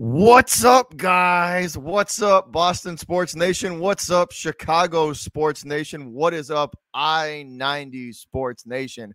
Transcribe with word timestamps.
What's 0.00 0.62
up, 0.62 0.96
guys? 0.96 1.76
What's 1.76 2.22
up, 2.22 2.52
Boston 2.52 2.96
Sports 2.96 3.34
Nation? 3.34 3.80
What's 3.80 4.12
up, 4.12 4.30
Chicago 4.30 5.12
Sports 5.12 5.64
Nation? 5.64 6.12
What 6.12 6.34
is 6.34 6.52
up, 6.52 6.78
I 6.94 7.44
90 7.48 8.12
Sports 8.12 8.64
Nation? 8.64 9.12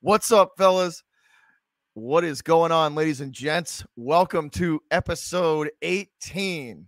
What's 0.00 0.32
up, 0.32 0.50
fellas? 0.58 1.04
What 1.92 2.24
is 2.24 2.42
going 2.42 2.72
on, 2.72 2.96
ladies 2.96 3.20
and 3.20 3.32
gents? 3.32 3.84
Welcome 3.94 4.50
to 4.50 4.82
episode 4.90 5.70
18. 5.82 6.84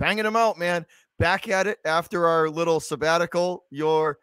Banging 0.00 0.24
them 0.24 0.34
out, 0.34 0.58
man. 0.58 0.84
Back 1.20 1.48
at 1.48 1.68
it 1.68 1.78
after 1.84 2.26
our 2.26 2.50
little 2.50 2.80
sabbatical. 2.80 3.66
Your 3.70 4.18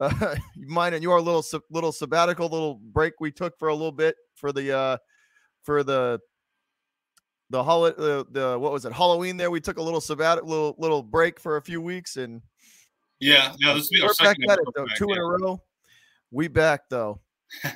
uh, 0.00 0.34
mine 0.56 0.94
and 0.94 1.04
your 1.04 1.20
little 1.20 1.44
little 1.70 1.92
sabbatical, 1.92 2.48
little 2.48 2.80
break 2.92 3.20
we 3.20 3.30
took 3.30 3.56
for 3.60 3.68
a 3.68 3.74
little 3.74 3.92
bit 3.92 4.16
for 4.34 4.50
the 4.50 4.76
uh 4.76 4.96
for 5.62 5.84
the 5.84 6.18
the 7.50 7.62
holiday 7.62 7.96
the, 7.96 8.26
the 8.30 8.58
what 8.58 8.72
was 8.72 8.84
it 8.84 8.92
Halloween 8.92 9.36
there 9.36 9.50
we 9.50 9.60
took 9.60 9.78
a 9.78 9.82
little 9.82 10.00
sabbatical 10.00 10.48
little 10.48 10.74
little 10.78 11.02
break 11.02 11.40
for 11.40 11.56
a 11.56 11.62
few 11.62 11.80
weeks 11.80 12.16
and 12.16 12.42
yeah 13.20 13.54
yeah 13.58 13.74
this 13.74 13.90
will 13.90 14.00
be 14.00 14.02
our 14.02 14.14
second 14.14 14.44
back 14.46 14.58
it, 14.58 14.64
though, 14.74 14.86
back, 14.86 14.96
two 14.96 15.06
yeah. 15.08 15.16
in 15.16 15.20
a 15.20 15.24
row. 15.24 15.62
We 16.30 16.48
back 16.48 16.88
though. 16.88 17.20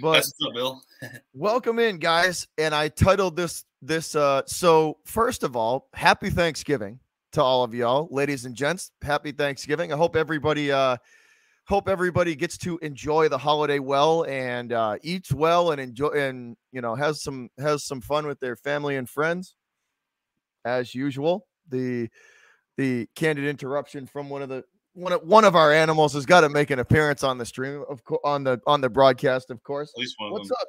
But 0.00 0.24
up, 0.46 0.54
Bill. 0.54 0.82
welcome 1.34 1.80
in 1.80 1.98
guys 1.98 2.46
and 2.58 2.72
I 2.72 2.88
titled 2.88 3.34
this 3.34 3.64
this 3.82 4.14
uh 4.14 4.42
so 4.46 4.98
first 5.04 5.42
of 5.42 5.56
all 5.56 5.88
happy 5.94 6.30
Thanksgiving 6.30 7.00
to 7.32 7.42
all 7.42 7.64
of 7.64 7.74
y'all 7.74 8.08
ladies 8.10 8.44
and 8.44 8.54
gents. 8.54 8.92
Happy 9.02 9.32
Thanksgiving. 9.32 9.92
I 9.92 9.96
hope 9.96 10.14
everybody 10.14 10.70
uh 10.70 10.96
hope 11.70 11.88
everybody 11.88 12.34
gets 12.34 12.58
to 12.58 12.78
enjoy 12.78 13.28
the 13.28 13.38
holiday 13.38 13.78
well 13.78 14.24
and 14.24 14.72
uh, 14.72 14.96
eats 15.02 15.32
well 15.32 15.70
and 15.70 15.80
enjoy 15.80 16.08
and 16.08 16.56
you 16.72 16.80
know 16.80 16.96
has 16.96 17.22
some 17.22 17.48
has 17.58 17.84
some 17.84 18.00
fun 18.00 18.26
with 18.26 18.40
their 18.40 18.56
family 18.56 18.96
and 18.96 19.08
friends. 19.08 19.54
As 20.64 20.94
usual 20.94 21.46
the 21.68 22.08
the 22.76 23.08
candid 23.14 23.44
interruption 23.44 24.04
from 24.04 24.28
one 24.28 24.42
of 24.42 24.48
the 24.48 24.64
one 24.94 25.12
of, 25.12 25.22
one 25.22 25.44
of 25.44 25.54
our 25.54 25.72
animals 25.72 26.12
has 26.14 26.26
got 26.26 26.40
to 26.40 26.48
make 26.48 26.70
an 26.70 26.80
appearance 26.80 27.22
on 27.22 27.38
the 27.38 27.46
stream 27.46 27.84
of 27.88 28.02
course 28.02 28.20
on 28.24 28.42
the 28.42 28.60
on 28.66 28.80
the 28.80 28.90
broadcast 28.90 29.50
of 29.50 29.62
course. 29.62 29.92
At 29.96 30.00
least 30.00 30.16
one 30.18 30.32
what's 30.32 30.50
up? 30.50 30.68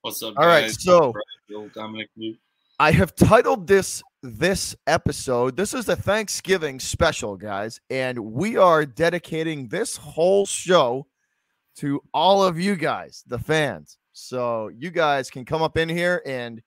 What's 0.00 0.22
up 0.22 0.34
all 0.38 0.44
guys? 0.44 0.62
right 0.62 0.70
so 0.72 1.12
Dominic 1.74 2.08
I 2.80 2.92
have 2.92 3.14
titled 3.14 3.66
this 3.66 4.02
this 4.22 4.74
episode. 4.86 5.54
This 5.54 5.74
is 5.74 5.90
a 5.90 5.96
Thanksgiving 5.96 6.80
special, 6.80 7.36
guys, 7.36 7.78
and 7.90 8.18
we 8.18 8.56
are 8.56 8.86
dedicating 8.86 9.68
this 9.68 9.98
whole 9.98 10.46
show 10.46 11.06
to 11.76 12.00
all 12.14 12.42
of 12.42 12.58
you 12.58 12.76
guys, 12.76 13.22
the 13.26 13.38
fans. 13.38 13.98
So 14.14 14.68
you 14.68 14.90
guys 14.90 15.28
can 15.28 15.44
come 15.44 15.60
up 15.60 15.76
in 15.76 15.90
here 15.90 16.22
and 16.24 16.62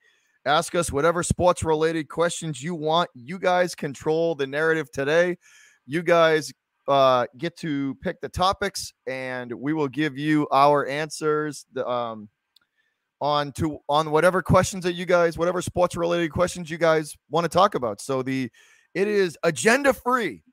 ask 0.45 0.75
us 0.75 0.91
whatever 0.91 1.23
sports 1.23 1.63
related 1.63 2.09
questions 2.09 2.61
you 2.61 2.75
want. 2.75 3.09
You 3.15 3.39
guys 3.39 3.73
control 3.73 4.35
the 4.35 4.45
narrative 4.45 4.91
today. 4.91 5.39
You 5.87 6.03
guys 6.03 6.53
uh, 6.87 7.25
get 7.39 7.57
to 7.57 7.95
pick 8.03 8.21
the 8.21 8.29
topics, 8.29 8.93
and 9.07 9.51
we 9.51 9.73
will 9.73 9.87
give 9.87 10.15
you 10.15 10.47
our 10.51 10.85
answers. 10.85 11.65
The 11.73 11.89
um, 11.89 12.29
on 13.23 13.53
to 13.53 13.79
on 13.87 14.11
whatever 14.11 14.41
questions 14.41 14.83
that 14.83 14.93
you 14.93 15.05
guys, 15.05 15.37
whatever 15.37 15.61
sports 15.61 15.95
related 15.95 16.29
questions 16.29 16.69
you 16.69 16.77
guys 16.77 17.15
want 17.29 17.45
to 17.45 17.49
talk 17.49 17.73
about. 17.73 18.01
So 18.01 18.21
the 18.21 18.51
it 18.93 19.07
is 19.07 19.37
agenda 19.43 19.93
free. 19.93 20.43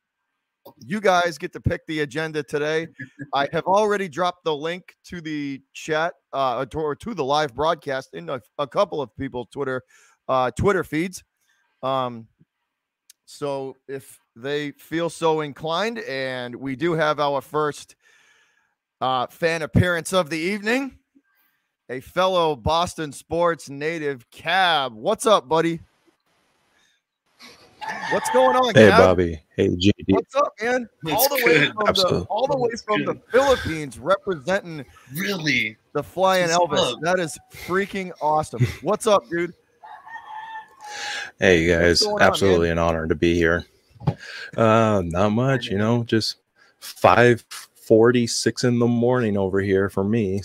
You 0.78 1.00
guys 1.00 1.36
get 1.36 1.52
to 1.54 1.60
pick 1.60 1.84
the 1.88 2.00
agenda 2.00 2.44
today. 2.44 2.86
I 3.34 3.48
have 3.52 3.64
already 3.64 4.08
dropped 4.08 4.44
the 4.44 4.54
link 4.54 4.94
to 5.06 5.20
the 5.20 5.60
chat 5.72 6.14
uh, 6.32 6.64
or 6.72 6.94
to 6.94 7.12
the 7.12 7.24
live 7.24 7.56
broadcast 7.56 8.10
in 8.14 8.28
a, 8.28 8.40
a 8.56 8.68
couple 8.68 9.02
of 9.02 9.14
people's 9.16 9.48
Twitter 9.50 9.82
uh, 10.28 10.52
Twitter 10.52 10.84
feeds. 10.84 11.24
Um, 11.82 12.28
so 13.26 13.74
if 13.88 14.20
they 14.36 14.70
feel 14.72 15.10
so 15.10 15.40
inclined, 15.40 15.98
and 15.98 16.54
we 16.54 16.76
do 16.76 16.92
have 16.92 17.18
our 17.18 17.40
first 17.40 17.96
uh, 19.00 19.26
fan 19.26 19.62
appearance 19.62 20.12
of 20.12 20.30
the 20.30 20.38
evening 20.38 20.99
a 21.90 22.00
fellow 22.00 22.54
Boston 22.54 23.12
sports 23.12 23.68
native, 23.68 24.30
Cab. 24.30 24.94
What's 24.94 25.26
up, 25.26 25.48
buddy? 25.48 25.80
What's 28.12 28.30
going 28.30 28.56
on, 28.56 28.74
Hey, 28.74 28.88
Cab? 28.88 28.98
Bobby. 28.98 29.42
Hey, 29.56 29.68
JD. 29.68 29.92
What's 30.08 30.34
up, 30.36 30.52
man? 30.62 30.88
all 31.10 31.28
the 31.28 31.42
way 31.44 31.66
from 31.66 31.94
the 31.94 32.26
all 32.30 32.46
the 32.46 32.56
way 32.56 32.70
from 32.86 33.04
the 33.04 33.20
Philippines, 33.32 33.98
representing 33.98 34.84
really 35.14 35.76
the 35.92 36.02
flying 36.02 36.48
Elvis. 36.48 37.00
That 37.00 37.18
is 37.18 37.36
freaking 37.52 38.12
awesome. 38.22 38.64
What's 38.82 39.08
up, 39.08 39.28
dude? 39.28 39.52
Hey 41.38 41.62
you 41.64 41.74
guys, 41.74 42.04
absolutely 42.20 42.68
on, 42.70 42.72
an 42.72 42.84
honor 42.84 43.06
to 43.06 43.14
be 43.14 43.34
here. 43.34 43.64
Uh, 44.56 45.02
not 45.04 45.30
much, 45.30 45.66
you 45.66 45.78
know, 45.78 46.04
just 46.04 46.36
five 46.80 47.44
46 47.90 48.62
in 48.62 48.78
the 48.78 48.86
morning 48.86 49.36
over 49.36 49.60
here 49.60 49.90
for 49.90 50.04
me. 50.04 50.42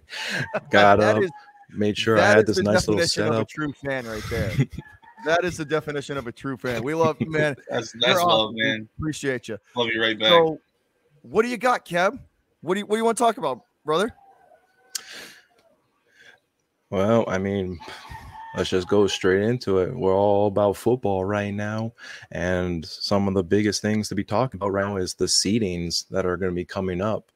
Got 0.70 1.00
up, 1.00 1.22
is, 1.22 1.30
made 1.68 1.98
sure 1.98 2.18
I 2.18 2.26
had 2.26 2.46
this 2.46 2.56
nice 2.60 2.88
little 2.88 3.06
setup. 3.06 3.50
true 3.50 3.70
fan 3.84 4.06
right 4.06 4.22
there. 4.30 4.50
that 5.26 5.44
is 5.44 5.58
the 5.58 5.64
definition 5.66 6.16
of 6.16 6.26
a 6.26 6.32
true 6.32 6.56
fan. 6.56 6.82
We 6.82 6.94
love 6.94 7.20
man. 7.20 7.54
that's 7.68 7.92
that's 8.00 8.18
love, 8.20 8.28
awesome. 8.28 8.54
man. 8.56 8.88
Appreciate 8.98 9.46
you. 9.46 9.58
Love 9.76 9.88
you 9.88 10.00
right 10.00 10.18
back. 10.18 10.30
So, 10.30 10.58
what 11.20 11.42
do 11.42 11.48
you 11.48 11.58
got, 11.58 11.84
Kev? 11.84 12.18
What 12.62 12.76
do 12.76 12.80
you 12.80 12.86
what 12.86 12.94
do 12.94 12.98
you 13.00 13.04
want 13.04 13.18
to 13.18 13.24
talk 13.24 13.36
about, 13.36 13.60
brother? 13.84 14.16
Well, 16.88 17.26
I 17.28 17.36
mean, 17.36 17.78
let's 18.56 18.70
just 18.70 18.88
go 18.88 19.06
straight 19.06 19.42
into 19.42 19.78
it. 19.78 19.94
We're 19.94 20.16
all 20.16 20.48
about 20.48 20.76
football 20.76 21.24
right 21.24 21.54
now. 21.54 21.92
And 22.30 22.84
some 22.84 23.28
of 23.28 23.34
the 23.34 23.44
biggest 23.44 23.82
things 23.82 24.08
to 24.08 24.14
be 24.14 24.24
talking 24.24 24.58
about 24.58 24.72
right 24.72 24.86
now 24.86 24.96
is 24.96 25.14
the 25.14 25.26
seedings 25.26 26.08
that 26.08 26.26
are 26.26 26.36
going 26.36 26.52
to 26.52 26.56
be 26.56 26.64
coming 26.64 27.00
up. 27.00 27.30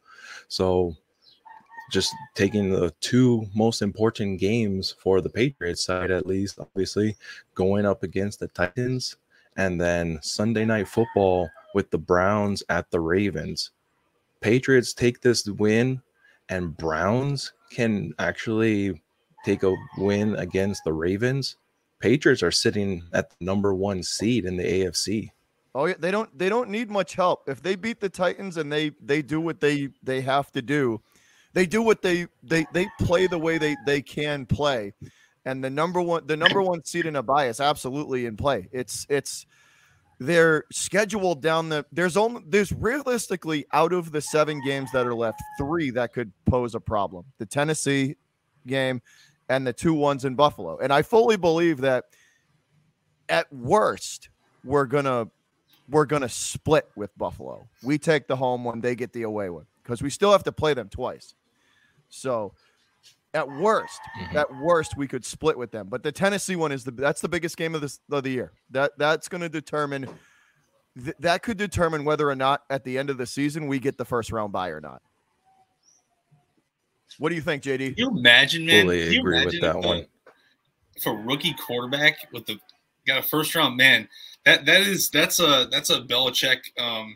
So 0.49 0.97
just 1.91 2.13
taking 2.35 2.71
the 2.71 2.93
two 3.01 3.47
most 3.55 3.83
important 3.83 4.41
games 4.41 4.95
for 4.99 5.21
the 5.21 5.31
Patriots 5.31 5.85
side, 5.85 6.11
at 6.11 6.27
least, 6.27 6.59
obviously, 6.59 7.17
going 7.55 7.87
up 7.87 8.03
against 8.03 8.41
the 8.41 8.49
Titans 8.49 9.17
and 9.57 9.81
then 9.81 10.19
Sunday 10.23 10.65
night 10.65 10.89
football 10.89 11.49
with 11.75 11.91
the 11.91 11.99
Browns 11.99 12.63
at 12.69 12.91
the 12.91 13.01
Ravens. 13.01 13.71
Patriots 14.41 14.93
take 14.93 15.21
this 15.21 15.47
win, 15.47 16.03
and 16.49 16.77
Browns 16.77 17.53
can 17.71 18.13
actually 18.19 19.01
take 19.45 19.63
a 19.63 19.75
win 19.99 20.37
against 20.37 20.85
the 20.85 20.93
Ravens, 20.93 21.57
Patriots 22.01 22.43
are 22.43 22.51
sitting 22.51 23.03
at 23.13 23.31
the 23.31 23.37
number 23.41 23.75
one 23.75 24.03
seed 24.03 24.45
in 24.45 24.57
the 24.57 24.65
AFC. 24.65 25.31
Oh 25.75 25.87
yeah, 25.87 25.95
they 25.99 26.11
don't 26.11 26.37
they 26.39 26.49
don't 26.49 26.71
need 26.71 26.91
much 26.91 27.15
help. 27.15 27.49
If 27.49 27.63
they 27.63 27.75
beat 27.75 28.01
the 28.01 28.09
Titans 28.09 28.57
and 28.57 28.73
they 28.73 28.91
they 29.01 29.23
do 29.23 29.41
what 29.41 29.61
they 29.61 29.89
they 30.03 30.21
have 30.21 30.53
to 30.53 30.63
do, 30.63 31.01
they 31.53 31.67
do 31.67 31.83
what 31.83 32.03
they 32.03 32.27
they 32.43 32.67
they 32.73 32.87
play 33.01 33.27
the 33.27 33.39
way 33.39 33.59
they 33.59 33.77
they 33.85 34.01
can 34.01 34.47
play. 34.47 34.93
And 35.45 35.65
the 35.65 35.71
number 35.71 36.01
one 36.01 36.27
the 36.27 36.37
number 36.37 36.63
one 36.63 36.85
seed 36.85 37.07
in 37.07 37.17
a 37.17 37.23
bias 37.23 37.59
absolutely 37.59 38.27
in 38.27 38.37
play. 38.37 38.69
It's 38.71 39.07
it's 39.09 39.47
they're 40.21 40.65
scheduled 40.73 41.43
down 41.43 41.71
the 41.71 41.85
there's 41.91 42.17
only 42.17 42.43
there's 42.47 42.73
realistically 42.73 43.67
out 43.73 43.93
of 43.93 44.13
the 44.13 44.21
seven 44.21 44.61
games 44.65 44.91
that 44.93 45.07
are 45.07 45.15
left, 45.15 45.43
three 45.59 45.91
that 45.91 46.13
could 46.13 46.33
pose 46.47 46.75
a 46.75 46.81
problem. 46.81 47.25
The 47.39 47.47
Tennessee 47.47 48.17
game, 48.67 49.03
and 49.49 49.67
the 49.67 49.73
two 49.73 49.95
ones 49.95 50.25
in 50.25 50.35
Buffalo. 50.35 50.79
And 50.79 50.93
I 50.93 51.03
fully 51.03 51.37
believe 51.37 51.81
that 51.83 52.07
at 53.29 53.53
worst, 53.53 54.29
we're 54.65 54.87
gonna 54.87 55.29
we're 55.89 56.07
gonna 56.07 56.29
split 56.29 56.89
with 56.97 57.17
Buffalo. 57.19 57.69
We 57.83 57.99
take 57.99 58.27
the 58.27 58.37
home 58.37 58.65
one, 58.65 58.81
they 58.81 58.95
get 58.95 59.13
the 59.13 59.23
away 59.23 59.51
one 59.51 59.67
because 59.83 60.03
we 60.03 60.11
still 60.11 60.33
have 60.33 60.45
to 60.45 60.53
play 60.53 60.75
them 60.75 60.89
twice. 60.89 61.35
So 62.09 62.55
at 63.35 63.49
worst, 63.49 64.01
mm-hmm. 64.19 64.37
at 64.37 64.55
worst, 64.57 64.97
we 64.97 65.09
could 65.09 65.25
split 65.25 65.59
with 65.59 65.73
them. 65.73 65.89
But 65.89 66.03
the 66.03 66.13
Tennessee 66.13 66.57
one 66.57 66.73
is 66.73 66.85
the 66.85 66.93
that's 66.93 67.21
the 67.21 67.29
biggest 67.29 67.57
game 67.57 67.75
of 67.75 67.81
this 67.81 68.01
of 68.11 68.23
the 68.23 68.31
year. 68.31 68.53
That 68.71 68.93
that's 68.97 69.29
going 69.29 69.41
to 69.43 69.49
determine 69.49 70.09
th- 71.03 71.17
that 71.19 71.43
could 71.43 71.59
determine 71.59 72.05
whether 72.05 72.31
or 72.31 72.37
not 72.37 72.63
at 72.71 72.85
the 72.85 72.97
end 72.97 73.11
of 73.11 73.19
the 73.19 73.27
season 73.27 73.67
we 73.67 73.79
get 73.79 73.99
the 73.99 74.05
first 74.05 74.31
round 74.31 74.53
bye 74.53 74.69
or 74.69 74.81
not. 74.81 75.03
What 77.19 77.29
do 77.29 77.35
you 77.35 77.41
think, 77.41 77.63
JD? 77.63 77.79
Can 77.79 77.95
you 77.97 78.11
imagine, 78.11 78.67
man? 78.67 78.87
Fully 78.87 79.15
you 79.15 79.21
agree 79.21 79.45
with 79.45 79.61
that 79.61 79.79
one. 79.79 80.07
For 81.03 81.17
rookie 81.17 81.55
quarterback 81.55 82.29
with 82.33 82.47
the 82.47 82.59
got 83.07 83.19
a 83.19 83.23
first 83.23 83.55
round 83.55 83.77
man, 83.77 84.09
that 84.45 84.65
that 84.67 84.81
is 84.83 85.11
that's 85.11 85.41
a 85.41 85.69
that's 85.71 85.91
a 85.91 86.01
Belichick 86.01 86.59
um, 86.79 87.15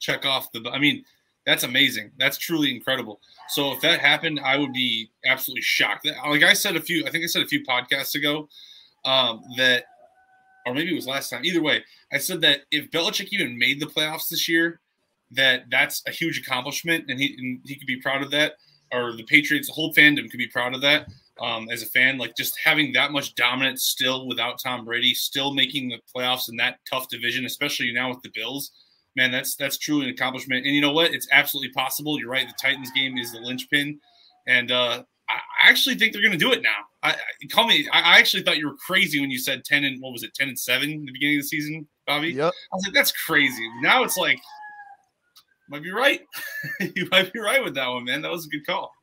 check 0.00 0.24
off 0.26 0.50
the. 0.52 0.68
I 0.70 0.78
mean, 0.78 1.04
that's 1.46 1.62
amazing. 1.62 2.10
That's 2.18 2.38
truly 2.38 2.74
incredible. 2.74 3.20
So 3.48 3.72
if 3.72 3.80
that 3.82 4.00
happened, 4.00 4.40
I 4.40 4.56
would 4.56 4.72
be 4.72 5.10
absolutely 5.26 5.62
shocked. 5.62 6.06
Like 6.06 6.42
I 6.42 6.54
said 6.54 6.76
a 6.76 6.80
few, 6.80 7.04
I 7.06 7.10
think 7.10 7.24
I 7.24 7.26
said 7.26 7.42
a 7.42 7.46
few 7.46 7.62
podcasts 7.64 8.14
ago 8.14 8.48
um, 9.04 9.42
that, 9.56 9.84
or 10.66 10.74
maybe 10.74 10.92
it 10.92 10.94
was 10.94 11.06
last 11.06 11.28
time. 11.28 11.44
Either 11.44 11.62
way, 11.62 11.84
I 12.12 12.18
said 12.18 12.40
that 12.40 12.60
if 12.70 12.90
Belichick 12.90 13.28
even 13.28 13.58
made 13.58 13.80
the 13.80 13.86
playoffs 13.86 14.28
this 14.30 14.48
year, 14.48 14.80
that 15.32 15.64
that's 15.70 16.02
a 16.06 16.10
huge 16.10 16.38
accomplishment, 16.38 17.06
and 17.08 17.20
he 17.20 17.34
and 17.38 17.60
he 17.64 17.76
could 17.76 17.86
be 17.86 18.00
proud 18.00 18.22
of 18.22 18.30
that 18.30 18.54
or 18.92 19.12
the 19.16 19.24
Patriots, 19.24 19.68
the 19.68 19.74
whole 19.74 19.92
fandom 19.94 20.30
could 20.30 20.38
be 20.38 20.48
proud 20.48 20.74
of 20.74 20.80
that. 20.82 21.06
um, 21.40 21.68
as 21.70 21.82
a 21.82 21.86
fan. 21.86 22.18
Like 22.18 22.36
just 22.36 22.58
having 22.62 22.92
that 22.92 23.12
much 23.12 23.34
dominance 23.34 23.84
still 23.84 24.26
without 24.26 24.60
Tom 24.62 24.84
Brady, 24.84 25.14
still 25.14 25.52
making 25.54 25.88
the 25.88 25.98
playoffs 26.14 26.48
in 26.48 26.56
that 26.56 26.78
tough 26.90 27.08
division, 27.08 27.44
especially 27.44 27.92
now 27.92 28.08
with 28.08 28.22
the 28.22 28.30
Bills. 28.34 28.70
Man, 29.16 29.30
that's 29.30 29.54
that's 29.56 29.78
truly 29.78 30.08
an 30.08 30.14
accomplishment. 30.14 30.66
And 30.66 30.74
you 30.74 30.80
know 30.80 30.92
what? 30.92 31.12
It's 31.14 31.28
absolutely 31.32 31.72
possible. 31.72 32.18
You're 32.18 32.30
right. 32.30 32.46
The 32.46 32.54
Titans 32.60 32.90
game 32.92 33.16
is 33.16 33.32
the 33.32 33.38
linchpin, 33.40 33.98
and 34.48 34.72
uh, 34.72 35.04
I 35.28 35.68
actually 35.68 35.94
think 35.94 36.12
they're 36.12 36.22
going 36.22 36.32
to 36.32 36.38
do 36.38 36.52
it 36.52 36.62
now. 36.62 36.70
I, 37.02 37.12
I 37.12 37.46
call 37.50 37.68
me. 37.68 37.88
I 37.92 38.18
actually 38.18 38.42
thought 38.42 38.58
you 38.58 38.66
were 38.66 38.76
crazy 38.76 39.20
when 39.20 39.30
you 39.30 39.38
said 39.38 39.64
ten 39.64 39.84
and 39.84 40.02
what 40.02 40.12
was 40.12 40.24
it, 40.24 40.34
ten 40.34 40.48
and 40.48 40.58
seven 40.58 40.90
in 40.90 41.04
the 41.04 41.12
beginning 41.12 41.38
of 41.38 41.42
the 41.44 41.48
season, 41.48 41.86
Bobby. 42.08 42.32
Yep. 42.32 42.52
I 42.72 42.76
was 42.76 42.84
like, 42.86 42.94
that's 42.94 43.12
crazy. 43.12 43.68
Now 43.82 44.02
it's 44.02 44.16
like, 44.16 44.40
might 45.68 45.82
be 45.82 45.90
right. 45.90 46.20
you 46.80 47.08
might 47.10 47.32
be 47.32 47.40
right 47.40 47.62
with 47.62 47.74
that 47.74 47.88
one, 47.88 48.04
man. 48.04 48.22
That 48.22 48.30
was 48.30 48.46
a 48.46 48.48
good 48.48 48.66
call. 48.66 48.94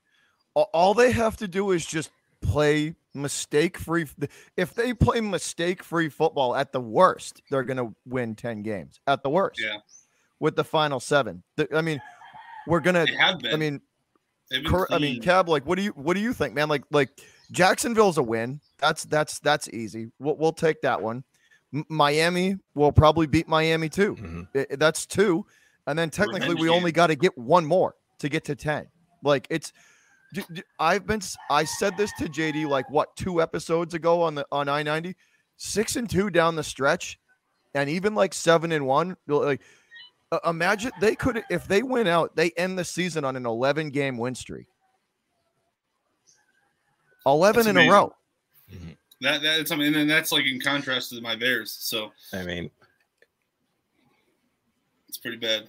All 0.53 0.93
they 0.93 1.11
have 1.11 1.37
to 1.37 1.47
do 1.47 1.71
is 1.71 1.85
just 1.85 2.11
play 2.41 2.95
mistake 3.13 3.77
free. 3.77 4.05
If 4.57 4.73
they 4.73 4.93
play 4.93 5.21
mistake 5.21 5.83
free 5.83 6.09
football 6.09 6.55
at 6.55 6.71
the 6.71 6.81
worst, 6.81 7.41
they're 7.49 7.63
going 7.63 7.77
to 7.77 7.95
win 8.05 8.35
10 8.35 8.61
games 8.61 8.99
at 9.07 9.23
the 9.23 9.29
worst. 9.29 9.61
Yeah. 9.61 9.77
With 10.39 10.55
the 10.55 10.63
final 10.63 10.99
seven. 10.99 11.43
I 11.73 11.81
mean, 11.81 12.01
we're 12.67 12.79
going 12.79 13.05
to, 13.05 13.15
I 13.21 13.55
mean, 13.55 13.79
I 14.89 14.97
mean, 14.97 15.21
Cab, 15.21 15.47
like, 15.47 15.65
what 15.65 15.77
do 15.77 15.83
you, 15.83 15.91
what 15.91 16.15
do 16.15 16.19
you 16.19 16.33
think, 16.33 16.53
man? 16.53 16.67
Like, 16.67 16.83
like 16.91 17.09
Jacksonville's 17.51 18.17
a 18.17 18.23
win. 18.23 18.59
That's, 18.79 19.05
that's, 19.05 19.39
that's 19.39 19.69
easy. 19.69 20.11
We'll, 20.19 20.35
we'll 20.35 20.51
take 20.51 20.81
that 20.81 21.01
one. 21.01 21.23
M- 21.73 21.85
Miami 21.87 22.57
will 22.73 22.91
probably 22.91 23.27
beat 23.27 23.47
Miami 23.47 23.87
too. 23.87 24.15
Mm-hmm. 24.15 24.41
It, 24.53 24.79
that's 24.79 25.05
two. 25.05 25.45
And 25.87 25.97
then 25.97 26.09
technically 26.09 26.49
Revenge 26.49 26.59
we 26.59 26.67
game. 26.67 26.75
only 26.77 26.91
got 26.91 27.07
to 27.07 27.15
get 27.15 27.37
one 27.37 27.65
more 27.65 27.95
to 28.19 28.29
get 28.29 28.45
to 28.45 28.55
10. 28.55 28.87
Like 29.23 29.47
it's, 29.49 29.73
I've 30.79 31.05
been 31.05 31.21
I 31.49 31.63
said 31.63 31.97
this 31.97 32.11
to 32.19 32.25
JD 32.25 32.67
like 32.67 32.89
what 32.89 33.15
two 33.15 33.41
episodes 33.41 33.93
ago 33.93 34.21
on 34.21 34.35
the 34.35 34.45
on 34.51 34.69
I 34.69 34.81
ninety, 34.81 35.15
six 35.57 35.97
and 35.97 36.09
two 36.09 36.29
down 36.29 36.55
the 36.55 36.63
stretch, 36.63 37.19
and 37.73 37.89
even 37.89 38.15
like 38.15 38.33
seven 38.33 38.71
and 38.71 38.87
one. 38.87 39.17
Like 39.27 39.61
uh, 40.31 40.39
imagine 40.45 40.91
they 41.01 41.15
could 41.15 41.43
if 41.49 41.67
they 41.67 41.83
win 41.83 42.07
out, 42.07 42.35
they 42.35 42.51
end 42.51 42.79
the 42.79 42.85
season 42.85 43.25
on 43.25 43.35
an 43.35 43.45
eleven 43.45 43.89
game 43.89 44.17
win 44.17 44.33
streak. 44.33 44.67
Eleven 47.25 47.67
in 47.67 47.77
a 47.77 47.89
row. 47.89 48.13
Mm-hmm. 48.73 48.91
That 49.21 49.41
that's 49.41 49.71
I 49.71 49.75
mean, 49.75 49.93
and 49.95 50.09
that's 50.09 50.31
like 50.31 50.45
in 50.45 50.59
contrast 50.61 51.09
to 51.09 51.21
my 51.21 51.35
Bears. 51.35 51.71
So 51.71 52.11
I 52.33 52.43
mean, 52.43 52.71
it's 55.11 55.17
pretty 55.17 55.35
bad. 55.35 55.67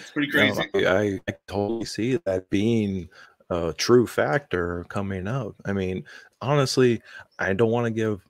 It's 0.00 0.10
pretty 0.12 0.30
crazy. 0.30 0.62
No, 0.72 0.90
I, 0.90 1.20
I 1.28 1.34
totally 1.46 1.84
see 1.84 2.16
that 2.24 2.48
being 2.48 3.10
a 3.50 3.74
true 3.76 4.06
factor 4.06 4.86
coming 4.88 5.28
up. 5.28 5.54
I 5.66 5.74
mean, 5.74 6.04
honestly, 6.40 7.02
I 7.38 7.52
don't 7.52 7.70
want 7.70 7.84
to 7.84 7.90
give 7.90 8.26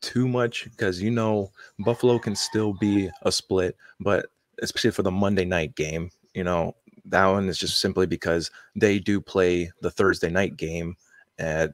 too 0.00 0.26
much 0.26 0.64
because 0.64 1.00
you 1.00 1.12
know 1.12 1.52
Buffalo 1.78 2.18
can 2.18 2.34
still 2.34 2.72
be 2.72 3.08
a 3.22 3.30
split, 3.30 3.76
but 4.00 4.26
especially 4.62 4.90
for 4.90 5.04
the 5.04 5.12
Monday 5.12 5.44
night 5.44 5.76
game, 5.76 6.10
you 6.34 6.42
know, 6.42 6.74
that 7.04 7.26
one 7.26 7.48
is 7.48 7.56
just 7.56 7.78
simply 7.78 8.06
because 8.06 8.50
they 8.74 8.98
do 8.98 9.20
play 9.20 9.70
the 9.80 9.92
Thursday 9.92 10.28
night 10.28 10.56
game 10.56 10.96
at 11.38 11.72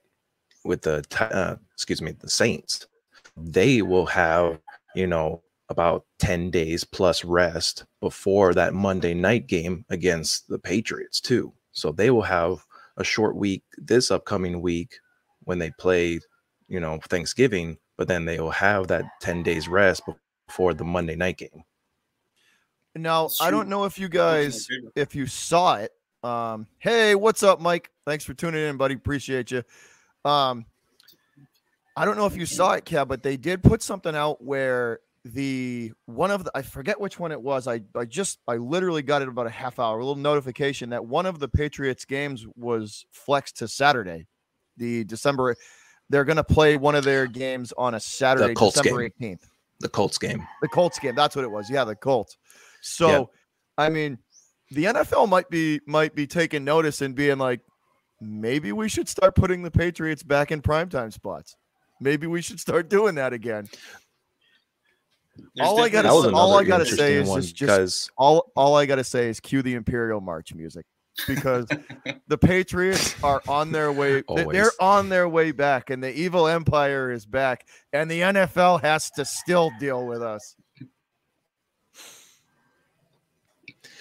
with 0.62 0.82
the 0.82 1.02
uh, 1.18 1.56
excuse 1.72 2.02
me 2.02 2.12
the 2.20 2.28
Saints. 2.28 2.86
They 3.34 3.80
will 3.80 4.06
have 4.06 4.58
you 4.94 5.06
know 5.06 5.42
about 5.70 6.04
10 6.18 6.50
days 6.50 6.84
plus 6.84 7.24
rest 7.24 7.86
before 8.00 8.52
that 8.54 8.74
Monday 8.74 9.14
night 9.14 9.46
game 9.46 9.84
against 9.88 10.48
the 10.48 10.58
Patriots 10.58 11.20
too. 11.20 11.52
So 11.72 11.92
they 11.92 12.10
will 12.10 12.22
have 12.22 12.66
a 12.96 13.04
short 13.04 13.36
week 13.36 13.62
this 13.78 14.10
upcoming 14.10 14.60
week 14.60 14.98
when 15.44 15.58
they 15.58 15.70
play, 15.78 16.20
you 16.68 16.80
know, 16.80 16.98
Thanksgiving, 17.08 17.78
but 17.96 18.08
then 18.08 18.24
they 18.24 18.40
will 18.40 18.50
have 18.50 18.88
that 18.88 19.04
10 19.20 19.44
days 19.44 19.68
rest 19.68 20.02
before 20.46 20.74
the 20.74 20.84
Monday 20.84 21.16
night 21.16 21.38
game. 21.38 21.62
Now, 22.96 23.28
I 23.40 23.52
don't 23.52 23.68
know 23.68 23.84
if 23.84 24.00
you 24.00 24.08
guys 24.08 24.66
if 24.96 25.14
you 25.14 25.26
saw 25.26 25.76
it. 25.76 25.92
Um, 26.24 26.66
hey, 26.78 27.14
what's 27.14 27.44
up, 27.44 27.60
Mike? 27.60 27.90
Thanks 28.04 28.24
for 28.24 28.34
tuning 28.34 28.62
in, 28.66 28.76
buddy. 28.76 28.94
Appreciate 28.96 29.52
you. 29.52 29.62
Um, 30.24 30.66
I 31.96 32.04
don't 32.04 32.16
know 32.16 32.26
if 32.26 32.36
you 32.36 32.46
saw 32.46 32.72
it, 32.72 32.84
Kev, 32.84 33.06
but 33.06 33.22
they 33.22 33.36
did 33.36 33.62
put 33.62 33.80
something 33.80 34.14
out 34.16 34.42
where 34.42 35.00
the 35.24 35.92
one 36.06 36.30
of 36.30 36.44
the 36.44 36.50
I 36.54 36.62
forget 36.62 37.00
which 37.00 37.18
one 37.18 37.32
it 37.32 37.40
was. 37.40 37.68
I 37.68 37.82
I 37.94 38.04
just 38.04 38.38
I 38.48 38.56
literally 38.56 39.02
got 39.02 39.22
it 39.22 39.28
about 39.28 39.46
a 39.46 39.50
half 39.50 39.78
hour, 39.78 39.98
a 39.98 40.04
little 40.04 40.16
notification 40.16 40.90
that 40.90 41.04
one 41.04 41.26
of 41.26 41.38
the 41.38 41.48
Patriots 41.48 42.04
games 42.04 42.46
was 42.56 43.04
flexed 43.10 43.58
to 43.58 43.68
Saturday. 43.68 44.26
The 44.76 45.04
December 45.04 45.56
they're 46.08 46.24
going 46.24 46.36
to 46.36 46.44
play 46.44 46.76
one 46.76 46.94
of 46.94 47.04
their 47.04 47.26
games 47.26 47.72
on 47.78 47.94
a 47.94 48.00
Saturday, 48.00 48.54
December 48.54 49.08
18th. 49.08 49.42
The 49.78 49.88
Colts 49.88 50.18
game. 50.18 50.46
The 50.60 50.68
Colts 50.68 50.98
game. 50.98 51.14
That's 51.14 51.36
what 51.36 51.44
it 51.44 51.50
was. 51.50 51.70
Yeah, 51.70 51.84
the 51.84 51.94
Colts. 51.94 52.36
So, 52.82 53.08
yeah. 53.08 53.24
I 53.78 53.88
mean, 53.90 54.18
the 54.70 54.84
NFL 54.86 55.28
might 55.28 55.48
be 55.48 55.80
might 55.86 56.14
be 56.14 56.26
taking 56.26 56.64
notice 56.64 57.00
and 57.00 57.14
being 57.14 57.38
like, 57.38 57.60
maybe 58.20 58.72
we 58.72 58.88
should 58.88 59.08
start 59.08 59.36
putting 59.36 59.62
the 59.62 59.70
Patriots 59.70 60.22
back 60.22 60.50
in 60.50 60.60
primetime 60.62 61.12
spots. 61.12 61.56
Maybe 62.00 62.26
we 62.26 62.42
should 62.42 62.58
start 62.58 62.90
doing 62.90 63.14
that 63.14 63.32
again 63.32 63.68
all 65.60 65.80
I 65.80 65.88
gotta 65.88 66.08
all 66.08 66.58
I 66.58 66.64
gotta 66.64 66.86
say 66.86 67.14
is 67.14 67.52
just, 67.52 67.56
just 67.56 68.10
all 68.16 68.50
all 68.56 68.76
I 68.76 68.86
gotta 68.86 69.04
say 69.04 69.28
is 69.28 69.40
cue 69.40 69.62
the 69.62 69.74
Imperial 69.74 70.20
March 70.20 70.54
music 70.54 70.86
because 71.26 71.66
the 72.28 72.38
Patriots 72.38 73.14
are 73.22 73.42
on 73.48 73.72
their 73.72 73.92
way. 73.92 74.22
They're 74.50 74.72
on 74.80 75.08
their 75.08 75.28
way 75.28 75.52
back, 75.52 75.90
and 75.90 76.02
the 76.02 76.12
evil 76.12 76.46
empire 76.46 77.10
is 77.10 77.26
back, 77.26 77.66
and 77.92 78.10
the 78.10 78.20
NFL 78.20 78.80
has 78.82 79.10
to 79.12 79.24
still 79.24 79.70
deal 79.78 80.06
with 80.06 80.22
us. 80.22 80.56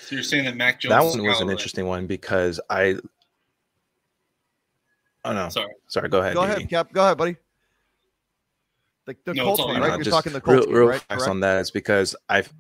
So 0.06 0.15
you're 0.15 0.24
saying 0.24 0.45
that 0.45 0.56
Mac 0.56 0.80
Jones? 0.80 0.89
That 0.89 1.19
one 1.19 1.27
was 1.27 1.42
an 1.42 1.50
interesting 1.50 1.85
one 1.85 2.07
because 2.07 2.59
I. 2.69 2.97
Oh 5.25 5.33
no! 5.33 5.50
Sorry, 5.50 5.71
sorry. 5.88 6.09
Go 6.09 6.19
ahead. 6.19 6.33
Go 6.33 6.44
ahead, 6.44 6.69
Cap. 6.69 6.92
Go 6.92 7.03
ahead, 7.03 7.18
buddy. 7.18 7.35
The, 9.09 9.15
the 9.25 9.33
no, 9.33 9.44
Colts 9.45 9.61
one, 9.61 9.81
right? 9.81 9.97
You're 9.97 10.06
talking 10.06 10.33
the 10.33 10.41
Colts 10.41 10.67
real, 10.67 10.75
real 10.75 10.91
game, 10.91 11.01
right? 11.09 11.27
on 11.27 11.39
that 11.39 11.59
is 11.61 11.71
because 11.71 12.15
I've 12.29 12.53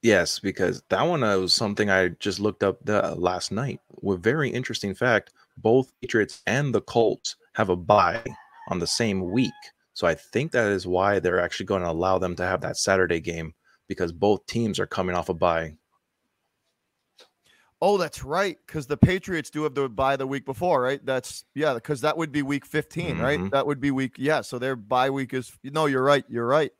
yes, 0.00 0.38
because 0.38 0.80
that 0.90 1.02
one 1.02 1.24
uh, 1.24 1.38
was 1.38 1.52
something 1.52 1.90
I 1.90 2.10
just 2.20 2.38
looked 2.38 2.62
up 2.62 2.84
the, 2.84 3.04
uh, 3.04 3.14
last 3.16 3.50
night. 3.50 3.80
With 4.00 4.22
very 4.22 4.48
interesting 4.48 4.94
fact, 4.94 5.32
both 5.56 5.92
Patriots 6.00 6.40
and 6.46 6.72
the 6.72 6.82
Colts 6.82 7.34
have 7.54 7.68
a 7.68 7.74
bye 7.74 8.22
on 8.68 8.78
the 8.78 8.86
same 8.86 9.28
week. 9.28 9.52
So 9.92 10.06
I 10.06 10.14
think 10.14 10.52
that 10.52 10.70
is 10.70 10.86
why 10.86 11.18
they're 11.18 11.40
actually 11.40 11.66
going 11.66 11.82
to 11.82 11.90
allow 11.90 12.18
them 12.18 12.36
to 12.36 12.44
have 12.44 12.60
that 12.60 12.76
Saturday 12.76 13.18
game 13.20 13.54
because 13.88 14.12
both 14.12 14.46
teams 14.46 14.78
are 14.78 14.86
coming 14.86 15.16
off 15.16 15.30
a 15.30 15.34
bye. 15.34 15.76
Oh, 17.86 17.98
that's 17.98 18.24
right. 18.24 18.56
Because 18.66 18.86
the 18.86 18.96
Patriots 18.96 19.50
do 19.50 19.64
have 19.64 19.74
the 19.74 19.90
bye 19.90 20.16
the 20.16 20.26
week 20.26 20.46
before, 20.46 20.80
right? 20.80 21.04
That's 21.04 21.44
yeah. 21.54 21.74
Because 21.74 22.00
that 22.00 22.16
would 22.16 22.32
be 22.32 22.40
week 22.40 22.64
15, 22.64 23.08
mm-hmm. 23.10 23.20
right? 23.20 23.50
That 23.50 23.66
would 23.66 23.78
be 23.78 23.90
week 23.90 24.14
yeah. 24.16 24.40
So 24.40 24.58
their 24.58 24.74
bye 24.74 25.10
week 25.10 25.34
is 25.34 25.52
no. 25.62 25.84
You're 25.84 26.02
right. 26.02 26.24
You're 26.26 26.46
right. 26.46 26.72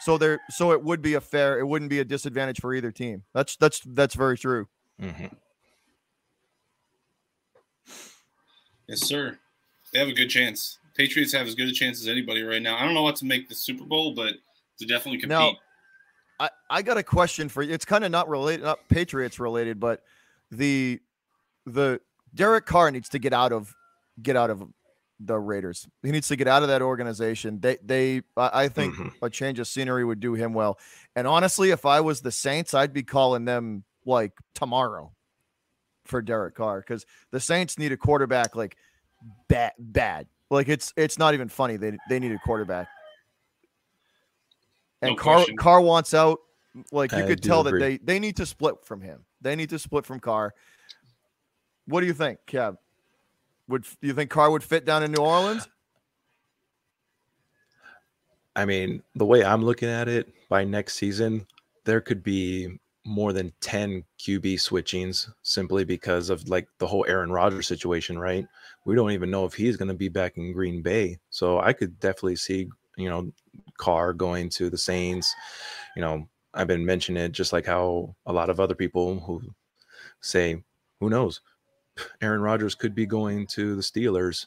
So 0.00 0.16
there. 0.16 0.40
So 0.48 0.72
it 0.72 0.82
would 0.82 1.02
be 1.02 1.14
a 1.14 1.20
fair. 1.20 1.58
It 1.58 1.66
wouldn't 1.66 1.90
be 1.90 1.98
a 1.98 2.04
disadvantage 2.04 2.62
for 2.62 2.72
either 2.72 2.90
team. 2.90 3.24
That's 3.34 3.56
that's 3.56 3.82
that's 3.84 4.14
very 4.14 4.38
true. 4.38 4.68
Mm-hmm. 5.02 5.26
Yes, 8.86 9.02
sir. 9.02 9.38
They 9.92 9.98
have 9.98 10.08
a 10.08 10.14
good 10.14 10.30
chance. 10.30 10.78
Patriots 10.96 11.34
have 11.34 11.46
as 11.46 11.56
good 11.56 11.68
a 11.68 11.72
chance 11.72 12.00
as 12.00 12.08
anybody 12.08 12.42
right 12.42 12.62
now. 12.62 12.78
I 12.78 12.86
don't 12.86 12.94
know 12.94 13.02
what 13.02 13.16
to 13.16 13.26
make 13.26 13.50
the 13.50 13.54
Super 13.54 13.84
Bowl, 13.84 14.14
but 14.14 14.32
to 14.78 14.86
definitely 14.86 15.20
compete. 15.20 15.28
Now, 15.28 15.56
I, 16.40 16.48
I 16.70 16.80
got 16.80 16.96
a 16.96 17.02
question 17.02 17.50
for 17.50 17.62
you. 17.62 17.74
It's 17.74 17.84
kind 17.84 18.02
of 18.02 18.10
not 18.10 18.30
related, 18.30 18.64
not 18.64 18.78
Patriots 18.88 19.38
related, 19.38 19.78
but 19.78 20.04
the 20.50 21.00
the 21.66 22.00
Derek 22.34 22.66
Carr 22.66 22.90
needs 22.90 23.08
to 23.10 23.18
get 23.18 23.32
out 23.32 23.52
of 23.52 23.74
get 24.22 24.36
out 24.36 24.50
of 24.50 24.64
the 25.20 25.38
Raiders. 25.38 25.88
He 26.02 26.10
needs 26.10 26.28
to 26.28 26.36
get 26.36 26.46
out 26.46 26.62
of 26.62 26.68
that 26.68 26.82
organization. 26.82 27.60
They 27.60 27.78
they 27.84 28.22
I 28.36 28.68
think 28.68 28.94
mm-hmm. 28.94 29.24
a 29.24 29.30
change 29.30 29.58
of 29.58 29.66
scenery 29.66 30.04
would 30.04 30.20
do 30.20 30.34
him 30.34 30.54
well. 30.54 30.78
And 31.16 31.26
honestly, 31.26 31.70
if 31.70 31.84
I 31.84 32.00
was 32.00 32.20
the 32.20 32.32
Saints, 32.32 32.74
I'd 32.74 32.92
be 32.92 33.02
calling 33.02 33.44
them 33.44 33.84
like 34.04 34.32
tomorrow 34.54 35.12
for 36.04 36.22
Derek 36.22 36.54
Carr 36.54 36.80
because 36.80 37.04
the 37.30 37.40
Saints 37.40 37.78
need 37.78 37.92
a 37.92 37.96
quarterback 37.96 38.54
like 38.54 38.76
bad 39.48 39.72
bad. 39.78 40.26
Like 40.50 40.68
it's 40.68 40.92
it's 40.96 41.18
not 41.18 41.34
even 41.34 41.48
funny. 41.48 41.76
They 41.76 41.98
they 42.08 42.18
need 42.18 42.32
a 42.32 42.38
quarterback. 42.38 42.88
And 45.02 45.10
no 45.10 45.16
Carr 45.16 45.46
Carr 45.58 45.80
wants 45.80 46.14
out. 46.14 46.40
Like 46.92 47.12
you 47.12 47.18
I 47.18 47.22
could 47.22 47.42
tell 47.42 47.66
agree. 47.66 47.80
that 47.80 47.86
they 48.06 48.14
they 48.14 48.18
need 48.18 48.36
to 48.36 48.46
split 48.46 48.84
from 48.84 49.00
him. 49.00 49.24
They 49.40 49.56
need 49.56 49.70
to 49.70 49.78
split 49.78 50.06
from 50.06 50.20
Carr. 50.20 50.54
What 51.86 52.00
do 52.00 52.06
you 52.06 52.12
think, 52.12 52.40
Kev? 52.46 52.76
Would 53.68 53.82
do 53.82 54.06
you 54.06 54.14
think 54.14 54.30
Carr 54.30 54.50
would 54.50 54.62
fit 54.62 54.84
down 54.84 55.02
in 55.02 55.12
New 55.12 55.22
Orleans? 55.22 55.68
I 58.56 58.64
mean, 58.64 59.02
the 59.14 59.24
way 59.24 59.44
I'm 59.44 59.64
looking 59.64 59.88
at 59.88 60.08
it, 60.08 60.32
by 60.48 60.64
next 60.64 60.94
season, 60.94 61.46
there 61.84 62.00
could 62.00 62.22
be 62.24 62.78
more 63.04 63.32
than 63.32 63.52
10 63.60 64.04
QB 64.18 64.54
switchings 64.54 65.30
simply 65.42 65.84
because 65.84 66.28
of 66.28 66.46
like 66.48 66.68
the 66.78 66.86
whole 66.86 67.06
Aaron 67.08 67.30
Rodgers 67.30 67.66
situation, 67.66 68.18
right? 68.18 68.46
We 68.84 68.94
don't 68.94 69.12
even 69.12 69.30
know 69.30 69.44
if 69.44 69.54
he's 69.54 69.76
going 69.76 69.88
to 69.88 69.94
be 69.94 70.08
back 70.08 70.36
in 70.36 70.52
Green 70.52 70.82
Bay. 70.82 71.18
So 71.30 71.60
I 71.60 71.72
could 71.72 71.98
definitely 72.00 72.36
see, 72.36 72.68
you 72.96 73.08
know, 73.08 73.32
Carr 73.78 74.12
going 74.12 74.50
to 74.50 74.68
the 74.68 74.76
Saints. 74.76 75.32
You 75.96 76.02
know, 76.02 76.28
I've 76.58 76.66
been 76.66 76.84
mentioning 76.84 77.22
it 77.22 77.32
just 77.32 77.52
like 77.52 77.66
how 77.66 78.16
a 78.26 78.32
lot 78.32 78.50
of 78.50 78.58
other 78.58 78.74
people 78.74 79.20
who 79.20 79.40
say, 80.20 80.62
who 80.98 81.08
knows, 81.08 81.40
Aaron 82.20 82.40
Rodgers 82.40 82.74
could 82.74 82.96
be 82.96 83.06
going 83.06 83.46
to 83.52 83.76
the 83.76 83.82
Steelers. 83.82 84.46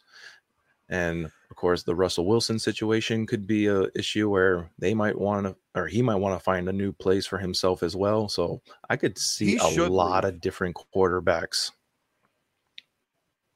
And 0.89 1.25
of 1.50 1.56
course, 1.56 1.84
the 1.84 1.96
Russell 1.96 2.25
Wilson 2.25 2.60
situation 2.60 3.25
could 3.25 3.48
be 3.48 3.68
a 3.68 3.88
issue 3.96 4.30
where 4.30 4.70
they 4.77 4.94
might 4.94 5.18
want 5.18 5.46
to, 5.46 5.56
or 5.74 5.88
he 5.88 6.01
might 6.01 6.18
want 6.18 6.38
to 6.38 6.44
find 6.44 6.68
a 6.68 6.74
new 6.74 6.91
place 6.91 7.25
for 7.25 7.38
himself 7.38 7.82
as 7.82 7.96
well. 7.96 8.27
So 8.27 8.62
I 8.89 8.98
could 8.98 9.18
see 9.18 9.58
he 9.58 9.77
a 9.77 9.89
lot 9.89 10.25
of 10.25 10.41
different 10.41 10.75
quarterbacks. 10.94 11.72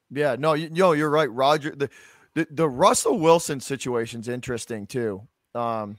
Yeah, 0.09 0.37
no, 0.39 0.53
you, 0.53 0.69
no, 0.69 0.93
you're 0.93 1.09
right, 1.09 1.29
Roger. 1.29 1.75
The, 1.75 1.89
the 2.35 2.47
the 2.49 2.69
Russell 2.69 3.19
Wilson 3.19 3.59
situation's 3.59 4.29
interesting 4.29 4.87
too. 4.87 5.27
Um, 5.53 5.97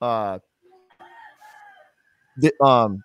uh, 0.00 0.38
the, 2.36 2.52
um, 2.62 3.02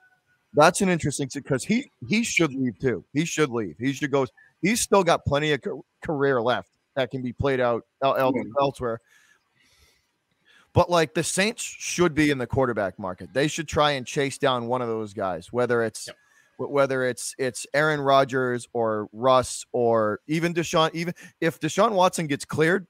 that's 0.54 0.82
an 0.82 0.90
interesting 0.90 1.30
because 1.34 1.64
he 1.64 1.92
he 2.08 2.24
should 2.24 2.54
leave 2.54 2.80
too. 2.80 3.04
He 3.14 3.26
should 3.26 3.50
leave. 3.50 3.76
He 3.80 3.94
should 3.94 4.12
go. 4.12 4.26
He's 4.62 4.82
still 4.82 5.04
got 5.04 5.26
plenty 5.26 5.52
of 5.52 5.62
career 6.02 6.42
left 6.42 6.70
that 6.96 7.12
can 7.12 7.22
be 7.22 7.34
played 7.34 7.60
out 7.60 7.86
elsewhere. 8.02 9.00
But 10.74 10.90
like 10.90 11.14
the 11.14 11.24
Saints 11.24 11.62
should 11.62 12.14
be 12.14 12.32
in 12.32 12.38
the 12.38 12.48
quarterback 12.48 13.00
market. 13.00 13.34
They 13.34 13.48
should 13.48 13.68
try 13.68 13.92
and 13.92 14.06
chase 14.06 14.38
down 14.38 14.68
one 14.68 14.82
of 14.82 14.88
those 14.88 15.14
guys, 15.14 15.52
whether 15.52 15.84
it's 15.84 16.08
yep. 16.08 16.16
whether 16.58 17.04
it's 17.06 17.36
it's 17.38 17.66
Aaron 17.74 18.02
Rodgers 18.02 18.68
or 18.74 19.08
Russ 19.14 19.66
or 19.72 20.20
even 20.28 20.54
Deshaun. 20.54 20.90
Even 20.94 21.14
if 21.40 21.60
Deshaun 21.60 21.92
Watson 21.92 22.28
gets 22.28 22.44
cleared, 22.44 22.88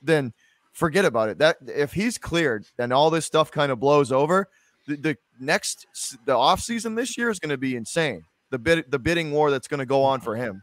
then 0.00 0.32
forget 0.72 1.04
about 1.04 1.28
it. 1.28 1.38
That 1.38 1.58
if 1.66 1.92
he's 1.92 2.16
cleared 2.16 2.66
and 2.78 2.92
all 2.92 3.10
this 3.10 3.26
stuff 3.26 3.50
kind 3.50 3.72
of 3.72 3.80
blows 3.80 4.10
over, 4.12 4.48
the, 4.88 4.96
the 4.96 5.16
next 5.38 5.86
the 6.24 6.34
off 6.34 6.60
season 6.60 6.94
this 6.94 7.16
year 7.16 7.30
is 7.30 7.38
going 7.38 7.50
to 7.50 7.58
be 7.58 7.76
insane. 7.76 8.24
The 8.50 8.58
bid 8.58 8.90
the 8.90 8.98
bidding 8.98 9.30
war 9.30 9.50
that's 9.50 9.68
going 9.68 9.80
to 9.80 9.86
go 9.86 10.02
on 10.02 10.20
for 10.20 10.34
him. 10.34 10.62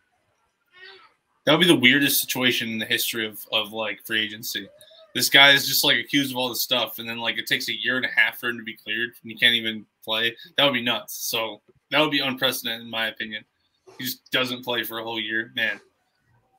That 1.46 1.52
would 1.52 1.62
be 1.62 1.68
the 1.68 1.76
weirdest 1.76 2.20
situation 2.20 2.70
in 2.70 2.80
the 2.80 2.86
history 2.86 3.26
of 3.26 3.40
of 3.54 3.72
like 3.72 4.06
free 4.06 4.24
agency. 4.24 4.68
This 5.14 5.30
guy 5.30 5.52
is 5.52 5.68
just 5.68 5.84
like 5.86 5.98
accused 5.98 6.32
of 6.32 6.38
all 6.38 6.50
this 6.50 6.62
stuff, 6.62 7.00
and 7.00 7.08
then 7.08 7.20
like 7.20 7.38
it 7.38 7.48
takes 7.48 7.70
a 7.70 7.80
year 7.80 7.98
and 7.98 8.06
a 8.06 8.10
half 8.10 8.40
for 8.40 8.50
him 8.50 8.58
to 8.58 8.64
be 8.64 8.76
cleared, 8.76 9.12
and 9.22 9.32
he 9.32 9.38
can't 9.38 9.56
even 9.56 9.86
play. 10.04 10.36
That 10.58 10.66
would 10.66 10.74
be 10.74 10.82
nuts. 10.82 11.14
So 11.30 11.62
that 11.92 12.02
would 12.02 12.12
be 12.12 12.20
unprecedented 12.20 12.82
in 12.82 12.90
my 12.90 13.08
opinion. 13.08 13.46
He 13.98 14.06
just 14.06 14.30
doesn't 14.32 14.66
play 14.66 14.84
for 14.84 15.00
a 15.00 15.04
whole 15.04 15.20
year, 15.20 15.52
man. 15.56 15.80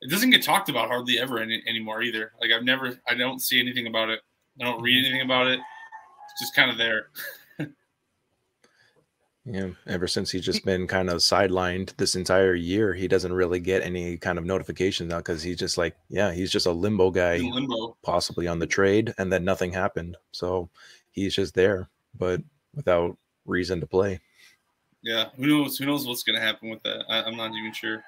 It 0.01 0.11
doesn't 0.11 0.31
get 0.31 0.43
talked 0.43 0.69
about 0.69 0.89
hardly 0.89 1.19
ever 1.19 1.41
any, 1.41 1.63
anymore 1.67 2.03
either. 2.03 2.33
Like 2.41 2.53
I've 2.53 2.63
never, 2.63 2.99
I 3.09 3.15
don't 3.15 3.41
see 3.41 3.59
anything 3.59 3.89
about 3.89 4.09
it. 4.09 4.21
I 4.61 4.65
don't 4.65 4.81
read 4.81 5.05
anything 5.05 5.23
about 5.23 5.49
it. 5.49 5.59
It's 5.59 6.41
just 6.41 6.55
kind 6.55 6.71
of 6.71 6.79
there. 6.79 7.09
Yeah, 9.49 9.69
ever 9.87 10.09
since 10.09 10.33
he's 10.33 10.45
just 10.45 10.65
been 10.65 10.89
kind 10.89 11.09
of 11.09 11.19
sidelined 11.19 11.97
this 11.99 12.17
entire 12.17 12.55
year, 12.55 12.93
he 12.93 13.07
doesn't 13.07 13.33
really 13.33 13.61
get 13.61 13.85
any 13.85 14.17
kind 14.17 14.39
of 14.39 14.45
notifications 14.45 15.09
now 15.09 15.19
because 15.19 15.41
he's 15.41 15.59
just 15.59 15.79
like, 15.79 15.97
yeah, 16.09 16.33
he's 16.33 16.51
just 16.51 16.67
a 16.67 16.73
limbo 16.73 17.13
guy, 17.13 17.37
limbo. 17.37 17.97
possibly 18.03 18.49
on 18.49 18.59
the 18.59 18.67
trade, 18.67 19.15
and 19.19 19.33
then 19.33 19.45
nothing 19.45 19.73
happened. 19.73 20.17
So 20.33 20.69
he's 21.13 21.33
just 21.33 21.55
there, 21.55 21.89
but 22.19 22.43
without 22.75 23.17
reason 23.45 23.79
to 23.81 23.87
play. 23.87 24.19
Yeah, 25.03 25.27
who 25.37 25.47
knows? 25.47 25.79
Who 25.79 25.87
knows 25.87 26.09
what's 26.09 26.25
going 26.25 26.39
to 26.39 26.45
happen 26.45 26.69
with 26.69 26.83
that? 26.83 27.05
I, 27.09 27.29
am 27.29 27.37
not 27.37 27.53
even 27.53 27.73
sure. 27.73 28.03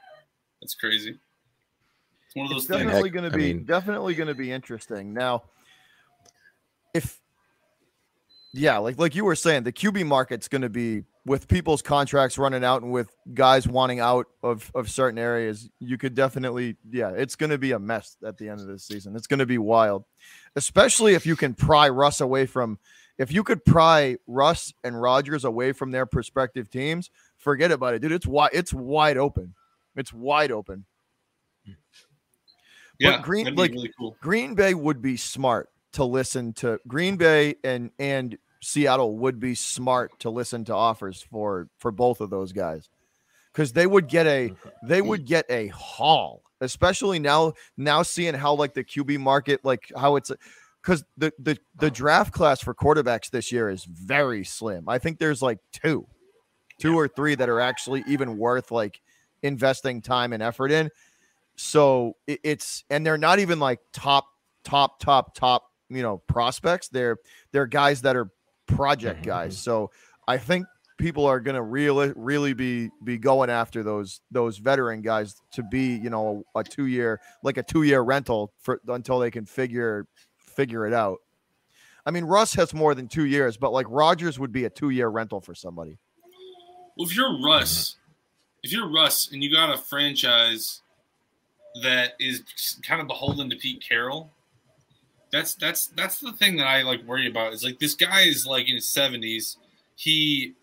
That's 0.60 0.74
crazy. 0.74 1.16
It's 2.26 2.34
one 2.34 2.46
of 2.46 2.50
those 2.50 2.64
it's 2.64 2.68
things. 2.68 2.82
Definitely 2.82 3.10
going 3.10 3.30
to 3.30 3.36
be 3.36 3.54
mean, 3.54 3.64
definitely 3.64 4.14
going 4.16 4.26
to 4.26 4.34
be 4.34 4.50
interesting. 4.50 5.14
Now, 5.14 5.44
if 6.92 7.20
yeah, 8.52 8.78
like 8.78 8.98
like 8.98 9.14
you 9.14 9.24
were 9.24 9.36
saying, 9.36 9.62
the 9.62 9.72
QB 9.72 10.04
market's 10.06 10.48
going 10.48 10.62
to 10.62 10.68
be 10.68 11.04
with 11.28 11.46
people's 11.46 11.82
contracts 11.82 12.38
running 12.38 12.64
out 12.64 12.82
and 12.82 12.90
with 12.90 13.10
guys 13.34 13.68
wanting 13.68 14.00
out 14.00 14.26
of 14.42 14.70
of 14.74 14.90
certain 14.90 15.18
areas. 15.18 15.68
You 15.78 15.98
could 15.98 16.14
definitely, 16.14 16.76
yeah, 16.90 17.10
it's 17.10 17.36
going 17.36 17.50
to 17.50 17.58
be 17.58 17.72
a 17.72 17.78
mess 17.78 18.16
at 18.26 18.38
the 18.38 18.48
end 18.48 18.60
of 18.60 18.66
this 18.66 18.84
season. 18.84 19.14
It's 19.14 19.26
going 19.26 19.38
to 19.38 19.46
be 19.46 19.58
wild, 19.58 20.04
especially 20.56 21.14
if 21.14 21.26
you 21.26 21.36
can 21.36 21.54
pry 21.54 21.88
Russ 21.88 22.20
away 22.20 22.46
from. 22.46 22.78
If 23.18 23.32
you 23.32 23.42
could 23.42 23.64
pry 23.64 24.16
Russ 24.26 24.72
and 24.84 25.00
Rodgers 25.00 25.44
away 25.44 25.72
from 25.72 25.90
their 25.90 26.06
prospective 26.06 26.70
teams, 26.70 27.10
forget 27.36 27.72
about 27.72 27.94
it, 27.94 28.00
dude. 28.00 28.12
It's 28.12 28.26
wide. 28.26 28.50
It's 28.52 28.72
wide 28.72 29.16
open. 29.16 29.54
It's 29.96 30.12
wide 30.12 30.52
open. 30.52 30.84
Yeah, 32.98 33.16
but 33.16 33.22
Green 33.22 33.54
like 33.54 33.72
really 33.72 33.92
cool. 33.98 34.16
Green 34.20 34.54
Bay 34.54 34.74
would 34.74 35.02
be 35.02 35.16
smart 35.16 35.68
to 35.92 36.04
listen 36.04 36.52
to 36.54 36.80
Green 36.86 37.16
Bay 37.16 37.56
and 37.64 37.90
and 37.98 38.38
Seattle 38.60 39.16
would 39.18 39.38
be 39.38 39.54
smart 39.54 40.18
to 40.20 40.30
listen 40.30 40.64
to 40.66 40.74
offers 40.74 41.22
for 41.22 41.68
for 41.78 41.90
both 41.90 42.20
of 42.20 42.30
those 42.30 42.52
guys. 42.52 42.88
Because 43.52 43.72
they 43.72 43.86
would 43.86 44.08
get 44.08 44.26
a 44.26 44.52
they 44.82 45.02
would 45.02 45.24
get 45.24 45.46
a 45.48 45.68
haul 45.68 46.42
especially 46.60 47.18
now 47.18 47.52
now 47.76 48.02
seeing 48.02 48.34
how 48.34 48.54
like 48.54 48.74
the 48.74 48.84
QB 48.84 49.18
market 49.18 49.64
like 49.64 49.90
how 49.96 50.16
it's 50.16 50.32
because 50.82 51.04
the 51.16 51.32
the 51.38 51.58
the 51.76 51.86
oh. 51.86 51.90
draft 51.90 52.32
class 52.32 52.60
for 52.60 52.74
quarterbacks 52.74 53.30
this 53.30 53.52
year 53.52 53.68
is 53.68 53.84
very 53.84 54.44
slim. 54.44 54.88
I 54.88 54.98
think 54.98 55.18
there's 55.18 55.42
like 55.42 55.58
two 55.72 56.06
two 56.78 56.96
or 56.96 57.08
three 57.08 57.34
that 57.34 57.48
are 57.48 57.60
actually 57.60 58.04
even 58.06 58.38
worth 58.38 58.70
like 58.70 59.00
investing 59.42 60.00
time 60.00 60.32
and 60.32 60.42
effort 60.42 60.70
in. 60.70 60.90
So 61.56 62.16
it, 62.26 62.40
it's 62.42 62.84
and 62.90 63.04
they're 63.04 63.18
not 63.18 63.38
even 63.38 63.58
like 63.60 63.80
top 63.92 64.26
top 64.64 65.00
top 65.00 65.34
top 65.34 65.70
you 65.88 66.02
know 66.02 66.18
prospects. 66.26 66.88
They're 66.88 67.18
they're 67.52 67.66
guys 67.66 68.02
that 68.02 68.16
are 68.16 68.30
project 68.68 69.22
mm-hmm, 69.22 69.30
guys. 69.30 69.54
Mm-hmm. 69.54 69.70
So 69.70 69.90
I 70.28 70.38
think 70.38 70.66
people 70.98 71.26
are 71.26 71.40
going 71.40 71.54
to 71.54 71.62
really 71.62 72.12
really 72.14 72.52
be 72.52 72.90
be 73.04 73.18
going 73.18 73.50
after 73.50 73.82
those 73.82 74.20
those 74.30 74.58
veteran 74.58 75.00
guys 75.00 75.36
to 75.52 75.62
be 75.62 75.96
you 75.96 76.10
know 76.10 76.44
a, 76.54 76.60
a 76.60 76.64
two 76.64 76.86
year 76.86 77.20
like 77.42 77.56
a 77.56 77.62
two 77.62 77.82
year 77.82 78.02
rental 78.02 78.52
for 78.60 78.80
until 78.88 79.18
they 79.18 79.30
can 79.30 79.46
figure 79.46 80.06
figure 80.36 80.86
it 80.86 80.92
out. 80.92 81.18
I 82.04 82.10
mean, 82.10 82.24
Russ 82.24 82.54
has 82.54 82.72
more 82.72 82.94
than 82.94 83.06
two 83.06 83.26
years, 83.26 83.56
but 83.56 83.72
like 83.72 83.86
Rodgers 83.88 84.38
would 84.38 84.52
be 84.52 84.64
a 84.64 84.70
two 84.70 84.90
year 84.90 85.08
rental 85.08 85.40
for 85.40 85.54
somebody. 85.54 85.98
Well, 86.96 87.06
if 87.06 87.14
you're 87.14 87.40
Russ, 87.42 87.96
if 88.62 88.72
you're 88.72 88.90
Russ 88.90 89.30
and 89.32 89.42
you 89.42 89.52
got 89.52 89.72
a 89.72 89.78
franchise 89.78 90.80
that 91.82 92.14
is 92.18 92.42
kind 92.82 93.00
of 93.00 93.06
beholden 93.06 93.50
to 93.50 93.56
Pete 93.56 93.84
Carroll, 93.86 94.32
that's 95.30 95.54
that's 95.54 95.88
that's 95.88 96.20
the 96.20 96.32
thing 96.32 96.56
that 96.56 96.66
I 96.66 96.82
like 96.82 97.04
worry 97.04 97.28
about 97.28 97.52
is 97.52 97.64
like 97.64 97.78
this 97.78 97.94
guy 97.94 98.22
is 98.22 98.46
like 98.46 98.68
in 98.68 98.74
his 98.76 98.88
seventies. 98.88 99.56
He 99.96 100.54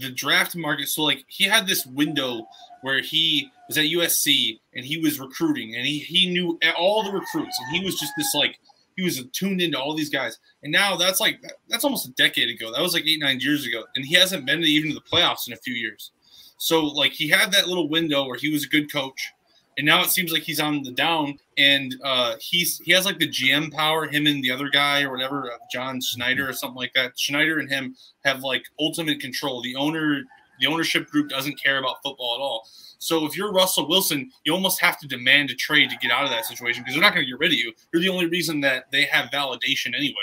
the 0.00 0.10
draft 0.10 0.56
market. 0.56 0.88
So 0.88 1.02
like 1.02 1.24
he 1.28 1.44
had 1.44 1.66
this 1.66 1.86
window 1.86 2.46
where 2.82 3.00
he 3.00 3.50
was 3.68 3.78
at 3.78 3.86
USC 3.86 4.60
and 4.74 4.84
he 4.84 4.98
was 4.98 5.18
recruiting 5.18 5.74
and 5.74 5.84
he 5.84 5.98
he 5.98 6.30
knew 6.30 6.58
all 6.78 7.02
the 7.02 7.12
recruits 7.12 7.58
and 7.60 7.76
he 7.76 7.84
was 7.84 7.98
just 7.98 8.12
this 8.16 8.34
like 8.34 8.58
he 8.96 9.04
was 9.04 9.22
tuned 9.32 9.60
into 9.60 9.78
all 9.78 9.94
these 9.94 10.08
guys. 10.08 10.38
And 10.62 10.72
now 10.72 10.96
that's 10.96 11.20
like 11.20 11.40
that's 11.68 11.84
almost 11.84 12.08
a 12.08 12.12
decade 12.12 12.48
ago. 12.48 12.72
That 12.72 12.82
was 12.82 12.94
like 12.94 13.06
eight 13.06 13.20
nine 13.20 13.40
years 13.40 13.66
ago, 13.66 13.84
and 13.94 14.04
he 14.04 14.14
hasn't 14.14 14.46
been 14.46 14.62
even 14.64 14.90
to 14.90 14.94
the 14.94 15.00
playoffs 15.00 15.46
in 15.46 15.52
a 15.52 15.58
few 15.58 15.74
years. 15.74 16.12
So 16.58 16.84
like 16.84 17.12
he 17.12 17.28
had 17.28 17.52
that 17.52 17.68
little 17.68 17.88
window 17.88 18.26
where 18.26 18.38
he 18.38 18.50
was 18.50 18.64
a 18.64 18.68
good 18.68 18.90
coach 18.90 19.32
and 19.76 19.86
now 19.86 20.02
it 20.02 20.10
seems 20.10 20.32
like 20.32 20.42
he's 20.42 20.60
on 20.60 20.82
the 20.82 20.90
down 20.90 21.38
and 21.58 21.94
uh, 22.02 22.36
he's 22.40 22.78
he 22.78 22.92
has 22.92 23.04
like 23.04 23.18
the 23.18 23.28
GM 23.28 23.72
power. 23.72 24.06
Him 24.06 24.26
and 24.26 24.42
the 24.42 24.50
other 24.50 24.68
guy 24.70 25.02
or 25.02 25.10
whatever, 25.10 25.52
uh, 25.52 25.56
John 25.70 26.00
Schneider 26.00 26.48
or 26.48 26.52
something 26.52 26.76
like 26.76 26.94
that. 26.94 27.18
Schneider 27.18 27.58
and 27.58 27.68
him 27.68 27.94
have 28.24 28.40
like 28.40 28.64
ultimate 28.80 29.20
control. 29.20 29.60
The 29.62 29.76
owner, 29.76 30.22
the 30.60 30.66
ownership 30.66 31.08
group 31.08 31.28
doesn't 31.28 31.62
care 31.62 31.78
about 31.78 32.02
football 32.02 32.36
at 32.36 32.40
all. 32.40 32.68
So 32.98 33.26
if 33.26 33.36
you're 33.36 33.52
Russell 33.52 33.86
Wilson, 33.86 34.30
you 34.44 34.54
almost 34.54 34.80
have 34.80 34.98
to 35.00 35.06
demand 35.06 35.50
a 35.50 35.54
trade 35.54 35.90
to 35.90 35.96
get 35.98 36.10
out 36.10 36.24
of 36.24 36.30
that 36.30 36.46
situation 36.46 36.82
because 36.82 36.94
they're 36.94 37.02
not 37.02 37.12
going 37.12 37.26
to 37.26 37.30
get 37.30 37.38
rid 37.38 37.52
of 37.52 37.58
you. 37.58 37.72
You're 37.92 38.02
the 38.02 38.08
only 38.08 38.26
reason 38.26 38.60
that 38.62 38.90
they 38.90 39.04
have 39.04 39.30
validation 39.30 39.94
anyway. 39.94 40.14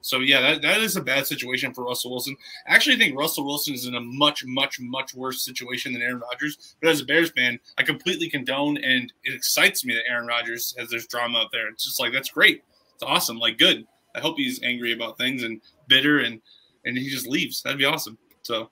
So 0.00 0.20
yeah, 0.20 0.40
that, 0.40 0.62
that 0.62 0.80
is 0.80 0.96
a 0.96 1.02
bad 1.02 1.26
situation 1.26 1.74
for 1.74 1.84
Russell 1.84 2.10
Wilson. 2.10 2.36
I 2.68 2.74
actually 2.74 2.96
think 2.96 3.18
Russell 3.18 3.44
Wilson 3.44 3.74
is 3.74 3.86
in 3.86 3.94
a 3.94 4.00
much, 4.00 4.44
much, 4.44 4.80
much 4.80 5.14
worse 5.14 5.44
situation 5.44 5.92
than 5.92 6.02
Aaron 6.02 6.20
Rodgers. 6.20 6.76
But 6.80 6.90
as 6.90 7.00
a 7.00 7.04
Bears 7.04 7.30
fan, 7.30 7.58
I 7.76 7.82
completely 7.82 8.30
condone 8.30 8.78
and 8.78 9.12
it 9.24 9.34
excites 9.34 9.84
me 9.84 9.94
that 9.94 10.08
Aaron 10.08 10.26
Rodgers 10.26 10.74
has 10.78 10.90
this 10.90 11.06
drama 11.06 11.38
out 11.40 11.52
there. 11.52 11.68
It's 11.68 11.84
just 11.84 12.00
like 12.00 12.12
that's 12.12 12.30
great. 12.30 12.62
It's 12.94 13.02
awesome. 13.02 13.38
Like 13.38 13.58
good. 13.58 13.86
I 14.14 14.20
hope 14.20 14.36
he's 14.36 14.62
angry 14.62 14.92
about 14.92 15.18
things 15.18 15.42
and 15.42 15.60
bitter 15.88 16.20
and 16.20 16.40
and 16.84 16.96
he 16.96 17.10
just 17.10 17.26
leaves. 17.26 17.62
That'd 17.62 17.78
be 17.78 17.84
awesome. 17.84 18.16
So 18.42 18.70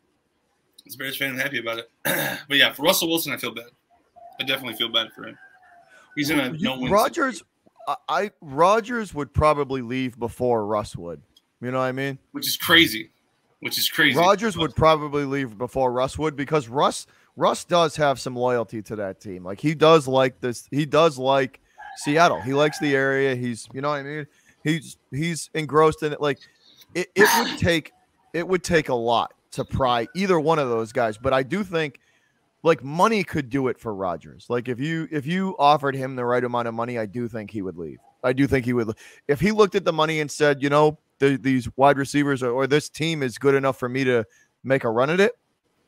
as 0.86 0.94
a 0.94 0.98
Bears 0.98 1.16
fan, 1.16 1.32
I'm 1.32 1.38
happy 1.38 1.58
about 1.58 1.78
it. 1.78 1.90
but 2.48 2.56
yeah, 2.56 2.72
for 2.72 2.82
Russell 2.82 3.08
Wilson, 3.08 3.32
I 3.32 3.36
feel 3.36 3.54
bad. 3.54 3.66
I 4.40 4.44
definitely 4.44 4.76
feel 4.76 4.90
bad 4.90 5.08
for 5.14 5.26
him. 5.26 5.38
He's 6.14 6.30
in 6.30 6.40
a 6.40 6.50
no 6.52 6.78
win. 6.78 6.90
Rodgers 6.90 7.42
I 8.08 8.30
Rodgers 8.40 9.14
would 9.14 9.32
probably 9.32 9.82
leave 9.82 10.18
before 10.18 10.66
Russ 10.66 10.96
would. 10.96 11.22
You 11.60 11.70
know 11.70 11.78
what 11.78 11.84
I 11.84 11.92
mean? 11.92 12.18
Which 12.32 12.46
is 12.46 12.56
crazy. 12.56 13.10
which 13.60 13.78
is 13.78 13.88
crazy. 13.88 14.18
Rodgers 14.18 14.56
would 14.58 14.74
probably 14.76 15.24
leave 15.24 15.56
before 15.56 15.90
Russ 15.92 16.18
would 16.18 16.36
because 16.36 16.68
Russ 16.68 17.06
Russ 17.36 17.64
does 17.64 17.96
have 17.96 18.18
some 18.20 18.34
loyalty 18.36 18.82
to 18.82 18.96
that 18.96 19.20
team. 19.20 19.44
Like 19.44 19.60
he 19.60 19.74
does 19.74 20.06
like 20.08 20.40
this. 20.40 20.68
He 20.70 20.86
does 20.86 21.18
like 21.18 21.60
Seattle. 21.96 22.40
He 22.40 22.54
likes 22.54 22.78
the 22.78 22.94
area. 22.94 23.34
He's 23.34 23.68
you 23.72 23.80
know 23.80 23.90
what 23.90 23.96
I 23.96 24.02
mean. 24.02 24.26
He's 24.64 24.96
he's 25.10 25.50
engrossed 25.54 26.02
in 26.02 26.12
it. 26.12 26.20
Like 26.20 26.38
it, 26.94 27.08
it 27.14 27.28
would 27.38 27.58
take 27.58 27.92
it 28.32 28.46
would 28.46 28.64
take 28.64 28.88
a 28.88 28.94
lot 28.94 29.32
to 29.52 29.64
pry 29.64 30.06
either 30.14 30.38
one 30.38 30.58
of 30.58 30.68
those 30.68 30.92
guys. 30.92 31.16
But 31.16 31.32
I 31.32 31.42
do 31.42 31.64
think 31.64 32.00
like 32.66 32.82
money 32.82 33.22
could 33.22 33.48
do 33.48 33.68
it 33.68 33.78
for 33.78 33.94
Rodgers. 33.94 34.46
Like 34.48 34.68
if 34.68 34.80
you 34.80 35.06
if 35.12 35.24
you 35.24 35.54
offered 35.56 35.94
him 35.94 36.16
the 36.16 36.24
right 36.24 36.42
amount 36.42 36.66
of 36.66 36.74
money, 36.74 36.98
I 36.98 37.06
do 37.06 37.28
think 37.28 37.52
he 37.52 37.62
would 37.62 37.78
leave. 37.78 37.98
I 38.24 38.32
do 38.32 38.48
think 38.48 38.64
he 38.64 38.72
would. 38.72 38.90
If 39.28 39.38
he 39.38 39.52
looked 39.52 39.76
at 39.76 39.84
the 39.84 39.92
money 39.92 40.18
and 40.18 40.28
said, 40.28 40.60
you 40.60 40.68
know, 40.68 40.98
the, 41.20 41.36
these 41.36 41.68
wide 41.76 41.96
receivers 41.96 42.42
or, 42.42 42.50
or, 42.50 42.66
this 42.66 42.88
team 42.88 43.22
is 43.22 43.38
good 43.38 43.54
enough 43.54 43.78
for 43.78 43.88
me 43.88 44.02
to 44.04 44.24
make 44.64 44.82
a 44.82 44.90
run 44.90 45.10
at 45.10 45.20
it, 45.20 45.32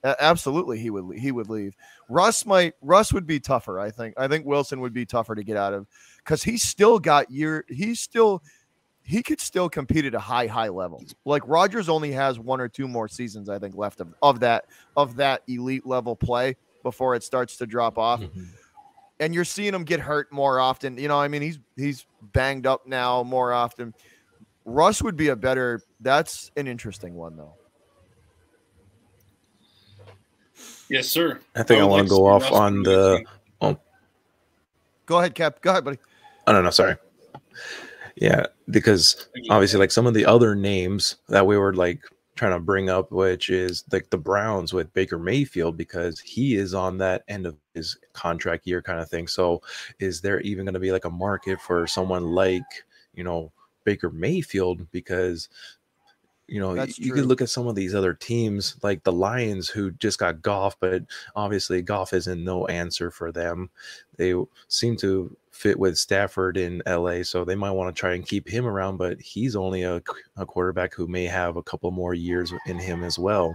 absolutely 0.05 0.79
he 0.79 0.91
would 0.91 1.19
he 1.19 1.33
would 1.33 1.51
leave. 1.51 1.75
Russ 2.09 2.47
might 2.47 2.75
Russ 2.81 3.13
would 3.13 3.27
be 3.27 3.41
tougher. 3.41 3.81
I 3.81 3.91
think. 3.91 4.15
I 4.17 4.29
think 4.29 4.47
Wilson 4.47 4.81
would 4.81 4.95
be 4.95 5.05
tougher 5.05 5.35
to 5.35 5.43
get 5.43 5.57
out 5.57 5.75
of 5.75 5.89
because 6.19 6.45
he's 6.45 6.63
still 6.63 7.01
got 7.01 7.29
year. 7.29 7.65
He's 7.69 7.99
still 7.99 8.41
he 9.03 9.25
could 9.25 9.41
still 9.41 9.69
compete 9.69 10.05
at 10.05 10.15
a 10.15 10.21
high 10.21 10.47
high 10.47 10.69
level. 10.69 11.03
Like 11.25 11.43
Rodgers 11.45 11.89
only 11.89 12.13
has 12.13 12.39
one 12.39 12.61
or 12.61 12.69
two 12.69 12.87
more 12.87 13.09
seasons 13.09 13.49
I 13.49 13.59
think 13.59 13.75
left 13.75 14.01
of, 14.01 14.15
of 14.23 14.39
that 14.41 14.67
of 14.97 15.17
that 15.17 15.43
elite 15.49 15.85
level 15.85 16.15
play 16.15 16.55
before 16.83 17.15
it 17.15 17.23
starts 17.23 17.57
to 17.59 17.67
drop 17.67 17.99
off. 17.99 18.21
Mm-hmm. 18.21 18.45
And 19.21 19.35
you're 19.35 19.45
seeing 19.45 19.75
him 19.75 19.85
get 19.85 20.01
hurt 20.01 20.33
more 20.33 20.61
often. 20.61 20.97
You 20.97 21.09
know, 21.09 21.19
I 21.19 21.29
mean, 21.29 21.43
he's 21.43 21.59
he's 21.77 22.07
banged 22.33 22.67
up 22.67 22.87
now 22.87 23.23
more 23.25 23.53
often. 23.53 23.93
Russ 24.65 25.03
would 25.03 25.17
be 25.17 25.29
a 25.29 25.37
better. 25.37 25.81
That's 26.01 26.51
an 26.57 26.69
interesting 26.69 27.15
one 27.15 27.37
though. 27.37 27.55
Yes, 30.89 31.09
sir. 31.09 31.41
I 31.55 31.63
think 31.63 31.81
I, 31.81 31.85
I 31.85 31.87
want 31.87 32.07
to 32.07 32.09
go 32.09 32.27
off 32.27 32.51
on 32.53 32.83
the. 32.83 33.25
Oh. 33.61 33.79
Go 35.07 35.19
ahead, 35.19 35.35
Cap. 35.35 35.61
Go 35.61 35.71
ahead, 35.71 35.85
buddy. 35.85 35.99
Oh 36.47 36.53
no, 36.53 36.63
no, 36.63 36.71
sorry. 36.71 36.97
Yeah, 38.17 38.47
because 38.71 39.29
obviously, 39.51 39.79
like 39.79 39.91
some 39.91 40.07
of 40.07 40.15
the 40.15 40.27
other 40.27 40.55
names 40.55 41.17
that 41.29 41.47
we 41.47 41.57
were 41.57 41.75
like 41.75 42.01
trying 42.39 42.53
to 42.53 42.61
bring 42.61 42.89
up, 42.89 43.11
which 43.11 43.51
is 43.51 43.85
like 43.93 44.09
the 44.11 44.19
Browns 44.19 44.73
with 44.73 44.93
Baker 44.93 45.19
Mayfield, 45.19 45.77
because 45.77 46.21
he 46.21 46.55
is 46.55 46.73
on 46.73 46.97
that 46.99 47.25
end 47.29 47.47
of 47.47 47.57
his 47.75 47.99
contract 48.13 48.67
year 48.67 48.81
kind 48.81 49.01
of 49.01 49.11
thing. 49.11 49.27
So, 49.27 49.61
is 49.99 50.21
there 50.21 50.41
even 50.41 50.65
going 50.65 50.75
to 50.75 50.81
be 50.81 50.93
like 50.93 51.05
a 51.05 51.11
market 51.11 51.61
for 51.61 51.87
someone 51.87 52.25
like, 52.25 52.63
you 53.15 53.25
know, 53.25 53.53
Baker 53.85 54.11
Mayfield? 54.11 54.91
Because 54.93 55.49
you 56.47 56.61
know, 56.61 56.75
That's 56.75 56.99
you, 56.99 57.07
you 57.07 57.13
could 57.13 57.27
look 57.27 57.43
at 57.43 57.51
some 57.51 57.67
of 57.67 57.75
these 57.75 57.95
other 57.95 58.15
teams 58.15 58.77
like 58.83 59.05
the 59.05 59.13
Lions 59.13 59.69
who 59.69 59.91
just 59.93 60.19
got 60.19 60.41
Goff, 60.41 60.81
but 60.81 61.03
obviously 61.37 61.83
Goff 61.83 62.15
isn't 62.15 62.43
no 62.43 62.67
answer 62.67 63.11
for 63.11 63.31
them. 63.31 63.69
They 64.17 64.35
seem 64.69 64.97
to 64.97 65.37
fit 65.59 65.79
with 65.79 65.99
Stafford 65.99 66.57
in 66.57 66.83
LA, 66.87 67.25
so 67.25 67.45
they 67.45 67.57
might 67.57 67.73
want 67.73 67.95
to 67.95 67.99
try 67.99 68.15
and 68.15 68.27
keep 68.27 68.49
him 68.49 68.65
around, 68.65 68.97
but 68.97 69.21
he's 69.21 69.57
only 69.57 69.83
a, 69.83 70.01
a 70.37 70.47
quarterback 70.47 70.95
who 70.95 71.09
may 71.09 71.25
have 71.25 71.57
a 71.57 71.63
couple 71.63 71.91
more 71.91 72.15
years 72.15 72.53
in 72.67 72.79
him 72.79 73.03
as 73.03 73.19
well. 73.19 73.53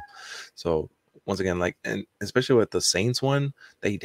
So 0.54 0.90
once 1.26 1.40
again, 1.40 1.60
like 1.60 1.78
and 1.86 2.06
especially 2.20 2.58
with 2.58 2.72
the 2.72 2.82
Saints 2.82 3.22
one, 3.22 3.54
they 3.80 4.00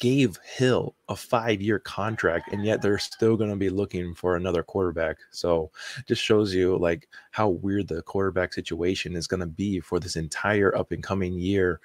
gave 0.00 0.38
Hill 0.42 0.96
a 1.08 1.14
five 1.14 1.60
year 1.60 1.78
contract, 1.78 2.52
and 2.52 2.64
yet 2.64 2.82
they're 2.82 2.98
still 2.98 3.36
going 3.36 3.50
to 3.50 3.56
be 3.56 3.68
looking 3.68 4.14
for 4.14 4.34
another 4.34 4.62
quarterback. 4.62 5.18
So 5.30 5.70
just 6.08 6.22
shows 6.22 6.52
you 6.54 6.76
like 6.78 7.06
how 7.30 7.50
weird 7.50 7.88
the 7.88 8.02
quarterback 8.02 8.52
situation 8.52 9.14
is 9.14 9.26
going 9.26 9.40
to 9.40 9.46
be 9.46 9.78
for 9.78 10.00
this 10.00 10.16
entire 10.16 10.76
up 10.76 10.90
and 10.90 11.02
coming 11.02 11.34
year, 11.34 11.80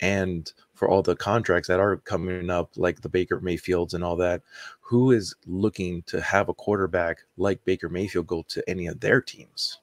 and 0.00 0.52
for 0.74 0.88
all 0.88 1.02
the 1.02 1.16
contracts 1.16 1.68
that 1.68 1.80
are 1.80 1.98
coming 1.98 2.50
up, 2.50 2.72
like 2.76 3.00
the 3.00 3.08
Baker 3.08 3.40
Mayfields 3.40 3.94
and 3.94 4.04
all 4.04 4.16
that. 4.16 4.42
Who 4.80 5.12
is 5.12 5.36
looking 5.46 6.02
to 6.06 6.20
have 6.20 6.48
a 6.48 6.54
quarterback 6.54 7.18
like 7.36 7.64
Baker 7.64 7.88
Mayfield 7.88 8.26
go 8.26 8.44
to 8.48 8.68
any 8.68 8.88
of 8.88 8.98
their 8.98 9.20
teams? 9.20 9.78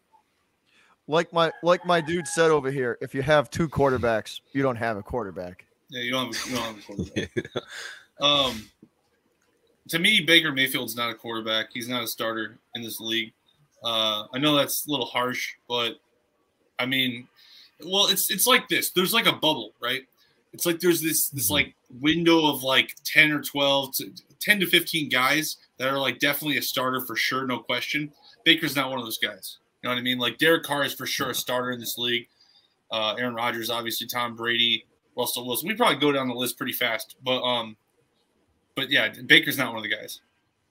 Like 1.08 1.32
my 1.32 1.54
like 1.64 1.86
my 1.86 2.02
dude 2.02 2.28
said 2.28 2.52
over 2.52 2.70
here, 2.70 2.98
if 3.00 3.16
you 3.16 3.22
have 3.22 3.50
two 3.50 3.70
quarterbacks, 3.70 4.42
you 4.52 4.62
don't 4.62 4.76
have 4.76 4.98
a 4.98 5.04
quarterback. 5.04 5.67
Yeah, 5.90 6.02
you 6.02 6.12
don't 6.12 6.36
have, 6.36 6.50
you 6.50 6.56
don't 6.56 6.66
have 6.66 6.78
a 6.78 6.82
quarterback. 6.82 7.32
yeah. 7.36 7.62
Um, 8.20 8.70
to 9.90 10.00
me, 10.00 10.22
Baker 10.22 10.52
Mayfield's 10.52 10.96
not 10.96 11.10
a 11.10 11.14
quarterback. 11.14 11.70
He's 11.74 11.88
not 11.88 12.04
a 12.04 12.08
starter 12.08 12.58
in 12.76 12.82
this 12.82 13.00
league. 13.00 13.32
Uh, 13.84 14.26
I 14.34 14.40
know 14.40 14.56
that's 14.56 14.88
a 14.88 14.92
little 14.92 15.06
harsh, 15.06 15.54
but 15.68 16.00
I 16.80 16.86
mean, 16.86 17.28
well, 17.86 18.08
it's 18.08 18.30
it's 18.32 18.48
like 18.48 18.68
this. 18.68 18.92
There's 18.92 19.14
like 19.14 19.28
a 19.28 19.34
bubble, 19.34 19.72
right? 19.82 20.02
It's 20.54 20.66
like 20.66 20.80
there's 20.80 21.02
this 21.02 21.30
this 21.30 21.50
like 21.50 21.76
window 22.02 22.48
of 22.48 22.64
like 22.64 22.96
10 23.04 23.32
or 23.32 23.42
12 23.42 23.96
to 23.98 24.12
10 24.40 24.60
to 24.62 24.66
15 24.66 25.10
guys 25.10 25.58
that 25.78 25.88
are 25.88 26.00
like 26.00 26.20
definitely 26.20 26.58
a 26.58 26.62
starter 26.62 27.02
for 27.02 27.16
sure, 27.16 27.46
no 27.46 27.60
question. 27.60 28.12
Baker's 28.44 28.76
not 28.76 28.90
one 28.90 29.00
of 29.00 29.06
those 29.06 29.20
guys. 29.20 29.58
You 29.82 29.90
know 29.90 29.96
what 29.96 30.00
I 30.00 30.04
mean? 30.04 30.18
Like 30.18 30.38
Derek 30.38 30.64
Carr 30.64 30.84
is 30.84 30.94
for 30.94 31.06
sure 31.06 31.30
a 31.30 31.36
starter 31.36 31.72
in 31.72 31.80
this 31.80 31.98
league. 31.98 32.28
Uh, 32.90 33.16
Aaron 33.16 33.36
Rodgers, 33.36 33.70
obviously, 33.70 34.08
Tom 34.08 34.36
Brady, 34.36 34.86
Russell 35.18 35.46
Wilson. 35.46 35.68
We 35.68 35.76
probably 35.76 36.00
go 36.00 36.12
down 36.12 36.28
the 36.28 36.36
list 36.36 36.58
pretty 36.58 36.74
fast, 36.74 37.16
but 37.24 37.42
um, 37.42 37.76
but 38.76 38.92
yeah, 38.92 39.10
Baker's 39.26 39.58
not 39.58 39.70
one 39.70 39.78
of 39.78 39.84
the 39.84 39.96
guys. 39.96 40.22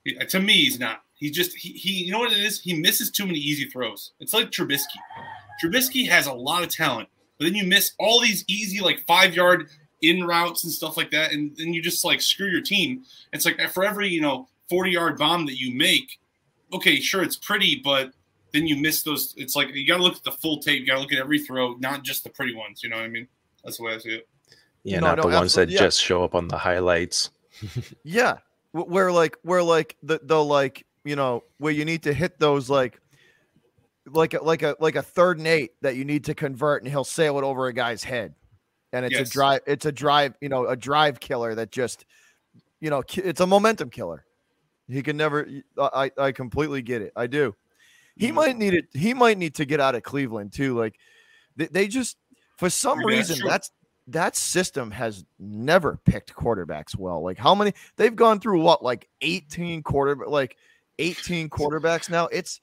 He, 0.04 0.14
to 0.14 0.40
me, 0.40 0.52
he's 0.52 0.78
not. 0.78 1.02
He 1.14 1.30
just 1.30 1.56
he, 1.56 1.70
he 1.70 2.04
you 2.04 2.12
know 2.12 2.20
what 2.20 2.32
it 2.32 2.38
is? 2.38 2.60
He 2.60 2.74
misses 2.74 3.10
too 3.10 3.26
many 3.26 3.38
easy 3.38 3.66
throws. 3.66 4.12
It's 4.20 4.32
like 4.32 4.50
Trubisky. 4.50 5.00
Trubisky 5.62 6.08
has 6.08 6.26
a 6.26 6.32
lot 6.32 6.62
of 6.62 6.68
talent, 6.68 7.08
but 7.38 7.46
then 7.46 7.54
you 7.54 7.64
miss 7.64 7.92
all 7.98 8.20
these 8.20 8.44
easy 8.46 8.80
like 8.80 9.04
five 9.06 9.34
yard 9.34 9.68
in 10.02 10.24
routes 10.26 10.64
and 10.64 10.72
stuff 10.72 10.96
like 10.96 11.10
that, 11.10 11.32
and 11.32 11.56
then 11.56 11.74
you 11.74 11.82
just 11.82 12.04
like 12.04 12.20
screw 12.20 12.48
your 12.48 12.60
team. 12.60 13.04
It's 13.32 13.44
like 13.44 13.60
for 13.72 13.84
every 13.84 14.08
you 14.08 14.20
know 14.20 14.48
forty 14.68 14.92
yard 14.92 15.18
bomb 15.18 15.46
that 15.46 15.58
you 15.58 15.74
make, 15.74 16.20
okay, 16.72 17.00
sure 17.00 17.22
it's 17.22 17.36
pretty, 17.36 17.80
but 17.82 18.12
then 18.52 18.66
you 18.66 18.76
miss 18.76 19.02
those. 19.02 19.34
It's 19.36 19.56
like 19.56 19.74
you 19.74 19.86
got 19.86 19.96
to 19.96 20.02
look 20.02 20.16
at 20.16 20.24
the 20.24 20.32
full 20.32 20.60
tape. 20.60 20.80
You 20.80 20.86
got 20.86 20.94
to 20.94 21.00
look 21.00 21.12
at 21.12 21.18
every 21.18 21.40
throw, 21.40 21.74
not 21.74 22.04
just 22.04 22.24
the 22.24 22.30
pretty 22.30 22.54
ones. 22.54 22.82
You 22.82 22.90
know 22.90 22.96
what 22.96 23.04
I 23.04 23.08
mean? 23.08 23.26
That's 23.64 23.78
the 23.78 23.84
way 23.84 23.94
I 23.94 23.98
see 23.98 24.10
it. 24.10 24.28
Yeah, 24.86 25.00
no, 25.00 25.08
not 25.08 25.16
no, 25.16 25.28
the 25.28 25.36
ones 25.36 25.54
that 25.54 25.68
yeah. 25.68 25.80
just 25.80 26.00
show 26.00 26.22
up 26.22 26.36
on 26.36 26.46
the 26.46 26.56
highlights. 26.56 27.30
yeah, 28.04 28.38
where 28.70 29.10
like 29.10 29.36
where 29.42 29.62
like 29.62 29.96
the 30.04 30.20
the 30.22 30.42
like 30.42 30.86
you 31.04 31.16
know 31.16 31.42
where 31.58 31.72
you 31.72 31.84
need 31.84 32.04
to 32.04 32.14
hit 32.14 32.38
those 32.38 32.70
like 32.70 33.00
like 34.06 34.34
a, 34.34 34.42
like 34.44 34.62
a 34.62 34.76
like 34.78 34.94
a 34.94 35.02
third 35.02 35.38
and 35.38 35.46
eight 35.48 35.72
that 35.82 35.96
you 35.96 36.04
need 36.04 36.24
to 36.26 36.34
convert, 36.34 36.82
and 36.82 36.90
he'll 36.90 37.02
sail 37.02 37.36
it 37.36 37.42
over 37.42 37.66
a 37.66 37.72
guy's 37.72 38.04
head, 38.04 38.36
and 38.92 39.04
it's 39.04 39.14
yes. 39.14 39.28
a 39.28 39.32
drive. 39.32 39.60
It's 39.66 39.86
a 39.86 39.92
drive. 39.92 40.34
You 40.40 40.50
know, 40.50 40.66
a 40.66 40.76
drive 40.76 41.18
killer 41.18 41.56
that 41.56 41.72
just 41.72 42.04
you 42.78 42.88
know 42.88 43.02
it's 43.14 43.40
a 43.40 43.46
momentum 43.46 43.90
killer. 43.90 44.24
He 44.86 45.02
can 45.02 45.16
never. 45.16 45.48
I 45.76 46.12
I 46.16 46.30
completely 46.30 46.80
get 46.82 47.02
it. 47.02 47.12
I 47.16 47.26
do. 47.26 47.56
He 48.16 48.26
mm-hmm. 48.26 48.36
might 48.36 48.56
need 48.56 48.74
it. 48.74 48.84
He 48.92 49.14
might 49.14 49.36
need 49.36 49.56
to 49.56 49.64
get 49.64 49.80
out 49.80 49.96
of 49.96 50.04
Cleveland 50.04 50.52
too. 50.52 50.78
Like 50.78 50.94
they, 51.56 51.66
they 51.66 51.88
just 51.88 52.18
for 52.56 52.70
some 52.70 53.04
reason 53.04 53.38
that's 53.44 53.70
that 54.08 54.36
system 54.36 54.90
has 54.90 55.24
never 55.38 55.98
picked 56.04 56.34
quarterbacks 56.34 56.96
well. 56.96 57.22
Like 57.22 57.38
how 57.38 57.54
many 57.54 57.72
they've 57.96 58.14
gone 58.14 58.40
through 58.40 58.62
what 58.62 58.82
like 58.82 59.08
18 59.20 59.82
quarter 59.82 60.16
like 60.26 60.56
18 60.98 61.48
quarterbacks 61.50 62.08
now. 62.08 62.26
It's 62.26 62.60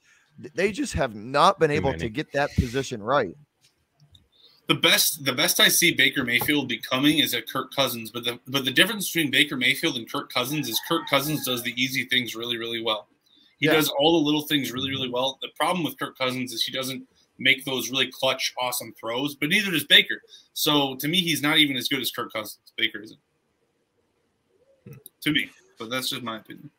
they 0.54 0.72
just 0.72 0.94
have 0.94 1.14
not 1.14 1.60
been 1.60 1.70
able 1.70 1.94
to 1.94 2.08
get 2.08 2.32
that 2.32 2.50
position 2.54 3.02
right. 3.02 3.36
The 4.66 4.74
best 4.74 5.24
the 5.24 5.32
best 5.32 5.60
I 5.60 5.68
see 5.68 5.92
Baker 5.92 6.24
Mayfield 6.24 6.68
becoming 6.68 7.18
is 7.18 7.34
a 7.34 7.42
Kirk 7.42 7.74
Cousins, 7.74 8.10
but 8.10 8.24
the 8.24 8.40
but 8.48 8.64
the 8.64 8.70
difference 8.70 9.10
between 9.12 9.30
Baker 9.30 9.56
Mayfield 9.56 9.96
and 9.96 10.10
Kirk 10.10 10.32
Cousins 10.32 10.68
is 10.68 10.80
Kirk 10.88 11.02
Cousins 11.08 11.44
does 11.44 11.62
the 11.62 11.80
easy 11.80 12.06
things 12.06 12.34
really 12.34 12.56
really 12.56 12.82
well. 12.82 13.08
He 13.58 13.66
yeah. 13.66 13.74
does 13.74 13.90
all 13.90 14.18
the 14.18 14.24
little 14.24 14.42
things 14.42 14.72
really 14.72 14.90
really 14.90 15.10
well. 15.10 15.38
The 15.42 15.50
problem 15.56 15.84
with 15.84 15.98
Kirk 15.98 16.16
Cousins 16.16 16.52
is 16.52 16.64
he 16.64 16.72
doesn't 16.72 17.06
make 17.38 17.64
those 17.64 17.90
really 17.90 18.10
clutch, 18.10 18.52
awesome 18.58 18.94
throws, 18.98 19.34
but 19.34 19.48
neither 19.48 19.70
does 19.70 19.84
Baker. 19.84 20.20
So 20.52 20.96
to 20.96 21.08
me, 21.08 21.20
he's 21.20 21.42
not 21.42 21.58
even 21.58 21.76
as 21.76 21.88
good 21.88 22.00
as 22.00 22.10
Kirk 22.10 22.32
Cousins. 22.32 22.58
Baker 22.76 23.00
isn't. 23.00 23.20
To 25.22 25.32
me, 25.32 25.48
but 25.78 25.88
that's 25.88 26.10
just 26.10 26.22
my 26.22 26.36
opinion. 26.36 26.70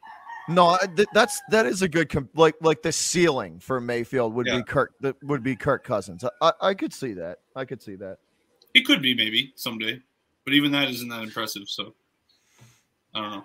No, 0.47 0.77
that's 1.13 1.41
that 1.49 1.65
is 1.65 1.81
a 1.81 1.89
good 1.89 2.09
comp- 2.09 2.37
like 2.37 2.53
like 2.61 2.83
the 2.83 2.91
ceiling 2.91 3.59
for 3.59 3.81
Mayfield 3.81 4.33
would 4.35 4.45
yeah. 4.45 4.57
be 4.57 4.63
Kirk 4.63 4.93
that 5.01 5.15
would 5.23 5.41
be 5.41 5.55
Kirk 5.55 5.83
Cousins. 5.83 6.23
I, 6.41 6.53
I 6.61 6.73
could 6.75 6.93
see 6.93 7.13
that. 7.13 7.39
I 7.55 7.65
could 7.65 7.81
see 7.81 7.95
that. 7.95 8.19
He 8.75 8.83
could 8.83 9.01
be 9.01 9.15
maybe 9.15 9.53
someday, 9.55 9.99
but 10.43 10.53
even 10.53 10.71
that 10.73 10.89
isn't 10.89 11.09
that 11.09 11.23
impressive. 11.23 11.63
So 11.67 11.95
I 13.15 13.21
don't 13.21 13.31
know. 13.31 13.43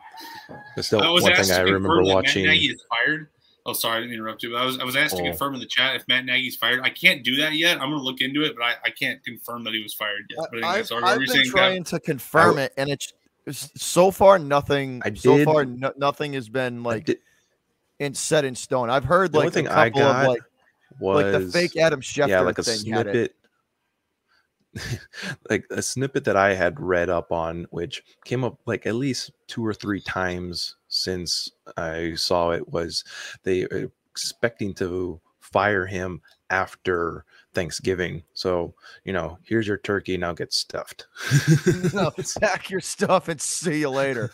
There's 0.75 0.87
still 0.89 1.01
one 1.01 1.23
thing 1.23 1.51
I 1.51 1.61
remember 1.61 2.03
watching. 2.03 2.45
Matt 2.45 2.53
Nagy 2.53 2.67
is 2.67 2.85
fired. 2.91 3.29
Oh, 3.71 3.73
sorry, 3.73 3.99
I 3.99 4.01
didn't 4.01 4.15
interrupt 4.15 4.43
you. 4.43 4.51
But 4.51 4.63
I 4.63 4.65
was 4.65 4.79
I 4.79 4.85
was 4.85 4.97
asked 4.97 5.15
oh. 5.15 5.19
to 5.19 5.23
confirm 5.25 5.55
in 5.55 5.61
the 5.61 5.67
chat 5.67 5.97
if 5.97 6.07
Matt 6.09 6.25
Nagy's 6.25 6.57
fired. 6.57 6.81
I 6.83 6.91
can't 6.91 7.23
do 7.23 7.37
that 7.37 7.55
yet. 7.55 7.81
I'm 7.81 7.91
going 7.91 8.01
to 8.01 8.05
look 8.05 8.21
into 8.21 8.43
it, 8.43 8.57
but 8.57 8.65
I, 8.65 8.75
I 8.87 8.91
can't 8.91 9.23
confirm 9.25 9.65
that 9.65 9.75
he 9.75 9.83
was 9.83 9.95
fired 9.95 10.25
yet. 10.31 10.49
But 10.51 10.59
anyway, 10.59 10.81
I've, 10.81 10.87
sorry, 10.87 11.05
I've 11.05 11.21
been 11.21 11.51
trying 11.51 11.83
that? 11.85 11.91
to 11.91 12.01
confirm 12.01 12.59
I, 12.59 12.63
it, 12.63 12.75
and 12.77 12.91
it's, 12.91 13.13
it's, 13.47 13.71
so 13.77 14.11
far 14.11 14.39
nothing. 14.39 15.03
I 15.05 15.15
so 15.15 15.45
far 15.45 15.65
no, 15.65 15.93
nothing 15.97 16.33
has 16.33 16.49
been 16.49 16.83
like 16.83 17.21
in 18.01 18.15
set 18.15 18.45
in 18.45 18.55
stone. 18.55 18.91
I've 18.91 19.05
heard 19.05 19.33
like 19.35 19.47
the 19.47 19.51
thing 19.51 19.69
I 19.69 19.89
got 19.91 20.25
of, 20.25 20.29
like 20.31 20.43
was 20.99 21.23
like 21.23 21.33
the 21.33 21.49
fake 21.53 21.77
Adam 21.77 22.01
Schefter 22.01 22.29
yeah, 22.29 22.41
like 22.41 22.59
a 22.59 22.65
snippet. 22.65 23.37
like 25.51 25.65
a 25.71 25.83
snippet 25.83 26.25
that 26.25 26.37
I 26.37 26.55
had 26.55 26.81
read 26.81 27.09
up 27.09 27.33
on, 27.33 27.67
which 27.71 28.03
came 28.25 28.45
up 28.45 28.59
like 28.67 28.87
at 28.87 28.95
least 28.95 29.33
two 29.47 29.65
or 29.65 29.75
three 29.75 30.01
times 30.01 30.77
since 30.89 31.51
I 31.77 32.15
saw 32.15 32.51
it, 32.51 32.69
was 32.69 33.05
they 33.43 33.67
expecting 34.11 34.75
to 34.75 35.21
fire 35.41 35.87
him 35.87 36.21
after 36.51 37.25
Thanksgiving. 37.53 38.23
So, 38.35 38.75
you 39.05 39.13
know, 39.13 39.39
here's 39.43 39.67
your 39.67 39.79
turkey. 39.79 40.17
Now 40.17 40.33
get 40.33 40.53
stuffed. 40.53 41.07
no, 41.95 42.11
pack 42.41 42.71
your 42.71 42.81
stuff 42.81 43.29
and 43.29 43.41
see 43.41 43.81
you 43.81 43.91
later. 43.91 44.31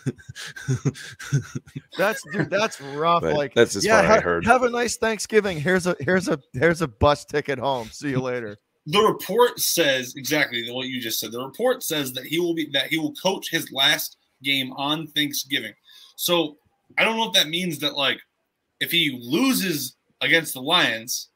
that's 1.97 2.23
dude, 2.33 2.51
that's 2.51 2.81
rough. 2.81 3.23
But 3.23 3.35
like 3.37 3.55
that's 3.55 3.77
as 3.77 3.85
yeah, 3.85 4.01
far 4.01 4.09
ha- 4.09 4.15
I 4.15 4.21
heard. 4.21 4.45
Have 4.47 4.63
a 4.63 4.71
nice 4.71 4.97
Thanksgiving. 4.97 5.61
Here's 5.61 5.87
a 5.87 5.97
here's 6.01 6.29
a 6.29 6.39
here's 6.53 6.83
a 6.83 6.89
bus 6.89 7.25
ticket 7.25 7.59
home. 7.59 7.89
See 7.91 8.11
you 8.11 8.21
later. 8.21 8.59
The 8.87 9.01
report 9.01 9.59
says 9.59 10.15
exactly 10.17 10.71
what 10.71 10.87
you 10.87 11.01
just 11.01 11.19
said. 11.19 11.33
The 11.33 11.45
report 11.45 11.83
says 11.83 12.13
that 12.13 12.25
he 12.25 12.39
will 12.39 12.55
be 12.55 12.69
that 12.73 12.87
he 12.87 12.99
will 12.99 13.15
coach 13.15 13.51
his 13.51 13.73
last 13.73 14.17
game 14.43 14.73
on 14.73 15.07
Thanksgiving. 15.09 15.75
So 16.15 16.57
I 16.97 17.05
don't 17.05 17.17
know 17.17 17.27
if 17.27 17.33
that 17.33 17.49
means 17.49 17.79
that 17.81 17.97
like 17.97 18.21
if 18.81 18.91
he 18.91 19.19
loses 19.23 19.97
against 20.21 20.55
the 20.55 20.63
Lions, 20.63 21.29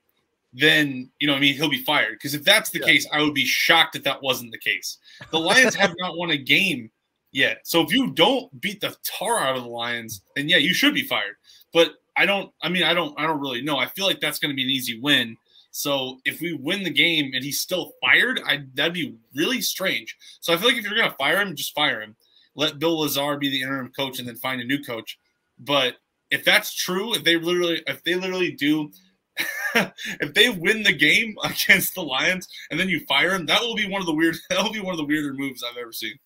then 0.53 1.11
you 1.19 1.27
know, 1.27 1.35
I 1.35 1.41
mean, 1.41 1.55
he'll 1.55 1.71
be 1.71 1.83
fired. 1.83 2.13
Because 2.13 2.35
if 2.35 2.45
that's 2.45 2.71
the 2.71 2.81
yeah. 2.81 2.87
case, 2.87 3.07
I 3.13 3.23
would 3.23 3.35
be 3.35 3.45
shocked 3.45 3.97
if 3.97 4.05
that 4.05 4.23
wasn't 4.23 4.53
the 4.53 4.59
case. 4.59 4.99
The 5.31 5.39
Lions 5.39 5.75
have 5.75 5.95
not 5.99 6.17
won 6.17 6.31
a 6.31 6.37
game 6.37 6.91
yet, 7.33 7.61
so 7.65 7.83
if 7.83 7.93
you 7.93 8.11
don't 8.11 8.61
beat 8.61 8.81
the 8.81 8.97
tar 9.05 9.39
out 9.39 9.57
of 9.57 9.63
the 9.63 9.69
Lions, 9.69 10.23
then 10.37 10.49
yeah, 10.49 10.57
you 10.57 10.75
should 10.75 10.95
be 10.95 11.05
fired. 11.05 11.37
But 11.73 11.95
I 12.17 12.27
don't. 12.27 12.53
I 12.63 12.69
mean, 12.69 12.83
I 12.83 12.95
don't. 12.95 13.19
I 13.19 13.27
don't 13.27 13.41
really 13.41 13.63
know. 13.63 13.79
I 13.79 13.87
feel 13.87 14.07
like 14.07 14.21
that's 14.21 14.39
going 14.39 14.51
to 14.51 14.57
be 14.57 14.65
an 14.65 14.71
easy 14.71 15.01
win. 15.01 15.37
So 15.71 16.19
if 16.25 16.41
we 16.41 16.53
win 16.53 16.83
the 16.83 16.91
game 16.91 17.33
and 17.35 17.45
he's 17.45 17.61
still 17.61 17.93
fired, 18.01 18.41
I 18.45 18.65
that'd 18.75 18.93
be 18.93 19.17
really 19.35 19.61
strange. 19.61 20.17
So 20.41 20.53
I 20.53 20.57
feel 20.57 20.69
like 20.69 20.79
if 20.79 20.85
you're 20.85 20.97
going 20.97 21.11
to 21.11 21.17
fire 21.17 21.41
him, 21.41 21.55
just 21.55 21.75
fire 21.75 22.01
him. 22.01 22.17
Let 22.57 22.79
Bill 22.79 22.99
Lazor 22.99 23.39
be 23.39 23.49
the 23.49 23.63
interim 23.63 23.93
coach 23.97 24.19
and 24.19 24.27
then 24.27 24.37
find 24.37 24.61
a 24.61 24.65
new 24.65 24.83
coach. 24.83 25.19
But 25.59 25.97
if 26.31 26.45
that's 26.45 26.75
true, 26.75 27.15
if 27.15 27.23
they 27.23 27.37
literally, 27.37 27.83
if 27.87 28.03
they 28.03 28.15
literally 28.15 28.53
do 28.53 28.91
if 29.75 30.35
they 30.35 30.49
win 30.49 30.83
the 30.83 30.93
game 30.93 31.37
against 31.45 31.95
the 31.95 32.03
Lions 32.03 32.49
and 32.71 32.79
then 32.79 32.89
you 32.89 33.01
fire 33.07 33.35
him, 33.35 33.47
that 33.47 33.61
will 33.61 33.77
be 33.77 33.89
one 33.89 34.01
of 34.01 34.07
the 34.07 34.15
weird. 34.15 34.37
That 34.51 34.63
will 34.63 34.73
be 34.73 34.81
one 34.81 34.93
of 34.93 34.99
the 34.99 35.05
weirder 35.05 35.35
moves 35.35 35.63
I've 35.63 35.77
ever 35.77 35.93
seen. 35.93 36.19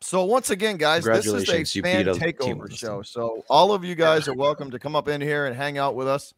So 0.00 0.24
once 0.24 0.50
again, 0.50 0.76
guys, 0.76 1.04
this 1.04 1.26
is 1.26 1.48
a 1.48 1.82
fan 1.82 2.04
takeover 2.06 2.70
show. 2.70 3.02
So 3.02 3.44
all 3.50 3.72
of 3.72 3.84
you 3.84 3.96
guys 3.96 4.28
are 4.28 4.34
welcome 4.34 4.70
to 4.70 4.78
come 4.78 4.94
up 4.94 5.08
in 5.08 5.20
here 5.20 5.46
and 5.46 5.56
hang 5.56 5.76
out 5.76 5.96
with 5.96 6.06
us. 6.06 6.34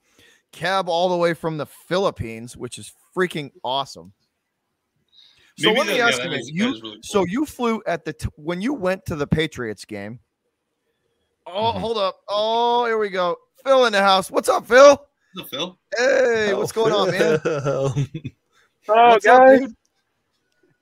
Cab 0.53 0.89
all 0.89 1.09
the 1.09 1.17
way 1.17 1.35
from 1.35 1.57
the 1.57 1.67
Philippines, 1.67 2.57
which 2.57 2.79
is 2.79 2.93
freaking 3.17 3.51
awesome. 3.63 4.13
So 5.59 5.69
Maybe 5.69 5.79
let 5.79 5.87
me 5.89 6.01
ask 6.01 6.19
yeah, 6.19 6.31
you, 6.31 6.33
is, 6.33 6.51
you 6.51 6.65
really 6.67 6.81
cool. 6.81 6.97
so 7.03 7.25
you 7.25 7.45
flew 7.45 7.83
at 7.87 8.05
the 8.05 8.15
t- 8.15 8.29
when 8.37 8.63
you 8.63 8.73
went 8.73 9.05
to 9.07 9.17
the 9.17 9.27
Patriots 9.27 9.85
game. 9.85 10.21
Oh, 11.47 11.51
mm-hmm. 11.51 11.81
hold 11.81 11.99
up! 11.99 12.21
Oh, 12.29 12.87
here 12.87 12.99
we 12.99 13.11
go. 13.11 13.37
Phil 13.65 13.85
in 13.87 13.93
the 13.93 14.01
house. 14.01 14.31
What's 14.31 14.49
up, 14.49 14.67
Phil? 14.67 15.07
Hello, 15.35 15.47
Phil. 15.47 15.79
Hey, 15.97 16.55
what's 16.55 16.73
going 16.73 16.93
on, 16.93 17.11
man? 17.11 18.07
Oh, 18.89 19.19
guys. 19.21 19.63
Up, 19.63 19.71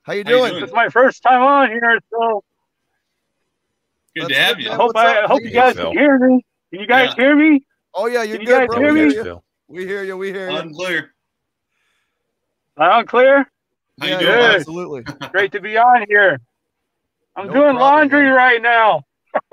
How 0.02 0.12
you 0.14 0.24
doing? 0.24 0.54
It's 0.62 0.72
my 0.72 0.88
first 0.88 1.22
time 1.22 1.42
on 1.42 1.68
here, 1.68 1.98
so 2.10 2.42
good 4.14 4.22
That's 4.22 4.34
to 4.34 4.40
have 4.40 4.60
you. 4.60 4.70
I 4.70 4.74
hope 4.76 4.96
I, 4.96 5.22
I 5.24 5.26
hope 5.26 5.42
you 5.42 5.50
guys 5.50 5.74
can 5.74 5.92
hear 5.92 6.18
me. 6.18 6.44
Can 6.70 6.80
you 6.80 6.86
guys 6.86 7.10
yeah. 7.10 7.24
hear 7.24 7.36
me? 7.36 7.64
Oh 7.92 8.06
yeah, 8.06 8.22
you're 8.22 8.38
can 8.38 8.46
good, 8.46 8.52
you 8.52 8.58
guys 8.58 8.66
bro. 8.68 8.78
Hear 8.78 9.34
me? 9.34 9.40
Phil. 9.68 9.76
We 9.76 9.86
hear 9.86 10.02
you. 10.02 10.16
We 10.16 10.32
hear 10.32 10.50
you. 10.50 10.56
I'm 10.56 10.72
clear. 10.72 11.14
I'm 12.76 13.06
clear. 13.06 13.50
How 14.00 14.06
yeah, 14.06 14.20
you 14.20 14.26
doing? 14.26 14.38
Absolutely. 14.38 15.02
Great 15.32 15.52
to 15.52 15.60
be 15.60 15.76
on 15.76 16.04
here. 16.08 16.40
I'm 17.36 17.46
no 17.46 17.52
doing 17.52 17.76
problem, 17.76 18.10
laundry 18.10 18.22
man. 18.22 18.32
right 18.32 18.62
now. 18.62 19.04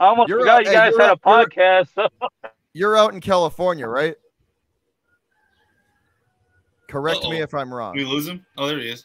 I 0.00 0.06
almost 0.06 0.28
you're 0.28 0.40
forgot 0.40 0.60
out, 0.60 0.66
you 0.66 0.72
guys 0.72 0.94
hey, 0.96 1.02
had 1.02 1.10
out, 1.10 1.18
a 1.18 1.28
podcast. 1.28 1.88
You're, 1.96 2.52
you're, 2.72 2.96
out 2.96 3.14
in 3.14 3.20
California, 3.20 3.86
right? 3.86 4.16
Correct 6.88 7.20
Uh-oh. 7.22 7.30
me 7.30 7.40
if 7.42 7.52
I'm 7.52 7.74
wrong. 7.74 7.94
we 7.96 8.04
lose 8.04 8.28
him? 8.28 8.46
Oh, 8.56 8.68
there 8.68 8.78
he 8.78 8.88
is. 8.88 9.04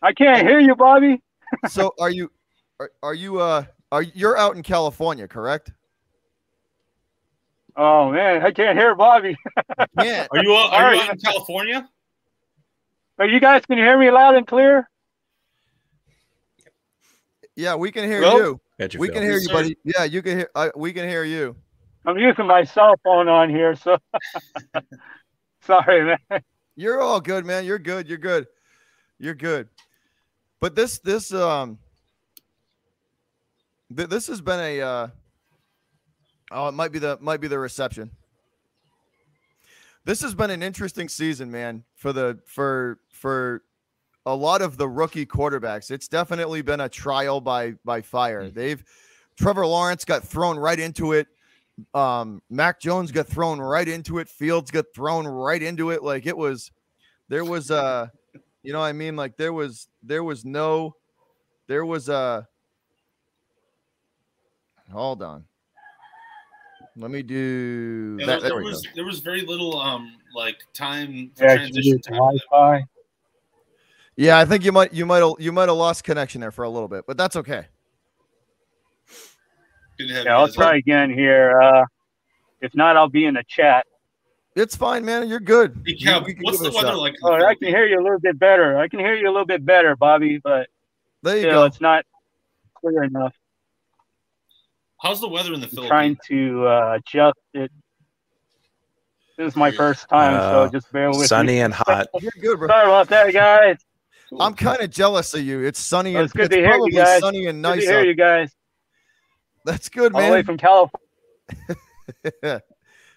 I 0.00 0.12
can't 0.12 0.46
hear 0.46 0.60
you, 0.60 0.76
Bobby. 0.76 1.20
so 1.68 1.92
are 1.98 2.10
you 2.10 2.30
are, 2.78 2.90
are 3.02 3.14
you 3.14 3.40
uh 3.40 3.64
are 3.90 4.02
you're 4.02 4.36
out 4.36 4.54
in 4.54 4.62
California, 4.62 5.26
correct? 5.26 5.72
Oh 7.80 8.10
man, 8.10 8.44
I 8.44 8.50
can't 8.50 8.76
hear 8.76 8.96
Bobby. 8.96 9.36
yeah. 10.02 10.26
Are 10.32 10.42
you 10.42 10.52
uh, 10.52 10.68
are 10.72 10.94
you 10.96 11.00
out 11.00 11.12
in 11.12 11.18
California? 11.20 11.88
Are 13.20 13.26
you 13.26 13.38
guys 13.38 13.64
can 13.66 13.78
you 13.78 13.84
hear 13.84 13.96
me 13.96 14.10
loud 14.10 14.34
and 14.34 14.44
clear? 14.44 14.90
Yeah, 17.54 17.76
we 17.76 17.92
can 17.92 18.04
hear 18.04 18.20
you. 18.20 18.60
we 18.98 19.08
can 19.08 19.22
hear 19.22 19.38
you, 19.38 19.48
buddy. 19.48 19.76
Yeah, 19.84 20.02
you 20.04 20.22
can 20.22 20.38
hear. 20.38 20.50
Uh, 20.56 20.70
we 20.74 20.92
can 20.92 21.08
hear 21.08 21.22
you. 21.22 21.54
I'm 22.04 22.18
using 22.18 22.46
my 22.46 22.64
cell 22.64 22.94
phone 23.04 23.28
on 23.28 23.48
here, 23.48 23.76
so 23.76 23.98
sorry, 25.60 26.16
man. 26.30 26.42
You're 26.74 27.00
all 27.00 27.20
good, 27.20 27.46
man. 27.46 27.64
You're 27.64 27.78
good. 27.78 28.08
You're 28.08 28.18
good. 28.18 28.46
You're 29.18 29.34
good. 29.34 29.68
But 30.60 30.74
this, 30.74 30.98
this, 31.00 31.32
um, 31.32 31.78
th- 33.94 34.08
this 34.08 34.26
has 34.28 34.40
been 34.40 34.60
a. 34.60 34.80
Uh, 34.80 35.08
oh, 36.50 36.68
it 36.68 36.72
might 36.72 36.92
be 36.92 36.98
the 36.98 37.18
might 37.20 37.40
be 37.40 37.48
the 37.48 37.58
reception. 37.58 38.10
This 40.04 40.22
has 40.22 40.34
been 40.34 40.50
an 40.50 40.62
interesting 40.62 41.08
season, 41.08 41.50
man. 41.50 41.84
For 41.94 42.12
the 42.12 42.38
for 42.46 42.98
for 43.12 43.62
a 44.26 44.34
lot 44.34 44.62
of 44.62 44.76
the 44.76 44.88
rookie 44.88 45.26
quarterbacks. 45.26 45.90
It's 45.90 46.08
definitely 46.08 46.62
been 46.62 46.80
a 46.80 46.88
trial 46.88 47.40
by 47.40 47.74
by 47.84 48.02
fire. 48.02 48.44
Mm-hmm. 48.44 48.54
They've 48.58 48.84
Trevor 49.38 49.66
Lawrence 49.66 50.04
got 50.04 50.24
thrown 50.24 50.58
right 50.58 50.78
into 50.78 51.12
it. 51.12 51.28
Um, 51.94 52.42
Mac 52.50 52.80
Jones 52.80 53.12
got 53.12 53.26
thrown 53.26 53.60
right 53.60 53.86
into 53.86 54.18
it. 54.18 54.28
Fields 54.28 54.70
got 54.70 54.86
thrown 54.94 55.26
right 55.26 55.62
into 55.62 55.90
it. 55.90 56.02
Like 56.02 56.26
it 56.26 56.36
was, 56.36 56.72
there 57.28 57.44
was 57.44 57.70
a, 57.70 58.10
you 58.64 58.72
know, 58.72 58.80
what 58.80 58.86
I 58.86 58.92
mean, 58.92 59.14
like 59.14 59.36
there 59.36 59.52
was 59.52 59.88
there 60.02 60.24
was 60.24 60.44
no, 60.44 60.94
there 61.68 61.86
was 61.86 62.08
a. 62.08 62.48
Hold 64.92 65.22
on. 65.22 65.44
Let 66.98 67.12
me 67.12 67.22
do. 67.22 68.16
Yeah, 68.18 68.26
that. 68.26 68.40
There, 68.40 68.50
there 68.50 68.62
was 68.62 68.82
go. 68.82 68.90
there 68.96 69.04
was 69.04 69.20
very 69.20 69.42
little 69.42 69.80
um 69.80 70.16
like 70.34 70.56
time 70.74 71.30
for 71.36 71.44
yeah, 71.44 71.56
transition 71.56 72.00
time. 72.00 72.16
Wi-Fi. 72.16 72.84
Yeah, 74.16 74.38
I 74.38 74.44
think 74.44 74.64
you 74.64 74.72
might 74.72 74.92
you 74.92 75.06
might 75.06 75.22
you 75.38 75.52
might 75.52 75.68
have 75.68 75.76
lost 75.76 76.02
connection 76.02 76.40
there 76.40 76.50
for 76.50 76.64
a 76.64 76.68
little 76.68 76.88
bit, 76.88 77.04
but 77.06 77.16
that's 77.16 77.36
okay. 77.36 77.66
Yeah, 80.00 80.36
I'll 80.36 80.48
try 80.48 80.76
again 80.76 81.10
here. 81.10 81.60
Uh, 81.60 81.84
if 82.60 82.74
not, 82.74 82.96
I'll 82.96 83.08
be 83.08 83.26
in 83.26 83.34
the 83.34 83.44
chat. 83.48 83.86
It's 84.56 84.74
fine, 84.74 85.04
man. 85.04 85.28
You're 85.28 85.38
good. 85.38 85.80
Yeah, 85.86 86.24
you, 86.26 86.34
what's 86.40 86.58
the 86.60 86.72
weather 86.72 86.96
like? 86.96 87.14
Oh, 87.22 87.32
I 87.32 87.54
can 87.54 87.68
hear 87.68 87.86
you 87.86 88.00
a 88.00 88.02
little 88.02 88.18
bit 88.18 88.40
better. 88.40 88.76
I 88.76 88.88
can 88.88 88.98
hear 88.98 89.14
you 89.14 89.26
a 89.26 89.30
little 89.30 89.46
bit 89.46 89.64
better, 89.64 89.94
Bobby, 89.94 90.40
but 90.42 90.68
there 91.22 91.36
you 91.36 91.42
still, 91.42 91.52
go. 91.52 91.64
It's 91.64 91.80
not 91.80 92.04
clear 92.74 93.04
enough. 93.04 93.34
How's 95.00 95.20
the 95.20 95.28
weather 95.28 95.54
in 95.54 95.60
the 95.60 95.66
I'm 95.66 95.70
Philippines? 95.70 95.88
Trying 95.88 96.18
to 96.28 96.66
uh, 96.66 96.98
adjust 96.98 97.38
it. 97.54 97.70
This 99.36 99.52
is 99.52 99.56
my 99.56 99.70
first 99.70 100.08
time, 100.08 100.34
uh, 100.34 100.66
so 100.66 100.72
just 100.72 100.90
bear 100.90 101.10
with 101.10 101.26
sunny 101.26 101.52
me. 101.52 101.58
Sunny 101.58 101.60
and 101.60 101.72
hot. 101.72 102.08
You're 102.20 102.32
good, 102.40 102.58
bro. 102.58 102.68
Sorry 102.68 102.86
about 102.86 103.08
that, 103.08 103.32
guys. 103.32 103.76
I'm 104.38 104.54
kind 104.54 104.80
of 104.80 104.90
jealous 104.90 105.32
of 105.34 105.42
you. 105.42 105.64
It's 105.64 105.78
sunny 105.78 106.14
well, 106.14 106.22
and 106.22 106.26
it's 106.26 106.36
good 106.36 106.50
to 106.50 106.56
hear 106.56 106.76
you 106.76 106.92
guys. 106.92 107.20
sunny 107.20 107.46
and 107.46 107.62
nice. 107.62 107.76
Good 107.76 107.86
to 107.86 107.92
hear 107.92 108.04
you 108.04 108.14
guys. 108.14 108.50
That's 109.64 109.88
good, 109.88 110.12
man. 110.12 110.22
All 110.22 110.28
the 110.28 110.34
way 110.34 110.42
from 110.42 110.56
California. 110.56 111.02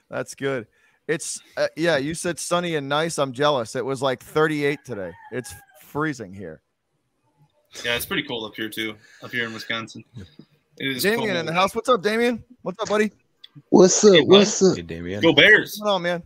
That's 0.09 0.35
good. 0.35 0.67
It's 1.07 1.41
uh, 1.57 1.67
yeah. 1.75 1.97
You 1.97 2.13
said 2.13 2.37
sunny 2.37 2.75
and 2.75 2.87
nice. 2.87 3.17
I'm 3.17 3.33
jealous. 3.33 3.75
It 3.75 3.83
was 3.83 4.01
like 4.01 4.21
38 4.21 4.85
today. 4.85 5.11
It's 5.31 5.53
freezing 5.81 6.33
here. 6.33 6.61
Yeah, 7.83 7.95
it's 7.95 8.05
pretty 8.05 8.23
cold 8.23 8.45
up 8.45 8.55
here 8.55 8.69
too. 8.69 8.95
Up 9.23 9.31
here 9.31 9.47
in 9.47 9.53
Wisconsin. 9.53 10.03
It 10.77 10.87
is 10.87 11.03
Damien 11.03 11.27
cold. 11.27 11.37
in 11.37 11.45
the 11.45 11.53
house. 11.53 11.75
What's 11.75 11.89
up, 11.89 12.01
Damien? 12.01 12.43
What's 12.61 12.81
up, 12.81 12.89
buddy? 12.89 13.11
What's 13.69 14.03
up? 14.03 14.13
Hey, 14.13 14.21
What's 14.21 14.61
up? 14.63 14.77
Hey, 14.77 14.81
Damien. 14.81 15.21
Go 15.21 15.33
Bears. 15.33 15.59
What's 15.59 15.79
going 15.79 15.93
on, 15.93 16.01
man? 16.01 16.23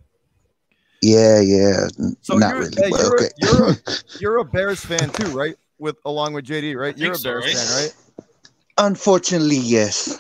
Yeah, 1.01 1.39
yeah. 1.41 1.88
So 2.21 2.38
Not 2.38 2.51
you're, 2.51 2.60
really. 2.60 2.75
Hey, 2.77 2.89
you're, 2.89 3.15
okay. 3.15 3.25
a, 3.25 3.45
you're, 3.45 3.69
a, 3.69 3.75
you're, 4.19 4.38
a, 4.38 4.45
Bears 4.45 4.86
fan 4.86 5.10
too, 5.10 5.27
right? 5.29 5.55
With 5.79 5.97
along 6.05 6.34
with 6.34 6.45
JD, 6.45 6.75
right? 6.75 6.97
You're 6.97 7.13
a 7.13 7.15
so, 7.15 7.31
Bears 7.31 7.45
right? 7.45 7.55
fan, 7.55 7.84
right? 7.84 7.93
Unfortunately, 8.77 9.58
yes. 9.58 10.19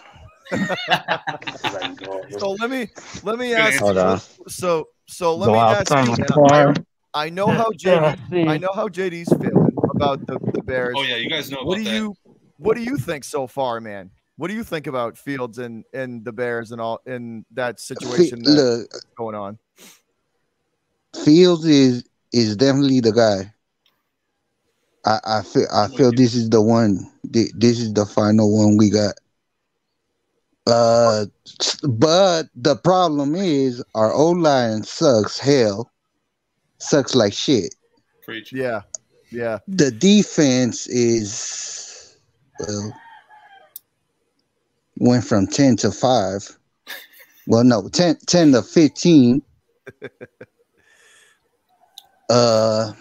so 2.37 2.51
let 2.51 2.69
me 2.69 2.87
let 3.23 3.39
me 3.39 3.53
ask. 3.53 3.79
Hold 3.79 3.97
on. 3.97 4.19
So 4.47 4.89
so 5.07 5.35
let 5.35 5.47
Go 5.47 5.53
me 5.53 5.59
ask 5.59 5.91
you. 5.91 6.25
I, 6.51 6.73
I 7.13 7.29
know 7.29 7.47
how 7.47 7.71
JD. 7.71 8.47
I 8.47 8.57
know 8.57 8.71
how 8.73 8.87
JD's 8.87 9.29
feeling 9.29 9.75
about 9.95 10.25
the, 10.27 10.37
the 10.53 10.61
Bears. 10.61 10.93
Oh 10.97 11.03
yeah, 11.03 11.15
you 11.15 11.29
guys 11.29 11.49
know. 11.49 11.63
What 11.63 11.77
do 11.77 11.83
that. 11.83 11.93
you 11.93 12.15
What 12.57 12.77
do 12.77 12.83
you 12.83 12.97
think 12.97 13.23
so 13.23 13.47
far, 13.47 13.81
man? 13.81 14.11
What 14.37 14.49
do 14.49 14.53
you 14.53 14.63
think 14.63 14.87
about 14.87 15.17
Fields 15.17 15.57
and 15.59 15.85
and 15.93 16.23
the 16.25 16.31
Bears 16.31 16.71
and 16.71 16.81
all 16.81 17.01
in 17.05 17.45
that 17.51 17.79
situation 17.79 18.41
that's 18.43 18.55
Look, 18.55 18.89
going 19.15 19.35
on? 19.35 19.57
Fields 21.23 21.65
is 21.65 22.03
is 22.33 22.55
definitely 22.57 22.99
the 22.99 23.13
guy. 23.13 23.53
I, 25.05 25.19
I 25.39 25.41
feel 25.43 25.67
I 25.71 25.87
feel 25.87 26.11
this 26.11 26.35
is 26.35 26.49
the 26.49 26.61
one. 26.61 27.11
This 27.23 27.79
is 27.79 27.93
the 27.93 28.05
final 28.05 28.53
one 28.55 28.77
we 28.77 28.89
got. 28.89 29.15
Uh, 30.67 31.25
but 31.83 32.47
the 32.55 32.75
problem 32.75 33.35
is 33.35 33.83
our 33.93 34.11
O 34.11 34.31
line 34.31 34.83
sucks 34.83 35.37
hell, 35.37 35.91
sucks 36.79 37.13
like 37.13 37.33
shit. 37.33 37.75
Preach. 38.23 38.51
Yeah, 38.51 38.81
yeah. 39.31 39.59
The 39.67 39.91
defense 39.91 40.87
is 40.87 41.84
well 42.59 42.93
went 44.97 45.23
from 45.23 45.47
ten 45.47 45.75
to 45.77 45.91
five. 45.91 46.57
Well, 47.47 47.63
no, 47.63 47.87
10, 47.87 48.17
10 48.25 48.53
to 48.53 48.63
fifteen. 48.63 49.41
uh, 52.29 52.91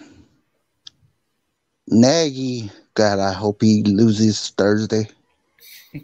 Nagy, 1.89 2.71
God, 2.95 3.19
I 3.19 3.33
hope 3.33 3.63
he 3.63 3.83
loses 3.83 4.51
Thursday. 4.51 5.09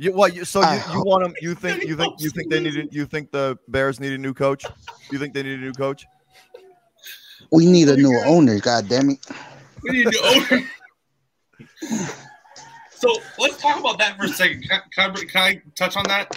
You 0.00 0.12
what? 0.12 0.32
You, 0.32 0.44
so 0.44 0.60
you, 0.60 0.80
you 0.94 1.02
want 1.02 1.24
him? 1.24 1.34
You 1.42 1.56
think 1.56 1.84
you 1.88 1.96
think 1.96 2.14
you 2.20 2.30
think 2.30 2.50
they 2.50 2.60
need? 2.60 2.88
You 2.92 3.04
think 3.04 3.32
the 3.32 3.58
Bears 3.66 3.98
need 3.98 4.12
a 4.12 4.18
new 4.18 4.32
coach? 4.32 4.64
You 5.10 5.18
think 5.18 5.34
they 5.34 5.42
need 5.42 5.58
a 5.58 5.62
new 5.62 5.72
coach? 5.72 6.06
We 7.50 7.66
need 7.66 7.88
a 7.88 7.96
new 7.96 8.16
owner. 8.24 8.60
God 8.60 8.88
damn 8.88 9.10
it! 9.10 9.18
We 9.82 9.90
need 9.90 10.06
a 10.06 10.10
new 10.10 10.20
owner. 10.20 10.62
So 12.98 13.14
let's 13.38 13.60
talk 13.60 13.78
about 13.78 13.98
that 13.98 14.16
for 14.16 14.24
a 14.24 14.28
second. 14.28 14.68
Can, 14.68 14.80
can, 14.94 15.10
I, 15.10 15.14
can 15.14 15.40
I 15.42 15.62
touch 15.74 15.96
on 15.96 16.04
that? 16.08 16.28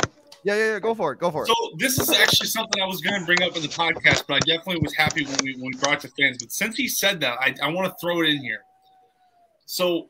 Yeah, 0.43 0.56
yeah, 0.56 0.65
yeah. 0.74 0.80
Go 0.80 0.95
for 0.95 1.13
it. 1.13 1.19
Go 1.19 1.30
for 1.30 1.43
it. 1.43 1.47
So 1.47 1.56
this 1.78 2.00
is 2.00 2.10
actually 2.12 2.47
something 2.47 2.82
I 2.82 2.86
was 2.86 3.02
going 3.02 3.19
to 3.19 3.26
bring 3.26 3.43
up 3.43 3.56
in 3.56 3.62
the 3.62 3.67
podcast, 3.67 4.24
but 4.28 4.36
I 4.36 4.39
definitely 4.39 4.82
was 4.82 4.93
happy 4.95 5.26
when 5.26 5.38
we 5.43 5.54
when 5.54 5.71
we 5.74 5.78
brought 5.78 6.04
it 6.04 6.08
to 6.08 6.08
fans. 6.10 6.38
But 6.39 6.52
since 6.52 6.76
he 6.76 6.88
said 6.88 7.19
that, 7.21 7.38
I, 7.39 7.54
I 7.62 7.69
want 7.69 7.88
to 7.88 7.95
throw 8.02 8.21
it 8.21 8.30
in 8.30 8.38
here. 8.38 8.62
So 9.65 10.10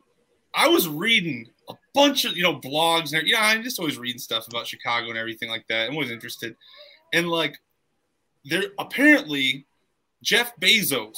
I 0.54 0.68
was 0.68 0.88
reading 0.88 1.48
a 1.70 1.74
bunch 1.94 2.26
of 2.26 2.36
you 2.36 2.44
know 2.44 2.60
blogs 2.60 3.14
and 3.18 3.28
yeah, 3.28 3.40
I'm 3.42 3.64
just 3.64 3.80
always 3.80 3.98
reading 3.98 4.20
stuff 4.20 4.48
about 4.48 4.68
Chicago 4.68 5.10
and 5.10 5.18
everything 5.18 5.50
like 5.50 5.66
that. 5.68 5.88
I'm 5.88 5.94
always 5.94 6.12
interested, 6.12 6.56
and 7.14 7.30
like 7.30 7.58
there 8.46 8.64
apparently 8.80 9.66
Jeff 10.24 10.56
Bezos, 10.60 11.18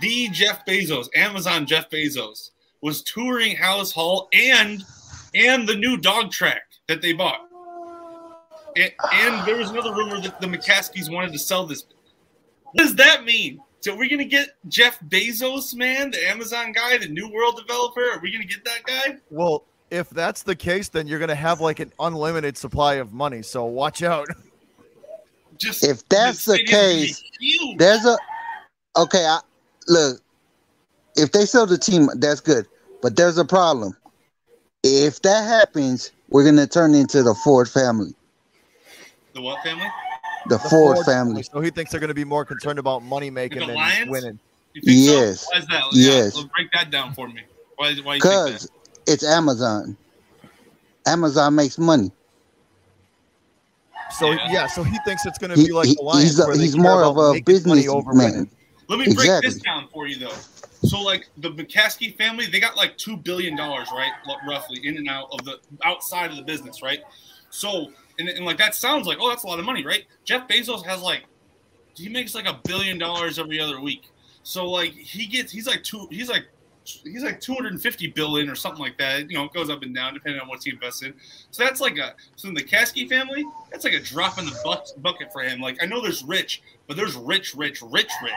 the 0.00 0.28
Jeff 0.30 0.64
Bezos, 0.66 1.08
Amazon 1.14 1.66
Jeff 1.66 1.90
Bezos, 1.90 2.50
was 2.82 3.02
touring 3.02 3.56
Halas 3.56 3.92
Hall 3.92 4.28
and 4.34 4.84
and 5.34 5.66
the 5.66 5.74
new 5.74 5.96
dog 5.96 6.30
track 6.30 6.62
that 6.88 7.00
they 7.00 7.14
bought. 7.14 7.40
And, 8.76 8.92
and 9.12 9.46
there 9.46 9.56
was 9.56 9.70
another 9.70 9.92
rumor 9.94 10.20
that 10.20 10.40
the 10.40 10.46
McCaskeys 10.46 11.10
wanted 11.10 11.32
to 11.32 11.38
sell 11.38 11.66
this. 11.66 11.84
What 12.64 12.82
does 12.82 12.94
that 12.96 13.24
mean? 13.24 13.60
So 13.80 13.92
we're 13.92 14.00
we 14.00 14.08
gonna 14.08 14.24
get 14.24 14.50
Jeff 14.68 15.00
Bezos, 15.08 15.74
man, 15.74 16.10
the 16.10 16.28
Amazon 16.28 16.72
guy, 16.72 16.98
the 16.98 17.08
New 17.08 17.28
World 17.30 17.56
developer? 17.56 18.02
Are 18.02 18.20
we 18.20 18.30
gonna 18.30 18.44
get 18.44 18.64
that 18.64 18.82
guy? 18.84 19.16
Well, 19.30 19.64
if 19.90 20.08
that's 20.10 20.42
the 20.42 20.54
case, 20.54 20.88
then 20.88 21.06
you're 21.06 21.18
gonna 21.18 21.34
have 21.34 21.60
like 21.60 21.80
an 21.80 21.92
unlimited 21.98 22.56
supply 22.56 22.94
of 22.94 23.12
money. 23.12 23.42
So 23.42 23.64
watch 23.64 24.02
out. 24.02 24.26
Just 25.58 25.84
if 25.84 26.08
that's 26.08 26.44
the 26.44 26.62
case, 26.64 27.22
there's 27.76 28.04
a 28.04 28.16
okay. 28.96 29.24
I, 29.24 29.40
look, 29.88 30.20
if 31.16 31.32
they 31.32 31.44
sell 31.44 31.66
the 31.66 31.78
team, 31.78 32.08
that's 32.16 32.40
good. 32.40 32.66
But 33.00 33.16
there's 33.16 33.38
a 33.38 33.44
problem. 33.44 33.96
If 34.84 35.22
that 35.22 35.46
happens, 35.46 36.12
we're 36.28 36.44
gonna 36.44 36.66
turn 36.66 36.94
into 36.94 37.22
the 37.22 37.34
Ford 37.34 37.68
family. 37.68 38.14
The 39.34 39.40
what 39.40 39.62
family? 39.62 39.86
The, 40.46 40.56
the 40.56 40.58
Ford, 40.58 40.96
Ford 40.96 41.06
family. 41.06 41.42
So 41.42 41.60
he 41.60 41.70
thinks 41.70 41.90
they're 41.90 42.00
going 42.00 42.08
to 42.08 42.14
be 42.14 42.24
more 42.24 42.44
concerned 42.44 42.78
about 42.78 43.02
money 43.02 43.30
making 43.30 43.66
than 43.66 43.74
Lions? 43.74 44.10
winning. 44.10 44.38
yes. 44.74 45.40
So? 45.40 45.46
Why 45.52 45.58
is 45.58 45.66
that? 45.66 45.82
Yes. 45.92 46.36
Yeah, 46.36 46.42
break 46.54 46.72
that 46.72 46.90
down 46.90 47.14
for 47.14 47.28
me. 47.28 47.42
Why? 47.76 47.94
Why? 48.02 48.16
Because 48.16 48.68
it's 49.06 49.24
Amazon. 49.24 49.96
Amazon 51.06 51.54
makes 51.54 51.78
money. 51.78 52.10
So 54.10 54.32
yeah, 54.32 54.48
yeah 54.50 54.66
so 54.66 54.82
he 54.82 54.98
thinks 55.06 55.24
it's 55.24 55.38
going 55.38 55.50
to 55.50 55.56
be 55.56 55.64
he, 55.64 55.72
like 55.72 55.88
the 55.88 56.02
Lions. 56.02 56.22
He's, 56.24 56.38
a, 56.38 56.56
he's 56.56 56.76
more 56.76 57.02
of 57.02 57.16
a 57.16 57.40
business 57.40 57.88
over 57.88 58.12
man. 58.12 58.50
Let 58.88 58.98
me 58.98 59.06
break 59.06 59.18
exactly. 59.18 59.50
this 59.50 59.62
down 59.62 59.88
for 59.92 60.06
you 60.06 60.18
though. 60.18 60.34
So 60.82 61.00
like 61.00 61.28
the 61.38 61.50
McCaskey 61.50 62.16
family, 62.16 62.46
they 62.46 62.60
got 62.60 62.76
like 62.76 62.96
two 62.96 63.16
billion 63.16 63.56
dollars, 63.56 63.88
right, 63.92 64.12
roughly 64.48 64.80
in 64.86 64.96
and 64.96 65.08
out 65.08 65.28
of 65.32 65.44
the 65.44 65.58
outside 65.84 66.30
of 66.30 66.36
the 66.36 66.42
business, 66.42 66.82
right? 66.82 67.00
So 67.50 67.92
and, 68.18 68.28
and 68.28 68.44
like 68.44 68.58
that 68.58 68.74
sounds 68.74 69.06
like 69.06 69.18
oh 69.20 69.28
that's 69.28 69.44
a 69.44 69.46
lot 69.46 69.58
of 69.58 69.64
money, 69.64 69.84
right? 69.84 70.04
Jeff 70.24 70.48
Bezos 70.48 70.84
has 70.84 71.00
like 71.00 71.24
he 71.94 72.08
makes 72.08 72.34
like 72.34 72.46
a 72.46 72.60
billion 72.64 72.98
dollars 72.98 73.38
every 73.38 73.60
other 73.60 73.80
week. 73.80 74.10
So 74.42 74.68
like 74.68 74.92
he 74.92 75.26
gets 75.26 75.52
he's 75.52 75.66
like 75.66 75.84
two 75.84 76.08
he's 76.10 76.28
like 76.28 76.46
he's 76.84 77.22
like 77.22 77.40
250 77.40 78.08
billion 78.08 78.48
or 78.48 78.54
something 78.54 78.80
like 78.80 78.98
that. 78.98 79.30
You 79.30 79.38
know, 79.38 79.44
it 79.44 79.52
goes 79.52 79.70
up 79.70 79.82
and 79.82 79.94
down 79.94 80.14
depending 80.14 80.40
on 80.40 80.48
what 80.48 80.62
he 80.62 80.70
invests 80.70 81.02
in. 81.02 81.14
So 81.50 81.64
that's 81.64 81.80
like 81.80 81.98
a 81.98 82.14
so 82.36 82.48
in 82.48 82.54
the 82.54 82.62
Caskey 82.62 83.08
family, 83.08 83.44
that's 83.70 83.84
like 83.84 83.94
a 83.94 84.00
drop 84.00 84.38
in 84.38 84.46
the 84.46 84.82
bucket 84.98 85.32
for 85.32 85.42
him. 85.42 85.60
Like 85.60 85.82
I 85.82 85.86
know 85.86 86.00
there's 86.00 86.22
rich, 86.24 86.62
but 86.86 86.96
there's 86.96 87.14
rich, 87.14 87.54
rich, 87.54 87.82
rich, 87.82 88.10
rich. 88.22 88.32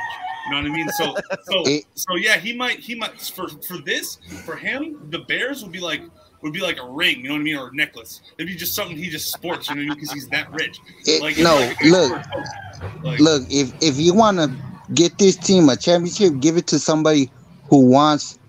You 0.46 0.52
know 0.52 0.62
what 0.62 0.72
I 0.72 0.76
mean? 0.76 0.90
So 0.90 1.16
so 1.44 1.64
so 1.96 2.16
yeah, 2.16 2.38
he 2.38 2.56
might 2.56 2.80
he 2.80 2.96
might 2.96 3.20
for 3.20 3.48
for 3.48 3.78
this 3.78 4.18
for 4.46 4.56
him, 4.56 5.08
the 5.10 5.20
Bears 5.20 5.64
would 5.64 5.72
be 5.72 5.80
like 5.80 6.02
would 6.42 6.54
be 6.54 6.62
like 6.62 6.80
a 6.80 6.86
ring, 6.88 7.22
you 7.22 7.30
know 7.30 7.34
what 7.34 7.42
I 7.42 7.44
mean, 7.44 7.58
or 7.58 7.70
a 7.70 7.76
necklace. 7.76 8.22
It'd 8.38 8.48
be 8.48 8.56
just 8.56 8.76
something 8.76 8.96
he 8.96 9.10
just 9.10 9.32
sports, 9.32 9.70
you 9.70 9.76
know, 9.76 9.96
because 9.96 10.12
he's 10.12 10.28
that 10.28 10.52
rich. 10.52 10.80
It, 11.06 11.22
like, 11.22 11.38
no, 11.40 11.56
like 11.56 11.82
look, 11.84 13.04
like, 13.04 13.20
look. 13.20 13.44
If 13.50 13.74
if 13.82 13.98
you 13.98 14.14
want 14.14 14.38
to 14.38 14.52
get 14.94 15.18
this 15.18 15.36
team 15.38 15.70
a 15.70 15.76
championship, 15.76 16.40
give 16.40 16.58
it 16.58 16.68
to 16.68 16.78
somebody 16.78 17.32
who 17.68 17.86
wants, 17.90 18.40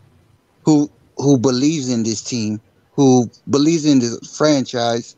who 0.65 0.91
who 1.17 1.39
believes 1.39 1.89
in 1.89 2.03
this 2.03 2.23
team, 2.23 2.61
who 2.93 3.31
believes 3.51 3.85
in 3.85 3.99
this 3.99 4.37
franchise. 4.37 5.17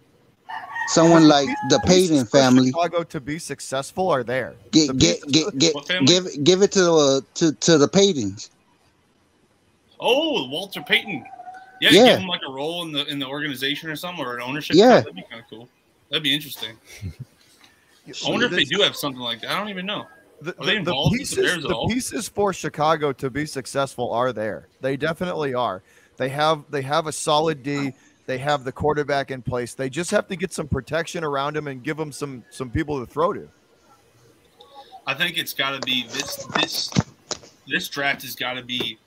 Someone 0.88 1.28
like 1.28 1.48
the 1.68 1.78
Payton 1.80 2.24
family. 2.26 2.68
Chicago 2.68 3.02
to 3.02 3.20
be 3.20 3.38
successful 3.38 4.08
are 4.08 4.24
there. 4.24 4.54
Get 4.70 4.96
get 4.96 5.20
get 5.28 5.58
get 5.58 5.74
give 6.06 6.44
give 6.44 6.62
it 6.62 6.72
to 6.72 6.92
uh, 6.92 7.20
to 7.34 7.52
to 7.52 7.76
the 7.76 7.88
Paytons. 7.88 8.50
Oh, 10.00 10.48
Walter 10.48 10.80
Payton. 10.80 11.24
Yeah, 11.80 11.90
yeah. 11.90 12.04
give 12.06 12.20
him 12.20 12.26
like 12.26 12.40
a 12.48 12.50
role 12.50 12.82
in 12.84 12.92
the 12.92 13.04
in 13.06 13.18
the 13.18 13.26
organization 13.26 13.90
or 13.90 13.96
something, 13.96 14.24
or 14.24 14.37
an 14.37 14.42
ownership. 14.42 14.76
Yeah, 14.76 15.00
that'd 15.00 15.14
be 15.14 15.24
kind 15.28 15.42
of 15.42 15.50
cool. 15.50 15.68
That'd 16.08 16.22
be 16.22 16.34
interesting. 16.34 16.76
I 18.08 18.30
wonder 18.30 18.46
if 18.46 18.52
they 18.52 18.64
do 18.64 18.80
have 18.80 18.96
something 18.96 19.20
like 19.20 19.42
that. 19.42 19.50
I 19.50 19.58
don't 19.58 19.68
even 19.68 19.84
know. 19.84 20.06
The, 20.40 20.55
involved 20.72 21.14
the 21.14 21.18
pieces, 21.18 21.62
the, 21.62 21.68
the 21.68 21.87
pieces 21.88 22.29
for 22.29 22.53
Chicago 22.53 23.12
to 23.12 23.29
be 23.29 23.44
successful 23.44 24.12
are 24.12 24.33
there. 24.33 24.68
They 24.81 24.96
definitely 24.96 25.55
are. 25.55 25.83
They 26.16 26.29
have 26.29 26.64
they 26.70 26.83
have 26.83 27.07
a 27.07 27.12
solid 27.12 27.62
D. 27.62 27.92
They 28.27 28.38
have 28.38 28.62
the 28.62 28.72
quarterback 28.72 29.31
in 29.31 29.42
place. 29.42 29.74
They 29.74 29.88
just 29.88 30.11
have 30.11 30.29
to 30.29 30.37
get 30.37 30.53
some 30.53 30.68
protection 30.68 31.24
around 31.24 31.57
him 31.57 31.66
and 31.66 31.83
give 31.83 31.98
him 31.98 32.12
some 32.12 32.44
some 32.51 32.70
people 32.70 33.05
to 33.05 33.11
throw 33.11 33.33
to. 33.33 33.48
I 35.07 35.14
think 35.14 35.38
it's 35.38 35.55
got 35.55 35.70
to 35.70 35.81
be 35.87 36.07
this 36.09 36.37
this 36.61 36.90
this 37.66 37.88
draft 37.88 38.22
has 38.22 38.35
got 38.37 38.55
to 38.55 38.62
be 38.62 38.98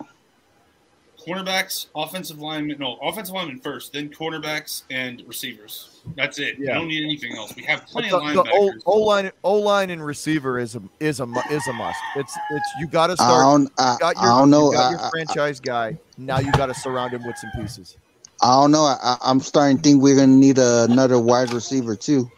cornerbacks, 1.25 1.87
offensive 1.95 2.39
linemen, 2.39 2.77
no, 2.79 2.97
offensive 3.01 3.35
linemen 3.35 3.59
first, 3.59 3.93
then 3.93 4.09
cornerbacks 4.09 4.83
and 4.89 5.23
receivers. 5.27 6.01
That's 6.15 6.39
it. 6.39 6.57
Yeah. 6.57 6.73
We 6.73 6.79
don't 6.79 6.87
need 6.87 7.03
anything 7.03 7.35
else. 7.35 7.55
We 7.55 7.63
have 7.63 7.85
plenty 7.85 8.09
the, 8.09 8.17
of 8.17 8.23
linebackers. 8.23 8.81
O 8.85 8.97
line, 8.99 9.31
O 9.43 9.53
line, 9.55 9.89
and 9.89 10.03
receiver 10.03 10.59
is 10.59 10.75
a 10.75 10.81
is 10.99 11.19
a 11.19 11.27
is 11.49 11.67
a 11.67 11.73
must. 11.73 11.99
It's 12.15 12.35
it's 12.51 12.67
you 12.79 12.87
got 12.87 13.07
to 13.07 13.15
start. 13.15 13.31
I 13.31 13.51
don't, 13.51 13.71
I, 13.77 13.97
got 13.99 14.15
your, 14.15 14.25
I 14.25 14.39
don't 14.39 14.49
know. 14.49 14.71
You 14.71 14.77
got 14.77 14.91
your 14.91 15.01
I, 15.01 15.09
franchise 15.09 15.59
guy. 15.59 15.97
Now 16.17 16.39
you 16.39 16.51
got 16.53 16.67
to 16.67 16.73
surround 16.73 17.13
him 17.13 17.25
with 17.25 17.37
some 17.37 17.51
pieces. 17.55 17.97
I 18.41 18.59
don't 18.59 18.71
know. 18.71 18.83
I, 18.83 19.17
am 19.23 19.39
starting 19.39 19.77
to 19.77 19.83
think 19.83 20.01
we're 20.01 20.15
gonna 20.15 20.27
need 20.27 20.57
another 20.57 21.19
wide 21.19 21.53
receiver 21.53 21.95
too. 21.95 22.31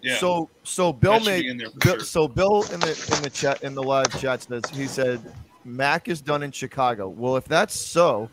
Yeah. 0.00 0.16
So 0.16 0.48
so 0.64 0.92
Bill 0.92 1.20
made 1.20 1.58
Bill, 1.58 1.70
sure. 1.82 2.00
so 2.00 2.26
Bill 2.26 2.64
in 2.72 2.80
the 2.80 3.14
in 3.16 3.22
the 3.22 3.30
chat 3.30 3.62
in 3.62 3.74
the 3.74 3.82
live 3.82 4.18
chat 4.18 4.42
says 4.42 4.62
he 4.72 4.86
said 4.86 5.20
Mack 5.64 6.08
is 6.08 6.20
done 6.20 6.42
in 6.42 6.52
Chicago. 6.52 7.08
Well, 7.08 7.36
if 7.36 7.44
that's 7.44 7.74
so, 7.74 8.28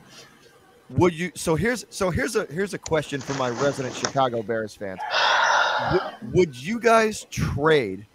would 0.90 1.14
you? 1.14 1.32
So 1.36 1.56
here's 1.56 1.86
so 1.90 2.10
here's 2.10 2.36
a 2.36 2.46
here's 2.46 2.74
a 2.74 2.80
question 2.80 3.22
for 3.22 3.34
my 3.36 3.50
resident 3.50 3.96
Chicago 3.96 4.42
Bears 4.42 4.76
fans. 4.76 5.00
Would, 5.94 6.34
would 6.34 6.56
you 6.56 6.80
guys 6.80 7.26
trade 7.30 8.06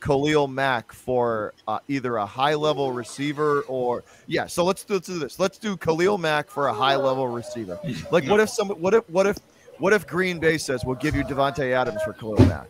Khalil 0.00 0.48
Mack 0.48 0.92
for 0.92 1.54
uh, 1.66 1.78
either 1.88 2.16
a 2.16 2.26
high 2.26 2.54
level 2.54 2.92
receiver 2.92 3.62
or 3.62 4.04
yeah? 4.26 4.46
So 4.46 4.64
let's 4.64 4.84
do, 4.84 4.94
let's 4.94 5.06
do 5.06 5.18
this. 5.18 5.38
Let's 5.38 5.58
do 5.58 5.76
Khalil 5.76 6.18
Mack 6.18 6.50
for 6.50 6.68
a 6.68 6.74
high 6.74 6.96
level 6.96 7.28
receiver. 7.28 7.78
Like 8.10 8.28
what 8.28 8.40
if 8.40 8.48
some 8.48 8.68
what 8.68 8.94
if 8.94 9.08
what 9.08 9.26
if 9.26 9.38
what 9.78 9.92
if 9.92 10.06
Green 10.06 10.38
Bay 10.38 10.58
says 10.58 10.84
we'll 10.84 10.96
give 10.96 11.14
you 11.14 11.24
Davante 11.24 11.72
Adams 11.72 12.02
for 12.02 12.12
Khalil 12.12 12.44
Mack? 12.46 12.68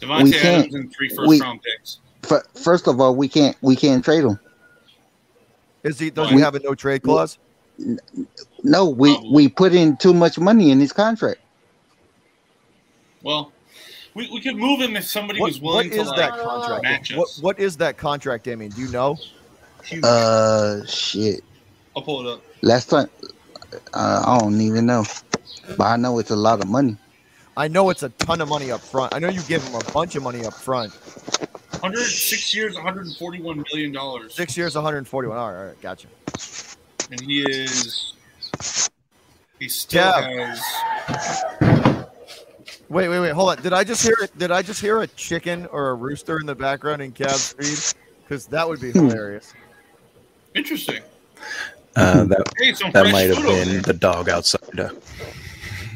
Davante 0.00 0.34
Adams 0.44 0.74
and 0.74 0.94
three 0.94 1.08
first 1.08 1.28
we, 1.28 1.40
round 1.40 1.60
picks. 1.62 2.00
First 2.54 2.86
of 2.86 3.00
all, 3.00 3.16
we 3.16 3.28
can't 3.28 3.56
we 3.62 3.74
can't 3.74 4.04
trade 4.04 4.24
him. 4.24 4.38
Is 5.82 5.98
he? 5.98 6.10
Does 6.10 6.30
he 6.30 6.40
have 6.40 6.54
a 6.54 6.60
no 6.60 6.74
trade 6.74 7.02
clause? 7.02 7.38
No, 8.62 8.88
we 8.88 9.18
we 9.32 9.48
put 9.48 9.74
in 9.74 9.96
too 9.96 10.12
much 10.12 10.38
money 10.38 10.70
in 10.70 10.80
his 10.80 10.92
contract. 10.92 11.40
Well, 13.22 13.52
We, 14.14 14.28
we 14.32 14.40
could 14.40 14.56
move 14.56 14.80
him 14.80 14.96
if 14.96 15.04
somebody 15.04 15.40
what, 15.40 15.48
was 15.48 15.60
willing 15.60 15.90
what 15.90 15.98
is 15.98 16.08
to 16.08 16.14
that 16.16 16.32
like, 16.32 16.42
contract? 16.42 17.12
What, 17.14 17.28
what 17.40 17.60
is 17.60 17.76
that 17.76 17.96
contract, 17.96 18.44
Damien? 18.44 18.72
Do 18.72 18.80
you 18.82 18.88
know? 18.90 19.18
Uh, 20.02 20.84
shit. 20.86 21.42
I'll 21.94 22.02
pull 22.02 22.26
it 22.26 22.32
up. 22.32 22.42
Last 22.62 22.90
time, 22.90 23.08
uh, 23.94 24.24
I 24.26 24.38
don't 24.38 24.60
even 24.60 24.86
know, 24.86 25.04
but 25.76 25.84
I 25.84 25.96
know 25.96 26.18
it's 26.18 26.30
a 26.30 26.36
lot 26.36 26.60
of 26.60 26.68
money. 26.68 26.96
I 27.56 27.68
know 27.68 27.90
it's 27.90 28.02
a 28.02 28.08
ton 28.10 28.40
of 28.40 28.48
money 28.48 28.70
up 28.70 28.80
front. 28.80 29.14
I 29.14 29.18
know 29.18 29.28
you 29.28 29.42
give 29.42 29.62
him 29.62 29.74
a 29.74 29.92
bunch 29.92 30.16
of 30.16 30.22
money 30.22 30.44
up 30.44 30.54
front. 30.54 30.92
106 31.80 32.54
years, 32.54 32.74
141 32.74 33.64
million 33.72 33.92
dollars. 33.92 34.34
Six 34.34 34.56
years, 34.56 34.74
141. 34.74 35.36
All 35.36 35.50
right, 35.50 35.58
all 35.58 35.66
right, 35.66 35.80
gotcha. 35.80 36.08
And 37.10 37.20
he 37.20 37.42
is. 37.42 38.12
He 39.58 39.68
still 39.68 40.02
yeah. 40.02 40.54
has. 40.54 42.04
Wait, 42.88 43.08
wait, 43.08 43.20
wait. 43.20 43.32
Hold 43.32 43.50
on. 43.50 43.62
Did 43.62 43.72
I 43.72 43.84
just 43.84 44.02
hear 44.02 44.16
it? 44.20 44.36
Did 44.36 44.50
I 44.50 44.62
just 44.62 44.80
hear 44.80 45.00
a 45.00 45.06
chicken 45.06 45.66
or 45.66 45.90
a 45.90 45.94
rooster 45.94 46.40
in 46.40 46.46
the 46.46 46.54
background 46.54 47.02
in 47.02 47.12
Cavs 47.12 47.54
feed? 47.54 47.96
Because 48.22 48.46
that 48.46 48.68
would 48.68 48.80
be 48.80 48.90
hmm. 48.90 49.06
hilarious. 49.08 49.54
Interesting. 50.54 51.02
Uh, 51.96 52.24
that 52.24 52.42
hey, 52.58 52.72
that 52.92 53.12
might 53.12 53.30
have 53.30 53.42
been 53.44 53.82
the 53.82 53.92
dog 53.92 54.28
outside. 54.28 54.90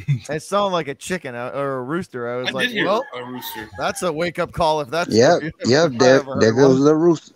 It 0.30 0.42
sounded 0.42 0.72
like 0.72 0.88
a 0.88 0.94
chicken 0.94 1.34
uh, 1.34 1.50
or 1.54 1.78
a 1.78 1.82
rooster. 1.82 2.28
I 2.28 2.36
was 2.36 2.48
I 2.48 2.52
like, 2.52 2.70
well, 2.74 3.04
a 3.14 3.24
rooster. 3.24 3.68
That's 3.78 4.02
a 4.02 4.12
wake 4.12 4.38
up 4.38 4.52
call. 4.52 4.80
If 4.80 4.90
that's 4.90 5.14
yep, 5.14 5.42
yep. 5.64 5.92
There, 5.92 6.24
there 6.40 6.52
goes 6.52 6.82
the 6.82 6.94
rooster. 6.94 7.34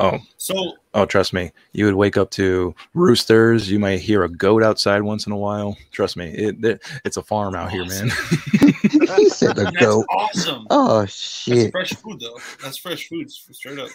Oh, 0.00 0.20
so 0.36 0.76
oh, 0.94 1.06
trust 1.06 1.32
me, 1.32 1.50
you 1.72 1.84
would 1.84 1.96
wake 1.96 2.16
up 2.16 2.30
to 2.32 2.72
roosters. 2.94 3.68
You 3.68 3.80
might 3.80 3.98
hear 3.98 4.22
a 4.22 4.28
goat 4.28 4.62
outside 4.62 5.02
once 5.02 5.26
in 5.26 5.32
a 5.32 5.36
while. 5.36 5.76
Trust 5.90 6.16
me, 6.16 6.28
it, 6.28 6.64
it 6.64 6.80
it's 7.04 7.16
a 7.16 7.22
farm 7.22 7.56
out 7.56 7.72
awesome. 7.74 8.08
here, 8.08 8.70
man. 8.92 9.16
he 9.16 9.28
said 9.28 9.58
a 9.58 9.72
goat. 9.72 10.06
Awesome. 10.08 10.68
Oh 10.70 11.04
shit. 11.06 11.56
That's 11.56 11.70
fresh 11.70 11.94
food 11.94 12.20
though. 12.20 12.38
That's 12.62 12.76
fresh 12.76 13.08
food, 13.08 13.28
straight 13.30 13.80
up. 13.80 13.88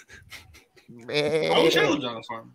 Man. 0.89 1.53
I 1.53 1.63
wish 1.63 1.77
I 1.77 1.87
lived 1.87 2.03
on 2.03 2.17
a 2.17 2.23
farm. 2.23 2.53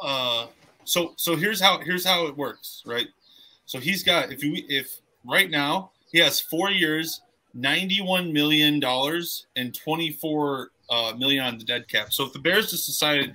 Uh, 0.00 0.46
so 0.84 1.14
so 1.16 1.36
here's 1.36 1.60
how 1.60 1.78
here's 1.80 2.04
how 2.04 2.26
it 2.26 2.36
works, 2.36 2.82
right? 2.86 3.06
So 3.66 3.78
he's 3.78 4.02
got 4.02 4.32
if 4.32 4.42
you 4.42 4.62
if 4.68 5.00
right 5.24 5.50
now 5.50 5.92
he 6.10 6.18
has 6.18 6.40
four 6.40 6.70
years, 6.70 7.22
ninety 7.54 8.00
one 8.00 8.32
million 8.32 8.80
dollars, 8.80 9.46
and 9.56 9.74
twenty 9.74 10.10
four 10.10 10.70
uh, 10.90 11.14
million 11.16 11.44
on 11.44 11.58
the 11.58 11.64
dead 11.64 11.88
cap. 11.88 12.12
So 12.12 12.24
if 12.24 12.32
the 12.32 12.38
Bears 12.38 12.70
just 12.70 12.86
decided, 12.86 13.34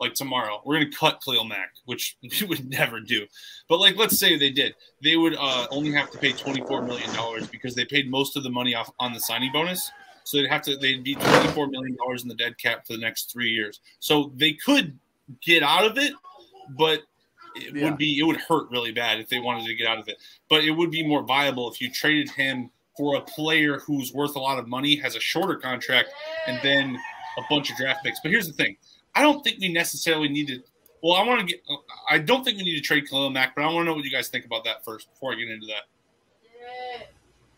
like 0.00 0.14
tomorrow, 0.14 0.60
we're 0.64 0.78
going 0.78 0.90
to 0.90 0.96
cut 0.96 1.22
Khalil 1.24 1.44
Mack, 1.44 1.72
which 1.86 2.16
we 2.22 2.46
would 2.46 2.68
never 2.68 3.00
do, 3.00 3.26
but 3.68 3.78
like 3.78 3.96
let's 3.96 4.18
say 4.18 4.36
they 4.36 4.50
did, 4.50 4.74
they 5.02 5.16
would 5.16 5.36
uh, 5.38 5.66
only 5.70 5.92
have 5.92 6.10
to 6.10 6.18
pay 6.18 6.32
twenty 6.32 6.62
four 6.62 6.82
million 6.82 7.12
dollars 7.14 7.46
because 7.46 7.74
they 7.74 7.84
paid 7.84 8.10
most 8.10 8.36
of 8.36 8.42
the 8.42 8.50
money 8.50 8.74
off 8.74 8.90
on 8.98 9.12
the 9.12 9.20
signing 9.20 9.52
bonus. 9.52 9.90
So 10.24 10.36
they'd 10.36 10.48
have 10.48 10.62
to 10.62 10.76
they'd 10.76 11.02
be 11.02 11.14
twenty 11.14 11.48
four 11.48 11.68
million 11.68 11.96
dollars 11.96 12.22
in 12.22 12.28
the 12.28 12.34
dead 12.34 12.58
cap 12.58 12.86
for 12.86 12.92
the 12.92 12.98
next 12.98 13.32
three 13.32 13.50
years. 13.50 13.80
So 14.00 14.32
they 14.36 14.52
could 14.52 14.98
get 15.42 15.62
out 15.62 15.84
of 15.84 15.98
it, 15.98 16.12
but 16.76 17.02
it 17.56 17.74
yeah. 17.74 17.84
would 17.84 17.98
be 17.98 18.18
it 18.18 18.24
would 18.24 18.36
hurt 18.36 18.70
really 18.70 18.92
bad 18.92 19.20
if 19.20 19.28
they 19.28 19.38
wanted 19.38 19.66
to 19.66 19.74
get 19.74 19.86
out 19.86 19.98
of 19.98 20.08
it. 20.08 20.18
But 20.48 20.64
it 20.64 20.70
would 20.70 20.90
be 20.90 21.06
more 21.06 21.22
viable 21.22 21.70
if 21.70 21.80
you 21.80 21.90
traded 21.90 22.30
him 22.30 22.70
for 22.96 23.16
a 23.16 23.20
player 23.20 23.78
who's 23.78 24.12
worth 24.12 24.34
a 24.36 24.40
lot 24.40 24.58
of 24.58 24.66
money, 24.66 24.96
has 24.96 25.14
a 25.14 25.20
shorter 25.20 25.54
contract, 25.56 26.10
and 26.46 26.58
then 26.62 26.98
a 27.38 27.42
bunch 27.48 27.70
of 27.70 27.76
draft 27.76 28.04
picks. 28.04 28.20
But 28.20 28.32
here's 28.32 28.46
the 28.46 28.52
thing: 28.52 28.76
I 29.14 29.22
don't 29.22 29.42
think 29.42 29.60
we 29.60 29.72
necessarily 29.72 30.28
need 30.28 30.48
to. 30.48 30.62
Well, 31.02 31.14
I 31.14 31.24
want 31.24 31.40
to 31.40 31.46
get. 31.46 31.62
I 32.10 32.18
don't 32.18 32.44
think 32.44 32.58
we 32.58 32.64
need 32.64 32.76
to 32.76 32.82
trade 32.82 33.08
Khalil 33.08 33.30
Mack, 33.30 33.54
but 33.54 33.62
I 33.62 33.66
want 33.66 33.84
to 33.84 33.84
know 33.84 33.94
what 33.94 34.04
you 34.04 34.10
guys 34.10 34.28
think 34.28 34.44
about 34.44 34.64
that 34.64 34.84
first 34.84 35.10
before 35.12 35.32
I 35.32 35.36
get 35.36 35.48
into 35.48 35.66
that. 35.66 35.82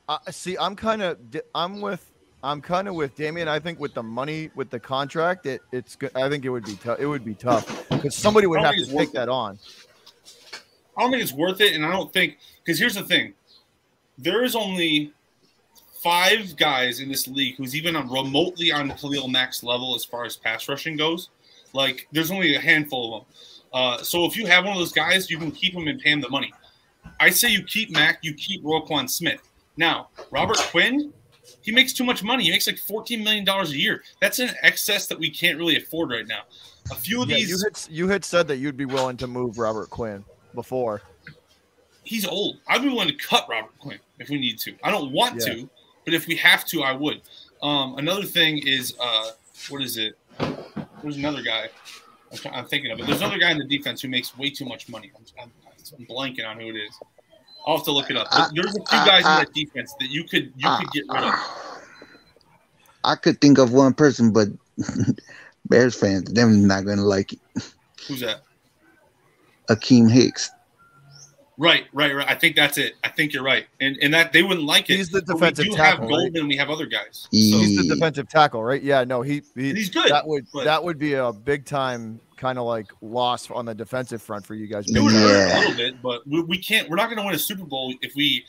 Uh, 0.08 0.18
see, 0.30 0.56
I'm 0.58 0.76
kind 0.76 1.02
of. 1.02 1.18
I'm 1.54 1.80
with. 1.80 2.06
I'm 2.42 2.60
kind 2.62 2.88
of 2.88 2.94
with 2.94 3.14
Damien. 3.16 3.48
I 3.48 3.58
think 3.58 3.78
with 3.78 3.94
the 3.94 4.02
money, 4.02 4.50
with 4.54 4.70
the 4.70 4.80
contract, 4.80 5.46
it 5.46 5.60
it's 5.72 5.96
good. 5.96 6.10
I 6.14 6.28
think 6.28 6.44
it 6.44 6.48
would 6.48 6.64
be 6.64 6.76
tough. 6.76 6.98
It 6.98 7.06
would 7.06 7.24
be 7.24 7.34
tough 7.34 7.88
because 7.90 8.14
somebody 8.14 8.46
would 8.46 8.60
have 8.60 8.74
to 8.76 8.86
take 8.86 9.12
that 9.12 9.28
on. 9.28 9.58
I 10.96 11.02
don't 11.02 11.10
think 11.10 11.22
it's 11.22 11.32
worth 11.32 11.60
it, 11.60 11.74
and 11.74 11.84
I 11.84 11.92
don't 11.92 12.12
think 12.12 12.38
because 12.64 12.78
here's 12.78 12.94
the 12.94 13.04
thing: 13.04 13.34
there 14.16 14.42
is 14.44 14.56
only 14.56 15.12
five 16.02 16.56
guys 16.56 17.00
in 17.00 17.08
this 17.08 17.28
league 17.28 17.56
who's 17.56 17.76
even 17.76 17.94
remotely 18.08 18.72
on 18.72 18.90
Khalil 18.90 19.28
Mack's 19.28 19.62
level 19.62 19.94
as 19.94 20.04
far 20.04 20.24
as 20.24 20.36
pass 20.36 20.68
rushing 20.68 20.96
goes. 20.96 21.28
Like, 21.72 22.08
there's 22.10 22.30
only 22.30 22.56
a 22.56 22.60
handful 22.60 23.14
of 23.14 23.20
them. 23.20 23.34
Uh, 23.72 24.02
so 24.02 24.24
if 24.24 24.36
you 24.36 24.46
have 24.46 24.64
one 24.64 24.72
of 24.72 24.78
those 24.78 24.92
guys, 24.92 25.30
you 25.30 25.38
can 25.38 25.52
keep 25.52 25.74
him 25.74 25.86
and 25.86 26.00
pay 26.00 26.10
him 26.10 26.20
the 26.20 26.28
money. 26.28 26.52
I 27.20 27.30
say 27.30 27.50
you 27.50 27.62
keep 27.62 27.90
Mack, 27.92 28.18
you 28.22 28.34
keep 28.34 28.64
Roquan 28.64 29.08
Smith. 29.08 29.40
Now, 29.76 30.08
Robert 30.30 30.56
Quinn, 30.56 31.12
he 31.62 31.72
makes 31.72 31.92
too 31.92 32.04
much 32.04 32.22
money. 32.22 32.44
He 32.44 32.50
makes 32.50 32.66
like 32.66 32.76
$14 32.76 33.22
million 33.22 33.48
a 33.48 33.64
year. 33.66 34.02
That's 34.20 34.38
an 34.38 34.50
excess 34.62 35.06
that 35.06 35.18
we 35.18 35.30
can't 35.30 35.58
really 35.58 35.76
afford 35.76 36.10
right 36.10 36.26
now. 36.26 36.42
A 36.90 36.94
few 36.94 37.22
of 37.22 37.28
yeah, 37.28 37.36
these. 37.36 37.50
You 37.50 37.58
had, 37.58 37.80
you 37.90 38.08
had 38.08 38.24
said 38.24 38.48
that 38.48 38.56
you'd 38.56 38.76
be 38.76 38.86
willing 38.86 39.16
to 39.18 39.26
move 39.26 39.58
Robert 39.58 39.90
Quinn 39.90 40.24
before. 40.54 41.02
He's 42.02 42.26
old. 42.26 42.58
I'd 42.66 42.82
be 42.82 42.88
willing 42.88 43.08
to 43.08 43.14
cut 43.14 43.46
Robert 43.48 43.78
Quinn 43.78 43.98
if 44.18 44.28
we 44.30 44.38
need 44.38 44.58
to. 44.60 44.74
I 44.82 44.90
don't 44.90 45.12
want 45.12 45.40
yeah. 45.40 45.54
to, 45.54 45.70
but 46.04 46.14
if 46.14 46.26
we 46.26 46.36
have 46.36 46.64
to, 46.66 46.82
I 46.82 46.92
would. 46.92 47.20
Um, 47.62 47.96
another 47.98 48.24
thing 48.24 48.58
is, 48.66 48.94
uh, 48.98 49.30
what 49.68 49.82
is 49.82 49.96
it? 49.98 50.16
There's 51.02 51.16
another 51.16 51.42
guy. 51.42 51.68
I'm, 52.32 52.54
I'm, 52.54 52.66
thinking 52.66 52.90
of 52.90 53.00
it. 53.00 53.06
There's 53.06 53.20
another 53.20 53.38
guy 53.38 53.50
in 53.50 53.58
the 53.58 53.66
defense 53.66 54.00
who 54.00 54.08
makes 54.08 54.36
way 54.36 54.50
too 54.50 54.64
much 54.64 54.88
money. 54.88 55.10
I'm, 55.14 55.24
I'm, 55.42 55.52
I'm 55.98 56.06
blanking 56.06 56.46
on 56.46 56.58
who 56.58 56.68
it 56.68 56.76
is. 56.76 56.98
I'll 57.66 57.76
have 57.76 57.84
to 57.84 57.92
look 57.92 58.10
it 58.10 58.16
up. 58.16 58.28
Uh, 58.30 58.48
there's 58.54 58.76
a 58.76 58.84
few 58.84 58.98
uh, 58.98 59.06
guys 59.06 59.24
uh, 59.24 59.28
in 59.28 59.44
that 59.44 59.54
defense 59.54 59.94
that 60.00 60.10
you 60.10 60.24
could 60.24 60.52
you 60.56 60.68
could 60.78 60.90
get 60.92 61.04
rid 61.08 61.24
of. 61.24 61.34
I 63.04 63.14
could 63.14 63.40
think 63.40 63.58
of 63.58 63.72
one 63.72 63.94
person, 63.94 64.32
but 64.32 64.48
Bears 65.68 65.94
fans, 65.94 66.32
them 66.32 66.66
not 66.66 66.84
gonna 66.84 67.04
like 67.04 67.32
it. 67.32 67.38
Who's 68.06 68.20
that? 68.20 68.42
Akiem 69.68 70.10
Hicks. 70.10 70.50
Right, 71.60 71.84
right, 71.92 72.14
right. 72.14 72.26
I 72.26 72.34
think 72.36 72.56
that's 72.56 72.78
it. 72.78 72.94
I 73.04 73.10
think 73.10 73.34
you're 73.34 73.42
right, 73.42 73.66
and 73.82 73.98
and 74.00 74.14
that 74.14 74.32
they 74.32 74.42
wouldn't 74.42 74.64
like 74.64 74.88
it. 74.88 74.96
He's 74.96 75.10
the 75.10 75.20
defensive 75.20 75.66
we 75.66 75.70
do 75.70 75.76
tackle. 75.76 76.04
Have 76.04 76.08
Golden, 76.08 76.42
right? 76.44 76.48
we 76.48 76.56
have 76.56 76.70
other 76.70 76.86
guys. 76.86 77.28
So. 77.30 77.36
He's 77.36 77.76
the 77.76 77.94
defensive 77.94 78.30
tackle, 78.30 78.64
right? 78.64 78.82
Yeah, 78.82 79.04
no, 79.04 79.20
he, 79.20 79.42
he 79.54 79.74
he's 79.74 79.90
good. 79.90 80.10
That 80.10 80.26
would 80.26 80.46
but, 80.54 80.64
that 80.64 80.82
would 80.82 80.98
be 80.98 81.14
a 81.14 81.30
big 81.30 81.66
time 81.66 82.18
kind 82.40 82.58
of 82.58 82.64
like 82.64 82.86
loss 83.02 83.50
on 83.50 83.66
the 83.66 83.74
defensive 83.74 84.22
front 84.22 84.46
for 84.46 84.54
you 84.54 84.66
guys. 84.66 84.86
It 84.88 84.98
would 84.98 85.12
hurt 85.12 85.52
a 85.52 85.54
uh, 85.54 85.58
little 85.60 85.76
bit, 85.76 86.02
but 86.02 86.26
we, 86.26 86.42
we 86.42 86.58
can't. 86.58 86.88
We're 86.88 86.96
not 86.96 87.06
going 87.06 87.18
to 87.18 87.24
win 87.24 87.34
a 87.34 87.38
Super 87.38 87.64
Bowl 87.64 87.94
if 88.00 88.16
we 88.16 88.44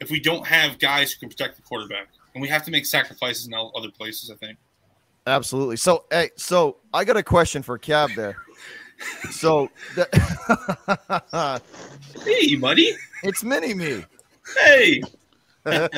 if 0.00 0.10
we 0.10 0.20
don't 0.20 0.46
have 0.46 0.80
guys 0.80 1.12
who 1.12 1.20
can 1.20 1.28
protect 1.28 1.56
the 1.56 1.62
quarterback, 1.62 2.08
and 2.34 2.42
we 2.42 2.48
have 2.48 2.64
to 2.64 2.72
make 2.72 2.84
sacrifices 2.84 3.46
in 3.46 3.54
other 3.54 3.90
places. 3.90 4.30
I 4.30 4.34
think. 4.34 4.58
Absolutely. 5.26 5.76
So, 5.76 6.04
hey, 6.10 6.30
so 6.36 6.76
I 6.92 7.04
got 7.04 7.16
a 7.16 7.22
question 7.22 7.62
for 7.62 7.78
Cab 7.78 8.10
there. 8.14 8.36
So, 9.30 9.70
the, 9.94 11.62
hey, 12.24 12.56
buddy, 12.56 12.94
it's 13.22 13.42
Mini 13.42 13.72
Me. 13.72 14.04
Hey. 14.62 15.02
That's 15.64 15.88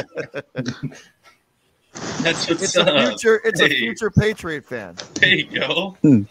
what's 2.48 2.62
it's 2.62 2.76
up. 2.76 2.86
a 2.86 3.08
future. 3.08 3.40
It's 3.44 3.60
hey. 3.60 3.66
a 3.66 3.70
future 3.70 4.10
Patriot 4.10 4.64
fan. 4.64 4.94
There 5.14 5.34
you 5.34 5.50
go. 5.50 5.96
Hmm. 6.02 6.22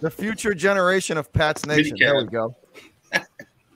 The 0.00 0.10
future 0.10 0.54
generation 0.54 1.16
of 1.16 1.32
Pat's 1.32 1.64
Nation. 1.66 1.96
There 1.98 2.16
we 2.16 2.24
go. 2.24 2.54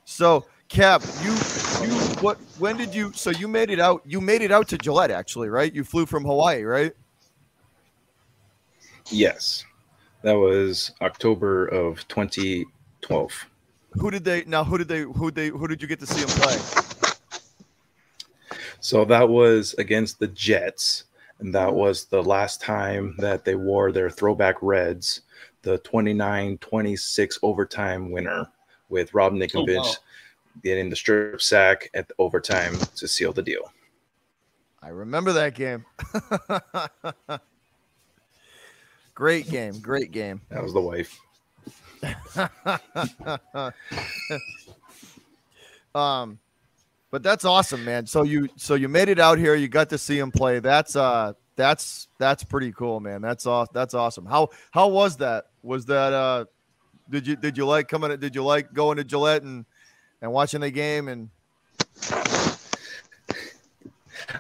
so, 0.05 0.47
Cap, 0.69 1.03
you, 1.23 1.33
you, 1.33 1.95
what? 2.21 2.39
When 2.59 2.77
did 2.77 2.95
you? 2.95 3.13
So 3.15 3.31
you 3.31 3.49
made 3.49 3.71
it 3.71 3.81
out. 3.81 4.03
You 4.05 4.21
made 4.21 4.43
it 4.43 4.53
out 4.53 4.69
to 4.69 4.79
Gillette, 4.79 5.11
actually, 5.11 5.49
right? 5.49 5.73
You 5.75 5.83
flew 5.83 6.07
from 6.07 6.25
Hawaii, 6.25 6.63
right? 6.63 6.93
Yes. 9.11 9.65
That 10.23 10.35
was 10.35 10.93
October 11.01 11.67
of 11.67 12.07
2012. 12.09 13.47
Who 13.93 14.11
did 14.11 14.25
they 14.25 14.45
now? 14.45 14.63
Who 14.63 14.79
did 14.79 14.89
they? 14.89 15.01
Who 15.01 15.31
they? 15.31 15.49
Who 15.49 15.67
did 15.67 15.81
you 15.83 15.89
get 15.89 15.99
to 16.01 16.07
see 16.07 16.21
them 16.21 16.29
play? 16.39 16.81
So 18.81 19.05
that 19.05 19.29
was 19.29 19.75
against 19.75 20.19
the 20.19 20.29
Jets, 20.29 21.05
and 21.39 21.55
that 21.55 21.73
was 21.73 22.07
the 22.07 22.23
last 22.23 22.63
time 22.63 23.15
that 23.19 23.45
they 23.45 23.55
wore 23.55 23.93
their 23.93 24.09
throwback 24.09 24.57
reds, 24.63 25.23
the 25.63 25.79
29-26 25.81 27.39
overtime 27.43 28.11
winner 28.11 28.49
with 28.89 29.13
Rob 29.15 29.33
Ninkovich 29.33 29.79
oh, 29.79 29.83
wow. 29.83 29.95
getting 30.63 30.91
the 30.91 30.97
strip 30.97 31.41
sack 31.41 31.91
at 31.95 32.09
the 32.09 32.15
overtime 32.19 32.77
to 32.97 33.07
seal 33.07 33.33
the 33.33 33.43
deal. 33.43 33.73
I 34.83 34.89
remember 34.89 35.33
that 35.35 35.55
game. 35.55 35.85
Great 39.15 39.51
game. 39.51 39.79
Great 39.81 40.13
game. 40.13 40.41
That 40.49 40.63
was 40.63 40.73
the 40.73 40.81
wife. 40.81 41.21
um, 45.95 46.39
but 47.11 47.23
that's 47.23 47.45
awesome, 47.45 47.85
man. 47.85 48.07
So 48.07 48.23
you 48.23 48.49
so 48.57 48.75
you 48.75 48.89
made 48.89 49.11
it 49.11 49.19
out 49.19 49.39
here. 49.39 49.55
You 49.55 49.69
got 49.69 49.91
to 49.91 49.99
see 49.99 50.19
him 50.19 50.31
play. 50.31 50.61
That's 50.61 50.97
uh 50.97 51.35
that's 51.61 52.09
that's 52.19 52.43
pretty 52.43 52.73
cool, 52.73 53.01
man. 53.01 53.21
That's 53.21 53.47
off. 53.47 53.73
That's 53.73 53.93
awesome. 53.95 54.25
How 54.25 54.49
how 54.71 54.89
was 54.89 55.19
that? 55.19 55.47
Was 55.63 55.85
that 55.87 56.13
uh 56.13 56.47
did 57.11 57.27
you 57.27 57.37
did 57.37 57.57
you 57.57 57.67
like 57.67 57.89
coming? 57.89 58.19
Did 58.19 58.35
you 58.35 58.43
like 58.43 58.73
going 58.73 58.97
to 58.97 59.05
Gillette 59.05 59.43
and 59.43 59.67
and 60.23 60.33
watching 60.33 60.63
the 60.63 60.71
game 60.71 61.09
and 61.09 61.29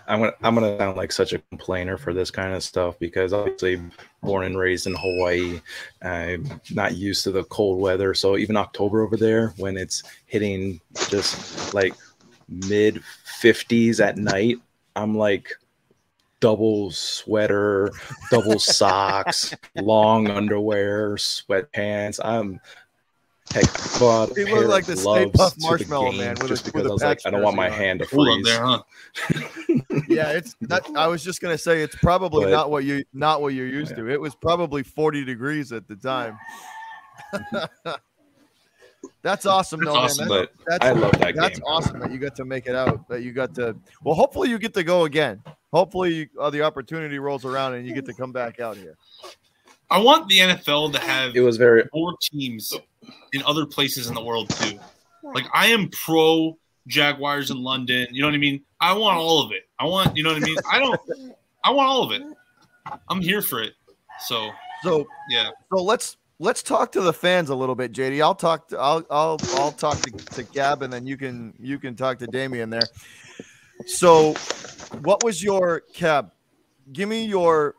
I'm 0.06 0.20
gonna 0.20 0.32
I'm 0.42 0.54
gonna 0.54 0.78
sound 0.78 0.96
like 0.96 1.12
such 1.12 1.32
a 1.32 1.38
complainer 1.50 1.98
for 1.98 2.14
this 2.14 2.30
kind 2.30 2.54
of 2.54 2.62
stuff 2.62 2.98
because 2.98 3.32
obviously 3.32 3.80
born 4.22 4.44
and 4.44 4.56
raised 4.56 4.86
in 4.86 4.94
Hawaii, 4.94 5.60
I'm 6.02 6.60
not 6.70 6.96
used 6.96 7.24
to 7.24 7.32
the 7.32 7.44
cold 7.44 7.80
weather. 7.80 8.14
So 8.14 8.36
even 8.36 8.56
October 8.56 9.02
over 9.02 9.16
there, 9.16 9.48
when 9.56 9.76
it's 9.76 10.02
hitting 10.26 10.80
just 11.08 11.74
like 11.74 11.94
mid 12.48 13.02
50s 13.42 14.00
at 14.00 14.16
night, 14.16 14.58
I'm 14.96 15.16
like 15.16 15.50
double 16.40 16.90
sweater, 16.90 17.90
double 18.30 18.58
socks, 18.58 19.54
long 19.76 20.28
underwear, 20.28 21.14
sweatpants. 21.16 22.18
I'm 22.24 22.60
heck, 23.52 23.64
bought 23.98 24.36
he 24.36 24.44
looked 24.44 24.68
like 24.68 24.86
the 24.86 24.96
Stay 24.96 25.26
Puft 25.26 25.56
Marshmallow 25.60 26.12
Man 26.12 26.36
with 26.40 26.48
just 26.48 26.68
a, 26.68 26.72
because 26.72 26.82
with 26.84 26.90
I 26.90 26.94
was 26.94 27.02
like, 27.02 27.20
I 27.26 27.30
don't 27.30 27.42
want 27.42 27.56
my 27.56 27.68
hand 27.68 28.00
to 28.00 28.06
freeze. 28.06 28.44
There, 28.44 28.64
huh? 28.64 28.82
yeah, 30.08 30.30
it's 30.30 30.56
not. 30.60 30.96
I 30.96 31.06
was 31.06 31.22
just 31.22 31.40
gonna 31.40 31.58
say 31.58 31.82
it's 31.82 31.96
probably 31.96 32.44
But- 32.46 32.50
not 32.52 32.70
what 32.70 32.84
you 32.84 33.04
not 33.12 33.42
what 33.42 33.54
you're 33.54 33.66
used 33.68 33.90
Yeah. 33.92 34.04
to. 34.04 34.10
It 34.10 34.20
was 34.20 34.34
probably 34.34 34.82
40 34.82 35.24
degrees 35.24 35.72
at 35.72 35.86
the 35.88 35.96
time. 35.96 36.38
That's 39.22 39.44
awesome, 39.44 39.80
That's 39.80 39.92
though, 39.92 39.98
awesome, 40.00 40.28
man. 40.28 40.38
But 40.40 40.52
That's, 40.66 40.84
I 40.86 40.92
love 40.92 41.12
that 41.12 41.34
that's 41.36 41.58
game. 41.58 41.64
awesome 41.66 42.00
that 42.00 42.10
you 42.10 42.18
got 42.18 42.34
to 42.36 42.44
make 42.46 42.66
it 42.66 42.74
out. 42.74 43.06
That 43.08 43.22
you 43.22 43.32
got 43.32 43.54
to. 43.56 43.76
Well, 44.02 44.14
hopefully 44.14 44.48
you 44.48 44.58
get 44.58 44.72
to 44.74 44.82
go 44.82 45.04
again. 45.04 45.42
Hopefully 45.72 46.28
uh, 46.38 46.50
the 46.50 46.62
opportunity 46.62 47.18
rolls 47.18 47.44
around 47.44 47.74
and 47.74 47.86
you 47.86 47.94
get 47.94 48.04
to 48.06 48.14
come 48.14 48.32
back 48.32 48.60
out 48.60 48.76
here. 48.76 48.96
I 49.90 49.98
want 49.98 50.28
the 50.28 50.38
NFL 50.38 50.92
to 50.92 50.98
have 51.00 51.34
It 51.34 51.40
was 51.40 51.56
very 51.56 51.84
more 51.92 52.14
teams 52.22 52.76
in 53.32 53.42
other 53.44 53.66
places 53.66 54.08
in 54.08 54.14
the 54.14 54.22
world 54.22 54.48
too. 54.50 54.78
Like 55.22 55.46
I 55.52 55.66
am 55.66 55.88
pro 55.90 56.56
Jaguars 56.86 57.50
in 57.50 57.62
London. 57.62 58.06
You 58.10 58.22
know 58.22 58.28
what 58.28 58.34
I 58.34 58.38
mean? 58.38 58.62
I 58.80 58.92
want 58.92 59.18
all 59.18 59.42
of 59.42 59.52
it. 59.52 59.68
I 59.78 59.84
want 59.84 60.16
you 60.16 60.22
know 60.22 60.32
what 60.32 60.42
I 60.42 60.46
mean? 60.46 60.56
I 60.70 60.78
don't 60.78 61.00
I 61.64 61.70
want 61.70 61.88
all 61.88 62.02
of 62.04 62.12
it. 62.12 62.22
I'm 63.08 63.20
here 63.20 63.42
for 63.42 63.62
it. 63.62 63.74
So 64.20 64.50
So 64.82 65.06
yeah. 65.28 65.50
So 65.72 65.82
let's 65.82 66.16
let's 66.38 66.62
talk 66.62 66.92
to 66.92 67.00
the 67.00 67.12
fans 67.12 67.50
a 67.50 67.54
little 67.54 67.74
bit, 67.74 67.92
JD. 67.92 68.22
I'll 68.22 68.34
talk 68.34 68.68
to 68.68 68.78
I'll 68.78 69.04
I'll 69.10 69.38
I'll 69.54 69.72
talk 69.72 70.00
to, 70.02 70.10
to 70.10 70.42
Gab 70.44 70.82
and 70.82 70.92
then 70.92 71.06
you 71.06 71.16
can 71.16 71.52
you 71.58 71.78
can 71.78 71.96
talk 71.96 72.18
to 72.20 72.26
Damien 72.26 72.70
there. 72.70 72.88
So 73.86 74.34
what 75.02 75.22
was 75.24 75.42
your 75.42 75.80
Cab? 75.92 76.32
Give 76.92 77.08
me 77.08 77.24
your 77.24 77.74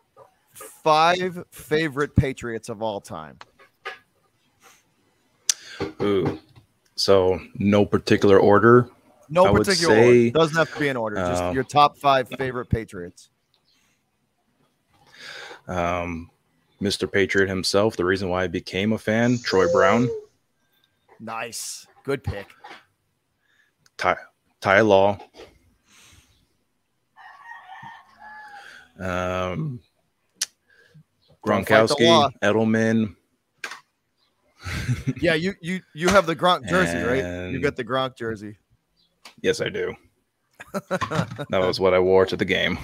five 0.54 1.44
favorite 1.52 2.16
Patriots 2.16 2.70
of 2.70 2.82
all 2.82 3.02
time. 3.02 3.38
ooh. 6.02 6.40
So 6.96 7.40
no 7.56 7.86
particular 7.86 8.40
order. 8.40 8.90
No 9.30 9.46
I 9.46 9.52
particular 9.52 9.96
say, 9.96 10.08
order. 10.28 10.30
Doesn't 10.32 10.58
have 10.58 10.74
to 10.74 10.80
be 10.80 10.88
in 10.90 10.98
order. 10.98 11.16
Just 11.16 11.44
uh, 11.44 11.52
your 11.54 11.64
top 11.64 11.98
five 11.98 12.30
favorite 12.30 12.68
Patriots. 12.68 13.30
Um, 15.68 16.30
Mr. 16.82 17.12
Patriot 17.12 17.48
himself, 17.48 17.96
the 17.96 18.04
reason 18.06 18.30
why 18.30 18.44
I 18.44 18.48
became 18.48 18.92
a 18.94 18.98
fan, 18.98 19.38
Troy 19.44 19.72
Brown, 19.72 20.10
Nice. 21.22 21.86
Good 22.04 22.24
pick. 22.24 22.48
Ty, 23.98 24.18
Ty 24.60 24.82
Law, 24.82 25.20
um, 29.02 29.80
Don't 31.46 31.68
fight 31.68 31.88
the 31.88 32.04
law. 32.06 32.30
Gronkowski, 32.30 32.40
Edelman. 32.42 33.16
Yeah, 35.20 35.34
you 35.34 35.54
you 35.60 35.82
you 35.96 36.10
have 36.10 36.28
the 36.28 36.36
Gronk 36.36 36.70
jersey, 36.70 37.00
right? 37.00 37.18
You 37.18 37.24
And- 37.56 37.64
got 37.64 37.76
the 37.76 37.84
Gronk 37.84 38.16
jersey. 38.16 38.58
Yes, 39.42 39.60
I 39.60 39.70
do. 39.70 39.96
that 40.90 41.50
was 41.50 41.80
what 41.80 41.96
I 41.96 42.00
wore 42.00 42.28
to 42.28 42.38
the 42.38 42.46
game. 42.46 42.78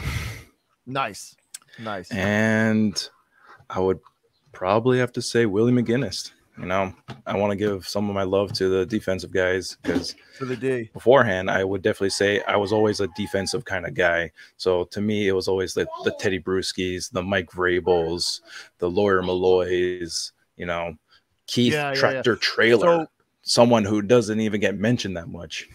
Nice. 0.88 1.36
Nice. 1.80 2.09
And 2.11 3.07
I 3.70 3.80
would 3.80 3.99
probably 4.53 4.97
have 4.97 5.11
to 5.13 5.22
say 5.22 5.45
Willie 5.45 5.72
McGinest. 5.72 6.32
You 6.60 6.66
know, 6.66 6.91
I 7.28 7.38
want 7.38 7.51
to 7.51 7.55
give 7.55 7.88
some 7.88 8.10
of 8.10 8.16
my 8.16 8.24
love 8.24 8.51
to 8.53 8.68
the 8.68 8.86
defensive 8.86 9.32
guys 9.32 9.78
because 9.82 10.16
For 10.39 10.45
the 10.45 10.55
D. 10.55 10.89
beforehand, 10.91 11.51
I 11.51 11.64
would 11.64 11.84
definitely 11.84 12.10
say 12.10 12.41
I 12.47 12.55
was 12.55 12.74
always 12.74 12.99
a 12.99 13.08
defensive 13.16 13.64
kind 13.66 13.86
of 13.86 13.93
guy. 13.93 14.32
So 14.58 14.86
to 14.86 14.99
me, 14.99 15.28
it 15.28 15.34
was 15.34 15.47
always 15.47 15.76
the, 15.76 15.86
the 16.03 16.12
Tedy 16.14 16.43
Bruschis, 16.43 17.12
the 17.12 17.22
Mike 17.22 17.51
Vrabels, 17.51 18.41
the 18.80 18.89
Lawyer 18.89 19.22
Milloys, 19.22 20.32
you 20.55 20.66
know, 20.66 20.95
Keith 21.45 21.74
Yeah, 21.74 21.89
yeah, 21.89 21.93
yeah. 21.93 21.99
Tractor 21.99 22.36
Trailer, 22.36 23.01
So- 23.05 23.08
someone 23.43 23.86
who 23.86 24.01
doesn't 24.01 24.39
even 24.39 24.60
get 24.60 24.78
mentioned 24.80 25.16
that 25.16 25.28
much. 25.30 25.70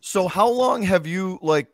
So 0.00 0.26
how 0.26 0.48
long 0.48 0.82
have 0.82 1.06
you 1.06 1.38
like 1.42 1.68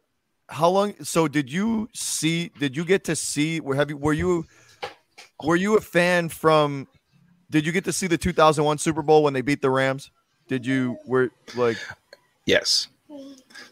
how 0.51 0.69
long 0.69 0.95
so 1.03 1.29
did 1.29 1.51
you 1.51 1.89
see 1.95 2.51
did 2.59 2.77
you 2.77 2.85
get 2.85 3.05
to 3.05 3.17
see 3.17 3.59
where 3.61 3.77
have 3.77 3.91
you 3.91 3.97
were 3.97 4.13
you 4.13 4.45
were 5.43 5.57
you 5.57 5.77
a 5.77 5.81
fan 5.81 6.29
from 6.29 6.87
did 7.51 7.67
you 7.67 7.73
get 7.73 7.85
to 7.85 7.93
see 7.93 8.07
the 8.07 8.19
2001 8.19 8.79
Super 8.79 9.03
Bowl 9.03 9.23
when 9.23 9.33
they 9.33 9.41
beat 9.41 9.63
the 9.63 9.71
Rams? 9.71 10.11
Did 10.49 10.67
you 10.67 10.99
were 11.07 11.31
like 11.57 11.79
Yes. 12.47 12.89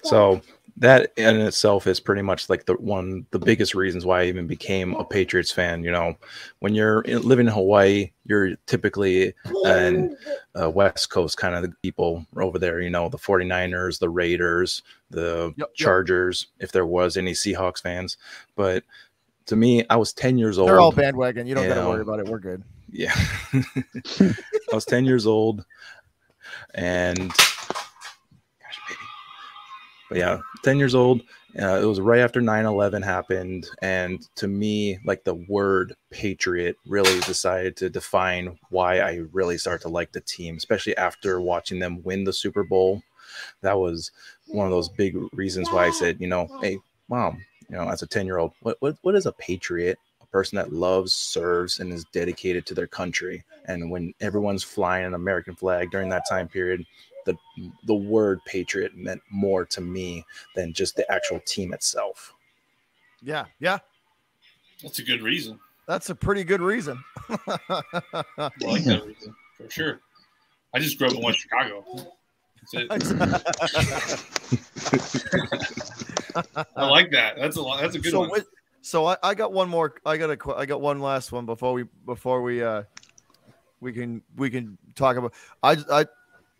So 0.02 0.42
that 0.78 1.10
in 1.16 1.40
itself 1.40 1.86
is 1.86 1.98
pretty 1.98 2.20
much 2.20 2.50
like 2.50 2.66
the 2.66 2.74
one 2.74 3.24
the 3.30 3.38
biggest 3.38 3.74
reasons 3.74 4.04
why 4.04 4.20
I 4.20 4.24
even 4.26 4.46
became 4.46 4.94
a 4.94 5.04
Patriots 5.04 5.50
fan. 5.50 5.82
You 5.82 5.90
know, 5.90 6.16
when 6.58 6.74
you're 6.74 7.00
in, 7.02 7.22
living 7.22 7.46
in 7.46 7.52
Hawaii, 7.52 8.10
you're 8.26 8.56
typically 8.66 9.32
an 9.64 10.16
uh, 10.60 10.68
West 10.68 11.08
Coast 11.08 11.38
kind 11.38 11.54
of 11.54 11.72
people 11.80 12.26
over 12.36 12.58
there. 12.58 12.80
You 12.80 12.90
know, 12.90 13.08
the 13.08 13.16
49ers, 13.16 13.98
the 13.98 14.10
Raiders, 14.10 14.82
the 15.10 15.54
Yep, 15.56 15.58
yep. 15.58 15.74
Chargers, 15.74 16.48
if 16.60 16.72
there 16.72 16.86
was 16.86 17.16
any 17.16 17.32
Seahawks 17.32 17.80
fans. 17.80 18.18
But 18.54 18.84
to 19.46 19.56
me, 19.56 19.84
I 19.88 19.96
was 19.96 20.12
10 20.12 20.36
years 20.36 20.58
old. 20.58 20.68
they're 20.68 20.80
all 20.80 20.92
bandwagon. 20.92 21.46
You 21.46 21.54
don't 21.54 21.68
got 21.68 21.82
to 21.82 21.88
worry 21.88 22.02
about 22.02 22.20
it. 22.20 22.26
We're 22.26 22.38
good. 22.38 22.62
Yeah. 22.96 23.14
I 23.52 24.34
was 24.72 24.86
10 24.86 25.04
years 25.04 25.26
old 25.26 25.66
and 26.74 27.28
gosh, 27.28 28.80
baby. 28.88 29.00
But 30.08 30.18
yeah, 30.18 30.38
10 30.62 30.78
years 30.78 30.94
old. 30.94 31.20
Uh, 31.60 31.80
it 31.82 31.84
was 31.84 32.00
right 32.00 32.20
after 32.20 32.40
9 32.40 32.64
11 32.64 33.02
happened. 33.02 33.68
And 33.82 34.26
to 34.36 34.48
me, 34.48 34.98
like 35.04 35.24
the 35.24 35.34
word 35.34 35.94
patriot 36.10 36.76
really 36.86 37.20
decided 37.20 37.76
to 37.76 37.90
define 37.90 38.58
why 38.70 39.00
I 39.00 39.22
really 39.30 39.58
started 39.58 39.82
to 39.82 39.88
like 39.88 40.12
the 40.12 40.22
team, 40.22 40.56
especially 40.56 40.96
after 40.96 41.40
watching 41.40 41.78
them 41.78 42.02
win 42.02 42.24
the 42.24 42.32
Super 42.32 42.64
Bowl. 42.64 43.02
That 43.60 43.78
was 43.78 44.10
one 44.46 44.66
of 44.66 44.72
those 44.72 44.88
big 44.88 45.16
reasons 45.34 45.70
why 45.70 45.86
I 45.86 45.90
said, 45.90 46.18
you 46.18 46.28
know, 46.28 46.48
hey, 46.62 46.78
mom, 47.10 47.44
you 47.68 47.76
know, 47.76 47.88
as 47.90 48.00
a 48.00 48.06
10 48.06 48.24
year 48.24 48.38
old, 48.38 48.52
what, 48.60 48.78
what, 48.80 48.96
what 49.02 49.14
is 49.14 49.26
a 49.26 49.32
patriot? 49.32 49.98
A 50.26 50.32
person 50.32 50.56
that 50.56 50.72
loves, 50.72 51.14
serves, 51.14 51.78
and 51.78 51.92
is 51.92 52.04
dedicated 52.12 52.66
to 52.66 52.74
their 52.74 52.88
country. 52.88 53.44
And 53.66 53.90
when 53.90 54.14
everyone's 54.20 54.64
flying 54.64 55.06
an 55.06 55.14
American 55.14 55.54
flag 55.54 55.90
during 55.90 56.08
that 56.08 56.24
time 56.28 56.48
period, 56.48 56.84
the 57.24 57.36
the 57.84 57.94
word 57.94 58.40
patriot 58.46 58.96
meant 58.96 59.22
more 59.30 59.64
to 59.66 59.80
me 59.80 60.24
than 60.54 60.72
just 60.72 60.96
the 60.96 61.10
actual 61.10 61.40
team 61.46 61.72
itself. 61.72 62.34
Yeah, 63.22 63.46
yeah. 63.60 63.78
That's 64.82 64.98
a 64.98 65.02
good 65.02 65.22
reason. 65.22 65.58
That's 65.86 66.10
a 66.10 66.14
pretty 66.14 66.44
good 66.44 66.60
reason. 66.60 67.02
I 67.28 67.38
like 68.60 68.84
that 68.84 69.02
reason 69.06 69.34
for 69.56 69.70
sure. 69.70 70.00
I 70.74 70.78
just 70.78 70.98
grew 70.98 71.08
up 71.08 71.14
in 71.14 71.22
West 71.22 71.38
Chicago. 71.40 71.82
That's 72.72 72.74
it. 72.74 72.90
I 76.76 76.86
like 76.86 77.10
that. 77.12 77.36
That's 77.36 77.56
a 77.56 77.62
lot. 77.62 77.80
That's 77.80 77.94
a 77.94 77.98
good 77.98 78.12
so 78.12 78.20
one. 78.20 78.30
what, 78.30 78.44
so 78.86 79.04
I, 79.06 79.16
I 79.20 79.34
got 79.34 79.52
one 79.52 79.68
more 79.68 79.94
I 80.06 80.16
got 80.16 80.30
a 80.30 80.54
I 80.56 80.64
got 80.64 80.80
one 80.80 81.00
last 81.00 81.32
one 81.32 81.44
before 81.44 81.72
we 81.72 81.84
before 82.04 82.40
we 82.42 82.62
uh 82.62 82.84
we 83.80 83.92
can 83.92 84.22
we 84.36 84.48
can 84.48 84.78
talk 84.94 85.16
about 85.16 85.34
I 85.60 85.76
I 85.90 86.06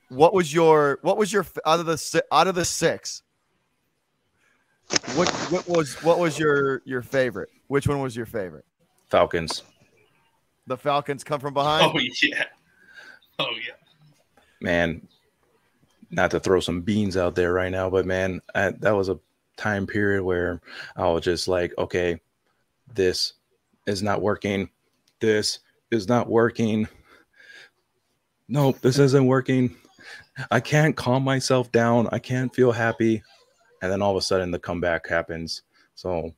what 0.08 0.34
was 0.34 0.52
your 0.52 0.98
what 1.02 1.18
was 1.18 1.32
your 1.32 1.46
out 1.64 1.78
of 1.78 1.86
the 1.86 2.24
out 2.32 2.48
of 2.48 2.56
the 2.56 2.64
six 2.64 3.22
what 5.14 5.28
what 5.52 5.68
was 5.68 5.94
what 6.02 6.18
was 6.18 6.36
your 6.36 6.82
your 6.84 7.00
favorite 7.00 7.48
which 7.68 7.86
one 7.86 8.00
was 8.00 8.16
your 8.16 8.26
favorite 8.26 8.64
Falcons. 9.08 9.62
the 10.66 10.76
Falcons 10.76 11.22
come 11.22 11.38
from 11.38 11.54
behind 11.54 11.92
Oh 11.94 12.00
yeah. 12.22 12.44
Oh 13.38 13.52
yeah. 13.52 13.74
man, 14.60 15.06
not 16.10 16.32
to 16.32 16.40
throw 16.40 16.58
some 16.58 16.80
beans 16.80 17.16
out 17.16 17.36
there 17.36 17.52
right 17.52 17.70
now, 17.70 17.88
but 17.88 18.04
man, 18.04 18.40
I, 18.52 18.70
that 18.70 18.96
was 18.96 19.10
a 19.10 19.20
time 19.56 19.86
period 19.86 20.22
where 20.22 20.60
I 20.96 21.08
was 21.08 21.24
just 21.24 21.48
like, 21.48 21.72
okay, 21.78 22.20
this 22.94 23.34
is 23.86 24.02
not 24.02 24.22
working. 24.22 24.68
This 25.20 25.60
is 25.90 26.08
not 26.08 26.28
working. 26.28 26.88
Nope, 28.48 28.80
this 28.80 28.98
isn't 28.98 29.26
working. 29.26 29.74
I 30.50 30.60
can't 30.60 30.96
calm 30.96 31.24
myself 31.24 31.72
down. 31.72 32.08
I 32.12 32.18
can't 32.18 32.54
feel 32.54 32.72
happy. 32.72 33.22
And 33.82 33.90
then 33.90 34.02
all 34.02 34.12
of 34.12 34.16
a 34.16 34.22
sudden 34.22 34.50
the 34.50 34.58
comeback 34.58 35.08
happens. 35.08 35.62
So 35.94 36.32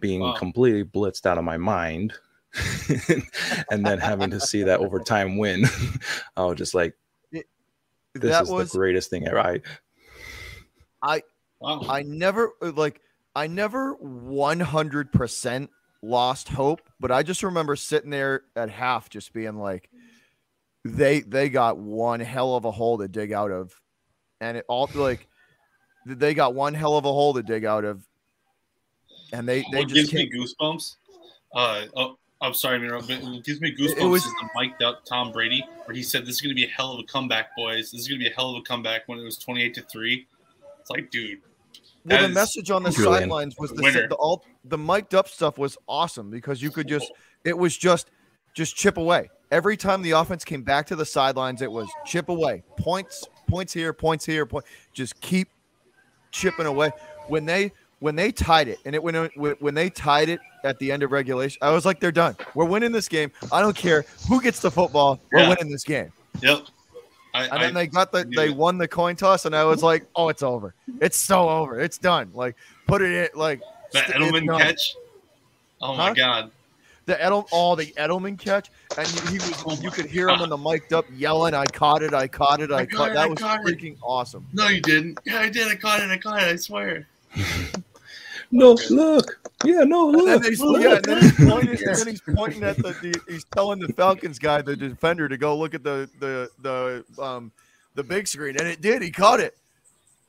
being 0.00 0.20
Wow. 0.20 0.32
completely 0.34 0.84
blitzed 0.84 1.26
out 1.26 1.38
of 1.38 1.44
my 1.44 1.56
mind 1.56 2.14
and 3.70 3.86
then 3.86 3.98
having 3.98 4.30
to 4.30 4.40
see 4.40 4.62
that 4.64 4.80
overtime 4.80 5.36
win, 5.36 5.64
I 6.36 6.44
was 6.44 6.56
just 6.56 6.74
like, 6.74 6.94
this 8.14 8.32
that 8.32 8.42
is 8.44 8.50
was 8.50 8.72
the 8.72 8.78
greatest 8.78 9.10
thing 9.10 9.26
ever. 9.28 9.38
I 9.38 9.60
I 11.02 11.22
Wow. 11.60 11.82
I 11.88 12.02
never 12.02 12.52
uh, 12.62 12.72
like 12.74 13.00
I 13.34 13.46
never 13.46 13.96
100% 13.96 15.68
lost 16.02 16.48
hope, 16.48 16.80
but 16.98 17.10
I 17.10 17.22
just 17.22 17.42
remember 17.42 17.76
sitting 17.76 18.10
there 18.10 18.42
at 18.56 18.70
half 18.70 19.08
just 19.10 19.32
being 19.32 19.56
like 19.56 19.90
they 20.84 21.20
they 21.20 21.48
got 21.48 21.78
one 21.78 22.20
hell 22.20 22.54
of 22.54 22.64
a 22.64 22.70
hole 22.70 22.98
to 22.98 23.08
dig 23.08 23.32
out 23.32 23.50
of. 23.50 23.80
And 24.40 24.56
it 24.56 24.64
all 24.68 24.88
like 24.94 25.26
they 26.06 26.34
got 26.34 26.54
one 26.54 26.74
hell 26.74 26.96
of 26.96 27.04
a 27.04 27.12
hole 27.12 27.34
to 27.34 27.42
dig 27.42 27.64
out 27.64 27.84
of. 27.84 28.06
And 29.32 29.48
they 29.48 29.64
they 29.72 29.78
what 29.78 29.88
just 29.88 30.12
gives 30.12 30.14
me 30.14 30.30
goosebumps. 30.30 30.96
Uh 31.54 31.86
oh, 31.96 32.18
I'm 32.40 32.54
sorry, 32.54 32.78
but 32.78 33.10
it 33.10 33.44
gives 33.44 33.60
me 33.60 33.74
goosebumps. 33.76 34.00
It 34.00 34.06
was 34.06 34.24
the 34.24 34.48
mic'd 34.54 34.82
up 34.82 35.04
Tom 35.04 35.32
Brady, 35.32 35.64
where 35.84 35.94
he 35.94 36.02
said, 36.02 36.22
"This 36.22 36.36
is 36.36 36.40
going 36.40 36.50
to 36.50 36.54
be 36.54 36.64
a 36.64 36.68
hell 36.68 36.92
of 36.92 37.00
a 37.00 37.04
comeback, 37.04 37.54
boys. 37.56 37.90
This 37.90 38.02
is 38.02 38.08
going 38.08 38.20
to 38.20 38.24
be 38.24 38.30
a 38.30 38.34
hell 38.34 38.50
of 38.50 38.60
a 38.60 38.62
comeback." 38.62 39.08
When 39.08 39.18
it 39.18 39.24
was 39.24 39.38
28 39.38 39.74
to 39.74 39.82
three, 39.82 40.26
it's 40.80 40.90
like, 40.90 41.10
dude, 41.10 41.40
well, 42.08 42.22
the 42.22 42.34
message 42.34 42.70
on 42.70 42.82
the 42.82 42.92
sidelines 42.92 43.56
was 43.58 43.70
the, 43.70 44.06
the 44.08 44.14
all 44.16 44.44
the 44.64 44.78
mic'd 44.78 45.14
up 45.14 45.28
stuff 45.28 45.58
was 45.58 45.76
awesome 45.88 46.30
because 46.30 46.62
you 46.62 46.70
could 46.70 46.88
just 46.88 47.10
it 47.44 47.56
was 47.56 47.76
just 47.76 48.10
just 48.54 48.76
chip 48.76 48.96
away. 48.96 49.30
Every 49.50 49.76
time 49.76 50.02
the 50.02 50.10
offense 50.12 50.44
came 50.44 50.62
back 50.62 50.86
to 50.88 50.96
the 50.96 51.06
sidelines, 51.06 51.62
it 51.62 51.70
was 51.70 51.88
chip 52.04 52.28
away, 52.28 52.62
points, 52.76 53.26
points 53.48 53.72
here, 53.72 53.92
points 53.92 54.26
here, 54.26 54.44
point. 54.44 54.64
Just 54.92 55.20
keep 55.20 55.48
chipping 56.30 56.66
away. 56.66 56.90
When 57.28 57.46
they 57.46 57.72
when 58.00 58.14
they 58.14 58.30
tied 58.30 58.68
it, 58.68 58.78
and 58.84 58.94
it 58.94 59.02
when 59.02 59.14
when 59.60 59.74
they 59.74 59.90
tied 59.90 60.28
it 60.28 60.40
at 60.64 60.78
the 60.78 60.92
end 60.92 61.02
of 61.02 61.12
regulation, 61.12 61.58
I 61.62 61.70
was 61.70 61.86
like, 61.86 62.00
they're 62.00 62.12
done. 62.12 62.36
We're 62.54 62.66
winning 62.66 62.92
this 62.92 63.08
game. 63.08 63.32
I 63.50 63.60
don't 63.60 63.76
care 63.76 64.04
who 64.28 64.40
gets 64.40 64.60
the 64.60 64.70
football. 64.70 65.20
We're 65.32 65.40
yeah. 65.40 65.48
winning 65.48 65.70
this 65.70 65.84
game. 65.84 66.12
Yep. 66.40 66.66
I, 67.38 67.44
and 67.44 67.62
then 67.62 67.76
I 67.76 67.80
they 67.80 67.86
got 67.86 68.12
the 68.12 68.24
they 68.24 68.48
it. 68.48 68.56
won 68.56 68.78
the 68.78 68.88
coin 68.88 69.16
toss, 69.16 69.44
and 69.44 69.54
I 69.54 69.64
was 69.64 69.82
like, 69.82 70.06
"Oh, 70.16 70.28
it's 70.28 70.42
over! 70.42 70.74
It's 71.00 71.16
so 71.16 71.48
over! 71.48 71.80
It's 71.80 71.98
done!" 71.98 72.30
Like, 72.34 72.56
put 72.86 73.02
it 73.02 73.12
in, 73.12 73.38
like 73.38 73.60
the 73.92 74.00
Edelman 74.00 74.58
catch. 74.58 74.96
Oh 75.80 75.96
my 75.96 76.08
huh? 76.08 76.14
god! 76.14 76.50
The 77.06 77.22
Edel, 77.24 77.48
oh, 77.52 77.74
the 77.74 77.86
Edelman 77.96 78.38
catch, 78.38 78.70
and 78.98 79.06
he, 79.06 79.28
he 79.30 79.38
was, 79.38 79.64
oh 79.66 79.78
you 79.80 79.90
could 79.90 80.06
hear 80.06 80.26
god. 80.26 80.36
him 80.36 80.42
on 80.42 80.48
the 80.50 80.58
mic'd 80.58 80.92
up 80.92 81.06
yelling, 81.14 81.54
"I 81.54 81.64
caught 81.64 82.02
it! 82.02 82.12
I 82.12 82.28
caught 82.28 82.60
it! 82.60 82.70
I, 82.70 82.80
I 82.80 82.86
caught 82.86 83.10
it! 83.10 83.14
That 83.14 83.30
was 83.30 83.38
freaking 83.38 83.92
it. 83.92 83.98
awesome." 84.02 84.46
No, 84.52 84.68
you 84.68 84.80
didn't. 84.80 85.18
Yeah, 85.24 85.38
I 85.38 85.48
did. 85.48 85.68
I 85.68 85.74
caught 85.76 86.00
it! 86.00 86.10
I 86.10 86.18
caught 86.18 86.42
it! 86.42 86.48
I 86.48 86.56
swear. 86.56 87.06
no, 88.50 88.78
look. 88.90 89.40
Yeah, 89.64 89.82
no, 89.84 90.06
look. 90.06 90.28
And 90.28 90.44
then 90.44 90.50
he's, 90.50 90.60
look. 90.60 90.82
Yeah, 90.82 90.96
and 90.96 91.04
then 91.04 91.22
he's, 91.22 91.32
pointing, 91.48 91.70
and 91.70 91.96
then 91.96 92.06
he's 92.06 92.20
pointing 92.20 92.62
at 92.62 92.76
the, 92.76 92.96
the, 93.02 93.20
he's 93.28 93.44
telling 93.44 93.78
the 93.78 93.92
Falcons 93.92 94.38
guy, 94.38 94.62
the 94.62 94.76
defender, 94.76 95.28
to 95.28 95.36
go 95.36 95.56
look 95.56 95.74
at 95.74 95.82
the 95.82 96.08
the 96.20 96.50
the 96.62 97.22
um 97.22 97.52
the 97.94 98.02
big 98.02 98.26
screen, 98.26 98.56
and 98.58 98.66
it 98.66 98.80
did. 98.80 99.02
He 99.02 99.10
caught 99.10 99.40
it. 99.40 99.56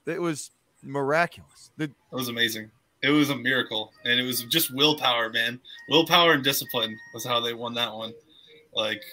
It 0.05 0.21
was 0.21 0.51
miraculous. 0.83 1.71
The, 1.77 1.91
was 2.11 2.29
amazing. 2.29 2.71
It 3.01 3.11
was 3.11 3.29
a 3.29 3.35
miracle, 3.35 3.93
and 4.03 4.19
it 4.19 4.23
was 4.23 4.43
just 4.43 4.73
willpower, 4.73 5.29
man. 5.29 5.59
Willpower 5.89 6.33
and 6.33 6.43
discipline 6.43 6.97
was 7.13 7.25
how 7.25 7.39
they 7.39 7.53
won 7.53 7.73
that 7.75 7.93
one. 7.93 8.13
Like 8.73 9.03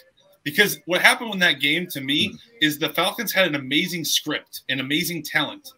because 0.46 0.78
what 0.86 1.02
happened 1.02 1.32
in 1.32 1.40
that 1.40 1.58
game 1.58 1.88
to 1.88 2.00
me 2.00 2.38
is 2.60 2.78
the 2.78 2.90
Falcons 2.90 3.32
had 3.32 3.48
an 3.48 3.56
amazing 3.56 4.04
script, 4.04 4.62
an 4.68 4.78
amazing 4.78 5.24
talent 5.24 5.68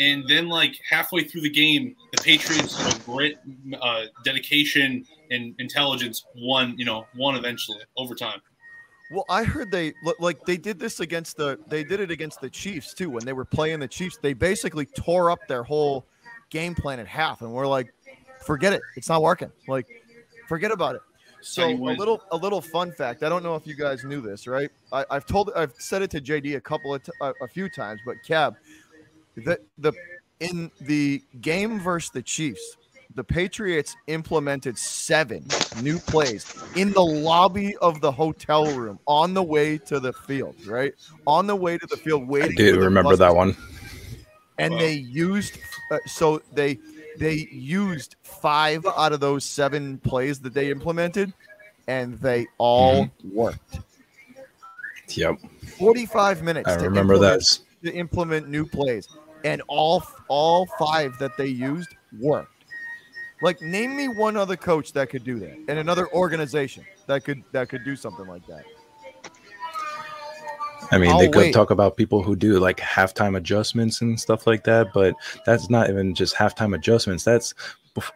and 0.00 0.26
then 0.26 0.48
like 0.48 0.80
halfway 0.88 1.22
through 1.24 1.42
the 1.42 1.50
game, 1.50 1.94
the 2.12 2.22
Patriots, 2.22 2.78
you 2.78 2.84
know, 2.84 2.98
grit, 3.04 3.38
uh, 3.80 4.06
dedication, 4.24 5.06
and 5.30 5.54
intelligence 5.58 6.24
won. 6.34 6.74
You 6.78 6.86
know, 6.86 7.06
won 7.16 7.36
eventually 7.36 7.78
overtime. 7.96 8.40
Well, 9.10 9.26
I 9.28 9.44
heard 9.44 9.70
they 9.70 9.92
like 10.18 10.44
they 10.46 10.56
did 10.56 10.78
this 10.78 11.00
against 11.00 11.36
the 11.36 11.58
they 11.68 11.84
did 11.84 12.00
it 12.00 12.10
against 12.10 12.40
the 12.40 12.48
Chiefs 12.48 12.94
too 12.94 13.10
when 13.10 13.24
they 13.24 13.34
were 13.34 13.44
playing 13.44 13.80
the 13.80 13.88
Chiefs. 13.88 14.18
They 14.20 14.32
basically 14.32 14.86
tore 14.86 15.30
up 15.30 15.40
their 15.48 15.62
whole 15.62 16.06
game 16.48 16.74
plan 16.74 16.98
at 16.98 17.06
half, 17.06 17.42
and 17.42 17.52
we're 17.52 17.66
like, 17.66 17.92
forget 18.40 18.72
it, 18.72 18.80
it's 18.96 19.08
not 19.08 19.20
working. 19.20 19.52
Like, 19.68 19.86
forget 20.48 20.70
about 20.70 20.94
it. 20.94 21.02
So 21.42 21.68
a 21.68 21.74
little 21.74 22.22
a 22.32 22.36
little 22.36 22.60
fun 22.60 22.92
fact. 22.92 23.22
I 23.22 23.28
don't 23.28 23.42
know 23.42 23.54
if 23.54 23.66
you 23.66 23.74
guys 23.74 24.04
knew 24.04 24.20
this, 24.20 24.46
right? 24.46 24.70
I, 24.92 25.04
have 25.10 25.26
told 25.26 25.50
I've 25.56 25.74
said 25.78 26.02
it 26.02 26.10
to 26.12 26.20
JD 26.20 26.56
a 26.56 26.60
couple 26.60 26.94
of 26.94 27.02
t- 27.02 27.12
a, 27.20 27.32
a 27.42 27.48
few 27.48 27.68
times, 27.68 28.00
but 28.04 28.16
Cab, 28.26 28.56
the 29.36 29.58
the 29.78 29.92
in 30.40 30.70
the 30.80 31.22
game 31.40 31.78
versus 31.78 32.10
the 32.10 32.22
Chiefs, 32.22 32.76
the 33.14 33.24
Patriots 33.24 33.96
implemented 34.06 34.78
seven 34.78 35.44
new 35.82 35.98
plays 35.98 36.54
in 36.76 36.92
the 36.92 37.04
lobby 37.04 37.76
of 37.76 38.00
the 38.00 38.10
hotel 38.10 38.66
room 38.76 38.98
on 39.06 39.34
the 39.34 39.42
way 39.42 39.78
to 39.78 40.00
the 40.00 40.12
field, 40.12 40.54
right? 40.66 40.94
On 41.26 41.46
the 41.46 41.56
way 41.56 41.76
to 41.76 41.86
the 41.86 41.96
field, 41.96 42.28
waiting. 42.28 42.52
I 42.52 42.54
do 42.54 42.80
remember 42.80 43.16
that 43.16 43.34
one. 43.34 43.56
And 44.58 44.74
wow. 44.74 44.80
they 44.80 44.92
used 44.92 45.58
uh, 45.90 45.98
so 46.06 46.42
they 46.52 46.78
they 47.18 47.48
used 47.50 48.16
five 48.22 48.86
out 48.86 49.12
of 49.12 49.20
those 49.20 49.44
seven 49.44 49.98
plays 49.98 50.40
that 50.40 50.54
they 50.54 50.70
implemented, 50.70 51.32
and 51.88 52.18
they 52.20 52.46
all 52.58 53.06
mm-hmm. 53.06 53.34
worked. 53.34 53.80
Yep. 55.08 55.38
Forty-five 55.78 56.42
minutes. 56.42 56.68
I 56.68 56.76
remember 56.76 57.18
that. 57.18 57.42
To 57.82 57.92
implement 57.94 58.48
new 58.48 58.66
plays 58.66 59.08
and 59.44 59.62
all 59.68 60.02
all 60.28 60.66
five 60.78 61.18
that 61.18 61.36
they 61.36 61.46
used 61.46 61.94
worked. 62.18 62.52
Like, 63.42 63.62
name 63.62 63.96
me 63.96 64.08
one 64.08 64.36
other 64.36 64.56
coach 64.56 64.92
that 64.92 65.08
could 65.08 65.24
do 65.24 65.38
that, 65.38 65.56
and 65.68 65.78
another 65.78 66.12
organization 66.12 66.84
that 67.06 67.24
could 67.24 67.42
that 67.52 67.68
could 67.68 67.84
do 67.84 67.96
something 67.96 68.26
like 68.26 68.46
that. 68.46 68.64
I 70.92 70.98
mean, 70.98 71.10
I'll 71.10 71.18
they 71.18 71.28
could 71.28 71.36
wait. 71.36 71.54
talk 71.54 71.70
about 71.70 71.96
people 71.96 72.22
who 72.22 72.34
do 72.34 72.58
like 72.58 72.78
halftime 72.78 73.36
adjustments 73.36 74.00
and 74.00 74.18
stuff 74.18 74.46
like 74.46 74.64
that, 74.64 74.92
but 74.92 75.14
that's 75.46 75.70
not 75.70 75.88
even 75.88 76.14
just 76.14 76.34
halftime 76.34 76.74
adjustments. 76.74 77.24
That's 77.24 77.54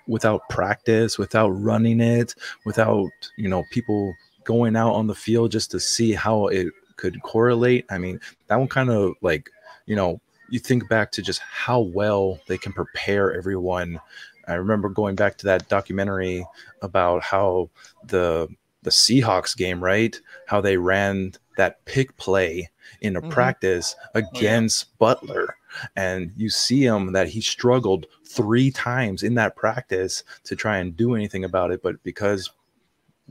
without 0.06 0.48
practice, 0.50 1.18
without 1.18 1.50
running 1.50 2.00
it, 2.00 2.34
without 2.66 3.10
you 3.38 3.48
know 3.48 3.64
people 3.70 4.14
going 4.44 4.76
out 4.76 4.92
on 4.92 5.06
the 5.06 5.14
field 5.14 5.52
just 5.52 5.70
to 5.70 5.80
see 5.80 6.12
how 6.12 6.48
it 6.48 6.68
could 6.97 7.22
correlate. 7.22 7.86
I 7.90 7.99
mean, 7.99 8.20
that 8.49 8.57
one 8.57 8.68
kind 8.68 8.90
of 8.90 9.14
like 9.20 9.51
you 9.86 9.97
know 9.97 10.20
you 10.51 10.59
think 10.59 10.88
back 10.88 11.11
to 11.12 11.22
just 11.22 11.40
how 11.40 11.80
well 11.80 12.38
they 12.47 12.59
can 12.59 12.72
prepare 12.72 13.34
everyone. 13.34 14.01
I 14.47 14.55
remember 14.55 14.88
going 14.88 15.16
back 15.16 15.38
to 15.38 15.47
that 15.47 15.68
documentary 15.68 16.47
about 16.82 17.22
how 17.22 17.70
the 18.05 18.49
the 18.82 18.90
Seahawks 18.90 19.57
game, 19.57 19.82
right? 19.82 20.18
How 20.47 20.61
they 20.61 20.76
ran 20.76 21.32
that 21.57 21.84
pick 21.86 22.16
play 22.16 22.70
in 23.01 23.16
a 23.16 23.20
mm-hmm. 23.20 23.30
practice 23.30 23.97
against 24.14 24.86
oh, 24.86 24.88
yeah. 24.90 24.97
Butler. 24.99 25.57
And 25.97 26.32
you 26.36 26.51
see 26.51 26.84
him 26.84 27.12
that 27.12 27.28
he 27.28 27.40
struggled 27.40 28.07
three 28.24 28.70
times 28.70 29.22
in 29.22 29.34
that 29.34 29.57
practice 29.57 30.22
to 30.45 30.55
try 30.55 30.78
and 30.78 30.97
do 30.97 31.14
anything 31.14 31.45
about 31.45 31.72
it. 31.72 31.82
But 31.82 32.03
because 32.05 32.51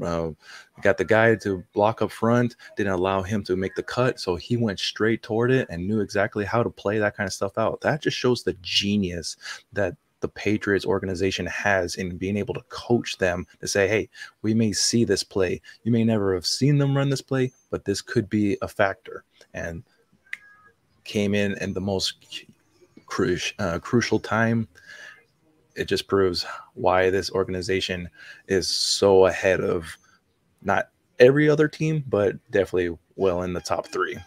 uh, 0.01 0.29
got 0.81 0.97
the 0.97 1.05
guy 1.05 1.35
to 1.35 1.63
block 1.73 2.01
up 2.01 2.11
front, 2.11 2.55
didn't 2.75 2.93
allow 2.93 3.21
him 3.21 3.43
to 3.43 3.55
make 3.55 3.75
the 3.75 3.83
cut. 3.83 4.19
So 4.19 4.35
he 4.35 4.57
went 4.57 4.79
straight 4.79 5.21
toward 5.21 5.51
it 5.51 5.67
and 5.69 5.87
knew 5.87 5.99
exactly 6.01 6.45
how 6.45 6.63
to 6.63 6.69
play 6.69 6.97
that 6.99 7.15
kind 7.15 7.27
of 7.27 7.33
stuff 7.33 7.57
out. 7.57 7.81
That 7.81 8.01
just 8.01 8.17
shows 8.17 8.43
the 8.43 8.53
genius 8.61 9.37
that 9.73 9.95
the 10.21 10.29
Patriots 10.29 10.85
organization 10.85 11.45
has 11.47 11.95
in 11.95 12.17
being 12.17 12.37
able 12.37 12.53
to 12.53 12.63
coach 12.69 13.17
them 13.17 13.45
to 13.59 13.67
say, 13.67 13.87
hey, 13.87 14.09
we 14.41 14.53
may 14.53 14.71
see 14.71 15.03
this 15.03 15.23
play. 15.23 15.61
You 15.83 15.91
may 15.91 16.05
never 16.05 16.33
have 16.33 16.45
seen 16.45 16.77
them 16.77 16.95
run 16.95 17.09
this 17.09 17.21
play, 17.21 17.51
but 17.69 17.83
this 17.83 18.01
could 18.01 18.29
be 18.29 18.57
a 18.61 18.67
factor. 18.67 19.25
And 19.53 19.83
came 21.03 21.35
in 21.35 21.57
in 21.61 21.73
the 21.73 21.81
most 21.81 22.45
cru- 23.05 23.37
uh, 23.59 23.79
crucial 23.79 24.19
time 24.19 24.67
it 25.76 25.86
just 25.86 26.07
proves 26.07 26.45
why 26.74 27.09
this 27.09 27.32
organization 27.32 28.09
is 28.47 28.67
so 28.67 29.26
ahead 29.26 29.61
of 29.61 29.97
not 30.61 30.89
every 31.19 31.49
other 31.49 31.67
team, 31.67 32.03
but 32.07 32.36
definitely 32.51 32.97
well 33.15 33.43
in 33.43 33.53
the 33.53 33.61
top 33.61 33.88
three. 33.88 34.17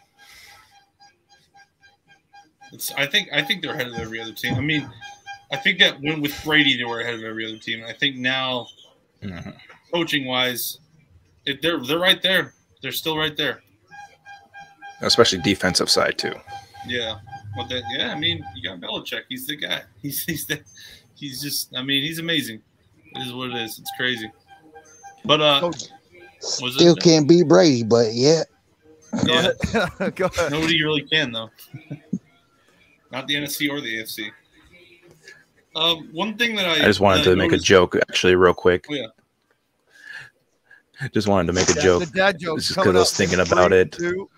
It's, 2.72 2.92
I 2.92 3.06
think 3.06 3.28
I 3.32 3.42
think 3.42 3.62
they're 3.62 3.74
ahead 3.74 3.88
of 3.88 3.94
every 3.94 4.20
other 4.20 4.32
team. 4.32 4.54
I 4.54 4.60
mean, 4.60 4.90
I 5.52 5.56
think 5.56 5.78
that 5.78 6.00
when 6.00 6.20
with 6.20 6.38
Brady 6.44 6.76
they 6.76 6.84
were 6.84 7.00
ahead 7.00 7.14
of 7.14 7.22
every 7.22 7.46
other 7.46 7.58
team. 7.58 7.84
I 7.86 7.92
think 7.92 8.16
now, 8.16 8.66
mm-hmm. 9.22 9.50
coaching 9.92 10.26
wise, 10.26 10.78
it, 11.44 11.62
they're 11.62 11.80
they're 11.80 11.98
right 11.98 12.20
there. 12.22 12.54
They're 12.82 12.92
still 12.92 13.16
right 13.16 13.36
there. 13.36 13.62
Especially 15.00 15.38
defensive 15.38 15.90
side 15.90 16.18
too. 16.18 16.34
Yeah, 16.86 17.18
well, 17.56 17.66
that, 17.68 17.82
yeah. 17.96 18.12
I 18.12 18.18
mean, 18.18 18.44
you 18.54 18.68
got 18.68 18.80
Belichick. 18.80 19.22
He's 19.28 19.46
the 19.46 19.56
guy. 19.56 19.82
He's 20.02 20.24
he's 20.24 20.46
the 20.46 20.60
he's 21.16 21.42
just 21.42 21.76
I 21.76 21.82
mean, 21.82 22.02
he's 22.02 22.18
amazing. 22.18 22.62
It 23.14 23.26
is 23.26 23.32
what 23.32 23.50
it 23.50 23.56
is. 23.56 23.78
It's 23.78 23.90
crazy. 23.96 24.30
But 25.24 25.40
uh 25.40 25.72
still 26.40 26.96
it? 26.96 27.02
can't 27.02 27.28
beat 27.28 27.48
Brady, 27.48 27.82
but 27.82 28.12
yeah. 28.12 28.42
Yeah. 29.24 29.50
Go 30.14 30.26
ahead. 30.26 30.50
Nobody 30.50 30.82
really 30.82 31.02
can 31.02 31.32
though. 31.32 31.50
Not 33.12 33.26
the 33.26 33.34
NFC 33.34 33.70
or 33.70 33.80
the 33.80 33.98
AFC. 33.98 34.30
Um, 35.74 36.08
one 36.12 36.36
thing 36.38 36.56
that 36.56 36.66
I 36.66 36.72
I 36.72 36.86
just 36.86 37.00
wanted 37.00 37.24
to 37.24 37.36
make 37.36 37.52
a 37.52 37.58
joke 37.58 37.96
actually 37.96 38.34
real 38.34 38.54
quick. 38.54 38.86
Oh, 38.90 38.94
yeah. 38.94 39.06
Just 41.12 41.28
wanted 41.28 41.46
to 41.48 41.52
make 41.52 41.68
a 41.68 41.74
yeah, 41.74 41.82
joke. 41.82 42.04
The 42.04 42.10
dad 42.10 42.38
joke. 42.38 42.58
Just 42.58 42.70
because 42.70 42.94
I 42.94 42.98
was 42.98 43.12
thinking 43.12 43.40
about 43.40 43.72
it. 43.72 43.98
Go 43.98 44.28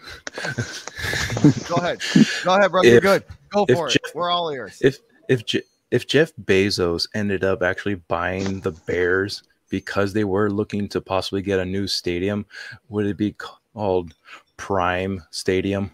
ahead. 1.77 2.03
Go 2.43 2.57
ahead, 2.57 2.71
bro. 2.73 2.83
If, 2.83 2.87
You're 2.93 3.01
good. 3.01 3.25
Go 3.51 3.65
for 3.67 3.89
it. 3.89 3.97
We're 4.15 4.31
all 4.31 4.51
ears. 4.51 4.79
If 4.81 4.99
if 5.29 5.47
J- 5.47 5.63
if 5.91 6.07
Jeff 6.07 6.33
Bezos 6.37 7.09
ended 7.15 7.45
up 7.45 7.63
actually 7.63 7.97
buying 7.97 8.61
the 8.61 8.73
Bears 8.73 9.43
because 9.71 10.13
they 10.13 10.25
were 10.25 10.51
looking 10.51 10.89
to 10.89 11.01
possibly 11.01 11.43
get 11.43 11.61
a 11.61 11.65
new 11.65 11.87
stadium, 11.87 12.47
would 12.89 13.07
it 13.07 13.17
be 13.17 13.33
called 13.33 14.15
Prime 14.57 15.23
Stadium? 15.31 15.91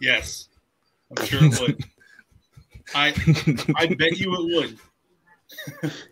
Yes, 0.00 0.48
I'm 1.16 1.24
sure 1.26 1.44
it 1.44 1.60
would. 1.60 1.84
I 2.94 3.14
I 3.76 3.86
bet 3.86 4.18
you 4.18 4.34
it 4.34 4.54
would. 4.54 4.78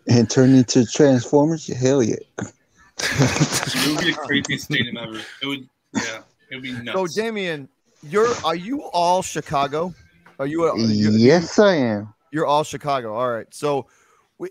and 0.07 0.29
turn 0.29 0.53
into 0.53 0.85
Transformers? 0.85 1.67
Hell 1.67 2.01
yeah. 2.01 2.15
it 2.37 3.87
would 3.87 3.99
be 3.99 4.11
the 4.11 4.17
craziest 4.17 4.65
stadium 4.65 4.97
ever. 4.97 5.21
It 5.41 5.45
would, 5.45 5.67
yeah, 5.93 6.21
it 6.49 6.55
would 6.55 6.63
be 6.63 6.71
nuts. 6.71 7.13
So, 7.13 7.21
Damien, 7.21 7.69
you're 8.01 8.33
are 8.43 8.55
you 8.55 8.83
all 8.85 9.21
Chicago? 9.21 9.93
Are 10.39 10.47
you? 10.47 10.65
A, 10.65 10.77
yes, 10.77 11.59
I 11.59 11.75
am. 11.75 12.12
You're 12.33 12.47
all 12.47 12.63
Chicago. 12.63 13.13
All 13.13 13.31
right. 13.31 13.45
So, 13.51 13.85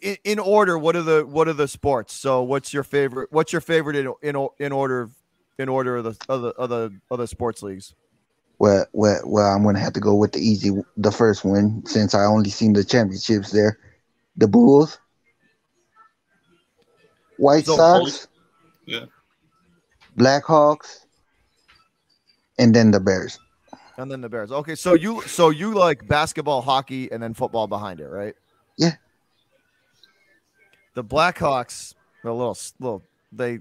in, 0.01 0.16
in, 0.22 0.39
order, 0.39 0.78
what 0.78 0.95
are 0.95 1.03
the 1.03 1.26
what 1.26 1.49
are 1.49 1.53
the 1.53 1.66
sports? 1.66 2.14
So, 2.14 2.41
what's 2.43 2.72
your 2.72 2.85
favorite? 2.85 3.33
What's 3.33 3.53
your 3.53 3.61
favorite 3.61 3.97
in 3.97 4.14
in, 4.22 4.49
in 4.61 4.70
order 4.70 5.11
in 5.59 5.68
order 5.68 5.97
of 5.97 6.05
the 6.05 6.16
other 6.28 6.53
other 6.57 6.91
other 7.11 7.26
sports 7.26 7.61
leagues? 7.61 7.93
Well, 8.61 8.87
well, 8.93 9.20
well, 9.26 9.53
I'm 9.53 9.64
gonna 9.64 9.80
have 9.80 9.95
to 9.95 10.01
go 10.01 10.14
with 10.14 10.30
the 10.30 10.39
easy, 10.39 10.70
the 10.97 11.11
first 11.11 11.45
one, 11.45 11.85
since 11.85 12.14
I 12.14 12.24
only 12.24 12.51
seen 12.51 12.72
the 12.72 12.85
championships 12.85 13.51
there. 13.51 13.76
The 14.37 14.47
Bulls, 14.47 14.99
White 17.37 17.66
so, 17.66 17.76
Sox, 17.76 18.28
yeah, 18.87 19.07
Blackhawks, 20.16 21.01
and 22.61 22.72
then 22.76 22.93
the 22.93 23.01
Bears. 23.01 23.41
And 23.99 24.11
then 24.11 24.20
the 24.20 24.28
Bears. 24.28 24.51
Okay, 24.51 24.74
so 24.74 24.95
you 24.95 25.22
so 25.22 25.51
you 25.51 25.74
like 25.74 26.07
basketball, 26.09 26.62
hockey, 26.62 27.11
and 27.12 27.22
then 27.22 27.34
football 27.34 27.66
behind 27.66 28.01
it, 28.01 28.09
right? 28.09 28.34
Yeah. 28.78 28.93
The 30.95 31.05
Blackhawks, 31.05 31.95
a 32.24 32.30
little 32.30 32.57
little 32.80 33.03
they 33.32 33.59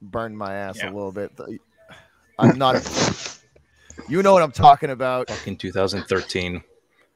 burned 0.00 0.36
my 0.36 0.54
ass 0.54 0.78
yeah. 0.78 0.90
a 0.90 0.92
little 0.92 1.12
bit. 1.12 1.32
I'm 2.38 2.58
not 2.58 2.76
a 2.76 2.80
you 4.08 4.22
know 4.22 4.32
what 4.32 4.42
I'm 4.42 4.52
talking 4.52 4.90
about. 4.90 5.28
Fucking 5.28 5.56
2013. 5.56 6.62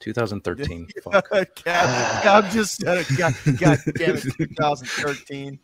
2013. 0.00 0.88
Fuck. 1.04 1.30
God, 1.64 2.26
I'm 2.26 2.50
just 2.50 2.80
said 2.80 2.98
it. 2.98 3.16
God, 3.16 3.34
God 3.58 3.78
damn 3.96 4.16
it, 4.16 4.22
2013. 4.22 5.58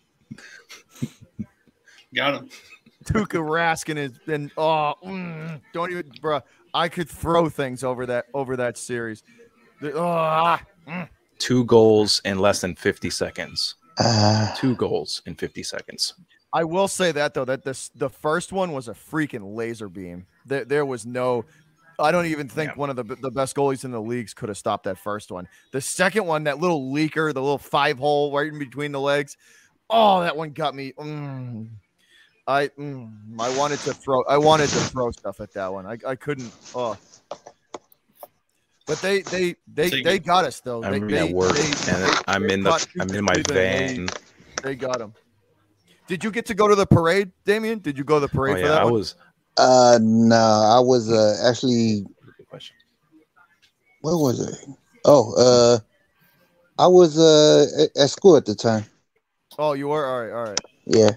Got 2.15 2.35
him. 2.35 2.51
Tuukka 3.07 3.39
Raskin 3.39 3.97
has 3.97 4.19
been 4.27 4.51
oh 4.57 4.95
mm, 5.05 5.61
don't 5.73 5.91
even 5.91 6.11
bro. 6.21 6.41
I 6.75 6.89
could 6.89 7.09
throw 7.09 7.49
things 7.49 7.85
over 7.85 8.05
that 8.07 8.27
over 8.35 8.57
that 8.57 8.77
series. 8.77 9.23
The, 9.81 9.93
oh, 9.93 10.03
ah, 10.07 10.63
mm. 10.87 11.09
Two 11.39 11.65
goals 11.65 12.21
in 12.25 12.39
less 12.39 12.61
than 12.61 12.75
50 12.75 13.11
seconds. 13.11 13.77
Uh, 13.99 14.55
Two 14.57 14.75
goals 14.75 15.23
in 15.27 15.35
50 15.35 15.63
seconds. 15.63 16.15
I 16.53 16.65
will 16.65 16.89
say 16.89 17.13
that 17.13 17.35
though 17.35 17.45
that 17.45 17.65
this 17.65 17.91
the 17.95 18.11
first 18.11 18.53
one 18.53 18.73
was 18.73 18.89
a 18.89 18.93
freaking 18.93 19.55
laser 19.55 19.89
beam. 19.89 20.27
There, 20.45 20.65
there 20.65 20.87
was 20.87 21.07
no 21.07 21.45
I 21.99 22.11
don't 22.11 22.27
even 22.27 22.49
think 22.49 22.73
yeah. 22.73 22.77
one 22.77 22.91
of 22.91 22.97
the 22.97 23.05
the 23.05 23.31
best 23.31 23.57
goalies 23.57 23.85
in 23.85 23.91
the 23.91 24.01
leagues 24.01 24.35
could 24.35 24.49
have 24.49 24.59
stopped 24.59 24.85
that 24.85 24.99
first 24.99 25.31
one. 25.31 25.49
The 25.73 25.81
second 25.81 26.27
one, 26.27 26.45
that 26.45 26.59
little 26.59 26.93
leaker, 26.93 27.33
the 27.33 27.41
little 27.41 27.59
five 27.59 27.99
hole 27.99 28.33
right 28.33 28.53
in 28.53 28.59
between 28.59 28.93
the 28.93 29.01
legs. 29.01 29.37
Oh, 29.89 30.21
that 30.21 30.37
one 30.37 30.51
got 30.51 30.75
me. 30.75 30.93
Mm. 30.99 31.69
I 32.47 32.69
mm, 32.69 33.11
I 33.41 33.57
wanted 33.57 33.81
to 33.81 33.93
throw 33.93 34.23
I 34.25 34.39
wanted 34.39 34.69
to 34.69 34.79
throw 34.79 35.11
stuff 35.11 35.41
at 35.41 35.53
that 35.55 35.73
one. 35.73 35.87
I, 35.87 35.99
I 36.07 36.15
couldn't. 36.15 36.53
Oh. 36.75 36.97
But 38.87 39.01
they 39.03 39.23
they 39.23 39.57
they 39.75 39.91
so 39.91 39.97
they 40.05 40.19
got 40.21 40.45
us 40.45 40.61
though. 40.61 40.85
I'm 40.85 41.09
they, 41.09 41.29
at 41.29 41.35
work 41.35 41.57
they, 41.57 41.93
and 41.93 42.21
I'm 42.29 42.49
in 42.49 42.63
the 42.63 42.89
I'm 43.01 43.13
in 43.13 43.25
my 43.25 43.43
van. 43.43 44.07
They, 44.07 44.13
they 44.63 44.75
got 44.77 45.01
him. 45.01 45.13
Did 46.07 46.23
you 46.23 46.31
get 46.31 46.47
to 46.47 46.55
go 46.55 46.69
to 46.69 46.77
the 46.77 46.87
parade, 46.87 47.33
Damien? 47.45 47.81
Did 47.81 47.99
you 47.99 48.05
go 48.05 48.15
to 48.15 48.21
the 48.21 48.29
parade 48.29 48.65
oh, 48.65 48.69
yeah, 48.69 48.75
I 48.75 48.85
one? 48.85 48.93
was. 48.93 49.17
Uh, 49.57 49.99
no, 50.01 50.37
I 50.37 50.79
was 50.79 51.11
uh 51.11 51.49
actually. 51.49 52.05
What 54.03 54.19
was 54.19 54.41
it? 54.41 54.77
Oh, 55.05 55.35
uh, 55.35 55.79
I 56.81 56.87
was 56.87 57.19
uh 57.19 57.87
at 58.01 58.11
school 58.11 58.37
at 58.37 58.47
the 58.47 58.55
time. 58.55 58.85
Oh, 59.59 59.73
you 59.73 59.89
were 59.89 60.07
all 60.07 60.21
right. 60.21 60.33
All 60.33 60.51
right. 60.51 60.61
Yeah. 60.85 61.11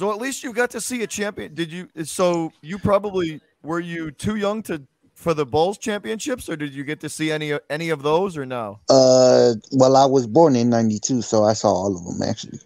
So 0.00 0.10
at 0.10 0.16
least 0.16 0.42
you 0.42 0.54
got 0.54 0.70
to 0.70 0.80
see 0.80 1.02
a 1.02 1.06
champion. 1.06 1.52
Did 1.52 1.70
you? 1.70 1.86
So 2.04 2.54
you 2.62 2.78
probably 2.78 3.38
were 3.62 3.80
you 3.80 4.10
too 4.10 4.36
young 4.36 4.62
to 4.62 4.80
for 5.14 5.34
the 5.34 5.44
Bulls 5.44 5.76
championships, 5.76 6.48
or 6.48 6.56
did 6.56 6.72
you 6.72 6.84
get 6.84 7.00
to 7.00 7.10
see 7.10 7.30
any 7.30 7.52
any 7.68 7.90
of 7.90 8.02
those, 8.02 8.34
or 8.38 8.46
no? 8.46 8.80
Uh, 8.88 9.52
well, 9.72 9.98
I 9.98 10.06
was 10.06 10.26
born 10.26 10.56
in 10.56 10.70
'92, 10.70 11.20
so 11.20 11.44
I 11.44 11.52
saw 11.52 11.68
all 11.68 11.94
of 11.94 12.02
them 12.02 12.26
actually. 12.26 12.60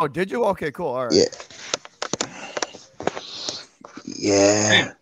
Oh, 0.00 0.06
did 0.06 0.30
you? 0.30 0.44
Okay, 0.44 0.70
cool. 0.70 0.86
All 0.86 1.08
right. 1.08 1.12
Yeah. 1.12 1.24
Yeah. 4.04 4.92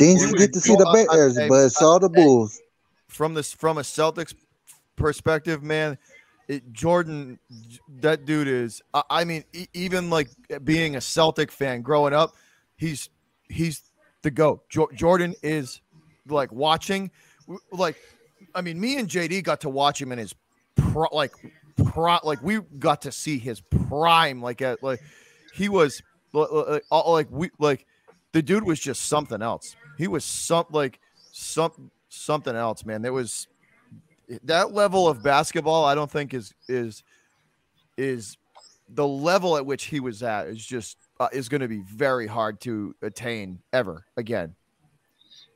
Didn't 0.00 0.36
get 0.36 0.54
to 0.54 0.60
see 0.60 0.74
the 0.74 1.06
Bears, 1.08 1.38
but 1.48 1.68
saw 1.68 2.00
the 2.00 2.08
Bulls. 2.08 2.60
From 3.06 3.34
this, 3.34 3.52
from 3.52 3.78
a 3.78 3.82
Celtics 3.82 4.34
perspective, 4.96 5.62
man, 5.62 5.98
it, 6.48 6.72
Jordan, 6.72 7.38
that 8.00 8.24
dude 8.24 8.48
is. 8.48 8.82
I, 8.94 9.02
I 9.10 9.24
mean, 9.24 9.44
e- 9.52 9.66
even 9.74 10.10
like 10.10 10.28
being 10.64 10.96
a 10.96 11.00
Celtic 11.00 11.50
fan 11.50 11.82
growing 11.82 12.12
up, 12.12 12.34
he's 12.76 13.10
he's 13.48 13.82
the 14.22 14.30
goat. 14.30 14.68
Jo- 14.68 14.90
Jordan 14.94 15.34
is 15.42 15.80
like 16.28 16.52
watching, 16.52 17.10
like, 17.72 17.96
I 18.54 18.60
mean, 18.60 18.80
me 18.80 18.98
and 18.98 19.08
JD 19.08 19.42
got 19.44 19.60
to 19.62 19.68
watch 19.68 20.00
him 20.00 20.12
in 20.12 20.18
his 20.18 20.34
pro, 20.76 21.08
like, 21.12 21.32
pro, 21.84 22.18
like 22.22 22.42
we 22.42 22.60
got 22.78 23.02
to 23.02 23.12
see 23.12 23.38
his 23.38 23.60
prime, 23.60 24.40
like, 24.40 24.62
at 24.62 24.82
like 24.82 25.00
he 25.54 25.68
was 25.68 26.02
like, 26.32 26.82
like 26.90 27.28
we 27.30 27.50
like 27.58 27.86
the 28.32 28.42
dude 28.42 28.64
was 28.64 28.78
just 28.78 29.06
something 29.06 29.42
else. 29.42 29.74
He 29.98 30.08
was 30.08 30.24
some 30.24 30.66
like 30.70 31.00
some 31.32 31.90
something 32.08 32.54
else, 32.54 32.84
man. 32.84 33.02
There 33.02 33.12
was 33.12 33.48
that 34.44 34.72
level 34.72 35.08
of 35.08 35.22
basketball. 35.22 35.84
I 35.84 35.94
don't 35.94 36.10
think 36.10 36.34
is 36.34 36.52
is 36.68 37.02
is 37.96 38.36
the 38.88 39.06
level 39.06 39.56
at 39.56 39.66
which 39.66 39.84
he 39.84 40.00
was 40.00 40.22
at 40.22 40.46
is 40.46 40.64
just 40.64 40.96
uh, 41.18 41.28
is 41.32 41.48
going 41.48 41.60
to 41.60 41.68
be 41.68 41.82
very 41.82 42.26
hard 42.26 42.60
to 42.62 42.94
attain 43.02 43.60
ever 43.72 44.04
again. 44.16 44.54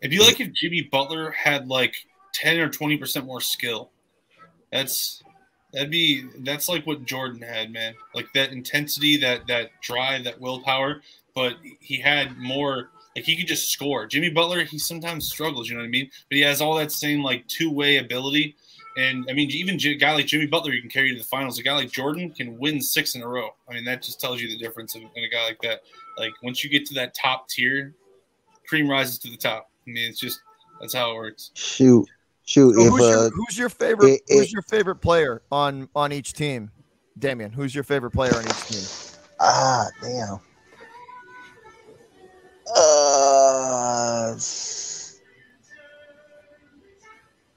It'd 0.03 0.11
be 0.11 0.25
like 0.25 0.41
if 0.41 0.53
Jimmy 0.53 0.89
Butler 0.91 1.31
had 1.31 1.68
like 1.68 1.95
ten 2.33 2.59
or 2.59 2.68
twenty 2.68 2.97
percent 2.97 3.27
more 3.27 3.41
skill. 3.41 3.91
That's 4.73 5.23
that'd 5.73 5.91
be 5.91 6.27
that's 6.39 6.68
like 6.68 6.87
what 6.87 7.05
Jordan 7.05 7.43
had, 7.43 7.73
man. 7.73 7.95
Like 8.14 8.27
that 8.35 8.53
intensity, 8.53 9.16
that 9.18 9.47
that 9.49 9.71
drive, 9.83 10.25
that 10.25 10.41
willpower. 10.41 11.03
But 11.35 11.55
he 11.81 12.01
had 12.01 12.37
more. 12.39 12.91
Like 13.21 13.27
he 13.27 13.37
could 13.37 13.47
just 13.47 13.71
score. 13.71 14.07
Jimmy 14.07 14.31
Butler, 14.31 14.64
he 14.64 14.79
sometimes 14.79 15.31
struggles. 15.31 15.68
You 15.68 15.75
know 15.75 15.83
what 15.83 15.89
I 15.89 15.91
mean? 15.91 16.11
But 16.31 16.37
he 16.37 16.41
has 16.41 16.62
all 16.62 16.75
that 16.77 16.91
same 16.91 17.23
like 17.23 17.47
two 17.49 17.71
way 17.71 17.99
ability. 17.99 18.57
And 18.97 19.27
I 19.29 19.35
mean, 19.35 19.51
even 19.51 19.75
a 19.75 19.95
guy 19.95 20.14
like 20.14 20.25
Jimmy 20.25 20.47
Butler, 20.47 20.73
you 20.73 20.81
can 20.81 20.89
carry 20.89 21.09
you 21.09 21.16
to 21.16 21.21
the 21.21 21.29
finals. 21.29 21.59
A 21.59 21.62
guy 21.62 21.75
like 21.75 21.93
Jordan 21.93 22.31
can 22.31 22.57
win 22.57 22.81
six 22.81 23.16
in 23.16 23.21
a 23.21 23.29
row. 23.29 23.51
I 23.68 23.75
mean, 23.75 23.85
that 23.85 24.01
just 24.01 24.23
tells 24.23 24.41
you 24.41 24.49
the 24.49 24.57
difference 24.57 24.95
in 24.95 25.03
a 25.03 25.29
guy 25.29 25.45
like 25.45 25.61
that. 25.61 25.83
Like 26.16 26.33
once 26.43 26.64
you 26.64 26.71
get 26.71 26.87
to 26.87 26.95
that 26.95 27.14
top 27.14 27.47
tier, 27.51 27.95
cream 28.66 28.89
rises 28.89 29.18
to 29.18 29.31
the 29.31 29.37
top. 29.37 29.71
I 29.87 29.91
mean, 29.91 30.09
it's 30.09 30.18
just 30.18 30.41
that's 30.81 30.95
how 30.95 31.11
it 31.11 31.16
works. 31.16 31.51
Shoot, 31.53 32.09
shoot. 32.47 32.75
So 32.75 32.81
if, 32.81 32.89
who's, 32.89 33.01
your, 33.01 33.18
uh, 33.18 33.31
who's, 33.35 33.59
your, 33.59 33.68
favorite? 33.68 34.09
It, 34.09 34.23
it, 34.29 34.39
who's 34.39 34.51
your 34.51 34.62
favorite 34.62 35.03
player 35.03 35.43
on 35.53 35.91
on 35.95 36.11
each 36.11 36.33
team? 36.33 36.71
Damien, 37.18 37.53
who's 37.53 37.75
your 37.75 37.85
favorite 37.85 38.12
player 38.12 38.35
on 38.35 38.47
each 38.47 38.66
team? 38.66 39.18
Ah, 39.41 39.89
damn. 40.01 40.41
Uh, 42.77 44.37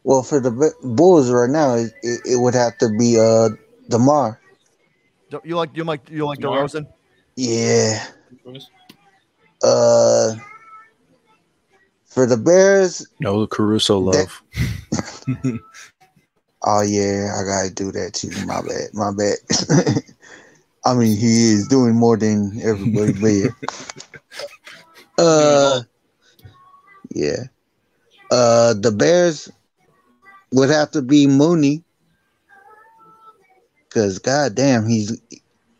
well, 0.03 0.23
for 0.23 0.39
the 0.39 0.73
Bulls 0.83 1.31
right 1.31 1.49
now, 1.49 1.75
it, 1.75 1.91
it, 2.01 2.21
it 2.25 2.35
would 2.37 2.53
have 2.53 2.77
to 2.79 2.89
be 2.97 3.19
uh 3.19 3.49
DeMar. 3.89 4.39
You 5.43 5.55
like 5.55 5.75
you 5.75 5.83
like 5.83 6.09
you 6.09 6.25
like 6.25 6.39
DeRozan? 6.39 6.85
Yeah. 7.35 8.05
Uh 9.63 10.35
for 12.05 12.25
the 12.27 12.37
Bears, 12.37 13.07
no 13.19 13.41
the 13.41 13.47
Caruso 13.47 13.97
love. 13.97 14.43
That, 15.25 15.59
oh 16.63 16.81
yeah, 16.81 17.35
I 17.39 17.43
gotta 17.43 17.73
do 17.73 17.91
that 17.91 18.13
too. 18.13 18.29
My 18.45 18.61
bad. 18.61 18.89
My 18.93 19.11
bad. 19.11 20.03
I 20.85 20.93
mean, 20.93 21.17
he 21.17 21.53
is 21.53 21.67
doing 21.69 21.95
more 21.95 22.17
than 22.17 22.59
everybody 22.61 23.13
there. 23.13 23.55
uh, 25.17 25.81
yeah. 27.11 27.43
Uh, 28.31 28.73
the 28.73 28.91
Bears 28.91 29.51
would 30.51 30.69
have 30.69 30.91
to 30.91 31.01
be 31.01 31.27
Mooney, 31.27 31.83
because 33.87 34.19
goddamn, 34.19 34.87
he's 34.87 35.21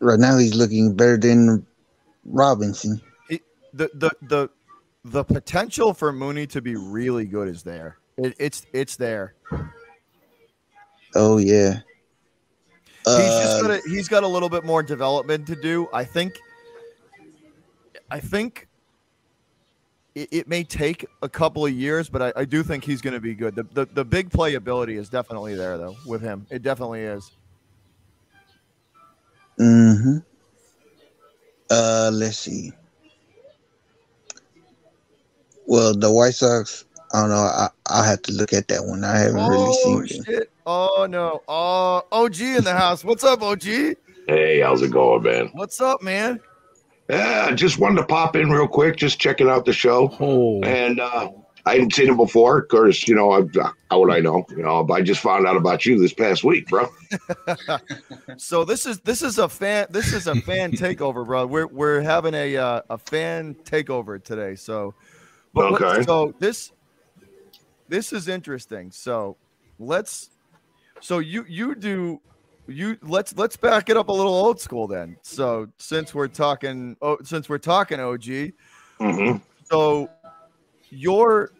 right 0.00 0.18
now 0.18 0.38
he's 0.38 0.54
looking 0.54 0.94
better 0.94 1.16
than 1.16 1.66
Robinson. 2.24 3.00
He, 3.28 3.40
the 3.72 3.90
the 3.94 4.10
the 4.22 4.50
the 5.04 5.24
potential 5.24 5.94
for 5.94 6.12
Mooney 6.12 6.46
to 6.48 6.62
be 6.62 6.76
really 6.76 7.24
good 7.24 7.48
is 7.48 7.62
there. 7.62 7.98
It, 8.16 8.34
it's 8.38 8.66
it's 8.72 8.96
there. 8.96 9.34
Oh 11.14 11.38
yeah. 11.38 11.80
Uh, 13.06 13.18
he's 13.18 13.44
just 13.44 13.62
gonna 13.62 13.80
he's 13.86 14.08
got 14.08 14.22
a 14.22 14.28
little 14.28 14.48
bit 14.48 14.64
more 14.64 14.82
development 14.82 15.46
to 15.48 15.56
do. 15.56 15.88
I 15.92 16.04
think. 16.04 16.38
I 18.10 18.20
think 18.20 18.68
it, 20.14 20.28
it 20.30 20.48
may 20.48 20.64
take 20.64 21.04
a 21.22 21.28
couple 21.28 21.66
of 21.66 21.72
years, 21.72 22.08
but 22.08 22.22
I, 22.22 22.32
I 22.36 22.44
do 22.44 22.62
think 22.62 22.84
he's 22.84 23.00
going 23.00 23.14
to 23.14 23.20
be 23.20 23.34
good. 23.34 23.54
The, 23.54 23.64
the 23.64 23.86
the 23.86 24.04
big 24.04 24.30
playability 24.30 24.98
is 24.98 25.08
definitely 25.08 25.54
there 25.54 25.76
though 25.76 25.96
with 26.06 26.22
him. 26.22 26.46
It 26.50 26.62
definitely 26.62 27.02
is. 27.02 27.32
Mm-hmm. 29.58 30.18
Uh, 31.70 32.10
let's 32.12 32.38
see. 32.38 32.72
Well, 35.66 35.94
the 35.94 36.12
White 36.12 36.34
Sox. 36.34 36.84
I 37.12 37.20
don't 37.20 37.30
know. 37.30 37.36
I 37.36 37.68
I 37.90 38.06
have 38.06 38.22
to 38.22 38.32
look 38.32 38.52
at 38.52 38.68
that 38.68 38.84
one. 38.84 39.04
I 39.04 39.18
haven't 39.18 39.38
oh, 39.38 39.48
really 39.48 39.74
seen 39.74 40.24
shit. 40.24 40.28
it. 40.28 40.50
Oh 40.66 41.06
no. 41.08 41.42
Oh, 41.48 42.02
OG 42.10 42.40
in 42.40 42.64
the 42.64 42.72
house. 42.72 43.04
What's 43.04 43.24
up, 43.24 43.42
OG? 43.42 43.62
Hey, 44.26 44.60
how's 44.60 44.82
it 44.82 44.90
going, 44.90 45.22
man? 45.22 45.50
What's 45.52 45.80
up, 45.80 46.02
man? 46.02 46.40
Yeah, 47.08 47.50
just 47.52 47.78
wanted 47.78 48.00
to 48.00 48.06
pop 48.06 48.34
in 48.34 48.50
real 48.50 48.68
quick, 48.68 48.96
just 48.96 49.18
checking 49.18 49.48
out 49.48 49.64
the 49.66 49.72
show. 49.72 50.14
Oh. 50.20 50.62
And 50.62 51.00
uh, 51.00 51.30
I 51.66 51.74
hadn't 51.74 51.94
seen 51.94 52.08
him 52.08 52.16
before. 52.16 52.58
Of 52.58 52.68
course, 52.68 53.08
you 53.08 53.14
know, 53.14 53.32
I, 53.32 53.42
how 53.90 54.00
would 54.00 54.12
I 54.12 54.20
know? 54.20 54.44
You 54.50 54.62
know, 54.62 54.86
I 54.90 55.02
just 55.02 55.20
found 55.20 55.46
out 55.46 55.56
about 55.56 55.86
you 55.86 55.98
this 55.98 56.12
past 56.12 56.44
week, 56.44 56.68
bro. 56.68 56.88
so 58.36 58.64
this 58.64 58.84
is 58.84 59.00
this 59.00 59.22
is 59.22 59.38
a 59.38 59.48
fan 59.48 59.86
this 59.90 60.12
is 60.12 60.26
a 60.26 60.34
fan 60.42 60.72
takeover, 60.72 61.24
bro. 61.24 61.46
We're 61.46 61.66
we're 61.66 62.00
having 62.02 62.34
a 62.34 62.56
uh, 62.56 62.82
a 62.90 62.98
fan 62.98 63.54
takeover 63.64 64.22
today. 64.22 64.56
So, 64.56 64.94
but 65.54 65.72
okay. 65.72 66.02
So 66.02 66.34
this 66.38 66.72
this 67.88 68.12
is 68.12 68.28
interesting. 68.28 68.90
So 68.90 69.36
let's 69.78 70.30
so 71.00 71.18
you 71.18 71.46
you 71.48 71.74
do 71.74 72.20
you 72.66 72.96
let's 73.02 73.36
let's 73.36 73.56
back 73.56 73.88
it 73.88 73.96
up 73.96 74.08
a 74.08 74.12
little 74.12 74.34
old 74.34 74.60
school 74.60 74.86
then. 74.86 75.16
So 75.22 75.68
since 75.78 76.14
we're 76.14 76.28
talking, 76.28 76.96
oh, 77.02 77.18
since 77.22 77.48
we're 77.48 77.58
talking 77.58 78.00
OG, 78.00 78.22
mm-hmm. 78.22 79.36
so 79.64 80.08
your 80.90 81.52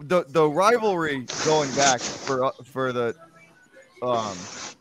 the 0.00 0.24
the 0.28 0.48
rivalry 0.48 1.26
going 1.44 1.72
back 1.74 2.00
for 2.00 2.52
for 2.64 2.92
the 2.92 3.14
um 4.02 4.36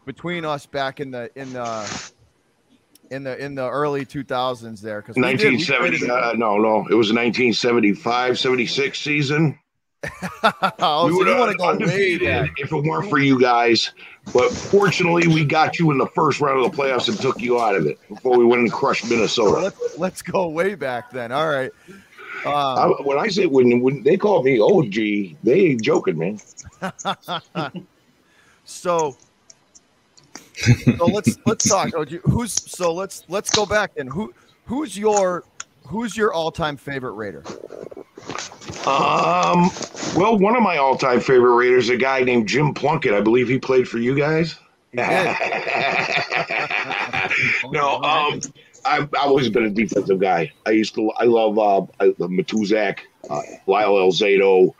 between 0.06 0.46
us 0.46 0.66
back 0.66 1.00
in 1.00 1.12
the 1.12 1.30
in 1.36 1.52
the 1.54 2.12
in 3.10 3.24
the 3.24 3.38
in 3.44 3.56
the 3.56 3.68
early 3.68 4.06
2000s 4.06 4.82
there 4.82 5.02
because 5.02 5.16
1970 5.16 6.10
uh, 6.10 6.34
no 6.34 6.58
no 6.58 6.80
it 6.88 6.94
was 6.94 7.12
1975 7.14 8.38
76 8.38 9.00
season 9.00 9.58
oh, 10.80 11.08
we 11.08 11.14
so 11.14 11.30
you 11.30 11.38
want 11.38 11.52
to 11.52 11.58
go 11.58 11.70
undefeated 11.70 12.52
if 12.58 12.72
it 12.72 12.84
weren't 12.84 13.10
for 13.10 13.20
you 13.20 13.40
guys. 13.40 13.92
But 14.34 14.52
fortunately, 14.52 15.28
we 15.28 15.46
got 15.46 15.80
you 15.80 15.92
in 15.92 15.98
the 15.98 16.08
first 16.08 16.40
round 16.40 16.64
of 16.64 16.72
the 16.72 16.78
playoffs 16.78 17.08
and 17.08 17.20
took 17.20 17.42
you 17.42 17.60
out 17.60 17.76
of 17.76 17.86
it 17.88 17.98
before 18.08 18.38
we 18.38 18.46
went 18.46 18.62
and 18.62 18.72
crushed 18.72 19.10
Minnesota. 19.10 19.60
let's, 19.62 19.98
let's 19.98 20.22
go 20.22 20.50
way 20.50 20.76
back 20.76 21.12
then. 21.12 21.32
All 21.32 21.50
right. 21.50 21.72
Um, 22.46 22.54
I, 22.54 22.88
when 23.04 23.18
I 23.18 23.28
say 23.30 23.48
when 23.48 23.82
when 23.82 24.04
they 24.04 24.18
call 24.18 24.44
me 24.44 24.60
OG, 24.60 25.38
they 25.44 25.60
ain't 25.72 25.82
joking, 25.82 26.18
man. 26.18 26.40
so, 28.66 29.18
so 30.54 31.06
let's 31.06 31.38
let's 31.46 31.68
talk. 31.68 31.96
OG, 31.96 32.10
who's 32.24 32.54
so 32.54 32.94
let's 32.94 33.24
let's 33.28 33.50
go 33.50 33.66
back 33.66 33.92
and 33.98 34.08
who 34.08 34.34
who's 34.66 34.96
your 34.96 35.46
who's 35.88 36.16
your 36.16 36.34
all 36.34 36.52
time 36.52 36.78
favorite 36.78 37.14
Raider? 37.14 37.44
Um, 38.88 39.70
well, 40.16 40.38
one 40.38 40.56
of 40.56 40.64
my 40.64 40.78
all-time 40.78 41.20
favorite 41.20 41.56
Raiders, 41.56 41.90
a 41.90 41.98
guy 41.98 42.22
named 42.22 42.48
Jim 42.48 42.74
Plunkett. 42.74 43.14
I 43.14 43.20
believe 43.20 43.50
he 43.50 43.60
played 43.60 43.88
for 43.88 43.98
you 43.98 44.18
guys. 44.18 44.56
no, 44.94 45.06
um, 48.02 48.40
I've 48.86 49.10
always 49.16 49.50
been 49.50 49.66
a 49.66 49.70
defensive 49.70 50.20
guy. 50.20 50.54
I 50.66 50.72
used 50.72 50.96
to, 50.96 51.12
I 51.18 51.26
love 51.26 51.60
uh, 51.60 51.82
Matuszak, 52.00 53.00
uh, 53.30 53.42
Lyle 53.68 53.96
Alzado, 53.96 54.74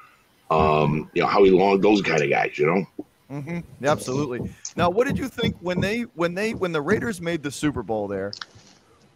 um, 0.50 1.12
you 1.14 1.22
know, 1.22 1.28
Howie 1.28 1.52
Long, 1.52 1.82
those 1.82 2.02
kind 2.02 2.24
of 2.24 2.30
guys, 2.30 2.58
you 2.58 2.66
know. 2.66 2.86
Mm-hmm. 3.30 3.86
Absolutely. 3.86 4.50
Now, 4.78 4.90
what 4.90 5.06
did 5.06 5.18
you 5.18 5.28
think 5.28 5.58
when 5.60 5.82
they 5.82 6.04
when 6.16 6.34
they 6.34 6.54
when 6.54 6.72
the 6.72 6.82
Raiders 6.82 7.20
made 7.20 7.44
the 7.44 7.52
Super 7.52 7.84
Bowl 7.84 8.08
there? 8.08 8.32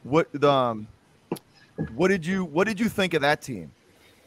What 0.04 0.28
the 0.34 0.52
um, 0.52 0.88
what 1.96 2.10
did 2.10 2.26
you 2.26 2.46
what 2.46 2.68
did 2.68 2.80
you 2.80 2.90
think 2.90 3.14
of 3.14 3.22
that 3.22 3.42
team? 3.42 3.72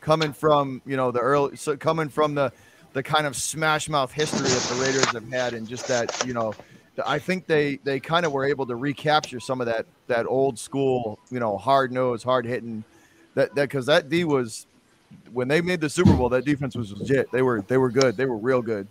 coming 0.04 0.34
from 0.34 0.82
you 0.84 0.96
know 0.96 1.10
the 1.10 1.18
early 1.18 1.56
so 1.56 1.76
coming 1.76 2.08
from 2.08 2.34
the 2.34 2.52
the 2.92 3.02
kind 3.02 3.26
of 3.26 3.34
smash 3.34 3.88
mouth 3.88 4.12
history 4.12 4.46
that 4.46 4.62
the 4.70 4.80
Raiders 4.80 5.06
have 5.06 5.28
had 5.32 5.54
and 5.54 5.66
just 5.66 5.88
that 5.88 6.24
you 6.26 6.34
know 6.34 6.54
I 7.04 7.18
think 7.18 7.46
they 7.46 7.76
they 7.82 7.98
kind 7.98 8.26
of 8.26 8.32
were 8.32 8.44
able 8.44 8.66
to 8.66 8.76
recapture 8.76 9.40
some 9.40 9.60
of 9.60 9.66
that 9.66 9.86
that 10.06 10.26
old 10.26 10.58
school 10.58 11.18
you 11.30 11.40
know 11.40 11.56
hard 11.56 11.90
nose 11.90 12.22
hard 12.22 12.44
hitting 12.44 12.84
that 13.34 13.54
that 13.54 13.62
because 13.62 13.86
that 13.86 14.10
D 14.10 14.24
was 14.24 14.66
when 15.32 15.48
they 15.48 15.62
made 15.62 15.80
the 15.80 15.88
Super 15.90 16.12
Bowl 16.12 16.28
that 16.28 16.44
defense 16.44 16.76
was 16.76 16.92
legit 16.92 17.32
they 17.32 17.42
were 17.42 17.62
they 17.62 17.78
were 17.78 17.90
good 17.90 18.16
they 18.16 18.26
were 18.26 18.36
real 18.36 18.62
good. 18.62 18.86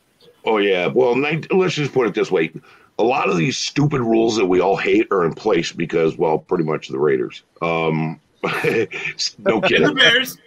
Oh 0.46 0.58
yeah, 0.58 0.88
well 0.88 1.16
let's 1.16 1.76
just 1.76 1.94
put 1.94 2.08
it 2.08 2.16
this 2.16 2.32
way. 2.32 2.52
A 3.00 3.04
lot 3.04 3.30
of 3.30 3.38
these 3.38 3.58
stupid 3.58 4.02
rules 4.02 4.36
that 4.36 4.46
we 4.46 4.60
all 4.60 4.78
hate 4.78 5.08
are 5.10 5.26
in 5.26 5.34
place 5.34 5.72
because, 5.72 6.16
well, 6.16 6.38
pretty 6.38 6.64
much 6.64 6.90
the 6.90 7.00
Raiders. 7.00 7.42
Um, 7.60 8.20
no 8.44 9.62
kidding. 9.62 9.88
the 9.88 9.94
Bears. 9.96 10.38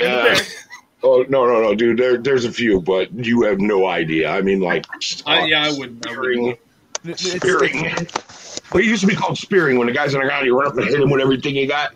Uh, 0.00 0.38
oh 1.02 1.24
no 1.28 1.46
no 1.46 1.60
no, 1.62 1.74
dude. 1.74 1.98
There 1.98 2.16
there's 2.16 2.44
a 2.44 2.52
few, 2.52 2.80
but 2.80 3.12
you 3.12 3.42
have 3.42 3.60
no 3.60 3.86
idea. 3.86 4.30
I 4.30 4.42
mean, 4.42 4.60
like, 4.60 4.86
uh, 5.26 5.44
yeah, 5.46 5.64
I 5.64 5.72
wouldn't. 5.72 6.04
Spearing, 6.04 6.56
spearing. 7.14 7.84
Well, 8.72 8.82
it 8.82 8.86
used 8.86 9.02
to 9.02 9.06
be 9.06 9.14
called 9.14 9.38
spearing 9.38 9.78
when 9.78 9.86
the 9.86 9.92
guy's 9.92 10.14
on 10.14 10.22
the 10.22 10.26
ground, 10.26 10.46
you 10.46 10.58
run 10.58 10.66
up 10.66 10.76
and 10.76 10.84
hit 10.84 11.00
him 11.00 11.10
with 11.10 11.20
everything 11.20 11.54
you 11.54 11.68
got. 11.68 11.94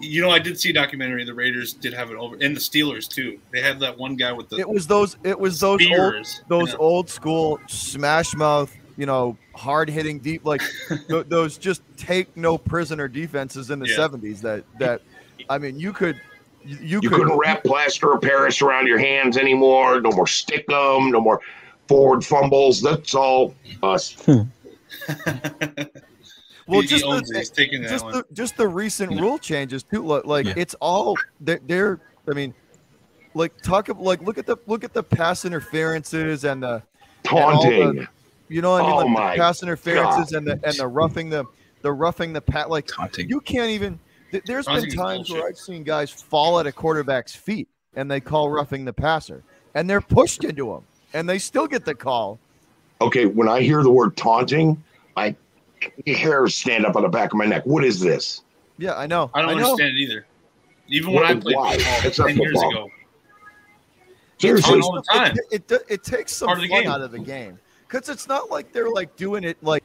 You 0.00 0.22
know, 0.22 0.30
I 0.30 0.38
did 0.38 0.58
see 0.58 0.70
a 0.70 0.72
documentary. 0.72 1.24
The 1.24 1.34
Raiders 1.34 1.72
did 1.72 1.92
have 1.92 2.10
it 2.10 2.16
over, 2.16 2.36
and 2.40 2.54
the 2.54 2.60
Steelers 2.60 3.08
too. 3.08 3.40
They 3.50 3.60
had 3.60 3.80
that 3.80 3.98
one 3.98 4.14
guy 4.14 4.32
with 4.32 4.48
the. 4.48 4.58
It 4.58 4.68
was 4.68 4.86
those. 4.86 5.16
It 5.24 5.38
was 5.38 5.58
those 5.58 5.82
spears, 5.82 6.42
old, 6.50 6.60
those 6.60 6.74
old 6.76 7.10
school 7.10 7.58
smash 7.66 8.34
mouth. 8.34 8.74
You 8.98 9.06
know, 9.06 9.38
hard 9.54 9.88
hitting 9.88 10.18
deep 10.18 10.44
like 10.44 10.60
th- 11.08 11.26
those 11.28 11.56
just 11.56 11.82
take 11.96 12.36
no 12.36 12.58
prisoner 12.58 13.08
defenses 13.08 13.70
in 13.70 13.78
the 13.78 13.88
seventies. 13.88 14.42
That 14.42 14.64
that, 14.78 15.00
I 15.48 15.56
mean, 15.56 15.78
you 15.78 15.92
could 15.94 16.20
you, 16.64 17.00
you 17.02 17.08
could, 17.08 17.28
not 17.28 17.38
wrap 17.38 17.64
plaster 17.64 18.12
of 18.12 18.20
Paris 18.20 18.60
around 18.60 18.86
your 18.86 18.98
hands 18.98 19.38
anymore. 19.38 20.00
No 20.00 20.10
more 20.10 20.26
stick 20.26 20.66
them. 20.66 21.10
No 21.10 21.20
more 21.20 21.40
forward 21.86 22.24
fumbles. 22.24 22.82
That's 22.82 23.14
all 23.14 23.54
us. 23.82 24.14
Hmm. 24.24 24.42
well, 26.66 26.82
just 26.82 27.04
the, 27.04 27.22
just, 27.88 28.06
the, 28.06 28.24
just 28.32 28.56
the 28.56 28.68
recent 28.68 29.12
yeah. 29.12 29.20
rule 29.20 29.38
changes 29.38 29.82
too. 29.82 30.02
Like 30.02 30.46
yeah. 30.46 30.54
it's 30.56 30.74
all 30.80 31.16
they're, 31.40 31.60
they're. 31.66 32.00
I 32.28 32.34
mean, 32.34 32.52
like 33.34 33.60
talk 33.62 33.88
of 33.88 34.00
like 34.00 34.20
look 34.22 34.38
at 34.38 34.46
the 34.46 34.56
look 34.66 34.84
at 34.84 34.92
the 34.92 35.02
pass 35.02 35.44
interferences 35.44 36.44
and 36.44 36.62
the 36.62 36.82
taunting. 37.22 37.82
And 37.82 37.98
the, 38.00 38.08
you 38.48 38.62
know 38.62 38.72
what 38.72 38.82
I 38.82 38.86
mean? 38.86 38.92
Oh 38.92 38.96
like 38.98 39.08
my 39.08 39.36
pass 39.36 39.62
interferences 39.62 40.30
God. 40.32 40.38
and 40.38 40.46
the 40.46 40.66
and 40.66 40.76
the 40.76 40.86
roughing 40.86 41.30
the 41.30 41.44
the 41.82 41.92
roughing 41.92 42.32
the 42.32 42.40
pat. 42.40 42.70
Like 42.70 42.86
taunting. 42.86 43.28
you 43.28 43.40
can't 43.40 43.70
even 43.70 43.98
there's 44.46 44.66
been 44.66 44.90
times 44.90 45.30
where 45.30 45.46
I've 45.46 45.58
seen 45.58 45.84
guys 45.84 46.10
fall 46.10 46.60
at 46.60 46.66
a 46.66 46.72
quarterback's 46.72 47.34
feet 47.34 47.68
and 47.94 48.10
they 48.10 48.20
call 48.20 48.50
roughing 48.50 48.84
the 48.84 48.92
passer 48.92 49.42
and 49.74 49.88
they're 49.88 50.00
pushed 50.00 50.44
into 50.44 50.72
him 50.72 50.82
and 51.12 51.28
they 51.28 51.38
still 51.38 51.66
get 51.66 51.84
the 51.84 51.94
call. 51.94 52.38
Okay, 53.00 53.26
when 53.26 53.48
I 53.48 53.60
hear 53.60 53.82
the 53.82 53.90
word 53.90 54.16
taunting, 54.16 54.82
my 55.16 55.34
hairs 56.06 56.54
stand 56.54 56.84
up 56.84 56.96
on 56.96 57.02
the 57.02 57.08
back 57.08 57.32
of 57.32 57.38
my 57.38 57.46
neck. 57.46 57.64
What 57.64 57.84
is 57.84 58.00
this? 58.00 58.42
Yeah, 58.76 58.94
I 58.96 59.06
know. 59.06 59.30
I 59.34 59.42
don't 59.42 59.50
I 59.50 59.52
understand 59.54 59.96
it 59.96 60.00
either. 60.00 60.26
Even 60.88 61.12
when 61.12 61.24
I 61.24 61.34
played 61.34 61.56
why? 61.56 61.78
football 61.78 62.26
ten 62.26 62.36
years 62.36 62.56
ago. 62.56 62.90
Seriously, 64.38 64.80
all 64.80 64.92
the 64.92 65.02
time. 65.02 65.36
It, 65.50 65.64
it, 65.68 65.72
it, 65.72 65.82
it 65.88 66.04
takes 66.04 66.32
some 66.32 66.48
fun 66.48 66.86
out 66.86 67.00
of 67.00 67.10
the 67.10 67.18
game 67.18 67.58
because 67.88 68.08
it's 68.08 68.28
not 68.28 68.50
like 68.50 68.72
they're 68.72 68.90
like 68.90 69.16
doing 69.16 69.44
it 69.44 69.56
like 69.62 69.84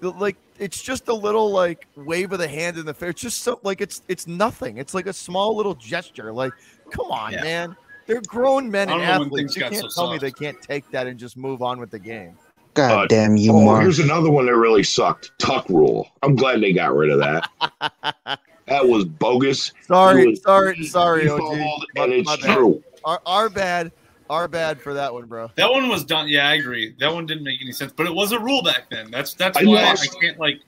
like 0.00 0.36
it's 0.58 0.82
just 0.82 1.08
a 1.08 1.14
little 1.14 1.50
like 1.50 1.86
wave 1.96 2.32
of 2.32 2.38
the 2.38 2.48
hand 2.48 2.78
in 2.78 2.86
the 2.86 2.94
face. 2.94 3.10
It's 3.10 3.20
just 3.20 3.42
so 3.42 3.60
like 3.62 3.80
it's 3.80 4.02
it's 4.08 4.26
nothing. 4.26 4.78
It's 4.78 4.94
like 4.94 5.06
a 5.06 5.12
small 5.12 5.56
little 5.56 5.74
gesture. 5.74 6.32
Like, 6.32 6.52
come 6.90 7.10
on, 7.10 7.32
yeah. 7.32 7.42
man. 7.42 7.76
They're 8.06 8.22
grown 8.22 8.70
men 8.70 8.88
and 8.88 9.02
athletes. 9.02 9.54
You 9.54 9.62
can't 9.62 9.74
so 9.74 9.80
tell 9.82 9.90
soft. 9.90 10.12
me 10.12 10.18
they 10.18 10.32
can't 10.32 10.60
take 10.62 10.90
that 10.92 11.06
and 11.06 11.18
just 11.18 11.36
move 11.36 11.60
on 11.60 11.78
with 11.78 11.90
the 11.90 11.98
game. 11.98 12.36
God 12.72 13.04
uh, 13.04 13.06
damn 13.06 13.36
you, 13.36 13.52
oh, 13.52 13.64
Mark. 13.64 13.82
Here's 13.82 13.98
another 13.98 14.30
one 14.30 14.46
that 14.46 14.56
really 14.56 14.82
sucked. 14.82 15.32
Tuck 15.38 15.68
rule. 15.68 16.08
I'm 16.22 16.34
glad 16.34 16.62
they 16.62 16.72
got 16.72 16.94
rid 16.94 17.10
of 17.10 17.18
that. 17.18 17.50
that 18.66 18.86
was 18.88 19.04
bogus. 19.04 19.72
Sorry, 19.82 20.28
was, 20.28 20.42
sorry, 20.42 20.84
sorry, 20.84 21.28
OG. 21.28 21.58
And 21.96 22.12
it's 22.12 22.36
true. 22.38 22.82
Our, 23.04 23.20
our 23.26 23.50
bad. 23.50 23.92
Our 24.30 24.48
bad 24.48 24.80
for 24.80 24.94
that 24.94 25.12
one, 25.12 25.26
bro. 25.26 25.50
That 25.56 25.70
one 25.70 25.88
was 25.88 26.04
done. 26.04 26.28
Yeah, 26.28 26.48
I 26.48 26.54
agree. 26.54 26.94
That 26.98 27.12
one 27.12 27.26
didn't 27.26 27.44
make 27.44 27.60
any 27.62 27.72
sense, 27.72 27.92
but 27.92 28.06
it 28.06 28.14
was 28.14 28.32
a 28.32 28.38
rule 28.38 28.62
back 28.62 28.90
then. 28.90 29.10
That's 29.10 29.34
that's 29.34 29.56
I 29.56 29.64
why 29.64 29.84
lost, 29.84 30.16
I 30.16 30.20
can't 30.20 30.38
like. 30.38 30.60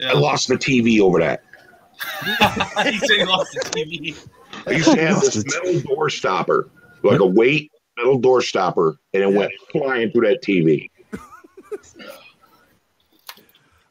Yeah. 0.00 0.10
I 0.10 0.12
lost 0.14 0.48
the 0.48 0.56
TV 0.56 1.00
over 1.00 1.18
that. 1.20 1.42
you 2.92 2.98
say 2.98 3.18
you 3.18 3.26
lost 3.26 3.52
the 3.52 3.60
TV. 3.70 4.28
I 4.66 4.72
used 4.72 4.90
to 4.90 5.00
have 5.00 5.20
this 5.20 5.44
metal 5.44 5.80
door 5.80 6.10
stopper 6.10 6.70
like 7.02 7.20
a 7.20 7.26
weight 7.26 7.70
metal 7.96 8.18
door 8.18 8.42
stopper, 8.42 8.98
and 9.12 9.22
it 9.22 9.30
yeah. 9.30 9.38
went 9.38 9.52
flying 9.70 10.10
through 10.10 10.28
that 10.28 10.42
TV. 10.42 10.88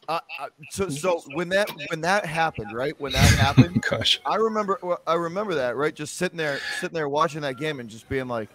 Uh, 0.07 0.19
uh, 0.39 0.47
so, 0.71 0.89
so 0.89 1.21
when 1.35 1.47
that 1.47 1.69
when 1.87 2.01
that 2.01 2.25
happened, 2.25 2.73
right? 2.73 2.99
When 2.99 3.13
that 3.13 3.29
happened, 3.37 3.81
gosh, 3.89 4.19
I 4.25 4.35
remember 4.35 4.77
I 5.07 5.13
remember 5.13 5.55
that, 5.55 5.77
right? 5.77 5.95
Just 5.95 6.17
sitting 6.17 6.37
there, 6.37 6.59
sitting 6.79 6.95
there 6.95 7.07
watching 7.07 7.41
that 7.41 7.57
game, 7.57 7.79
and 7.79 7.89
just 7.89 8.09
being 8.09 8.27
like, 8.27 8.49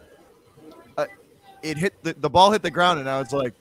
it 1.62 1.76
hit 1.76 2.02
the, 2.02 2.14
the 2.14 2.30
ball 2.30 2.52
hit 2.52 2.62
the 2.62 2.70
ground, 2.70 3.00
and 3.00 3.09
I 3.09 3.18
was 3.18 3.32
like, 3.32 3.54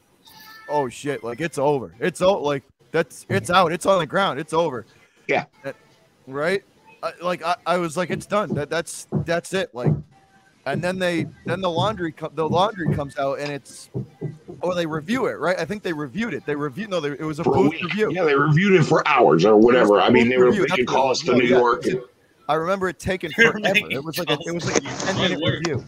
oh 0.69 0.89
shit, 0.89 1.23
like 1.23 1.41
it's 1.41 1.57
over, 1.57 1.93
it's 1.99 2.21
over, 2.21 2.41
like 2.41 2.63
that's 2.91 3.25
it's 3.29 3.49
out, 3.49 3.71
it's 3.71 3.85
on 3.85 3.99
the 3.99 4.05
ground, 4.05 4.39
it's 4.39 4.53
over. 4.53 4.85
Yeah, 5.27 5.45
that, 5.63 5.75
right. 6.27 6.63
like 7.21 7.43
I, 7.43 7.55
I 7.65 7.77
was 7.77 7.97
like, 7.97 8.09
it's 8.09 8.25
done. 8.25 8.53
That 8.55 8.69
that's 8.69 9.07
that's 9.25 9.53
it. 9.53 9.73
Like 9.73 9.91
and 10.65 10.81
then 10.81 10.99
they 10.99 11.27
then 11.45 11.61
the 11.61 11.69
laundry 11.69 12.13
the 12.33 12.47
laundry 12.47 12.93
comes 12.93 13.17
out 13.17 13.39
and 13.39 13.51
it's 13.51 13.89
or 14.61 14.73
they 14.73 14.85
review 14.85 15.27
it 15.27 15.33
right? 15.33 15.59
I 15.59 15.65
think 15.65 15.83
they 15.83 15.93
reviewed 15.93 16.33
it. 16.33 16.45
They 16.45 16.55
reviewed 16.55 16.89
no 16.89 16.99
they, 16.99 17.11
it 17.11 17.21
was 17.21 17.39
a 17.39 17.43
oh, 17.45 17.69
booth 17.69 17.81
review. 17.81 18.11
Yeah 18.11 18.23
they 18.23 18.35
reviewed 18.35 18.73
it 18.73 18.83
for 18.83 19.07
hours 19.07 19.45
or 19.45 19.57
whatever. 19.57 20.01
I 20.01 20.09
mean 20.09 20.29
they 20.29 20.37
were 20.37 20.51
they 20.51 20.65
could 20.65 20.87
call 20.87 21.11
us 21.11 21.21
to 21.21 21.35
new 21.35 21.45
york 21.45 21.85
and... 21.85 22.01
i 22.49 22.55
remember 22.55 22.89
it 22.89 22.99
taking 22.99 23.31
forever. 23.31 23.59
It 23.63 24.03
was 24.03 24.17
like 24.17 24.29
a, 24.29 24.37
it 24.45 24.53
was 24.53 24.65
like 24.65 24.77
a 24.77 24.81
10 24.81 25.15
minute 25.17 25.39
review 25.43 25.85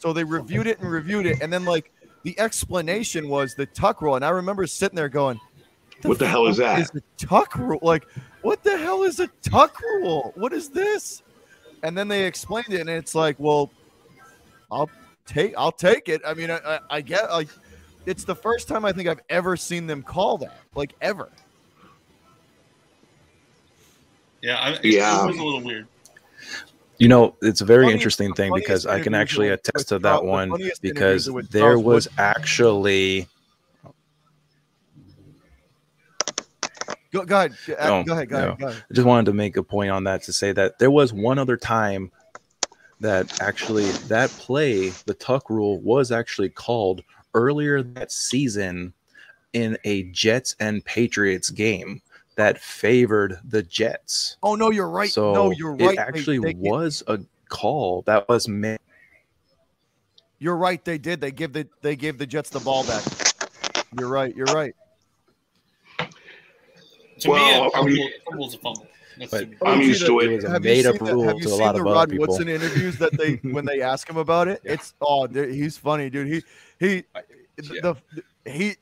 so 0.00 0.12
they 0.12 0.24
reviewed 0.24 0.66
it 0.66 0.78
and 0.80 0.90
reviewed 0.90 1.26
it 1.26 1.40
and 1.40 1.52
then 1.52 1.64
like 1.64 1.92
the 2.22 2.38
explanation 2.38 3.28
was 3.28 3.54
the 3.54 3.66
tuck 3.66 4.02
rule 4.02 4.16
and 4.16 4.24
i 4.24 4.30
remember 4.30 4.66
sitting 4.66 4.96
there 4.96 5.08
going 5.08 5.38
the 6.02 6.08
what 6.08 6.18
the 6.18 6.26
hell 6.26 6.46
is 6.46 6.56
that 6.56 6.80
is 6.80 6.90
the 6.90 7.02
tuck 7.16 7.54
rule 7.56 7.78
like 7.82 8.06
what 8.42 8.62
the 8.64 8.76
hell 8.76 9.02
is 9.02 9.20
a 9.20 9.28
tuck 9.42 9.80
rule 9.80 10.32
what 10.36 10.52
is 10.52 10.68
this 10.70 11.22
and 11.82 11.96
then 11.96 12.08
they 12.08 12.24
explained 12.26 12.72
it 12.72 12.80
and 12.80 12.90
it's 12.90 13.14
like 13.14 13.36
well 13.38 13.70
I'll 14.70 14.90
take 15.26 15.54
I'll 15.56 15.72
take 15.72 16.08
it. 16.08 16.22
I 16.26 16.34
mean, 16.34 16.50
I, 16.50 16.58
I, 16.58 16.78
I 16.90 17.00
get 17.00 17.30
like 17.30 17.48
it's 18.06 18.24
the 18.24 18.34
first 18.34 18.68
time 18.68 18.84
I 18.84 18.92
think 18.92 19.08
I've 19.08 19.20
ever 19.28 19.56
seen 19.56 19.86
them 19.86 20.02
call 20.02 20.38
that, 20.38 20.58
like 20.74 20.94
ever. 21.00 21.28
Yeah, 24.42 24.56
I, 24.56 24.78
yeah, 24.82 25.24
it 25.24 25.26
was 25.26 25.38
a 25.38 25.44
little 25.44 25.60
weird. 25.60 25.86
You 27.00 27.08
know, 27.08 27.34
it's 27.40 27.62
a 27.62 27.64
very 27.64 27.84
funniest, 27.84 28.00
interesting 28.00 28.34
thing 28.34 28.52
because 28.54 28.84
I 28.84 29.00
can 29.00 29.14
actually 29.14 29.48
attest 29.48 29.88
to 29.88 29.98
that 30.00 30.22
one 30.22 30.52
because 30.82 31.30
there 31.50 31.78
was 31.78 32.06
actually. 32.18 33.26
Go, 37.10 37.24
go 37.24 37.38
ahead. 37.38 37.56
Go, 37.66 37.74
uh, 37.78 37.86
no, 37.86 38.04
go, 38.04 38.12
ahead, 38.12 38.28
go, 38.28 38.36
no. 38.36 38.46
ahead. 38.48 38.58
Go 38.58 38.66
ahead. 38.68 38.84
I 38.90 38.94
just 38.94 39.06
wanted 39.06 39.24
to 39.24 39.32
make 39.32 39.56
a 39.56 39.62
point 39.62 39.90
on 39.90 40.04
that 40.04 40.22
to 40.24 40.32
say 40.34 40.52
that 40.52 40.78
there 40.78 40.90
was 40.90 41.10
one 41.10 41.38
other 41.38 41.56
time 41.56 42.12
that 43.00 43.40
actually 43.40 43.90
that 44.08 44.28
play, 44.32 44.90
the 45.06 45.14
tuck 45.14 45.48
rule, 45.48 45.80
was 45.80 46.12
actually 46.12 46.50
called 46.50 47.02
earlier 47.32 47.82
that 47.82 48.12
season 48.12 48.92
in 49.54 49.78
a 49.84 50.02
Jets 50.10 50.54
and 50.60 50.84
Patriots 50.84 51.48
game 51.48 52.02
that 52.36 52.58
favored 52.58 53.38
the 53.44 53.62
Jets. 53.62 54.36
Oh 54.42 54.54
no, 54.54 54.70
you're 54.70 54.88
right. 54.88 55.10
So 55.10 55.32
no, 55.32 55.50
you're 55.50 55.74
right. 55.74 55.94
It 55.94 55.98
actually 55.98 56.38
they, 56.38 56.52
they, 56.52 56.58
was 56.58 57.02
a 57.06 57.20
call 57.48 58.02
that 58.02 58.28
was 58.28 58.48
made. 58.48 58.78
You're 60.38 60.56
right. 60.56 60.82
They 60.84 60.98
did. 60.98 61.20
They 61.20 61.30
give 61.30 61.52
the 61.52 61.68
they 61.82 61.96
gave 61.96 62.18
the 62.18 62.26
Jets 62.26 62.50
the 62.50 62.60
ball 62.60 62.84
back. 62.86 63.04
You're 63.98 64.08
right. 64.08 64.34
You're 64.34 64.46
right. 64.46 64.74
To 67.20 67.28
well, 67.28 67.62
me, 67.62 67.66
a 67.66 67.70
fumble, 67.70 67.90
I 67.90 67.94
mean, 67.94 68.10
fumble's 68.24 68.54
a 68.54 68.58
fumble. 68.58 68.86
But 69.30 69.48
I'm 69.66 69.82
used 69.82 70.06
to 70.06 70.20
it. 70.20 70.30
It 70.30 70.36
was 70.36 70.44
a 70.44 70.60
made 70.60 70.86
up 70.86 71.00
rule 71.00 71.38
to 71.38 71.48
a 71.48 71.54
lot 71.54 71.74
of 71.74 71.82
other 71.82 71.84
Rod 71.84 72.10
people. 72.10 72.26
Woodson 72.26 72.48
interviews 72.48 72.96
that 72.98 73.12
they 73.18 73.34
when 73.50 73.66
they 73.66 73.82
ask 73.82 74.08
him 74.08 74.16
about 74.16 74.48
it? 74.48 74.62
Yeah. 74.64 74.72
It's 74.72 74.94
oh, 75.00 75.26
he's 75.28 75.76
funny, 75.76 76.08
dude. 76.08 76.28
He 76.28 76.42
he 76.78 77.04
yeah. 77.58 77.80
the, 77.82 77.96
the 78.14 78.50
he 78.50 78.76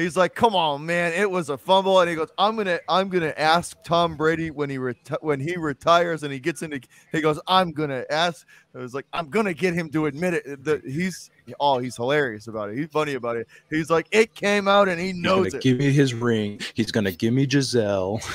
he's 0.00 0.16
like, 0.16 0.34
"Come 0.34 0.54
on, 0.54 0.86
man, 0.86 1.12
it 1.12 1.30
was 1.30 1.50
a 1.50 1.58
fumble." 1.58 2.00
And 2.00 2.08
he 2.08 2.16
goes, 2.16 2.28
"I'm 2.38 2.56
gonna, 2.56 2.78
I'm 2.88 3.08
gonna 3.08 3.34
ask 3.36 3.76
Tom 3.82 4.16
Brady 4.16 4.50
when 4.50 4.70
he 4.70 4.76
reti- 4.76 5.22
when 5.22 5.40
he 5.40 5.56
retires 5.56 6.22
and 6.22 6.32
he 6.32 6.38
gets 6.38 6.62
into." 6.62 6.80
He 7.12 7.20
goes, 7.20 7.40
"I'm 7.46 7.72
gonna 7.72 8.04
ask." 8.10 8.46
It 8.74 8.78
was 8.78 8.94
like, 8.94 9.06
"I'm 9.12 9.28
gonna 9.28 9.54
get 9.54 9.74
him 9.74 9.90
to 9.90 10.06
admit 10.06 10.34
it." 10.34 10.64
That 10.64 10.84
he's 10.84 11.30
oh, 11.58 11.78
he's 11.78 11.96
hilarious 11.96 12.46
about 12.46 12.70
it. 12.70 12.78
He's 12.78 12.88
funny 12.88 13.14
about 13.14 13.36
it. 13.36 13.48
He's 13.70 13.90
like, 13.90 14.06
"It 14.10 14.34
came 14.34 14.68
out 14.68 14.88
and 14.88 15.00
he 15.00 15.12
knows 15.12 15.46
he's 15.46 15.54
it." 15.54 15.62
Give 15.62 15.78
me 15.78 15.90
his 15.90 16.14
ring. 16.14 16.60
He's 16.74 16.92
gonna 16.92 17.12
give 17.12 17.34
me 17.34 17.46
Gisele. 17.46 18.20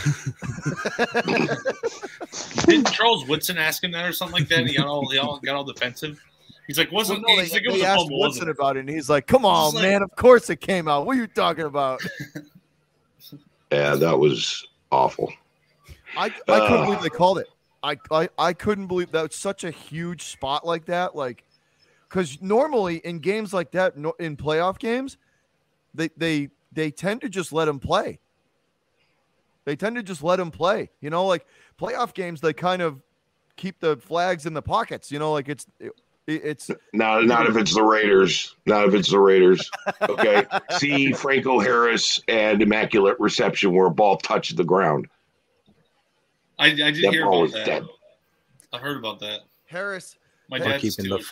Didn't 2.65 2.91
Charles 2.91 3.25
Woodson 3.27 3.57
ask 3.57 3.83
him 3.83 3.91
that 3.91 4.05
or 4.05 4.11
something 4.11 4.39
like 4.39 4.49
that? 4.49 4.59
And 4.59 4.69
he 4.69 4.75
got 4.75 4.87
all, 4.87 5.09
he 5.09 5.17
all 5.17 5.39
got 5.39 5.55
all 5.55 5.63
defensive. 5.63 6.21
He's 6.67 6.77
like, 6.77 6.91
wasn't 6.91 7.23
well, 7.25 7.35
no, 7.35 7.41
he's 7.41 7.51
they, 7.51 7.57
like, 7.57 7.65
it 7.65 7.71
was 7.71 7.81
they 7.81 7.85
asked 7.85 8.07
Woodson 8.09 8.49
about 8.49 8.77
it, 8.77 8.81
and 8.81 8.89
he's 8.89 9.09
like, 9.09 9.27
"Come 9.27 9.45
on, 9.45 9.75
man! 9.75 10.01
Like, 10.01 10.01
of 10.01 10.15
course 10.15 10.49
it 10.49 10.61
came 10.61 10.87
out. 10.87 11.05
What 11.05 11.15
are 11.15 11.19
you 11.19 11.27
talking 11.27 11.65
about?" 11.65 12.01
yeah, 13.71 13.95
that 13.95 14.17
was 14.17 14.67
awful. 14.91 15.31
I, 16.17 16.25
I 16.25 16.29
couldn't 16.29 16.73
uh, 16.73 16.85
believe 16.85 17.01
they 17.01 17.09
called 17.09 17.37
it. 17.37 17.47
I, 17.83 17.97
I 18.09 18.29
I 18.39 18.53
couldn't 18.53 18.87
believe 18.87 19.11
that 19.11 19.21
was 19.21 19.35
such 19.35 19.63
a 19.63 19.69
huge 19.69 20.23
spot 20.23 20.65
like 20.65 20.85
that. 20.85 21.15
Like, 21.15 21.43
because 22.09 22.41
normally 22.41 22.97
in 22.97 23.19
games 23.19 23.53
like 23.53 23.71
that, 23.71 23.95
in 24.19 24.35
playoff 24.35 24.79
games, 24.79 25.17
they 25.93 26.09
they 26.17 26.49
they 26.71 26.89
tend 26.89 27.21
to 27.21 27.29
just 27.29 27.53
let 27.53 27.67
him 27.67 27.79
play. 27.79 28.19
They 29.65 29.75
tend 29.75 29.95
to 29.97 30.03
just 30.03 30.23
let 30.23 30.39
him 30.39 30.49
play. 30.49 30.89
You 30.99 31.11
know, 31.11 31.25
like 31.25 31.45
playoff 31.79 32.13
games, 32.15 32.41
they 32.41 32.53
kind 32.53 32.81
of 32.81 33.01
keep 33.55 33.79
the 33.79 33.97
flags 33.97 34.45
in 34.47 34.53
the 34.53 34.61
pockets. 34.61 35.11
You 35.11 35.19
know, 35.19 35.31
like 35.33 35.47
it's 35.47 35.67
it's 36.27 36.71
not 36.93 37.25
not 37.25 37.47
if 37.47 37.55
it's 37.55 37.73
the 37.73 37.83
Raiders. 37.83 38.55
Not 38.65 38.87
if 38.87 38.93
it's 38.93 39.11
the 39.11 39.19
Raiders. 39.19 39.69
Okay. 40.01 40.45
See 40.71 41.11
Franco 41.13 41.59
Harris 41.59 42.21
and 42.27 42.61
Immaculate 42.61 43.19
Reception 43.19 43.73
where 43.73 43.87
a 43.87 43.91
ball 43.91 44.17
touched 44.17 44.55
the 44.55 44.63
ground. 44.63 45.07
I, 46.57 46.67
I 46.67 46.69
did 46.69 47.03
that 47.03 47.13
hear 47.13 47.27
about 47.27 47.51
that. 47.51 47.65
Dead. 47.65 47.85
I 48.73 48.77
heard 48.77 48.97
about 48.97 49.19
that. 49.19 49.41
Harris. 49.65 50.17
My 50.49 50.59
dad's 50.59 50.81
keeping 50.81 51.09
the 51.09 51.23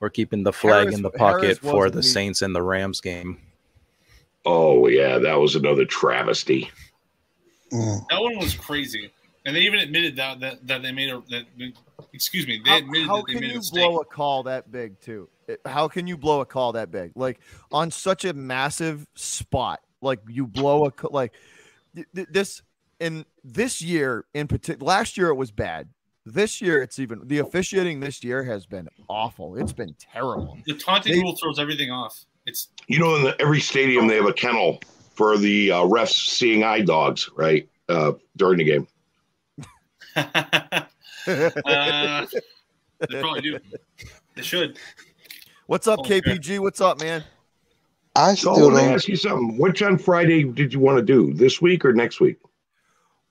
we're 0.00 0.10
keeping 0.10 0.42
the 0.42 0.52
flag 0.52 0.84
Harris, 0.84 0.96
in 0.96 1.02
the 1.02 1.10
pocket 1.10 1.58
for 1.58 1.88
the 1.88 2.02
Saints 2.02 2.42
and 2.42 2.54
the 2.54 2.62
Rams 2.62 3.00
game. 3.00 3.38
Oh 4.44 4.88
yeah, 4.88 5.18
that 5.18 5.34
was 5.34 5.56
another 5.56 5.84
travesty. 5.84 6.70
That 7.70 8.18
one 8.20 8.38
was 8.38 8.54
crazy, 8.54 9.10
and 9.46 9.56
they 9.56 9.60
even 9.60 9.80
admitted 9.80 10.16
that 10.16 10.40
that, 10.40 10.66
that 10.66 10.82
they 10.82 10.92
made 10.92 11.08
a 11.08 11.22
that 11.30 11.44
excuse 12.12 12.46
me, 12.46 12.60
they 12.64 12.78
admitted 12.78 13.06
how, 13.06 13.16
how 13.16 13.22
that 13.22 13.32
they 13.34 13.40
made 13.40 13.56
a 13.56 13.60
blow 13.72 13.98
a 13.98 14.04
call 14.04 14.42
that 14.44 14.70
big 14.70 15.00
too? 15.00 15.28
How 15.64 15.88
can 15.88 16.06
you 16.06 16.16
blow 16.16 16.40
a 16.40 16.46
call 16.46 16.72
that 16.72 16.90
big? 16.90 17.12
Like 17.14 17.40
on 17.72 17.90
such 17.90 18.24
a 18.24 18.32
massive 18.32 19.06
spot, 19.14 19.80
like 20.00 20.20
you 20.28 20.46
blow 20.46 20.86
a 20.86 20.92
like 21.10 21.32
this 22.12 22.62
in 23.00 23.24
this 23.44 23.80
year 23.82 24.24
in 24.34 24.46
particular. 24.48 24.86
Last 24.86 25.16
year 25.16 25.28
it 25.28 25.34
was 25.34 25.50
bad. 25.50 25.88
This 26.26 26.60
year 26.60 26.82
it's 26.82 26.98
even 26.98 27.26
the 27.26 27.38
officiating 27.38 28.00
this 28.00 28.22
year 28.22 28.42
has 28.44 28.66
been 28.66 28.88
awful. 29.08 29.56
It's 29.56 29.72
been 29.72 29.94
terrible. 29.98 30.58
The 30.66 30.74
taunting 30.74 31.14
they, 31.14 31.20
rule 31.20 31.36
throws 31.36 31.58
everything 31.58 31.90
off. 31.90 32.24
It's 32.46 32.68
you 32.86 32.98
know 32.98 33.16
in 33.16 33.22
the, 33.24 33.40
every 33.40 33.60
stadium 33.60 34.06
they 34.06 34.16
have 34.16 34.26
a 34.26 34.32
kennel 34.32 34.80
for 35.14 35.38
the 35.38 35.72
uh, 35.72 35.82
refs 35.82 36.28
seeing 36.28 36.62
eye 36.62 36.82
dogs 36.82 37.30
right 37.34 37.68
uh, 37.88 38.12
during 38.36 38.58
the 38.58 38.64
game. 38.64 38.86
uh, 41.28 42.26
they 43.08 43.20
probably 43.20 43.40
do. 43.42 43.58
They 44.34 44.42
should. 44.42 44.78
What's 45.66 45.86
up, 45.86 46.00
oh, 46.00 46.02
KPG? 46.04 46.58
What's 46.60 46.80
up, 46.80 47.00
man? 47.00 47.22
I 48.16 48.34
still 48.34 48.56
so 48.56 48.62
I 48.62 48.64
want 48.72 48.78
to 48.78 48.82
ask 48.84 49.08
you 49.08 49.16
something. 49.16 49.58
Which 49.58 49.82
on 49.82 49.98
Friday 49.98 50.44
did 50.44 50.72
you 50.72 50.80
want 50.80 50.98
to 50.98 51.04
do? 51.04 51.32
This 51.34 51.60
week 51.60 51.84
or 51.84 51.92
next 51.92 52.20
week? 52.20 52.38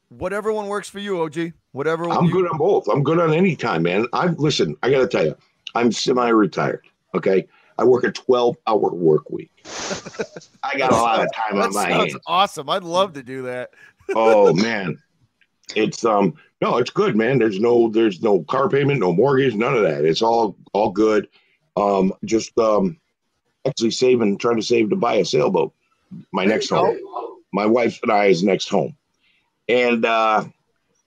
Whatever 0.09 0.53
one 0.53 0.67
works 0.67 0.87
for 0.87 0.99
you, 0.99 1.21
OG. 1.21 1.53
Whatever. 1.71 2.09
I'm 2.09 2.25
you... 2.25 2.31
good 2.31 2.47
on 2.49 2.57
both. 2.57 2.87
I'm 2.87 3.03
good 3.03 3.19
on 3.19 3.33
any 3.33 3.55
time, 3.55 3.83
man. 3.83 4.05
I 4.13 4.27
listen. 4.27 4.75
I 4.83 4.89
got 4.89 4.99
to 4.99 5.07
tell 5.07 5.25
you, 5.25 5.35
I'm 5.75 5.91
semi-retired. 5.91 6.85
Okay, 7.15 7.47
I 7.77 7.83
work 7.83 8.03
a 8.03 8.11
12-hour 8.11 8.93
work 8.93 9.29
week. 9.29 9.51
I 10.63 10.77
got 10.77 10.91
a 10.91 10.95
lot 10.95 11.21
of 11.21 11.33
time 11.33 11.61
on 11.61 11.73
my 11.73 11.89
hands. 11.89 12.15
Awesome. 12.25 12.69
I'd 12.69 12.83
love 12.83 13.13
to 13.13 13.23
do 13.23 13.41
that. 13.43 13.71
oh 14.15 14.53
man, 14.53 14.97
it's 15.75 16.05
um 16.05 16.35
no, 16.61 16.77
it's 16.77 16.89
good, 16.89 17.15
man. 17.15 17.37
There's 17.37 17.59
no 17.59 17.89
there's 17.89 18.21
no 18.21 18.43
car 18.43 18.69
payment, 18.69 18.99
no 18.99 19.13
mortgage, 19.13 19.55
none 19.55 19.75
of 19.75 19.83
that. 19.83 20.05
It's 20.05 20.21
all 20.21 20.55
all 20.73 20.91
good. 20.91 21.27
Um, 21.75 22.13
just 22.25 22.57
um, 22.57 22.97
actually 23.67 23.91
saving, 23.91 24.37
trying 24.39 24.55
to 24.55 24.63
save 24.63 24.89
to 24.89 24.95
buy 24.95 25.15
a 25.15 25.25
sailboat. 25.25 25.73
My 26.31 26.45
next 26.45 26.69
home. 26.69 26.97
My 27.53 27.65
wife 27.65 27.99
and 28.03 28.11
I 28.11 28.25
I's 28.25 28.43
next 28.43 28.69
home, 28.69 28.95
and 29.69 30.03
uh, 30.05 30.45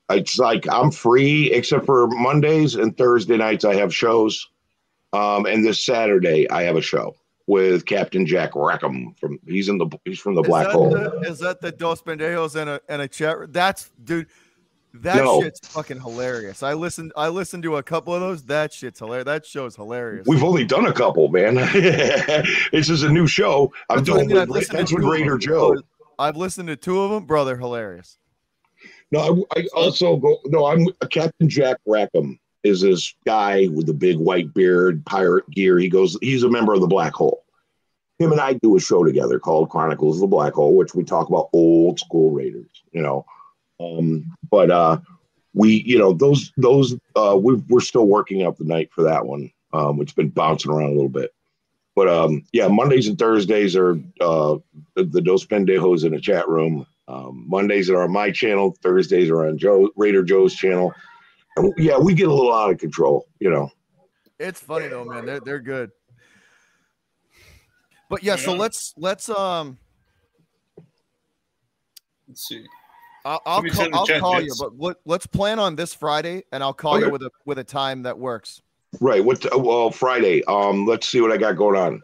it's 0.09 0.39
like 0.39 0.69
I'm 0.69 0.91
free 0.91 1.51
except 1.53 1.85
for 1.85 2.07
Mondays 2.09 2.77
and 2.77 2.97
Thursday 2.97 3.37
nights. 3.37 3.65
I 3.65 3.75
have 3.75 3.95
shows, 3.95 4.49
um, 5.13 5.47
and 5.47 5.65
this 5.65 5.85
Saturday 5.85 6.49
I 6.51 6.63
have 6.63 6.77
a 6.77 6.83
show 6.83 7.15
with 7.47 7.85
Captain 7.85 8.25
Jack 8.25 8.55
Rackham 8.55 9.15
from 9.19 9.39
he's 9.47 9.69
in 9.69 9.77
the 9.77 9.89
he's 10.05 10.19
from 10.19 10.35
the 10.35 10.43
is 10.43 10.49
Black 10.49 10.69
Hole. 10.69 10.91
The, 10.91 11.21
is 11.27 11.41
that 11.41 11.61
the 11.61 11.73
Dos 11.73 12.01
Pendejos 12.03 12.55
and 12.55 12.71
a 12.71 12.81
and 12.89 13.03
a 13.03 13.09
chat? 13.09 13.53
That's 13.53 13.91
dude 14.03 14.29
That 14.95 15.41
shit's 15.43 15.69
fucking 15.69 16.01
hilarious. 16.01 16.63
I 16.63 16.75
listened. 16.75 17.13
I 17.17 17.29
listened 17.29 17.63
to 17.63 17.77
a 17.77 17.83
couple 17.83 18.15
of 18.15 18.21
those. 18.21 18.43
That 18.45 18.73
shit's 18.73 18.99
hilarious. 18.99 19.27
That 19.27 19.47
show's 19.47 19.77
hilarious. 19.77 20.27
We've 20.27 20.43
only 20.43 20.65
done 20.65 20.87
a 20.87 20.93
couple, 20.93 21.29
man. 21.29 21.55
this 22.73 22.91
is 22.91 23.05
a 23.05 23.09
new 23.09 23.27
show. 23.27 23.73
I'm 23.89 24.03
doing 24.03 24.29
with, 24.29 24.69
that's 24.69 24.93
with 24.93 25.05
Raider 25.05 25.39
Joe. 25.39 25.77
I've 26.19 26.37
listened 26.37 26.69
to 26.69 26.77
two 26.77 27.01
of 27.01 27.11
them, 27.11 27.25
brother. 27.25 27.57
Hilarious. 27.57 28.19
No, 29.13 29.47
I, 29.57 29.61
I 29.61 29.67
also 29.75 30.17
go. 30.17 30.39
No, 30.47 30.67
I'm 30.67 30.87
Captain 31.11 31.49
Jack 31.49 31.79
Rackham 31.87 32.39
is 32.65 32.81
this 32.81 33.15
guy 33.25 33.69
with 33.69 33.87
the 33.87 33.95
big 33.95 34.19
white 34.19 34.53
beard, 34.53 35.05
pirate 35.07 35.49
gear. 35.51 35.79
He 35.79 35.89
goes. 35.89 36.19
He's 36.21 36.43
a 36.43 36.51
member 36.51 36.75
of 36.75 36.81
the 36.81 36.89
Black 36.89 37.13
Hole. 37.13 37.45
Him 38.19 38.33
and 38.33 38.41
I 38.41 38.55
do 38.55 38.77
a 38.77 38.81
show 38.81 39.05
together 39.05 39.39
called 39.39 39.71
Chronicles 39.71 40.17
of 40.17 40.23
the 40.23 40.27
Black 40.27 40.55
Hole, 40.55 40.75
which 40.77 40.95
we 40.95 41.05
talk 41.05 41.29
about 41.29 41.49
old 41.53 42.01
school 42.01 42.33
Raiders. 42.33 42.83
You 42.93 43.03
know, 43.03 43.25
um, 43.81 44.25
but 44.51 44.71
uh, 44.71 44.99
we, 45.55 45.83
you 45.87 45.99
know, 45.99 46.13
those 46.13 46.53
those 46.57 46.97
uh, 47.17 47.37
we 47.41 47.55
we're 47.69 47.81
still 47.81 48.07
working 48.07 48.47
up 48.47 48.57
the 48.57 48.65
night 48.65 48.91
for 48.93 49.03
that 49.03 49.27
one. 49.27 49.51
Um, 49.73 50.01
it's 50.01 50.13
been 50.13 50.29
bouncing 50.29 50.71
around 50.71 50.91
a 50.91 50.95
little 50.95 51.09
bit. 51.09 51.33
But 51.97 52.09
um, 52.09 52.45
yeah, 52.53 52.69
Mondays 52.69 53.09
and 53.09 53.19
Thursdays 53.19 53.77
are 53.77 53.93
uh, 54.21 54.57
the, 54.95 55.05
the 55.05 55.21
Dos 55.21 55.45
Pendejos 55.45 56.05
in 56.05 56.13
the 56.13 56.21
chat 56.21 56.49
room. 56.49 56.87
Um, 57.09 57.45
Mondays 57.49 57.91
are 57.91 58.03
on 58.03 58.13
my 58.13 58.31
channel. 58.31 58.77
Thursdays 58.83 59.31
are 59.31 59.47
on 59.47 59.59
Joe 59.59 59.91
Raider 59.97 60.23
Joe's 60.23 60.55
channel. 60.55 60.95
And 61.57 61.73
yeah, 61.77 61.99
we 61.99 62.15
get 62.15 62.29
a 62.29 62.33
little 62.33 62.55
out 62.55 62.71
of 62.71 62.79
control, 62.79 63.27
you 63.41 63.51
know. 63.51 63.71
It's 64.39 64.61
funny 64.61 64.89
though, 64.89 65.05
man. 65.05 65.27
They're 65.27 65.41
they're 65.41 65.61
good. 65.61 65.91
But 68.09 68.23
yeah, 68.23 68.37
so 68.37 68.55
let's 68.55 68.95
let's 68.97 69.29
um 69.29 69.79
let's 72.29 72.47
see. 72.47 72.65
I'll, 73.25 73.43
I'll, 73.45 73.63
call, 73.63 73.89
I'll 73.93 74.07
call 74.21 74.41
you, 74.41 74.55
but 74.59 74.79
let, 74.79 74.97
let's 75.05 75.27
plan 75.27 75.59
on 75.59 75.77
this 75.77 75.93
Friday, 75.93 76.45
and 76.53 76.63
I'll 76.63 76.73
call 76.73 76.97
okay. 76.97 77.07
you 77.07 77.13
with 77.13 77.23
a 77.23 77.31
with 77.45 77.59
a 77.59 77.65
time 77.65 78.03
that 78.05 78.19
works. 78.19 78.63
Right. 79.01 79.25
What? 79.25 79.47
Well, 79.59 79.91
Friday. 79.91 80.43
Um, 80.45 80.87
let's 80.87 81.07
see 81.07 81.21
what 81.21 81.31
I 81.31 81.37
got 81.37 81.57
going 81.57 81.77
on. 81.77 82.03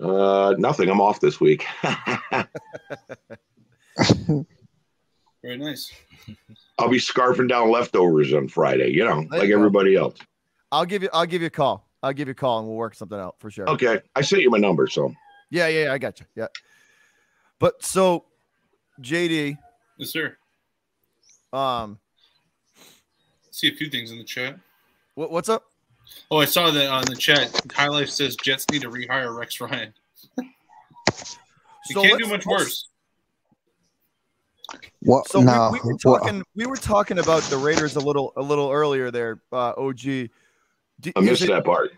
Uh, 0.00 0.54
nothing. 0.58 0.90
I'm 0.90 1.00
off 1.00 1.20
this 1.20 1.40
week. 1.40 1.64
Very 5.42 5.58
nice. 5.58 5.92
I'll 6.78 6.88
be 6.88 6.98
scarfing 6.98 7.48
down 7.48 7.70
leftovers 7.70 8.34
on 8.34 8.48
Friday. 8.48 8.90
You 8.90 9.04
know, 9.04 9.26
there 9.30 9.40
like 9.40 9.48
you 9.48 9.56
everybody 9.56 9.96
else. 9.96 10.18
I'll 10.72 10.84
give 10.84 11.02
you. 11.02 11.08
I'll 11.12 11.26
give 11.26 11.40
you 11.40 11.46
a 11.46 11.50
call. 11.50 11.88
I'll 12.02 12.12
give 12.12 12.28
you 12.28 12.32
a 12.32 12.34
call, 12.34 12.58
and 12.58 12.68
we'll 12.68 12.76
work 12.76 12.94
something 12.94 13.18
out 13.18 13.36
for 13.38 13.50
sure. 13.50 13.68
Okay. 13.70 14.00
I 14.14 14.20
sent 14.20 14.42
you 14.42 14.50
my 14.50 14.58
number, 14.58 14.86
so. 14.86 15.14
Yeah, 15.50 15.68
yeah, 15.68 15.92
I 15.92 15.98
got 15.98 16.20
you. 16.20 16.26
Yeah. 16.34 16.48
But 17.58 17.82
so, 17.82 18.26
JD. 19.00 19.56
Yes, 19.96 20.10
sir. 20.10 20.36
Um. 21.52 21.98
See 23.50 23.68
a 23.68 23.74
few 23.74 23.88
things 23.88 24.10
in 24.10 24.18
the 24.18 24.24
chat. 24.24 24.58
What, 25.14 25.30
what's 25.30 25.48
up? 25.48 25.64
Oh, 26.30 26.38
I 26.38 26.44
saw 26.44 26.70
that 26.70 26.88
on 26.88 27.04
the 27.04 27.14
chat. 27.14 27.60
High 27.72 27.88
Life 27.88 28.10
says 28.10 28.36
Jets 28.36 28.68
need 28.70 28.82
to 28.82 28.90
rehire 28.90 29.36
Rex 29.36 29.60
Ryan. 29.60 29.94
you 30.38 30.44
so 31.84 32.02
can't 32.02 32.20
do 32.20 32.28
much 32.28 32.46
worse. 32.46 32.88
What? 35.00 35.28
So 35.28 35.40
no. 35.40 35.70
we, 35.72 35.80
we, 35.84 35.92
were 35.92 35.98
talking. 35.98 36.38
What? 36.38 36.46
We 36.54 36.66
were 36.66 36.76
talking 36.76 37.18
about 37.18 37.42
the 37.44 37.56
Raiders 37.56 37.96
a 37.96 38.00
little 38.00 38.32
a 38.36 38.42
little 38.42 38.70
earlier 38.70 39.10
there. 39.10 39.40
Uh, 39.52 39.72
Og. 39.72 39.96
D- 39.96 40.30
I 41.14 41.20
missed 41.20 41.42
it, 41.42 41.48
that 41.48 41.64
part. 41.64 41.92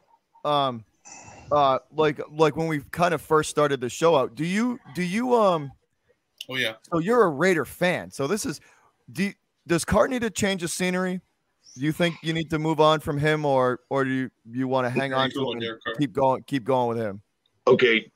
Um, 0.45 0.85
uh, 1.53 1.79
like 1.93 2.21
like 2.31 2.57
when 2.57 2.67
we 2.67 2.81
kind 2.91 3.15
of 3.15 3.23
first 3.23 3.51
started 3.51 3.81
the 3.81 3.89
show 3.89 4.17
out. 4.17 4.35
Do 4.35 4.45
you 4.45 4.79
do 4.95 5.03
you 5.03 5.35
um? 5.35 5.73
Oh 6.49 6.57
yeah. 6.57 6.75
So 6.93 6.99
you're 6.99 7.25
a 7.25 7.31
Raider 7.31 7.65
fan. 7.65 8.11
So 8.11 8.27
this 8.27 8.47
is. 8.47 8.61
Do 9.11 9.33
does 9.67 9.85
Carr 9.85 10.09
need 10.09 10.23
to 10.23 10.31
change 10.31 10.63
the 10.63 10.69
scenery? 10.69 11.21
Do 11.77 11.85
you 11.85 11.93
think 11.93 12.17
you 12.23 12.33
need 12.33 12.51
to 12.51 12.59
move 12.59 12.81
on 12.81 13.01
from 13.01 13.19
him, 13.19 13.45
or 13.45 13.81
or 13.91 14.05
do 14.05 14.11
you, 14.11 14.31
you 14.51 14.69
want 14.69 14.87
to 14.87 14.91
hang 14.91 15.13
on 15.13 15.31
to 15.31 15.53
him 15.53 15.61
and 15.61 15.99
keep 15.99 16.13
going 16.13 16.43
keep 16.45 16.65
going 16.65 16.89
with 16.89 16.99
him? 16.99 17.21
Okay, 17.69 18.11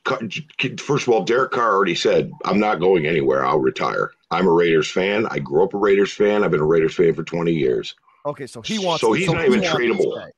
first 0.79 1.09
of 1.09 1.13
all, 1.13 1.25
Derek 1.25 1.51
Carr 1.51 1.73
already 1.73 1.97
said 1.97 2.31
I'm 2.45 2.61
not 2.61 2.77
going 2.77 3.07
anywhere. 3.07 3.45
I'll 3.45 3.59
retire. 3.59 4.13
I'm 4.31 4.47
a 4.47 4.53
Raiders 4.53 4.89
fan. 4.91 5.27
I 5.27 5.41
grew 5.41 5.65
up 5.65 5.75
a 5.75 5.77
Raiders 5.77 6.13
fan. 6.13 6.45
I've 6.45 6.53
been 6.53 6.61
a 6.61 6.67
Raiders 6.67 6.95
fan 6.95 7.15
for 7.15 7.25
20 7.25 7.53
years. 7.53 7.97
Okay, 8.27 8.47
so 8.47 8.63
he 8.63 8.79
wants. 8.79 9.01
So 9.01 9.13
he's 9.13 9.27
so 9.27 9.33
not 9.33 9.43
he 9.43 9.49
even 9.49 9.61
tradable. 9.61 10.31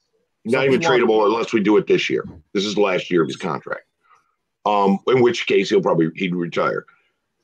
Not 0.44 0.62
so 0.62 0.64
even 0.64 0.80
tradable 0.80 1.26
unless 1.26 1.52
we 1.52 1.60
do 1.60 1.76
it 1.76 1.86
this 1.86 2.08
year. 2.08 2.24
This 2.54 2.64
is 2.64 2.74
the 2.74 2.80
last 2.80 3.10
year 3.10 3.22
of 3.22 3.28
his 3.28 3.36
contract. 3.36 3.84
Um, 4.64 4.98
in 5.08 5.20
which 5.20 5.46
case 5.46 5.68
he'll 5.68 5.82
probably 5.82 6.10
he'd 6.14 6.34
retire. 6.34 6.86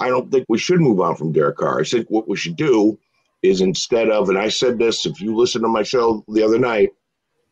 I 0.00 0.08
don't 0.08 0.30
think 0.30 0.46
we 0.48 0.58
should 0.58 0.80
move 0.80 1.00
on 1.00 1.16
from 1.16 1.32
Derek 1.32 1.56
Carr. 1.56 1.80
I 1.80 1.84
think 1.84 2.08
what 2.08 2.28
we 2.28 2.36
should 2.36 2.56
do 2.56 2.98
is 3.42 3.60
instead 3.60 4.10
of, 4.10 4.28
and 4.28 4.38
I 4.38 4.48
said 4.48 4.78
this, 4.78 5.06
if 5.06 5.20
you 5.20 5.34
listen 5.34 5.62
to 5.62 5.68
my 5.68 5.82
show 5.82 6.24
the 6.28 6.42
other 6.42 6.58
night, 6.58 6.90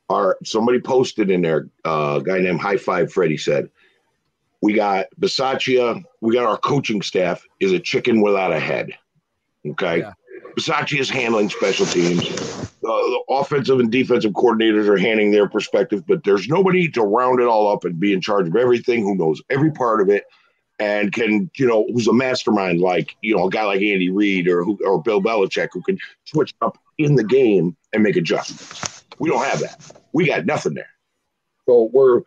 our 0.09 0.37
somebody 0.45 0.81
posted 0.81 1.31
in 1.31 1.43
there, 1.43 1.69
uh, 1.85 2.21
a 2.21 2.23
guy 2.23 2.39
named 2.39 2.61
High 2.61 2.77
Five 2.77 3.13
Freddy 3.13 3.37
said, 3.37 3.71
we 4.63 4.73
got 4.73 5.07
Bisaccia, 5.21 6.03
we 6.21 6.35
got 6.35 6.47
our 6.47 6.59
coaching 6.59 7.03
staff 7.03 7.45
is 7.61 7.73
a 7.73 7.81
chicken 7.81 8.21
without 8.21 8.53
a 8.53 8.61
head. 8.61 8.93
Okay. 9.67 9.99
Yeah. 9.99 10.13
Bisaccia 10.57 10.99
is 10.99 11.11
handling 11.11 11.51
special 11.51 11.87
teams. 11.87 12.29
The 12.81 13.23
offensive 13.29 13.79
and 13.81 13.91
defensive 13.91 14.33
coordinators 14.33 14.89
are 14.89 14.97
handing 14.97 15.31
their 15.31 15.49
perspective, 15.49 16.05
but 16.07 16.25
there's 16.25 16.49
nobody 16.49 16.89
to 16.93 17.03
round 17.03 17.41
it 17.41 17.47
all 17.47 17.71
up 17.71 17.85
and 17.85 17.99
be 17.99 18.13
in 18.13 18.21
charge 18.21 18.49
of 18.49 18.57
everything 18.57 19.03
who 19.03 19.17
knows 19.17 19.43
every 19.51 19.71
part 19.71 20.01
of 20.01 20.09
it 20.09 20.25
and 20.79 21.13
can, 21.13 21.51
you 21.57 21.67
know, 21.67 21.87
who's 21.93 22.07
a 22.07 22.13
mastermind 22.13 22.81
like, 22.81 23.17
you 23.23 23.37
know, 23.37 23.47
a 23.47 23.51
guy 23.51 23.65
like 23.65 23.81
Andy 23.81 24.11
Reid 24.11 24.47
or 24.49 24.63
who, 24.65 24.79
or 24.85 25.03
Bill 25.03 25.23
Belichick 25.23 25.69
who 25.73 25.83
can 25.83 25.99
switch 26.25 26.55
up 26.61 26.79
in 26.99 27.15
the 27.15 27.25
game 27.25 27.77
and 27.93 28.03
make 28.03 28.17
adjustments. 28.17 29.05
We 29.19 29.31
don't 29.31 29.45
have 29.45 29.61
that. 29.61 29.93
We 30.13 30.27
got 30.27 30.45
nothing 30.45 30.75
there. 30.75 30.91
So 31.67 31.91
we're, 31.93 32.23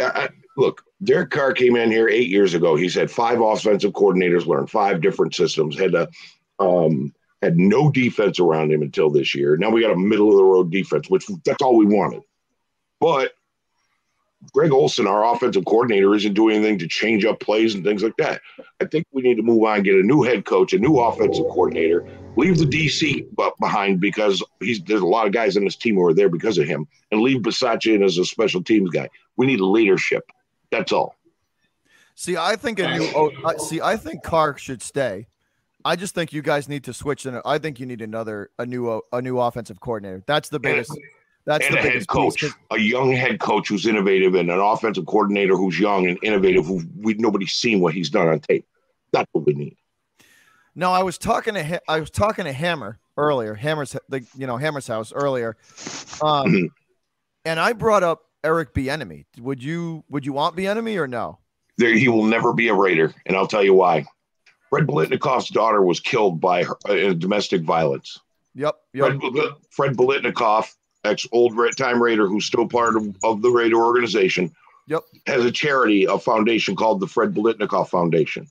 uh, 0.00 0.28
look, 0.56 0.82
Derek 1.04 1.30
Carr 1.30 1.52
came 1.52 1.76
in 1.76 1.90
here 1.90 2.08
eight 2.08 2.28
years 2.28 2.54
ago. 2.54 2.76
He's 2.76 2.94
had 2.94 3.10
five 3.10 3.40
offensive 3.40 3.92
coordinators, 3.92 4.46
learned 4.46 4.70
five 4.70 5.00
different 5.00 5.34
systems, 5.34 5.78
had 5.78 5.94
a, 5.94 6.08
um, 6.58 7.12
had 7.42 7.58
no 7.58 7.90
defense 7.90 8.38
around 8.38 8.72
him 8.72 8.82
until 8.82 9.10
this 9.10 9.34
year. 9.34 9.56
Now 9.56 9.70
we 9.70 9.82
got 9.82 9.90
a 9.90 9.96
middle 9.96 10.30
of 10.30 10.36
the 10.36 10.44
road 10.44 10.70
defense, 10.70 11.10
which 11.10 11.26
that's 11.44 11.62
all 11.62 11.76
we 11.76 11.86
wanted. 11.86 12.22
But 13.00 13.32
Greg 14.52 14.72
Olson, 14.72 15.06
our 15.06 15.24
offensive 15.32 15.64
coordinator, 15.64 16.14
isn't 16.14 16.34
doing 16.34 16.56
anything 16.56 16.78
to 16.78 16.88
change 16.88 17.24
up 17.24 17.40
plays 17.40 17.74
and 17.74 17.84
things 17.84 18.02
like 18.02 18.16
that. 18.18 18.40
I 18.80 18.86
think 18.86 19.06
we 19.12 19.22
need 19.22 19.36
to 19.36 19.42
move 19.42 19.62
on, 19.62 19.82
get 19.82 19.94
a 19.94 20.02
new 20.02 20.22
head 20.22 20.44
coach, 20.44 20.72
a 20.72 20.78
new 20.78 20.98
offensive 20.98 21.44
coordinator, 21.44 22.04
leave 22.36 22.58
the 22.58 22.64
DC 22.64 23.26
behind 23.60 24.00
because 24.00 24.42
he's 24.60 24.82
there's 24.82 25.00
a 25.00 25.06
lot 25.06 25.26
of 25.26 25.32
guys 25.32 25.56
on 25.56 25.64
this 25.64 25.76
team 25.76 25.94
who 25.94 26.04
are 26.06 26.14
there 26.14 26.28
because 26.28 26.58
of 26.58 26.66
him, 26.66 26.86
and 27.10 27.20
leave 27.20 27.42
Bisaccia 27.42 27.94
in 27.94 28.02
as 28.02 28.18
a 28.18 28.24
special 28.24 28.62
teams 28.62 28.90
guy. 28.90 29.08
We 29.36 29.46
need 29.46 29.60
leadership. 29.60 30.24
That's 30.70 30.92
all. 30.92 31.14
See, 32.14 32.36
I 32.36 32.56
think 32.56 32.78
a 32.78 32.98
new. 32.98 33.08
Oh, 33.14 33.30
see, 33.58 33.80
I 33.80 33.96
think 33.96 34.22
Carr 34.22 34.58
should 34.58 34.82
stay. 34.82 35.28
I 35.84 35.96
just 35.96 36.14
think 36.14 36.32
you 36.32 36.42
guys 36.42 36.68
need 36.68 36.84
to 36.84 36.92
switch. 36.92 37.26
And 37.26 37.40
I 37.44 37.58
think 37.58 37.80
you 37.80 37.86
need 37.86 38.02
another 38.02 38.50
a 38.58 38.66
new 38.66 39.02
a 39.12 39.22
new 39.22 39.38
offensive 39.38 39.80
coordinator. 39.80 40.22
That's 40.26 40.48
the 40.48 40.60
biggest. 40.60 40.96
That's 41.44 41.66
and 41.66 41.74
the 41.74 41.80
a 41.80 41.82
head 41.82 42.06
coach, 42.06 42.44
a 42.70 42.78
young 42.78 43.12
head 43.12 43.40
coach 43.40 43.68
who's 43.68 43.86
innovative, 43.86 44.34
and 44.34 44.50
an 44.50 44.60
offensive 44.60 45.06
coordinator 45.06 45.56
who's 45.56 45.78
young 45.78 46.06
and 46.06 46.18
innovative. 46.22 46.66
Who 46.66 46.82
we 47.00 47.14
nobody's 47.14 47.52
seen 47.52 47.80
what 47.80 47.94
he's 47.94 48.10
done 48.10 48.28
on 48.28 48.40
tape. 48.40 48.64
That's 49.12 49.28
what 49.32 49.46
we 49.46 49.54
need. 49.54 49.76
No, 50.74 50.92
I 50.92 51.02
was 51.02 51.18
talking 51.18 51.54
to 51.54 51.80
I 51.88 51.98
was 51.98 52.10
talking 52.10 52.44
to 52.44 52.52
Hammer 52.52 53.00
earlier. 53.16 53.54
Hammer's 53.54 53.96
the 54.08 54.24
you 54.36 54.46
know 54.46 54.56
Hammer's 54.56 54.86
house 54.86 55.12
earlier, 55.12 55.56
um, 56.22 56.46
mm-hmm. 56.46 56.66
and 57.44 57.58
I 57.58 57.72
brought 57.72 58.04
up 58.04 58.22
Eric 58.44 58.72
Bieniemy. 58.72 59.26
Would 59.40 59.62
you 59.62 60.04
would 60.08 60.24
you 60.24 60.32
want 60.32 60.56
Bieniemy 60.56 60.96
or 60.96 61.08
no? 61.08 61.40
There, 61.76 61.92
he 61.92 62.08
will 62.08 62.24
never 62.24 62.52
be 62.52 62.68
a 62.68 62.74
Raider, 62.74 63.12
and 63.26 63.36
I'll 63.36 63.48
tell 63.48 63.64
you 63.64 63.74
why. 63.74 64.06
Fred 64.70 64.86
Biletnikoff's 64.86 65.50
daughter 65.50 65.82
was 65.82 66.00
killed 66.00 66.40
by 66.40 66.64
her, 66.64 66.76
uh, 66.88 67.12
domestic 67.12 67.62
violence. 67.62 68.18
Yep. 68.54 68.74
yep. 68.94 69.20
Fred, 69.20 69.20
Fred 69.70 69.96
Biletnikoff 69.96 70.72
ex 71.04 71.26
old 71.32 71.56
time 71.76 72.02
Raider, 72.02 72.26
who's 72.26 72.46
still 72.46 72.66
part 72.66 72.96
of, 72.96 73.16
of 73.24 73.42
the 73.42 73.50
Raider 73.50 73.76
organization, 73.76 74.52
yep, 74.86 75.02
has 75.26 75.44
a 75.44 75.52
charity, 75.52 76.04
a 76.04 76.18
foundation 76.18 76.76
called 76.76 77.00
the 77.00 77.06
Fred 77.06 77.34
Biletnikoff 77.34 77.88
Foundation. 77.88 78.46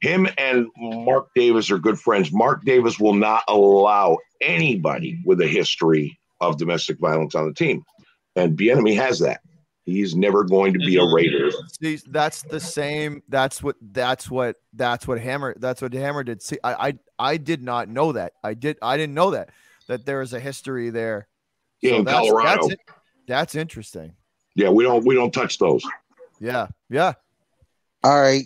Him 0.00 0.28
and 0.36 0.66
Mark 0.76 1.28
Davis 1.34 1.70
are 1.70 1.78
good 1.78 1.98
friends. 1.98 2.30
Mark 2.32 2.64
Davis 2.64 3.00
will 3.00 3.14
not 3.14 3.42
allow 3.48 4.18
anybody 4.40 5.18
with 5.24 5.40
a 5.40 5.46
history 5.46 6.18
of 6.40 6.58
domestic 6.58 6.98
violence 6.98 7.34
on 7.34 7.46
the 7.46 7.54
team, 7.54 7.84
and 8.36 8.58
Bieniemy 8.58 8.96
has 8.96 9.18
that. 9.20 9.40
He's 9.86 10.14
never 10.14 10.44
going 10.44 10.72
to 10.72 10.78
be 10.78 10.96
a 10.96 11.04
Raider. 11.04 11.50
See, 11.80 11.98
that's 12.08 12.40
the 12.42 12.58
same. 12.58 13.22
That's 13.28 13.62
what. 13.62 13.76
That's 13.82 14.30
what. 14.30 14.56
That's 14.72 15.06
what 15.06 15.20
Hammer. 15.20 15.54
That's 15.58 15.82
what 15.82 15.92
Hammer 15.92 16.24
did. 16.24 16.42
See, 16.42 16.56
I, 16.64 16.88
I, 16.88 16.98
I 17.18 17.36
did 17.36 17.62
not 17.62 17.88
know 17.90 18.12
that. 18.12 18.32
I 18.42 18.54
did. 18.54 18.78
I 18.80 18.96
didn't 18.96 19.14
know 19.14 19.32
that. 19.32 19.50
That 19.86 20.06
there 20.06 20.22
is 20.22 20.32
a 20.32 20.40
history 20.40 20.88
there 20.88 21.28
so 21.90 21.96
in 21.96 22.04
that's, 22.04 22.18
Colorado. 22.18 22.68
That's, 22.68 22.82
that's 23.26 23.54
interesting. 23.54 24.14
Yeah, 24.54 24.70
we 24.70 24.84
don't 24.84 25.04
we 25.04 25.14
don't 25.14 25.32
touch 25.32 25.58
those. 25.58 25.84
Yeah, 26.40 26.68
yeah. 26.90 27.14
All 28.02 28.20
right. 28.20 28.44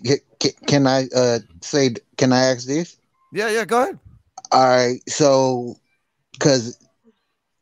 Can 0.67 0.87
I 0.87 1.07
uh 1.15 1.41
say? 1.63 1.95
Can 2.17 2.33
I 2.33 2.47
ask 2.47 2.67
this? 2.67 2.97
Yeah, 3.33 3.51
yeah. 3.51 3.65
Go 3.65 3.83
ahead. 3.83 3.99
All 4.51 4.67
right, 4.67 5.01
so 5.09 5.77
because 6.33 6.79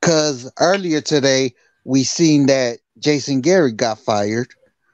because 0.01 0.51
earlier 0.61 1.01
today 1.01 1.55
we 1.85 2.05
seen 2.05 2.47
that 2.47 2.79
Jason 2.99 3.41
Garrett 3.41 3.77
got 3.77 3.99
fired. 3.99 4.49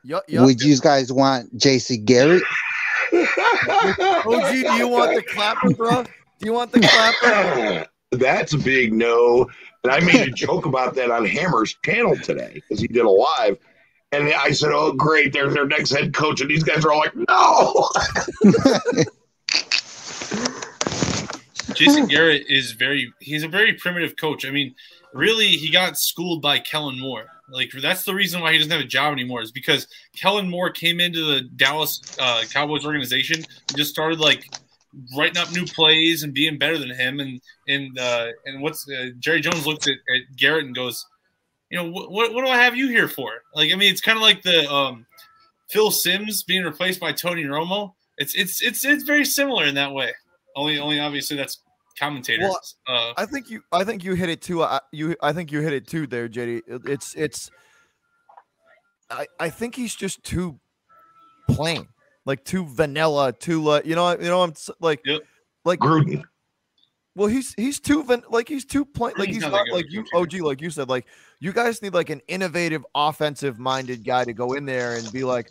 Yep, 0.05 0.25
yep. 0.29 0.45
Would 0.45 0.63
you 0.63 0.79
guys 0.81 1.13
want 1.13 1.57
Jason 1.57 2.05
Garrett? 2.05 2.43
OG, 3.13 4.51
do 4.51 4.73
you 4.75 4.89
want 4.89 5.15
the 5.15 5.25
clapper, 5.29 5.71
bro? 5.75 6.03
Do 6.03 6.11
you 6.41 6.53
want 6.53 6.73
the 6.73 6.81
clapper? 6.81 7.87
That's 8.13 8.53
a 8.55 8.59
big 8.59 8.93
no. 8.93 9.49
And 9.85 9.93
I 9.93 10.01
made 10.01 10.29
a 10.29 10.31
joke 10.31 10.67
about 10.67 10.95
that 10.95 11.11
on 11.11 11.25
Hammer's 11.27 11.75
channel 11.85 12.17
today 12.17 12.55
because 12.55 12.81
he 12.81 12.87
did 12.87 13.05
a 13.05 13.11
live. 13.11 13.59
And 14.13 14.33
I 14.33 14.53
said, 14.53 14.71
"Oh, 14.73 14.93
great! 14.93 15.33
There's 15.33 15.55
their 15.55 15.67
next 15.67 15.91
head 15.91 16.15
coach," 16.15 16.41
and 16.41 16.51
these 16.51 16.63
guys 16.63 16.85
are 16.85 16.93
all 16.93 16.99
like, 16.99 17.17
"No." 17.17 17.91
Jason 21.75 22.07
Garrett 22.07 22.45
is 22.49 22.73
very 22.73 23.13
he's 23.21 23.43
a 23.43 23.49
very 23.49 23.73
primitive 23.73 24.17
coach. 24.17 24.45
I 24.45 24.51
mean, 24.51 24.75
really 25.13 25.49
he 25.49 25.71
got 25.71 25.99
schooled 25.99 26.43
by 26.43 26.59
Kellen 26.59 27.01
Moore. 27.01 27.27
Like 27.51 27.71
that's 27.81 28.05
the 28.05 28.15
reason 28.15 28.41
why 28.41 28.53
he 28.53 28.59
doesn't 28.59 28.71
have 28.71 28.81
a 28.81 28.85
job 28.85 29.13
anymore 29.13 29.43
is 29.43 29.51
because 29.51 29.87
Kellen 30.17 30.49
Moore 30.49 30.71
came 30.71 31.01
into 31.01 31.25
the 31.25 31.43
Dallas 31.57 32.01
uh, 32.21 32.45
Cowboys 32.51 32.87
organization 32.87 33.37
and 33.37 33.77
just 33.77 33.91
started 33.91 34.21
like 34.21 34.49
writing 35.17 35.39
up 35.39 35.53
new 35.53 35.65
plays 35.65 36.23
and 36.23 36.35
being 36.35 36.59
better 36.59 36.79
than 36.79 36.91
him. 36.91 37.21
And 37.21 37.41
and 37.69 37.99
uh, 37.99 38.29
and 38.47 38.63
what's 38.63 38.89
uh, 38.89 39.11
Jerry 39.19 39.41
Jones 39.41 39.67
looked 39.67 39.89
at, 39.89 39.97
at 40.15 40.37
Garrett 40.37 40.67
and 40.67 40.75
goes, 40.75 41.07
you 41.71 41.79
know, 41.79 41.91
what 41.91 42.11
what 42.11 42.45
do 42.45 42.49
I 42.49 42.57
have 42.57 42.77
you 42.77 42.89
here 42.89 43.09
for? 43.09 43.31
Like 43.55 43.73
I 43.73 43.77
mean, 43.77 43.91
it's 43.91 44.01
kind 44.01 44.17
of 44.17 44.23
like 44.23 44.43
the 44.43 44.71
um, 44.71 45.07
Phil 45.71 45.91
Simms 45.91 46.43
being 46.43 46.65
replaced 46.65 47.01
by 47.01 47.13
Tony 47.13 47.45
Romo. 47.45 47.95
It's 48.19 48.35
it's 48.35 48.63
it's 48.63 48.85
it's 48.85 49.05
very 49.05 49.25
similar 49.25 49.65
in 49.65 49.75
that 49.77 49.93
way. 49.93 50.13
Only 50.55 50.79
only 50.79 51.01
obviously 51.01 51.37
that's 51.37 51.61
commentators. 51.99 52.77
Well, 52.87 53.09
uh, 53.11 53.15
I 53.17 53.27
think 53.27 53.51
you 53.51 53.63
I 53.73 53.85
think 53.85 54.05
you 54.05 54.15
hit 54.15 54.29
it 54.29 54.43
too. 54.43 54.63
I, 54.63 54.81
you 54.93 55.17
I 55.23 55.33
think 55.33 55.51
you 55.51 55.61
hit 55.61 55.73
it 55.73 55.87
too 55.87 56.07
there, 56.07 56.29
JD. 56.29 56.63
It's 56.87 57.15
it's 57.15 57.51
I 59.11 59.27
I 59.41 59.51
think 59.51 59.75
he's 59.75 59.95
just 59.95 60.23
too 60.23 60.61
plain, 61.49 61.89
like 62.25 62.45
too 62.45 62.65
vanilla, 62.67 63.33
too 63.33 63.63
like 63.63 63.87
you 63.87 63.95
know 63.95 64.11
you 64.13 64.29
know 64.29 64.43
I'm 64.43 64.55
like 64.81 65.01
yep. 65.05 65.21
like 65.65 65.79
Gruden. 65.79 66.23
Well, 67.15 67.29
he's 67.29 67.53
he's 67.55 67.79
too 67.79 68.05
van, 68.05 68.23
like 68.31 68.49
he's 68.49 68.65
too 68.65 68.87
plain. 68.87 69.13
Like 69.19 69.29
he's, 69.29 69.37
he's 69.37 69.43
not, 69.43 69.53
not 69.53 69.69
like 69.71 69.91
you 69.91 70.05
OG, 70.15 70.35
like 70.41 70.63
you 70.63 70.71
said. 70.71 70.89
Like 70.89 71.07
you 71.41 71.53
guys 71.53 71.83
need 71.83 71.93
like 71.93 72.09
an 72.09 72.23
innovative, 72.27 72.87
offensive 72.95 73.59
minded 73.59 74.03
guy 74.03 74.25
to 74.25 74.33
go 74.33 74.55
in 74.55 74.65
there 74.65 74.97
and 74.97 75.13
be 75.13 75.23
like, 75.23 75.51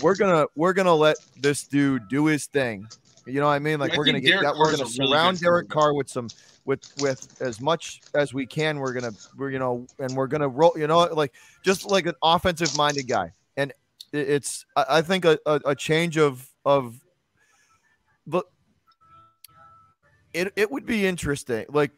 we're 0.00 0.16
gonna 0.16 0.46
we're 0.56 0.72
gonna 0.72 0.94
let 0.94 1.16
this 1.36 1.66
dude 1.66 2.08
do 2.08 2.24
his 2.24 2.46
thing 2.46 2.88
you 3.26 3.40
know 3.40 3.46
what 3.46 3.52
I 3.52 3.58
mean? 3.58 3.78
Like 3.78 3.94
I 3.94 3.98
we're 3.98 4.04
gonna 4.04 4.20
get 4.20 4.30
Derek 4.30 4.42
that. 4.44 4.56
We're 4.56 4.72
gonna 4.72 4.88
surround 4.88 5.40
really 5.40 5.52
Derek 5.52 5.68
Carr 5.68 5.94
with 5.94 6.08
some 6.08 6.28
with 6.64 6.92
with 7.00 7.40
as 7.40 7.60
much 7.60 8.00
as 8.14 8.34
we 8.34 8.46
can. 8.46 8.78
We're 8.78 8.92
gonna 8.92 9.12
we're 9.36 9.50
you 9.50 9.58
know 9.58 9.86
and 9.98 10.14
we're 10.16 10.26
gonna 10.26 10.48
roll. 10.48 10.72
You 10.76 10.86
know, 10.86 10.98
like 10.98 11.32
just 11.62 11.84
like 11.84 12.06
an 12.06 12.14
offensive 12.22 12.76
minded 12.76 13.06
guy. 13.06 13.32
And 13.56 13.72
it's 14.12 14.64
I 14.76 15.02
think 15.02 15.24
a, 15.24 15.38
a, 15.46 15.60
a 15.66 15.74
change 15.74 16.16
of 16.16 16.48
of 16.64 17.00
but 18.26 18.46
it 20.32 20.52
it 20.56 20.70
would 20.70 20.86
be 20.86 21.06
interesting. 21.06 21.66
Like 21.68 21.92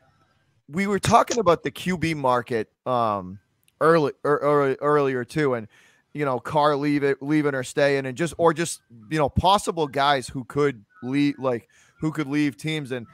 we 0.68 0.86
were 0.86 0.98
talking 0.98 1.38
about 1.38 1.62
the 1.62 1.70
QB 1.70 2.16
market 2.16 2.68
um 2.86 3.38
early 3.80 4.12
or, 4.22 4.32
er, 4.32 4.40
or 4.42 4.76
earlier 4.80 5.24
too, 5.24 5.54
and 5.54 5.68
you 6.14 6.24
know, 6.24 6.38
Carr 6.38 6.76
leave 6.76 7.02
it, 7.02 7.20
leaving 7.20 7.54
or 7.54 7.64
staying, 7.64 8.06
and 8.06 8.16
just 8.16 8.34
or 8.38 8.54
just 8.54 8.80
you 9.10 9.18
know 9.18 9.28
possible 9.28 9.86
guys 9.88 10.28
who 10.28 10.44
could 10.44 10.84
leave, 11.02 11.34
like 11.38 11.68
who 12.00 12.12
could 12.12 12.28
leave 12.28 12.56
teams, 12.56 12.92
and 12.92 13.06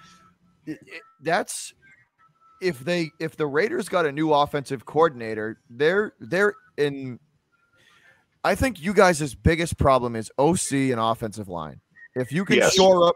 it, 0.67 0.79
it, 0.87 1.03
that's 1.23 1.73
if 2.61 2.79
they 2.81 3.11
if 3.19 3.37
the 3.37 3.47
Raiders 3.47 3.89
got 3.89 4.05
a 4.05 4.13
new 4.13 4.33
offensive 4.33 4.85
coordinator, 4.85 5.59
they're 5.69 6.13
they're 6.21 6.55
in. 6.77 7.19
I 8.43 8.55
think 8.55 8.81
you 8.81 8.95
guys' 8.95 9.35
biggest 9.35 9.77
problem 9.77 10.17
is 10.17 10.31
OC 10.39 10.73
and 10.73 10.99
offensive 10.99 11.49
line. 11.49 11.81
If 12.15 12.33
you 12.33 12.45
can 12.45 12.57
yes. 12.57 12.75
shore 12.75 13.09
up, 13.09 13.15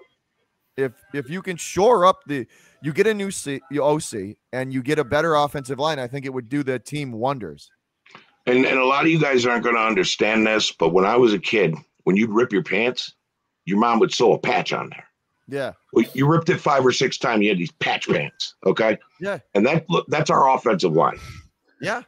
if 0.77 0.93
if 1.13 1.31
you 1.31 1.43
can 1.43 1.57
shore 1.57 2.05
up 2.05 2.21
the, 2.27 2.47
you 2.83 2.93
get 2.93 3.07
a 3.07 3.15
new 3.15 3.31
C, 3.31 3.61
OC 3.77 4.37
and 4.53 4.73
you 4.73 4.83
get 4.83 4.99
a 4.99 5.05
better 5.05 5.35
offensive 5.35 5.79
line. 5.79 5.99
I 5.99 6.07
think 6.07 6.27
it 6.27 6.33
would 6.33 6.49
do 6.49 6.63
the 6.63 6.79
team 6.79 7.13
wonders. 7.13 7.71
And 8.47 8.67
and 8.67 8.79
a 8.79 8.85
lot 8.85 9.05
of 9.05 9.11
you 9.11 9.19
guys 9.19 9.47
aren't 9.47 9.65
going 9.65 9.77
to 9.77 9.83
understand 9.83 10.47
this, 10.47 10.71
but 10.71 10.93
when 10.93 11.07
I 11.07 11.17
was 11.17 11.33
a 11.33 11.39
kid, 11.39 11.75
when 12.05 12.17
you'd 12.17 12.31
rip 12.31 12.53
your 12.53 12.63
pants, 12.63 13.15
your 13.65 13.79
mom 13.79 13.99
would 14.01 14.13
sew 14.13 14.33
a 14.33 14.39
patch 14.39 14.73
on 14.73 14.91
there. 14.91 15.05
Yeah. 15.49 15.73
Well, 15.93 16.05
you 16.15 16.27
ripped 16.27 16.49
it 16.49 16.61
five 16.61 16.85
or 16.85 16.93
six 16.93 17.19
times. 17.19 17.43
You 17.43 17.51
had 17.51 17.59
these 17.59 17.73
patch 17.73 18.09
pants. 18.09 18.55
Okay. 18.67 18.99
Yeah. 19.21 19.39
And 19.55 19.67
that 19.67 19.89
look, 19.89 20.07
that's 20.09 20.31
our 20.31 20.55
offensive 20.55 20.93
line. 20.93 21.19
Yeah. 21.81 22.03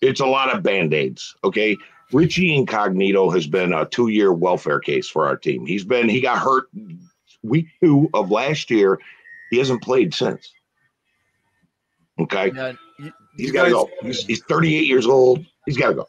It's 0.00 0.20
a 0.20 0.26
lot 0.26 0.54
of 0.54 0.62
band 0.62 0.92
aids. 0.92 1.34
Okay. 1.44 1.76
Richie 2.12 2.54
Incognito 2.54 3.30
has 3.30 3.46
been 3.46 3.72
a 3.72 3.86
two 3.86 4.08
year 4.08 4.32
welfare 4.32 4.80
case 4.80 5.08
for 5.08 5.26
our 5.26 5.36
team. 5.36 5.66
He's 5.66 5.84
been, 5.84 6.08
he 6.08 6.20
got 6.20 6.38
hurt 6.38 6.66
week 7.42 7.66
two 7.82 8.08
of 8.14 8.30
last 8.30 8.70
year. 8.70 8.98
He 9.50 9.58
hasn't 9.58 9.82
played 9.82 10.14
since. 10.14 10.52
Okay. 12.18 12.52
Yeah, 12.54 12.72
you, 12.98 13.12
he's 13.36 13.52
got 13.52 13.64
to 13.64 13.70
go. 13.70 13.90
He's, 14.02 14.24
he's 14.24 14.42
38 14.44 14.86
years 14.86 15.06
old. 15.06 15.44
He's 15.66 15.76
got 15.76 15.88
to 15.88 15.94
go. 15.94 16.06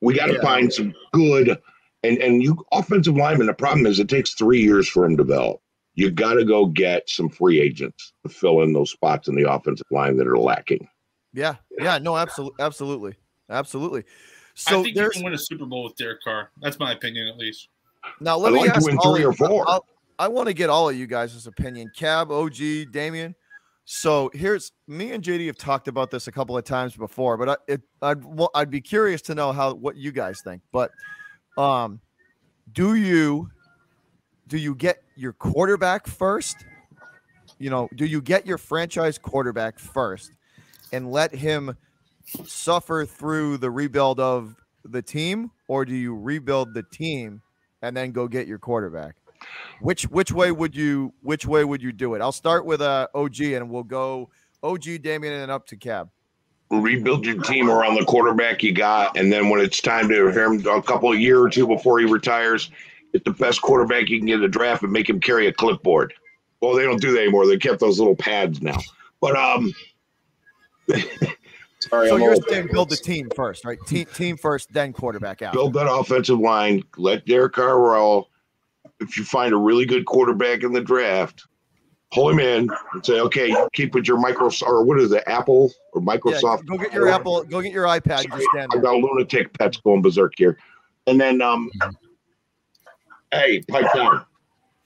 We 0.00 0.14
got 0.14 0.26
to 0.26 0.34
yeah. 0.34 0.42
find 0.42 0.72
some 0.72 0.94
good 1.12 1.58
and 2.02 2.18
and 2.18 2.42
you 2.42 2.64
offensive 2.72 3.16
lineman. 3.16 3.46
The 3.46 3.54
problem 3.54 3.86
is 3.86 3.98
it 3.98 4.08
takes 4.08 4.34
three 4.34 4.62
years 4.62 4.88
for 4.88 5.04
him 5.04 5.16
to 5.16 5.24
develop. 5.24 5.60
You 5.94 6.10
got 6.10 6.34
to 6.34 6.44
go 6.44 6.66
get 6.66 7.08
some 7.08 7.28
free 7.28 7.60
agents 7.60 8.12
to 8.24 8.32
fill 8.32 8.62
in 8.62 8.72
those 8.72 8.90
spots 8.90 9.26
in 9.26 9.34
the 9.34 9.50
offensive 9.50 9.86
line 9.90 10.16
that 10.18 10.28
are 10.28 10.38
lacking. 10.38 10.88
Yeah, 11.34 11.56
yeah, 11.78 11.98
no, 11.98 12.16
absolutely, 12.16 12.64
absolutely, 12.64 13.14
absolutely. 13.50 14.04
So 14.58 14.80
I 14.80 14.82
think 14.82 14.96
you 14.96 15.10
can 15.10 15.22
win 15.22 15.34
a 15.34 15.38
Super 15.38 15.66
Bowl 15.66 15.84
with 15.84 15.94
Derek 15.94 16.20
Carr. 16.20 16.50
That's 16.60 16.80
my 16.80 16.90
opinion, 16.90 17.28
at 17.28 17.38
least. 17.38 17.68
Now 18.20 18.36
let 18.36 18.48
I'd 18.48 18.54
me 18.54 18.60
like 18.62 18.76
ask 18.76 18.90
all 19.04 19.14
three 19.14 19.24
or 19.24 19.32
four. 19.32 19.64
I'll, 19.68 19.84
I 20.18 20.26
want 20.26 20.48
to 20.48 20.52
get 20.52 20.68
all 20.68 20.88
of 20.88 20.96
you 20.96 21.06
guys' 21.06 21.46
opinion. 21.46 21.92
Cab, 21.96 22.32
OG, 22.32 22.90
Damien. 22.90 23.36
So 23.84 24.30
here's 24.34 24.72
me 24.88 25.12
and 25.12 25.22
JD 25.22 25.46
have 25.46 25.56
talked 25.56 25.86
about 25.86 26.10
this 26.10 26.26
a 26.26 26.32
couple 26.32 26.58
of 26.58 26.64
times 26.64 26.96
before, 26.96 27.36
but 27.36 27.48
I, 27.48 27.56
it, 27.68 27.82
I'd 28.02 28.24
well, 28.24 28.50
I'd 28.52 28.68
be 28.68 28.80
curious 28.80 29.22
to 29.22 29.34
know 29.34 29.52
how 29.52 29.74
what 29.74 29.96
you 29.96 30.10
guys 30.10 30.40
think. 30.42 30.60
But 30.72 30.90
um, 31.56 32.00
do 32.72 32.96
you 32.96 33.48
do 34.48 34.58
you 34.58 34.74
get 34.74 35.04
your 35.14 35.34
quarterback 35.34 36.08
first? 36.08 36.66
You 37.60 37.70
know, 37.70 37.88
do 37.94 38.06
you 38.06 38.20
get 38.20 38.44
your 38.44 38.58
franchise 38.58 39.18
quarterback 39.18 39.78
first 39.78 40.32
and 40.92 41.12
let 41.12 41.32
him 41.32 41.76
suffer 42.46 43.04
through 43.04 43.58
the 43.58 43.70
rebuild 43.70 44.20
of 44.20 44.56
the 44.84 45.02
team, 45.02 45.50
or 45.66 45.84
do 45.84 45.94
you 45.94 46.16
rebuild 46.16 46.74
the 46.74 46.82
team 46.82 47.42
and 47.82 47.96
then 47.96 48.12
go 48.12 48.28
get 48.28 48.46
your 48.46 48.58
quarterback? 48.58 49.14
Which 49.80 50.04
which 50.04 50.32
way 50.32 50.50
would 50.50 50.74
you 50.74 51.14
which 51.22 51.46
way 51.46 51.64
would 51.64 51.82
you 51.82 51.92
do 51.92 52.14
it? 52.14 52.20
I'll 52.20 52.32
start 52.32 52.64
with 52.64 52.80
uh, 52.80 53.06
OG 53.14 53.40
and 53.40 53.70
we'll 53.70 53.84
go 53.84 54.30
OG, 54.62 55.02
Damien, 55.02 55.34
and 55.34 55.50
up 55.50 55.66
to 55.68 55.76
Cab 55.76 56.10
rebuild 56.70 57.24
your 57.24 57.40
team 57.42 57.70
around 57.70 57.94
the 57.94 58.04
quarterback 58.04 58.62
you 58.62 58.72
got, 58.72 59.16
and 59.16 59.32
then 59.32 59.48
when 59.48 59.60
it's 59.60 59.80
time 59.80 60.08
to 60.08 60.28
him 60.28 60.66
a 60.66 60.82
couple 60.82 61.10
of 61.10 61.18
year 61.18 61.40
or 61.40 61.48
two 61.48 61.66
before 61.66 61.98
he 61.98 62.04
retires, 62.04 62.70
get 63.12 63.24
the 63.24 63.30
best 63.30 63.62
quarterback 63.62 64.08
you 64.08 64.18
can 64.18 64.26
get 64.26 64.34
in 64.36 64.42
the 64.42 64.48
draft 64.48 64.82
and 64.82 64.92
make 64.92 65.08
him 65.08 65.20
carry 65.20 65.46
a 65.46 65.52
clipboard. 65.52 66.12
Well, 66.60 66.74
they 66.74 66.82
don't 66.82 67.00
do 67.00 67.12
that 67.12 67.22
anymore. 67.22 67.46
They 67.46 67.56
kept 67.56 67.80
those 67.80 67.98
little 67.98 68.16
pads 68.16 68.60
now. 68.60 68.78
But 69.20 69.36
um, 69.36 69.72
sorry. 71.80 72.08
So 72.08 72.16
I'm 72.16 72.20
you're 72.20 72.36
saying 72.48 72.68
build 72.72 72.90
the 72.90 72.96
team 72.96 73.28
first, 73.34 73.64
right? 73.64 73.78
Team 73.86 74.06
team 74.14 74.36
first, 74.36 74.72
then 74.72 74.92
quarterback 74.92 75.42
out. 75.42 75.52
Build 75.52 75.74
that 75.74 75.90
offensive 75.90 76.38
line. 76.38 76.82
Let 76.96 77.26
Derek 77.26 77.54
Carr 77.54 77.80
roll. 77.80 78.28
If 79.00 79.16
you 79.16 79.24
find 79.24 79.52
a 79.52 79.56
really 79.56 79.86
good 79.86 80.06
quarterback 80.06 80.62
in 80.64 80.72
the 80.72 80.80
draft, 80.80 81.46
pull 82.12 82.30
him 82.30 82.40
in 82.40 82.68
and 82.92 83.06
say, 83.06 83.20
okay, 83.20 83.54
keep 83.72 83.94
with 83.94 84.08
your 84.08 84.18
Microsoft 84.18 84.68
or 84.68 84.84
what 84.84 84.98
is 84.98 85.12
it, 85.12 85.22
Apple 85.26 85.72
or 85.92 86.00
Microsoft? 86.00 86.60
Yeah, 86.60 86.76
go 86.76 86.78
get 86.78 86.92
your 86.92 87.08
Apple, 87.08 87.44
go 87.44 87.60
get 87.60 87.72
your 87.72 87.84
iPad. 87.84 88.28
Sorry, 88.28 88.66
I 88.72 88.78
got 88.78 88.94
lunatic 88.94 89.56
pets 89.56 89.76
going 89.78 90.02
berserk 90.02 90.32
here. 90.36 90.58
And 91.06 91.20
then, 91.20 91.40
um, 91.40 91.70
hey, 93.32 93.62
pipe 93.68 93.86
down. 93.94 94.24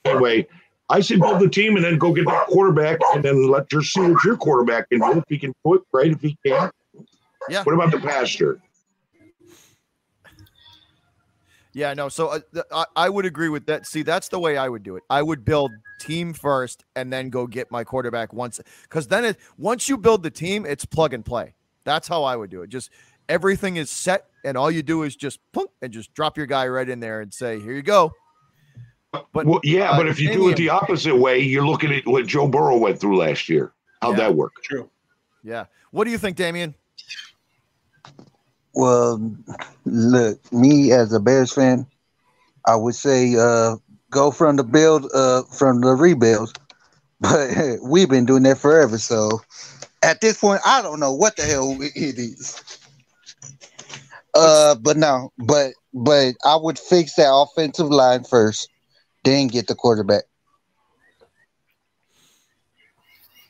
Anyway, 0.05 0.47
I 0.91 1.01
say 1.01 1.17
build 1.17 1.41
the 1.41 1.49
team 1.49 1.77
and 1.77 1.85
then 1.85 1.97
go 1.97 2.13
get 2.13 2.27
that 2.27 2.47
quarterback 2.49 2.99
and 3.15 3.25
then 3.25 3.49
let 3.49 3.73
your 3.73 3.83
see 3.83 4.01
what 4.01 4.23
your 4.25 4.37
quarterback 4.37 4.91
can 4.91 5.01
do. 5.01 5.19
If 5.19 5.25
he 5.29 5.39
can 5.39 5.55
do 5.65 5.75
it, 5.75 5.83
great. 5.93 6.13
If 6.13 6.21
he 6.21 6.37
can't, 6.45 6.73
yeah. 7.49 7.63
What 7.63 7.75
about 7.75 7.91
the 7.91 8.01
pasture? 8.01 8.61
Yeah, 11.75 11.95
no. 11.95 12.09
So 12.09 12.29
uh, 12.29 12.41
I, 12.71 12.85
I 12.97 13.09
would 13.09 13.25
agree 13.25 13.49
with 13.49 13.67
that. 13.67 13.87
See, 13.87 14.03
that's 14.03 14.29
the 14.29 14.39
way 14.39 14.59
I 14.59 14.69
would 14.69 14.83
do 14.83 14.97
it. 14.97 15.03
I 15.09 15.23
would 15.23 15.45
build 15.45 15.71
team 16.01 16.35
first 16.35 16.85
and 16.97 17.13
then 17.13 17.31
go 17.31 17.47
get 17.47 17.71
my 17.71 17.83
quarterback 17.83 18.33
once, 18.33 18.61
because 18.83 19.07
then 19.07 19.25
it 19.25 19.39
once 19.57 19.89
you 19.89 19.97
build 19.97 20.23
the 20.23 20.31
team, 20.31 20.67
it's 20.67 20.85
plug 20.85 21.15
and 21.15 21.25
play. 21.25 21.55
That's 21.85 22.07
how 22.07 22.25
I 22.25 22.37
would 22.37 22.51
do 22.51 22.63
it. 22.63 22.69
Just 22.69 22.91
everything 23.29 23.77
is 23.77 23.91
set, 23.91 24.27
and 24.45 24.57
all 24.57 24.71
you 24.71 24.83
do 24.83 25.03
is 25.03 25.17
just 25.17 25.41
punk 25.53 25.71
and 25.81 25.93
just 25.93 26.13
drop 26.15 26.37
your 26.37 26.47
guy 26.47 26.69
right 26.69 26.89
in 26.89 27.01
there 27.01 27.21
and 27.23 27.33
say, 27.33 27.59
"Here 27.59 27.73
you 27.73 27.83
go." 27.83 28.13
But 29.33 29.47
well, 29.47 29.61
yeah, 29.63 29.91
uh, 29.91 29.97
but 29.97 30.07
if 30.09 30.21
you 30.21 30.33
do 30.33 30.49
it 30.49 30.57
the 30.57 30.71
opposite 30.71 31.17
way, 31.17 31.39
you're 31.39 31.67
looking 31.67 31.93
at 31.93 32.07
what 32.07 32.27
Joe 32.27 32.49
Burrow 32.49 32.77
went 32.77 32.99
through 32.99 33.19
last 33.19 33.49
year. 33.49 33.73
How'd 34.01 34.19
yeah, 34.19 34.29
that 34.29 34.35
work? 34.35 34.53
True. 34.63 34.91
Yeah. 35.43 35.67
What 35.91 36.05
do 36.05 36.11
you 36.11 36.19
think, 36.19 36.37
Damien? 36.37 36.75
Well, 38.75 39.35
look, 39.85 40.53
me 40.53 40.93
as 40.93 41.13
a 41.13 41.21
Bears 41.21 41.53
fan, 41.53 41.87
I 42.67 42.77
would 42.77 42.95
say 42.95 43.35
uh, 43.37 43.77
go 44.11 44.31
from 44.31 44.57
the 44.57 44.65
build, 44.65 45.11
uh, 45.15 45.43
from 45.45 45.81
the 45.81 45.95
rebuild. 45.95 46.59
But 47.21 47.79
we've 47.85 48.11
been 48.11 48.25
doing 48.27 48.43
that 48.43 48.59
forever. 48.59 48.99
So 48.99 49.43
at 50.03 50.21
this 50.21 50.39
point, 50.39 50.61
I 50.67 50.83
don't 50.83 50.99
know 50.99 51.13
what 51.15 51.37
the 51.37 51.45
hell 51.45 51.77
it 51.81 51.93
is. 51.95 52.61
Uh, 54.35 54.75
but 54.75 54.97
no, 54.97 55.31
but 55.39 55.75
but 55.95 56.35
I 56.45 56.57
would 56.57 56.79
fix 56.79 57.15
that 57.15 57.33
offensive 57.33 57.89
line 57.89 58.25
first, 58.25 58.69
then 59.25 59.49
get 59.49 59.67
the 59.67 59.75
quarterback. 59.75 60.25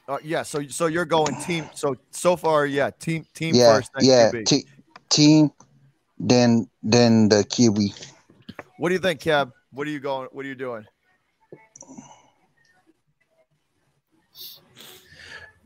Uh, 0.09 0.19
yeah, 0.25 0.43
so 0.43 0.67
so 0.67 0.87
you're 0.87 1.05
going 1.05 1.37
team. 1.37 1.71
So 1.75 1.97
so 2.11 2.37
far, 2.37 2.67
yeah, 2.67 2.91
team 2.91 3.25
team 3.33 3.55
yeah, 3.55 3.77
first. 3.77 3.91
yeah, 4.01 4.33
t- 4.45 4.67
team, 5.13 5.53
then 6.19 6.69
then 6.83 7.29
the 7.29 7.45
QB. 7.45 8.13
What 8.79 8.89
do 8.89 8.95
you 8.95 9.01
think, 9.01 9.21
Cab? 9.21 9.53
What 9.73 9.87
are 9.87 9.91
you 9.91 10.01
going? 10.01 10.29
What 10.33 10.45
are 10.45 10.49
you 10.49 10.55
doing? 10.55 10.87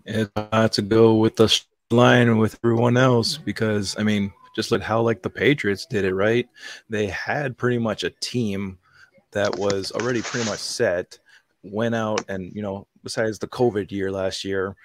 It's 0.05 0.31
uh, 0.37 0.69
to 0.69 0.83
go 0.83 1.15
with 1.15 1.37
the 1.37 1.61
line 1.91 2.39
with 2.39 2.59
everyone 2.63 2.97
else 2.97 3.39
because 3.39 3.97
I 3.99 4.03
mean, 4.03 4.33
just 4.55 4.71
like 4.71 4.83
how 4.83 5.01
like 5.01 5.23
the 5.23 5.31
Patriots 5.31 5.87
did 5.87 6.05
it, 6.05 6.15
right? 6.15 6.49
They 6.89 7.07
had 7.09 7.57
pretty 7.57 7.79
much 7.79 8.05
a 8.05 8.11
team 8.11 8.79
that 9.33 9.59
was 9.59 9.93
already 9.93 10.23
pretty 10.23 10.49
much 10.49 10.61
set. 10.61 11.19
Went 11.63 11.95
out 11.95 12.25
and 12.29 12.55
you 12.55 12.63
know, 12.63 12.87
besides 13.03 13.39
the 13.39 13.49
COVID 13.49 13.91
year 13.91 14.13
last 14.13 14.45
year, 14.45 14.77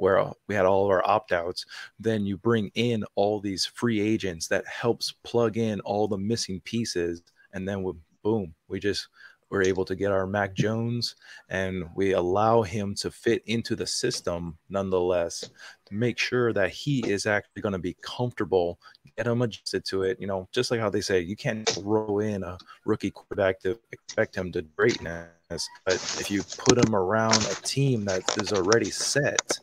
where 0.00 0.18
uh, 0.18 0.32
we 0.48 0.54
had 0.54 0.64
all 0.64 0.84
of 0.84 0.90
our 0.90 1.06
opt 1.06 1.30
outs, 1.30 1.66
then 1.98 2.24
you 2.24 2.36
bring 2.36 2.70
in 2.74 3.04
all 3.16 3.38
these 3.38 3.66
free 3.66 4.00
agents 4.00 4.48
that 4.48 4.66
helps 4.66 5.12
plug 5.24 5.58
in 5.58 5.78
all 5.80 6.08
the 6.08 6.18
missing 6.18 6.60
pieces 6.60 7.22
and 7.52 7.68
then 7.68 7.82
we, 7.82 7.92
boom, 8.22 8.54
we 8.68 8.80
just 8.80 9.08
were 9.50 9.62
able 9.62 9.84
to 9.84 9.96
get 9.96 10.12
our 10.12 10.26
Mac 10.26 10.54
Jones 10.54 11.16
and 11.48 11.84
we 11.94 12.12
allow 12.12 12.62
him 12.62 12.94
to 12.96 13.10
fit 13.10 13.42
into 13.46 13.74
the 13.74 13.86
system 13.86 14.56
nonetheless 14.68 15.50
to 15.86 15.94
make 15.94 16.18
sure 16.18 16.52
that 16.52 16.70
he 16.70 17.00
is 17.10 17.26
actually 17.26 17.62
going 17.62 17.72
to 17.72 17.78
be 17.78 17.96
comfortable, 18.00 18.78
get 19.16 19.26
him 19.26 19.42
adjusted 19.42 19.84
to 19.86 20.02
it. 20.04 20.18
You 20.20 20.26
know, 20.26 20.48
just 20.52 20.70
like 20.70 20.80
how 20.80 20.90
they 20.90 21.00
say 21.00 21.20
you 21.20 21.36
can't 21.36 21.68
throw 21.68 22.20
in 22.20 22.42
a 22.42 22.58
rookie 22.84 23.10
quarterback 23.10 23.60
to 23.60 23.78
expect 23.92 24.36
him 24.36 24.52
to 24.52 24.62
greatness. 24.62 25.28
But 25.84 25.94
if 25.94 26.30
you 26.30 26.42
put 26.58 26.78
him 26.78 26.94
around 26.94 27.36
a 27.50 27.54
team 27.62 28.04
that 28.04 28.22
is 28.40 28.52
already 28.52 28.90
set, 28.90 29.58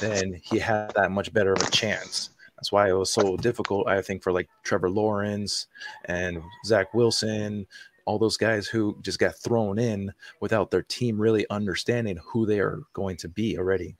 then 0.00 0.40
he 0.42 0.58
had 0.58 0.92
that 0.94 1.10
much 1.10 1.32
better 1.32 1.52
of 1.52 1.62
a 1.62 1.70
chance. 1.70 2.30
That's 2.56 2.72
why 2.72 2.88
it 2.88 2.94
was 2.94 3.12
so 3.12 3.36
difficult, 3.36 3.86
I 3.86 4.00
think, 4.00 4.22
for 4.22 4.32
like 4.32 4.48
Trevor 4.62 4.88
Lawrence 4.88 5.66
and 6.06 6.42
Zach 6.64 6.94
Wilson, 6.94 7.66
all 8.06 8.18
those 8.18 8.36
guys 8.36 8.66
who 8.66 8.96
just 9.02 9.18
got 9.18 9.36
thrown 9.36 9.78
in 9.78 10.12
without 10.40 10.70
their 10.70 10.82
team 10.82 11.20
really 11.20 11.44
understanding 11.50 12.18
who 12.24 12.46
they 12.46 12.60
are 12.60 12.80
going 12.92 13.16
to 13.18 13.28
be 13.28 13.58
already. 13.58 13.96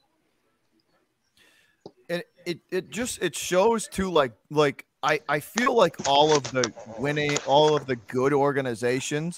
And 2.08 2.22
it, 2.46 2.60
it 2.70 2.90
just 2.90 3.20
it 3.20 3.36
shows 3.36 3.88
too 3.88 4.10
like 4.10 4.32
like 4.48 4.86
I, 5.02 5.20
I 5.28 5.40
feel 5.40 5.74
like 5.74 6.08
all 6.08 6.34
of 6.36 6.44
the 6.52 6.72
winning 6.98 7.36
all 7.46 7.76
of 7.76 7.86
the 7.86 7.96
good 7.96 8.32
organizations 8.32 9.36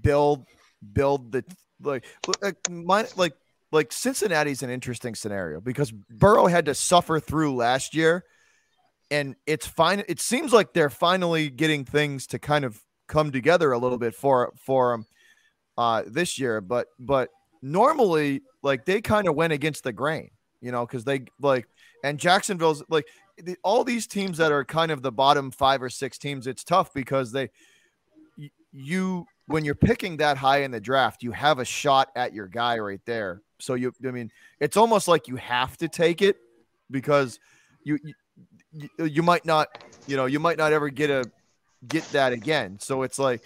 build 0.00 0.46
build 0.92 1.32
the 1.32 1.44
like 1.82 2.04
like 2.40 2.70
my 2.70 3.06
like 3.16 3.34
like 3.72 3.90
Cincinnati's 3.90 4.62
an 4.62 4.70
interesting 4.70 5.14
scenario 5.14 5.60
because 5.60 5.90
Burrow 5.90 6.46
had 6.46 6.66
to 6.66 6.74
suffer 6.74 7.18
through 7.18 7.56
last 7.56 7.94
year, 7.94 8.24
and 9.10 9.34
it's 9.46 9.66
fine. 9.66 10.04
It 10.08 10.20
seems 10.20 10.52
like 10.52 10.72
they're 10.72 10.90
finally 10.90 11.50
getting 11.50 11.84
things 11.84 12.26
to 12.28 12.38
kind 12.38 12.64
of 12.64 12.80
come 13.12 13.30
together 13.30 13.72
a 13.72 13.78
little 13.78 13.98
bit 13.98 14.14
for 14.14 14.52
for 14.56 14.92
them 14.92 15.06
uh, 15.78 16.02
this 16.06 16.38
year. 16.38 16.60
But 16.60 16.88
but 16.98 17.28
normally, 17.60 18.42
like 18.62 18.84
they 18.84 19.00
kind 19.00 19.28
of 19.28 19.34
went 19.34 19.52
against 19.52 19.84
the 19.84 19.92
grain, 19.92 20.30
you 20.60 20.72
know, 20.72 20.86
because 20.86 21.04
they 21.04 21.24
like 21.40 21.68
and 22.04 22.18
Jacksonville's 22.18 22.82
like 22.88 23.06
the, 23.38 23.56
all 23.62 23.84
these 23.84 24.06
teams 24.06 24.38
that 24.38 24.52
are 24.52 24.64
kind 24.64 24.90
of 24.90 25.02
the 25.02 25.12
bottom 25.12 25.50
five 25.50 25.82
or 25.82 25.90
six 25.90 26.18
teams. 26.18 26.46
It's 26.46 26.64
tough 26.64 26.92
because 26.92 27.32
they 27.32 27.50
you 28.72 29.26
when 29.46 29.64
you're 29.64 29.74
picking 29.74 30.16
that 30.18 30.36
high 30.36 30.62
in 30.62 30.70
the 30.70 30.80
draft, 30.80 31.22
you 31.22 31.32
have 31.32 31.58
a 31.58 31.64
shot 31.64 32.10
at 32.16 32.32
your 32.32 32.46
guy 32.46 32.78
right 32.78 33.00
there 33.04 33.42
so 33.62 33.74
you, 33.74 33.92
I 34.04 34.10
mean, 34.10 34.30
it's 34.58 34.76
almost 34.76 35.06
like 35.06 35.28
you 35.28 35.36
have 35.36 35.76
to 35.78 35.88
take 35.88 36.20
it 36.20 36.36
because 36.90 37.38
you, 37.84 37.96
you, 38.72 38.88
you 38.98 39.22
might 39.22 39.44
not, 39.44 39.68
you 40.08 40.16
know, 40.16 40.26
you 40.26 40.40
might 40.40 40.58
not 40.58 40.72
ever 40.72 40.88
get 40.88 41.10
a 41.10 41.24
get 41.88 42.04
that 42.12 42.32
again. 42.32 42.78
So 42.80 43.02
it's 43.02 43.18
like, 43.18 43.42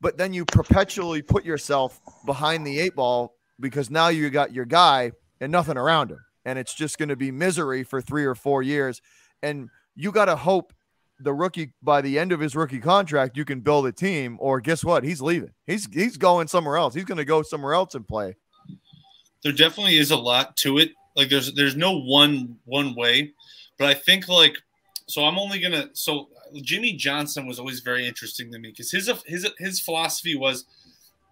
but 0.00 0.16
then 0.18 0.32
you 0.32 0.44
perpetually 0.44 1.22
put 1.22 1.44
yourself 1.44 2.00
behind 2.26 2.66
the 2.66 2.78
eight 2.78 2.94
ball 2.94 3.34
because 3.60 3.90
now 3.90 4.08
you 4.08 4.28
got 4.30 4.52
your 4.52 4.64
guy 4.64 5.12
and 5.40 5.50
nothing 5.50 5.76
around 5.76 6.10
him, 6.10 6.18
and 6.44 6.58
it's 6.58 6.74
just 6.74 6.98
going 6.98 7.08
to 7.08 7.16
be 7.16 7.30
misery 7.30 7.84
for 7.84 8.00
three 8.00 8.24
or 8.24 8.34
four 8.34 8.62
years. 8.62 9.00
And 9.42 9.68
you 9.94 10.12
got 10.12 10.26
to 10.26 10.36
hope 10.36 10.72
the 11.20 11.32
rookie 11.32 11.72
by 11.82 12.00
the 12.00 12.18
end 12.18 12.32
of 12.32 12.40
his 12.40 12.56
rookie 12.56 12.80
contract, 12.80 13.36
you 13.36 13.44
can 13.44 13.60
build 13.60 13.86
a 13.86 13.92
team. 13.92 14.36
Or 14.40 14.60
guess 14.60 14.84
what? 14.84 15.04
He's 15.04 15.22
leaving. 15.22 15.52
He's 15.66 15.88
he's 15.92 16.16
going 16.16 16.48
somewhere 16.48 16.76
else. 16.76 16.94
He's 16.94 17.04
going 17.04 17.18
to 17.18 17.24
go 17.24 17.42
somewhere 17.42 17.74
else 17.74 17.94
and 17.94 18.06
play 18.06 18.34
there 19.44 19.52
definitely 19.52 19.98
is 19.98 20.10
a 20.10 20.16
lot 20.16 20.56
to 20.56 20.78
it. 20.78 20.90
Like 21.14 21.28
there's 21.28 21.52
there's 21.52 21.76
no 21.76 22.00
one 22.00 22.56
one 22.64 22.96
way, 22.96 23.32
but 23.78 23.86
I 23.86 23.94
think 23.94 24.26
like 24.26 24.56
so 25.06 25.24
I'm 25.24 25.38
only 25.38 25.60
gonna 25.60 25.90
so 25.92 26.28
Jimmy 26.62 26.92
Johnson 26.92 27.46
was 27.46 27.58
always 27.58 27.80
very 27.80 28.06
interesting 28.06 28.50
to 28.52 28.58
me 28.58 28.70
because 28.70 28.90
his 28.90 29.10
his 29.26 29.48
his 29.58 29.80
philosophy 29.80 30.36
was, 30.36 30.64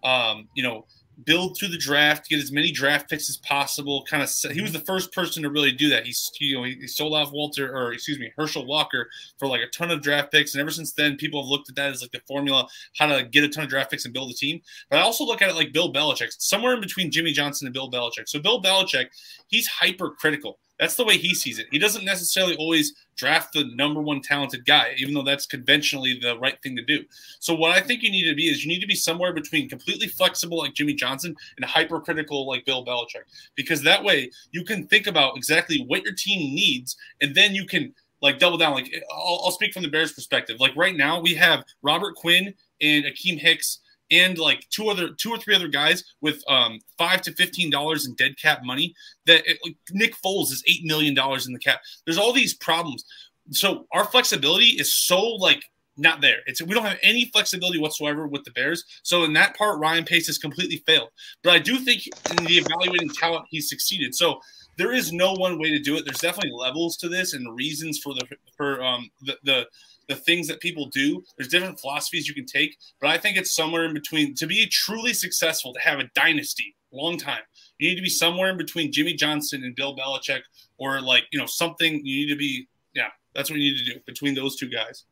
um, 0.03 0.47
you 0.55 0.63
know, 0.63 0.85
build 1.25 1.57
through 1.57 1.69
the 1.69 1.77
draft, 1.77 2.29
get 2.29 2.39
as 2.39 2.51
many 2.51 2.71
draft 2.71 3.09
picks 3.09 3.29
as 3.29 3.37
possible. 3.37 4.03
Kind 4.09 4.23
of, 4.23 4.51
he 4.51 4.61
was 4.61 4.71
the 4.71 4.79
first 4.79 5.11
person 5.13 5.43
to 5.43 5.49
really 5.49 5.71
do 5.71 5.89
that. 5.89 6.05
He's, 6.05 6.31
you 6.39 6.55
know, 6.55 6.63
he, 6.63 6.87
sold 6.87 7.13
off 7.13 7.31
Walter, 7.31 7.75
or 7.75 7.93
excuse 7.93 8.19
me, 8.19 8.31
Herschel 8.37 8.65
Walker 8.65 9.09
for 9.37 9.47
like 9.47 9.61
a 9.61 9.67
ton 9.67 9.91
of 9.91 10.01
draft 10.01 10.31
picks, 10.31 10.53
and 10.53 10.61
ever 10.61 10.71
since 10.71 10.93
then, 10.93 11.15
people 11.15 11.41
have 11.41 11.49
looked 11.49 11.69
at 11.69 11.75
that 11.75 11.91
as 11.91 12.01
like 12.01 12.11
the 12.11 12.21
formula 12.27 12.67
how 12.97 13.07
to 13.07 13.23
get 13.23 13.43
a 13.43 13.49
ton 13.49 13.63
of 13.63 13.69
draft 13.69 13.91
picks 13.91 14.05
and 14.05 14.13
build 14.13 14.31
a 14.31 14.33
team. 14.33 14.61
But 14.89 14.99
I 14.99 15.01
also 15.03 15.23
look 15.23 15.41
at 15.41 15.49
it 15.49 15.55
like 15.55 15.73
Bill 15.73 15.91
Belichick, 15.91 16.33
somewhere 16.39 16.73
in 16.73 16.81
between 16.81 17.11
Jimmy 17.11 17.31
Johnson 17.31 17.67
and 17.67 17.73
Bill 17.73 17.89
Belichick. 17.89 18.27
So 18.27 18.39
Bill 18.39 18.61
Belichick, 18.61 19.07
he's 19.47 19.67
hypercritical. 19.67 20.59
That's 20.83 20.95
the 20.95 21.05
way 21.05 21.15
he 21.15 21.33
sees 21.33 21.59
it. 21.59 21.67
He 21.71 21.79
doesn't 21.79 22.03
necessarily 22.03 22.57
always 22.57 22.93
draft 23.15 23.53
the 23.53 23.63
number 23.73 24.01
one 24.01 24.19
talented 24.19 24.65
guy, 24.65 24.93
even 24.97 25.13
though 25.13 25.23
that's 25.23 25.45
conventionally 25.45 26.19
the 26.21 26.37
right 26.39 26.61
thing 26.61 26.75
to 26.75 26.83
do. 26.83 27.05
So, 27.39 27.55
what 27.55 27.71
I 27.71 27.79
think 27.79 28.03
you 28.03 28.11
need 28.11 28.27
to 28.27 28.35
be 28.35 28.49
is 28.49 28.65
you 28.65 28.67
need 28.69 28.81
to 28.81 28.85
be 28.87 28.93
somewhere 28.93 29.31
between 29.31 29.69
completely 29.69 30.09
flexible, 30.09 30.57
like 30.57 30.73
Jimmy 30.73 30.93
Johnson, 30.93 31.37
and 31.55 31.63
hypercritical, 31.63 32.45
like 32.45 32.65
Bill 32.65 32.85
Belichick, 32.85 33.23
because 33.55 33.81
that 33.83 34.03
way 34.03 34.29
you 34.51 34.65
can 34.65 34.85
think 34.85 35.07
about 35.07 35.37
exactly 35.37 35.85
what 35.87 36.03
your 36.03 36.15
team 36.15 36.53
needs, 36.53 36.97
and 37.21 37.33
then 37.33 37.55
you 37.55 37.65
can 37.65 37.93
like 38.21 38.37
double 38.37 38.57
down. 38.57 38.73
Like, 38.73 38.93
I'll, 39.09 39.41
I'll 39.45 39.51
speak 39.51 39.71
from 39.71 39.83
the 39.83 39.89
Bears' 39.89 40.11
perspective. 40.11 40.59
Like, 40.59 40.75
right 40.75 40.97
now, 40.97 41.21
we 41.21 41.33
have 41.35 41.63
Robert 41.81 42.15
Quinn 42.15 42.53
and 42.81 43.05
Akiem 43.05 43.39
Hicks 43.39 43.79
and 44.21 44.37
like 44.37 44.61
two 44.69 44.89
other 44.89 45.09
two 45.21 45.31
or 45.31 45.37
three 45.37 45.55
other 45.55 45.67
guys 45.67 46.03
with 46.21 46.39
um 46.47 46.79
five 46.97 47.21
to 47.23 47.31
fifteen 47.33 47.69
dollars 47.69 48.05
in 48.05 48.13
dead 48.15 48.33
cap 48.41 48.59
money 48.63 48.93
that 49.25 49.41
it, 49.49 49.57
like, 49.65 49.75
Nick 49.91 50.13
Foles 50.23 50.51
is 50.51 50.63
eight 50.67 50.83
million 50.85 51.13
dollars 51.13 51.47
in 51.47 51.53
the 51.53 51.59
cap. 51.59 51.79
There's 52.05 52.17
all 52.21 52.33
these 52.33 52.53
problems. 52.53 53.03
So 53.51 53.67
our 53.91 54.05
flexibility 54.05 54.71
is 54.81 54.95
so 54.95 55.19
like 55.47 55.63
not 55.97 56.21
there. 56.21 56.39
It's 56.45 56.61
we 56.61 56.73
don't 56.73 56.85
have 56.85 56.97
any 57.01 57.25
flexibility 57.33 57.79
whatsoever 57.79 58.27
with 58.27 58.43
the 58.43 58.51
Bears. 58.51 58.83
So 59.03 59.23
in 59.25 59.33
that 59.33 59.55
part, 59.55 59.79
Ryan 59.79 60.05
Pace 60.05 60.27
has 60.27 60.37
completely 60.37 60.77
failed. 60.87 61.09
But 61.43 61.53
I 61.53 61.59
do 61.59 61.77
think 61.77 62.07
in 62.31 62.45
the 62.45 62.57
evaluating 62.57 63.09
talent, 63.09 63.45
he's 63.49 63.69
succeeded. 63.69 64.15
So 64.15 64.39
there 64.77 64.91
is 64.91 65.11
no 65.11 65.33
one 65.33 65.59
way 65.59 65.69
to 65.69 65.79
do 65.79 65.95
it. 65.97 66.03
There's 66.05 66.19
definitely 66.19 66.57
levels 66.57 66.97
to 66.97 67.09
this 67.09 67.33
and 67.33 67.55
reasons 67.55 67.99
for 67.99 68.13
the 68.15 68.25
for 68.57 68.83
um 68.83 69.09
the 69.21 69.37
the 69.43 69.67
the 70.07 70.15
things 70.15 70.47
that 70.47 70.59
people 70.59 70.87
do. 70.87 71.23
There's 71.37 71.49
different 71.49 71.79
philosophies 71.79 72.27
you 72.27 72.33
can 72.33 72.45
take, 72.45 72.77
but 72.99 73.09
I 73.09 73.17
think 73.17 73.37
it's 73.37 73.55
somewhere 73.55 73.85
in 73.85 73.93
between. 73.93 74.35
To 74.35 74.47
be 74.47 74.65
truly 74.67 75.13
successful, 75.13 75.73
to 75.73 75.79
have 75.79 75.99
a 75.99 76.09
dynasty, 76.15 76.75
long 76.91 77.17
time, 77.17 77.41
you 77.79 77.89
need 77.89 77.95
to 77.95 78.01
be 78.01 78.09
somewhere 78.09 78.49
in 78.49 78.57
between 78.57 78.91
Jimmy 78.91 79.13
Johnson 79.13 79.63
and 79.63 79.75
Bill 79.75 79.95
Belichick, 79.95 80.41
or 80.77 81.01
like 81.01 81.23
you 81.31 81.39
know 81.39 81.45
something. 81.45 82.01
You 82.05 82.25
need 82.25 82.33
to 82.33 82.37
be, 82.37 82.67
yeah, 82.93 83.09
that's 83.35 83.49
what 83.49 83.59
you 83.59 83.71
need 83.71 83.85
to 83.85 83.93
do 83.93 83.99
between 84.05 84.35
those 84.35 84.55
two 84.55 84.69
guys. 84.69 85.05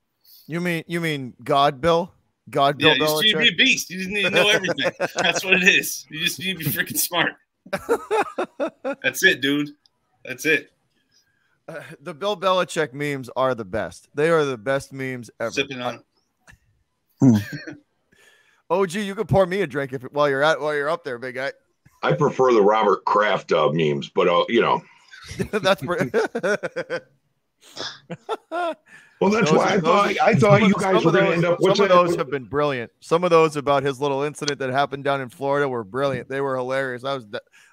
You 0.48 0.62
mean 0.62 0.84
you 0.88 1.02
mean 1.02 1.34
God, 1.44 1.82
Bill? 1.82 2.12
God, 2.50 2.78
Bill 2.78 2.90
yeah, 2.90 2.96
you 2.96 3.00
just 3.02 3.24
need 3.24 3.32
to 3.32 3.38
be 3.38 3.48
a 3.50 3.56
beast. 3.56 3.90
You 3.90 3.98
just 4.00 4.10
need 4.10 4.24
to 4.24 4.30
know 4.30 4.50
everything. 4.50 4.92
that's 5.16 5.46
what 5.46 5.54
it 5.54 5.64
is. 5.64 6.06
You 6.10 6.20
just 6.20 6.40
need 6.40 6.58
to 6.58 6.66
be 6.66 6.66
freaking 6.66 6.98
smart. 6.98 7.34
that's 9.04 9.24
it, 9.24 9.42
dude. 9.42 9.70
That's 10.26 10.46
it. 10.46 10.72
the 12.02 12.14
Bill 12.14 12.38
Belichick 12.38 12.94
memes 12.94 13.30
are 13.36 13.56
the 13.56 13.66
best. 13.66 14.10
They 14.14 14.30
are 14.30 14.46
the 14.46 14.58
best 14.58 14.94
memes 14.94 15.30
ever. 15.40 15.52
Sipping 15.52 15.82
on. 15.82 16.04
OG, 18.70 18.94
you 18.94 19.16
could 19.16 19.28
pour 19.28 19.46
me 19.46 19.62
a 19.62 19.68
drink 19.68 19.94
if 19.94 20.04
while 20.04 20.30
you're 20.30 20.44
at 20.44 20.60
while 20.60 20.74
you're 20.74 20.90
up 20.90 21.04
there, 21.04 21.20
big 21.20 21.36
guy. 21.36 21.52
I 22.04 22.14
prefer 22.14 22.52
the 22.54 22.62
Robert 22.62 23.06
Kraft 23.06 23.52
uh, 23.52 23.70
memes, 23.72 24.10
but 24.10 24.28
uh, 24.28 24.46
you 24.50 24.62
know. 24.62 24.82
That's 25.52 25.84
pretty. 25.84 26.10
well, 29.22 29.30
that's 29.30 29.52
those, 29.52 29.58
why 29.58 29.66
I 29.66 29.78
those, 29.78 29.84
thought 29.84 30.20
I 30.20 30.34
thought 30.34 30.62
you 30.64 30.74
guys 30.74 31.06
were 31.06 31.12
going 31.12 31.26
to 31.26 31.34
end 31.34 31.46
up. 31.46 31.60
Some 31.62 31.80
of 31.80 31.90
those 31.90 32.16
have 32.16 32.32
been 32.32 32.46
brilliant. 32.46 32.92
Some 33.02 33.24
of 33.24 33.30
those 33.30 33.56
about 33.56 33.84
his 33.84 34.02
little 34.02 34.24
incident 34.24 34.58
that 34.60 34.72
happened 34.72 35.04
down 35.04 35.22
in 35.22 35.30
Florida 35.30 35.70
were 35.70 35.84
brilliant. 35.84 36.28
They 36.28 36.42
were 36.42 36.58
hilarious. 36.58 37.04
I 37.04 37.14
was, 37.14 37.28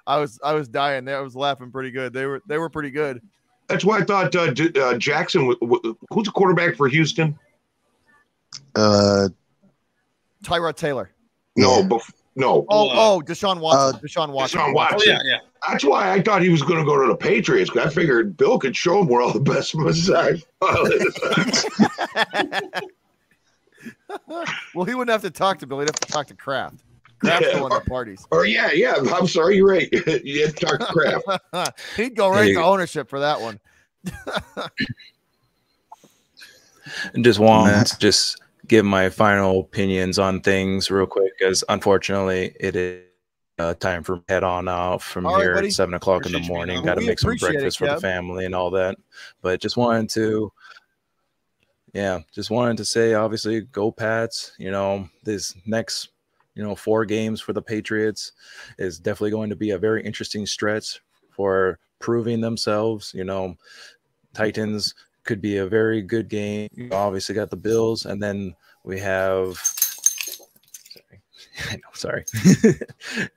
I 0.05 0.19
was, 0.19 0.39
I 0.43 0.53
was 0.53 0.67
dying. 0.67 1.05
There, 1.05 1.17
I 1.17 1.21
was 1.21 1.35
laughing 1.35 1.71
pretty 1.71 1.89
good. 1.89 2.13
They 2.13 2.27
were, 2.27 2.39
they 2.45 2.59
were 2.59 2.69
pretty 2.69 2.91
good. 2.91 3.19
That's 3.69 3.85
why 3.85 3.99
I 3.99 4.03
thought 4.03 4.35
uh, 4.35 4.51
uh, 4.81 4.97
Jackson. 4.97 5.55
Who's 5.61 6.25
the 6.25 6.31
quarterback 6.33 6.75
for 6.75 6.87
Houston? 6.87 7.37
Uh, 8.75 9.29
Tyrod 10.43 10.75
Taylor. 10.75 11.11
No, 11.55 11.83
bef- 11.83 12.11
no. 12.35 12.65
Oh, 12.69 12.89
oh, 12.91 13.21
Deshaun 13.25 13.59
Watson. 13.59 13.95
Uh, 13.95 13.99
Deshaun 13.99 14.31
Watson. 14.31 14.59
Deshaun 14.59 14.73
Watson. 14.73 14.99
Oh, 15.01 15.11
yeah, 15.11 15.19
yeah. 15.23 15.37
That's 15.67 15.83
why 15.83 16.11
I 16.11 16.21
thought 16.21 16.41
he 16.41 16.49
was 16.49 16.63
going 16.63 16.79
to 16.79 16.85
go 16.85 16.99
to 16.99 17.07
the 17.07 17.15
Patriots. 17.15 17.69
I 17.75 17.89
figured 17.89 18.37
Bill 18.37 18.57
could 18.57 18.75
show 18.75 19.01
him 19.01 19.07
where 19.07 19.21
all 19.21 19.33
the 19.33 19.39
best 19.39 19.75
massage. 19.75 20.41
well, 24.73 24.85
he 24.85 24.95
wouldn't 24.95 25.09
have 25.09 25.21
to 25.21 25.29
talk 25.29 25.59
to 25.59 25.67
Bill. 25.67 25.79
He'd 25.79 25.89
have 25.89 25.99
to 25.99 26.11
talk 26.11 26.27
to 26.27 26.33
Kraft. 26.33 26.83
Kraft's 27.19 27.47
yeah. 27.47 27.57
the 27.57 27.61
one 27.61 27.71
that 27.71 27.85
parties. 27.85 28.25
Or 28.31 28.45
yeah, 28.45 28.71
yeah. 28.71 28.95
I'm 29.13 29.27
sorry, 29.27 29.57
you're 29.57 29.67
right. 29.67 29.89
you 30.23 30.45
have 30.45 30.55
to 30.55 30.77
Kraft. 30.77 31.81
He'd 31.97 32.15
go 32.15 32.29
right 32.29 32.53
to 32.53 32.63
ownership 32.63 33.09
for 33.09 33.19
that 33.19 33.41
one. 33.41 33.59
and 37.13 37.23
just 37.23 37.39
want 37.39 37.87
to 37.87 37.99
just 37.99 38.41
give 38.67 38.85
my 38.85 39.09
final 39.09 39.61
opinions 39.61 40.19
on 40.19 40.41
things 40.41 40.89
real 40.89 41.05
quick, 41.05 41.33
as 41.41 41.63
unfortunately 41.67 42.55
it 42.59 42.75
is 42.75 43.03
uh, 43.59 43.73
time 43.73 44.03
for 44.03 44.21
head 44.29 44.43
on 44.43 44.67
out 44.67 45.01
from 45.01 45.25
all 45.25 45.39
here 45.39 45.55
right, 45.55 45.65
at 45.65 45.73
seven 45.73 45.93
o'clock 45.93 46.25
in 46.25 46.31
the 46.31 46.39
morning. 46.39 46.83
Got 46.83 46.95
to 46.95 47.05
make 47.05 47.19
some 47.19 47.35
breakfast 47.35 47.77
it, 47.77 47.85
for 47.85 47.93
the 47.93 47.99
family 47.99 48.45
and 48.45 48.55
all 48.55 48.71
that. 48.71 48.97
But 49.41 49.59
just 49.59 49.77
wanted 49.77 50.09
to, 50.11 50.51
yeah, 51.93 52.19
just 52.31 52.49
wanted 52.49 52.77
to 52.77 52.85
say, 52.85 53.13
obviously, 53.13 53.61
go 53.61 53.91
Pats. 53.91 54.53
You 54.57 54.71
know, 54.71 55.09
this 55.23 55.53
next, 55.65 56.09
you 56.55 56.63
know, 56.63 56.75
four 56.75 57.05
games 57.05 57.39
for 57.41 57.53
the 57.53 57.61
Patriots 57.61 58.33
is 58.77 58.99
definitely 58.99 59.31
going 59.31 59.49
to 59.49 59.55
be 59.55 59.71
a 59.71 59.77
very 59.77 60.03
interesting 60.03 60.45
stretch 60.45 60.99
for 61.29 61.79
proving 61.99 62.41
themselves. 62.41 63.13
You 63.13 63.23
know, 63.23 63.55
Titans 64.33 64.95
could 65.23 65.41
be 65.41 65.57
a 65.57 65.67
very 65.67 66.01
good 66.01 66.27
game. 66.27 66.69
You 66.73 66.89
obviously 66.91 67.35
got 67.35 67.49
the 67.49 67.55
Bills, 67.55 68.05
and 68.05 68.21
then 68.21 68.55
we 68.83 68.99
have. 68.99 69.57
Sorry, 70.93 71.21
know. 71.71 71.79
Sorry. 71.93 72.25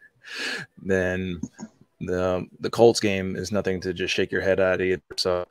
then 0.82 1.40
the 2.00 2.46
the 2.60 2.70
Colts 2.70 3.00
game 3.00 3.36
is 3.36 3.52
nothing 3.52 3.80
to 3.82 3.92
just 3.92 4.14
shake 4.14 4.32
your 4.32 4.40
head 4.40 4.60
at 4.60 4.80
either. 4.80 5.02
So, 5.16 5.46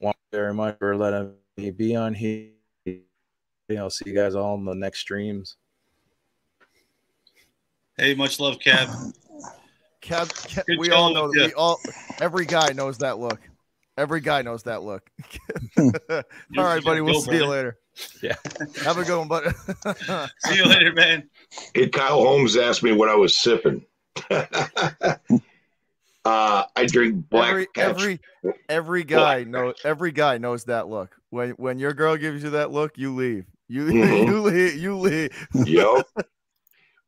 want 0.00 0.16
very 0.32 0.52
much 0.52 0.78
for 0.78 0.96
letting 0.96 1.32
me 1.56 1.70
be 1.70 1.96
on 1.96 2.14
here. 2.14 2.50
I'll 3.76 3.90
see 3.90 4.10
you 4.10 4.14
guys 4.14 4.34
all 4.34 4.54
in 4.54 4.64
the 4.64 4.74
next 4.74 5.00
streams. 5.00 5.56
Hey, 7.98 8.14
much 8.14 8.38
love, 8.38 8.58
Cab. 8.58 8.90
Cab, 10.02 10.28
Cab 10.28 10.64
we 10.78 10.90
all 10.90 11.14
know. 11.14 11.28
We 11.28 11.52
all 11.54 11.80
every 12.20 12.44
guy 12.44 12.72
knows 12.72 12.98
that 12.98 13.18
look. 13.18 13.40
Every 13.96 14.20
guy 14.20 14.42
knows 14.42 14.64
that 14.64 14.82
look. 14.82 15.08
all 15.78 16.22
right, 16.56 16.84
buddy. 16.84 17.00
We'll 17.00 17.22
see 17.22 17.36
you 17.36 17.46
later. 17.46 17.78
Yeah. 18.22 18.34
Have 18.84 18.98
a 18.98 19.04
good 19.04 19.18
one, 19.18 19.28
buddy. 19.28 19.48
see 20.44 20.56
you 20.56 20.66
later, 20.66 20.92
man. 20.92 21.30
Hey, 21.72 21.88
Kyle 21.88 22.20
Holmes 22.20 22.58
asked 22.58 22.82
me 22.82 22.92
what 22.92 23.08
I 23.08 23.14
was 23.14 23.38
sipping. 23.38 23.86
uh, 24.30 24.44
I 26.24 26.86
drink 26.86 27.30
black. 27.30 27.48
Every 27.48 27.68
every, 27.76 28.20
every 28.68 29.04
guy 29.04 29.44
knows 29.44 29.76
every 29.84 30.12
guy 30.12 30.36
knows 30.36 30.64
that 30.64 30.88
look. 30.88 31.16
When 31.30 31.52
when 31.52 31.78
your 31.78 31.94
girl 31.94 32.18
gives 32.18 32.42
you 32.42 32.50
that 32.50 32.70
look, 32.70 32.98
you 32.98 33.14
leave. 33.14 33.46
You 33.68 33.86
mm-hmm. 33.86 34.28
you 34.28 34.42
leave. 34.42 34.76
You 34.76 34.98
leave. 34.98 35.48
yep. 35.54 36.06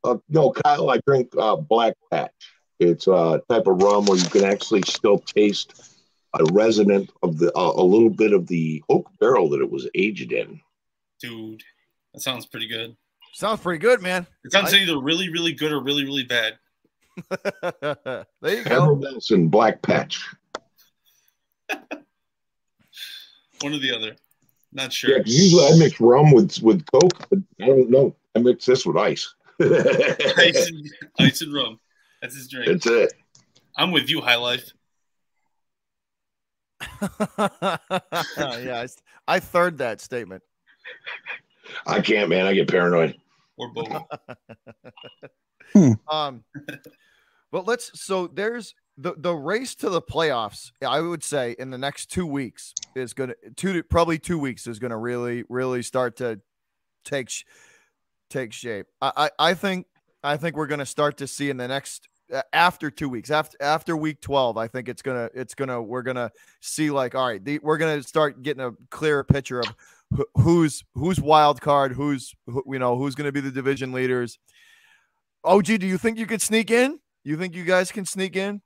Uh, 0.04 0.16
no, 0.28 0.52
Kyle, 0.52 0.90
I 0.90 1.00
drink 1.06 1.32
uh, 1.38 1.56
Black 1.56 1.94
Patch. 2.10 2.30
It's 2.78 3.06
a 3.08 3.42
type 3.48 3.66
of 3.66 3.82
rum 3.82 4.06
where 4.06 4.18
you 4.18 4.28
can 4.28 4.44
actually 4.44 4.82
still 4.82 5.18
taste 5.18 5.98
a 6.34 6.44
resident 6.52 7.10
of 7.22 7.38
the 7.38 7.52
uh, 7.56 7.72
a 7.76 7.82
little 7.82 8.10
bit 8.10 8.32
of 8.32 8.46
the 8.46 8.82
oak 8.88 9.10
barrel 9.18 9.48
that 9.50 9.60
it 9.60 9.70
was 9.70 9.88
aged 9.94 10.32
in. 10.32 10.60
Dude, 11.20 11.62
that 12.14 12.20
sounds 12.20 12.46
pretty 12.46 12.68
good. 12.68 12.96
Sounds 13.32 13.60
pretty 13.60 13.78
good, 13.78 14.00
man. 14.02 14.26
It 14.44 14.52
sounds 14.52 14.72
I, 14.72 14.78
either 14.78 14.98
really, 14.98 15.28
really 15.30 15.52
good 15.52 15.72
or 15.72 15.80
really, 15.80 16.04
really 16.04 16.24
bad. 16.24 16.58
there 17.30 18.26
you 18.44 18.64
go. 18.64 18.94
Wilson, 18.94 19.48
Black 19.48 19.82
Patch. 19.82 20.24
One 23.60 23.74
or 23.74 23.78
the 23.78 23.94
other. 23.94 24.14
Not 24.72 24.92
sure. 24.92 25.16
Yeah, 25.16 25.22
usually 25.24 25.66
I 25.66 25.76
mix 25.76 26.00
rum 26.00 26.30
with 26.30 26.60
with 26.62 26.84
Coke, 26.86 27.28
but 27.30 27.38
I 27.60 27.66
don't 27.66 27.90
know. 27.90 28.14
I 28.36 28.40
mix 28.40 28.66
this 28.66 28.86
with 28.86 28.96
ice. 28.96 29.34
Ice, 29.60 30.68
and, 30.68 30.90
ice 31.18 31.42
and 31.42 31.52
rum. 31.52 31.80
That's 32.22 32.34
his 32.34 32.48
drink. 32.48 32.68
That's 32.68 32.86
it. 32.86 33.12
I'm 33.76 33.92
with 33.92 34.10
you, 34.10 34.20
High 34.20 34.36
Life. 34.36 34.72
yeah, 37.00 37.78
I, 38.38 38.88
I 39.26 39.40
third 39.40 39.78
that 39.78 40.00
statement. 40.00 40.42
I 41.86 42.00
can't, 42.00 42.28
man. 42.28 42.46
I 42.46 42.54
get 42.54 42.68
paranoid. 42.68 43.16
Or 43.56 43.72
both. 43.72 43.88
um, 46.08 46.44
but 47.52 47.66
let's 47.66 48.00
so 48.00 48.26
there's 48.28 48.74
the 48.96 49.14
the 49.16 49.34
race 49.34 49.74
to 49.76 49.90
the 49.90 50.02
playoffs. 50.02 50.70
I 50.86 51.00
would 51.00 51.24
say 51.24 51.56
in 51.58 51.70
the 51.70 51.78
next 51.78 52.06
two 52.06 52.26
weeks 52.26 52.74
is 52.94 53.14
going 53.14 53.30
to 53.30 53.36
two 53.56 53.82
probably 53.82 54.18
two 54.18 54.38
weeks 54.38 54.66
is 54.66 54.78
going 54.78 54.90
to 54.90 54.96
really 54.96 55.44
really 55.48 55.82
start 55.82 56.16
to 56.16 56.40
take 57.04 57.30
take 58.28 58.52
shape. 58.52 58.86
I, 59.00 59.12
I 59.16 59.50
I 59.50 59.54
think 59.54 59.86
I 60.22 60.36
think 60.36 60.56
we're 60.56 60.66
going 60.66 60.80
to 60.80 60.86
start 60.86 61.16
to 61.18 61.26
see 61.26 61.50
in 61.50 61.56
the 61.56 61.68
next 61.68 62.08
uh, 62.32 62.42
after 62.52 62.90
two 62.90 63.08
weeks 63.08 63.30
after 63.30 63.56
after 63.58 63.96
week 63.96 64.20
12 64.20 64.58
i 64.58 64.68
think 64.68 64.86
it's 64.86 65.00
gonna 65.00 65.30
it's 65.32 65.54
gonna 65.54 65.80
we're 65.80 66.02
gonna 66.02 66.30
see 66.60 66.90
like 66.90 67.14
all 67.14 67.26
right 67.26 67.42
the, 67.42 67.58
we're 67.62 67.78
gonna 67.78 68.02
start 68.02 68.42
getting 68.42 68.62
a 68.62 68.70
clearer 68.90 69.24
picture 69.24 69.60
of 69.60 70.26
who's 70.34 70.84
who's 70.92 71.18
wild 71.18 71.58
card 71.62 71.92
who's 71.92 72.34
who, 72.44 72.62
you 72.70 72.78
know 72.78 72.98
who's 72.98 73.14
gonna 73.14 73.32
be 73.32 73.40
the 73.40 73.50
division 73.50 73.92
leaders 73.92 74.38
og 75.42 75.64
do 75.64 75.86
you 75.86 75.96
think 75.96 76.18
you 76.18 76.26
could 76.26 76.42
sneak 76.42 76.70
in 76.70 77.00
you 77.24 77.36
think 77.36 77.54
you 77.54 77.64
guys 77.64 77.92
can 77.92 78.06
sneak 78.06 78.36
in? 78.36 78.62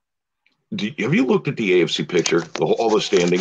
have 0.79 1.15
you 1.15 1.27
looked 1.27 1.49
at 1.49 1.57
the 1.57 1.83
AFC 1.83 2.09
picture, 2.09 2.41
the, 2.41 2.65
all 2.65 2.91
the 2.91 3.01
standing? 3.01 3.41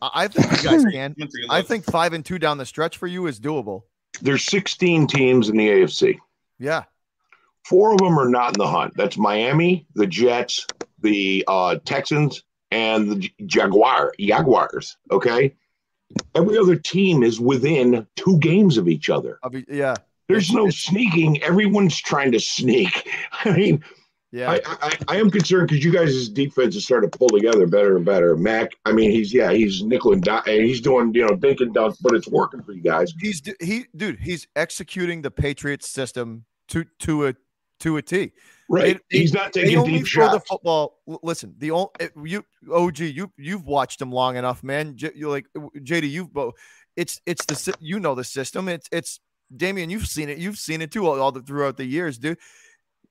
I 0.00 0.28
think 0.28 0.50
you 0.50 0.68
guys 0.68 0.84
can. 0.92 1.16
I 1.48 1.62
think 1.62 1.84
five 1.84 2.12
and 2.12 2.24
two 2.24 2.38
down 2.38 2.58
the 2.58 2.66
stretch 2.66 2.98
for 2.98 3.06
you 3.06 3.26
is 3.26 3.40
doable. 3.40 3.84
There's 4.22 4.44
16 4.44 5.08
teams 5.08 5.48
in 5.48 5.56
the 5.56 5.68
AFC. 5.68 6.18
Yeah. 6.58 6.84
Four 7.64 7.92
of 7.92 7.98
them 7.98 8.18
are 8.18 8.28
not 8.28 8.54
in 8.54 8.58
the 8.58 8.68
hunt. 8.68 8.94
That's 8.96 9.18
Miami, 9.18 9.86
the 9.94 10.06
Jets, 10.06 10.66
the 11.00 11.44
uh, 11.48 11.76
Texans, 11.84 12.44
and 12.70 13.10
the 13.10 13.32
Jaguar 13.46 14.14
Jaguars. 14.18 14.96
Okay. 15.10 15.54
Every 16.34 16.56
other 16.56 16.76
team 16.76 17.22
is 17.22 17.40
within 17.40 18.06
two 18.16 18.38
games 18.38 18.76
of 18.78 18.88
each 18.88 19.10
other. 19.10 19.38
yeah. 19.68 19.96
There's 20.28 20.52
no 20.52 20.70
sneaking. 20.70 21.42
Everyone's 21.42 22.00
trying 22.00 22.32
to 22.32 22.40
sneak. 22.40 23.08
I 23.44 23.50
mean, 23.50 23.84
yeah, 24.32 24.50
I, 24.50 24.60
I, 24.66 24.98
I 25.08 25.16
am 25.18 25.30
concerned 25.30 25.68
because 25.68 25.84
you 25.84 25.92
guys' 25.92 26.30
defense 26.30 26.74
is 26.74 26.84
starting 26.84 27.10
to 27.10 27.18
pull 27.18 27.28
together 27.28 27.66
better 27.66 27.98
and 27.98 28.04
better. 28.04 28.34
Mac, 28.34 28.70
I 28.86 28.92
mean, 28.92 29.10
he's 29.10 29.32
yeah, 29.32 29.52
he's 29.52 29.82
nickel 29.82 30.14
and 30.14 30.22
dime, 30.22 30.42
he's 30.46 30.80
doing 30.80 31.12
you 31.14 31.26
know 31.26 31.36
dink 31.36 31.60
and 31.60 31.74
dunk, 31.74 31.96
but 32.00 32.14
it's 32.14 32.26
working 32.28 32.62
for 32.62 32.72
you 32.72 32.80
guys. 32.80 33.12
He's 33.20 33.42
he, 33.60 33.84
dude, 33.94 34.18
he's 34.20 34.48
executing 34.56 35.20
the 35.20 35.30
Patriots 35.30 35.90
system 35.90 36.46
to 36.68 36.86
to 37.00 37.26
a 37.26 37.34
to 37.80 37.98
a 37.98 38.02
T. 38.02 38.32
Right, 38.70 38.98
they, 39.10 39.18
he's 39.18 39.34
not 39.34 39.52
taking 39.52 39.84
deep 39.84 40.06
shots. 40.06 40.32
The 40.32 40.40
football. 40.40 41.02
Listen, 41.22 41.54
the 41.58 41.72
only 41.72 41.90
eh, 42.00 42.08
you 42.24 42.42
OG, 42.72 43.00
you 43.00 43.30
you've 43.36 43.66
watched 43.66 44.00
him 44.00 44.10
long 44.10 44.36
enough, 44.36 44.64
man. 44.64 44.96
you're 45.14 45.30
like 45.30 45.46
JD, 45.76 46.10
you've 46.10 46.32
both. 46.32 46.54
It's 46.96 47.20
it's 47.26 47.44
the 47.44 47.74
you 47.80 48.00
know 48.00 48.14
the 48.14 48.24
system. 48.24 48.70
It's 48.70 48.88
it's 48.90 49.20
Damian, 49.54 49.90
you've 49.90 50.06
seen 50.06 50.30
it. 50.30 50.38
You've 50.38 50.56
seen 50.56 50.80
it 50.80 50.90
too 50.90 51.06
all, 51.06 51.20
all 51.20 51.32
the, 51.32 51.42
throughout 51.42 51.76
the 51.76 51.84
years, 51.84 52.16
dude 52.16 52.38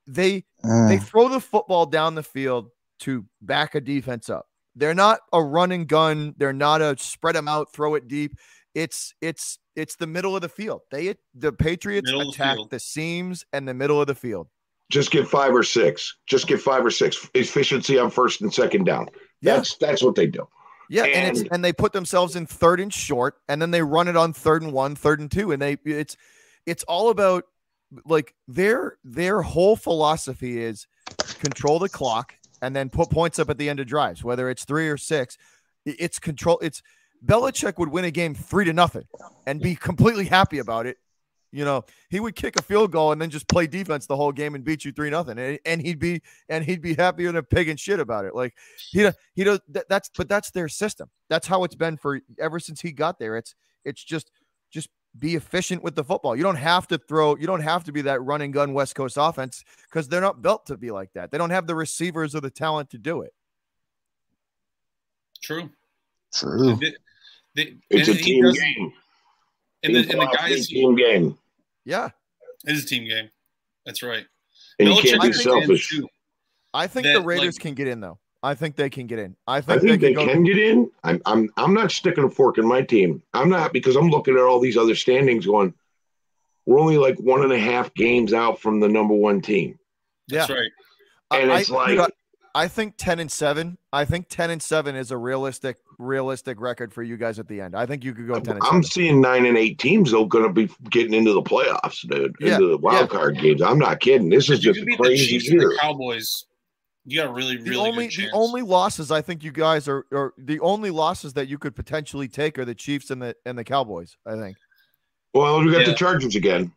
they 0.07 0.45
uh. 0.63 0.87
they 0.87 0.97
throw 0.97 1.29
the 1.29 1.39
football 1.39 1.85
down 1.85 2.15
the 2.15 2.23
field 2.23 2.69
to 2.99 3.25
back 3.41 3.75
a 3.75 3.81
defense 3.81 4.29
up. 4.29 4.47
They're 4.75 4.93
not 4.93 5.19
a 5.33 5.43
run 5.43 5.71
and 5.71 5.87
gun. 5.87 6.33
They're 6.37 6.53
not 6.53 6.81
a 6.81 6.95
spread 6.97 7.35
them 7.35 7.47
out, 7.47 7.73
throw 7.73 7.95
it 7.95 8.07
deep. 8.07 8.37
It's 8.73 9.13
it's 9.21 9.59
it's 9.75 9.95
the 9.95 10.07
middle 10.07 10.35
of 10.35 10.41
the 10.41 10.49
field. 10.49 10.81
They 10.91 11.15
the 11.35 11.51
Patriots 11.51 12.11
middle 12.11 12.29
attack 12.29 12.57
the, 12.57 12.67
the 12.71 12.79
seams 12.79 13.45
and 13.51 13.67
the 13.67 13.73
middle 13.73 13.99
of 13.99 14.07
the 14.07 14.15
field. 14.15 14.47
Just 14.89 15.11
get 15.11 15.27
five 15.27 15.53
or 15.53 15.63
six. 15.63 16.17
Just 16.25 16.47
get 16.47 16.61
five 16.61 16.85
or 16.85 16.91
six. 16.91 17.29
Efficiency 17.33 17.97
on 17.97 18.09
first 18.09 18.41
and 18.41 18.53
second 18.53 18.85
down. 18.85 19.07
That's 19.41 19.77
yeah. 19.79 19.87
that's 19.87 20.03
what 20.03 20.15
they 20.15 20.27
do. 20.27 20.47
Yeah, 20.89 21.05
and, 21.05 21.13
and, 21.13 21.37
it's 21.37 21.49
and 21.51 21.63
they 21.63 21.71
put 21.71 21.93
themselves 21.93 22.35
in 22.35 22.45
third 22.45 22.81
and 22.81 22.93
short, 22.93 23.37
and 23.47 23.61
then 23.61 23.71
they 23.71 23.81
run 23.81 24.09
it 24.09 24.17
on 24.17 24.33
third 24.33 24.61
and 24.61 24.73
one, 24.73 24.95
third 24.95 25.21
and 25.21 25.31
two, 25.31 25.53
and 25.53 25.61
they 25.61 25.77
it's 25.85 26.17
it's 26.65 26.83
all 26.83 27.09
about 27.09 27.45
like 28.05 28.33
their 28.47 28.97
their 29.03 29.41
whole 29.41 29.75
philosophy 29.75 30.61
is 30.61 30.87
control 31.39 31.79
the 31.79 31.89
clock 31.89 32.35
and 32.61 32.75
then 32.75 32.89
put 32.89 33.09
points 33.09 33.39
up 33.39 33.49
at 33.49 33.57
the 33.57 33.69
end 33.69 33.79
of 33.79 33.87
drives, 33.87 34.23
whether 34.23 34.49
it's 34.49 34.65
three 34.65 34.89
or 34.89 34.97
six. 34.97 35.37
It's 35.85 36.19
control. 36.19 36.59
It's 36.61 36.81
Belichick 37.25 37.77
would 37.77 37.89
win 37.89 38.05
a 38.05 38.11
game 38.11 38.35
three 38.35 38.65
to 38.65 38.73
nothing 38.73 39.05
and 39.45 39.59
be 39.59 39.75
completely 39.75 40.25
happy 40.25 40.59
about 40.59 40.85
it. 40.85 40.97
You 41.53 41.65
know, 41.65 41.83
he 42.09 42.21
would 42.21 42.35
kick 42.35 42.57
a 42.57 42.61
field 42.61 42.93
goal 42.93 43.11
and 43.11 43.21
then 43.21 43.29
just 43.29 43.47
play 43.49 43.67
defense 43.67 44.05
the 44.05 44.15
whole 44.15 44.31
game 44.31 44.55
and 44.55 44.63
beat 44.63 44.85
you 44.85 44.93
three 44.93 45.09
nothing, 45.09 45.59
and, 45.65 45.81
he'd 45.81 45.99
be 45.99 46.21
and 46.47 46.63
he'd 46.63 46.81
be 46.81 46.93
happier 46.93 47.27
than 47.27 47.35
a 47.35 47.43
pig 47.43 47.67
and 47.67 47.77
shit 47.77 47.99
about 47.99 48.23
it. 48.23 48.33
Like 48.33 48.55
he 48.77 49.09
he 49.33 49.43
does 49.43 49.59
that's 49.67 50.09
but 50.15 50.29
that's 50.29 50.51
their 50.51 50.69
system. 50.69 51.09
That's 51.29 51.47
how 51.47 51.65
it's 51.65 51.75
been 51.75 51.97
for 51.97 52.21
ever 52.39 52.59
since 52.59 52.79
he 52.79 52.93
got 52.93 53.19
there. 53.19 53.35
It's 53.35 53.53
it's 53.83 54.01
just 54.01 54.31
be 55.17 55.35
efficient 55.35 55.83
with 55.83 55.95
the 55.95 56.03
football. 56.03 56.35
You 56.35 56.43
don't 56.43 56.55
have 56.55 56.87
to 56.87 56.97
throw, 56.97 57.35
you 57.35 57.47
don't 57.47 57.61
have 57.61 57.83
to 57.85 57.91
be 57.91 58.01
that 58.03 58.21
running 58.21 58.51
gun 58.51 58.73
West 58.73 58.95
Coast 58.95 59.17
offense 59.19 59.63
because 59.89 60.07
they're 60.07 60.21
not 60.21 60.41
built 60.41 60.65
to 60.67 60.77
be 60.77 60.91
like 60.91 61.11
that. 61.13 61.31
They 61.31 61.37
don't 61.37 61.49
have 61.49 61.67
the 61.67 61.75
receivers 61.75 62.35
or 62.35 62.41
the 62.41 62.49
talent 62.49 62.89
to 62.91 62.97
do 62.97 63.21
it. 63.21 63.33
True. 65.41 65.69
True. 66.33 66.79
it's 67.55 68.07
a 68.07 68.13
team 68.13 68.43
does, 68.43 68.57
game. 68.57 68.93
And 69.83 69.95
the, 69.95 69.99
and 69.99 70.21
the 70.21 70.37
guys 70.37 70.67
team 70.67 70.95
game. 70.95 71.37
Yeah. 71.83 72.09
It 72.65 72.73
is 72.73 72.85
a 72.85 72.87
team 72.87 73.07
game. 73.07 73.29
That's 73.85 74.03
right. 74.03 74.25
And 74.79 74.89
you 74.89 75.01
can't 75.01 75.21
be 75.21 75.33
selfish. 75.33 75.99
I 76.73 76.87
think 76.87 77.05
that, 77.05 77.13
the 77.13 77.21
Raiders 77.21 77.55
like, 77.55 77.61
can 77.61 77.73
get 77.73 77.87
in 77.87 77.99
though. 77.99 78.19
I 78.43 78.55
think 78.55 78.75
they 78.75 78.89
can 78.89 79.07
get 79.07 79.19
in. 79.19 79.35
I 79.47 79.61
think, 79.61 79.77
I 79.77 79.79
think 79.79 80.01
they, 80.01 80.13
can, 80.13 80.25
they 80.25 80.33
can 80.33 80.43
get 80.43 80.57
in. 80.57 80.89
I'm, 81.03 81.21
I'm, 81.25 81.49
I'm 81.57 81.73
not 81.73 81.91
sticking 81.91 82.23
a 82.23 82.29
fork 82.29 82.57
in 82.57 82.67
my 82.67 82.81
team. 82.81 83.21
I'm 83.33 83.49
not 83.49 83.71
because 83.71 83.95
I'm 83.95 84.09
looking 84.09 84.35
at 84.35 84.41
all 84.41 84.59
these 84.59 84.77
other 84.77 84.95
standings 84.95 85.45
going, 85.45 85.73
we're 86.65 86.79
only 86.79 86.97
like 86.97 87.19
one 87.19 87.43
and 87.43 87.51
a 87.51 87.59
half 87.59 87.93
games 87.93 88.33
out 88.33 88.59
from 88.59 88.79
the 88.79 88.87
number 88.87 89.13
one 89.13 89.41
team. 89.41 89.77
That's 90.27 90.49
yeah. 90.49 90.55
right. 90.55 90.71
And 91.31 91.51
I, 91.51 91.59
it's 91.59 91.69
like, 91.69 91.89
you 91.89 91.95
know, 91.97 92.07
I 92.53 92.67
think 92.67 92.95
10 92.97 93.19
and 93.19 93.31
7. 93.31 93.77
I 93.93 94.05
think 94.05 94.27
10 94.27 94.49
and 94.49 94.61
7 94.61 94.95
is 94.95 95.11
a 95.11 95.17
realistic 95.17 95.77
realistic 95.97 96.59
record 96.59 96.91
for 96.91 97.03
you 97.03 97.15
guys 97.17 97.37
at 97.37 97.47
the 97.47 97.61
end. 97.61 97.75
I 97.75 97.85
think 97.85 98.03
you 98.03 98.13
could 98.13 98.27
go 98.27 98.39
10 98.39 98.55
and 98.55 98.63
I'm 98.63 98.81
seeing 98.81 99.21
9 99.21 99.45
and 99.45 99.57
8 99.57 99.77
teams 99.77 100.11
though 100.11 100.25
going 100.25 100.45
to 100.45 100.51
be 100.51 100.73
getting 100.89 101.13
into 101.13 101.33
the 101.33 101.43
playoffs, 101.43 102.07
dude. 102.07 102.35
Yeah. 102.39 102.55
Into 102.55 102.69
the 102.69 102.77
wild 102.77 103.01
yeah. 103.11 103.19
card 103.19 103.37
games. 103.37 103.61
I'm 103.61 103.77
not 103.77 103.99
kidding. 103.99 104.29
This 104.29 104.49
is 104.49 104.59
just 104.59 104.79
a 104.79 104.97
crazy 104.97 105.37
year. 105.37 105.75
Cowboys 105.79 106.45
you 107.05 107.21
got 107.21 107.33
really, 107.33 107.57
really 107.57 107.69
the 107.71 107.77
only 107.77 108.07
the 108.07 108.29
only 108.31 108.61
losses 108.61 109.11
I 109.11 109.21
think 109.21 109.43
you 109.43 109.51
guys 109.51 109.87
are, 109.87 110.05
are 110.11 110.33
the 110.37 110.59
only 110.59 110.91
losses 110.91 111.33
that 111.33 111.47
you 111.47 111.57
could 111.57 111.75
potentially 111.75 112.27
take 112.27 112.59
are 112.59 112.65
the 112.65 112.75
Chiefs 112.75 113.09
and 113.09 113.21
the 113.21 113.35
and 113.45 113.57
the 113.57 113.63
Cowboys. 113.63 114.17
I 114.25 114.35
think. 114.35 114.57
Well, 115.33 115.63
we 115.63 115.71
got 115.71 115.79
yeah. 115.79 115.87
the 115.87 115.93
Chargers 115.93 116.35
again. 116.35 116.71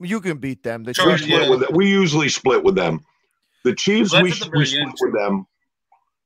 You 0.00 0.20
can 0.20 0.38
beat 0.38 0.62
them. 0.62 0.84
The 0.84 0.94
we, 1.06 1.16
split 1.16 1.28
yeah. 1.28 1.48
with 1.48 1.60
them. 1.60 1.70
we 1.72 1.88
usually 1.88 2.28
split 2.28 2.62
with 2.62 2.74
them. 2.74 3.00
The 3.64 3.74
Chiefs, 3.74 4.12
we, 4.12 4.24
we 4.24 4.30
split 4.32 4.94
with 5.00 5.14
them. 5.14 5.46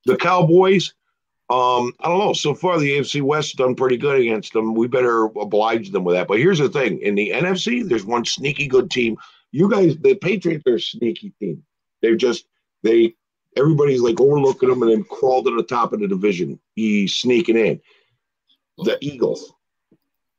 The 0.07 0.17
Cowboys, 0.17 0.93
um, 1.51 1.93
I 2.01 2.09
don't 2.09 2.19
know. 2.19 2.33
So 2.33 2.55
far, 2.55 2.79
the 2.79 2.99
AFC 2.99 3.23
West 3.23 3.57
done 3.57 3.77
pretty 3.77 3.97
good 3.97 4.21
against 4.21 4.53
them. 4.53 4.75
We 4.75 4.89
better 4.89 5.25
oblige 5.25 5.91
them 5.91 6.03
with 6.03 6.17
that. 6.17 6.27
But 6.27 6.39
here's 6.39 6.59
the 6.59 6.69
thing: 6.69 7.01
in 7.01 7.15
the 7.15 7.31
NFC, 7.31 7.89
there's 7.89 8.05
one 8.05 8.25
sneaky 8.25 8.67
good 8.67 8.91
team. 8.91 9.17
You 9.53 9.71
guys, 9.71 9.97
the 9.99 10.17
Patriots 10.17 10.65
are 10.67 10.75
a 10.75 10.81
sneaky 10.81 11.33
team. 11.39 11.63
They're 12.03 12.17
just 12.17 12.47
they 12.83 13.15
everybody's 13.57 14.01
like 14.01 14.21
overlooking 14.21 14.69
them 14.69 14.83
and 14.83 14.91
then 14.91 15.05
crawled 15.05 15.47
to 15.47 15.57
the 15.57 15.63
top 15.63 15.93
of 15.93 16.01
the 16.01 16.09
division. 16.09 16.59
He's 16.75 17.15
sneaking 17.15 17.57
in. 17.57 17.81
The 18.79 18.99
Eagles. 19.01 19.53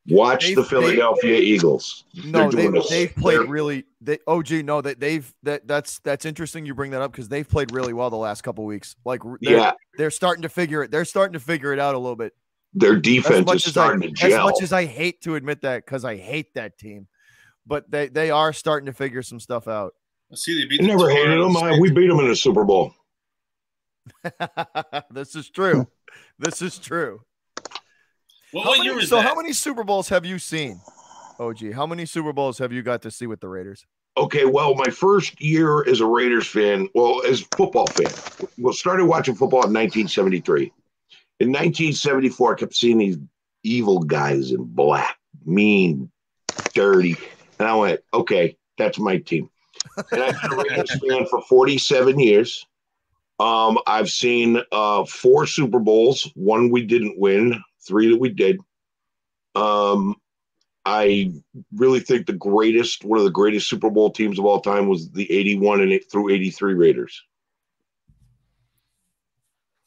Watch 0.07 0.47
they've, 0.47 0.55
the 0.55 0.63
Philadelphia 0.63 1.38
they, 1.38 1.41
Eagles. 1.41 2.05
No, 2.25 2.49
they've, 2.49 2.73
they've 2.89 3.15
played 3.15 3.47
really. 3.47 3.85
They, 4.01 4.17
oh, 4.25 4.41
gee, 4.41 4.63
no, 4.63 4.81
that 4.81 4.99
they've 4.99 5.31
that 5.43 5.67
that's 5.67 5.99
that's 5.99 6.25
interesting. 6.25 6.65
You 6.65 6.73
bring 6.73 6.89
that 6.91 7.03
up 7.03 7.11
because 7.11 7.29
they've 7.29 7.47
played 7.47 7.71
really 7.71 7.93
well 7.93 8.09
the 8.09 8.15
last 8.15 8.41
couple 8.41 8.65
weeks. 8.65 8.95
Like, 9.05 9.21
they're, 9.23 9.38
yeah, 9.57 9.73
they're 9.99 10.09
starting 10.09 10.41
to 10.41 10.49
figure 10.49 10.81
it. 10.81 10.89
They're 10.89 11.05
starting 11.05 11.33
to 11.33 11.39
figure 11.39 11.71
it 11.71 11.77
out 11.77 11.93
a 11.93 11.99
little 11.99 12.15
bit. 12.15 12.33
Their 12.73 12.95
defense 12.95 13.51
is 13.53 13.65
starting 13.65 14.01
I, 14.01 14.07
to 14.07 14.11
gel. 14.11 14.47
As 14.47 14.53
much 14.53 14.63
as 14.63 14.73
I 14.73 14.85
hate 14.85 15.21
to 15.21 15.35
admit 15.35 15.61
that, 15.61 15.85
because 15.85 16.03
I 16.03 16.15
hate 16.15 16.55
that 16.55 16.79
team, 16.79 17.07
but 17.67 17.91
they 17.91 18.07
they 18.07 18.31
are 18.31 18.53
starting 18.53 18.88
to 18.88 18.93
figure 18.93 19.21
some 19.21 19.39
stuff 19.39 19.67
out. 19.67 19.93
I 20.31 20.35
see 20.35 20.59
they 20.59 20.67
beat. 20.67 20.81
I 20.81 20.88
never 20.88 21.11
hated 21.11 21.39
them. 21.39 21.55
I, 21.57 21.77
we 21.77 21.91
beat 21.91 22.07
them 22.07 22.19
in 22.21 22.27
the 22.27 22.35
Super 22.35 22.63
Bowl. 22.63 22.95
this 25.11 25.36
is 25.36 25.49
true. 25.49 25.88
this 26.40 26.61
is 26.61 26.78
true. 26.78 27.22
Well, 28.53 28.65
what 28.65 28.86
many, 28.86 29.06
so, 29.06 29.18
that? 29.18 29.23
how 29.23 29.36
many 29.36 29.53
Super 29.53 29.84
Bowls 29.84 30.10
have 30.10 30.26
you 30.26 30.38
seen? 30.38 30.82
OG, 31.40 31.72
how 31.73 31.86
many 31.86 32.06
Super 32.06 32.34
Bowls 32.34 32.57
have 32.57 32.72
you 32.72 32.82
got 32.82 33.02
to 33.03 33.11
see 33.11 33.28
with 33.28 33.40
the 33.40 33.48
Raiders? 33.48 33.86
Okay, 34.18 34.45
well, 34.45 34.76
my 34.76 34.91
first 34.91 35.41
year 35.41 35.88
as 35.88 36.02
a 36.02 36.06
Raiders 36.06 36.48
fan, 36.48 36.90
well, 36.94 37.22
as 37.26 37.41
football 37.56 37.88
fan, 37.88 38.11
well, 38.57 38.73
started 38.73 39.06
watching 39.06 39.36
football 39.36 39.64
in 39.64 39.73
1973. 39.73 40.64
In 41.40 41.48
1974, 41.48 42.52
I 42.53 42.60
kept 42.60 42.76
seeing 42.76 42.98
these 42.98 43.18
evil 43.64 43.99
guys 43.99 44.52
in 44.52 44.64
black, 44.65 45.18
mean, 45.45 46.11
dirty, 46.73 47.15
and 47.57 47.68
I 47.68 47.76
went, 47.76 48.02
okay, 48.14 48.57
that's 48.78 48.99
my 48.99 49.18
team. 49.18 49.49
And 50.11 50.22
I've 50.22 50.41
been 50.41 50.52
a 50.52 50.56
Raiders 50.57 50.99
fan 51.10 51.26
for 51.28 51.41
47 51.44 52.19
years. 52.19 52.65
Um, 53.41 53.80
I've 53.88 54.11
seen 54.11 54.61
uh, 54.72 55.03
four 55.05 55.47
Super 55.47 55.80
Bowls. 55.80 56.31
One 56.35 56.69
we 56.69 56.85
didn't 56.85 57.18
win. 57.18 57.59
Three 57.88 58.11
that 58.11 58.19
we 58.19 58.30
did. 58.30 58.59
Um, 59.55 60.15
I 60.85 61.31
really 61.73 62.01
think 62.01 62.27
the 62.27 62.34
greatest, 62.34 63.03
one 63.03 63.18
of 63.18 63.26
the 63.26 63.31
greatest 63.31 63.68
Super 63.68 63.89
Bowl 63.89 64.11
teams 64.11 64.38
of 64.38 64.45
all 64.45 64.61
time 64.61 64.88
was 64.88 65.09
the 65.09 65.31
81 65.31 65.81
and 65.81 65.99
through 66.11 66.30
83 66.30 66.76
Raiders. 66.76 67.23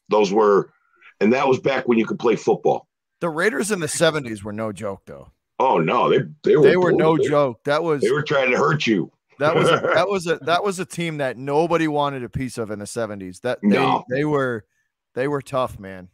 Those 0.08 0.32
were, 0.32 0.72
and 1.20 1.32
that 1.32 1.46
was 1.46 1.60
back 1.60 1.86
when 1.86 1.96
you 1.96 2.06
could 2.06 2.18
play 2.18 2.34
football. 2.34 2.88
The 3.20 3.28
Raiders 3.28 3.70
in 3.70 3.78
the 3.78 3.86
70s 3.86 4.42
were 4.42 4.52
no 4.52 4.72
joke, 4.72 5.02
though. 5.06 5.30
Oh 5.60 5.78
no, 5.78 6.10
they 6.10 6.18
they 6.42 6.56
were 6.56 6.62
they 6.64 6.76
were 6.76 6.90
no 6.90 7.16
joke. 7.16 7.62
That 7.64 7.84
was 7.84 8.02
they 8.02 8.10
were 8.10 8.24
trying 8.24 8.50
to 8.50 8.56
hurt 8.56 8.88
you. 8.88 9.12
That 9.38 9.54
was 9.54 9.68
a, 9.68 9.80
that 9.94 10.08
was 10.08 10.26
a 10.26 10.36
that 10.42 10.64
was 10.64 10.78
a 10.78 10.84
team 10.84 11.18
that 11.18 11.36
nobody 11.36 11.88
wanted 11.88 12.24
a 12.24 12.28
piece 12.28 12.58
of 12.58 12.70
in 12.70 12.78
the 12.78 12.84
70s. 12.84 13.40
That 13.40 13.60
they 13.62 13.68
no. 13.68 14.04
they 14.10 14.24
were 14.24 14.64
they 15.14 15.28
were 15.28 15.42
tough, 15.42 15.78
man. 15.78 16.08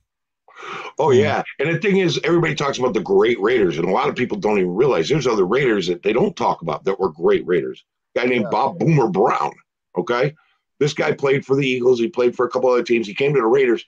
Oh 0.98 1.12
hmm. 1.12 1.18
yeah. 1.18 1.42
And 1.58 1.74
the 1.74 1.78
thing 1.78 1.98
is 1.98 2.20
everybody 2.24 2.54
talks 2.54 2.78
about 2.78 2.94
the 2.94 3.00
great 3.00 3.40
Raiders 3.40 3.78
and 3.78 3.88
a 3.88 3.92
lot 3.92 4.08
of 4.08 4.16
people 4.16 4.38
don't 4.38 4.58
even 4.58 4.74
realize 4.74 5.08
there's 5.08 5.26
other 5.26 5.46
Raiders 5.46 5.86
that 5.88 6.02
they 6.02 6.12
don't 6.12 6.36
talk 6.36 6.62
about 6.62 6.84
that 6.84 6.98
were 6.98 7.10
great 7.10 7.46
Raiders. 7.46 7.84
A 8.16 8.20
guy 8.20 8.26
named 8.26 8.44
yeah. 8.44 8.50
Bob 8.50 8.78
Boomer 8.78 9.08
Brown, 9.08 9.52
okay? 9.96 10.34
This 10.78 10.94
guy 10.94 11.12
played 11.12 11.44
for 11.44 11.56
the 11.56 11.66
Eagles, 11.66 12.00
he 12.00 12.08
played 12.08 12.34
for 12.34 12.46
a 12.46 12.50
couple 12.50 12.70
other 12.70 12.82
teams. 12.82 13.06
He 13.06 13.14
came 13.14 13.34
to 13.34 13.40
the 13.40 13.46
Raiders. 13.46 13.84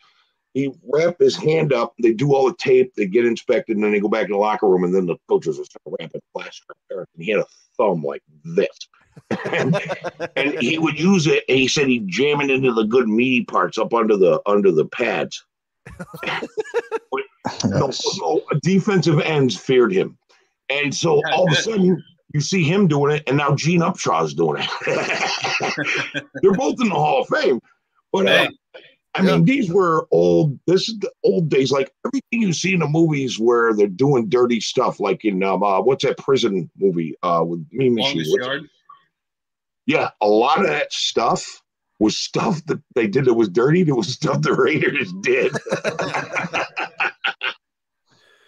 He 0.53 0.71
wrapped 0.93 1.21
his 1.21 1.35
hand 1.35 1.73
up. 1.73 1.95
They 2.03 2.13
do 2.13 2.35
all 2.35 2.47
the 2.47 2.57
tape. 2.59 2.93
They 2.95 3.07
get 3.07 3.25
inspected, 3.25 3.77
and 3.77 3.85
then 3.85 3.93
they 3.93 4.01
go 4.01 4.09
back 4.09 4.27
in 4.27 4.33
the 4.33 4.37
locker 4.37 4.69
room. 4.69 4.85
And 4.85 4.95
then 4.95 5.07
the 5.07 5.17
coaches 5.27 5.59
are 5.59 5.65
start 5.65 5.97
wrapping 5.99 6.21
plaster. 6.35 6.65
And 6.91 7.07
he 7.17 7.31
had 7.31 7.41
a 7.41 7.47
thumb 7.79 8.05
like 8.05 8.23
this 8.45 8.69
and, 9.47 9.81
and, 10.37 10.61
he 10.61 10.79
would 10.79 10.99
use 10.99 11.27
it. 11.27 11.45
And 11.49 11.59
he 11.59 11.69
said 11.69 11.89
he'd 11.89 12.09
jam 12.09 12.41
it 12.41 12.51
into 12.51 12.73
the 12.73 12.85
good 12.85 13.09
meaty 13.09 13.45
parts 13.45 13.79
up 13.79 13.95
under 13.95 14.17
the 14.17 14.41
under 14.47 14.73
the 14.73 14.87
pads. 14.87 15.45
no, 17.65 17.91
no, 18.21 18.43
defensive 18.63 19.21
ends 19.21 19.57
feared 19.57 19.93
him, 19.93 20.17
and 20.71 20.95
so 20.95 21.21
all 21.33 21.49
of 21.49 21.53
a 21.53 21.61
sudden 21.61 22.03
you 22.33 22.41
see 22.41 22.63
him 22.63 22.87
doing 22.87 23.17
it, 23.17 23.25
and 23.27 23.37
now 23.37 23.55
Gene 23.55 23.81
Upshaw's 23.81 24.33
doing 24.33 24.63
it. 24.63 24.71
They're 26.43 26.53
both 26.53 26.81
in 26.81 26.89
the 26.89 26.95
Hall 26.95 27.23
of 27.23 27.29
Fame, 27.29 27.61
but 28.13 28.29
uh, 28.29 28.49
I 29.15 29.23
mean, 29.23 29.45
these 29.45 29.71
were 29.71 30.07
old. 30.11 30.59
This 30.67 30.89
is 30.89 30.99
the 30.99 31.13
old 31.25 31.51
days. 31.51 31.71
Like 31.71 31.93
everything 32.07 32.43
you 32.43 32.53
see 32.53 32.73
in 32.73 32.81
the 32.81 32.89
movies 32.89 33.39
where 33.39 33.75
they're 33.75 33.87
doing 33.87 34.29
dirty 34.29 34.61
stuff, 34.61 35.01
like 35.01 35.25
in 35.25 35.43
um, 35.43 35.63
uh, 35.63 35.83
what's 35.83 36.05
that 36.05 36.17
prison 36.17 36.71
movie 36.79 37.15
uh, 37.23 37.45
with 37.47 37.67
me 37.73 37.91
machine? 37.91 38.69
Yeah, 39.87 40.11
a 40.21 40.27
lot 40.27 40.61
of 40.61 40.67
that 40.67 40.93
stuff 40.93 41.63
was 41.99 42.17
stuff 42.17 42.65
that 42.67 42.81
they 42.95 43.07
did 43.07 43.25
that 43.27 43.35
was 43.35 43.49
dirty. 43.49 43.83
It 43.83 43.93
was 43.93 44.09
stuff 44.09 44.43
the 44.43 44.55
Raiders 44.55 45.13
did. 45.23 45.53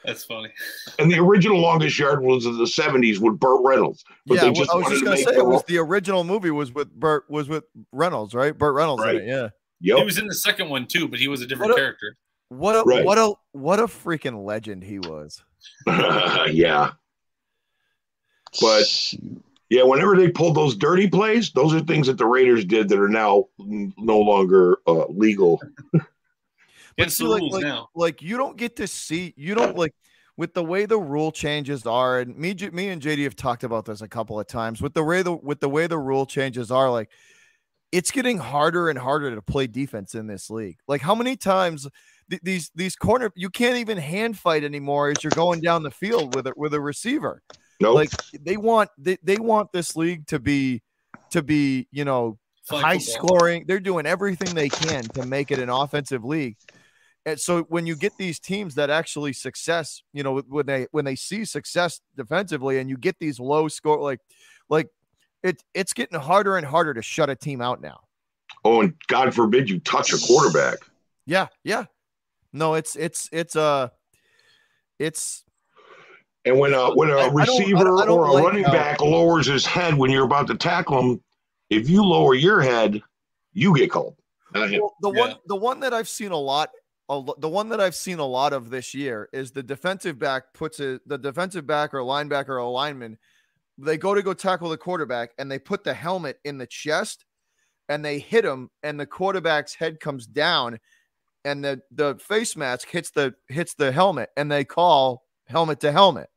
That's 0.05 0.24
funny. 0.24 0.51
And 0.98 1.11
the 1.11 1.19
original 1.19 1.59
longest 1.59 1.98
yard 1.98 2.23
was 2.23 2.44
in 2.44 2.59
the 2.59 2.66
seventies 2.66 3.20
with 3.20 3.39
Burt 3.39 3.62
Reynolds. 3.65 4.05
But 4.27 4.35
yeah, 4.35 4.51
just 4.52 4.70
I 4.70 4.74
was 4.74 4.89
just 4.89 5.02
gonna 5.05 5.16
say 5.16 5.35
it 5.35 5.47
was 5.47 5.65
the 5.65 5.78
original 5.78 6.24
movie 6.24 6.51
was 6.51 6.73
with 6.73 6.93
Burt 6.93 7.24
was 7.31 7.48
with 7.48 7.65
Reynolds, 7.90 8.35
right? 8.35 8.56
Burt 8.56 8.74
Reynolds 8.74 9.02
right. 9.02 9.16
It, 9.16 9.27
yeah. 9.27 9.48
Yep. 9.81 9.98
He 9.98 10.05
was 10.05 10.19
in 10.19 10.27
the 10.27 10.35
second 10.35 10.69
one 10.69 10.86
too, 10.86 11.09
but 11.09 11.19
he 11.19 11.28
was 11.28 11.40
a 11.40 11.47
different 11.47 11.70
what 11.70 11.78
a, 11.78 11.82
character. 11.82 12.16
What 12.48 12.77
a 12.77 12.82
right. 12.85 13.05
what 13.05 13.19
a 13.19 13.35
what 13.52 13.81
a 13.81 13.85
freaking 13.85 14.44
legend 14.44 14.85
he 14.85 14.98
was. 14.98 15.43
yeah. 15.86 16.93
But 18.61 19.15
yeah, 19.70 19.82
whenever 19.82 20.16
they 20.16 20.31
pulled 20.31 20.57
those 20.57 20.77
dirty 20.77 21.09
plays, 21.09 21.51
those 21.53 21.74
are 21.74 21.81
things 21.81 22.07
that 22.07 22.19
the 22.19 22.27
Raiders 22.27 22.65
did 22.65 22.89
that 22.89 22.99
are 22.99 23.09
now 23.09 23.45
no 23.59 24.19
longer 24.19 24.78
uh, 24.86 25.07
legal. 25.07 25.61
but 26.97 27.11
see, 27.11 27.24
like, 27.24 27.43
like, 27.43 27.82
like, 27.95 28.23
you 28.23 28.36
don't 28.36 28.57
get 28.57 28.77
to 28.77 28.86
see, 28.86 29.32
you 29.36 29.55
don't 29.55 29.77
like 29.77 29.95
with 30.36 30.55
the 30.55 30.65
way 30.65 30.85
the 30.85 30.99
rule 30.99 31.32
changes 31.32 31.86
are, 31.86 32.20
and 32.20 32.36
me, 32.36 32.55
me 32.73 32.89
and 32.89 33.01
JD 33.01 33.24
have 33.24 33.36
talked 33.36 33.65
about 33.65 33.85
this 33.85 34.01
a 34.01 34.09
couple 34.09 34.39
of 34.39 34.47
times. 34.47 34.82
With 34.82 34.95
the 34.95 35.05
way 35.05 35.23
the 35.23 35.32
with 35.32 35.61
the 35.61 35.69
way 35.69 35.86
the 35.86 35.99
rule 35.99 36.27
changes 36.27 36.70
are, 36.70 36.91
like 36.91 37.11
it's 37.95 38.11
getting 38.11 38.39
harder 38.39 38.91
and 38.91 38.99
harder 38.99 39.32
to 39.32 39.41
play 39.41 39.69
defense 39.69 40.16
in 40.16 40.27
this 40.27 40.51
league. 40.51 40.78
Like 40.89 41.01
how 41.01 41.15
many 41.15 41.36
times 41.36 41.86
th- 42.28 42.43
these 42.43 42.70
these 42.74 42.97
corner 42.97 43.31
you 43.36 43.49
can't 43.51 43.77
even 43.77 43.99
hand 43.99 44.36
fight 44.36 44.65
anymore 44.65 45.11
as 45.11 45.23
you're 45.23 45.31
going 45.31 45.61
down 45.61 45.85
the 45.85 45.93
field 45.93 46.35
with 46.35 46.49
it 46.49 46.59
with 46.59 46.74
a 46.74 46.81
receiver. 46.81 47.41
Nope. 47.80 47.94
Like 47.94 48.10
they 48.40 48.56
want 48.56 48.90
they, 48.98 49.18
they 49.22 49.36
want 49.36 49.72
this 49.72 49.96
league 49.96 50.26
to 50.28 50.38
be 50.38 50.82
to 51.30 51.42
be, 51.42 51.88
you 51.90 52.05
know, 52.05 52.38
high 52.68 52.98
scoring. 52.98 53.64
They're 53.66 53.80
doing 53.80 54.06
everything 54.06 54.55
they 54.55 54.68
can 54.68 55.05
to 55.05 55.26
make 55.26 55.51
it 55.51 55.59
an 55.59 55.68
offensive 55.68 56.24
league. 56.24 56.56
And 57.26 57.40
so 57.40 57.62
when 57.64 57.86
you 57.86 57.96
get 57.96 58.12
these 58.18 58.38
teams 58.38 58.74
that 58.74 58.90
actually 58.90 59.32
success, 59.32 60.02
you 60.12 60.22
know, 60.22 60.40
when 60.40 60.66
they 60.66 60.86
when 60.90 61.05
they 61.05 61.16
see 61.16 61.44
success 61.44 62.01
defensively 62.16 62.78
and 62.78 62.88
you 62.90 62.96
get 62.96 63.18
these 63.18 63.40
low 63.40 63.68
score 63.68 64.01
like 64.01 64.20
like 64.68 64.88
it 65.42 65.62
it's 65.72 65.92
getting 65.92 66.18
harder 66.18 66.56
and 66.56 66.66
harder 66.66 66.94
to 66.94 67.02
shut 67.02 67.30
a 67.30 67.36
team 67.36 67.60
out 67.60 67.80
now. 67.80 68.01
Oh, 68.64 68.82
and 68.82 68.94
God 69.09 69.34
forbid 69.34 69.68
you 69.68 69.80
touch 69.80 70.12
a 70.12 70.18
quarterback. 70.18 70.78
Yeah, 71.26 71.48
yeah. 71.64 71.84
No, 72.52 72.74
it's 72.74 72.94
it's 72.94 73.28
it's 73.32 73.56
uh 73.56 73.88
it's 74.98 75.44
and 76.45 76.59
when 76.59 76.75
a 76.75 76.95
when 76.95 77.11
a 77.11 77.16
I, 77.16 77.29
receiver 77.29 77.79
I 77.79 77.85
don't, 77.85 78.03
I 78.03 78.05
don't 78.07 78.19
or 78.19 78.27
a 78.27 78.33
like 78.33 78.45
running 78.45 78.65
how, 78.65 78.73
back 78.73 79.01
lowers 79.01 79.47
his 79.47 79.65
head 79.65 79.95
when 79.95 80.11
you're 80.11 80.25
about 80.25 80.47
to 80.49 80.55
tackle 80.55 80.99
him, 81.01 81.23
if 81.71 81.89
you 81.89 82.05
lower 82.05 82.35
your 82.35 82.61
head, 82.61 83.03
you 83.53 83.77
get 83.77 83.91
called. 83.91 84.16
Well, 84.55 84.95
the 85.01 85.12
yeah. 85.12 85.21
one 85.21 85.35
the 85.47 85.57
one 85.57 85.81
that 85.81 85.95
I've 85.95 86.09
seen 86.09 86.33
a 86.33 86.39
lot 86.39 86.71
the 87.09 87.49
one 87.49 87.69
that 87.69 87.81
I've 87.81 87.95
seen 87.95 88.19
a 88.19 88.27
lot 88.27 88.53
of 88.53 88.71
this 88.71 88.95
year 88.95 89.29
is 89.33 89.51
the 89.51 89.62
defensive 89.62 90.19
back 90.19 90.55
puts 90.55 90.81
it 90.81 91.07
the 91.07 91.19
defensive 91.19 91.66
back 91.66 91.93
or 91.93 91.99
linebacker 91.99 92.61
or 92.61 92.71
lineman 92.71 93.19
they 93.77 93.97
go 93.97 94.15
to 94.15 94.23
go 94.23 94.33
tackle 94.33 94.71
the 94.71 94.79
quarterback 94.79 95.31
and 95.39 95.51
they 95.51 95.59
put 95.59 95.85
the 95.85 95.93
helmet 95.93 96.39
in 96.45 96.59
the 96.59 96.66
chest 96.66 97.25
and 97.89 98.05
they 98.05 98.19
hit 98.19 98.45
him 98.45 98.71
and 98.83 98.99
the 98.99 99.07
quarterback's 99.07 99.75
head 99.75 100.01
comes 100.01 100.27
down 100.27 100.79
and 101.45 101.62
the 101.62 101.83
the 101.91 102.15
face 102.16 102.57
mask 102.57 102.89
hits 102.89 103.11
the 103.11 103.35
hits 103.49 103.75
the 103.75 103.93
helmet 103.93 104.31
and 104.37 104.51
they 104.51 104.65
call 104.65 105.23
helmet 105.47 105.81
to 105.81 105.93
helmet 105.93 106.29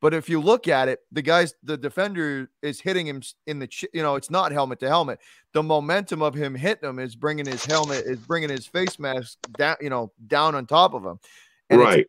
but 0.00 0.14
if 0.14 0.28
you 0.30 0.40
look 0.40 0.66
at 0.66 0.88
it, 0.88 1.00
the 1.12 1.20
guys, 1.20 1.54
the 1.62 1.76
defender 1.76 2.50
is 2.62 2.80
hitting 2.80 3.06
him 3.06 3.22
in 3.46 3.58
the, 3.58 3.68
you 3.92 4.02
know, 4.02 4.14
it's 4.16 4.30
not 4.30 4.50
helmet 4.50 4.80
to 4.80 4.88
helmet. 4.88 5.20
The 5.52 5.62
momentum 5.62 6.22
of 6.22 6.34
him 6.34 6.54
hitting 6.54 6.88
him 6.88 6.98
is 6.98 7.14
bringing 7.14 7.44
his 7.44 7.64
helmet, 7.66 8.06
is 8.06 8.18
bringing 8.18 8.48
his 8.48 8.66
face 8.66 8.98
mask 8.98 9.38
down, 9.58 9.76
you 9.80 9.90
know, 9.90 10.10
down 10.26 10.54
on 10.54 10.64
top 10.64 10.94
of 10.94 11.04
him. 11.04 11.20
And 11.68 11.80
right. 11.80 12.06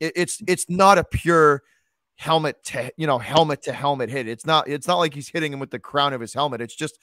It's, 0.00 0.40
it's 0.40 0.42
it's 0.46 0.70
not 0.70 0.98
a 0.98 1.04
pure 1.04 1.62
helmet 2.16 2.62
to 2.64 2.92
you 2.96 3.06
know 3.06 3.18
helmet 3.18 3.62
to 3.62 3.72
helmet 3.72 4.10
hit. 4.10 4.28
It's 4.28 4.46
not 4.46 4.68
it's 4.68 4.86
not 4.86 4.98
like 4.98 5.14
he's 5.14 5.28
hitting 5.28 5.52
him 5.52 5.60
with 5.60 5.70
the 5.70 5.78
crown 5.78 6.12
of 6.12 6.20
his 6.20 6.34
helmet. 6.34 6.60
It's 6.60 6.74
just 6.74 6.98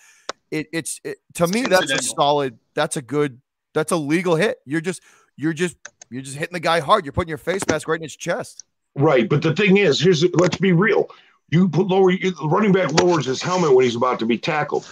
it 0.51 0.67
it's 0.71 0.99
it, 1.03 1.17
to 1.35 1.47
me 1.47 1.63
that's 1.63 1.91
a 1.91 2.01
solid. 2.01 2.57
That's 2.73 2.97
a 2.97 3.01
good. 3.01 3.41
That's 3.73 3.91
a 3.91 3.97
legal 3.97 4.35
hit. 4.35 4.59
You're 4.65 4.81
just 4.81 5.01
you're 5.37 5.53
just 5.53 5.77
you're 6.09 6.21
just 6.21 6.37
hitting 6.37 6.53
the 6.53 6.59
guy 6.59 6.81
hard. 6.81 7.05
You're 7.05 7.13
putting 7.13 7.29
your 7.29 7.37
face 7.37 7.61
mask 7.67 7.87
right 7.87 7.99
in 7.99 8.03
his 8.03 8.15
chest. 8.15 8.63
Right, 8.95 9.27
but 9.27 9.41
the 9.41 9.53
thing 9.53 9.77
is, 9.77 9.99
here's 9.99 10.23
let's 10.33 10.57
be 10.57 10.71
real. 10.71 11.09
You 11.49 11.69
put 11.69 11.87
lower 11.87 12.11
the 12.11 12.33
running 12.43 12.71
back 12.71 12.91
lowers 12.93 13.25
his 13.25 13.41
helmet 13.41 13.73
when 13.73 13.83
he's 13.85 13.95
about 13.95 14.19
to 14.19 14.25
be 14.25 14.37
tackled. 14.37 14.87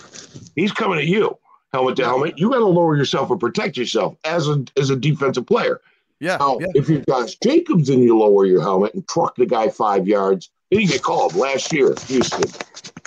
He's 0.55 0.71
coming 0.71 0.99
at 0.99 1.05
you, 1.05 1.37
helmet 1.71 1.95
to 1.97 2.05
helmet. 2.05 2.37
You 2.37 2.49
got 2.49 2.59
to 2.59 2.65
lower 2.65 2.95
yourself 2.95 3.31
and 3.31 3.39
protect 3.39 3.77
yourself 3.77 4.17
as 4.23 4.47
a 4.47 4.63
as 4.77 4.89
a 4.89 4.95
defensive 4.95 5.47
player. 5.47 5.81
Yeah, 6.19 6.37
now, 6.37 6.59
yeah. 6.59 6.67
if 6.75 6.89
you've 6.89 7.05
got 7.05 7.33
Jacobs 7.41 7.89
and 7.89 8.03
you 8.03 8.17
lower 8.17 8.45
your 8.45 8.61
helmet 8.61 8.93
and 8.93 9.07
truck 9.07 9.35
the 9.35 9.45
guy 9.45 9.69
five 9.69 10.07
yards, 10.07 10.49
then 10.69 10.81
you 10.81 10.87
get 10.87 11.01
called 11.01 11.35
last 11.35 11.73
year, 11.73 11.93
Houston. 12.07 12.43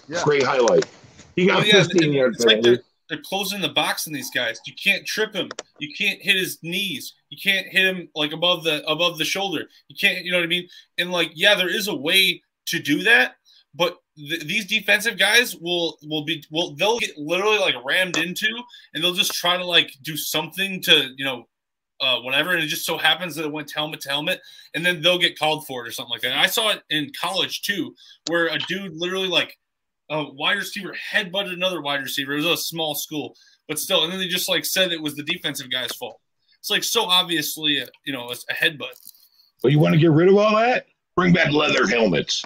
Yeah. 0.09 0.23
Great 0.25 0.43
highlight. 0.43 0.87
He 1.35 1.47
got 1.47 1.63
oh, 1.63 1.67
yeah, 1.67 1.83
15 1.85 2.13
yards. 2.13 2.45
Like 2.45 2.63
they're, 2.63 2.81
they're 3.09 3.23
closing 3.23 3.61
the 3.61 3.69
box 3.69 4.07
on 4.07 4.13
these 4.13 4.31
guys. 4.31 4.61
You 4.67 4.75
can't 4.75 5.07
trip 5.07 5.35
him. 5.35 5.49
You 5.79 5.93
can't 5.97 6.21
hit 6.21 6.37
his 6.37 6.59
knees. 6.63 7.15
You 7.31 7.39
can't 7.43 7.67
hit 7.67 7.85
him 7.85 8.09
like 8.15 8.33
above 8.33 8.65
the 8.65 8.85
above 8.87 9.19
the 9.19 9.25
shoulder. 9.25 9.65
You 9.89 9.97
can't, 9.99 10.25
you 10.25 10.33
know 10.33 10.39
what 10.39 10.45
I 10.45 10.49
mean? 10.49 10.69
And 10.99 11.13
like, 11.13 11.33
yeah, 11.35 11.55
there 11.55 11.69
is 11.69 11.89
a 11.89 11.95
way 11.95 12.43
to 12.67 12.79
do 12.81 13.03
that, 13.05 13.37
but 13.75 13.99
th- 14.17 14.45
these 14.45 14.67
defensive 14.67 15.19
guys 15.19 15.57
will 15.57 15.99
will 16.03 16.25
be 16.25 16.45
will 16.51 16.75
they'll 16.75 16.99
get 16.99 17.17
literally 17.17 17.59
like 17.59 17.77
rammed 17.85 18.19
into, 18.19 18.49
and 18.93 19.03
they'll 19.03 19.15
just 19.15 19.35
try 19.35 19.57
to 19.57 19.65
like 19.65 19.93
do 20.03 20.17
something 20.17 20.81
to 20.83 21.11
you 21.17 21.25
know 21.25 21.47
uh, 22.01 22.19
whatever, 22.21 22.53
and 22.53 22.63
it 22.63 22.67
just 22.67 22.87
so 22.87 22.99
happens 22.99 23.35
that 23.37 23.45
it 23.45 23.53
went 23.53 23.73
helmet 23.73 24.01
to 24.01 24.09
helmet, 24.09 24.41
and 24.75 24.85
then 24.85 25.01
they'll 25.01 25.19
get 25.19 25.39
called 25.39 25.67
for 25.67 25.85
it 25.85 25.89
or 25.89 25.93
something 25.93 26.11
like 26.11 26.23
that. 26.23 26.33
And 26.33 26.41
I 26.41 26.47
saw 26.47 26.71
it 26.71 26.83
in 26.91 27.13
college 27.19 27.63
too, 27.63 27.95
where 28.29 28.49
a 28.49 28.59
dude 28.59 28.97
literally 28.97 29.29
like 29.29 29.57
a 30.11 30.25
wide 30.33 30.57
receiver 30.57 30.95
headbutted 31.13 31.53
another 31.53 31.83
wide 31.83 32.03
receiver. 32.03 32.33
It 32.33 32.37
was 32.37 32.47
a 32.47 32.57
small 32.57 32.95
school, 32.95 33.37
but 33.69 33.79
still, 33.79 34.05
and 34.05 34.13
then 34.13 34.21
they 34.21 34.29
just 34.29 34.49
like 34.49 34.65
said 34.65 34.93
it 34.93 35.03
was 35.03 35.15
the 35.15 35.23
defensive 35.23 35.71
guy's 35.71 35.93
fault. 35.93 36.21
It's 36.61 36.71
like 36.71 36.85
so 36.85 37.05
obviously, 37.05 37.79
a, 37.79 37.87
you 38.05 38.13
know, 38.13 38.29
a 38.29 38.55
headbutt. 38.55 39.13
Well, 39.63 39.73
you 39.73 39.79
want 39.79 39.95
to 39.95 40.01
get 40.01 40.11
rid 40.11 40.29
of 40.29 40.37
all 40.37 40.57
that? 40.57 40.87
Bring 41.17 41.33
back 41.33 41.53
leather 41.53 41.87
helmets. 41.87 42.45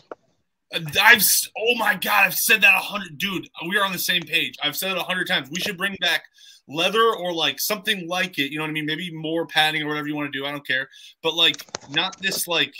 Uh, 0.74 0.80
I've 1.00 1.24
oh 1.58 1.74
my 1.76 1.94
god, 1.94 2.26
I've 2.26 2.34
said 2.34 2.62
that 2.62 2.74
a 2.74 2.78
hundred, 2.78 3.18
dude. 3.18 3.48
We 3.68 3.76
are 3.78 3.84
on 3.84 3.92
the 3.92 3.98
same 3.98 4.22
page. 4.22 4.56
I've 4.62 4.76
said 4.76 4.92
it 4.92 4.96
a 4.96 5.02
hundred 5.02 5.26
times. 5.26 5.48
We 5.50 5.60
should 5.60 5.76
bring 5.76 5.96
back 6.00 6.24
leather 6.68 7.14
or 7.14 7.32
like 7.32 7.58
something 7.60 8.08
like 8.08 8.38
it. 8.38 8.52
You 8.52 8.58
know 8.58 8.64
what 8.64 8.70
I 8.70 8.74
mean? 8.74 8.86
Maybe 8.86 9.10
more 9.12 9.46
padding 9.46 9.82
or 9.82 9.88
whatever 9.88 10.06
you 10.06 10.14
want 10.14 10.32
to 10.32 10.38
do. 10.38 10.46
I 10.46 10.52
don't 10.52 10.66
care, 10.66 10.88
but 11.22 11.34
like 11.34 11.66
not 11.90 12.20
this 12.20 12.46
like. 12.46 12.74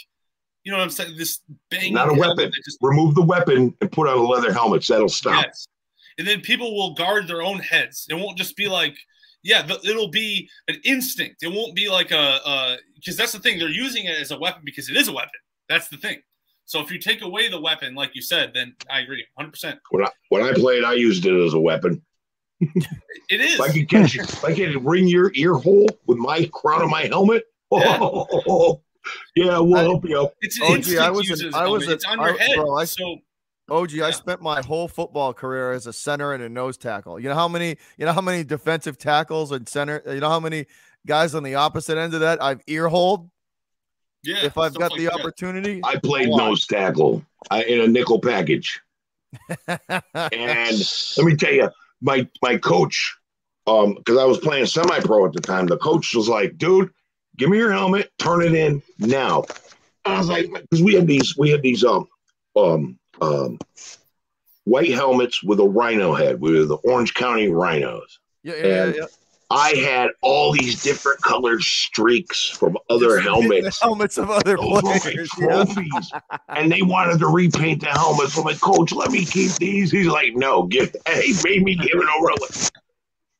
You 0.65 0.73
know 0.73 0.79
what 0.79 0.85
I'm 0.85 0.91
saying? 0.91 1.17
This 1.17 1.41
bang. 1.71 1.95
Not 1.95 2.11
a 2.11 2.15
weapon. 2.15 2.51
Just, 2.65 2.79
Remove 2.83 3.15
the 3.15 3.23
weapon 3.23 3.75
and 3.81 3.93
put 3.93 4.09
on 4.09 4.19
a 4.19 4.23
leather 4.23 4.53
helmet. 4.53 4.87
That'll 4.87 5.09
stop. 5.09 5.45
Yes. 5.47 5.67
And 6.19 6.27
then 6.29 6.41
people 6.43 6.77
will 6.77 6.95
guard 6.95 7.29
their 7.29 7.43
own 7.43 7.61
heads. 7.61 8.07
It 8.11 8.15
won't 8.15 8.37
just 8.37 8.57
be 8.57 8.69
like 8.69 8.97
yeah, 9.43 9.67
it'll 9.85 10.09
be 10.09 10.49
an 10.69 10.77
instinct. 10.85 11.43
It 11.43 11.49
won't 11.49 11.75
be 11.75 11.89
like 11.89 12.11
a 12.11 12.41
uh 12.45 12.77
because 12.95 13.17
that's 13.17 13.33
the 13.33 13.39
thing. 13.39 13.59
They're 13.59 13.69
using 13.69 14.05
it 14.05 14.21
as 14.21 14.31
a 14.31 14.39
weapon 14.39 14.63
because 14.65 14.89
it 14.91 14.97
is 14.97 15.09
a 15.09 15.13
weapon. 15.13 15.41
That's 15.69 15.89
the 15.89 15.97
thing. 15.97 16.19
So 16.67 16.81
if 16.81 16.91
you 16.91 16.99
take 16.99 17.23
away 17.23 17.49
the 17.49 17.61
weapon, 17.61 17.95
like 17.95 18.15
you 18.15 18.23
said, 18.23 18.53
then 18.55 18.75
I 18.91 19.01
agree, 19.01 19.25
hundred 19.37 19.53
percent. 19.53 19.81
When 19.91 20.05
I 20.05 20.11
when 20.29 20.43
I 20.43 20.53
played, 20.53 20.85
I 20.85 20.93
used 20.93 21.25
it 21.27 21.35
as 21.35 21.55
a 21.55 21.61
weapon. 21.61 22.03
it 22.61 23.41
is. 23.41 23.55
If 23.55 23.61
I 23.61 23.73
could 23.73 23.89
catch, 23.89 24.17
if 24.17 24.45
I 24.45 24.55
could 24.55 24.85
ring 24.85 25.09
your 25.09 25.33
ear 25.35 25.55
hole 25.55 25.89
with 26.07 26.19
my 26.19 26.49
crown 26.53 26.83
of 26.83 26.91
my 26.91 27.03
helmet. 27.03 27.45
Yeah. 27.73 27.99
Oh, 28.49 28.83
yeah, 29.37 29.59
we'll 29.59 29.77
I, 29.77 29.83
help 29.83 30.05
you. 30.09 30.29
It's 30.41 30.61
an 30.61 30.67
oh, 30.69 30.77
gee, 30.79 30.99
I 30.99 31.11
was, 31.11 31.29
an, 31.41 31.55
I 31.55 31.67
was, 31.67 31.89
it's 31.89 32.05
on 32.05 32.19
your 32.19 32.41
I, 32.41 32.43
head. 32.43 32.57
Bro, 32.57 32.77
I, 32.77 32.85
so 32.85 33.19
OG, 33.71 33.93
yeah. 33.93 34.07
I 34.07 34.11
spent 34.11 34.43
my 34.43 34.61
whole 34.63 34.89
football 34.89 35.33
career 35.33 35.73
as 35.73 35.87
a 35.87 35.93
center 35.93 36.33
and 36.33 36.43
a 36.43 36.49
nose 36.49 36.77
tackle. 36.77 37.21
You 37.21 37.29
know 37.29 37.35
how 37.35 37.49
many, 37.49 37.77
you 37.97 38.05
know 38.05 38.13
how 38.13 38.21
many 38.21 38.45
defensive 38.45 38.99
tackles 38.99 39.53
and 39.53 39.69
center, 39.69 40.03
you 40.07 40.21
know 40.21 40.29
how 40.29 40.41
many 40.41 40.67
guys 41.07 41.35
on 41.35 41.43
the 41.43 41.55
opposite 41.55 41.97
end 41.97 42.15
of 42.15 42.21
that 42.21 42.43
I've 42.43 42.61
ear 42.67 42.89
hold. 42.89 43.31
Yeah. 44.23 44.45
If 44.45 44.59
I've 44.59 44.75
got 44.75 44.91
like 44.93 44.99
the 44.99 45.07
that. 45.07 45.15
opportunity. 45.15 45.81
I 45.83 45.97
played 45.97 46.29
nose 46.29 46.67
tackle 46.67 47.25
I, 47.51 47.63
in 47.65 47.81
a 47.81 47.87
nickel 47.87 48.21
package. 48.21 48.81
and 49.69 49.79
let 49.89 51.25
me 51.25 51.37
tell 51.37 51.53
you, 51.53 51.71
my 52.03 52.29
my 52.43 52.59
coach, 52.59 53.17
um, 53.67 53.95
because 53.95 54.19
I 54.19 54.25
was 54.25 54.39
playing 54.39 54.67
semi-pro 54.67 55.27
at 55.27 55.33
the 55.33 55.41
time, 55.41 55.67
the 55.67 55.79
coach 55.79 56.15
was 56.15 56.29
like, 56.29 56.59
dude, 56.59 56.91
give 57.41 57.49
me 57.49 57.57
your 57.59 57.73
helmet, 57.73 58.11
turn 58.19 58.43
it 58.43 58.55
in 58.55 58.83
now. 58.99 59.45
I 60.05 60.19
was 60.19 60.29
like, 60.29 60.47
because 60.53 60.83
we 60.83 60.95
had 60.95 61.07
these, 61.07 61.37
we 61.37 61.51
had 61.51 61.63
these 61.63 61.83
um 61.85 62.07
um 62.55 62.99
um, 63.21 63.59
white 64.65 64.91
helmets 64.91 65.43
with 65.43 65.59
a 65.61 65.65
rhino 65.69 66.15
head. 66.15 66.41
We 66.41 66.59
were 66.59 66.65
the 66.67 66.77
Orange 66.77 67.15
County 67.15 67.49
Rhinos. 67.49 68.19
Yeah, 68.43 68.55
yeah, 68.55 68.63
and 68.85 68.95
yeah, 68.95 69.01
yeah. 69.03 69.07
I 69.51 69.71
had 69.75 70.11
all 70.23 70.53
these 70.53 70.83
different 70.83 71.21
colored 71.23 71.63
streaks 71.63 72.49
from 72.49 72.79
other 72.89 73.17
Just 73.17 73.23
helmets. 73.23 73.81
helmets 73.81 74.17
of 74.17 74.31
other 74.31 74.57
Those 74.57 74.81
players. 74.81 75.29
trophies. 75.31 76.13
and 76.49 76.71
they 76.71 76.83
wanted 76.83 77.19
to 77.19 77.27
repaint 77.27 77.81
the 77.81 77.89
helmets. 77.89 78.39
I'm 78.39 78.45
like, 78.45 78.61
Coach, 78.61 78.93
let 78.93 79.11
me 79.11 79.25
keep 79.25 79.53
these. 79.55 79.91
He's 79.91 80.07
like, 80.07 80.35
No, 80.37 80.63
give 80.65 80.95
he 81.23 81.35
made 81.45 81.63
me 81.65 81.75
give 81.75 81.91
it 82.01 82.09
over. 82.19 82.71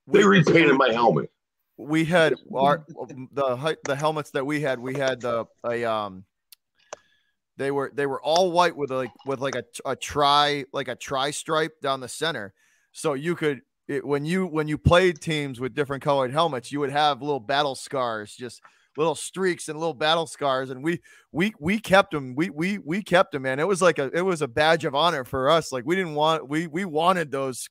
They 0.09 0.25
repainted 0.25 0.77
my 0.77 0.91
helmet. 0.93 1.31
We 1.89 2.05
had 2.05 2.35
our 2.55 2.85
the 3.33 3.77
the 3.85 3.97
helmets 3.97 4.31
that 4.33 4.47
we 4.47 4.61
had. 4.61 4.79
We 4.79 4.95
had 4.95 5.21
the 5.21 5.47
a 5.65 5.85
um 5.85 6.25
they 7.57 7.71
were 7.71 7.93
they 7.95 8.07
were 8.07 8.23
all 8.23 8.53
white 8.53 8.77
with 8.77 8.91
like 8.91 9.11
with 9.27 9.41
like 9.41 9.55
a, 9.55 9.65
a 9.85 9.95
tri 9.95 10.65
like 10.73 10.89
a 10.89 10.97
tri 10.97 11.31
stripe 11.31 11.81
down 11.83 12.01
the 12.01 12.09
center. 12.09 12.55
So 12.93 13.15
you 13.15 13.37
could 13.37 13.61
it, 13.87 14.07
when 14.07 14.25
you 14.25 14.47
when 14.47 14.69
you 14.69 14.79
played 14.79 15.21
teams 15.21 15.61
with 15.61 15.75
different 15.75 16.03
colored 16.03 16.33
helmets, 16.33 16.73
you 16.73 16.81
would 16.81 16.93
have 16.93 17.21
little 17.21 17.41
battle 17.41 17.75
scars, 17.75 18.35
just 18.35 18.63
little 18.97 19.15
streaks 19.15 19.69
and 19.69 19.79
little 19.79 19.95
battle 19.95 20.27
scars. 20.27 20.71
And 20.71 20.83
we 20.83 21.01
we 21.33 21.53
we 21.59 21.79
kept 21.79 22.13
them. 22.13 22.35
We 22.35 22.51
we 22.51 22.79
we 22.79 23.03
kept 23.03 23.33
them, 23.33 23.43
man. 23.43 23.59
It 23.59 23.67
was 23.67 23.83
like 23.83 23.99
a 23.99 24.11
it 24.17 24.23
was 24.23 24.43
a 24.43 24.49
badge 24.49 24.85
of 24.85 24.95
honor 24.95 25.25
for 25.25 25.51
us. 25.51 25.73
Like 25.73 25.85
we 25.85 25.97
didn't 25.97 26.15
want 26.15 26.49
we 26.49 26.67
we 26.67 26.85
wanted 26.85 27.31
those. 27.31 27.69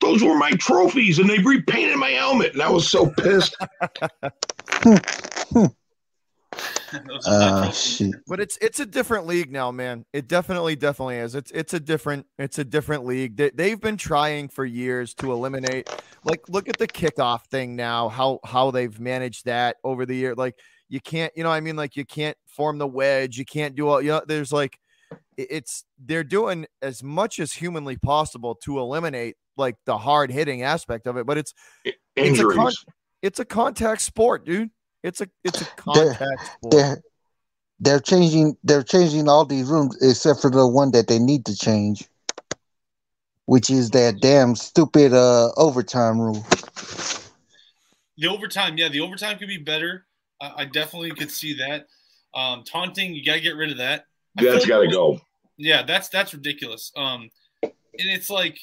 Those 0.00 0.22
were 0.22 0.36
my 0.36 0.50
trophies, 0.52 1.18
and 1.18 1.28
they 1.28 1.38
repainted 1.38 1.96
my 1.96 2.10
helmet, 2.10 2.52
and 2.52 2.62
I 2.62 2.70
was 2.70 2.88
so 2.88 3.10
pissed. 3.10 3.56
uh, 7.26 7.72
but 8.26 8.40
it's 8.40 8.56
it's 8.60 8.80
a 8.80 8.86
different 8.86 9.26
league 9.26 9.50
now, 9.50 9.70
man. 9.70 10.04
It 10.12 10.28
definitely, 10.28 10.76
definitely 10.76 11.16
is. 11.16 11.34
It's 11.34 11.50
it's 11.50 11.74
a 11.74 11.80
different 11.80 12.26
it's 12.38 12.58
a 12.58 12.64
different 12.64 13.04
league. 13.04 13.36
They, 13.36 13.50
they've 13.50 13.80
been 13.80 13.96
trying 13.96 14.48
for 14.48 14.64
years 14.64 15.14
to 15.14 15.32
eliminate. 15.32 15.90
Like, 16.24 16.48
look 16.48 16.68
at 16.68 16.78
the 16.78 16.86
kickoff 16.88 17.44
thing 17.46 17.76
now. 17.76 18.08
How 18.08 18.40
how 18.44 18.70
they've 18.70 18.98
managed 18.98 19.46
that 19.46 19.76
over 19.84 20.06
the 20.06 20.14
year. 20.14 20.34
Like, 20.34 20.54
you 20.88 21.00
can't, 21.00 21.32
you 21.36 21.42
know, 21.42 21.50
I 21.50 21.60
mean, 21.60 21.76
like 21.76 21.96
you 21.96 22.04
can't 22.04 22.36
form 22.46 22.78
the 22.78 22.86
wedge. 22.86 23.36
You 23.36 23.44
can't 23.44 23.74
do 23.74 23.88
all. 23.88 24.00
You 24.00 24.12
know, 24.12 24.22
there's 24.26 24.52
like, 24.52 24.78
it's 25.36 25.84
they're 25.98 26.24
doing 26.24 26.66
as 26.82 27.02
much 27.02 27.38
as 27.38 27.52
humanly 27.52 27.96
possible 27.96 28.54
to 28.56 28.78
eliminate 28.78 29.36
like 29.58 29.76
the 29.84 29.98
hard 29.98 30.30
hitting 30.30 30.62
aspect 30.62 31.06
of 31.06 31.16
it. 31.16 31.26
But 31.26 31.38
it's 31.38 31.54
injuries. 32.16 32.40
It's 32.40 32.40
a, 32.40 32.56
con- 32.56 32.72
it's 33.22 33.40
a 33.40 33.44
contact 33.44 34.02
sport, 34.02 34.44
dude. 34.44 34.70
It's 35.02 35.20
a 35.20 35.28
it's 35.44 35.60
a 35.60 35.64
contact 35.76 36.18
they're, 36.18 36.38
sport. 36.46 36.72
They're, 36.72 37.02
they're 37.80 38.00
changing 38.00 38.56
they're 38.64 38.82
changing 38.82 39.28
all 39.28 39.44
these 39.44 39.66
rooms 39.66 39.96
except 40.02 40.40
for 40.40 40.50
the 40.50 40.66
one 40.66 40.90
that 40.92 41.08
they 41.08 41.18
need 41.18 41.46
to 41.46 41.56
change, 41.56 42.08
which 43.46 43.70
is 43.70 43.90
that 43.90 44.20
damn 44.20 44.56
stupid 44.56 45.12
uh 45.12 45.50
overtime 45.56 46.20
rule. 46.20 46.44
The 48.16 48.26
overtime, 48.26 48.76
yeah, 48.78 48.88
the 48.88 49.00
overtime 49.00 49.38
could 49.38 49.48
be 49.48 49.58
better. 49.58 50.06
I, 50.40 50.52
I 50.56 50.64
definitely 50.64 51.12
could 51.12 51.30
see 51.30 51.54
that. 51.54 51.86
Um, 52.34 52.64
taunting, 52.64 53.14
you 53.14 53.24
gotta 53.24 53.40
get 53.40 53.56
rid 53.56 53.70
of 53.70 53.78
that. 53.78 54.06
That's 54.34 54.66
got 54.66 54.80
to 54.80 54.88
go. 54.88 55.20
Yeah, 55.56 55.82
that's 55.82 56.08
that's 56.08 56.34
ridiculous. 56.34 56.92
Um, 56.96 57.30
and 57.62 57.72
it's 57.96 58.30
like 58.30 58.58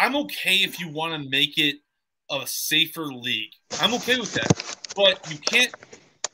I'm 0.00 0.16
okay 0.16 0.56
if 0.62 0.80
you 0.80 0.88
want 0.88 1.22
to 1.22 1.28
make 1.28 1.58
it 1.58 1.76
a 2.30 2.46
safer 2.46 3.04
league. 3.04 3.52
I'm 3.82 3.92
okay 3.94 4.18
with 4.18 4.32
that. 4.32 4.78
But 4.96 5.30
you 5.30 5.36
can't, 5.36 5.74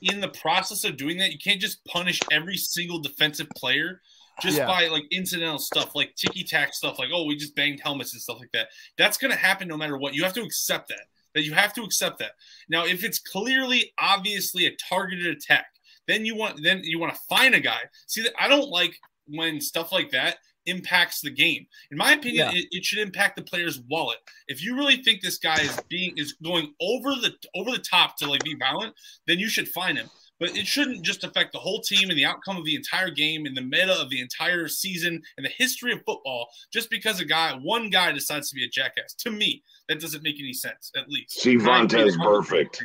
in 0.03 0.21
the 0.21 0.29
process 0.29 0.85
of 0.85 0.97
doing 0.97 1.19
that, 1.19 1.33
you 1.33 1.39
can't 1.39 1.61
just 1.61 1.85
punish 1.85 2.21
every 2.31 2.57
single 2.57 3.01
defensive 3.01 3.49
player 3.57 4.03
just 4.41 4.59
yeah. 4.59 4.67
by 4.67 4.87
like 4.87 5.03
incidental 5.11 5.59
stuff, 5.59 5.97
like 5.97 6.15
ticky 6.15 6.45
tack 6.45 6.75
stuff, 6.75 7.01
like, 7.01 7.09
oh, 7.13 7.25
we 7.25 7.35
just 7.35 7.57
banged 7.57 7.81
helmets 7.81 8.13
and 8.13 8.23
stuff 8.23 8.39
like 8.39 8.53
that. 8.53 8.69
That's 8.99 9.19
going 9.19 9.33
to 9.33 9.37
happen 9.37 9.67
no 9.67 9.77
matter 9.77 9.99
what. 9.99 10.15
You 10.15 10.23
have 10.23 10.35
to 10.35 10.43
accept 10.43 10.89
that. 10.91 11.07
That 11.35 11.43
you 11.43 11.53
have 11.53 11.75
to 11.75 11.83
accept 11.83 12.21
that. 12.21 12.33
Now, 12.69 12.87
if 12.87 13.03
it's 13.03 13.19
clearly, 13.19 13.93
obviously 13.99 14.67
a 14.67 14.77
targeted 14.77 15.27
attack, 15.37 15.67
then 16.07 16.25
you 16.25 16.37
want 16.37 16.63
then 16.63 16.83
you 16.85 17.01
want 17.01 17.15
to 17.15 17.21
find 17.29 17.53
a 17.55 17.61
guy. 17.61 17.81
See, 18.07 18.23
that 18.23 18.33
I 18.41 18.47
don't 18.47 18.71
like 18.71 18.97
when 19.27 19.61
stuff 19.61 19.91
like 19.91 20.11
that 20.13 20.37
impacts 20.67 21.21
the 21.21 21.31
game. 21.31 21.67
In 21.91 21.99
my 21.99 22.13
opinion, 22.13 22.51
yeah. 22.53 22.59
it, 22.59 22.67
it, 22.71 22.85
should 22.85 22.99
impact 22.99 23.37
the 23.37 23.43
player's 23.43 23.81
wallet. 23.89 24.19
If 24.49 24.63
you 24.63 24.77
really 24.77 24.97
think 24.97 25.23
this 25.23 25.39
guy 25.39 25.61
is 25.61 25.81
being 25.89 26.13
is 26.17 26.35
going 26.45 26.73
over 26.81 27.11
the 27.11 27.33
over 27.55 27.71
the 27.71 27.79
top 27.79 28.17
to 28.19 28.29
like 28.29 28.43
be 28.43 28.55
violent, 28.55 28.95
then 29.27 29.39
you 29.39 29.49
should 29.49 29.69
find 29.69 29.99
him. 29.99 30.09
But 30.39 30.57
it 30.57 30.67
shouldn't 30.67 31.03
just 31.03 31.25
affect 31.25 31.53
the 31.53 31.59
whole 31.59 31.81
team 31.81 32.11
and 32.11 32.19
the 32.19 32.27
outcome 32.27 32.59
of 32.59 32.65
the 32.65 32.75
entire 32.75 33.11
game 33.11 33.47
and 33.47 33.57
the 33.57 33.63
meta 33.63 33.95
of 33.99 34.11
the 34.11 34.21
entire 34.21 34.69
season 34.69 35.23
and 35.37 35.47
the 35.47 35.51
history 35.57 35.93
of 35.93 36.01
football 36.05 36.49
just 36.73 36.91
because 36.91 37.21
a 37.21 37.25
guy, 37.25 37.59
one 37.63 37.89
guy 37.89 38.13
decides 38.13 38.51
to 38.51 38.55
be 38.55 38.65
a 38.65 38.69
jackass. 38.69 39.15
To 39.21 39.31
me, 39.31 39.63
that 39.89 39.99
doesn't 39.99 40.23
make 40.23 40.39
any 40.39 40.53
sense, 40.53 40.93
at 40.95 41.09
least. 41.09 41.41
See, 41.41 41.57
Vontaze 41.57 42.19
Burfict. 42.19 42.83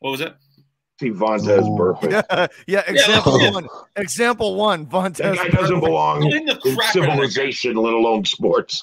What 0.00 0.10
was 0.10 0.20
that? 0.20 0.36
See 1.00 1.10
Vontaze 1.10 1.62
oh. 1.62 1.76
Burfict. 1.76 2.12
Yeah, 2.12 2.46
yeah 2.66 2.82
example 2.90 3.40
yeah, 3.40 3.50
one. 3.50 3.68
Example 3.96 4.56
one. 4.56 4.86
Vontaze. 4.86 5.36
That 5.36 5.36
guy 5.36 5.48
doesn't 5.48 5.80
belong 5.80 6.24
in, 6.24 6.48
in 6.48 6.78
civilization, 6.90 7.76
let 7.76 7.94
alone 7.94 8.24
sports. 8.24 8.82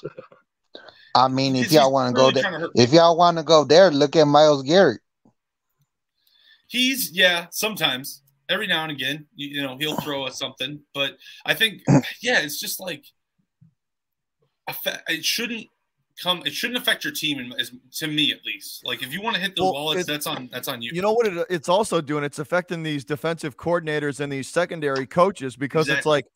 I 1.14 1.28
mean, 1.28 1.56
if 1.56 1.72
y'all 1.72 1.92
want 1.92 2.14
to 2.14 2.20
go 2.20 2.30
there, 2.30 2.68
if 2.74 2.92
y'all 2.92 3.16
want 3.16 3.38
to 3.38 3.42
go 3.42 3.64
there, 3.64 3.90
look 3.90 4.16
at 4.16 4.26
Myles 4.26 4.62
Garrett. 4.62 5.00
He's 6.68 7.12
yeah, 7.12 7.46
sometimes 7.50 8.22
every 8.48 8.66
now 8.66 8.82
and 8.82 8.92
again, 8.92 9.26
you, 9.34 9.48
you 9.48 9.62
know, 9.62 9.76
he'll 9.78 9.96
throw 9.96 10.24
us 10.24 10.38
something, 10.38 10.80
but 10.94 11.16
I 11.44 11.54
think 11.54 11.82
yeah, 12.20 12.40
it's 12.40 12.60
just 12.60 12.80
like 12.80 13.04
it 15.08 15.24
shouldn't 15.24 15.68
come 16.22 16.42
it 16.44 16.52
shouldn't 16.52 16.78
affect 16.78 17.04
your 17.04 17.12
team 17.12 17.38
in, 17.38 17.52
as, 17.58 17.72
to 17.92 18.06
me 18.06 18.32
at 18.32 18.44
least. 18.44 18.84
Like 18.84 19.02
if 19.02 19.12
you 19.12 19.22
want 19.22 19.36
to 19.36 19.42
hit 19.42 19.56
the 19.56 19.62
well, 19.62 19.74
wallets 19.74 20.06
that's 20.06 20.26
on 20.26 20.48
that's 20.52 20.68
on 20.68 20.82
you. 20.82 20.90
You 20.92 21.02
know 21.02 21.12
what 21.12 21.26
it, 21.26 21.46
it's 21.50 21.68
also 21.68 22.00
doing? 22.00 22.24
It's 22.24 22.38
affecting 22.38 22.82
these 22.82 23.04
defensive 23.04 23.56
coordinators 23.56 24.20
and 24.20 24.32
these 24.32 24.48
secondary 24.48 25.06
coaches 25.06 25.56
because 25.56 25.86
exactly. 25.88 25.98
it's 25.98 26.06
like 26.06 26.26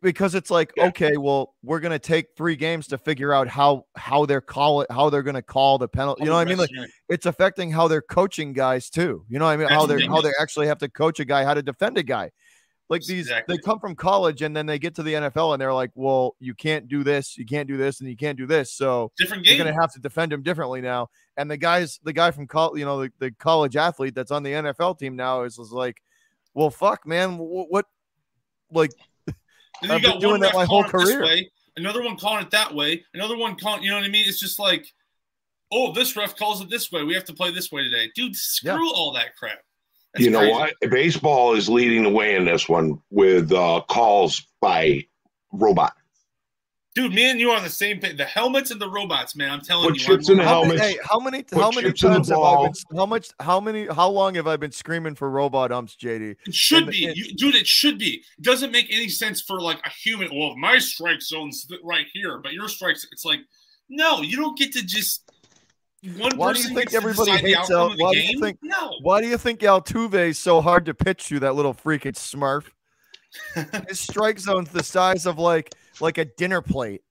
because 0.00 0.36
it's 0.36 0.50
like 0.50 0.72
yeah. 0.76 0.86
okay 0.86 1.16
well 1.16 1.56
we're 1.64 1.80
going 1.80 1.90
to 1.90 1.98
take 1.98 2.26
3 2.36 2.54
games 2.54 2.86
to 2.86 2.98
figure 2.98 3.32
out 3.32 3.48
how 3.48 3.84
how 3.96 4.24
they're 4.26 4.40
call 4.40 4.82
it 4.82 4.90
how 4.92 5.10
they're 5.10 5.24
going 5.24 5.34
to 5.34 5.42
call 5.42 5.76
the 5.76 5.88
penalty 5.88 6.22
you 6.22 6.30
know 6.30 6.36
what 6.36 6.46
i 6.46 6.48
mean? 6.48 6.56
like 6.56 6.70
it's 7.08 7.26
affecting 7.26 7.68
how 7.68 7.88
they're 7.88 8.00
coaching 8.00 8.52
guys 8.52 8.88
too. 8.88 9.24
You 9.28 9.40
know 9.40 9.46
what 9.46 9.50
i 9.52 9.56
mean? 9.56 9.66
That's 9.66 9.74
how 9.74 9.86
they're 9.86 10.06
how 10.06 10.20
they 10.20 10.32
actually 10.40 10.68
have 10.68 10.78
to 10.78 10.88
coach 10.88 11.18
a 11.18 11.24
guy 11.24 11.44
how 11.44 11.54
to 11.54 11.62
defend 11.62 11.98
a 11.98 12.04
guy 12.04 12.30
like 12.92 13.00
these 13.06 13.20
exactly. 13.28 13.56
they 13.56 13.62
come 13.62 13.80
from 13.80 13.96
college 13.96 14.42
and 14.42 14.54
then 14.54 14.66
they 14.66 14.78
get 14.78 14.94
to 14.96 15.02
the 15.02 15.14
NFL 15.14 15.54
and 15.54 15.60
they're 15.60 15.72
like, 15.72 15.90
well, 15.94 16.36
you 16.40 16.54
can't 16.54 16.88
do 16.88 17.02
this, 17.02 17.38
you 17.38 17.46
can't 17.46 17.66
do 17.66 17.78
this, 17.78 18.00
and 18.00 18.10
you 18.10 18.16
can't 18.18 18.36
do 18.36 18.46
this. 18.46 18.70
So 18.70 19.10
different 19.16 19.44
game. 19.44 19.56
You're 19.56 19.64
gonna 19.64 19.80
have 19.80 19.94
to 19.94 19.98
defend 19.98 20.30
him 20.30 20.42
differently 20.42 20.82
now. 20.82 21.08
And 21.38 21.50
the 21.50 21.56
guys, 21.56 21.98
the 22.04 22.12
guy 22.12 22.32
from 22.32 22.46
college, 22.46 22.78
you 22.78 22.84
know, 22.84 23.00
the, 23.04 23.12
the 23.18 23.30
college 23.30 23.76
athlete 23.76 24.14
that's 24.14 24.30
on 24.30 24.42
the 24.42 24.52
NFL 24.52 24.98
team 24.98 25.16
now 25.16 25.44
is, 25.44 25.58
is 25.58 25.72
like, 25.72 26.02
well, 26.52 26.68
fuck, 26.68 27.06
man, 27.06 27.38
what, 27.38 27.70
what 27.70 27.86
like 28.70 28.90
I've 29.82 30.02
been 30.02 30.20
doing 30.20 30.42
that 30.42 30.54
my 30.54 30.66
whole 30.66 30.84
career. 30.84 31.22
Way, 31.22 31.50
another 31.78 32.02
one 32.02 32.18
calling 32.18 32.44
it 32.44 32.50
that 32.50 32.74
way, 32.74 33.06
another 33.14 33.38
one 33.38 33.56
calling, 33.56 33.82
you 33.82 33.88
know 33.88 33.96
what 33.96 34.04
I 34.04 34.08
mean? 34.08 34.28
It's 34.28 34.38
just 34.38 34.58
like, 34.58 34.86
oh, 35.72 35.92
this 35.92 36.14
ref 36.14 36.36
calls 36.36 36.60
it 36.60 36.68
this 36.68 36.92
way. 36.92 37.04
We 37.04 37.14
have 37.14 37.24
to 37.24 37.32
play 37.32 37.54
this 37.54 37.72
way 37.72 37.84
today, 37.84 38.10
dude. 38.14 38.36
Screw 38.36 38.70
yeah. 38.70 38.92
all 38.94 39.12
that 39.14 39.34
crap. 39.34 39.60
That's 40.14 40.24
you 40.24 40.30
know 40.30 40.40
crazy. 40.40 40.52
what? 40.52 40.74
Baseball 40.90 41.54
is 41.54 41.68
leading 41.68 42.02
the 42.02 42.10
way 42.10 42.36
in 42.36 42.44
this 42.44 42.68
one 42.68 43.00
with 43.10 43.52
uh, 43.52 43.82
calls 43.88 44.46
by 44.60 45.06
robot. 45.52 45.94
Dude, 46.94 47.14
me 47.14 47.30
and 47.30 47.40
you 47.40 47.50
are 47.50 47.56
on 47.56 47.62
the 47.62 47.70
same 47.70 48.00
page. 48.00 48.18
The 48.18 48.26
helmets 48.26 48.70
and 48.70 48.78
the 48.78 48.90
robots, 48.90 49.34
man. 49.34 49.50
I'm 49.50 49.62
telling 49.62 49.88
Put 49.88 49.98
you. 49.98 50.04
Chips 50.04 50.28
in 50.28 50.36
the 50.36 50.42
helmets. 50.42 50.78
Hey, 50.78 50.98
how 51.02 51.18
many? 51.18 51.42
How 51.50 51.70
many 51.70 51.90
times 51.90 52.28
have 52.28 52.38
I 52.38 52.64
been? 52.64 52.72
How 52.94 53.06
much? 53.06 53.30
How 53.40 53.60
many? 53.60 53.86
How 53.86 54.10
long 54.10 54.34
have 54.34 54.46
I 54.46 54.58
been 54.58 54.72
screaming 54.72 55.14
for 55.14 55.30
robot 55.30 55.72
umps, 55.72 55.96
JD? 55.96 56.36
It 56.46 56.54
should 56.54 56.88
be, 56.88 57.10
you, 57.14 57.34
dude. 57.34 57.54
It 57.54 57.66
should 57.66 57.98
be. 57.98 58.22
It 58.36 58.44
doesn't 58.44 58.72
make 58.72 58.92
any 58.92 59.08
sense 59.08 59.40
for 59.40 59.58
like 59.58 59.80
a 59.86 59.90
human. 59.90 60.28
Well, 60.34 60.54
my 60.58 60.78
strike 60.78 61.22
zone's 61.22 61.66
right 61.82 62.06
here, 62.12 62.38
but 62.42 62.52
your 62.52 62.68
strikes. 62.68 63.06
It's 63.10 63.24
like, 63.24 63.40
no, 63.88 64.20
you 64.20 64.36
don't 64.36 64.58
get 64.58 64.74
to 64.74 64.84
just 64.84 65.21
one 66.16 66.36
why 66.36 66.52
do 66.52 66.60
you 66.60 66.74
think 66.74 66.94
everybody 66.94 67.30
hates 67.30 67.70
Al? 67.70 67.96
Why 67.96 68.12
do 68.12 68.20
you 68.20 68.40
think? 68.40 68.58
No. 68.62 68.92
Why 69.02 69.20
do 69.20 69.28
you 69.28 69.38
think 69.38 69.60
Altuve 69.60 70.14
is 70.14 70.38
so 70.38 70.60
hard 70.60 70.84
to 70.86 70.94
pitch 70.94 71.26
to? 71.28 71.38
That 71.40 71.54
little 71.54 71.74
freaking 71.74 72.14
Smurf. 72.14 72.64
His 73.88 74.00
strike 74.00 74.38
zone's 74.38 74.70
the 74.70 74.82
size 74.82 75.26
of 75.26 75.38
like 75.38 75.74
like 76.00 76.18
a 76.18 76.24
dinner 76.24 76.60
plate. 76.60 77.02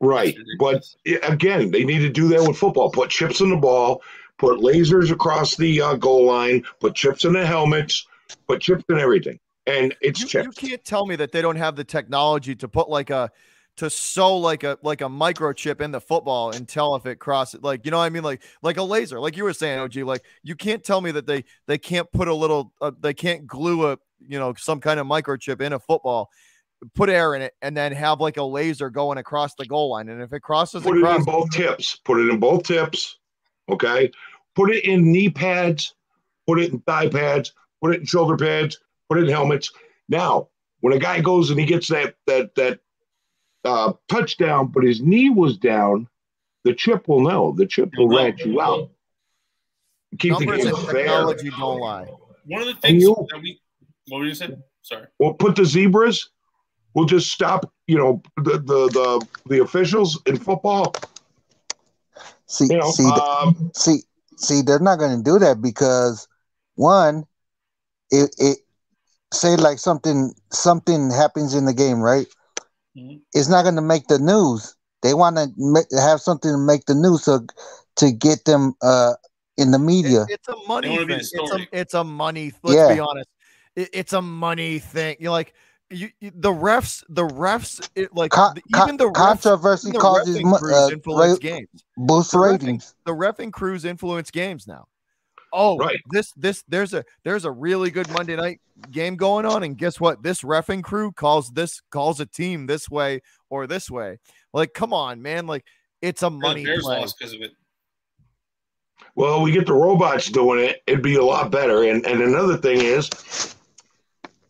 Right, 0.00 0.36
but 0.58 0.84
again, 1.22 1.70
they 1.70 1.84
need 1.84 2.00
to 2.00 2.10
do 2.10 2.28
that 2.28 2.46
with 2.46 2.58
football. 2.58 2.90
Put 2.90 3.10
chips 3.10 3.40
in 3.40 3.48
the 3.48 3.56
ball. 3.56 4.02
Put 4.38 4.60
lasers 4.60 5.10
across 5.10 5.56
the 5.56 5.80
uh, 5.80 5.94
goal 5.94 6.26
line. 6.26 6.64
Put 6.80 6.94
chips 6.94 7.24
in 7.24 7.32
the 7.32 7.46
helmets. 7.46 8.06
Put 8.46 8.60
chips 8.60 8.84
in 8.90 8.98
everything, 8.98 9.38
and 9.66 9.94
it's 10.02 10.20
you, 10.20 10.26
chips. 10.26 10.60
You 10.60 10.68
can't 10.68 10.84
tell 10.84 11.06
me 11.06 11.16
that 11.16 11.32
they 11.32 11.40
don't 11.40 11.56
have 11.56 11.76
the 11.76 11.84
technology 11.84 12.54
to 12.56 12.68
put 12.68 12.90
like 12.90 13.08
a 13.08 13.30
to 13.76 13.90
sew 13.90 14.38
like 14.38 14.64
a 14.64 14.78
like 14.82 15.00
a 15.00 15.06
microchip 15.06 15.80
in 15.80 15.90
the 15.90 16.00
football 16.00 16.50
and 16.50 16.66
tell 16.68 16.94
if 16.96 17.06
it 17.06 17.18
crosses 17.18 17.62
like 17.62 17.84
you 17.84 17.90
know 17.90 17.98
what 17.98 18.04
I 18.04 18.10
mean? 18.10 18.22
Like 18.22 18.42
like 18.62 18.78
a 18.78 18.82
laser 18.82 19.20
like 19.20 19.36
you 19.36 19.44
were 19.44 19.52
saying 19.52 19.78
OG 19.78 19.96
like 19.96 20.24
you 20.42 20.54
can't 20.54 20.82
tell 20.82 21.00
me 21.00 21.10
that 21.12 21.26
they 21.26 21.44
they 21.66 21.78
can't 21.78 22.10
put 22.12 22.28
a 22.28 22.34
little 22.34 22.72
uh, 22.80 22.92
they 22.98 23.14
can't 23.14 23.46
glue 23.46 23.90
a 23.90 23.98
you 24.20 24.38
know 24.38 24.54
some 24.56 24.80
kind 24.80 24.98
of 24.98 25.06
microchip 25.06 25.60
in 25.60 25.72
a 25.72 25.78
football 25.78 26.30
put 26.94 27.08
air 27.08 27.34
in 27.34 27.42
it 27.42 27.54
and 27.62 27.76
then 27.76 27.92
have 27.92 28.20
like 28.20 28.36
a 28.36 28.42
laser 28.42 28.90
going 28.90 29.18
across 29.18 29.54
the 29.54 29.64
goal 29.64 29.90
line 29.90 30.08
and 30.08 30.22
if 30.22 30.32
it 30.32 30.40
crosses 30.40 30.82
put 30.82 30.96
across, 30.96 31.16
it 31.16 31.18
in 31.20 31.24
both 31.24 31.50
tips 31.50 31.96
put 32.04 32.18
it 32.18 32.28
in 32.30 32.38
both 32.38 32.62
tips 32.64 33.18
okay? 33.68 34.10
Put 34.54 34.70
it 34.70 34.84
in 34.84 35.12
knee 35.12 35.28
pads 35.28 35.94
put 36.46 36.60
it 36.60 36.72
in 36.72 36.80
thigh 36.80 37.08
pads 37.08 37.52
put 37.82 37.94
it 37.94 38.00
in 38.00 38.06
shoulder 38.06 38.36
pads 38.36 38.78
put 39.08 39.18
it 39.18 39.24
in 39.24 39.30
helmets. 39.30 39.70
Now 40.08 40.48
when 40.80 40.94
a 40.94 40.98
guy 40.98 41.20
goes 41.20 41.50
and 41.50 41.58
he 41.58 41.66
gets 41.66 41.88
that 41.88 42.14
that 42.26 42.54
that 42.54 42.80
uh, 43.66 43.92
touchdown, 44.08 44.68
but 44.68 44.84
his 44.84 45.00
knee 45.00 45.30
was 45.30 45.56
down, 45.58 46.08
the 46.64 46.74
chip 46.74 47.08
will 47.08 47.20
know. 47.20 47.52
The 47.52 47.66
chip 47.66 47.90
will 47.96 48.08
rat 48.08 48.38
you 48.40 48.60
out. 48.60 48.90
Keep 50.18 50.32
Numbers 50.32 50.64
the 50.64 50.70
game 50.70 50.84
fair. 50.86 50.94
Technology 50.94 51.50
don't 51.50 51.80
lie. 51.80 52.08
One 52.46 52.62
of 52.62 52.68
the 52.68 52.74
things 52.80 53.02
you, 53.02 53.14
that 53.30 53.40
we 53.42 53.60
what 54.08 54.18
were 54.18 54.26
you 54.26 54.34
saying? 54.34 54.62
Sorry. 54.82 55.06
We'll 55.18 55.34
put 55.34 55.56
the 55.56 55.64
zebras. 55.64 56.30
We'll 56.94 57.06
just 57.06 57.30
stop. 57.30 57.70
You 57.86 57.98
know 57.98 58.22
the 58.36 58.52
the 58.52 58.88
the, 58.88 59.26
the 59.46 59.62
officials 59.62 60.20
in 60.26 60.38
football. 60.38 60.94
See, 62.46 62.68
you 62.70 62.78
know, 62.78 62.90
see, 62.90 63.04
um, 63.04 63.70
see, 63.74 64.02
see. 64.36 64.62
They're 64.62 64.78
not 64.78 64.98
going 64.98 65.16
to 65.16 65.22
do 65.22 65.38
that 65.40 65.60
because 65.60 66.28
one, 66.76 67.24
it 68.10 68.34
it 68.38 68.58
say 69.32 69.56
like 69.56 69.78
something 69.78 70.32
something 70.52 71.10
happens 71.10 71.54
in 71.54 71.64
the 71.64 71.74
game, 71.74 72.00
right? 72.00 72.26
Mm-hmm. 72.96 73.16
it's 73.34 73.48
not 73.48 73.62
going 73.62 73.76
to 73.76 73.82
make 73.82 74.06
the 74.08 74.18
news. 74.18 74.74
They 75.02 75.14
want 75.14 75.36
to 75.36 76.00
have 76.00 76.20
something 76.20 76.50
to 76.50 76.58
make 76.58 76.86
the 76.86 76.94
news 76.94 77.24
so 77.24 77.46
to 77.96 78.12
get 78.12 78.44
them 78.44 78.74
uh, 78.82 79.14
in 79.56 79.70
the 79.70 79.78
media. 79.78 80.22
It, 80.22 80.34
it's 80.34 80.48
a 80.48 80.56
money 80.66 80.96
thing. 80.96 81.10
It's 81.10 81.32
a, 81.52 81.66
it's 81.72 81.94
a 81.94 82.04
money. 82.04 82.52
Let's 82.62 82.76
yeah. 82.76 82.94
be 82.94 83.00
honest. 83.00 83.28
it, 83.76 83.90
it's 83.92 84.12
a 84.12 84.22
money 84.22 84.78
thing. 84.78 85.16
You're 85.20 85.30
like 85.30 85.54
you, 85.90 86.10
you, 86.20 86.32
the 86.34 86.50
refs, 86.50 87.04
the 87.08 87.22
refs, 87.22 87.86
it, 87.94 88.12
like 88.14 88.32
co- 88.32 88.52
even 88.68 88.96
the 88.96 89.04
refs, 89.04 89.14
controversy 89.14 89.92
the 89.92 89.98
causes 89.98 90.36
uh, 90.36 90.88
influence 90.90 91.32
ra- 91.34 91.38
games. 91.38 91.84
Boost 91.96 92.32
the 92.32 92.38
ratings. 92.38 92.86
Refing, 92.86 92.94
the 93.04 93.12
refing 93.12 93.52
crews 93.52 93.84
influence 93.84 94.30
games 94.30 94.66
now. 94.66 94.86
Oh, 95.58 95.78
right. 95.78 95.98
This 96.10 96.32
this 96.36 96.62
there's 96.68 96.92
a 96.92 97.02
there's 97.24 97.46
a 97.46 97.50
really 97.50 97.90
good 97.90 98.10
Monday 98.10 98.36
night 98.36 98.60
game 98.90 99.16
going 99.16 99.46
on, 99.46 99.62
and 99.62 99.76
guess 99.76 99.98
what? 99.98 100.22
This 100.22 100.42
refing 100.42 100.82
crew 100.82 101.12
calls 101.12 101.50
this 101.50 101.80
calls 101.90 102.20
a 102.20 102.26
team 102.26 102.66
this 102.66 102.90
way 102.90 103.22
or 103.48 103.66
this 103.66 103.90
way. 103.90 104.18
Like, 104.52 104.74
come 104.74 104.92
on, 104.92 105.22
man! 105.22 105.46
Like, 105.46 105.64
it's 106.02 106.22
a 106.22 106.28
money 106.28 106.62
Bears 106.62 106.82
play. 106.82 107.00
lost 107.00 107.16
because 107.18 107.32
of 107.32 107.40
it. 107.40 107.52
Well, 109.14 109.40
we 109.40 109.50
get 109.50 109.66
the 109.66 109.72
robots 109.72 110.30
doing 110.30 110.62
it; 110.62 110.82
it'd 110.86 111.02
be 111.02 111.16
a 111.16 111.24
lot 111.24 111.50
better. 111.50 111.84
And 111.84 112.04
and 112.06 112.20
another 112.20 112.58
thing 112.58 112.82
is, 112.82 113.08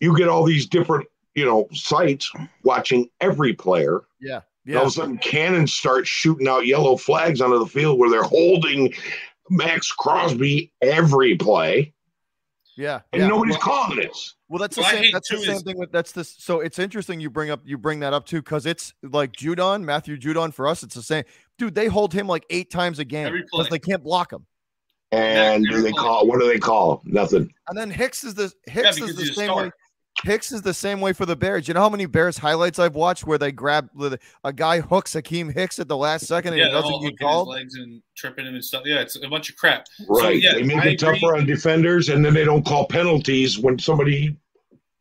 you 0.01 0.16
get 0.19 0.27
all 0.27 0.43
these 0.43 0.66
different 0.66 1.07
you 1.37 1.45
know 1.45 1.69
sites 1.73 2.33
watching 2.65 3.09
every 3.20 3.53
player. 3.53 4.01
Yeah. 4.20 4.41
Yeah. 4.65 4.78
All 4.78 4.83
of 4.83 4.89
a 4.89 4.91
sudden, 4.91 5.19
cannons 5.19 5.73
start 5.73 6.09
shooting 6.09 6.49
out 6.49 6.66
yellow 6.66 6.97
flags 6.97 7.41
onto 7.41 7.61
the 7.61 7.66
field 7.66 8.01
where 8.01 8.11
they're 8.11 8.24
holding 8.24 8.93
Maxx 9.51 9.93
Crosby 9.93 10.73
every 10.82 11.36
play. 11.36 11.93
Yeah, 12.77 13.01
and 13.12 13.23
yeah. 13.23 13.28
nobody's 13.28 13.55
well, 13.55 13.62
calling 13.62 13.97
this. 13.98 14.35
Well, 14.48 14.59
that's 14.59 14.77
the 14.77 14.82
same. 14.85 15.10
That's 15.10 15.31
the 15.31 15.39
same 15.39 15.56
is, 15.56 15.62
thing 15.62 15.78
with 15.78 15.90
that's 15.93 16.12
this. 16.12 16.36
So 16.39 16.60
it's 16.60 16.78
interesting 16.78 17.20
you 17.20 17.31
bring 17.31 17.51
up 17.51 17.60
you 17.64 17.78
bring 17.78 18.01
that 18.01 18.12
up 18.12 18.27
too 18.27 18.43
because 18.43 18.66
it's 18.66 18.93
like 19.02 19.32
Judon, 19.32 19.82
Matthew 19.82 20.18
Judon 20.18 20.52
for 20.52 20.68
us. 20.68 20.82
It's 20.82 20.94
the 20.94 21.02
same, 21.02 21.24
dude. 21.56 21.74
They 21.74 21.86
hold 21.86 22.12
him 22.12 22.27
like 22.27 22.44
eight 22.51 22.70
times 22.70 22.98
a 22.98 23.05
game 23.05 23.32
because 23.32 23.70
they 23.70 23.78
can't 23.78 24.05
block 24.05 24.32
him. 24.32 24.44
And 25.12 25.64
do 25.66 25.81
they 25.81 25.93
call? 25.93 26.27
What 26.27 26.40
do 26.40 26.47
they 26.47 26.59
call? 26.59 27.01
Nothing. 27.05 27.52
And 27.68 27.78
then 27.78 27.90
Hicks 27.90 28.24
is 28.24 28.35
the 28.35 28.52
Hicks 28.66 28.98
yeah, 28.98 29.06
is 29.06 29.16
the 29.16 29.27
same 29.27 29.55
way. 29.55 29.70
Hicks 30.24 30.52
is 30.52 30.62
the 30.62 30.74
same 30.74 31.01
way 31.01 31.12
for 31.12 31.26
the 31.26 31.36
Bears. 31.36 31.68
You 31.68 31.74
know 31.74 31.80
how 31.80 31.88
many 31.88 32.06
Bears 32.06 32.38
highlights 32.38 32.78
I've 32.78 32.94
watched 32.94 33.26
where 33.26 33.38
they 33.38 33.52
grab 33.52 33.88
a 34.44 34.52
guy 34.52 34.80
hooks 34.80 35.12
Akiem 35.12 35.52
Hicks 35.52 35.78
at 35.78 35.88
the 35.88 35.97
last 35.97 36.26
second 36.26 36.55
and 36.55 36.60
yeah, 36.60 36.66
he 36.66 36.72
doesn't 36.72 37.02
get 37.02 37.18
called. 37.18 37.48
legs 37.48 37.74
and 37.74 38.02
tripping 38.16 38.47
him 38.47 38.55
and 38.55 38.64
stuff. 38.64 38.82
Yeah, 38.84 39.01
it's 39.01 39.16
a 39.22 39.28
bunch 39.28 39.51
of 39.51 39.56
crap. 39.56 39.86
Right. 40.09 40.22
So, 40.22 40.28
yeah, 40.30 40.55
they 40.55 40.62
make 40.62 40.78
I 40.78 40.88
it 40.88 41.02
agree. 41.02 41.18
tougher 41.20 41.36
on 41.36 41.47
defenders, 41.47 42.09
and 42.09 42.24
then 42.24 42.34
they 42.34 42.44
don't 42.44 42.64
call 42.64 42.86
penalties 42.86 43.59
when 43.59 43.78
somebody 43.78 44.36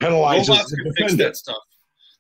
penalizes 0.02 0.50
Robots 0.50 0.72
the 0.72 0.78
defender. 0.78 0.94
Fix 0.98 1.14
that 1.16 1.36
stuff. 1.38 1.58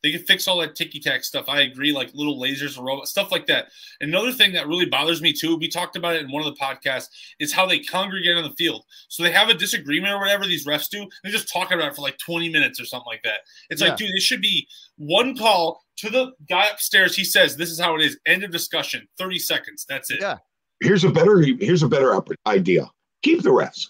They 0.05 0.11
can 0.11 0.21
fix 0.21 0.47
all 0.47 0.59
that 0.59 0.75
ticky 0.75 0.99
tack 0.99 1.23
stuff. 1.23 1.45
I 1.47 1.61
agree, 1.61 1.91
like 1.91 2.13
little 2.13 2.39
lasers 2.39 2.77
and 2.77 2.85
robots, 2.85 3.09
stuff 3.09 3.31
like 3.31 3.47
that. 3.47 3.69
Another 4.01 4.31
thing 4.31 4.53
that 4.53 4.67
really 4.67 4.85
bothers 4.85 5.19
me 5.19 5.33
too, 5.33 5.55
we 5.55 5.67
talked 5.67 5.95
about 5.95 6.15
it 6.15 6.21
in 6.21 6.31
one 6.31 6.45
of 6.45 6.53
the 6.53 6.61
podcasts, 6.61 7.07
is 7.39 7.51
how 7.51 7.65
they 7.65 7.79
congregate 7.79 8.37
on 8.37 8.43
the 8.43 8.51
field. 8.51 8.83
So 9.07 9.23
they 9.23 9.31
have 9.31 9.49
a 9.49 9.55
disagreement 9.55 10.13
or 10.13 10.19
whatever 10.19 10.45
these 10.45 10.67
refs 10.67 10.91
do. 10.91 11.09
They're 11.23 11.31
just 11.31 11.51
talking 11.51 11.75
about 11.75 11.93
it 11.93 11.95
for 11.95 12.03
like 12.03 12.19
20 12.19 12.49
minutes 12.49 12.79
or 12.79 12.85
something 12.85 13.07
like 13.07 13.23
that. 13.23 13.39
It's 13.71 13.81
yeah. 13.81 13.87
like, 13.87 13.97
dude, 13.97 14.13
this 14.13 14.21
should 14.21 14.41
be 14.43 14.67
one 14.97 15.35
call 15.35 15.81
to 15.97 16.11
the 16.11 16.33
guy 16.47 16.67
upstairs. 16.67 17.15
He 17.15 17.23
says, 17.23 17.57
This 17.57 17.71
is 17.71 17.79
how 17.79 17.95
it 17.95 18.01
is. 18.01 18.19
End 18.27 18.43
of 18.43 18.51
discussion. 18.51 19.07
30 19.17 19.39
seconds. 19.39 19.87
That's 19.89 20.11
it. 20.11 20.19
Yeah. 20.21 20.37
Here's 20.81 21.03
a 21.03 21.09
better 21.09 21.39
here's 21.39 21.81
a 21.81 21.87
better 21.87 22.21
idea. 22.45 22.91
Keep 23.23 23.41
the 23.41 23.49
refs. 23.49 23.87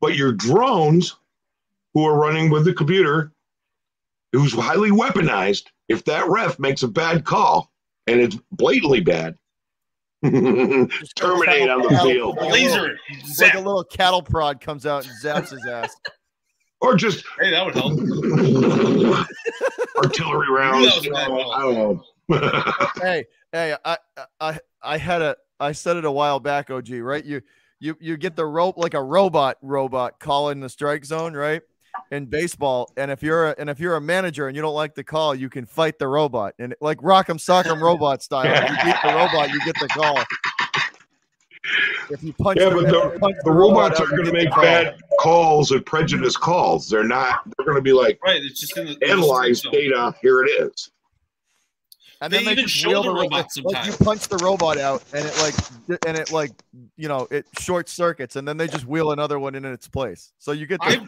But 0.00 0.16
your 0.16 0.32
drones 0.32 1.14
who 1.92 2.06
are 2.06 2.18
running 2.18 2.48
with 2.48 2.64
the 2.64 2.72
computer 2.72 3.32
who's 4.32 4.52
highly 4.52 4.90
weaponized, 4.90 5.64
if 5.88 6.04
that 6.04 6.28
ref 6.28 6.58
makes 6.58 6.82
a 6.82 6.88
bad 6.88 7.24
call 7.24 7.70
and 8.06 8.20
it's 8.20 8.36
blatantly 8.52 9.00
bad, 9.00 9.36
terminate 10.22 11.68
on 11.68 11.82
the 11.82 12.00
field. 12.02 12.38
Laser, 12.50 12.98
like 13.40 13.54
a 13.54 13.58
little 13.58 13.84
cattle 13.84 14.22
prod 14.22 14.60
comes 14.60 14.86
out 14.86 15.06
and 15.06 15.14
zaps 15.22 15.50
his 15.50 15.66
ass. 15.66 15.94
Or 16.82 16.94
just 16.94 17.24
hey, 17.40 17.50
that 17.52 17.64
would 17.64 17.74
help. 17.74 17.94
artillery 19.96 20.50
rounds. 20.50 21.08
I 21.16 21.26
don't 21.26 21.74
know. 21.74 22.04
hey, 23.00 23.24
hey, 23.50 23.74
I, 23.82 23.96
I, 24.38 24.58
I 24.82 24.98
had 24.98 25.22
a, 25.22 25.36
I 25.58 25.72
said 25.72 25.96
it 25.96 26.04
a 26.04 26.10
while 26.10 26.38
back. 26.38 26.70
Og, 26.70 26.90
right? 26.90 27.24
You, 27.24 27.40
you, 27.80 27.96
you 27.98 28.18
get 28.18 28.36
the 28.36 28.44
rope 28.44 28.76
like 28.76 28.92
a 28.92 29.02
robot, 29.02 29.56
robot 29.62 30.20
calling 30.20 30.60
the 30.60 30.68
strike 30.68 31.06
zone, 31.06 31.32
right? 31.32 31.62
In 32.10 32.26
baseball. 32.26 32.90
And 32.96 33.10
if 33.10 33.22
you're 33.22 33.48
a, 33.48 33.54
and 33.58 33.68
if 33.70 33.80
you're 33.80 33.96
a 33.96 34.00
manager 34.00 34.48
and 34.48 34.56
you 34.56 34.62
don't 34.62 34.74
like 34.74 34.94
the 34.94 35.04
call, 35.04 35.34
you 35.34 35.48
can 35.48 35.66
fight 35.66 35.98
the 35.98 36.08
robot 36.08 36.54
and 36.58 36.74
like 36.80 36.98
Rock'em 36.98 37.38
Sock'em 37.38 37.80
robot 37.80 38.22
style. 38.22 38.46
If 38.46 38.70
you 38.70 38.76
beat 38.84 38.96
the 39.02 39.14
robot, 39.14 39.50
you 39.50 39.60
get 39.64 39.74
the 39.80 39.88
call. 39.88 40.22
If 42.10 42.22
you 42.22 42.32
punch, 42.32 42.60
yeah, 42.60 42.68
the, 42.68 42.76
but 42.76 42.86
the, 42.86 43.18
punch 43.18 43.36
the, 43.42 43.50
the 43.50 43.50
robots 43.50 43.98
are 43.98 44.06
going 44.06 44.26
to 44.26 44.32
make 44.32 44.50
bad 44.50 44.96
calls 45.18 45.72
and 45.72 45.84
prejudice 45.84 46.36
calls. 46.36 46.88
They're 46.88 47.02
not. 47.02 47.40
They're 47.44 47.66
going 47.66 47.76
to 47.76 47.82
be 47.82 47.92
like 47.92 48.20
right. 48.24 48.40
It's 48.40 48.60
just 48.60 48.76
in 48.76 48.86
the, 48.86 48.98
analyze 49.08 49.62
data. 49.62 50.14
Here 50.22 50.44
it 50.44 50.48
is. 50.48 50.90
And 52.20 52.32
they 52.32 52.38
then 52.38 52.46
they 52.46 52.52
even 52.52 52.64
just 52.64 52.76
show 52.76 53.02
the 53.02 53.10
robot 53.10 53.52
sometimes. 53.52 53.74
Like 53.74 53.86
you 53.86 54.04
punch 54.04 54.28
the 54.28 54.38
robot 54.38 54.78
out, 54.78 55.02
and 55.12 55.26
it 55.26 55.36
like, 55.38 55.54
and 56.06 56.16
it 56.16 56.32
like, 56.32 56.52
you 56.96 57.08
know, 57.08 57.28
it 57.30 57.46
short 57.58 57.88
circuits, 57.88 58.36
and 58.36 58.46
then 58.48 58.56
they 58.56 58.68
just 58.68 58.86
wheel 58.86 59.10
another 59.10 59.38
one 59.38 59.54
in 59.54 59.64
its 59.64 59.86
place. 59.86 60.32
So 60.38 60.52
you 60.52 60.66
get 60.66 60.80
the, 60.80 61.06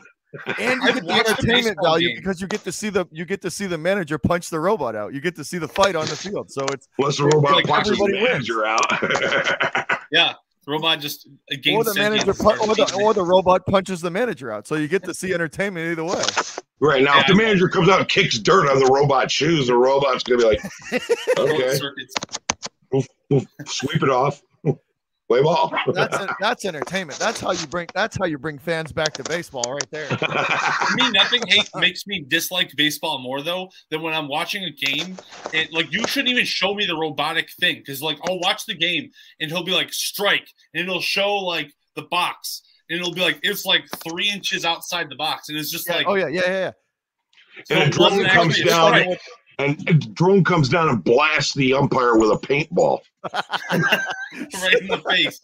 and 0.59 0.83
you 0.83 0.93
get 0.93 1.07
the 1.07 1.13
entertainment 1.13 1.79
value 1.83 2.09
game. 2.09 2.17
because 2.19 2.41
you 2.41 2.47
get 2.47 2.63
to 2.65 2.73
see 2.73 2.91
the 2.91 3.07
you 3.11 3.25
get 3.25 3.41
to 3.43 3.51
see 3.51 3.67
the 3.67 3.79
manager 3.79 4.19
punch 4.19 4.51
the 4.51 4.61
robot 4.61 4.95
out. 4.95 5.15
You 5.15 5.21
get 5.21 5.35
to 5.37 5.45
see 5.45 5.59
the 5.59 5.69
fight 5.69 5.97
on 5.97 6.07
the 6.07 6.17
field. 6.17 6.51
So 6.51 6.65
it's 6.67 6.89
plus 6.99 7.19
the 7.19 7.25
robot 7.25 7.55
like 7.55 7.67
punches 7.67 7.99
the 7.99 8.09
manager 8.09 8.63
wins. 8.63 8.67
out. 8.67 10.01
yeah, 10.13 10.35
the 10.67 10.73
robot 10.73 11.01
just 11.01 11.27
or 11.73 11.85
the 11.85 11.95
manager 11.95 12.35
pu- 12.35 12.51
or 12.51 12.75
the 12.75 13.01
or 13.03 13.15
the 13.15 13.25
robot 13.25 13.65
punches 13.67 14.01
the 14.01 14.11
manager 14.11 14.53
out. 14.53 14.67
So 14.67 14.75
you 14.75 14.89
get 14.89 15.03
to 15.05 15.15
see 15.15 15.33
entertainment 15.33 15.91
either 15.91 16.05
way. 16.05 16.23
Right 16.81 17.03
now, 17.03 17.15
yeah. 17.15 17.21
if 17.23 17.27
the 17.27 17.35
manager 17.35 17.69
comes 17.69 17.89
out 17.89 18.01
and 18.01 18.09
kicks 18.09 18.39
dirt 18.39 18.71
on 18.71 18.79
the 18.79 18.87
robot's 18.87 19.33
shoes, 19.33 19.67
the 19.67 19.77
robot's 19.77 20.23
gonna 20.23 20.39
be 20.39 20.45
like, 20.45 20.61
"Okay, 21.39 21.79
we'll, 22.93 23.05
we'll 23.31 23.43
sweep 23.67 24.03
it 24.03 24.11
off." 24.11 24.43
Play 25.29 25.43
ball. 25.43 25.71
that's 25.93 26.19
that's 26.41 26.65
entertainment. 26.65 27.19
That's 27.19 27.39
how 27.39 27.53
you 27.53 27.67
bring 27.67 27.87
that's 27.95 28.17
how 28.17 28.25
you 28.25 28.39
bring 28.39 28.59
fans 28.59 28.93
back 28.93 29.13
to 29.15 29.23
baseball 29.25 29.71
right 29.71 29.91
there. 29.91 30.09
I 30.11 30.95
mean, 30.97 31.13
nothing 31.13 31.43
hate, 31.47 31.69
makes 31.75 32.07
me 32.07 32.25
dislike 32.27 32.73
baseball 32.77 33.19
more 33.19 33.43
though 33.43 33.69
than 33.91 34.01
when 34.01 34.15
I'm 34.15 34.27
watching 34.27 34.65
a 34.65 34.71
game. 34.71 35.19
And 35.53 35.71
like 35.71 35.93
you 35.93 36.07
shouldn't 36.07 36.31
even 36.31 36.47
show 36.47 36.75
me 36.75 36.87
the 36.87 36.97
robotic 36.97 37.51
thing 37.61 37.77
because 37.77 38.01
like 38.01 38.19
I'll 38.27 38.41
watch 38.41 38.65
the 38.65 38.75
game 38.75 39.11
and 39.39 39.51
he'll 39.51 39.65
be 39.65 39.73
like 39.73 39.93
strike 39.93 40.49
and 40.73 40.83
it'll 40.83 41.03
show 41.03 41.35
like 41.35 41.73
the 41.95 42.03
box 42.03 42.63
and 42.89 42.99
it'll 42.99 43.13
be 43.13 43.21
like 43.21 43.39
it's 43.43 43.67
like 43.67 43.85
three 44.09 44.31
inches 44.31 44.65
outside 44.65 45.11
the 45.11 45.17
box 45.17 45.51
and 45.51 45.59
it's 45.59 45.71
just 45.71 45.89
yeah. 45.89 45.97
like 45.97 46.07
oh 46.09 46.15
yeah 46.15 46.29
yeah 46.29 46.41
yeah. 46.47 46.71
So 47.67 47.75
and 47.75 47.83
a 47.83 47.91
drone 47.91 48.25
comes 48.25 48.63
down 48.63 49.17
and, 49.59 49.89
and 49.89 50.15
drone 50.15 50.45
comes 50.45 50.69
down 50.69 50.89
and 50.89 51.03
blasts 51.03 51.55
the 51.55 51.75
umpire 51.75 52.17
with 52.17 52.31
a 52.31 52.37
paintball. 52.37 53.01
right 53.33 54.81
in 54.81 54.89
the 54.89 55.03
face. 55.09 55.41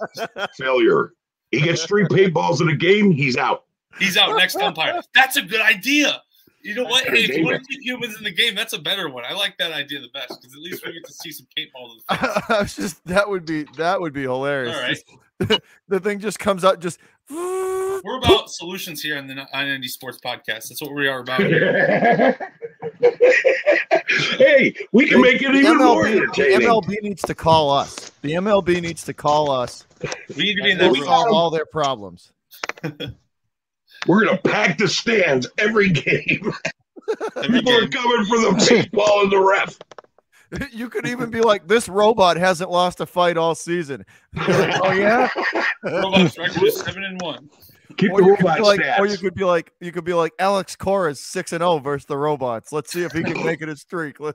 Failure. 0.57 1.13
He 1.51 1.61
gets 1.61 1.85
three 1.85 2.05
paintballs 2.05 2.61
in 2.61 2.69
a 2.69 2.77
game, 2.77 3.11
he's 3.11 3.37
out. 3.37 3.65
He's 3.99 4.17
out 4.17 4.37
next 4.37 4.57
umpire. 4.57 5.01
That's 5.15 5.37
a 5.37 5.43
good 5.43 5.61
idea. 5.61 6.21
You 6.63 6.75
know 6.75 6.85
what? 6.85 7.05
Hey, 7.05 7.25
if 7.25 7.37
you 7.37 7.45
want 7.45 7.63
to 7.63 7.69
keep 7.69 7.83
humans 7.83 8.17
in 8.17 8.25
the 8.25 8.31
game, 8.31 8.55
that's 8.55 8.73
a 8.73 8.79
better 8.79 9.11
one. 9.11 9.25
I 9.25 9.35
like 9.35 9.57
that 9.59 9.73
idea 9.73 10.01
the 10.01 10.09
best 10.15 10.29
because 10.41 10.55
at 10.55 10.61
least 10.61 10.85
we 10.85 10.95
get 10.95 11.05
to 11.05 11.13
see 11.13 11.31
some 11.31 11.47
paintballs. 11.57 12.01
I 12.09 12.63
was 12.63 12.75
just 12.75 13.05
that 13.05 13.29
would 13.29 13.45
be 13.45 13.65
that 13.77 14.01
would 14.01 14.15
be 14.15 14.23
hilarious. 14.23 14.75
All 14.75 14.83
right. 15.51 15.61
the 15.89 16.01
thing 16.01 16.21
just 16.21 16.39
comes 16.39 16.65
out 16.65 16.81
just 16.81 16.99
we're 17.31 18.19
about 18.19 18.51
solutions 18.51 19.03
here 19.03 19.19
on 19.19 19.27
the 19.27 19.35
I90 19.55 19.89
Sports 19.89 20.19
Podcast. 20.25 20.69
That's 20.69 20.81
what 20.81 20.95
we 20.95 21.07
are 21.07 21.21
about. 21.21 21.41
Hey, 24.39 24.75
we 24.93 25.07
can 25.09 25.21
make 25.21 25.43
it 25.43 25.55
even 25.55 25.79
MLB, 25.79 25.79
more 25.79 26.07
entertaining. 26.07 26.61
The 26.61 26.67
MLB 26.67 27.03
needs 27.03 27.23
to 27.23 27.35
call 27.35 27.71
us. 27.71 28.11
The 28.23 28.33
MLB 28.33 28.81
needs 28.81 29.05
to 29.05 29.15
call 29.15 29.51
us. 29.51 29.87
We 30.37 30.45
need 30.45 30.57
to 30.57 30.63
be 30.63 30.71
in 30.73 30.79
that 30.79 30.95
solve 30.97 31.33
all 31.33 31.51
their 31.51 31.67
problems. 31.67 32.33
We're 34.07 34.25
gonna 34.25 34.39
pack 34.39 34.79
the 34.79 34.89
stands 34.89 35.47
every 35.59 35.91
game. 35.91 36.53
Every 37.37 37.61
People 37.61 37.73
game. 37.73 37.85
are 37.85 37.89
coming 37.89 38.25
for 38.27 38.39
the 38.39 38.67
baseball 38.71 39.23
and 39.23 39.33
the 39.33 39.41
ref. 39.41 39.79
You 40.73 40.89
could 40.89 41.09
even 41.09 41.31
be 41.31 41.41
like, 41.41 41.67
this 41.67 41.89
robot 41.89 42.37
hasn't 42.37 42.71
lost 42.71 43.01
a 43.01 43.07
fight 43.07 43.37
all 43.37 43.57
season. 43.57 44.05
oh 44.37 44.93
yeah, 44.93 45.29
robot's 45.83 46.39
record 46.39 46.63
is 46.63 46.79
seven 46.81 47.03
and 47.03 47.21
one. 47.21 47.51
Keep 47.97 48.13
or 48.13 48.21
the 48.21 48.27
robot 48.27 48.61
like, 48.61 48.81
stats. 48.81 48.99
Or 48.99 49.07
you 49.07 49.19
could 49.19 49.35
be 49.35 49.45
like, 49.45 49.73
you 49.81 49.93
could 49.93 50.05
be 50.05 50.15
like 50.15 50.33
Alex 50.39 50.77
Cora 50.77 51.11
is 51.11 51.21
six 51.21 51.53
and 51.53 51.61
zero 51.61 51.73
oh 51.73 51.79
versus 51.79 52.07
the 52.07 52.17
robots. 52.17 52.73
Let's 52.73 52.93
see 52.93 53.03
if 53.03 53.13
he 53.13 53.23
can 53.23 53.45
make 53.45 53.63
it 53.63 53.69
a 53.69 53.77
streak. 53.77 54.21
Let, 54.21 54.35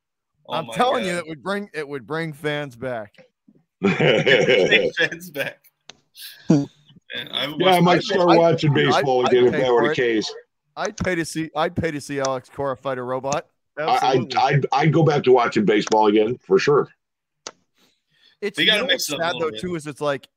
oh 0.48 0.54
I'm 0.54 0.66
telling 0.68 1.04
God. 1.04 1.10
you, 1.10 1.16
it 1.16 1.26
would 1.26 1.42
bring 1.42 1.68
it 1.72 1.86
would 1.86 2.06
bring 2.06 2.32
fans 2.32 2.76
back. 2.76 3.14
fans 3.84 5.30
back. 5.30 5.58
Man, 6.48 6.68
I 7.32 7.54
yeah, 7.58 7.70
I 7.72 7.80
might 7.80 8.02
start 8.02 8.38
watching 8.38 8.72
baseball 8.72 9.26
I'd, 9.26 9.32
again 9.32 9.48
I'd 9.48 9.54
if 9.54 9.60
that 9.60 9.72
were 9.72 9.88
the 9.88 9.94
case. 9.94 10.32
I'd 10.76 10.96
pay 10.96 11.14
to 11.14 11.24
see. 11.24 11.50
I'd 11.56 11.74
pay 11.74 11.90
to 11.90 12.00
see 12.00 12.20
Alex 12.20 12.48
Cora 12.48 12.76
fight 12.76 12.98
a 12.98 13.02
robot. 13.02 13.46
I, 13.78 14.26
I'd, 14.36 14.66
I'd 14.72 14.92
go 14.92 15.02
back 15.02 15.24
to 15.24 15.32
watching 15.32 15.64
baseball 15.64 16.06
again 16.08 16.36
for 16.38 16.58
sure. 16.58 16.88
It's 18.40 18.58
you 18.58 18.66
know 18.66 18.84
what's 18.84 19.06
sad 19.06 19.34
though 19.38 19.50
bit. 19.50 19.60
too 19.60 19.74
is 19.74 19.86
it's 19.86 20.00
like 20.00 20.28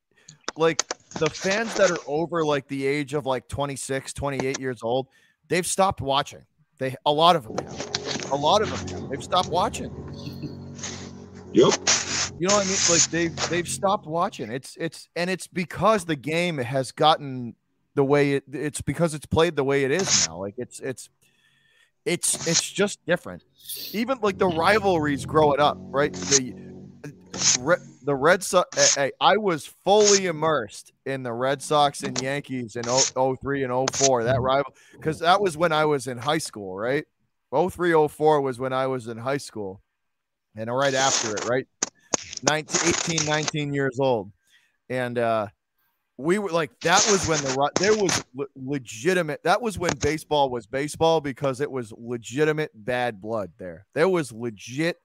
like 0.57 0.87
the 1.19 1.29
fans 1.29 1.73
that 1.75 1.91
are 1.91 1.99
over 2.07 2.43
like 2.43 2.67
the 2.67 2.85
age 2.85 3.13
of 3.13 3.25
like 3.25 3.47
26, 3.47 4.13
28 4.13 4.59
years 4.59 4.83
old, 4.83 5.07
they've 5.47 5.65
stopped 5.65 6.01
watching. 6.01 6.43
They 6.79 6.95
a 7.05 7.11
lot 7.11 7.35
of 7.35 7.43
them 7.43 7.57
have. 7.65 8.31
A 8.31 8.35
lot 8.35 8.61
of 8.61 8.69
them 8.69 9.01
have. 9.01 9.09
They've 9.09 9.23
stopped 9.23 9.49
watching. 9.49 9.91
Yep. 11.53 11.73
You 12.39 12.47
know 12.47 12.55
what 12.55 12.65
I 12.65 12.69
mean? 12.69 12.77
Like 12.89 13.03
they've 13.11 13.49
they've 13.49 13.67
stopped 13.67 14.07
watching. 14.07 14.51
It's 14.51 14.75
it's 14.79 15.07
and 15.15 15.29
it's 15.29 15.47
because 15.47 16.05
the 16.05 16.15
game 16.15 16.57
has 16.57 16.91
gotten 16.91 17.55
the 17.95 18.03
way 18.03 18.33
it 18.33 18.43
it's 18.51 18.81
because 18.81 19.13
it's 19.13 19.27
played 19.27 19.55
the 19.55 19.63
way 19.63 19.83
it 19.83 19.91
is 19.91 20.27
now. 20.27 20.39
Like 20.39 20.55
it's 20.57 20.79
it's 20.79 21.09
it's 22.05 22.47
it's 22.47 22.69
just 22.69 23.05
different. 23.05 23.43
Even 23.91 24.17
like 24.21 24.37
the 24.39 24.47
rivalries 24.47 25.25
growing 25.25 25.59
up, 25.59 25.77
right? 25.79 26.11
The 26.13 26.55
uh, 27.05 27.75
the 28.03 28.15
Red 28.15 28.43
Sox. 28.43 28.95
Hey, 28.95 29.11
I 29.19 29.37
was 29.37 29.65
fully 29.65 30.27
immersed 30.27 30.91
in 31.05 31.23
the 31.23 31.33
Red 31.33 31.61
Sox 31.61 32.03
and 32.03 32.19
Yankees 32.21 32.75
in 32.75 32.83
03 32.83 33.63
and 33.63 33.89
04. 33.91 34.25
That 34.25 34.41
rival 34.41 34.73
because 34.91 35.19
that 35.19 35.41
was 35.41 35.57
when 35.57 35.71
I 35.71 35.85
was 35.85 36.07
in 36.07 36.17
high 36.17 36.37
school, 36.37 36.77
right? 36.77 37.05
03 37.53 38.07
04 38.07 38.41
was 38.41 38.59
when 38.59 38.73
I 38.73 38.87
was 38.87 39.07
in 39.07 39.17
high 39.17 39.37
school, 39.37 39.81
and 40.55 40.73
right 40.73 40.93
after 40.93 41.35
it, 41.35 41.45
right? 41.45 41.67
19, 42.43 42.93
18, 43.17 43.25
19 43.25 43.73
years 43.73 43.97
old, 43.99 44.31
and 44.89 45.17
uh, 45.17 45.47
we 46.17 46.37
were 46.37 46.49
like 46.49 46.77
that 46.81 47.05
was 47.11 47.27
when 47.27 47.39
the 47.39 47.71
there 47.79 47.95
was 47.95 48.23
le- 48.35 48.45
legitimate 48.55 49.41
that 49.43 49.61
was 49.61 49.79
when 49.79 49.95
baseball 49.97 50.49
was 50.49 50.67
baseball 50.67 51.21
because 51.21 51.59
it 51.59 51.71
was 51.71 51.91
legitimate 51.97 52.71
bad 52.73 53.19
blood 53.19 53.51
there 53.57 53.85
there 53.95 54.07
was 54.07 54.31
legit 54.31 54.97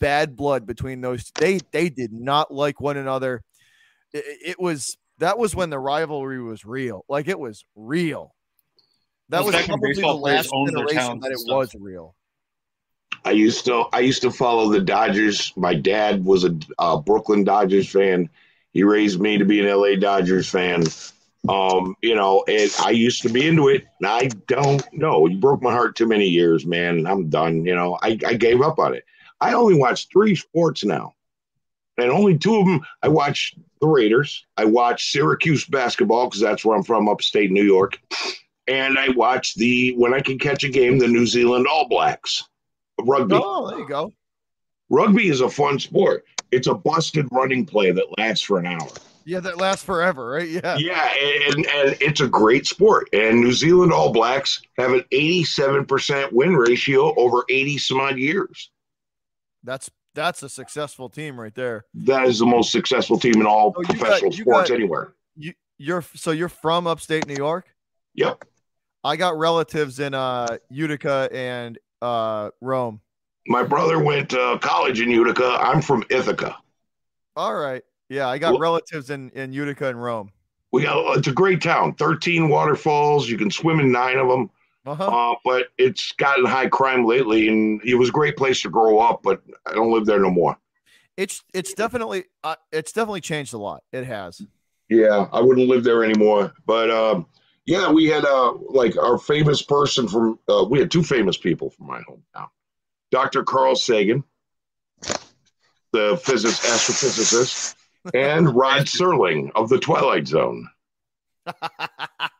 bad 0.00 0.36
blood 0.36 0.66
between 0.66 1.00
those 1.00 1.30
they 1.38 1.60
they 1.72 1.88
did 1.88 2.12
not 2.12 2.52
like 2.52 2.80
one 2.80 2.96
another 2.96 3.42
it, 4.12 4.24
it 4.44 4.60
was 4.60 4.96
that 5.18 5.38
was 5.38 5.54
when 5.54 5.70
the 5.70 5.78
rivalry 5.78 6.42
was 6.42 6.64
real 6.64 7.04
like 7.08 7.28
it 7.28 7.38
was 7.38 7.64
real 7.76 8.34
that 9.28 9.44
well, 9.44 9.52
was 9.52 9.66
probably 9.66 9.92
the 9.94 10.06
last 10.06 10.50
generation 10.66 11.20
that 11.20 11.30
it 11.30 11.40
was 11.46 11.74
real 11.78 12.14
I 13.26 13.30
used 13.30 13.64
to 13.66 13.84
I 13.92 14.00
used 14.00 14.20
to 14.22 14.30
follow 14.30 14.70
the 14.70 14.82
Dodgers. 14.82 15.50
My 15.56 15.72
dad 15.72 16.22
was 16.26 16.44
a, 16.44 16.54
a 16.78 17.00
Brooklyn 17.00 17.42
Dodgers 17.42 17.88
fan 17.88 18.28
he 18.74 18.82
raised 18.82 19.20
me 19.20 19.38
to 19.38 19.44
be 19.44 19.60
an 19.60 19.72
LA 19.72 19.94
Dodgers 19.94 20.50
fan. 20.50 20.82
Um, 21.48 21.94
you 22.02 22.14
know, 22.14 22.44
and 22.48 22.70
I 22.80 22.90
used 22.90 23.22
to 23.22 23.28
be 23.28 23.46
into 23.46 23.68
it. 23.68 23.84
I 24.02 24.28
don't 24.48 24.84
know. 24.92 25.26
You 25.26 25.38
broke 25.38 25.62
my 25.62 25.72
heart 25.72 25.94
too 25.94 26.08
many 26.08 26.26
years, 26.26 26.66
man. 26.66 27.06
I'm 27.06 27.28
done. 27.28 27.64
You 27.64 27.74
know, 27.74 27.96
I, 28.02 28.18
I 28.26 28.34
gave 28.34 28.60
up 28.60 28.78
on 28.78 28.94
it. 28.94 29.04
I 29.44 29.54
only 29.54 29.74
watch 29.74 30.08
three 30.08 30.34
sports 30.34 30.84
now. 30.84 31.14
And 31.96 32.10
only 32.10 32.36
two 32.36 32.56
of 32.56 32.66
them 32.66 32.80
I 33.02 33.08
watch 33.08 33.54
the 33.80 33.86
Raiders. 33.86 34.44
I 34.56 34.64
watch 34.64 35.12
Syracuse 35.12 35.64
basketball 35.64 36.28
because 36.28 36.40
that's 36.40 36.64
where 36.64 36.76
I'm 36.76 36.82
from, 36.82 37.08
upstate 37.08 37.52
New 37.52 37.62
York. 37.62 38.00
And 38.66 38.98
I 38.98 39.10
watch 39.10 39.54
the 39.54 39.94
when 39.96 40.14
I 40.14 40.20
can 40.20 40.38
catch 40.38 40.64
a 40.64 40.68
game, 40.68 40.98
the 40.98 41.06
New 41.06 41.26
Zealand 41.26 41.66
All 41.70 41.88
Blacks. 41.88 42.42
Rugby. 43.00 43.36
Oh, 43.38 43.68
there 43.68 43.78
you 43.78 43.88
go. 43.88 44.12
Rugby 44.90 45.28
is 45.28 45.40
a 45.40 45.48
fun 45.48 45.78
sport 45.78 46.24
it's 46.54 46.68
a 46.68 46.74
busted 46.74 47.26
running 47.32 47.66
play 47.66 47.90
that 47.90 48.06
lasts 48.16 48.44
for 48.44 48.58
an 48.58 48.66
hour. 48.66 48.88
Yeah, 49.26 49.40
that 49.40 49.58
lasts 49.58 49.84
forever, 49.84 50.30
right? 50.30 50.48
Yeah. 50.48 50.76
Yeah, 50.76 51.10
and, 51.48 51.66
and 51.66 51.96
it's 52.00 52.20
a 52.20 52.28
great 52.28 52.66
sport. 52.66 53.08
And 53.12 53.40
New 53.40 53.52
Zealand 53.52 53.92
All 53.92 54.12
Blacks 54.12 54.62
have 54.78 54.92
an 54.92 55.02
87% 55.12 56.32
win 56.32 56.54
ratio 56.54 57.14
over 57.16 57.44
80 57.48 57.78
some 57.78 58.00
odd 58.00 58.18
years. 58.18 58.70
That's 59.64 59.90
that's 60.14 60.42
a 60.42 60.48
successful 60.48 61.08
team 61.08 61.40
right 61.40 61.54
there. 61.54 61.86
That 61.94 62.26
is 62.26 62.38
the 62.38 62.46
most 62.46 62.70
successful 62.70 63.18
team 63.18 63.40
in 63.40 63.46
all 63.46 63.74
oh, 63.76 63.82
professional 63.82 64.30
got, 64.30 64.38
sports 64.38 64.70
got, 64.70 64.76
anywhere. 64.76 65.14
You 65.36 65.54
you're 65.78 66.04
so 66.14 66.30
you're 66.30 66.48
from 66.48 66.86
upstate 66.86 67.26
New 67.26 67.34
York? 67.34 67.66
Yep. 68.14 68.44
I 69.02 69.16
got 69.16 69.36
relatives 69.36 69.98
in 69.98 70.14
uh 70.14 70.58
Utica 70.70 71.28
and 71.32 71.78
uh 72.00 72.50
Rome. 72.60 73.00
My 73.46 73.62
brother 73.62 73.98
went 73.98 74.30
to 74.30 74.58
college 74.62 75.00
in 75.00 75.10
Utica. 75.10 75.58
I'm 75.60 75.82
from 75.82 76.04
Ithaca. 76.10 76.56
All 77.36 77.54
right. 77.54 77.82
Yeah, 78.08 78.28
I 78.28 78.38
got 78.38 78.52
well, 78.52 78.60
relatives 78.60 79.10
in, 79.10 79.30
in 79.30 79.52
Utica 79.52 79.88
and 79.88 80.02
Rome. 80.02 80.30
We 80.72 80.82
got 80.82 81.18
it's 81.18 81.28
a 81.28 81.32
great 81.32 81.62
town. 81.62 81.94
13 81.94 82.48
waterfalls. 82.48 83.28
You 83.28 83.36
can 83.36 83.50
swim 83.50 83.80
in 83.80 83.90
nine 83.90 84.18
of 84.18 84.28
them. 84.28 84.50
Uh-huh. 84.86 85.04
Uh, 85.04 85.34
but 85.44 85.68
it's 85.78 86.12
gotten 86.12 86.44
high 86.44 86.68
crime 86.68 87.06
lately, 87.06 87.48
and 87.48 87.80
it 87.84 87.94
was 87.94 88.10
a 88.10 88.12
great 88.12 88.36
place 88.36 88.60
to 88.62 88.70
grow 88.70 88.98
up. 88.98 89.22
But 89.22 89.42
I 89.66 89.72
don't 89.72 89.92
live 89.92 90.04
there 90.04 90.18
no 90.18 90.30
more. 90.30 90.58
It's 91.16 91.42
it's 91.54 91.74
definitely 91.74 92.24
uh, 92.42 92.56
it's 92.72 92.92
definitely 92.92 93.22
changed 93.22 93.54
a 93.54 93.58
lot. 93.58 93.82
It 93.92 94.04
has. 94.04 94.42
Yeah, 94.88 95.28
I 95.32 95.40
wouldn't 95.40 95.68
live 95.68 95.84
there 95.84 96.04
anymore. 96.04 96.52
But 96.66 96.90
um, 96.90 97.26
yeah, 97.66 97.90
we 97.90 98.06
had 98.06 98.24
uh 98.24 98.52
like 98.68 98.96
our 98.98 99.18
famous 99.18 99.62
person 99.62 100.06
from 100.08 100.38
uh, 100.48 100.64
we 100.68 100.78
had 100.78 100.90
two 100.90 101.02
famous 101.02 101.36
people 101.36 101.70
from 101.70 101.86
my 101.86 102.00
hometown. 102.00 102.48
Dr. 103.10 103.44
Carl 103.44 103.76
Sagan, 103.76 104.24
the 105.92 106.20
physicist, 106.22 106.62
astrophysicist, 106.64 107.74
and 108.12 108.54
Rod 108.56 108.82
Serling 108.82 109.50
of 109.54 109.68
the 109.68 109.78
Twilight 109.78 110.26
Zone. 110.26 110.68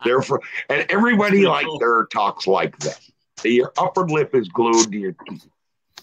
Therefore, 0.05 0.41
and 0.69 0.87
everybody 0.91 1.47
like 1.47 1.67
there 1.81 2.07
talks 2.07 2.47
like 2.47 2.79
that. 2.81 3.01
Your 3.45 3.73
upper 3.79 4.09
lip 4.09 4.35
is 4.35 4.49
glued 4.49 4.93
to 4.93 4.99
your 4.99 5.15
teeth. 5.29 5.47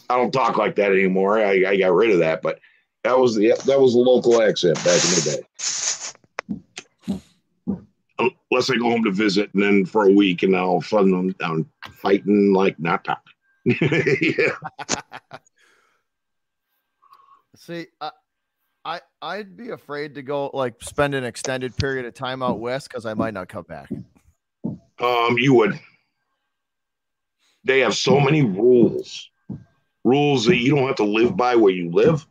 I 0.09 0.17
don't 0.17 0.31
talk 0.31 0.57
like 0.57 0.75
that 0.75 0.91
anymore. 0.91 1.39
I, 1.39 1.63
I 1.65 1.77
got 1.77 1.93
rid 1.93 2.11
of 2.11 2.19
that, 2.19 2.41
but 2.41 2.59
that 3.03 3.17
was 3.17 3.35
the 3.35 3.53
that 3.65 3.79
was 3.79 3.93
the 3.93 3.99
local 3.99 4.41
accent 4.41 4.75
back 4.83 5.03
in 5.03 5.11
the 5.11 5.21
day. 5.37 5.47
Unless 8.51 8.69
I 8.69 8.75
go 8.75 8.91
home 8.91 9.03
to 9.05 9.11
visit, 9.11 9.51
and 9.53 9.63
then 9.63 9.85
for 9.85 10.07
a 10.07 10.11
week, 10.11 10.43
and 10.43 10.55
all 10.55 10.77
of 10.77 10.83
a 10.83 10.87
sudden 10.87 11.13
I'm, 11.13 11.35
I'm 11.41 11.69
fighting 11.93 12.53
like 12.53 12.79
not 12.79 13.03
talking. 13.03 13.33
yeah. 13.65 14.55
See, 17.55 17.87
I, 17.99 18.11
I 18.83 19.01
I'd 19.21 19.55
be 19.55 19.69
afraid 19.69 20.15
to 20.15 20.21
go 20.21 20.49
like 20.53 20.81
spend 20.81 21.13
an 21.13 21.23
extended 21.23 21.75
period 21.77 22.05
of 22.05 22.13
time 22.13 22.41
out 22.41 22.59
west 22.59 22.89
because 22.89 23.05
I 23.05 23.13
might 23.13 23.33
not 23.33 23.47
come 23.47 23.63
back. 23.63 23.89
Um, 24.99 25.37
you 25.37 25.53
would. 25.55 25.79
They 27.63 27.79
have 27.81 27.95
so 27.95 28.19
many 28.19 28.43
rules, 28.43 29.29
rules 30.03 30.45
that 30.45 30.57
you 30.57 30.75
don't 30.75 30.87
have 30.87 30.95
to 30.95 31.03
live 31.03 31.37
by 31.37 31.55
where 31.55 31.71
you 31.71 31.91
live, 31.91 32.25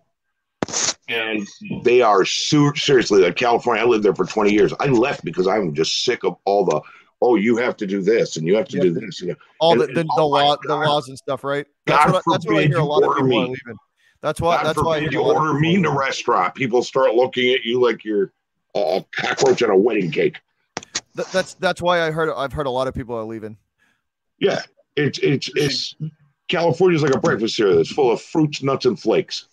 and 1.09 1.47
they 1.85 2.03
are 2.03 2.25
su- 2.25 2.75
seriously 2.75 3.23
like 3.23 3.37
California. 3.37 3.85
I 3.85 3.87
lived 3.87 4.05
there 4.05 4.15
for 4.15 4.27
twenty 4.27 4.53
years. 4.53 4.73
I 4.81 4.87
left 4.87 5.25
because 5.25 5.47
I'm 5.47 5.73
just 5.73 6.05
sick 6.05 6.25
of 6.25 6.37
all 6.45 6.65
the 6.65 6.81
oh, 7.23 7.37
you 7.37 7.57
have 7.59 7.77
to 7.77 7.87
do 7.87 8.01
this 8.03 8.37
and 8.37 8.47
you 8.47 8.57
have 8.57 8.67
to 8.69 8.77
yep. 8.77 8.83
do 8.85 8.93
this. 8.93 9.21
You 9.21 9.29
know? 9.29 9.35
All 9.61 9.73
and, 9.73 9.83
the, 9.83 9.87
the, 9.89 10.05
the, 10.05 10.15
oh 10.17 10.29
law, 10.29 10.57
the 10.63 10.75
laws 10.75 11.09
and 11.09 11.19
stuff, 11.19 11.45
right? 11.45 11.67
That's 11.87 12.07
God 12.07 12.13
what, 12.15 12.23
I, 12.27 12.33
that's 12.33 12.47
what 12.47 12.57
I 12.57 12.67
hear 12.67 12.79
a 12.79 12.85
lot 12.85 13.03
of 13.03 13.15
people 13.15 13.29
leaving. 13.29 13.77
That's 14.23 14.41
why. 14.41 14.57
God 14.57 14.67
that's 14.67 14.83
why 14.83 14.99
you 14.99 15.21
order 15.21 15.59
me 15.59 15.77
in 15.77 15.85
a 15.85 15.91
restaurant. 15.91 16.55
People 16.55 16.83
start 16.83 17.15
looking 17.15 17.53
at 17.53 17.65
you 17.65 17.83
like 17.83 18.05
you're 18.05 18.33
a 18.75 19.05
cockroach 19.13 19.63
on 19.63 19.71
a 19.71 19.77
wedding 19.77 20.11
cake. 20.11 20.41
Th- 21.17 21.29
that's 21.29 21.55
that's 21.55 21.81
why 21.81 22.03
I 22.03 22.11
heard. 22.11 22.31
I've 22.33 22.53
heard 22.53 22.67
a 22.67 22.71
lot 22.71 22.87
of 22.87 22.95
people 22.95 23.17
are 23.17 23.25
leaving. 23.25 23.57
Yeah, 24.39 24.63
it's 24.97 25.19
it's 25.21 25.51
it's 25.55 25.95
California's 26.49 27.03
like 27.03 27.15
a 27.15 27.21
breakfast 27.21 27.57
cereal. 27.57 27.79
It's 27.79 27.91
full 27.91 28.13
of 28.13 28.21
fruits, 28.21 28.63
nuts, 28.63 28.85
and 28.85 28.99
flakes. 28.99 29.47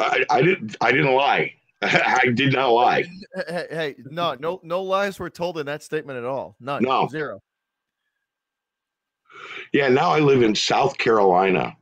I, 0.00 0.24
I 0.30 0.42
didn't. 0.42 0.76
I 0.80 0.92
didn't 0.92 1.14
lie. 1.14 1.54
I 1.82 2.26
did 2.34 2.52
not 2.52 2.68
lie. 2.68 3.04
Hey, 3.34 3.66
hey, 3.70 3.94
no, 4.04 4.36
no, 4.38 4.60
no 4.62 4.82
lies 4.82 5.18
were 5.18 5.30
told 5.30 5.58
in 5.58 5.66
that 5.66 5.82
statement 5.82 6.18
at 6.18 6.24
all. 6.24 6.54
None. 6.60 6.82
No, 6.82 7.08
zero. 7.08 7.42
Yeah, 9.72 9.88
now 9.88 10.10
I 10.10 10.20
live 10.20 10.42
in 10.42 10.54
South 10.54 10.96
Carolina. 10.98 11.76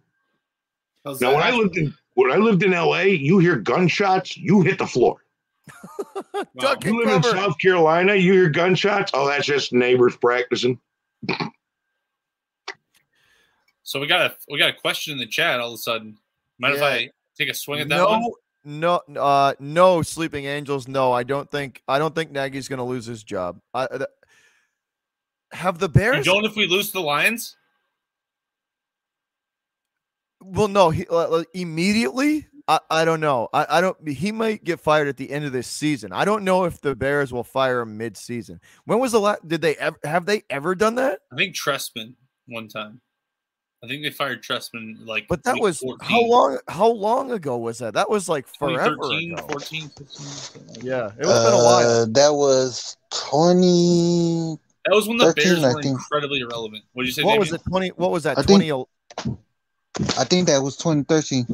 How's 1.05 1.21
now, 1.21 1.35
when 1.35 1.43
I 1.43 1.51
lived 1.51 1.77
in 1.77 1.95
when 2.15 2.31
I 2.31 2.37
lived 2.37 2.63
in 2.63 2.73
LA, 2.73 3.01
you 3.01 3.39
hear 3.39 3.57
gunshots, 3.57 4.37
you 4.37 4.61
hit 4.63 4.79
the 4.79 4.87
floor. 4.87 5.17
wow. 6.35 6.77
You 6.83 6.99
live 6.99 7.23
cover. 7.23 7.37
in 7.37 7.43
South 7.43 7.59
Carolina, 7.59 8.15
you 8.15 8.33
hear 8.33 8.49
gunshots. 8.49 9.13
Oh, 9.15 9.29
that's 9.29 9.47
just 9.47 9.73
neighbors 9.73 10.17
practicing. 10.17 10.79
so 13.83 14.01
we 14.01 14.07
got 14.07 14.31
a 14.31 14.37
we 14.49 14.59
got 14.59 14.71
a 14.71 14.75
question 14.75 15.13
in 15.13 15.19
the 15.19 15.27
chat 15.27 15.61
all 15.61 15.69
of 15.69 15.75
a 15.75 15.79
sudden. 15.79 16.19
Mind 16.59 16.77
yeah. 16.77 16.81
if 16.81 16.85
I 16.85 17.11
take 17.39 17.49
a 17.49 17.55
swing 17.55 17.81
at 17.81 17.89
that 17.89 17.97
no, 17.97 18.09
one? 18.09 18.31
No, 18.63 19.01
uh, 19.19 19.55
no, 19.59 20.03
sleeping 20.03 20.45
angels. 20.45 20.87
No, 20.87 21.13
I 21.13 21.23
don't 21.23 21.51
think. 21.51 21.83
I 21.89 21.99
don't 21.99 22.15
think 22.15 22.31
Nagy's 22.31 22.69
going 22.69 22.79
to 22.79 22.85
lose 22.85 23.07
his 23.07 23.25
job. 23.25 23.59
I, 23.73 23.87
th- 23.87 24.03
have 25.53 25.79
the 25.79 25.89
Bears. 25.89 26.27
You 26.27 26.33
don't 26.33 26.45
if 26.45 26.57
we 26.57 26.67
lose 26.67 26.93
the 26.93 27.01
Lions. 27.01 27.57
Well, 30.43 30.69
no, 30.69 30.91
he, 30.91 31.07
uh, 31.11 31.45
immediately. 31.55 32.47
I, 32.67 32.79
I 32.89 33.05
don't 33.05 33.21
know. 33.21 33.49
I, 33.53 33.67
I 33.69 33.81
don't. 33.81 34.09
He 34.09 34.33
might 34.33 34.63
get 34.63 34.81
fired 34.81 35.09
at 35.09 35.17
the 35.17 35.31
end 35.31 35.45
of 35.45 35.53
this 35.53 35.67
season. 35.67 36.13
I 36.13 36.25
don't 36.25 36.45
know 36.45 36.65
if 36.65 36.81
the 36.81 36.95
Bears 36.95 37.33
will 37.33 37.45
fire 37.45 37.81
him 37.81 37.97
mid-season. 37.97 38.61
When 38.85 39.01
was 39.01 39.13
the 39.13 39.21
last? 39.21 39.47
Did 39.47 39.61
they 39.61 39.77
ever 39.77 39.99
have 40.05 40.25
they 40.25 40.45
ever 40.51 40.75
done 40.75 40.95
that? 40.95 41.21
I 41.33 41.37
think 41.37 41.57
Trestman 41.57 42.15
one 42.47 42.69
time. 42.69 43.01
I 43.83 43.89
think 43.89 44.03
they 44.03 44.11
fired 44.11 44.43
Trestman 44.43 45.07
like. 45.07 45.27
But 45.29 45.43
that 45.45 45.59
was 45.59 45.79
14. 45.79 46.09
how 46.09 46.23
long? 46.23 46.59
How 46.69 46.89
long 46.89 47.33
ago 47.33 47.57
was 47.57 47.79
that? 47.79 47.95
That 47.95 48.09
was 48.09 48.29
like 48.29 48.47
forever 48.47 48.97
14, 48.97 49.37
15, 49.37 49.91
like 49.97 50.85
yeah, 50.85 51.11
it 51.19 51.27
was 51.27 51.35
uh, 51.35 51.45
been 51.45 51.55
a 51.55 51.65
while. 51.65 52.07
That 52.07 52.35
was 52.35 52.97
twenty. 53.11 54.59
That 54.87 54.95
was 54.95 55.07
when 55.07 55.19
the 55.19 55.27
13, 55.27 55.61
Bears 55.61 55.75
were 55.75 55.81
incredibly 55.81 56.41
irrelevant. 56.41 56.85
What 56.93 57.03
did 57.03 57.09
you 57.09 57.13
say? 57.13 57.23
What 57.23 57.39
was 57.39 57.53
it? 57.53 57.61
Twenty? 57.69 57.89
What 57.89 58.11
was 58.11 58.23
that? 58.23 58.39
I 58.39 58.43
twenty. 58.43 58.71
Think, 58.71 58.89
I 60.19 60.25
think 60.25 60.47
that 60.47 60.63
was 60.63 60.77
twenty 60.77 61.03
thirteen. 61.03 61.47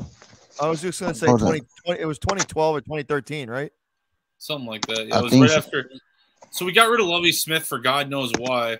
I 0.60 0.68
was 0.68 0.80
just 0.80 1.00
gonna 1.00 1.14
say 1.14 1.26
20, 1.26 1.60
20, 1.84 2.00
It 2.00 2.06
was 2.06 2.18
twenty 2.18 2.42
twelve 2.44 2.76
or 2.76 2.80
twenty 2.80 3.02
thirteen, 3.02 3.50
right? 3.50 3.72
Something 4.38 4.66
like 4.66 4.86
that. 4.86 5.06
Yeah, 5.06 5.18
it 5.18 5.22
was 5.22 5.32
right 5.38 5.50
so. 5.50 5.56
after. 5.56 5.90
So 6.50 6.64
we 6.64 6.72
got 6.72 6.88
rid 6.88 7.00
of 7.00 7.06
Lovie 7.06 7.32
Smith 7.32 7.66
for 7.66 7.78
God 7.78 8.08
knows 8.08 8.32
why. 8.38 8.78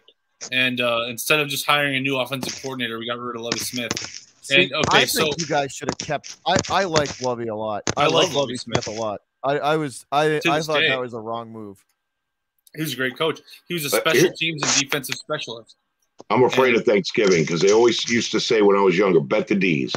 And 0.53 0.81
uh, 0.81 1.07
instead 1.09 1.41
of 1.41 1.49
just 1.49 1.67
hiring 1.67 1.97
a 1.97 2.01
new 2.01 2.17
offensive 2.19 2.61
coordinator, 2.63 2.99
we 2.99 3.07
got 3.07 3.19
rid 3.19 3.37
of 3.37 3.43
Lovie 3.43 3.59
Smith. 3.59 3.93
See, 4.43 4.65
and, 4.65 4.73
okay, 4.73 4.99
I 4.99 5.05
so 5.07 5.25
think 5.25 5.41
you 5.41 5.47
guys 5.47 5.73
should 5.73 5.91
have 5.91 5.99
kept. 5.99 6.37
I, 6.47 6.57
I 6.71 6.85
like 6.85 7.21
Lovie 7.21 7.49
a 7.49 7.55
lot. 7.55 7.83
I, 7.97 8.05
I 8.05 8.07
like 8.07 8.33
Lovie 8.33 8.57
Smith. 8.57 8.85
Smith 8.85 8.97
a 8.97 9.01
lot. 9.01 9.21
I, 9.43 9.59
I 9.59 9.77
was 9.77 10.07
I 10.13 10.41
I 10.49 10.61
thought 10.61 10.81
day, 10.81 10.89
that 10.89 11.01
was 11.01 11.15
a 11.15 11.21
wrong 11.21 11.51
move. 11.51 11.85
He 12.77 12.83
was 12.83 12.93
a 12.93 12.97
great 12.97 13.17
coach. 13.17 13.41
He 13.69 13.75
was 13.75 13.85
a 13.85 13.91
special 13.91 14.33
teams 14.33 14.63
and 14.63 14.73
defensive 14.81 15.17
specialist. 15.17 15.77
I'm 16.31 16.45
afraid 16.45 16.71
and, 16.71 16.79
of 16.79 16.85
Thanksgiving 16.85 17.43
because 17.43 17.61
they 17.61 17.73
always 17.73 18.09
used 18.09 18.33
to 18.33 18.41
say 18.41 18.63
when 18.63 18.77
I 18.77 18.81
was 18.81 18.97
younger, 18.97 19.21
bet 19.21 19.49
the 19.49 19.55
D's. 19.55 19.95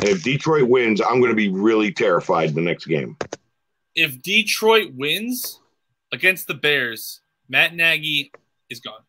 And 0.00 0.08
if 0.08 0.22
Detroit 0.22 0.68
wins, 0.68 1.00
I'm 1.00 1.20
going 1.20 1.30
to 1.30 1.36
be 1.36 1.48
really 1.48 1.92
terrified 1.92 2.54
the 2.54 2.60
next 2.60 2.86
game. 2.86 3.16
If 3.94 4.22
Detroit 4.22 4.92
wins 4.94 5.60
against 6.12 6.46
the 6.46 6.54
Bears, 6.54 7.20
Matt 7.48 7.74
Nagy 7.74 8.32
is 8.68 8.80
gone. 8.80 9.02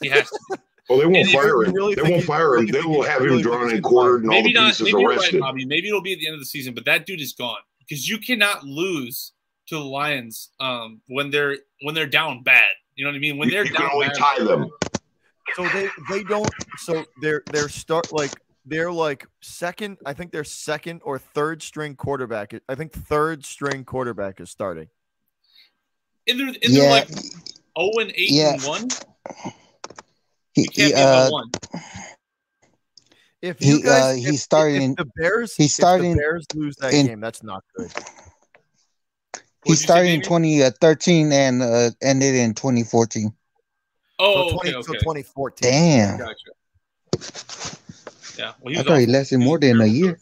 He 0.00 0.08
has 0.08 0.28
to. 0.28 0.58
Well, 0.88 1.00
they 1.00 1.06
won't 1.06 1.28
fire 1.30 1.64
him. 1.64 1.72
Really 1.72 1.96
they 1.96 2.02
won't 2.02 2.22
fire 2.22 2.54
him. 2.54 2.66
They 2.66 2.80
will 2.80 3.02
have 3.02 3.20
him 3.20 3.40
drawn 3.40 3.72
and 3.72 3.82
quartered 3.82 4.20
and 4.20 4.28
maybe 4.28 4.36
all 4.36 4.44
the 4.44 4.52
not, 4.52 4.66
pieces 4.68 4.92
maybe 4.92 5.04
arrested. 5.04 5.34
Right, 5.34 5.40
Bobby. 5.40 5.64
Maybe 5.64 5.88
it'll 5.88 6.00
be 6.00 6.12
at 6.12 6.20
the 6.20 6.28
end 6.28 6.34
of 6.34 6.40
the 6.40 6.46
season, 6.46 6.74
but 6.74 6.84
that 6.84 7.06
dude 7.06 7.20
is 7.20 7.32
gone 7.32 7.58
because 7.80 8.08
you 8.08 8.18
cannot 8.18 8.62
lose 8.62 9.32
to 9.68 9.76
the 9.76 9.84
Lions 9.84 10.50
um, 10.60 11.00
when 11.08 11.30
they're 11.30 11.56
when 11.82 11.94
they're 11.94 12.06
down 12.06 12.42
bad. 12.42 12.64
You 12.94 13.04
know 13.04 13.10
what 13.10 13.16
I 13.16 13.20
mean? 13.20 13.38
When 13.38 13.50
they're 13.50 13.64
you 13.64 13.72
down, 13.72 13.88
can 13.88 13.90
only 13.94 14.06
bad, 14.08 14.16
tie 14.16 14.44
them. 14.44 14.70
So 15.54 15.68
they 15.68 15.88
they 16.10 16.24
don't. 16.24 16.50
So 16.78 17.04
they're 17.20 17.42
they're 17.52 17.68
start 17.68 18.12
like 18.12 18.32
they're 18.64 18.92
like 18.92 19.26
second. 19.40 19.98
I 20.04 20.12
think 20.12 20.32
they're 20.32 20.44
second 20.44 21.02
or 21.04 21.18
third 21.18 21.62
string 21.62 21.94
quarterback. 21.94 22.54
I 22.68 22.74
think 22.74 22.92
third 22.92 23.44
string 23.44 23.84
quarterback 23.84 24.40
is 24.40 24.50
starting. 24.50 24.88
And 26.28 26.40
they're, 26.40 26.48
and 26.48 26.58
yeah. 26.62 26.80
they're 26.80 26.90
like 26.90 27.08
zero 27.08 27.42
oh 27.76 28.00
and 28.00 28.10
eight 28.10 28.30
yeah. 28.30 28.54
and 28.54 28.62
one. 28.62 28.88
You 30.56 30.64
can't 30.68 30.94
he, 30.94 30.94
uh, 30.94 31.30
one. 31.30 31.50
If 33.42 33.64
you 33.64 33.76
he, 33.76 33.82
guys, 33.82 34.02
uh, 34.02 34.18
if, 34.18 34.24
he 34.24 34.36
started 34.36 34.82
if, 34.82 34.90
if 34.90 34.96
the 34.96 35.10
Bears, 35.16 35.54
he 35.54 35.68
started 35.68 36.12
the 36.12 36.16
Bears 36.16 36.46
lose 36.54 36.76
that 36.76 36.94
in, 36.94 37.06
game, 37.06 37.20
that's 37.20 37.42
not 37.42 37.62
good. 37.76 37.92
He 39.66 39.74
started 39.74 40.10
in 40.10 40.22
2013 40.22 41.32
and 41.32 41.62
uh, 41.62 41.90
ended 42.00 42.34
in 42.34 42.54
2014. 42.54 43.32
Oh, 44.18 44.48
so 44.48 44.54
20, 44.54 44.68
okay, 44.70 44.76
okay. 44.76 44.86
So 44.86 44.92
2014. 44.92 45.70
Damn. 45.70 46.18
Gotcha. 46.18 46.34
Yeah. 48.38 48.52
Well, 48.60 48.78
I 48.78 48.82
thought 48.82 49.00
he 49.00 49.06
lasted 49.06 49.38
more 49.38 49.58
than 49.58 49.80
a 49.80 49.86
year. 49.86 50.20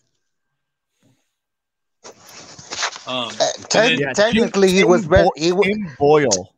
Um, 3.07 3.29
uh, 3.39 3.53
te- 3.69 3.97
yeah, 3.97 4.13
technically, 4.15 4.69
Tim, 4.69 4.77
he 4.77 4.85
was 4.85 5.07
better. 5.07 5.29
He 5.37 5.53
was, 5.53 5.67
Tim 5.67 5.95
Boyle 5.99 6.55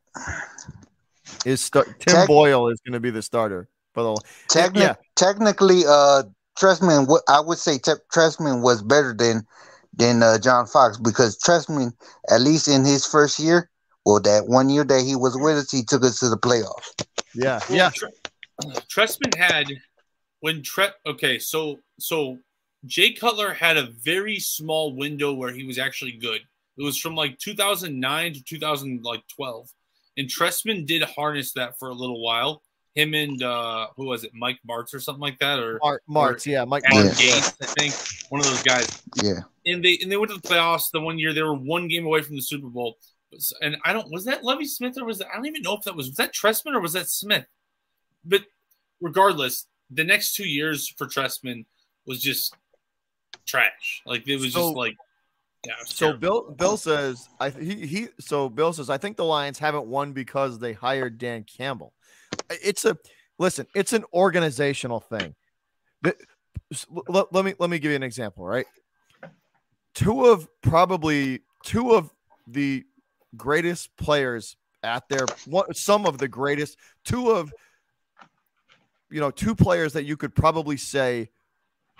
is 1.44 1.60
start. 1.60 1.88
Tim 2.00 2.14
Tec- 2.14 2.28
Boyle 2.28 2.68
is 2.68 2.80
going 2.86 2.92
to 2.92 3.00
be 3.00 3.10
the 3.10 3.22
starter 3.22 3.68
for 3.94 4.02
the. 4.04 4.20
Techni- 4.48 4.80
yeah. 4.80 4.94
Technically, 5.16 5.82
uh, 5.86 6.22
Trestman, 6.56 7.08
I 7.28 7.40
would 7.40 7.58
say 7.58 7.78
Te- 7.78 7.92
Trestman 8.14 8.62
was 8.62 8.82
better 8.82 9.12
than 9.12 9.44
than 9.96 10.22
uh, 10.22 10.38
John 10.38 10.66
Fox 10.66 10.98
because 10.98 11.38
Trestman, 11.38 11.92
at 12.30 12.40
least 12.40 12.68
in 12.68 12.84
his 12.84 13.06
first 13.06 13.38
year, 13.38 13.70
well, 14.04 14.20
that 14.20 14.46
one 14.46 14.68
year 14.68 14.84
that 14.84 15.02
he 15.02 15.16
was 15.16 15.36
with 15.36 15.56
us, 15.56 15.70
he 15.70 15.82
took 15.82 16.04
us 16.04 16.20
to 16.20 16.28
the 16.28 16.36
playoffs. 16.36 17.06
Yeah, 17.34 17.60
well, 17.68 17.76
yeah. 17.76 17.90
Trestman 18.88 19.34
had 19.36 19.66
when 20.40 20.62
Tre. 20.62 20.88
Okay, 21.06 21.38
so 21.38 21.80
so 21.98 22.38
Jay 22.86 23.12
Cutler 23.12 23.52
had 23.52 23.76
a 23.76 23.90
very 24.02 24.38
small 24.38 24.94
window 24.94 25.32
where 25.32 25.52
he 25.52 25.64
was 25.64 25.78
actually 25.78 26.12
good. 26.12 26.40
It 26.78 26.82
was 26.82 26.98
from 26.98 27.14
like 27.14 27.38
2009 27.38 28.34
to 28.34 28.44
2012. 28.44 29.68
And 30.18 30.28
Trestman 30.28 30.86
did 30.86 31.02
harness 31.02 31.52
that 31.52 31.78
for 31.78 31.88
a 31.88 31.94
little 31.94 32.22
while. 32.22 32.62
Him 32.96 33.14
and 33.14 33.42
uh, 33.42 33.88
who 33.96 34.06
was 34.06 34.24
it, 34.24 34.32
Mike 34.34 34.58
Martz 34.68 34.94
or 34.94 35.00
something 35.00 35.20
like 35.20 35.38
that, 35.38 35.60
or 35.60 35.78
Mar- 35.82 36.00
Martz, 36.08 36.46
or 36.46 36.50
yeah, 36.50 36.64
Mike 36.64 36.82
Martz, 36.84 37.18
Gates, 37.18 37.54
I 37.60 37.66
think 37.66 37.94
one 38.30 38.40
of 38.40 38.46
those 38.46 38.62
guys. 38.62 39.02
Yeah. 39.22 39.40
And 39.66 39.84
they 39.84 39.98
and 40.00 40.10
they 40.10 40.16
went 40.16 40.32
to 40.32 40.40
the 40.40 40.48
playoffs 40.48 40.90
the 40.90 41.00
one 41.00 41.18
year. 41.18 41.34
They 41.34 41.42
were 41.42 41.54
one 41.54 41.88
game 41.88 42.06
away 42.06 42.22
from 42.22 42.36
the 42.36 42.42
Super 42.42 42.68
Bowl. 42.68 42.96
And 43.60 43.76
I 43.84 43.92
don't 43.92 44.10
was 44.10 44.24
that 44.24 44.44
Lovie 44.44 44.64
Smith 44.64 44.96
or 44.98 45.04
was 45.04 45.18
that 45.18 45.28
I 45.30 45.36
don't 45.36 45.46
even 45.46 45.60
know 45.62 45.74
if 45.74 45.82
that 45.82 45.94
was 45.94 46.08
was 46.08 46.16
that 46.16 46.32
Trestman 46.32 46.74
or 46.74 46.80
was 46.80 46.94
that 46.94 47.10
Smith. 47.10 47.46
But 48.24 48.42
regardless, 49.00 49.66
the 49.90 50.04
next 50.04 50.34
two 50.34 50.48
years 50.48 50.88
for 50.88 51.06
Trestman 51.06 51.66
was 52.06 52.20
just 52.20 52.56
trash. 53.46 54.02
Like 54.06 54.26
it 54.26 54.36
was 54.36 54.52
so, 54.52 54.60
just 54.60 54.76
like 54.76 54.96
yeah, 55.66 55.74
so 55.86 56.12
Bill 56.12 56.50
Bill 56.50 56.76
says 56.76 57.28
I 57.40 57.50
he 57.50 57.86
he 57.86 58.08
so 58.20 58.48
Bill 58.48 58.72
says 58.72 58.88
I 58.88 58.98
think 58.98 59.16
the 59.16 59.24
Lions 59.24 59.58
haven't 59.58 59.86
won 59.86 60.12
because 60.12 60.58
they 60.58 60.72
hired 60.72 61.18
Dan 61.18 61.44
Campbell. 61.44 61.92
It's 62.50 62.84
a 62.84 62.96
listen, 63.38 63.66
it's 63.74 63.92
an 63.92 64.04
organizational 64.12 65.00
thing. 65.00 65.34
let, 66.02 67.32
let 67.32 67.44
me 67.44 67.54
let 67.58 67.70
me 67.70 67.78
give 67.78 67.90
you 67.90 67.96
an 67.96 68.02
example, 68.02 68.44
right? 68.44 68.66
Two 69.94 70.26
of 70.26 70.48
probably 70.62 71.40
two 71.62 71.94
of 71.94 72.12
the 72.46 72.84
greatest 73.36 73.96
players 73.96 74.56
at 74.82 75.08
their 75.08 75.26
one, 75.46 75.72
some 75.74 76.06
of 76.06 76.18
the 76.18 76.28
greatest, 76.28 76.78
two 77.04 77.30
of 77.30 77.52
you 79.10 79.20
know, 79.20 79.30
two 79.30 79.54
players 79.54 79.92
that 79.92 80.04
you 80.04 80.16
could 80.16 80.34
probably 80.34 80.76
say 80.76 81.30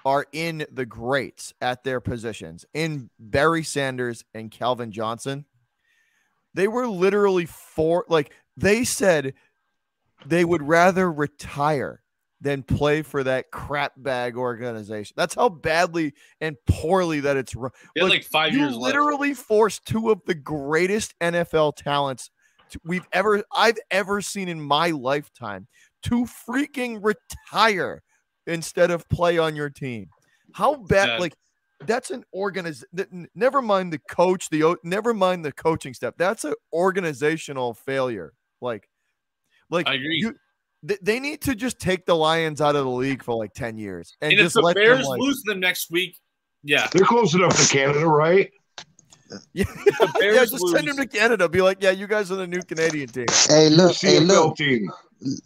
are 0.04 0.26
in 0.32 0.64
the 0.70 0.86
greats 0.86 1.52
at 1.60 1.82
their 1.82 2.00
positions 2.00 2.64
in 2.74 3.10
Barry 3.18 3.62
Sanders 3.62 4.24
and 4.34 4.50
Calvin 4.50 4.92
Johnson. 4.92 5.44
They 6.54 6.68
were 6.68 6.86
literally 6.86 7.46
four, 7.46 8.04
like 8.08 8.32
they 8.56 8.84
said 8.84 9.34
they 10.24 10.44
would 10.44 10.62
rather 10.62 11.12
retire 11.12 12.02
than 12.40 12.62
play 12.62 13.02
for 13.02 13.24
that 13.24 13.50
crap 13.50 13.92
bag 13.96 14.36
organization. 14.36 15.14
That's 15.16 15.34
how 15.34 15.48
badly 15.48 16.14
and 16.40 16.56
poorly 16.66 17.20
that 17.20 17.36
it's 17.36 17.54
run. 17.54 17.70
Like, 17.96 18.10
like, 18.10 18.24
five 18.24 18.52
you 18.52 18.60
years. 18.60 18.76
literally 18.76 19.30
left. 19.30 19.40
forced 19.40 19.86
two 19.86 20.10
of 20.10 20.20
the 20.26 20.34
greatest 20.34 21.14
NFL 21.20 21.76
talents 21.76 22.30
we've 22.84 23.06
ever 23.12 23.42
I've 23.54 23.78
ever 23.90 24.20
seen 24.20 24.48
in 24.48 24.60
my 24.60 24.90
lifetime 24.90 25.66
to 26.04 26.24
freaking 26.24 27.02
retire 27.02 28.02
instead 28.46 28.90
of 28.90 29.08
play 29.08 29.38
on 29.38 29.56
your 29.56 29.70
team. 29.70 30.08
How 30.52 30.76
bad? 30.76 31.08
Yeah. 31.08 31.18
Like 31.18 31.36
that's 31.80 32.10
an 32.10 32.24
organization. 32.32 33.28
Never 33.34 33.62
mind 33.62 33.92
the 33.92 34.00
coach. 34.10 34.48
The 34.50 34.76
never 34.82 35.14
mind 35.14 35.44
the 35.44 35.52
coaching 35.52 35.94
stuff. 35.94 36.14
That's 36.16 36.44
an 36.44 36.54
organizational 36.72 37.74
failure. 37.74 38.32
Like, 38.60 38.88
like 39.70 39.88
I 39.88 39.94
agree. 39.94 40.18
You, 40.18 40.34
they 41.02 41.18
need 41.18 41.40
to 41.42 41.54
just 41.54 41.80
take 41.80 42.06
the 42.06 42.14
Lions 42.14 42.60
out 42.60 42.76
of 42.76 42.84
the 42.84 42.90
league 42.90 43.22
for 43.22 43.34
like 43.34 43.52
10 43.54 43.76
years. 43.76 44.16
And, 44.20 44.32
and 44.32 44.40
just 44.40 44.56
if 44.56 44.62
the 44.62 44.72
Bears 44.74 45.00
them, 45.00 45.08
like, 45.08 45.20
lose 45.20 45.42
them 45.44 45.58
next 45.58 45.90
week, 45.90 46.16
yeah. 46.62 46.88
They're 46.92 47.04
close 47.04 47.34
enough 47.34 47.56
to 47.60 47.72
Canada, 47.72 48.06
right? 48.06 48.50
Yeah, 49.52 49.64
yeah 50.20 50.44
just 50.44 50.60
lose. 50.60 50.72
send 50.72 50.86
them 50.86 50.96
to 50.96 51.06
Canada. 51.06 51.48
Be 51.48 51.62
like, 51.62 51.78
yeah, 51.80 51.90
you 51.90 52.06
guys 52.06 52.30
are 52.30 52.36
the 52.36 52.46
new 52.46 52.62
Canadian 52.62 53.08
team. 53.08 53.26
Hey, 53.48 53.68
look, 53.68 53.96
hey, 53.96 54.20
look, 54.20 54.56
team. 54.56 54.88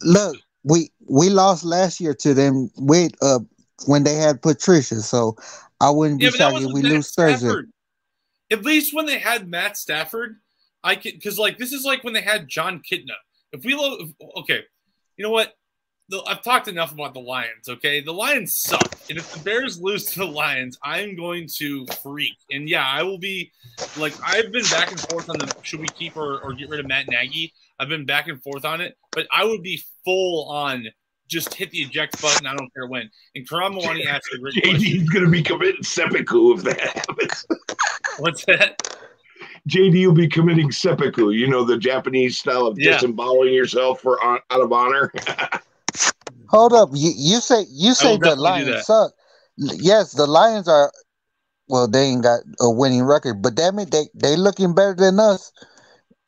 look 0.01 0.37
we 0.63 0.91
we 1.07 1.29
lost 1.29 1.63
last 1.63 1.99
year 1.99 2.13
to 2.13 2.33
them 2.33 2.69
with 2.77 3.11
uh 3.21 3.39
when 3.85 4.03
they 4.03 4.15
had 4.15 4.41
Patricia, 4.41 5.01
so 5.01 5.35
I 5.79 5.89
wouldn't 5.89 6.19
be 6.19 6.25
yeah, 6.25 6.31
shocked 6.31 6.57
if 6.57 6.71
we 6.71 6.81
Matt 6.81 6.91
lose 6.91 7.13
Thursday. 7.13 7.51
At 8.51 8.63
least 8.63 8.93
when 8.93 9.05
they 9.05 9.17
had 9.17 9.49
Matt 9.49 9.77
Stafford, 9.77 10.37
I 10.83 10.95
can 10.95 11.13
because 11.13 11.39
like 11.39 11.57
this 11.57 11.73
is 11.73 11.83
like 11.83 12.03
when 12.03 12.13
they 12.13 12.21
had 12.21 12.47
Jon 12.47 12.81
Kitna. 12.89 13.15
If 13.53 13.63
we 13.65 13.75
lo- 13.75 14.09
okay, 14.37 14.61
you 15.17 15.23
know 15.23 15.31
what? 15.31 15.53
I've 16.27 16.43
talked 16.43 16.67
enough 16.67 16.91
about 16.91 17.13
the 17.13 17.21
Lions. 17.21 17.69
Okay, 17.69 18.01
the 18.01 18.11
Lions 18.11 18.53
suck, 18.53 18.99
and 19.09 19.17
if 19.17 19.33
the 19.33 19.39
Bears 19.39 19.79
lose 19.79 20.05
to 20.07 20.19
the 20.19 20.25
Lions, 20.25 20.77
I'm 20.83 21.15
going 21.15 21.47
to 21.55 21.85
freak. 22.03 22.35
And 22.51 22.67
yeah, 22.67 22.85
I 22.85 23.03
will 23.03 23.17
be 23.17 23.51
like 23.97 24.13
I've 24.23 24.51
been 24.51 24.65
back 24.65 24.91
and 24.91 24.99
forth 24.99 25.29
on 25.29 25.37
the 25.37 25.53
should 25.61 25.79
we 25.79 25.87
keep 25.87 26.17
or, 26.17 26.39
or 26.39 26.53
get 26.53 26.69
rid 26.69 26.79
of 26.79 26.87
Matt 26.87 27.07
Nagy. 27.07 27.53
I've 27.79 27.89
been 27.89 28.05
back 28.05 28.27
and 28.27 28.41
forth 28.43 28.65
on 28.65 28.81
it, 28.81 28.97
but 29.11 29.25
I 29.33 29.45
would 29.45 29.63
be 29.63 29.81
full 30.03 30.49
on 30.49 30.87
just 31.31 31.53
hit 31.53 31.71
the 31.71 31.79
eject 31.79 32.21
button. 32.21 32.45
I 32.45 32.53
don't 32.55 32.71
care 32.73 32.87
when. 32.87 33.09
And 33.35 33.47
Karamawani 33.47 34.05
asked 34.05 34.29
a 34.33 34.37
great 34.37 34.53
JD's 34.63 35.09
going 35.09 35.25
to 35.25 35.31
be 35.31 35.41
committing 35.41 35.81
seppuku 35.81 36.55
if 36.55 36.63
that 36.63 36.79
happens. 36.79 37.45
What's 38.19 38.45
that? 38.45 38.90
JD 39.69 40.05
will 40.05 40.13
be 40.13 40.27
committing 40.27 40.71
seppuku. 40.71 41.31
You 41.31 41.47
know 41.47 41.63
the 41.63 41.77
Japanese 41.77 42.37
style 42.37 42.65
of 42.65 42.79
yeah. 42.79 42.93
disemboweling 42.93 43.53
yourself 43.53 44.01
for 44.01 44.23
uh, 44.23 44.39
out 44.49 44.61
of 44.61 44.71
honor. 44.71 45.11
Hold 46.47 46.73
up. 46.73 46.89
You 46.93 47.11
you 47.15 47.39
say 47.39 47.65
you 47.69 47.93
say 47.93 48.17
the 48.17 48.35
Lions 48.35 48.85
suck. 48.85 49.13
Yes, 49.57 50.13
the 50.13 50.27
Lions 50.27 50.67
are 50.67 50.91
well, 51.71 51.87
they 51.87 52.07
ain't 52.07 52.23
got 52.23 52.41
a 52.59 52.69
winning 52.69 53.03
record, 53.03 53.41
but 53.41 53.55
damn 53.55 53.79
it, 53.79 53.91
they 53.91 54.03
they 54.13 54.35
looking 54.35 54.75
better 54.75 54.93
than 54.93 55.21
us, 55.21 55.53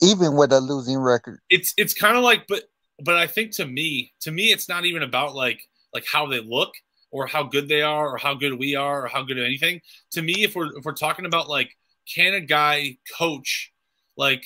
even 0.02 0.38
with 0.38 0.54
a 0.54 0.62
losing 0.62 0.98
record. 1.00 1.40
It's 1.50 1.74
it's 1.76 1.94
kind 1.94 2.16
of 2.16 2.24
like, 2.24 2.48
but 2.48 2.64
but 3.04 3.16
I 3.16 3.28
think 3.28 3.52
to 3.56 3.66
me, 3.66 4.14
to 4.22 4.32
me, 4.32 4.54
it's 4.54 4.70
not 4.70 4.86
even 4.86 5.04
about 5.04 5.36
like 5.36 5.60
like 5.94 6.06
how 6.10 6.28
they 6.28 6.40
look 6.40 6.72
or 7.12 7.28
how 7.28 7.44
good 7.44 7.68
they 7.68 7.82
are 7.82 8.08
or 8.08 8.18
how 8.18 8.34
good 8.34 8.58
we 8.58 8.76
are 8.76 9.04
or 9.04 9.08
how 9.10 9.22
good 9.22 9.38
anything. 9.38 9.82
To 10.12 10.22
me, 10.22 10.44
if 10.44 10.56
we're 10.56 10.78
if 10.78 10.86
we're 10.86 10.94
talking 10.94 11.26
about 11.26 11.50
like 11.50 11.76
can 12.12 12.34
a 12.34 12.42
guy 12.42 12.98
coach 13.18 13.72
like 14.18 14.46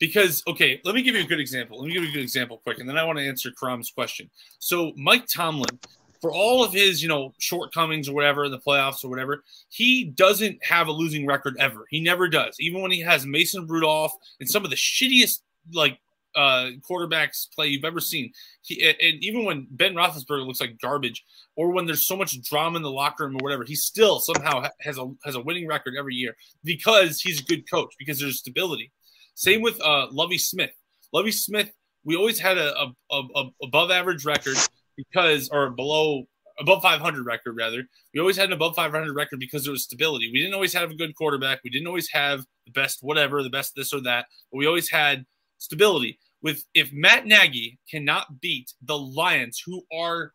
because 0.00 0.42
okay, 0.46 0.80
let 0.84 0.94
me 0.94 1.02
give 1.02 1.14
you 1.14 1.22
a 1.22 1.26
good 1.26 1.40
example. 1.40 1.78
Let 1.78 1.88
me 1.88 1.94
give 1.94 2.02
you 2.02 2.10
a 2.10 2.12
good 2.12 2.22
example 2.22 2.60
quick, 2.62 2.78
and 2.78 2.88
then 2.88 2.98
I 2.98 3.04
want 3.04 3.18
to 3.18 3.26
answer 3.26 3.50
Crum's 3.50 3.90
question. 3.90 4.30
So 4.58 4.92
Mike 4.96 5.26
Tomlin, 5.32 5.78
for 6.20 6.32
all 6.32 6.64
of 6.64 6.72
his 6.72 7.02
you 7.02 7.08
know 7.08 7.32
shortcomings 7.38 8.08
or 8.08 8.14
whatever 8.14 8.44
in 8.44 8.50
the 8.50 8.58
playoffs 8.58 9.04
or 9.04 9.08
whatever, 9.08 9.42
he 9.68 10.04
doesn't 10.04 10.62
have 10.64 10.88
a 10.88 10.92
losing 10.92 11.26
record 11.26 11.56
ever. 11.58 11.86
He 11.90 12.00
never 12.00 12.28
does. 12.28 12.56
Even 12.60 12.82
when 12.82 12.90
he 12.90 13.00
has 13.00 13.24
Mason 13.24 13.66
Rudolph 13.66 14.12
and 14.40 14.48
some 14.48 14.64
of 14.64 14.70
the 14.70 14.76
shittiest 14.76 15.40
like 15.72 15.98
uh, 16.36 16.70
quarterbacks 16.88 17.46
play 17.54 17.68
you've 17.68 17.84
ever 17.84 18.00
seen. 18.00 18.32
He, 18.62 18.82
and 18.82 19.22
even 19.22 19.44
when 19.44 19.66
Ben 19.70 19.94
Roethlisberger 19.94 20.46
looks 20.46 20.60
like 20.60 20.80
garbage, 20.80 21.24
or 21.56 21.72
when 21.72 21.86
there's 21.86 22.06
so 22.06 22.16
much 22.16 22.40
drama 22.42 22.76
in 22.76 22.82
the 22.82 22.90
locker 22.90 23.24
room 23.24 23.36
or 23.36 23.44
whatever, 23.44 23.64
he 23.64 23.74
still 23.74 24.20
somehow 24.20 24.66
has 24.80 24.98
a 24.98 25.06
has 25.24 25.34
a 25.34 25.40
winning 25.40 25.66
record 25.66 25.94
every 25.98 26.14
year 26.14 26.36
because 26.64 27.20
he's 27.20 27.40
a 27.40 27.44
good 27.44 27.68
coach 27.70 27.92
because 27.98 28.18
there's 28.18 28.38
stability. 28.38 28.92
Same 29.34 29.62
with 29.62 29.80
uh, 29.80 30.06
Lovie 30.10 30.38
Smith. 30.38 30.70
Lovie 31.12 31.32
Smith, 31.32 31.70
we 32.04 32.16
always 32.16 32.38
had 32.38 32.58
a, 32.58 32.74
a, 33.10 33.22
a, 33.36 33.44
above 33.62 33.90
average 33.90 34.24
record 34.24 34.56
because, 34.96 35.48
or 35.48 35.70
below 35.70 36.24
above 36.58 36.82
500 36.82 37.26
record 37.26 37.56
rather. 37.56 37.82
We 38.12 38.20
always 38.20 38.36
had 38.36 38.46
an 38.46 38.52
above 38.52 38.76
500 38.76 39.14
record 39.14 39.40
because 39.40 39.64
there 39.64 39.72
was 39.72 39.84
stability. 39.84 40.30
We 40.32 40.40
didn't 40.40 40.54
always 40.54 40.72
have 40.74 40.90
a 40.90 40.94
good 40.94 41.14
quarterback. 41.16 41.60
We 41.64 41.70
didn't 41.70 41.88
always 41.88 42.08
have 42.10 42.44
the 42.66 42.72
best 42.72 42.98
whatever, 43.02 43.42
the 43.42 43.50
best 43.50 43.74
this 43.74 43.92
or 43.92 44.00
that, 44.02 44.26
but 44.50 44.58
we 44.58 44.66
always 44.66 44.90
had 44.90 45.24
stability. 45.58 46.18
With 46.44 46.64
if 46.74 46.92
Matt 46.92 47.26
Nagy 47.26 47.78
cannot 47.90 48.40
beat 48.42 48.74
the 48.82 48.98
Lions, 48.98 49.60
who 49.64 49.82
are 49.90 50.34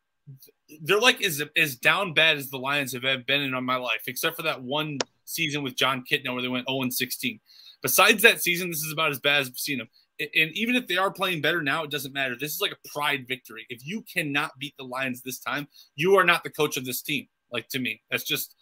they're 0.82 1.00
like 1.00 1.24
as 1.24 1.42
as 1.56 1.76
down 1.76 2.14
bad 2.16 2.38
as 2.38 2.50
the 2.50 2.58
Lions 2.58 2.94
have 2.94 3.06
ever 3.06 3.22
been 3.22 3.42
in 3.42 3.64
my 3.64 3.76
life, 3.76 4.02
except 4.08 4.36
for 4.36 4.42
that 4.42 4.62
one 4.62 4.98
season 5.26 5.62
with 5.62 5.76
Jon 5.76 6.04
Kitna 6.12 6.34
where 6.34 6.42
they 6.42 6.48
went 6.48 6.68
0 6.68 6.90
16. 6.90 7.40
Besides 7.84 8.24
that 8.24 8.42
season, 8.42 8.70
this 8.70 8.82
is 8.82 8.92
about 8.92 9.12
as 9.12 9.20
bad 9.20 9.42
as 9.42 9.50
we've 9.50 9.60
seen 9.60 9.78
them. 9.78 9.88
And 10.20 10.52
even 10.54 10.76
if 10.76 10.88
they 10.88 10.98
are 10.98 11.12
playing 11.12 11.42
better 11.42 11.62
now, 11.62 11.84
it 11.84 11.92
doesn't 11.92 12.14
matter. 12.14 12.36
This 12.38 12.54
is 12.54 12.60
like 12.60 12.74
a 12.74 12.90
pride 12.90 13.26
victory. 13.28 13.66
If 13.70 13.86
you 13.86 14.04
cannot 14.12 14.58
beat 14.60 14.74
the 14.78 14.84
Lions 14.84 15.22
this 15.22 15.40
time, 15.40 15.68
you 15.96 16.16
are 16.16 16.26
not 16.26 16.44
the 16.44 16.50
coach 16.50 16.76
of 16.76 16.86
this 16.86 17.04
team. 17.04 17.28
Like 17.52 17.70
to 17.70 17.80
me, 17.80 18.02
that's 18.10 18.24
just. 18.24 18.56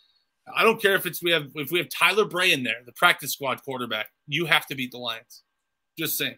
I 0.55 0.63
don't 0.63 0.81
care 0.81 0.95
if 0.95 1.05
it's 1.05 1.23
we 1.23 1.31
have 1.31 1.47
if 1.55 1.71
we 1.71 1.79
have 1.79 1.89
Tyler 1.89 2.25
Bray 2.25 2.51
in 2.51 2.63
there, 2.63 2.81
the 2.85 2.91
practice 2.91 3.31
squad 3.31 3.63
quarterback. 3.63 4.07
You 4.27 4.45
have 4.45 4.65
to 4.67 4.75
beat 4.75 4.91
the 4.91 4.97
Lions. 4.97 5.43
Just 5.97 6.17
saying. 6.17 6.37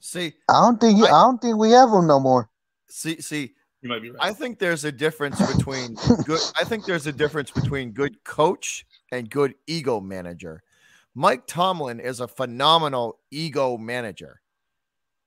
See, 0.00 0.32
I 0.48 0.60
don't 0.60 0.80
think 0.80 1.00
I, 1.02 1.06
I 1.06 1.22
don't 1.22 1.40
think 1.40 1.56
we 1.58 1.70
have 1.70 1.90
them 1.90 2.06
no 2.06 2.18
more. 2.18 2.48
See, 2.88 3.20
see, 3.20 3.54
you 3.82 3.88
might 3.88 4.02
be 4.02 4.10
right. 4.10 4.18
I 4.20 4.32
think 4.32 4.58
there's 4.58 4.84
a 4.84 4.92
difference 4.92 5.40
between 5.54 5.94
good. 6.24 6.40
I 6.56 6.64
think 6.64 6.86
there's 6.86 7.06
a 7.06 7.12
difference 7.12 7.50
between 7.50 7.92
good 7.92 8.22
coach 8.24 8.86
and 9.12 9.30
good 9.30 9.54
ego 9.66 10.00
manager. 10.00 10.62
Mike 11.14 11.46
Tomlin 11.46 12.00
is 12.00 12.20
a 12.20 12.28
phenomenal 12.28 13.18
ego 13.30 13.76
manager. 13.76 14.40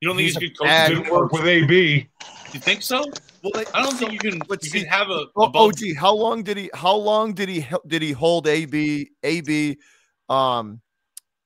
You 0.01 0.09
don't 0.09 0.17
think 0.17 0.27
he's, 0.27 0.37
he's 0.37 0.49
a 0.51 0.53
good 0.53 0.57
coach? 0.59 0.89
Didn't 0.89 1.13
work 1.13 1.31
with 1.31 1.45
AB. 1.45 2.09
You 2.51 2.59
think 2.59 2.81
so? 2.81 3.05
Well, 3.43 3.63
I 3.73 3.83
don't 3.83 3.97
think 3.97 4.11
you 4.11 4.19
can. 4.19 4.39
But 4.47 4.63
you 4.63 4.69
see, 4.69 4.79
can 4.81 4.89
have 4.89 5.09
a. 5.09 5.25
Oh, 5.35 5.51
oh, 5.53 5.71
gee, 5.71 5.93
how 5.93 6.13
long 6.13 6.43
did 6.43 6.57
he? 6.57 6.69
How 6.73 6.95
long 6.95 7.33
did 7.33 7.49
he? 7.49 7.65
Did 7.87 8.01
he 8.01 8.11
hold 8.11 8.47
AB? 8.47 9.09
AB, 9.23 9.77
um, 10.29 10.81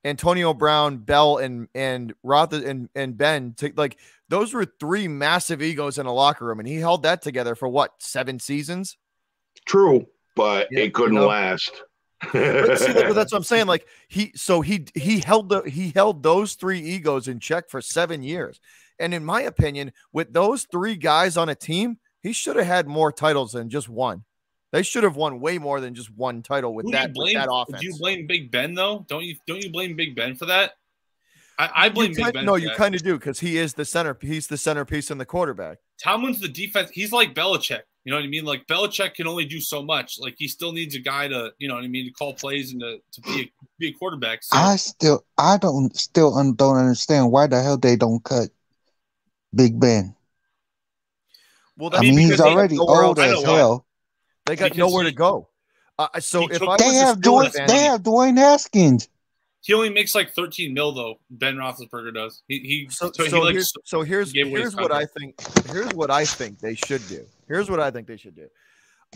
Antonio 0.05 0.53
Brown, 0.53 0.97
Bell, 0.97 1.37
and 1.37 1.67
and 1.75 2.13
Roth 2.23 2.53
and 2.53 2.89
and 2.95 3.17
Ben. 3.17 3.53
To, 3.57 3.71
like 3.75 3.97
those 4.29 4.53
were 4.53 4.65
three 4.65 5.07
massive 5.07 5.61
egos 5.61 5.97
in 5.97 6.05
a 6.05 6.13
locker 6.13 6.45
room, 6.45 6.59
and 6.59 6.67
he 6.67 6.75
held 6.75 7.03
that 7.03 7.21
together 7.21 7.55
for 7.55 7.67
what 7.67 7.93
seven 7.99 8.39
seasons. 8.39 8.97
True, 9.65 10.07
but 10.35 10.67
yeah, 10.71 10.81
it 10.81 10.93
couldn't 10.93 11.15
you 11.15 11.21
know? 11.21 11.27
last 11.27 11.81
but, 12.21 12.79
see, 12.79 12.93
that's 12.93 13.31
what 13.31 13.33
I'm 13.33 13.43
saying. 13.43 13.67
Like 13.67 13.87
he, 14.07 14.31
so 14.35 14.61
he 14.61 14.85
he 14.95 15.19
held 15.19 15.49
the 15.49 15.61
he 15.63 15.89
held 15.89 16.23
those 16.23 16.53
three 16.53 16.79
egos 16.79 17.27
in 17.27 17.39
check 17.39 17.69
for 17.69 17.81
seven 17.81 18.23
years, 18.23 18.61
and 18.97 19.13
in 19.13 19.25
my 19.25 19.41
opinion, 19.41 19.91
with 20.13 20.31
those 20.31 20.63
three 20.63 20.95
guys 20.95 21.35
on 21.35 21.49
a 21.49 21.55
team, 21.55 21.97
he 22.21 22.31
should 22.31 22.55
have 22.55 22.65
had 22.65 22.87
more 22.87 23.11
titles 23.11 23.51
than 23.51 23.69
just 23.69 23.89
one. 23.89 24.23
They 24.71 24.83
should 24.83 25.03
have 25.03 25.15
won 25.15 25.39
way 25.39 25.57
more 25.57 25.79
than 25.79 25.95
just 25.95 26.13
one 26.15 26.41
title 26.41 26.73
with, 26.73 26.91
that, 26.91 27.13
blame, 27.13 27.35
with 27.35 27.45
that 27.45 27.49
offense. 27.51 27.79
Do 27.79 27.87
you 27.87 27.97
blame 27.97 28.27
Big 28.27 28.51
Ben 28.51 28.73
though? 28.73 29.05
Don't 29.07 29.23
you 29.23 29.35
don't 29.47 29.63
you 29.63 29.71
blame 29.71 29.95
Big 29.95 30.15
Ben 30.15 30.35
for 30.35 30.45
that? 30.45 30.73
I, 31.57 31.69
I 31.73 31.89
blame 31.89 32.13
Big 32.13 32.33
Ben. 32.33 32.45
No, 32.45 32.55
you 32.55 32.69
kind 32.71 32.93
of 32.93 33.01
do 33.01 33.13
because 33.17 33.39
he 33.39 33.57
is 33.57 33.73
the 33.73 33.85
center. 33.85 34.17
He's 34.21 34.47
the 34.47 34.57
centerpiece 34.57 35.09
in 35.09 35.17
the 35.17 35.25
quarterback. 35.25 35.77
Tomlin's 36.03 36.41
the 36.41 36.49
defense. 36.49 36.89
He's 36.91 37.11
like 37.11 37.33
Belichick. 37.33 37.81
You 38.03 38.11
know 38.11 38.19
what 38.19 38.25
I 38.25 38.27
mean? 38.27 38.45
Like 38.45 38.67
Belichick 38.67 39.15
can 39.15 39.27
only 39.27 39.45
do 39.45 39.59
so 39.59 39.83
much. 39.83 40.17
Like 40.19 40.35
he 40.37 40.47
still 40.47 40.71
needs 40.71 40.95
a 40.95 40.99
guy 40.99 41.27
to, 41.27 41.51
you 41.57 41.67
know 41.67 41.75
what 41.75 41.83
I 41.83 41.87
mean, 41.87 42.05
to 42.05 42.11
call 42.11 42.33
plays 42.33 42.71
and 42.71 42.79
to, 42.79 42.99
to 43.11 43.21
be 43.21 43.41
a, 43.41 43.51
be 43.79 43.87
a 43.87 43.91
quarterback. 43.93 44.43
So. 44.43 44.55
I 44.55 44.75
still, 44.75 45.25
I 45.37 45.57
don't 45.57 45.93
still 45.95 46.31
don't 46.53 46.77
understand 46.77 47.31
why 47.31 47.47
the 47.47 47.61
hell 47.61 47.77
they 47.77 47.95
don't 47.95 48.23
cut 48.23 48.49
Big 49.55 49.79
Ben. 49.79 50.15
Well, 51.77 51.89
I 51.93 52.01
mean, 52.01 52.17
he's 52.17 52.39
already 52.39 52.77
old 52.77 53.19
as 53.19 53.43
hell. 53.43 53.85
They 54.47 54.55
got 54.55 54.71
because 54.71 54.77
nowhere 54.77 55.03
he, 55.03 55.11
to 55.11 55.15
go. 55.15 55.49
Uh, 55.99 56.19
so 56.19 56.47
if 56.49 56.61
I 56.61 56.77
they 56.77 56.93
have 56.95 57.17
Dwayne, 57.17 57.67
they 57.67 57.79
have 57.79 58.01
Dwayne 58.01 58.37
Haskins. 58.37 59.09
He 59.61 59.73
only 59.73 59.89
makes 59.89 60.15
like 60.15 60.33
13 60.33 60.73
mil 60.73 60.93
though. 60.93 61.19
Ben 61.29 61.55
Roethlisberger 61.55 62.13
does. 62.13 62.41
He, 62.47 62.59
he 62.59 62.87
so, 62.89 63.11
so, 63.13 63.27
so, 63.27 63.45
he 63.47 63.51
here's, 63.53 63.73
so 63.83 64.01
here's 64.01 64.31
here's 64.31 64.75
what 64.75 64.93
I 64.93 65.05
think. 65.05 65.35
Here's 65.69 65.93
what 65.93 66.09
I 66.09 66.23
think 66.23 66.59
they 66.59 66.75
should 66.75 67.05
do. 67.09 67.25
Here's 67.47 67.69
what 67.69 67.79
I 67.79 67.91
think 67.91 68.07
they 68.07 68.15
should 68.15 68.35
do. 68.35 68.47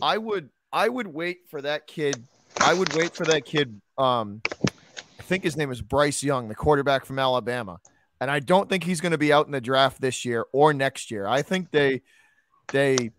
I 0.01 0.17
would 0.17 0.49
I 0.73 0.89
would 0.89 1.07
wait 1.07 1.47
for 1.49 1.61
that 1.61 1.87
kid. 1.87 2.21
I 2.59 2.73
would 2.73 2.93
wait 2.93 3.15
for 3.15 3.25
that 3.25 3.45
kid. 3.45 3.79
Um, 3.97 4.41
I 4.65 5.23
think 5.23 5.43
his 5.43 5.55
name 5.55 5.71
is 5.71 5.81
Bryce 5.81 6.21
Young, 6.21 6.49
the 6.49 6.55
quarterback 6.55 7.05
from 7.05 7.19
Alabama, 7.19 7.79
and 8.19 8.29
I 8.29 8.39
don't 8.39 8.67
think 8.67 8.83
he's 8.83 8.99
going 8.99 9.13
to 9.13 9.17
be 9.17 9.31
out 9.31 9.45
in 9.45 9.53
the 9.53 9.61
draft 9.61 10.01
this 10.01 10.25
year 10.25 10.45
or 10.51 10.73
next 10.73 11.11
year. 11.11 11.27
I 11.27 11.43
think 11.43 11.71
they 11.71 12.01
they 12.73 13.11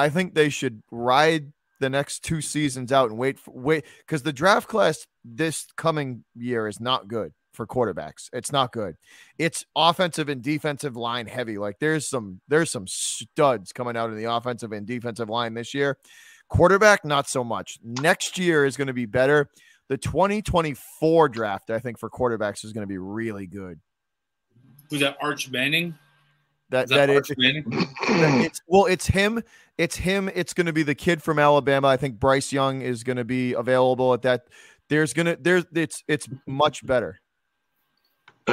I 0.00 0.08
think 0.08 0.34
they 0.34 0.48
should 0.48 0.82
ride 0.90 1.52
the 1.78 1.90
next 1.90 2.20
two 2.24 2.40
seasons 2.40 2.90
out 2.90 3.10
and 3.10 3.18
wait 3.18 3.38
for 3.38 3.52
wait 3.52 3.84
because 3.98 4.22
the 4.22 4.32
draft 4.32 4.68
class 4.68 5.06
this 5.24 5.66
coming 5.76 6.24
year 6.34 6.66
is 6.66 6.80
not 6.80 7.06
good 7.06 7.32
for 7.52 7.66
quarterbacks. 7.66 8.30
It's 8.32 8.50
not 8.50 8.72
good. 8.72 8.96
It's 9.38 9.64
offensive 9.76 10.30
and 10.30 10.42
defensive 10.42 10.96
line 10.96 11.26
heavy. 11.26 11.58
Like 11.58 11.78
there's 11.80 12.08
some 12.08 12.40
there's 12.48 12.70
some 12.70 12.86
studs 12.86 13.72
coming 13.72 13.96
out 13.96 14.10
in 14.10 14.16
the 14.16 14.32
offensive 14.32 14.72
and 14.72 14.86
defensive 14.86 15.28
line 15.28 15.52
this 15.52 15.74
year. 15.74 15.98
Quarterback 16.48 17.04
not 17.04 17.28
so 17.28 17.44
much. 17.44 17.78
Next 17.84 18.38
year 18.38 18.64
is 18.64 18.76
going 18.76 18.88
to 18.88 18.94
be 18.94 19.06
better. 19.06 19.50
The 19.88 19.98
2024 19.98 21.28
draft 21.28 21.70
I 21.70 21.78
think 21.78 21.98
for 21.98 22.08
quarterbacks 22.08 22.64
is 22.64 22.72
going 22.72 22.84
to 22.84 22.92
be 22.92 22.98
really 22.98 23.46
good. 23.46 23.80
Who's 24.88 25.00
that 25.00 25.18
Arch 25.20 25.50
Manning? 25.50 25.98
That 26.70 26.88
that, 26.88 27.06
that, 27.06 27.10
it, 27.10 27.26
that 27.36 28.42
it's 28.44 28.60
well, 28.66 28.86
it's 28.86 29.06
him. 29.06 29.42
It's 29.76 29.96
him. 29.96 30.30
It's 30.34 30.54
going 30.54 30.66
to 30.66 30.72
be 30.72 30.82
the 30.84 30.94
kid 30.94 31.22
from 31.22 31.38
Alabama. 31.38 31.88
I 31.88 31.96
think 31.96 32.20
Bryce 32.20 32.52
Young 32.52 32.80
is 32.80 33.02
going 33.02 33.16
to 33.16 33.24
be 33.24 33.54
available 33.54 34.14
at 34.14 34.22
that. 34.22 34.46
There's 34.88 35.12
gonna 35.12 35.36
there's 35.40 35.64
it's 35.74 36.02
it's 36.08 36.28
much 36.46 36.86
better. 36.86 37.20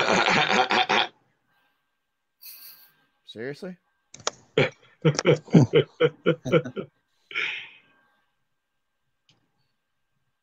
Seriously? 3.25 3.77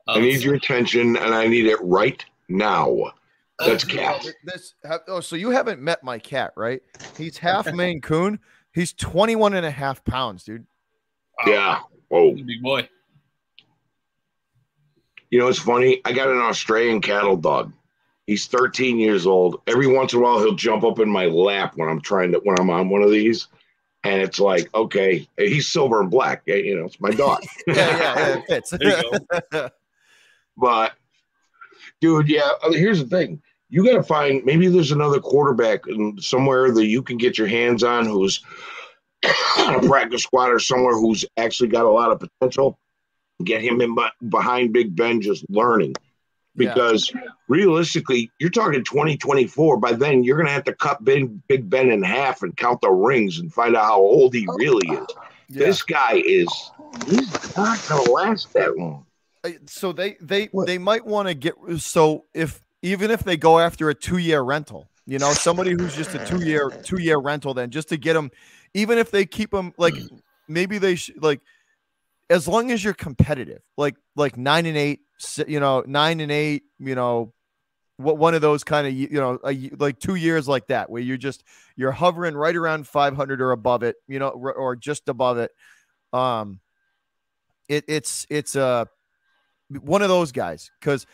I 0.06 0.20
need 0.20 0.42
your 0.42 0.54
attention 0.54 1.16
and 1.16 1.34
I 1.34 1.46
need 1.46 1.66
it 1.66 1.78
right 1.80 2.24
now. 2.48 3.12
That's 3.58 3.84
cat. 3.84 4.26
This, 4.44 4.74
oh, 5.08 5.20
so 5.20 5.36
you 5.36 5.50
haven't 5.50 5.80
met 5.80 6.02
my 6.02 6.18
cat, 6.18 6.52
right? 6.56 6.82
He's 7.16 7.38
half 7.38 7.72
Maine 7.74 8.00
Coon. 8.00 8.40
He's 8.72 8.92
21 8.92 9.54
and 9.54 9.64
a 9.64 9.70
half 9.70 10.04
pounds, 10.04 10.44
dude. 10.44 10.66
Yeah. 11.46 11.80
Whoa. 12.08 12.32
Big 12.32 12.62
boy. 12.62 12.88
You 15.30 15.38
know, 15.38 15.48
it's 15.48 15.58
funny. 15.58 16.00
I 16.04 16.12
got 16.12 16.28
an 16.28 16.38
Australian 16.38 17.00
cattle 17.00 17.36
dog. 17.36 17.72
He's 18.26 18.46
13 18.46 18.98
years 18.98 19.26
old. 19.26 19.60
Every 19.66 19.86
once 19.86 20.12
in 20.12 20.20
a 20.20 20.22
while, 20.22 20.38
he'll 20.38 20.54
jump 20.54 20.82
up 20.84 20.98
in 20.98 21.10
my 21.10 21.26
lap 21.26 21.74
when 21.76 21.88
I'm 21.88 22.00
trying 22.00 22.32
to 22.32 22.38
when 22.38 22.58
I'm 22.58 22.70
on 22.70 22.88
one 22.88 23.02
of 23.02 23.10
these, 23.10 23.48
and 24.02 24.22
it's 24.22 24.40
like, 24.40 24.72
okay, 24.74 25.28
he's 25.36 25.68
silver 25.68 26.00
and 26.00 26.10
black. 26.10 26.42
You 26.46 26.78
know, 26.78 26.86
it's 26.86 27.00
my 27.00 27.10
dog. 27.10 27.42
yeah, 27.66 27.74
yeah, 27.74 28.42
it 28.48 28.64
fits. 28.70 29.72
but, 30.56 30.92
dude, 32.00 32.28
yeah. 32.28 32.50
Here's 32.70 33.00
the 33.00 33.08
thing: 33.08 33.42
you 33.68 33.84
got 33.84 33.96
to 33.96 34.02
find 34.02 34.44
maybe 34.44 34.68
there's 34.68 34.92
another 34.92 35.20
quarterback 35.20 35.80
somewhere 36.20 36.70
that 36.72 36.86
you 36.86 37.02
can 37.02 37.16
get 37.16 37.38
your 37.38 37.46
hands 37.46 37.82
on 37.82 38.06
who's 38.06 38.42
a 39.22 39.80
practice 39.86 40.22
squad 40.22 40.50
or 40.50 40.58
somewhere 40.58 40.94
who's 40.94 41.24
actually 41.36 41.68
got 41.68 41.84
a 41.84 41.90
lot 41.90 42.10
of 42.10 42.20
potential. 42.20 42.78
Get 43.42 43.62
him 43.62 43.80
in 43.80 43.96
behind 44.28 44.72
Big 44.72 44.94
Ben, 44.94 45.20
just 45.20 45.44
learning. 45.48 45.94
Because 46.56 47.10
yeah. 47.12 47.22
realistically, 47.48 48.30
you're 48.38 48.48
talking 48.48 48.84
2024. 48.84 49.78
By 49.78 49.92
then, 49.92 50.22
you're 50.22 50.36
going 50.36 50.46
to 50.46 50.52
have 50.52 50.62
to 50.64 50.74
cut 50.74 51.02
Big, 51.02 51.44
Big 51.48 51.68
Ben 51.68 51.90
in 51.90 52.00
half 52.00 52.42
and 52.42 52.56
count 52.56 52.80
the 52.80 52.92
rings 52.92 53.40
and 53.40 53.52
find 53.52 53.74
out 53.74 53.86
how 53.86 53.98
old 53.98 54.34
he 54.34 54.46
really 54.54 54.86
is. 54.86 55.06
Yeah. 55.48 55.66
This 55.66 55.82
guy 55.82 56.22
is 56.24 56.46
he's 57.08 57.56
not 57.56 57.84
going 57.88 58.04
to 58.04 58.12
last 58.12 58.52
that 58.52 58.76
long. 58.76 59.04
So 59.66 59.92
they 59.92 60.16
they 60.20 60.46
what? 60.46 60.66
they 60.66 60.78
might 60.78 61.04
want 61.04 61.28
to 61.28 61.34
get 61.34 61.54
so 61.78 62.24
if 62.32 62.63
even 62.84 63.10
if 63.10 63.24
they 63.24 63.38
go 63.38 63.58
after 63.58 63.88
a 63.88 63.94
two 63.94 64.18
year 64.18 64.42
rental, 64.42 64.90
you 65.06 65.18
know, 65.18 65.32
somebody 65.32 65.72
who's 65.72 65.96
just 65.96 66.14
a 66.14 66.24
two 66.26 66.44
year 66.44 66.70
two 66.82 67.00
year 67.00 67.18
rental, 67.18 67.54
then 67.54 67.70
just 67.70 67.88
to 67.88 67.96
get 67.96 68.12
them, 68.12 68.30
even 68.74 68.98
if 68.98 69.10
they 69.10 69.24
keep 69.24 69.50
them 69.50 69.72
like 69.78 69.94
maybe 70.48 70.76
they 70.76 70.94
should 70.94 71.22
like 71.22 71.40
as 72.28 72.46
long 72.46 72.70
as 72.70 72.84
you're 72.84 72.92
competitive, 72.92 73.62
like 73.78 73.96
like 74.16 74.36
nine 74.36 74.66
and 74.66 74.76
eight, 74.76 75.00
you 75.48 75.60
know, 75.60 75.82
nine 75.86 76.20
and 76.20 76.30
eight, 76.30 76.64
you 76.78 76.94
know, 76.94 77.32
what 77.96 78.18
one 78.18 78.34
of 78.34 78.42
those 78.42 78.64
kind 78.64 78.86
of 78.86 78.92
you 78.92 79.08
know 79.08 79.38
a, 79.42 79.70
like 79.78 79.98
two 79.98 80.16
years 80.16 80.46
like 80.46 80.66
that 80.66 80.90
where 80.90 81.00
you're 81.00 81.16
just 81.16 81.42
you're 81.76 81.92
hovering 81.92 82.34
right 82.34 82.54
around 82.54 82.86
500 82.86 83.40
or 83.40 83.52
above 83.52 83.82
it, 83.82 83.96
you 84.06 84.18
know, 84.18 84.28
or 84.28 84.76
just 84.76 85.08
above 85.08 85.38
it. 85.38 85.52
Um, 86.12 86.60
it 87.66 87.84
it's 87.88 88.26
it's 88.28 88.56
a 88.56 88.62
uh, 88.62 88.84
one 89.80 90.02
of 90.02 90.08
those 90.08 90.32
guys 90.32 90.70
because 90.78 91.06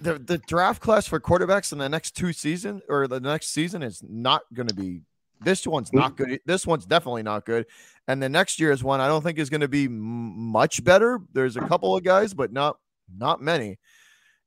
the 0.00 0.14
the 0.18 0.38
draft 0.38 0.80
class 0.80 1.06
for 1.06 1.20
quarterbacks 1.20 1.72
in 1.72 1.78
the 1.78 1.88
next 1.88 2.12
two 2.16 2.32
season 2.32 2.80
or 2.88 3.06
the 3.06 3.20
next 3.20 3.50
season 3.50 3.82
is 3.82 4.02
not 4.06 4.42
going 4.52 4.68
to 4.68 4.74
be. 4.74 5.02
This 5.42 5.66
one's 5.66 5.92
not 5.92 6.16
good. 6.16 6.40
This 6.44 6.66
one's 6.66 6.84
definitely 6.84 7.22
not 7.22 7.46
good. 7.46 7.66
And 8.06 8.22
the 8.22 8.28
next 8.28 8.60
year's 8.60 8.84
one, 8.84 9.00
I 9.00 9.08
don't 9.08 9.22
think 9.22 9.38
is 9.38 9.48
going 9.48 9.62
to 9.62 9.68
be 9.68 9.88
much 9.88 10.84
better. 10.84 11.20
There's 11.32 11.56
a 11.56 11.60
couple 11.60 11.96
of 11.96 12.04
guys, 12.04 12.34
but 12.34 12.52
not 12.52 12.76
not 13.16 13.40
many. 13.40 13.78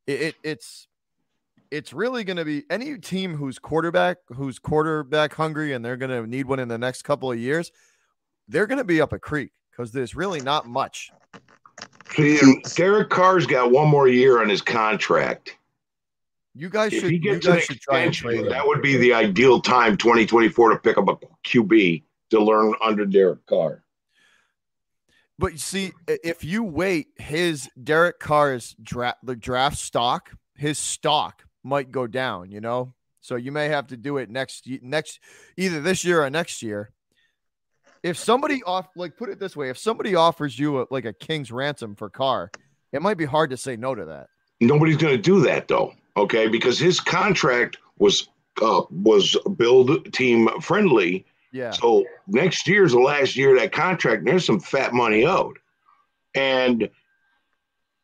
It, 0.05 0.21
it 0.21 0.35
it's 0.43 0.87
it's 1.71 1.93
really 1.93 2.23
going 2.23 2.37
to 2.37 2.45
be 2.45 2.63
any 2.69 2.97
team 2.99 3.35
who's 3.35 3.57
quarterback 3.57 4.17
who's 4.27 4.59
quarterback 4.59 5.33
hungry 5.33 5.73
and 5.73 5.83
they're 5.83 5.97
going 5.97 6.11
to 6.11 6.29
need 6.29 6.45
one 6.45 6.59
in 6.59 6.67
the 6.67 6.77
next 6.77 7.01
couple 7.01 7.31
of 7.31 7.39
years. 7.39 7.71
They're 8.47 8.67
going 8.67 8.77
to 8.77 8.83
be 8.83 9.01
up 9.01 9.13
a 9.13 9.19
creek 9.19 9.51
because 9.71 9.91
there's 9.91 10.15
really 10.15 10.41
not 10.41 10.67
much 10.67 11.11
See, 12.15 12.61
Derek 12.75 13.09
Carr's 13.09 13.47
got 13.47 13.71
one 13.71 13.87
more 13.87 14.07
year 14.07 14.41
on 14.41 14.49
his 14.49 14.61
contract. 14.61 15.57
You 16.55 16.69
guys 16.69 16.93
if 16.93 17.01
should. 17.01 17.11
He 17.11 17.17
gets 17.17 17.47
an 17.47 17.57
extension, 17.57 18.47
that 18.49 18.67
would 18.67 18.81
be 18.81 18.97
the 18.97 19.13
ideal 19.13 19.59
time, 19.59 19.97
2024, 19.97 20.69
to 20.69 20.77
pick 20.77 20.97
up 20.97 21.07
a 21.07 21.17
QB 21.47 22.03
to 22.29 22.39
learn 22.39 22.73
under 22.83 23.05
Derek 23.05 23.45
Carr. 23.47 23.83
But 25.39 25.53
you 25.53 25.57
see, 25.57 25.93
if 26.07 26.43
you 26.43 26.63
wait, 26.63 27.07
his 27.17 27.69
Derek 27.81 28.19
Carr's 28.19 28.75
draft 28.81 29.17
the 29.23 29.35
draft 29.35 29.77
stock, 29.77 30.29
his 30.55 30.77
stock 30.77 31.43
might 31.63 31.91
go 31.91 32.05
down. 32.05 32.51
You 32.51 32.61
know, 32.61 32.93
so 33.21 33.35
you 33.35 33.51
may 33.51 33.69
have 33.69 33.87
to 33.87 33.97
do 33.97 34.17
it 34.17 34.29
next 34.29 34.67
next 34.83 35.19
either 35.57 35.81
this 35.81 36.05
year 36.05 36.23
or 36.23 36.29
next 36.29 36.61
year 36.61 36.91
if 38.03 38.17
somebody 38.17 38.61
off 38.63 38.89
like 38.95 39.17
put 39.17 39.29
it 39.29 39.39
this 39.39 39.55
way, 39.55 39.69
if 39.69 39.77
somebody 39.77 40.13
offers 40.13 40.59
you 40.59 40.81
a, 40.81 40.87
like 40.91 41.05
a 41.05 41.13
king's 41.13 41.51
ransom 41.51 41.95
for 41.95 42.09
Carr, 42.09 42.51
it 42.91 43.01
might 43.01 43.17
be 43.17 43.25
hard 43.25 43.49
to 43.49 43.57
say 43.57 43.75
no 43.75 43.95
to 43.95 44.05
that. 44.05 44.27
Nobody's 44.59 44.97
going 44.97 45.15
to 45.15 45.21
do 45.21 45.41
that 45.41 45.67
though, 45.67 45.93
okay? 46.17 46.47
Because 46.47 46.77
his 46.77 46.99
contract 46.99 47.77
was 47.97 48.27
uh, 48.61 48.83
was 48.91 49.35
build 49.57 50.13
team 50.13 50.49
friendly. 50.61 51.25
Yeah. 51.51 51.71
So 51.71 52.05
next 52.27 52.67
year's 52.67 52.91
the 52.91 52.99
last 52.99 53.35
year 53.35 53.55
of 53.55 53.61
that 53.61 53.71
contract. 53.71 54.25
there's 54.25 54.45
some 54.45 54.59
fat 54.59 54.93
money 54.93 55.25
owed, 55.25 55.57
and 56.35 56.89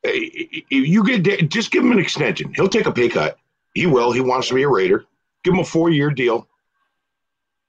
if 0.04 0.64
you 0.70 1.04
get 1.04 1.50
just 1.50 1.72
give 1.72 1.84
him 1.84 1.92
an 1.92 2.00
extension. 2.00 2.54
He'll 2.54 2.70
take 2.70 2.86
a 2.86 2.92
pay 2.92 3.10
cut. 3.10 3.38
He 3.74 3.86
will. 3.86 4.12
He 4.12 4.22
wants 4.22 4.48
to 4.48 4.56
be 4.56 4.64
a 4.64 4.70
Raider. 4.70 5.06
Give 5.44 5.54
him 5.54 5.60
a 5.60 5.66
four 5.66 5.90
year 5.90 6.10
deal. 6.10 6.48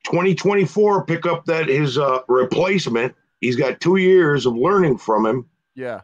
2024 0.05 1.05
pick 1.05 1.27
up 1.27 1.45
that 1.47 1.69
his 1.69 1.99
uh, 1.99 2.21
replacement. 2.29 3.15
He's 3.41 3.57
got 3.57 3.81
two 3.81 3.97
years 3.97 4.47
of 4.47 4.55
learning 4.55 4.99
from 4.99 5.27
him. 5.27 5.47
Yeah. 5.75 6.03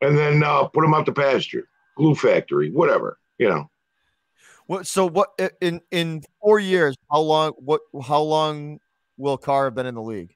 And 0.00 0.16
then 0.18 0.42
uh, 0.42 0.64
put 0.64 0.84
him 0.84 0.94
out 0.94 1.06
to 1.06 1.12
pasture, 1.12 1.68
glue 1.96 2.14
factory, 2.14 2.70
whatever, 2.70 3.18
you 3.38 3.48
know. 3.48 3.70
What 4.66 4.86
so 4.86 5.06
what 5.06 5.30
in 5.60 5.80
in 5.90 6.22
four 6.40 6.58
years, 6.58 6.96
how 7.10 7.20
long 7.20 7.52
what 7.56 7.82
how 8.04 8.22
long 8.22 8.80
will 9.16 9.36
Carr 9.36 9.64
have 9.64 9.74
been 9.74 9.86
in 9.86 9.94
the 9.94 10.02
league? 10.02 10.30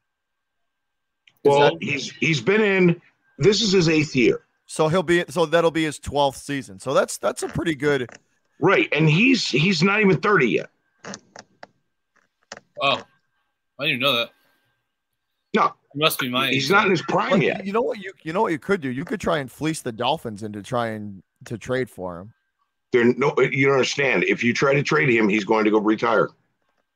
Is 1.44 1.50
well, 1.50 1.60
that- 1.60 1.78
he's 1.80 2.10
he's 2.10 2.40
been 2.40 2.60
in 2.60 3.00
this 3.38 3.62
is 3.62 3.72
his 3.72 3.88
eighth 3.88 4.14
year. 4.14 4.42
So 4.66 4.88
he'll 4.88 5.04
be 5.04 5.24
so 5.28 5.46
that'll 5.46 5.70
be 5.70 5.84
his 5.84 6.00
12th 6.00 6.36
season. 6.36 6.80
So 6.80 6.92
that's 6.92 7.18
that's 7.18 7.44
a 7.44 7.48
pretty 7.48 7.76
good 7.76 8.08
Right. 8.58 8.88
And 8.92 9.08
he's 9.08 9.48
he's 9.48 9.82
not 9.82 10.00
even 10.00 10.18
30 10.20 10.46
yet. 10.46 10.70
Oh, 12.80 13.02
I 13.78 13.84
didn't 13.84 13.96
even 13.96 14.00
know 14.00 14.16
that. 14.16 14.30
No, 15.54 15.74
he 15.92 15.98
must 15.98 16.18
be 16.18 16.28
my. 16.28 16.48
He's 16.48 16.70
not 16.70 16.84
in 16.84 16.90
his 16.90 17.02
prime 17.02 17.40
yet. 17.40 17.64
You 17.64 17.72
know 17.72 17.82
what 17.82 17.98
you 17.98 18.12
you 18.22 18.32
know 18.32 18.42
what 18.42 18.52
you 18.52 18.58
could 18.58 18.80
do? 18.80 18.90
You 18.90 19.04
could 19.04 19.20
try 19.20 19.38
and 19.38 19.50
fleece 19.50 19.80
the 19.80 19.92
Dolphins 19.92 20.42
into 20.42 20.62
trying 20.62 21.22
to 21.46 21.56
trade 21.56 21.88
for 21.88 22.18
him. 22.18 22.32
There 22.92 23.04
no, 23.04 23.34
you 23.38 23.66
don't 23.66 23.74
understand. 23.74 24.24
If 24.24 24.44
you 24.44 24.52
try 24.52 24.74
to 24.74 24.82
trade 24.82 25.08
him, 25.08 25.28
he's 25.28 25.44
going 25.44 25.64
to 25.64 25.70
go 25.70 25.78
retire. 25.80 26.28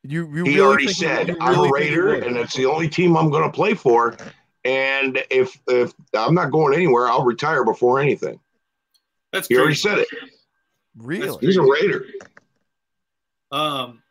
You, 0.03 0.29
you 0.35 0.45
he 0.45 0.51
really 0.51 0.61
already 0.61 0.89
said, 0.89 1.29
really 1.29 1.41
"I'm 1.41 1.59
a 1.59 1.71
Raider, 1.71 2.15
and 2.15 2.37
it's 2.37 2.55
the 2.55 2.67
only 2.67 2.89
team 2.89 3.17
I'm 3.17 3.31
going 3.31 3.45
to 3.45 3.51
play 3.51 3.75
for." 3.75 4.17
And 4.65 5.23
if 5.31 5.59
if 5.69 5.93
I'm 6.15 6.35
not 6.35 6.51
going 6.51 6.75
anywhere, 6.75 7.09
I'll 7.09 7.25
retire 7.25 7.65
before 7.65 8.01
anything. 8.01 8.39
That's 9.33 9.49
he 9.49 9.55
crazy. 9.55 9.61
already 9.61 9.77
said 9.77 9.99
it. 9.99 10.09
Really, 10.97 11.39
he's 11.47 11.57
a 11.57 11.63
Raider. 11.63 12.05
Um, 13.53 14.03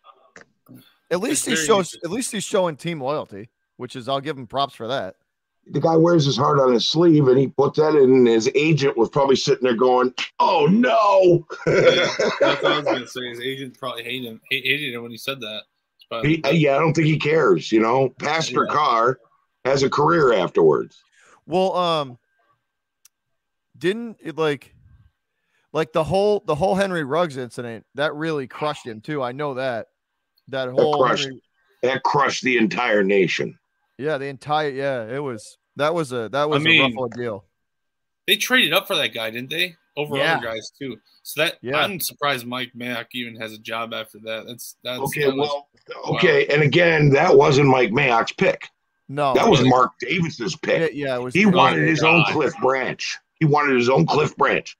at 1.12 1.20
least 1.20 1.46
he 1.46 1.56
shows. 1.56 1.98
At 2.04 2.12
least 2.12 2.32
he's 2.32 2.44
showing 2.44 2.76
team 2.76 3.02
loyalty, 3.02 3.50
which 3.78 3.96
is 3.96 4.08
I'll 4.08 4.22
give 4.22 4.38
him 4.38 4.48
props 4.48 4.76
for 4.76 4.88
that. 4.88 5.16
The 5.72 5.80
guy 5.80 5.96
wears 5.96 6.26
his 6.26 6.38
heart 6.38 6.60
on 6.60 6.74
his 6.74 6.90
sleeve, 6.90 7.28
and 7.28 7.38
he 7.38 7.48
put 7.48 7.76
that 7.76 7.96
in. 7.96 8.12
And 8.12 8.28
his 8.28 8.50
agent 8.56 8.98
was 8.98 9.10
probably 9.10 9.36
sitting 9.36 9.64
there 9.64 9.76
going, 9.76 10.14
"Oh 10.40 10.68
no!" 10.68 11.46
yeah, 11.68 12.08
that's 12.40 12.64
what 12.64 12.72
I 12.72 12.76
was 12.78 12.86
going 12.86 13.02
to 13.02 13.08
say. 13.08 13.30
His 13.30 13.40
agent 13.40 13.78
probably 13.78 14.04
hated 14.04 14.28
him. 14.28 14.42
Hated 14.50 14.94
him 14.94 15.04
when 15.04 15.12
he 15.12 15.18
said 15.18 15.40
that. 15.42 15.64
He, 16.24 16.42
yeah, 16.52 16.76
I 16.76 16.80
don't 16.80 16.94
think 16.94 17.08
he 17.08 17.20
cares. 17.20 17.72
You 17.72 17.82
know, 17.82 18.10
Pastor 18.20 18.66
yeah. 18.68 18.74
Carr 18.74 19.20
has 19.64 19.84
a 19.84 19.90
career 19.90 20.34
afterwards. 20.34 21.04
Well, 21.46 21.76
um, 21.76 22.18
didn't 23.78 24.18
it 24.20 24.36
like, 24.38 24.74
like 25.72 25.94
the 25.94 26.04
whole 26.04 26.44
the 26.46 26.56
whole 26.56 26.76
Henry 26.76 27.04
Ruggs 27.04 27.38
incident 27.38 27.86
that 27.96 28.16
really 28.16 28.48
crushed 28.48 28.88
him 28.88 29.02
too. 29.02 29.22
I 29.22 29.34
know 29.34 29.54
that. 29.56 29.88
That 30.50 30.70
whole 30.70 31.04
that 31.04 31.08
crushed, 31.08 31.30
that 31.84 32.04
crushed 32.04 32.44
the 32.44 32.58
entire 32.58 33.04
nation. 33.04 33.58
Yeah, 33.98 34.18
the 34.18 34.26
entire 34.26 34.70
yeah, 34.70 35.04
it 35.04 35.20
was 35.20 35.58
that 35.76 35.94
was 35.94 36.12
a 36.12 36.30
that 36.30 36.50
was 36.50 36.62
I 36.62 36.64
mean, 36.64 36.82
a 36.82 36.84
rough 36.86 36.98
ordeal. 36.98 37.46
They 38.28 38.36
traded 38.36 38.74
up 38.74 38.88
for 38.88 38.96
that 38.96 39.14
guy, 39.14 39.30
didn't 39.30 39.50
they? 39.50 39.76
Over 39.98 40.18
yeah. 40.18 40.36
other 40.36 40.46
guys 40.46 40.72
too. 40.78 40.98
So 41.24 41.42
that 41.42 41.58
yeah. 41.62 41.78
I'm 41.78 42.00
surprised 42.00 42.46
Mike 42.46 42.72
Mayock 42.78 43.08
even 43.14 43.36
has 43.36 43.54
a 43.54 43.58
job 43.58 43.94
after 43.94 44.20
that. 44.20 44.46
That's 44.48 44.76
that's 44.84 45.00
okay. 45.00 45.26
That 45.26 45.36
was, 45.36 45.50
well, 45.50 46.16
okay, 46.16 46.46
wow. 46.48 46.56
and 46.56 46.64
again, 46.64 47.10
that 47.10 47.36
wasn't 47.36 47.68
Mike 47.70 47.92
Mayock's 47.92 48.32
pick. 48.34 48.70
No, 49.10 49.34
that 49.34 49.50
was 49.50 49.62
Mark 49.64 49.92
Davis's 50.00 50.56
pick. 50.56 50.92
Yeah, 50.94 51.20
yeah 51.20 51.30
he 51.34 51.46
wanted 51.46 51.88
his 51.88 52.02
God. 52.02 52.14
own 52.14 52.34
Cliff 52.34 52.54
Branch. 52.62 53.18
He 53.40 53.46
wanted 53.46 53.76
his 53.76 53.90
own 53.90 54.06
Cliff 54.06 54.36
Branch. 54.38 54.78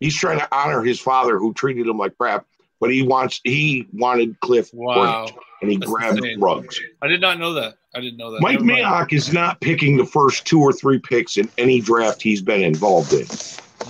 He's 0.00 0.16
trying 0.16 0.38
to 0.38 0.48
honor 0.54 0.82
his 0.82 0.98
father, 0.98 1.38
who 1.38 1.54
treated 1.54 1.86
him 1.86 1.98
like 1.98 2.16
crap 2.16 2.46
but 2.80 2.92
he 2.92 3.02
wants 3.02 3.40
he 3.44 3.86
wanted 3.92 4.38
Cliff 4.40 4.70
wow. 4.72 5.26
and 5.62 5.70
he 5.70 5.76
That's 5.76 5.90
grabbed 5.90 6.18
insane. 6.18 6.40
Ruggs. 6.40 6.80
I 7.02 7.08
did 7.08 7.20
not 7.20 7.38
know 7.38 7.54
that. 7.54 7.74
I 7.94 8.00
didn't 8.00 8.18
know 8.18 8.30
that. 8.32 8.42
Mike 8.42 8.58
Mayock 8.58 9.12
is 9.12 9.32
not 9.32 9.60
picking 9.60 9.96
the 9.96 10.04
first 10.04 10.46
two 10.46 10.60
or 10.60 10.72
three 10.72 10.98
picks 10.98 11.36
in 11.38 11.48
any 11.56 11.80
draft 11.80 12.20
he's 12.20 12.42
been 12.42 12.62
involved 12.62 13.12
in. 13.12 13.26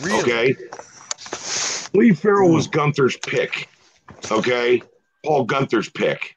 Really? 0.00 0.20
Okay. 0.20 0.56
Lee 1.92 2.12
Farrell 2.12 2.52
was 2.52 2.68
Gunther's 2.68 3.16
pick. 3.16 3.68
Okay. 4.30 4.82
Paul 5.24 5.44
Gunther's 5.44 5.88
pick. 5.88 6.36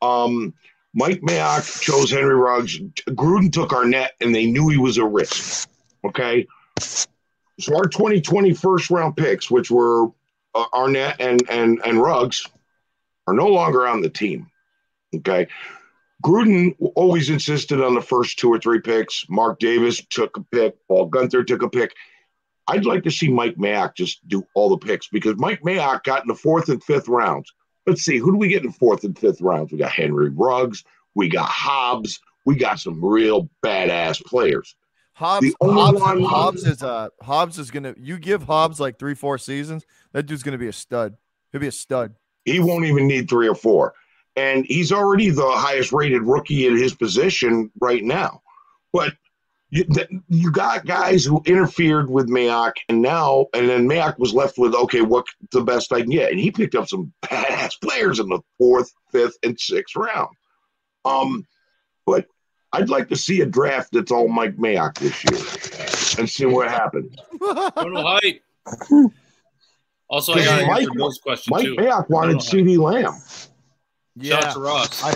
Um, 0.00 0.54
Mike 0.94 1.20
Mayock 1.20 1.80
chose 1.80 2.10
Henry 2.10 2.34
Ruggs. 2.34 2.78
Gruden 3.10 3.52
took 3.52 3.70
Arnette, 3.70 4.10
and 4.20 4.34
they 4.34 4.46
knew 4.46 4.68
he 4.68 4.78
was 4.78 4.96
a 4.96 5.04
risk. 5.04 5.68
Okay. 6.04 6.46
So 6.78 7.76
our 7.76 7.86
2020 7.86 8.54
first 8.54 8.90
round 8.90 9.16
picks, 9.16 9.50
which 9.50 9.70
were 9.70 10.08
Arnette 10.54 11.16
and 11.20 11.42
and 11.50 11.80
and 11.84 12.00
Ruggs 12.00 12.46
are 13.26 13.34
no 13.34 13.48
longer 13.48 13.86
on 13.86 14.00
the 14.00 14.10
team. 14.10 14.48
Okay. 15.14 15.46
Gruden 16.24 16.74
always 16.94 17.28
insisted 17.28 17.82
on 17.82 17.94
the 17.94 18.00
first 18.00 18.38
two 18.38 18.50
or 18.50 18.58
three 18.58 18.80
picks. 18.80 19.26
Mark 19.28 19.58
Davis 19.58 20.02
took 20.08 20.36
a 20.36 20.42
pick. 20.42 20.74
Paul 20.88 21.06
Gunther 21.06 21.44
took 21.44 21.62
a 21.62 21.68
pick. 21.68 21.94
I'd 22.66 22.86
like 22.86 23.02
to 23.02 23.10
see 23.10 23.28
Mike 23.28 23.56
Mayock 23.56 23.94
just 23.94 24.26
do 24.26 24.42
all 24.54 24.70
the 24.70 24.78
picks 24.78 25.08
because 25.08 25.36
Mike 25.36 25.60
Mayock 25.60 26.04
got 26.04 26.22
in 26.22 26.28
the 26.28 26.34
fourth 26.34 26.70
and 26.70 26.82
fifth 26.82 27.08
rounds. 27.08 27.52
Let's 27.86 28.02
see, 28.02 28.16
who 28.16 28.32
do 28.32 28.38
we 28.38 28.48
get 28.48 28.64
in 28.64 28.72
fourth 28.72 29.04
and 29.04 29.18
fifth 29.18 29.42
rounds? 29.42 29.70
We 29.70 29.78
got 29.78 29.90
Henry 29.92 30.30
Ruggs. 30.30 30.82
We 31.14 31.28
got 31.28 31.48
Hobbs. 31.48 32.18
we 32.46 32.56
got 32.56 32.78
some 32.80 33.04
real 33.04 33.50
badass 33.62 34.24
players. 34.24 34.74
Hobbs, 35.14 35.54
Hobbs, 35.62 36.00
one, 36.00 36.22
Hobbs 36.22 36.64
is 36.66 36.82
uh 36.82 37.08
Hobbs 37.22 37.58
is 37.58 37.70
gonna 37.70 37.94
you 37.96 38.18
give 38.18 38.44
Hobbs 38.44 38.80
like 38.80 38.98
three, 38.98 39.14
four 39.14 39.38
seasons, 39.38 39.84
that 40.12 40.24
dude's 40.24 40.42
gonna 40.42 40.58
be 40.58 40.68
a 40.68 40.72
stud. 40.72 41.16
He'll 41.52 41.60
be 41.60 41.68
a 41.68 41.72
stud. 41.72 42.14
He 42.44 42.58
won't 42.60 42.84
even 42.84 43.06
need 43.06 43.30
three 43.30 43.48
or 43.48 43.54
four. 43.54 43.94
And 44.36 44.66
he's 44.66 44.90
already 44.90 45.30
the 45.30 45.50
highest 45.50 45.92
rated 45.92 46.22
rookie 46.22 46.66
in 46.66 46.76
his 46.76 46.94
position 46.94 47.70
right 47.80 48.02
now. 48.02 48.42
But 48.92 49.14
you, 49.70 49.84
you 50.28 50.50
got 50.52 50.86
guys 50.86 51.24
who 51.24 51.42
interfered 51.46 52.10
with 52.10 52.28
Mayock, 52.28 52.74
and 52.88 53.02
now, 53.02 53.46
and 53.54 53.68
then 53.68 53.88
Mayock 53.88 54.18
was 54.18 54.32
left 54.32 54.58
with, 54.58 54.74
okay, 54.74 55.02
what's 55.02 55.32
the 55.50 55.62
best 55.62 55.92
I 55.92 56.02
can 56.02 56.10
get? 56.10 56.30
And 56.30 56.38
he 56.38 56.50
picked 56.50 56.74
up 56.74 56.88
some 56.88 57.12
badass 57.24 57.80
players 57.80 58.20
in 58.20 58.28
the 58.28 58.40
fourth, 58.58 58.92
fifth, 59.10 59.36
and 59.42 59.58
sixth 59.58 59.96
round. 59.96 60.28
Um, 61.04 61.46
but 62.06 62.26
I'd 62.74 62.88
like 62.88 63.08
to 63.08 63.16
see 63.16 63.40
a 63.40 63.46
draft 63.46 63.92
that's 63.92 64.10
all 64.10 64.28
Mike 64.28 64.56
Mayock 64.56 64.98
this 64.98 65.24
year 65.24 65.38
and 66.18 66.28
see 66.28 66.46
what 66.46 66.68
happens. 66.68 67.14
height. 67.28 68.42
Also, 70.08 70.34
I 70.34 70.44
got 70.44 70.66
Mike, 70.66 70.88
Bill's 70.94 71.18
question 71.18 71.52
Mike 71.52 71.64
too. 71.64 71.76
Mayock 71.76 72.08
wanted 72.10 72.36
CeeDee 72.38 72.78
Lamb. 72.78 73.14
Yeah. 74.16 74.40
Shout 74.40 74.44
out 74.44 74.52
to 74.54 74.60
Ross. 74.60 75.04
I, 75.04 75.12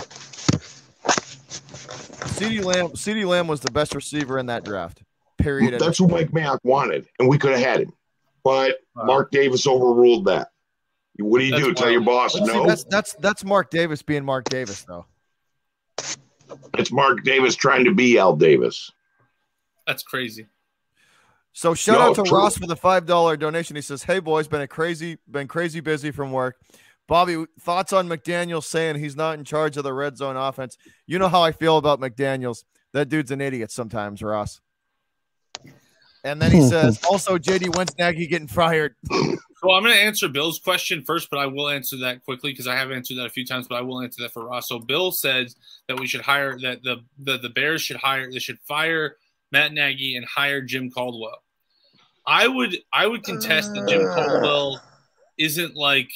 CeeDee 2.27 2.63
Lamb, 2.63 2.87
CeeDee 2.89 3.25
Lamb 3.27 3.47
was 3.47 3.59
the 3.61 3.71
best 3.71 3.93
receiver 3.93 4.39
in 4.39 4.45
that 4.47 4.63
draft. 4.63 5.01
Period. 5.37 5.79
That's 5.79 5.97
who 5.97 6.07
Mike 6.07 6.31
Mayock 6.31 6.59
wanted, 6.63 7.07
and 7.19 7.29
we 7.29 7.37
could 7.37 7.51
have 7.51 7.61
had 7.61 7.81
him, 7.81 7.93
but 8.43 8.79
wow. 8.95 9.03
Mark 9.03 9.31
Davis 9.31 9.67
overruled 9.67 10.25
that. 10.25 10.49
What 11.17 11.39
do 11.39 11.45
you 11.45 11.51
that's 11.51 11.63
do? 11.63 11.73
Tell 11.73 11.89
your 11.89 12.01
boss 12.01 12.35
no. 12.35 12.45
See, 12.45 12.65
that's 12.65 12.83
that's 12.85 13.13
that's 13.15 13.43
Mark 13.43 13.69
Davis 13.69 14.01
being 14.01 14.25
Mark 14.25 14.49
Davis, 14.49 14.83
though. 14.83 15.05
It's 16.75 16.91
Mark 16.91 17.23
Davis 17.23 17.55
trying 17.55 17.85
to 17.85 17.93
be 17.93 18.17
Al 18.17 18.35
Davis. 18.35 18.91
That's 19.85 20.03
crazy. 20.03 20.47
So 21.53 21.73
shout 21.73 21.99
no, 21.99 22.09
out 22.09 22.15
to 22.15 22.23
true. 22.23 22.37
Ross 22.37 22.57
for 22.57 22.67
the 22.67 22.75
five 22.75 23.05
dollar 23.05 23.35
donation. 23.35 23.75
He 23.75 23.81
says, 23.81 24.03
"Hey 24.03 24.19
boys, 24.19 24.47
been 24.47 24.61
a 24.61 24.67
crazy, 24.67 25.17
been 25.29 25.47
crazy 25.47 25.79
busy 25.79 26.11
from 26.11 26.31
work. 26.31 26.57
Bobby, 27.07 27.43
thoughts 27.59 27.91
on 27.91 28.07
McDaniels 28.07 28.65
saying 28.65 28.97
he's 28.97 29.15
not 29.15 29.39
in 29.39 29.43
charge 29.43 29.77
of 29.77 29.83
the 29.83 29.93
red 29.93 30.15
zone 30.15 30.37
offense? 30.37 30.77
You 31.07 31.17
know 31.17 31.27
how 31.27 31.41
I 31.41 31.51
feel 31.51 31.77
about 31.77 31.99
McDaniels. 31.99 32.63
That 32.93 33.09
dude's 33.09 33.31
an 33.31 33.41
idiot 33.41 33.71
sometimes, 33.71 34.21
Ross. 34.21 34.61
And 36.23 36.41
then 36.41 36.51
he 36.51 36.61
says, 36.61 37.01
also, 37.09 37.37
JD, 37.37 37.75
when's 37.75 37.97
Nagy 37.97 38.27
getting 38.27 38.47
fired? 38.47 38.95
So 39.61 39.71
I'm 39.71 39.83
going 39.83 39.95
to 39.95 40.01
answer 40.01 40.27
Bill's 40.27 40.59
question 40.59 41.03
first, 41.05 41.29
but 41.29 41.37
I 41.37 41.45
will 41.45 41.69
answer 41.69 41.97
that 41.97 42.23
quickly 42.23 42.51
because 42.51 42.67
I 42.67 42.75
have 42.75 42.91
answered 42.91 43.17
that 43.17 43.25
a 43.25 43.29
few 43.29 43.45
times, 43.45 43.67
but 43.67 43.75
I 43.75 43.81
will 43.81 44.01
answer 44.01 44.21
that 44.23 44.31
for 44.31 44.45
Ross. 44.45 44.67
So 44.67 44.79
Bill 44.79 45.11
says 45.11 45.55
that 45.87 45.99
we 45.99 46.07
should 46.07 46.21
hire 46.21 46.57
that 46.59 46.83
the, 46.83 47.03
the 47.17 47.37
the 47.37 47.49
Bears 47.49 47.81
should 47.81 47.97
hire 47.97 48.31
they 48.31 48.39
should 48.39 48.59
fire 48.67 49.17
Matt 49.51 49.73
Nagy 49.73 50.15
and 50.15 50.25
hire 50.25 50.61
Jim 50.61 50.89
Caldwell. 50.89 51.43
I 52.25 52.47
would 52.47 52.77
I 52.93 53.05
would 53.07 53.23
contest 53.23 53.73
that 53.73 53.87
Jim 53.89 54.05
uh. 54.05 54.15
Caldwell 54.15 54.81
isn't 55.37 55.75
like 55.75 56.11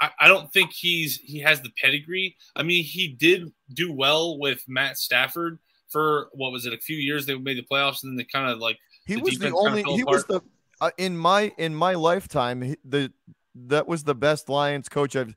I, 0.00 0.10
I 0.20 0.28
don't 0.28 0.50
think 0.52 0.72
he's 0.72 1.16
he 1.16 1.40
has 1.40 1.60
the 1.60 1.70
pedigree. 1.76 2.36
I 2.56 2.62
mean, 2.62 2.84
he 2.84 3.08
did 3.08 3.52
do 3.72 3.92
well 3.92 4.38
with 4.38 4.64
Matt 4.66 4.98
Stafford 4.98 5.58
for 5.88 6.28
what 6.32 6.52
was 6.52 6.64
it 6.64 6.72
a 6.72 6.78
few 6.78 6.96
years 6.96 7.26
they 7.26 7.36
made 7.36 7.58
the 7.58 7.66
playoffs 7.70 8.02
and 8.02 8.10
then 8.10 8.16
they 8.16 8.24
kind 8.24 8.50
of 8.50 8.58
like 8.58 8.78
he 9.06 9.16
was 9.16 9.38
the 9.38 9.54
only 9.54 9.82
he 9.82 10.02
apart. 10.02 10.16
was 10.16 10.24
the 10.26 10.40
uh, 10.80 10.90
in 10.98 11.16
my 11.16 11.52
in 11.58 11.74
my 11.74 11.94
lifetime 11.94 12.74
the 12.84 13.12
that 13.54 13.86
was 13.86 14.04
the 14.04 14.14
best 14.14 14.48
Lions 14.48 14.88
coach 14.88 15.16
I've 15.16 15.34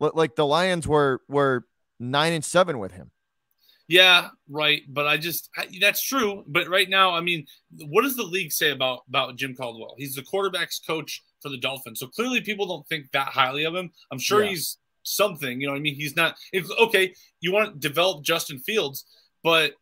like 0.00 0.34
the 0.34 0.46
Lions 0.46 0.86
were 0.88 1.20
were 1.28 1.66
9 1.98 2.32
and 2.32 2.44
7 2.44 2.78
with 2.78 2.92
him. 2.92 3.10
Yeah, 3.86 4.28
right, 4.48 4.82
but 4.88 5.08
I 5.08 5.16
just 5.16 5.50
I, 5.56 5.66
that's 5.80 6.00
true, 6.00 6.44
but 6.46 6.68
right 6.68 6.88
now, 6.88 7.10
I 7.10 7.20
mean, 7.20 7.44
what 7.88 8.02
does 8.02 8.14
the 8.14 8.22
league 8.22 8.52
say 8.52 8.70
about 8.70 9.00
about 9.08 9.34
Jim 9.34 9.56
Caldwell? 9.56 9.96
He's 9.98 10.14
the 10.14 10.22
quarterbacks 10.22 10.78
coach 10.86 11.24
for 11.42 11.48
the 11.48 11.58
Dolphins. 11.58 11.98
So 11.98 12.06
clearly 12.06 12.40
people 12.40 12.66
don't 12.66 12.86
think 12.86 13.10
that 13.12 13.28
highly 13.28 13.64
of 13.64 13.74
him. 13.74 13.90
I'm 14.12 14.20
sure 14.20 14.44
yeah. 14.44 14.50
he's 14.50 14.78
something, 15.02 15.60
you 15.60 15.66
know 15.66 15.72
what 15.72 15.78
I 15.78 15.82
mean? 15.82 15.96
He's 15.96 16.14
not 16.14 16.36
it's 16.52 16.70
okay, 16.70 17.14
you 17.40 17.52
want 17.52 17.72
to 17.72 17.88
develop 17.88 18.22
Justin 18.22 18.60
Fields, 18.60 19.04
but 19.42 19.72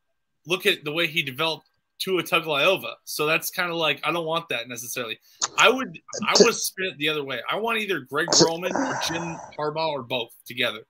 look 0.46 0.64
at 0.64 0.84
the 0.84 0.92
way 0.92 1.06
he 1.06 1.22
developed 1.22 1.67
Tua 1.98 2.22
Tagovailoa. 2.22 2.94
So 3.04 3.26
that's 3.26 3.50
kind 3.50 3.70
of 3.70 3.76
like 3.76 4.00
I 4.04 4.12
don't 4.12 4.26
want 4.26 4.48
that 4.50 4.68
necessarily. 4.68 5.18
I 5.58 5.68
would 5.68 5.98
I 6.26 6.34
would 6.40 6.54
spin 6.54 6.86
it 6.86 6.98
the 6.98 7.08
other 7.08 7.24
way. 7.24 7.40
I 7.50 7.56
want 7.56 7.78
either 7.78 8.00
Greg 8.00 8.28
Roman 8.44 8.74
or 8.74 8.98
Jim 9.06 9.36
Harbaugh 9.58 9.90
or 9.90 10.02
both 10.02 10.30
together. 10.46 10.80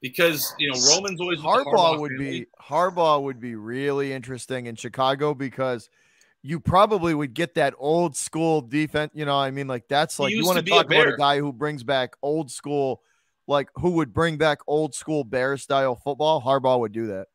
Because 0.00 0.54
you 0.58 0.70
know 0.70 0.78
Roman's 0.94 1.20
always 1.20 1.40
Harbaugh, 1.40 1.64
Harbaugh 1.64 2.00
would 2.00 2.12
family. 2.12 2.40
be 2.40 2.46
Harbaugh 2.62 3.22
would 3.22 3.40
be 3.40 3.56
really 3.56 4.12
interesting 4.12 4.66
in 4.66 4.76
Chicago 4.76 5.34
because 5.34 5.88
you 6.42 6.60
probably 6.60 7.14
would 7.14 7.34
get 7.34 7.54
that 7.56 7.74
old 7.78 8.16
school 8.16 8.60
defense. 8.60 9.10
You 9.14 9.24
know, 9.24 9.36
I 9.36 9.50
mean, 9.50 9.66
like 9.66 9.88
that's 9.88 10.20
like 10.20 10.32
you 10.32 10.46
want 10.46 10.64
to 10.64 10.70
talk 10.70 10.90
a 10.90 10.94
about 10.94 11.14
a 11.14 11.16
guy 11.16 11.38
who 11.38 11.52
brings 11.52 11.82
back 11.82 12.14
old 12.22 12.50
school, 12.50 13.02
like 13.48 13.70
who 13.74 13.92
would 13.92 14.12
bring 14.12 14.36
back 14.36 14.58
old 14.68 14.94
school 14.94 15.24
bear 15.24 15.56
style 15.56 15.96
football. 15.96 16.40
Harbaugh 16.40 16.78
would 16.78 16.92
do 16.92 17.08
that. 17.08 17.26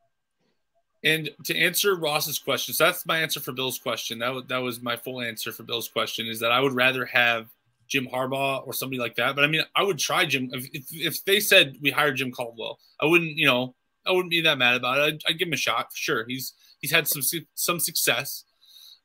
And 1.04 1.30
to 1.44 1.58
answer 1.58 1.96
Ross's 1.96 2.40
question, 2.40 2.74
so 2.74 2.86
that's 2.86 3.06
my 3.06 3.20
answer 3.20 3.40
for 3.40 3.52
Bill's 3.52 3.78
question. 3.78 4.20
That 4.20 4.34
was, 4.34 4.44
that 4.48 4.58
was 4.58 4.82
my 4.82 4.96
full 4.96 5.22
answer 5.22 5.52
for 5.52 5.64
Bill's 5.64 5.90
question 5.90 6.28
is 6.28 6.40
that 6.40 6.52
I 6.52 6.62
would 6.62 6.74
rather 6.74 7.06
have 7.06 7.48
Jim 7.88 8.08
Harbaugh 8.08 8.66
or 8.66 8.74
somebody 8.74 9.00
like 9.00 9.16
that. 9.16 9.36
But 9.36 9.44
I 9.44 9.48
mean, 9.48 9.64
I 9.76 9.84
would 9.84 10.00
try 10.00 10.26
Jim. 10.26 10.50
If, 10.54 10.70
if, 10.74 10.86
if 10.92 11.26
they 11.26 11.40
said 11.40 11.76
we 11.82 11.92
hired 11.92 12.16
Jim 12.16 12.32
Caldwell, 12.32 12.80
I 13.02 13.06
wouldn't, 13.06 13.32
you 13.32 13.46
know, 13.46 13.76
I 14.06 14.12
wouldn't 14.12 14.32
be 14.32 14.42
that 14.42 14.58
mad 14.58 14.76
about 14.76 14.98
it. 14.98 15.02
I'd, 15.02 15.32
I'd 15.32 15.40
give 15.40 15.48
him 15.48 15.54
a 15.54 15.58
shot 15.58 15.92
for 15.92 15.98
sure. 15.98 16.26
He's 16.26 16.54
he's 16.80 16.92
had 16.92 17.08
some 17.08 17.22
some 17.54 17.80
success. 17.80 18.46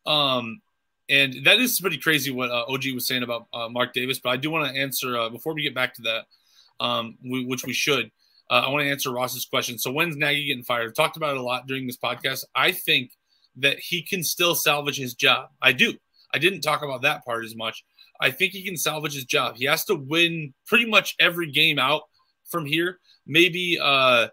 Um, 0.06 0.60
and 1.10 1.44
that 1.44 1.58
is 1.58 1.80
pretty 1.80 1.98
crazy 1.98 2.30
what 2.30 2.50
uh, 2.50 2.64
OG 2.68 2.84
was 2.94 3.06
saying 3.06 3.22
about 3.22 3.46
uh, 3.52 3.68
Mark 3.68 3.94
Davis. 3.94 4.18
But 4.18 4.30
I 4.30 4.36
do 4.36 4.50
want 4.50 4.72
to 4.72 4.80
answer 4.80 5.16
uh, 5.16 5.28
before 5.30 5.54
we 5.54 5.62
get 5.62 5.74
back 5.74 5.94
to 5.94 6.02
that, 6.02 6.26
um, 6.84 7.16
we, 7.24 7.46
which 7.46 7.64
we 7.64 7.72
should. 7.72 8.10
Uh, 8.50 8.62
I 8.66 8.70
want 8.70 8.84
to 8.84 8.90
answer 8.90 9.12
Ross's 9.12 9.44
question. 9.44 9.78
So 9.78 9.90
when's 9.90 10.16
Nagy 10.16 10.46
getting 10.46 10.64
fired? 10.64 10.94
Talked 10.94 11.16
about 11.16 11.36
it 11.36 11.40
a 11.40 11.42
lot 11.42 11.66
during 11.66 11.86
this 11.86 11.98
podcast. 11.98 12.44
I 12.54 12.72
think 12.72 13.12
that 13.56 13.78
he 13.78 14.02
can 14.02 14.22
still 14.22 14.54
salvage 14.54 14.96
his 14.96 15.14
job. 15.14 15.50
I 15.60 15.72
do. 15.72 15.94
I 16.32 16.38
didn't 16.38 16.60
talk 16.60 16.82
about 16.82 17.02
that 17.02 17.24
part 17.24 17.44
as 17.44 17.56
much. 17.56 17.84
I 18.20 18.30
think 18.30 18.52
he 18.52 18.62
can 18.62 18.76
salvage 18.76 19.14
his 19.14 19.24
job. 19.24 19.56
He 19.56 19.66
has 19.66 19.84
to 19.86 19.94
win 19.94 20.54
pretty 20.66 20.86
much 20.86 21.14
every 21.20 21.50
game 21.50 21.78
out 21.78 22.02
from 22.46 22.66
here. 22.66 22.98
Maybe, 23.26 23.78
uh, 23.80 24.28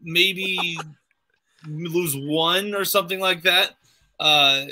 maybe 0.00 0.78
lose 1.66 2.14
one 2.16 2.74
or 2.74 2.84
something 2.84 3.20
like 3.20 3.42
that. 3.42 3.74
Uh, 4.20 4.66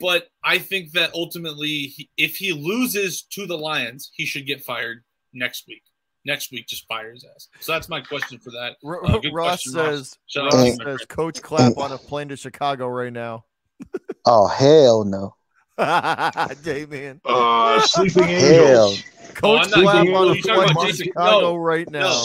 but 0.00 0.28
I 0.44 0.58
think 0.58 0.92
that 0.92 1.12
ultimately, 1.14 1.86
he, 1.86 2.10
if 2.16 2.36
he 2.36 2.52
loses 2.52 3.22
to 3.32 3.46
the 3.46 3.58
Lions, 3.58 4.10
he 4.14 4.24
should 4.26 4.46
get 4.46 4.64
fired 4.64 5.02
next 5.32 5.66
week. 5.66 5.82
Next 6.24 6.52
week, 6.52 6.68
just 6.68 6.86
fire 6.86 7.12
his 7.12 7.24
ass. 7.24 7.48
So 7.60 7.72
that's 7.72 7.88
my 7.88 8.00
question 8.00 8.38
for 8.38 8.50
that. 8.50 8.76
Uh, 8.84 9.30
Ross 9.32 9.62
question, 9.62 9.72
says, 9.72 10.18
Ross. 10.36 10.54
Ross 10.54 10.76
says, 10.76 11.06
Coach 11.08 11.42
Clap 11.42 11.76
on 11.76 11.90
a 11.92 11.98
plane 11.98 12.28
to 12.28 12.36
Chicago 12.36 12.86
right 12.86 13.12
now. 13.12 13.44
oh 14.26 14.46
hell 14.46 15.04
no! 15.04 15.34
Damien. 16.62 17.20
Uh, 17.24 17.80
sleeping 17.80 18.24
angels. 18.28 19.02
Coach 19.34 19.68
oh, 19.74 19.82
Clap 19.82 20.06
on 20.06 20.36
a 20.36 20.40
plane 20.40 20.86
to 20.86 20.92
Chicago 20.92 21.40
no, 21.40 21.56
right 21.56 21.90
now. 21.90 22.02
No, 22.02 22.24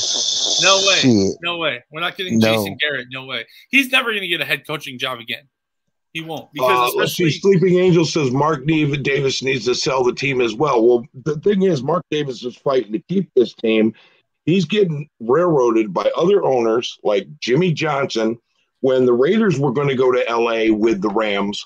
no 0.62 0.88
way. 0.88 0.96
Shit. 0.96 1.38
No 1.42 1.58
way. 1.58 1.84
We're 1.92 2.02
not 2.02 2.18
getting 2.18 2.38
no. 2.38 2.54
Jason 2.54 2.78
Garrett. 2.80 3.08
No 3.10 3.26
way. 3.26 3.46
He's 3.70 3.92
never 3.92 4.12
going 4.12 4.22
to 4.22 4.28
get 4.28 4.42
a 4.42 4.46
head 4.46 4.68
coaching 4.68 5.00
job 5.00 5.20
again. 5.20 5.48
He 6.14 6.22
won't 6.22 6.52
because 6.54 6.94
uh, 6.94 6.98
let's 6.98 7.14
see. 7.14 7.30
Sleeping 7.30 7.78
Angel 7.78 8.06
says 8.06 8.32
Mark 8.32 8.66
Davis 8.66 9.44
needs 9.44 9.66
to 9.66 9.76
sell 9.76 10.04
the 10.04 10.14
team 10.14 10.42
as 10.42 10.56
well. 10.56 10.86
Well, 10.86 11.06
the 11.26 11.40
thing 11.40 11.64
is, 11.64 11.84
Mark 11.84 12.04
Davis 12.10 12.44
is 12.44 12.56
fighting 12.56 12.94
to 12.94 13.00
keep 13.00 13.30
this 13.36 13.54
team. 13.54 13.94
He's 14.46 14.66
getting 14.66 15.10
railroaded 15.20 15.94
by 15.94 16.10
other 16.16 16.44
owners 16.44 16.98
like 17.04 17.28
Jimmy 17.40 17.74
Johnson. 17.74 18.40
When 18.80 19.06
the 19.06 19.14
Raiders 19.14 19.60
were 19.60 19.74
going 19.74 19.88
to 19.90 19.96
go 19.96 20.12
to 20.12 20.24
LA 20.30 20.74
with 20.74 21.02
the 21.02 21.10
Rams, 21.10 21.66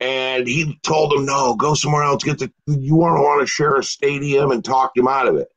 and 0.00 0.46
he 0.46 0.78
told 0.82 1.12
them, 1.12 1.24
"No, 1.24 1.54
go 1.54 1.74
somewhere 1.74 2.02
else. 2.02 2.24
Get 2.24 2.38
the 2.38 2.50
you 2.66 2.96
want 2.96 3.16
to 3.16 3.22
want 3.22 3.40
to 3.40 3.46
share 3.46 3.76
a 3.76 3.84
stadium 3.84 4.50
and 4.50 4.64
talk 4.64 4.96
him 4.96 5.06
out 5.06 5.28
of 5.28 5.36
it." 5.36 5.48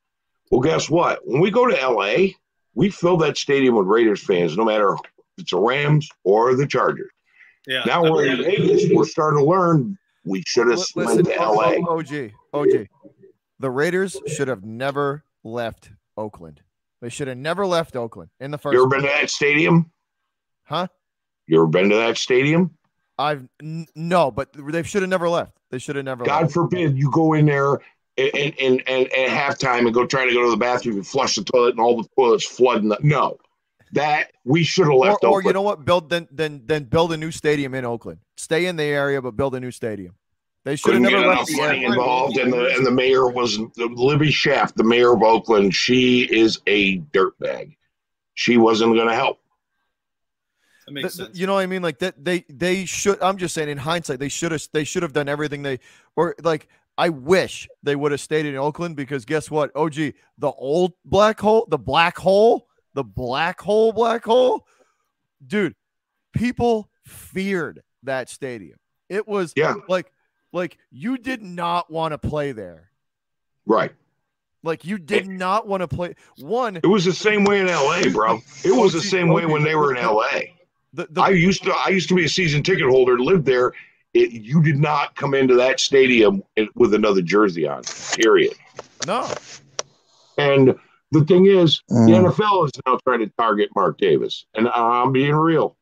Well, 0.51 0.61
guess 0.61 0.89
what? 0.89 1.19
When 1.25 1.41
we 1.41 1.51
go 1.51 1.67
to 1.67 1.87
LA, 1.87 2.33
we 2.73 2.89
fill 2.89 3.17
that 3.17 3.37
stadium 3.37 3.75
with 3.75 3.87
Raiders 3.87 4.23
fans, 4.23 4.55
no 4.55 4.65
matter 4.65 4.93
if 4.93 4.99
it's 5.37 5.51
the 5.51 5.59
Rams 5.59 6.09
or 6.23 6.55
the 6.55 6.67
Chargers. 6.67 7.11
Yeah. 7.69 7.83
Now 7.85 8.01
we're 8.01 8.25
in 8.25 8.43
Vegas. 8.43 8.89
We're 8.91 9.05
starting 9.05 9.39
to 9.39 9.45
learn 9.45 9.95
we 10.25 10.43
should 10.47 10.67
have 10.69 10.83
went 10.95 11.23
to 11.23 11.35
LA. 11.35 11.75
OG, 11.87 12.31
OG. 12.51 12.87
The 13.59 13.69
Raiders 13.69 14.17
should 14.25 14.47
have 14.47 14.65
never 14.65 15.23
left 15.43 15.91
Oakland. 16.17 16.61
They 16.99 17.09
should 17.09 17.27
have 17.27 17.37
never 17.37 17.67
left 17.67 17.95
Oakland 17.95 18.31
in 18.39 18.49
the 18.49 18.57
first. 18.57 18.73
You 18.73 18.81
ever 18.81 18.89
been 18.89 19.01
to 19.03 19.07
that 19.07 19.29
stadium? 19.29 19.91
Huh? 20.63 20.87
You 21.45 21.57
ever 21.61 21.67
been 21.67 21.89
to 21.89 21.95
that 21.95 22.17
stadium? 22.17 22.71
I've 23.19 23.47
n- 23.61 23.87
no, 23.95 24.31
but 24.31 24.49
they 24.53 24.81
should 24.81 25.03
have 25.03 25.09
never 25.09 25.29
left. 25.29 25.59
They 25.69 25.77
should 25.77 25.95
have 25.95 26.05
never. 26.05 26.23
God 26.25 26.43
left. 26.43 26.53
forbid 26.53 26.97
you 26.97 27.11
go 27.11 27.33
in 27.33 27.45
there 27.45 27.73
and 28.17 28.35
and, 28.35 28.53
and, 28.59 28.83
and 28.87 29.13
at 29.13 29.29
halftime 29.29 29.85
and 29.85 29.93
go 29.93 30.07
try 30.07 30.25
to 30.25 30.33
go 30.33 30.43
to 30.43 30.49
the 30.49 30.57
bathroom 30.57 30.95
and 30.95 31.05
flush 31.05 31.35
the 31.35 31.43
toilet 31.43 31.71
and 31.71 31.79
all 31.79 32.01
the 32.01 32.09
toilets 32.15 32.45
flooding. 32.45 32.89
The, 32.89 32.97
no, 33.01 33.37
that 33.93 34.31
we 34.43 34.63
should 34.63 34.87
have 34.87 34.95
left. 34.95 35.23
Or, 35.23 35.29
or 35.29 35.43
you 35.43 35.53
know 35.53 35.61
what? 35.61 35.85
Build 35.85 36.09
then 36.09 36.27
then 36.31 36.63
then 36.65 36.83
build 36.85 37.13
a 37.13 37.17
new 37.17 37.31
stadium 37.31 37.73
in 37.73 37.85
Oakland. 37.85 38.19
Stay 38.37 38.65
in 38.65 38.75
the 38.75 38.83
area, 38.83 39.21
but 39.21 39.35
build 39.35 39.55
a 39.55 39.59
new 39.59 39.71
stadium. 39.71 40.15
They 40.65 40.75
should 40.75 40.93
have 40.93 41.01
never 41.01 41.25
left 41.25 41.49
money 41.53 41.85
involved, 41.85 42.37
and 42.37 42.51
the 42.51 42.73
and 42.75 42.85
the 42.85 42.91
mayor 42.91 43.27
was 43.27 43.57
Libby 43.77 44.29
Schaaf, 44.29 44.73
the 44.75 44.83
mayor 44.83 45.13
of 45.13 45.23
Oakland. 45.23 45.73
She 45.73 46.21
is 46.23 46.59
a 46.67 46.99
dirtbag. 46.99 47.75
She 48.33 48.57
wasn't 48.57 48.93
going 48.93 49.07
to 49.07 49.15
help. 49.15 49.39
That 50.85 50.93
makes 50.93 51.15
the, 51.15 51.25
sense. 51.25 51.37
You 51.37 51.47
know 51.47 51.55
what 51.55 51.61
I 51.61 51.65
mean? 51.65 51.81
Like 51.81 51.99
that 51.99 52.23
they 52.23 52.45
they 52.49 52.85
should. 52.85 53.21
I'm 53.21 53.37
just 53.37 53.53
saying, 53.55 53.69
in 53.69 53.77
hindsight, 53.77 54.19
they 54.19 54.29
should 54.29 54.51
have 54.51 54.67
they 54.73 54.83
should 54.83 55.03
have 55.03 55.13
done 55.13 55.27
everything 55.27 55.63
they 55.63 55.79
or 56.15 56.35
like. 56.41 56.67
I 56.97 57.07
wish 57.07 57.69
they 57.81 57.95
would 57.95 58.11
have 58.11 58.19
stayed 58.19 58.45
in 58.45 58.57
Oakland 58.57 58.97
because 58.97 59.23
guess 59.23 59.49
what? 59.49 59.71
Oh, 59.73 59.85
OG, 59.85 59.95
the 60.37 60.51
old 60.51 60.91
black 61.05 61.39
hole, 61.39 61.65
the 61.69 61.77
black 61.77 62.17
hole, 62.17 62.67
the 62.93 63.03
black 63.03 63.61
hole, 63.61 63.91
black 63.91 64.25
hole, 64.25 64.65
dude. 65.45 65.75
People 66.33 66.89
feared 67.05 67.81
that 68.03 68.29
stadium. 68.29 68.77
It 69.09 69.27
was 69.27 69.53
yeah. 69.55 69.75
like 69.87 70.11
like 70.53 70.77
you 70.91 71.17
did 71.17 71.41
not 71.41 71.91
want 71.91 72.11
to 72.11 72.17
play 72.17 72.51
there. 72.51 72.91
Right. 73.65 73.91
Like 74.63 74.85
you 74.85 74.97
did 74.97 75.27
not 75.27 75.67
want 75.67 75.81
to 75.81 75.87
play 75.87 76.15
one. 76.37 76.77
It 76.77 76.87
was 76.87 77.05
the 77.05 77.13
same 77.13 77.45
way 77.45 77.61
in 77.61 77.67
LA, 77.67 78.03
bro. 78.11 78.33
Oh, 78.33 78.41
it 78.63 78.71
was 78.71 78.93
the 78.93 79.01
same 79.01 79.31
oh, 79.31 79.35
way 79.35 79.45
when 79.45 79.63
they 79.63 79.75
were 79.75 79.95
in 79.95 80.03
LA. 80.03 80.39
The, 80.93 81.07
the, 81.09 81.21
I 81.21 81.29
used 81.29 81.63
to 81.63 81.71
I 81.71 81.89
used 81.89 82.09
to 82.09 82.15
be 82.15 82.25
a 82.25 82.29
season 82.29 82.61
ticket 82.63 82.87
holder, 82.87 83.19
lived 83.19 83.45
there. 83.45 83.71
It, 84.13 84.31
you 84.31 84.61
did 84.61 84.77
not 84.77 85.15
come 85.15 85.33
into 85.33 85.55
that 85.55 85.79
stadium 85.79 86.43
eh, 86.57 86.65
with 86.75 86.93
another 86.93 87.21
jersey 87.21 87.67
on. 87.67 87.83
Period. 88.15 88.53
No. 89.05 89.31
And 90.37 90.75
the 91.11 91.25
thing 91.25 91.45
is, 91.45 91.81
mm. 91.89 92.05
the 92.05 92.29
NFL 92.29 92.65
is 92.65 92.71
now 92.85 92.97
trying 93.03 93.19
to 93.19 93.31
target 93.37 93.69
Mark 93.75 93.97
Davis, 93.97 94.45
and 94.55 94.67
I'm 94.69 95.11
being 95.11 95.35
real. 95.35 95.75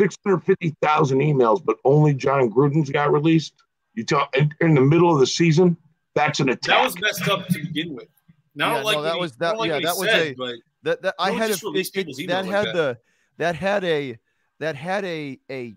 650,000 0.00 1.18
emails, 1.20 1.64
but 1.64 1.78
only 1.84 2.14
Jon 2.14 2.50
Gruden's 2.50 2.90
got 2.90 3.12
released. 3.12 3.54
You 3.94 4.04
tell 4.04 4.28
in, 4.34 4.52
in, 4.60 4.74
the 4.74 4.80
middle 4.82 5.12
of 5.12 5.20
the 5.20 5.26
season, 5.26 5.76
that's 6.14 6.40
an 6.40 6.50
attack. 6.50 6.76
That 6.76 6.84
was 6.84 7.00
messed 7.00 7.28
up 7.28 7.46
to 7.48 7.58
begin 7.60 7.94
with. 7.94 8.08
Not 8.54 8.76
yeah, 8.78 8.82
like 8.82 8.96
no, 8.96 9.02
that 9.02 9.14
he, 9.14 9.20
was 9.20 9.32
that. 9.36 9.58
Like 9.58 9.68
yeah, 9.68 9.80
that 9.80 9.96
was 9.96 10.08
said, 10.08 10.34
a 10.38 10.54
that, 10.82 11.02
that 11.02 11.14
I 11.18 11.30
had 11.30 11.50
a 11.50 11.54
it, 11.54 11.90
it, 11.94 12.28
that 12.28 12.44
had 12.44 12.66
that. 12.66 12.74
the 12.74 12.98
that 13.38 13.54
had 13.54 13.84
a 13.84 14.18
that 14.60 14.76
had 14.76 15.04
a 15.04 15.38
a 15.50 15.74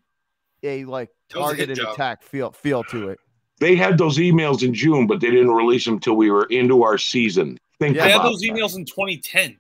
a 0.64 0.86
like 0.86 1.10
targeted 1.30 1.80
a 1.80 1.92
attack 1.92 2.24
feel 2.24 2.52
feel 2.52 2.84
to 2.86 3.10
it. 3.10 3.20
They 3.60 3.76
had 3.76 3.98
those 3.98 4.18
emails 4.18 4.64
in 4.64 4.74
June, 4.74 5.08
but 5.08 5.20
they 5.20 5.30
didn't 5.30 5.52
release 5.52 5.86
them 5.86 5.96
until 5.96 6.16
we 6.16 6.32
were 6.32 6.46
into 6.46 6.84
our 6.84 6.98
season. 6.98 7.58
Think 7.80 7.96
yeah, 7.96 8.06
they 8.06 8.12
had 8.12 8.24
those 8.24 8.44
emails 8.44 8.76
in 8.76 8.86
2010. 8.86 9.58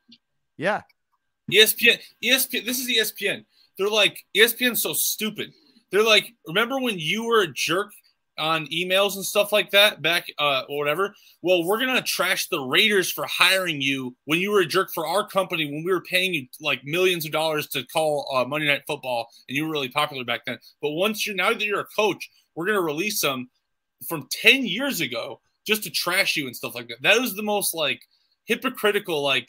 Yeah. 0.57 0.81
ESPN, 1.51 1.99
ESPN. 2.23 2.65
This 2.65 2.79
is 2.79 2.89
ESPN. 2.89 3.45
They're 3.77 3.89
like 3.89 4.25
ESPN's 4.35 4.81
so 4.81 4.93
stupid. 4.93 5.53
They're 5.89 6.03
like, 6.03 6.33
remember 6.45 6.79
when 6.79 6.99
you 6.99 7.23
were 7.23 7.41
a 7.41 7.47
jerk 7.47 7.91
on 8.37 8.67
emails 8.67 9.15
and 9.15 9.25
stuff 9.25 9.51
like 9.51 9.71
that 9.71 10.01
back 10.01 10.27
uh, 10.37 10.63
or 10.69 10.77
whatever? 10.77 11.15
Well, 11.41 11.63
we're 11.63 11.79
gonna 11.79 12.01
trash 12.01 12.49
the 12.49 12.59
Raiders 12.59 13.11
for 13.11 13.25
hiring 13.25 13.81
you 13.81 14.15
when 14.25 14.39
you 14.39 14.51
were 14.51 14.61
a 14.61 14.65
jerk 14.65 14.91
for 14.93 15.07
our 15.07 15.27
company 15.27 15.65
when 15.65 15.83
we 15.83 15.91
were 15.91 16.01
paying 16.01 16.33
you 16.33 16.47
like 16.59 16.83
millions 16.83 17.25
of 17.25 17.31
dollars 17.31 17.67
to 17.69 17.85
call 17.87 18.29
uh, 18.33 18.45
Monday 18.45 18.67
Night 18.67 18.83
Football 18.85 19.29
and 19.47 19.55
you 19.55 19.65
were 19.65 19.71
really 19.71 19.89
popular 19.89 20.23
back 20.23 20.41
then. 20.45 20.57
But 20.81 20.91
once 20.91 21.25
you're 21.25 21.35
now 21.35 21.49
that 21.49 21.63
you're 21.63 21.81
a 21.81 21.87
coach, 21.95 22.29
we're 22.55 22.65
gonna 22.65 22.81
release 22.81 23.21
them 23.21 23.49
from 24.07 24.27
ten 24.29 24.65
years 24.65 25.01
ago 25.01 25.39
just 25.65 25.83
to 25.83 25.89
trash 25.89 26.35
you 26.35 26.47
and 26.47 26.55
stuff 26.55 26.75
like 26.75 26.87
that. 26.87 27.01
That 27.01 27.19
was 27.19 27.35
the 27.35 27.43
most 27.43 27.73
like 27.73 28.01
hypocritical 28.45 29.21
like 29.23 29.47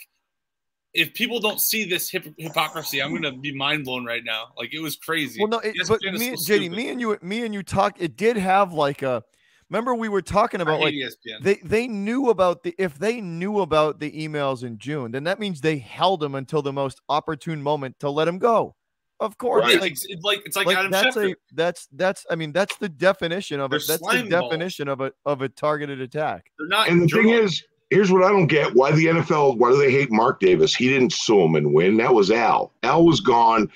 if 0.92 1.14
people 1.14 1.38
don't 1.38 1.60
see 1.60 1.84
this 1.84 2.10
hip- 2.10 2.34
hypocrisy, 2.36 3.00
I'm 3.00 3.14
gonna 3.14 3.36
be 3.36 3.54
mind 3.54 3.84
blown 3.84 4.04
right 4.04 4.24
now. 4.24 4.48
Like 4.56 4.74
it 4.74 4.80
was 4.80 4.96
crazy. 4.96 5.40
Well, 5.40 5.48
no, 5.48 5.58
it, 5.58 5.76
but 5.88 6.00
me, 6.02 6.36
so 6.36 6.54
JD, 6.54 6.70
me 6.70 6.88
and 6.88 7.00
you, 7.00 7.16
me 7.22 7.44
and 7.44 7.54
you 7.54 7.62
talk. 7.62 8.00
It 8.00 8.16
did 8.16 8.36
have 8.36 8.72
like 8.72 9.02
a. 9.02 9.22
Remember, 9.68 9.94
we 9.94 10.08
were 10.08 10.22
talking 10.22 10.60
about 10.60 10.80
like 10.80 10.94
ESPN. 10.94 11.42
they 11.42 11.54
they 11.62 11.86
knew 11.86 12.30
about 12.30 12.64
the 12.64 12.74
if 12.76 12.98
they 12.98 13.20
knew 13.20 13.60
about 13.60 14.00
the 14.00 14.10
emails 14.10 14.64
in 14.64 14.78
June, 14.78 15.12
then 15.12 15.24
that 15.24 15.38
means 15.38 15.60
they 15.60 15.78
held 15.78 16.20
them 16.20 16.34
until 16.34 16.60
the 16.60 16.72
most 16.72 17.00
opportune 17.08 17.62
moment 17.62 17.98
to 18.00 18.10
let 18.10 18.24
them 18.24 18.38
go. 18.38 18.74
Of 19.20 19.36
course, 19.36 19.64
right. 19.64 19.80
like, 19.80 19.92
it's, 19.92 20.06
like 20.22 20.40
it's 20.46 20.56
like, 20.56 20.66
like 20.66 20.78
Adam 20.78 20.90
that's 20.90 21.14
Schefter. 21.14 21.32
a 21.32 21.36
that's 21.52 21.88
that's 21.92 22.24
I 22.30 22.36
mean 22.36 22.52
that's 22.52 22.76
the 22.78 22.88
definition 22.88 23.60
of 23.60 23.70
it. 23.74 23.82
That's 23.86 24.00
the 24.00 24.26
definition 24.28 24.88
of 24.88 25.02
a 25.02 25.12
of 25.26 25.42
a 25.42 25.48
targeted 25.50 26.00
attack. 26.00 26.50
They're 26.58 26.68
not. 26.68 26.88
And 26.88 27.02
the 27.02 27.06
thing 27.06 27.28
is, 27.28 27.62
here's 27.90 28.10
what 28.10 28.24
I 28.24 28.30
don't 28.30 28.46
get: 28.46 28.74
why 28.74 28.92
the 28.92 29.04
NFL? 29.06 29.58
Why 29.58 29.70
do 29.70 29.76
they 29.76 29.90
hate 29.90 30.10
Mark 30.10 30.40
Davis? 30.40 30.74
He 30.74 30.88
didn't 30.88 31.12
sue 31.12 31.42
him 31.42 31.54
and 31.54 31.74
win. 31.74 31.98
That 31.98 32.14
was 32.14 32.30
Al. 32.30 32.72
Al 32.82 33.04
was 33.04 33.20
gone. 33.20 33.70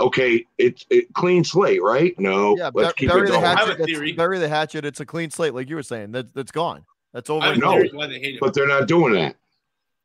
Okay, 0.00 0.46
it's 0.56 0.86
it, 0.88 1.12
clean 1.12 1.44
slate, 1.44 1.82
right? 1.82 2.18
No, 2.18 2.56
yeah, 2.56 2.70
let's 2.72 2.94
keep 2.94 3.10
bury 3.10 3.28
it 3.28 3.32
the 3.32 3.40
hatchet. 3.40 4.16
Bury 4.16 4.38
the 4.38 4.48
hatchet. 4.48 4.86
It's 4.86 5.00
a 5.00 5.06
clean 5.06 5.30
slate, 5.30 5.52
like 5.52 5.68
you 5.68 5.76
were 5.76 5.82
saying. 5.82 6.12
That 6.12 6.32
that's 6.32 6.50
gone. 6.50 6.86
That's 7.12 7.28
over. 7.28 7.44
I 7.44 7.56
know, 7.56 7.78
why 7.92 8.06
they 8.06 8.18
hate 8.18 8.40
but 8.40 8.54
they're 8.54 8.66
not 8.66 8.88
doing 8.88 9.12
that. 9.12 9.36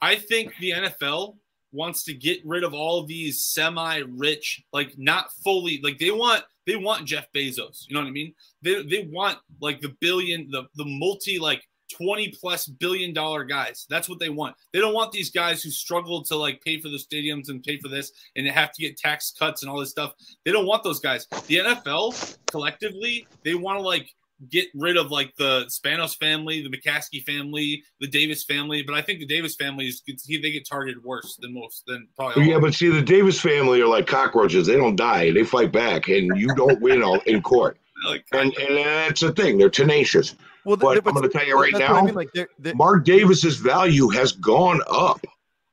I 0.01 0.17
think 0.17 0.53
the 0.59 0.71
NFL 0.71 1.37
wants 1.77 2.03
to 2.03 2.13
get 2.13 2.45
rid 2.45 2.63
of 2.63 2.73
all 2.73 2.99
of 2.99 3.07
these 3.07 3.43
semi-rich, 3.43 4.63
like 4.73 4.97
not 4.97 5.31
fully, 5.43 5.79
like 5.83 5.99
they 5.99 6.11
want 6.11 6.43
they 6.65 6.75
want 6.75 7.05
Jeff 7.05 7.31
Bezos. 7.33 7.85
You 7.87 7.93
know 7.93 8.01
what 8.01 8.07
I 8.07 8.11
mean? 8.11 8.33
They 8.61 8.83
they 8.83 9.09
want 9.11 9.37
like 9.61 9.79
the 9.79 9.95
billion, 10.01 10.49
the 10.51 10.63
the 10.75 10.85
multi 10.85 11.39
like 11.39 11.63
20 11.95 12.33
plus 12.39 12.67
billion 12.67 13.13
dollar 13.13 13.43
guys. 13.43 13.85
That's 13.89 14.09
what 14.09 14.19
they 14.19 14.29
want. 14.29 14.55
They 14.73 14.79
don't 14.79 14.93
want 14.93 15.11
these 15.11 15.31
guys 15.31 15.63
who 15.63 15.69
struggle 15.69 16.23
to 16.23 16.35
like 16.35 16.61
pay 16.61 16.79
for 16.81 16.89
the 16.89 16.97
stadiums 16.97 17.49
and 17.49 17.63
pay 17.63 17.79
for 17.79 17.87
this 17.87 18.11
and 18.35 18.45
have 18.47 18.73
to 18.73 18.81
get 18.81 18.97
tax 18.97 19.31
cuts 19.37 19.61
and 19.61 19.71
all 19.71 19.79
this 19.79 19.91
stuff. 19.91 20.13
They 20.45 20.51
don't 20.51 20.67
want 20.67 20.83
those 20.83 20.99
guys. 20.99 21.27
The 21.47 21.57
NFL 21.57 22.37
collectively, 22.47 23.27
they 23.43 23.55
want 23.55 23.79
to 23.79 23.83
like 23.83 24.13
get 24.49 24.67
rid 24.75 24.97
of 24.97 25.11
like 25.11 25.35
the 25.37 25.65
Spanos 25.65 26.15
family, 26.17 26.61
the 26.61 26.69
McCaskey 26.69 27.23
family, 27.23 27.83
the 27.99 28.07
Davis 28.07 28.43
family. 28.43 28.83
But 28.83 28.95
I 28.95 29.01
think 29.01 29.19
the 29.19 29.25
Davis 29.25 29.55
family 29.55 29.85
is 29.85 30.01
they 30.05 30.51
get 30.51 30.67
targeted 30.67 31.03
worse 31.03 31.37
than 31.41 31.53
most 31.53 31.83
than 31.87 32.07
probably. 32.15 32.49
Yeah, 32.49 32.59
but 32.59 32.73
see, 32.73 32.89
the 32.89 33.01
Davis 33.01 33.39
family 33.39 33.81
are 33.81 33.87
like 33.87 34.07
cockroaches. 34.07 34.67
They 34.67 34.77
don't 34.77 34.95
die. 34.95 35.31
They 35.31 35.43
fight 35.43 35.71
back, 35.71 36.07
and 36.07 36.37
you 36.37 36.53
don't 36.55 36.79
win 36.81 37.03
all 37.03 37.19
in 37.21 37.41
court. 37.41 37.77
Like 38.05 38.25
and, 38.31 38.55
and 38.59 38.77
that's 38.77 39.21
the 39.21 39.31
thing. 39.31 39.57
They're 39.57 39.71
tenacious. 39.71 40.35
Well, 40.65 40.77
but, 40.77 41.03
but 41.03 41.09
I'm 41.09 41.15
going 41.15 41.27
to 41.27 41.35
tell 41.35 41.47
you 41.47 41.59
right 41.59 41.73
now, 41.73 41.95
I 41.95 42.03
mean. 42.03 42.13
like 42.13 42.29
they're, 42.31 42.47
they're, 42.59 42.75
Mark 42.75 43.05
Davis's 43.05 43.55
value 43.55 44.07
has 44.09 44.33
gone 44.33 44.81
up 44.87 45.19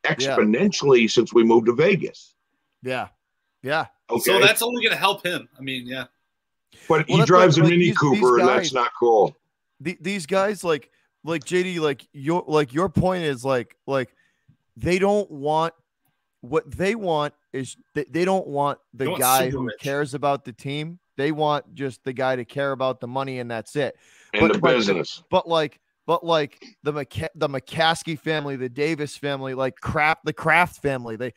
exponentially 0.04 1.02
yeah. 1.02 1.08
since 1.08 1.34
we 1.34 1.44
moved 1.44 1.66
to 1.66 1.74
Vegas. 1.74 2.34
Yeah, 2.82 3.08
yeah. 3.62 3.88
Okay. 4.08 4.22
So 4.22 4.40
that's 4.40 4.62
only 4.62 4.82
going 4.82 4.94
to 4.94 4.98
help 4.98 5.24
him. 5.24 5.48
I 5.58 5.60
mean, 5.60 5.86
yeah. 5.86 6.04
But 6.88 7.08
well, 7.08 7.18
he 7.18 7.24
drives 7.24 7.58
a 7.58 7.62
Mini 7.62 7.76
these, 7.76 7.98
Cooper, 7.98 8.14
these 8.14 8.20
guys, 8.20 8.40
and 8.40 8.48
that's 8.48 8.72
not 8.72 8.90
cool. 8.98 9.36
The, 9.80 9.98
these 10.00 10.26
guys, 10.26 10.64
like, 10.64 10.90
like 11.24 11.44
JD, 11.44 11.80
like 11.80 12.06
your, 12.12 12.44
like 12.46 12.72
your 12.72 12.88
point 12.88 13.24
is 13.24 13.44
like, 13.44 13.76
like 13.86 14.14
they 14.76 14.98
don't 14.98 15.30
want 15.30 15.74
what 16.44 16.70
they 16.70 16.94
want 16.94 17.32
is 17.54 17.76
they, 17.94 18.04
they 18.10 18.24
don't 18.24 18.46
want 18.46 18.78
the 18.92 19.06
don't 19.06 19.18
guy 19.18 19.48
who 19.48 19.66
rich. 19.66 19.80
cares 19.80 20.12
about 20.12 20.44
the 20.44 20.52
team. 20.52 20.98
They 21.16 21.32
want 21.32 21.74
just 21.74 22.04
the 22.04 22.12
guy 22.12 22.36
to 22.36 22.44
care 22.44 22.72
about 22.72 23.00
the 23.00 23.06
money, 23.06 23.38
and 23.38 23.50
that's 23.50 23.76
it 23.76 23.96
in 24.34 24.40
but, 24.40 24.52
the 24.52 24.58
business. 24.58 25.22
But, 25.30 25.44
but 25.44 25.48
like, 25.48 25.80
but 26.06 26.24
like 26.24 26.62
the 26.82 26.92
McC- 26.92 27.28
the 27.34 27.48
McCaskey 27.48 28.18
family, 28.18 28.56
the 28.56 28.68
Davis 28.68 29.16
family, 29.16 29.54
like 29.54 29.76
crap, 29.80 30.22
the 30.24 30.32
Kraft 30.34 30.82
family, 30.82 31.16
they 31.16 31.32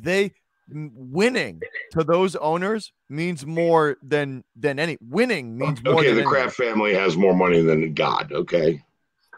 they 0.00 0.32
winning 0.68 1.60
to 1.92 2.04
those 2.04 2.36
owners 2.36 2.92
means 3.08 3.46
more 3.46 3.96
than 4.02 4.44
than 4.56 4.78
any 4.78 4.96
winning 5.00 5.56
means 5.56 5.82
more. 5.84 6.00
Okay, 6.00 6.12
the 6.12 6.24
Kraft 6.24 6.56
family 6.56 6.94
has 6.94 7.16
more 7.16 7.34
money 7.34 7.60
than 7.60 7.94
God. 7.94 8.32
Okay, 8.32 8.82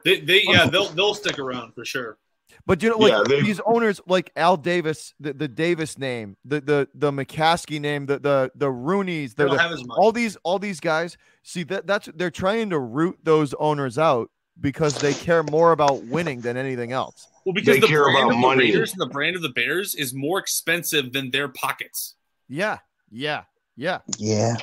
they, 0.05 0.21
they 0.21 0.43
yeah 0.45 0.67
they'll 0.67 0.89
they'll 0.89 1.15
stick 1.15 1.39
around 1.39 1.75
for 1.75 1.85
sure. 1.85 2.19
But 2.67 2.83
you 2.83 2.91
know, 2.91 2.99
like 2.99 3.29
yeah, 3.31 3.41
these 3.41 3.61
owners, 3.65 4.01
like 4.07 4.31
Al 4.37 4.57
Davis, 4.57 5.15
the, 5.21 5.33
the 5.33 5.49
Davis 5.49 5.97
name, 5.99 6.37
the 6.45 6.61
the 6.61 6.89
the 6.95 7.11
McCaskey 7.11 7.81
name, 7.81 8.07
the 8.07 8.19
the 8.19 8.51
the 8.55 8.67
Rooneys, 8.67 9.35
the, 9.35 9.87
all 9.97 10.13
these 10.13 10.37
all 10.43 10.59
these 10.59 10.81
guys. 10.81 11.17
See 11.43 11.63
that 11.65 11.87
that's 11.87 12.09
they're 12.15 12.31
trying 12.31 12.71
to 12.71 12.79
root 12.79 13.19
those 13.23 13.55
owners 13.55 13.97
out 13.97 14.31
because 14.61 14.99
they 14.99 15.15
care 15.15 15.43
more 15.43 15.73
about 15.73 16.05
winning 16.05 16.41
than 16.41 16.57
anything 16.57 16.93
else. 16.93 17.29
Well, 17.45 17.53
because 17.53 17.77
they 17.77 17.81
the 17.81 17.87
care 17.87 18.05
brand 18.05 18.19
about 18.19 18.33
of 18.33 18.39
money. 18.39 18.67
The 18.67 18.73
Raiders 18.73 18.93
and 18.93 19.01
the 19.01 19.07
brand 19.07 19.37
of 19.37 19.43
the 19.43 19.49
Bears 19.51 19.95
is 19.95 20.15
more 20.15 20.39
expensive 20.39 21.13
than 21.13 21.31
their 21.31 21.49
pockets. 21.49 22.15
Yeah, 22.49 22.79
yeah, 23.11 23.45
yeah, 23.77 24.01
yeah. 24.19 24.57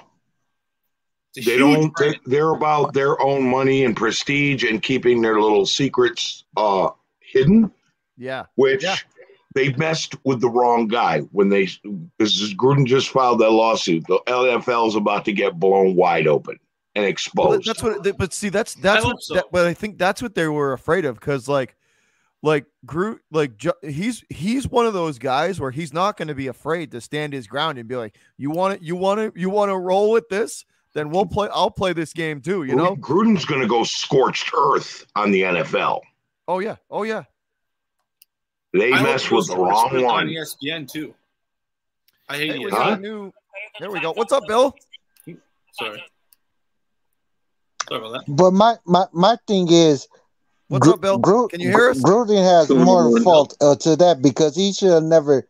They 1.36 1.58
don't. 1.58 1.94
They, 1.98 2.20
they're 2.26 2.52
about 2.52 2.94
their 2.94 3.20
own 3.22 3.50
money 3.50 3.84
and 3.84 3.96
prestige 3.96 4.64
and 4.64 4.82
keeping 4.82 5.22
their 5.22 5.40
little 5.40 5.66
secrets 5.66 6.46
uh, 6.56 6.90
hidden. 7.20 7.72
Yeah. 8.18 8.46
Which 8.56 8.84
yeah. 8.84 8.96
they 9.54 9.74
messed 9.74 10.16
with 10.24 10.40
the 10.40 10.50
wrong 10.50 10.88
guy 10.88 11.20
when 11.32 11.50
they 11.50 11.66
this 12.18 12.40
is 12.40 12.54
Gruden 12.54 12.86
just 12.86 13.10
filed 13.10 13.40
that 13.40 13.52
lawsuit. 13.52 14.06
The 14.08 14.20
NFL 14.28 14.88
is 14.88 14.96
about 14.96 15.26
to 15.26 15.34
get 15.34 15.60
blown 15.60 15.96
wide 15.96 16.28
open 16.28 16.58
and 16.96 17.06
exposed. 17.06 17.50
Well, 17.50 17.62
that's 17.66 17.84
what. 17.84 18.04
They, 18.04 18.12
but 18.12 18.34
see, 18.34 18.50
that's 18.50 18.74
that's 18.76 19.06
what. 19.06 19.22
So. 19.22 19.36
That, 19.36 19.46
but 19.52 19.68
I 19.68 19.74
think 19.74 19.98
that's 19.98 20.22
what 20.22 20.36
they 20.36 20.48
were 20.48 20.74
afraid 20.74 21.06
of 21.06 21.16
because 21.16 21.48
like, 21.48 21.76
like 22.42 22.66
Groot, 22.86 23.22
like 23.32 23.62
he's 23.82 24.24
he's 24.30 24.68
one 24.68 24.86
of 24.86 24.94
those 24.94 25.20
guys 25.20 25.60
where 25.60 25.72
he's 25.72 25.94
not 25.94 26.18
going 26.18 26.30
to 26.30 26.36
be 26.36 26.48
afraid 26.48 26.92
to 26.92 27.02
stand 27.02 27.34
his 27.34 27.48
ground 27.48 27.78
and 27.78 27.88
be 27.88 27.96
like, 27.96 28.18
"You 28.38 28.50
want 28.50 28.76
it? 28.76 28.82
You 28.82 28.96
want 28.96 29.20
it? 29.20 29.34
You 29.36 29.50
want 29.50 29.70
to 29.70 29.78
roll 29.78 30.12
with 30.12 30.30
this? 30.30 30.66
Then 30.94 31.10
we'll 31.10 31.26
play. 31.26 31.50
I'll 31.52 31.72
play 31.72 31.94
this 31.94 32.14
game 32.14 32.42
too." 32.42 32.64
You 32.64 32.76
know, 32.76 32.96
Gruden's 32.96 33.46
going 33.46 33.62
to 33.62 33.68
go 33.68 33.84
scorched 33.84 34.52
earth 34.54 35.06
on 35.16 35.32
the 35.32 35.42
NFL. 35.42 36.02
Oh 36.48 36.60
yeah, 36.60 36.78
oh 36.90 37.04
yeah. 37.04 37.24
They 38.74 38.92
I 38.92 39.02
mess 39.02 39.30
with 39.32 39.48
the 39.48 39.58
wrong 39.58 39.90
one. 39.94 40.06
On 40.06 40.28
ESPN 40.28 40.90
too. 40.90 41.14
I 42.28 42.38
hate 42.38 42.52
hey, 42.54 42.70
huh? 42.70 42.96
New... 42.96 43.32
There 43.80 43.92
we 43.92 44.00
go. 44.00 44.12
What's 44.14 44.34
up, 44.34 44.44
Bill? 44.48 44.76
Sorry. 45.74 46.04
Sorry 47.88 48.00
about 48.00 48.14
that. 48.14 48.36
But 48.36 48.52
my 48.52 48.76
my 48.86 49.06
my 49.14 49.38
thing 49.48 49.68
is 49.72 50.08
What's 50.68 50.88
Gr- 50.88 50.94
up, 50.94 51.02
Bill? 51.02 51.18
Gr- 51.20 51.48
Can 51.48 51.62
you 51.62 51.70
hear 51.70 51.90
us? 51.90 52.02
Gruden 52.02 52.44
has 52.44 52.70
more 52.70 53.20
fault 53.22 53.56
uh, 53.62 53.76
to 53.76 53.96
that 53.98 54.22
because 54.22 54.56
he 54.56 54.74
should 54.74 54.92
have 54.92 55.04
never, 55.04 55.48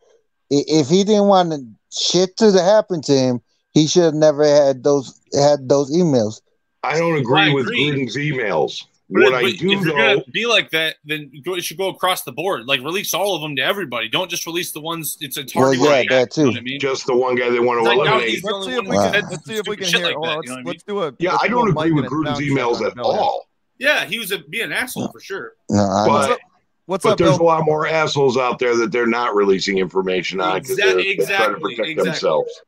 if 0.50 0.88
he 0.88 1.04
didn't 1.04 1.26
want 1.28 1.54
shit 1.90 2.36
to 2.36 2.52
happen 2.52 3.00
to 3.02 3.12
him, 3.12 3.40
he 3.72 3.86
should 3.86 4.04
have 4.04 4.14
never 4.14 4.44
had 4.44 4.84
those 4.84 5.18
had 5.34 5.68
those 5.68 5.90
emails. 5.90 6.42
I 6.82 6.98
don't 6.98 7.16
agree 7.18 7.50
I 7.50 7.54
with 7.54 7.66
agree. 7.66 8.06
Gruden's 8.06 8.16
emails. 8.16 8.84
But 9.08 9.22
what 9.22 9.34
I 9.34 9.52
do 9.52 9.70
if 9.70 9.84
you're 9.84 9.96
gonna 9.96 10.24
be 10.32 10.46
like 10.46 10.70
that, 10.70 10.96
then 11.04 11.30
it 11.32 11.64
should 11.64 11.78
go 11.78 11.90
across 11.90 12.24
the 12.24 12.32
board. 12.32 12.66
Like 12.66 12.80
release 12.80 13.14
all 13.14 13.36
of 13.36 13.42
them 13.42 13.54
to 13.56 13.62
everybody. 13.62 14.08
Don't 14.08 14.28
just 14.28 14.46
release 14.46 14.72
the 14.72 14.80
ones. 14.80 15.16
It's 15.20 15.36
a 15.36 15.44
target. 15.44 15.80
Well, 15.80 16.02
yeah, 16.02 16.08
that 16.10 16.32
too. 16.32 16.46
You 16.46 16.52
know 16.52 16.58
I 16.58 16.62
mean? 16.62 16.80
Just 16.80 17.06
the 17.06 17.16
one 17.16 17.36
guy 17.36 17.48
they 17.50 17.60
want 17.60 17.84
to 17.84 17.90
eliminate. 17.90 18.42
Let's 18.42 18.66
see 18.66 18.72
if 18.72 18.84
we 18.84 18.96
can. 18.96 19.28
Let's 19.30 19.46
see 19.46 19.54
if 19.54 19.68
we 19.68 19.76
can 19.76 19.86
hear. 19.86 20.18
Like 20.18 20.44
let's, 20.46 20.64
let's 20.64 20.82
do 20.82 21.02
a. 21.02 21.14
Yeah, 21.18 21.36
I 21.40 21.46
don't 21.46 21.68
agree 21.68 21.92
with 21.92 22.06
Gruden's 22.06 22.40
emails 22.40 22.84
at 22.84 22.98
all. 22.98 23.48
Yeah, 23.78 24.06
he 24.06 24.18
was 24.18 24.32
a, 24.32 24.38
be 24.38 24.62
an 24.62 24.72
asshole 24.72 25.12
for 25.12 25.20
sure. 25.20 25.52
No, 25.68 26.04
but, 26.08 26.40
What's 26.86 27.02
but 27.02 27.12
up, 27.12 27.18
there's 27.18 27.36
Bill? 27.36 27.42
a 27.42 27.46
lot 27.46 27.64
more 27.64 27.86
assholes 27.86 28.36
out 28.36 28.58
there 28.58 28.76
that 28.76 28.92
they're 28.92 29.08
not 29.08 29.34
releasing 29.34 29.78
information 29.78 30.40
on 30.40 30.62
because 30.62 30.76
they're, 30.76 30.98
exactly, 30.98 31.24
they're, 31.26 31.36
trying 31.36 31.54
to 31.54 31.60
protect 31.60 31.88
exactly. 31.88 32.04
themselves. 32.04 32.60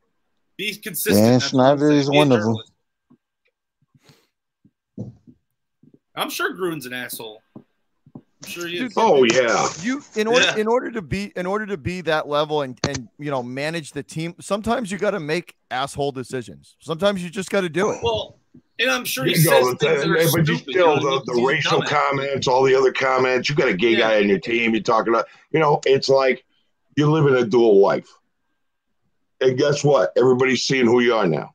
Be 0.56 0.74
consistent. 0.74 1.24
Dan 1.24 1.40
Snyder 1.40 1.90
is 1.92 2.10
one 2.10 2.32
of 2.32 2.42
them. 2.42 2.56
I'm 6.18 6.30
sure 6.30 6.54
Gruden's 6.54 6.86
an 6.86 6.92
asshole. 6.92 7.42
I'm 7.54 8.48
sure 8.48 8.66
he 8.66 8.78
is. 8.78 8.92
Oh 8.96 9.24
yeah. 9.24 9.68
You 9.80 10.02
in 10.14 10.26
order 10.26 10.44
yeah. 10.44 10.56
in 10.56 10.66
order 10.66 10.90
to 10.92 11.02
be 11.02 11.32
in 11.36 11.46
order 11.46 11.66
to 11.66 11.76
be 11.76 12.00
that 12.02 12.28
level 12.28 12.62
and 12.62 12.78
and 12.88 13.08
you 13.18 13.30
know 13.30 13.42
manage 13.42 13.92
the 13.92 14.02
team. 14.02 14.34
Sometimes 14.40 14.92
you 14.92 14.98
got 14.98 15.10
to 15.12 15.20
make 15.20 15.54
asshole 15.70 16.12
decisions. 16.12 16.76
Sometimes 16.80 17.22
you 17.22 17.30
just 17.30 17.50
got 17.50 17.62
to 17.62 17.68
do 17.68 17.90
it. 17.90 17.98
Well, 18.02 18.38
and 18.78 18.90
I'm 18.90 19.04
sure 19.04 19.24
he 19.24 19.32
you 19.32 19.36
says 19.38 19.64
things 19.64 19.80
that, 19.80 20.06
that 20.06 20.32
but 20.32 20.46
you 20.46 20.56
still 20.56 20.72
you 20.72 20.78
know, 20.78 21.18
the, 21.18 21.32
the 21.32 21.42
racial 21.42 21.82
comments, 21.82 22.46
all 22.46 22.62
the 22.62 22.74
other 22.76 22.92
comments. 22.92 23.48
You 23.48 23.56
got 23.56 23.68
a 23.68 23.74
gay 23.74 23.92
yeah. 23.92 23.98
guy 23.98 24.16
on 24.18 24.28
your 24.28 24.38
team. 24.38 24.72
You're 24.72 24.82
talking 24.82 25.12
about, 25.12 25.26
you 25.50 25.58
know, 25.58 25.80
it's 25.84 26.08
like 26.08 26.44
you're 26.96 27.08
living 27.08 27.34
a 27.34 27.44
dual 27.44 27.80
life. 27.80 28.08
And 29.40 29.58
guess 29.58 29.82
what? 29.82 30.12
Everybody's 30.16 30.62
seeing 30.62 30.86
who 30.86 31.00
you 31.00 31.14
are 31.14 31.26
now. 31.26 31.54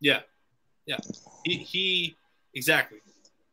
Yeah, 0.00 0.20
yeah. 0.86 0.98
He, 1.44 1.56
he 1.58 2.16
exactly 2.54 2.98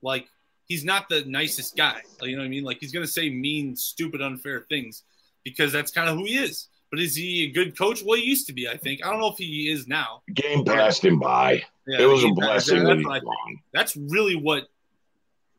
like 0.05 0.27
he's 0.67 0.85
not 0.85 1.09
the 1.09 1.25
nicest 1.25 1.75
guy. 1.75 2.01
You 2.21 2.35
know 2.35 2.43
what 2.43 2.45
I 2.45 2.49
mean? 2.49 2.63
Like 2.63 2.77
he's 2.79 2.91
gonna 2.91 3.07
say 3.07 3.29
mean, 3.29 3.75
stupid, 3.75 4.21
unfair 4.21 4.61
things 4.69 5.03
because 5.43 5.73
that's 5.73 5.91
kind 5.91 6.07
of 6.07 6.17
who 6.17 6.25
he 6.25 6.37
is. 6.37 6.67
But 6.91 6.99
is 6.99 7.15
he 7.15 7.43
a 7.45 7.51
good 7.51 7.77
coach? 7.77 8.03
Well, 8.05 8.17
he 8.17 8.23
used 8.23 8.47
to 8.47 8.53
be, 8.53 8.69
I 8.69 8.77
think. 8.77 9.05
I 9.05 9.09
don't 9.09 9.19
know 9.19 9.31
if 9.31 9.37
he 9.37 9.69
is 9.69 9.87
now. 9.87 10.21
Game 10.33 10.63
passed 10.63 11.03
him 11.03 11.19
by. 11.19 11.63
Yeah, 11.87 12.01
it 12.01 12.05
was 12.05 12.23
a 12.23 12.29
blessing 12.29 12.83
that 12.83 12.97
he's 12.97 13.05
gone. 13.05 13.59
That's 13.73 13.97
really 13.97 14.35
what 14.35 14.67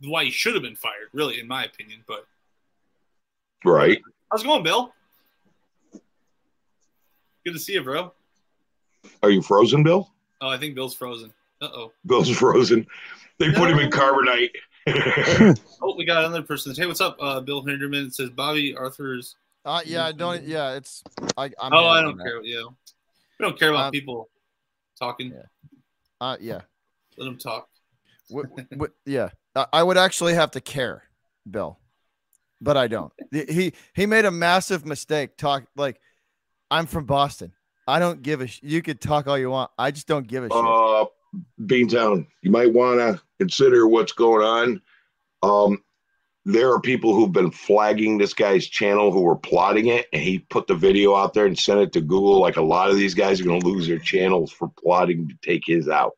why 0.03 0.25
he 0.25 0.31
should 0.31 0.55
have 0.55 0.63
been 0.63 0.77
fired, 0.77 1.09
really, 1.13 1.41
in 1.41 1.49
my 1.49 1.65
opinion. 1.65 2.05
But 2.07 2.25
right. 3.65 4.01
How's 4.31 4.43
it 4.43 4.47
going, 4.47 4.63
Bill? 4.63 4.93
Good 7.45 7.53
to 7.53 7.59
see 7.59 7.75
you, 7.75 7.83
bro. 7.83 8.13
Are 9.23 9.31
you 9.31 9.43
frozen, 9.43 9.83
Bill? 9.83 10.11
Oh, 10.41 10.49
I 10.49 10.59
think 10.59 10.75
Bill's 10.75 10.95
frozen. 10.95 11.33
Uh 11.61 11.69
oh. 11.73 11.93
Bill's 12.05 12.31
frozen. 12.31 12.87
They 13.39 13.49
no. 13.49 13.59
put 13.59 13.71
him 13.71 13.79
in 13.79 13.91
carbonite. 13.91 14.51
oh, 15.83 15.97
we 15.97 16.05
got 16.05 16.25
another 16.25 16.43
person. 16.43 16.75
Hey, 16.75 16.87
what's 16.87 17.01
up, 17.01 17.17
uh, 17.21 17.41
Bill 17.41 17.65
Hinderman? 17.65 18.07
It 18.07 18.15
says 18.15 18.31
Bobby 18.31 18.77
Arthur's. 18.77 19.37
Uh, 19.65 19.81
yeah, 19.85 20.07
I 20.07 20.13
don't. 20.13 20.45
Yeah, 20.45 20.75
it's. 20.75 21.03
I. 21.37 21.47
I'm 21.61 21.73
oh, 21.73 21.87
I 21.87 22.03
don't 22.03 22.19
care. 22.19 22.41
That. 22.41 22.47
Yeah, 22.47 22.63
we 23.39 23.45
don't 23.45 23.59
care 23.59 23.71
about 23.71 23.87
um, 23.87 23.91
people 23.91 24.29
talking. 24.99 25.33
Yeah. 25.33 25.43
Uh, 26.21 26.37
yeah. 26.41 26.61
Let 27.19 27.25
them 27.25 27.39
talk. 27.39 27.69
what, 28.29 28.47
what, 28.77 28.93
yeah, 29.05 29.31
I 29.73 29.83
would 29.83 29.97
actually 29.97 30.35
have 30.35 30.53
to 30.53 30.61
care, 30.61 31.03
Bill, 31.51 31.81
but 32.61 32.77
I 32.77 32.87
don't. 32.87 33.13
He 33.33 33.73
he 33.95 34.07
made 34.07 34.25
a 34.25 34.31
massive 34.31 34.87
mistake. 34.87 35.37
Talk 35.37 35.65
like 35.75 36.01
I'm 36.71 36.87
from 36.87 37.07
Boston. 37.07 37.53
I 37.89 37.99
don't 37.99 38.23
give 38.23 38.41
a. 38.41 38.47
Sh- 38.47 38.61
you 38.63 38.83
could 38.83 39.01
talk 39.01 39.27
all 39.27 39.39
you 39.39 39.51
want. 39.51 39.71
I 39.77 39.91
just 39.91 40.07
don't 40.07 40.27
give 40.27 40.45
a 40.45 40.49
shit. 40.49 41.09
Beantown, 41.61 42.27
you 42.43 42.51
might 42.51 42.73
want 42.73 42.99
to 42.99 43.21
consider 43.39 43.87
what's 43.87 44.13
going 44.13 44.47
on. 44.47 44.83
Um, 45.43 45.83
there 46.45 46.73
are 46.73 46.81
people 46.81 47.15
who've 47.15 47.33
been 47.33 47.51
flagging 47.51 48.19
this 48.19 48.33
guy's 48.33 48.67
channel 48.67 49.11
who 49.11 49.23
were 49.23 49.37
plotting 49.37 49.89
it, 49.89 50.07
and 50.13 50.23
he 50.23 50.39
put 50.39 50.67
the 50.67 50.75
video 50.75 51.15
out 51.15 51.35
there 51.35 51.47
and 51.47 51.59
sent 51.59 51.81
it 51.81 51.93
to 51.95 52.01
Google. 52.01 52.41
Like 52.41 52.57
a 52.57 52.63
lot 52.63 52.91
of 52.91 52.97
these 52.97 53.15
guys 53.15 53.41
are 53.41 53.45
going 53.45 53.61
to 53.61 53.67
lose 53.67 53.89
their 53.89 53.99
channels 53.99 54.53
for 54.53 54.71
plotting 54.83 55.29
to 55.29 55.35
take 55.43 55.65
his 55.67 55.89
out. 55.89 56.13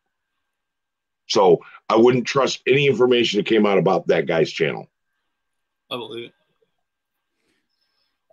So 1.28 1.60
I 1.88 1.96
wouldn't 1.96 2.26
trust 2.26 2.60
any 2.66 2.86
information 2.86 3.38
that 3.38 3.46
came 3.46 3.66
out 3.66 3.78
about 3.78 4.06
that 4.08 4.26
guy's 4.26 4.50
channel. 4.50 4.88
I 5.90 5.96
believe 5.96 6.26
it. 6.26 6.34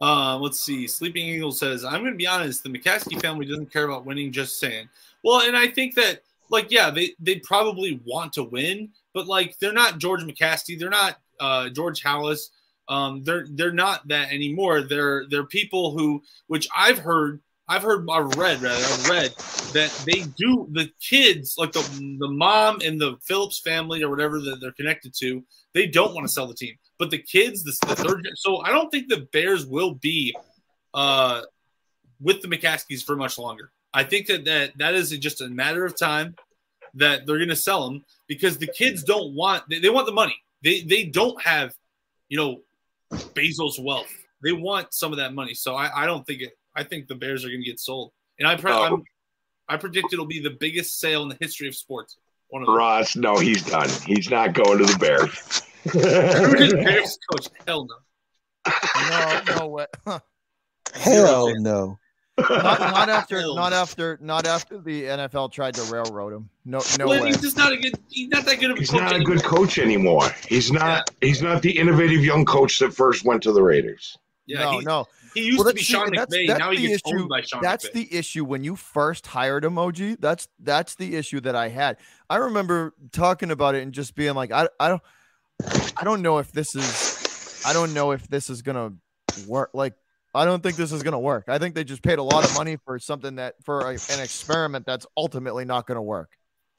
Uh, 0.02 0.38
let's 0.38 0.60
see. 0.60 0.88
Sleeping 0.88 1.26
Eagle 1.26 1.54
says, 1.54 1.86
I'm 1.86 2.02
going 2.02 2.12
to 2.12 2.18
be 2.18 2.28
honest. 2.28 2.64
The 2.64 2.70
McCaskey 2.70 3.22
family 3.22 3.46
doesn't 3.46 3.72
care 3.72 3.86
about 3.86 4.06
winning, 4.06 4.34
just 4.34 4.60
saying. 4.60 4.90
Well, 5.24 5.48
and 5.48 5.56
I 5.56 5.68
think 5.68 5.96
that, 5.96 6.22
like, 6.50 6.72
yeah, 6.72 6.90
they, 6.90 7.12
they 7.20 7.40
probably 7.40 8.02
want 8.06 8.34
to 8.34 8.44
win, 8.44 8.90
but, 9.14 9.28
like, 9.28 9.58
they're 9.60 9.74
not 9.74 9.98
George 10.00 10.24
McCaskey. 10.24 10.78
They're 10.78 10.90
not 10.90 11.18
uh, 11.40 11.70
George 11.70 12.02
Halas. 12.02 12.50
Um, 12.88 13.24
they're 13.24 13.48
they're 13.50 13.74
not 13.74 14.08
that 14.10 14.32
anymore. 14.32 14.82
They're 14.84 15.26
they're 15.28 15.48
people 15.48 15.98
who, 15.98 16.22
which 16.46 16.68
I've 16.78 17.00
heard, 17.00 17.42
I've 17.68 17.82
heard, 17.82 18.08
I've 18.08 18.38
read 18.38 18.62
rather, 18.62 18.78
I've 18.78 19.10
read 19.10 19.32
that 19.74 19.92
they 20.06 20.22
do 20.38 20.68
the 20.72 20.92
kids 21.02 21.56
like 21.58 21.72
the 21.72 21.82
the 22.20 22.28
mom 22.28 22.82
and 22.86 23.02
the 23.02 23.18
Phillips 23.24 23.60
family 23.60 24.04
or 24.04 24.12
whatever 24.12 24.40
that 24.40 24.62
they're 24.62 24.72
connected 24.72 25.16
to. 25.16 25.44
They 25.74 25.88
don't 25.88 26.14
want 26.14 26.28
to 26.28 26.32
sell 26.32 26.46
the 26.46 26.54
team, 26.54 26.76
but 27.00 27.10
the 27.10 27.18
kids, 27.18 27.64
the, 27.64 27.76
the 27.88 27.96
third. 27.96 28.28
So 28.36 28.62
I 28.62 28.70
don't 28.70 28.92
think 28.92 29.10
the 29.10 29.28
Bears 29.34 29.66
will 29.66 29.96
be 29.96 30.36
uh, 30.94 31.42
with 32.22 32.44
the 32.44 32.48
McCaskeys 32.48 33.04
for 33.04 33.16
much 33.16 33.40
longer. 33.40 33.72
I 33.96 34.04
think 34.04 34.28
that 34.28 34.44
that 34.44 34.78
that 34.78 34.94
is 34.94 35.10
just 35.12 35.40
a 35.40 35.48
matter 35.48 35.86
of 35.86 35.98
time 35.98 36.36
that 36.96 37.26
they're 37.26 37.38
going 37.38 37.50
to 37.50 37.56
sell 37.56 37.86
them 37.86 38.04
because 38.28 38.58
the 38.58 38.68
kids 38.68 39.04
don't 39.04 39.34
want 39.34 39.64
they, 39.70 39.80
they 39.80 39.90
want 39.90 40.06
the 40.06 40.12
money. 40.12 40.36
They 40.62 40.82
they 40.82 41.06
don't 41.06 41.42
have, 41.42 41.74
you 42.28 42.38
know, 42.38 42.62
Bezos' 43.34 43.82
wealth. 43.82 44.12
They 44.44 44.52
want 44.52 44.94
some 44.94 45.14
of 45.14 45.18
that 45.20 45.34
money. 45.34 45.54
So 45.54 45.76
I, 45.76 46.04
I 46.04 46.06
don't 46.06 46.28
think 46.28 46.42
it. 46.42 46.58
I 46.76 46.84
think 46.84 47.08
the 47.08 47.16
Bears 47.16 47.46
are 47.46 47.48
going 47.48 47.62
to 47.62 47.66
get 47.66 47.80
sold, 47.80 48.12
and 48.38 48.46
I 48.46 48.58
pre- 48.58 48.72
oh. 48.74 49.02
i 49.70 49.78
predict 49.78 50.12
it'll 50.12 50.26
be 50.26 50.42
the 50.42 50.58
biggest 50.60 51.00
sale 51.00 51.24
in 51.24 51.30
the 51.30 51.38
history 51.40 51.70
of 51.70 51.76
sports. 51.76 52.18
One 52.50 52.64
of 52.64 52.68
Ross, 52.68 53.16
no, 53.16 53.38
he's 53.38 53.64
done. 53.64 53.90
He's 54.06 54.30
not 54.30 54.54
going 54.54 54.80
to 54.80 54.86
the 54.86 54.98
Bears. 54.98 55.62
Bears 56.84 57.18
coach? 57.32 57.48
Hell 57.66 57.88
no. 57.88 58.72
No, 59.10 59.42
no 59.58 59.68
way. 59.68 59.86
Hell 60.94 61.56
no 61.62 61.98
not, 62.38 62.50
not 62.80 63.10
after 63.10 63.42
not 63.42 63.74
after 63.74 64.18
not 64.22 64.46
after 64.46 64.78
the 64.80 65.04
NFL 65.04 65.52
tried 65.52 65.74
to 65.76 65.84
railroad 65.94 66.34
him. 66.34 66.50
No, 66.66 66.82
no 67.00 67.08
well, 67.08 67.22
way. 67.22 67.28
He's 67.28 67.42
just 67.42 67.58
not 67.58 67.72
a 67.72 67.78
good. 67.78 67.94
He's 68.10 68.30
not 68.30 68.46
that 68.46 68.60
good 68.60 68.72
of 68.72 68.78
a 68.78 68.80
he's 68.80 68.90
coach. 68.90 69.02
not 69.02 69.16
a 69.16 69.24
good 69.24 69.44
coach 69.44 69.80
anymore. 69.80 70.30
He's 70.48 70.72
not. 70.72 71.10
Yeah. 71.22 71.28
He's 71.28 71.42
not 71.42 71.62
the 71.62 71.78
innovative 71.78 72.24
young 72.24 72.46
coach 72.46 72.80
that 72.80 72.94
first 72.94 73.26
went 73.26 73.44
to 73.44 73.52
the 73.52 73.64
Raiders. 73.64 74.18
Yeah, 74.48 74.60
no, 74.60 74.80
he, 74.80 74.86
no. 74.86 75.08
He 75.34 75.42
used 75.44 75.60
well, 75.60 75.70
to 75.70 75.74
be 75.76 75.82
Sean 75.82 76.08
McVay. 76.10 76.16
That's, 76.16 76.48
that's 76.48 76.60
now 76.60 76.72
he 76.72 76.88
gets 76.88 77.04
issue, 77.06 77.20
owned 77.20 77.30
by 77.30 77.42
Sean 77.42 77.62
That's 77.62 77.90
McVay. 77.90 77.94
the 77.94 78.16
issue 78.16 78.46
when 78.46 78.64
you 78.64 78.76
first 78.76 79.28
hired 79.28 79.64
emoji. 79.64 80.18
That's 80.20 80.48
that's 80.60 80.96
the 80.96 81.16
issue 81.16 81.42
that 81.42 81.56
I 81.56 81.70
had. 81.70 81.98
I 82.30 82.38
remember 82.38 82.94
talking 83.12 83.52
about 83.52 83.76
it 83.76 83.84
and 83.84 83.92
just 83.92 84.16
being 84.16 84.34
like, 84.36 84.52
I 84.52 84.70
I 84.80 84.90
don't 84.90 85.02
I 85.98 86.04
don't 86.04 86.22
know 86.22 86.38
if 86.38 86.52
this 86.52 86.76
is 86.76 87.64
I 87.66 87.74
don't 87.74 87.94
know 87.94 88.12
if 88.12 88.28
this 88.28 88.50
is 88.50 88.62
gonna 88.62 88.94
work. 89.48 89.72
Like 89.74 89.94
I 90.36 90.46
don't 90.46 90.62
think 90.62 90.76
this 90.76 90.92
is 90.92 91.02
going 91.02 91.14
to 91.14 91.20
work. 91.20 91.46
I 91.48 91.58
think 91.58 91.76
they 91.76 91.84
just 91.84 92.02
paid 92.02 92.20
a 92.20 92.24
lot 92.24 92.44
of 92.44 92.54
money 92.56 92.78
for 92.86 93.00
something 93.00 93.36
that 93.36 93.56
for 93.64 93.82
a, 93.82 93.94
an 93.94 94.20
experiment 94.22 94.86
that's 94.86 95.06
ultimately 95.16 95.66
not 95.66 95.88
going 95.88 95.96
to 95.96 96.02
work. 96.02 96.32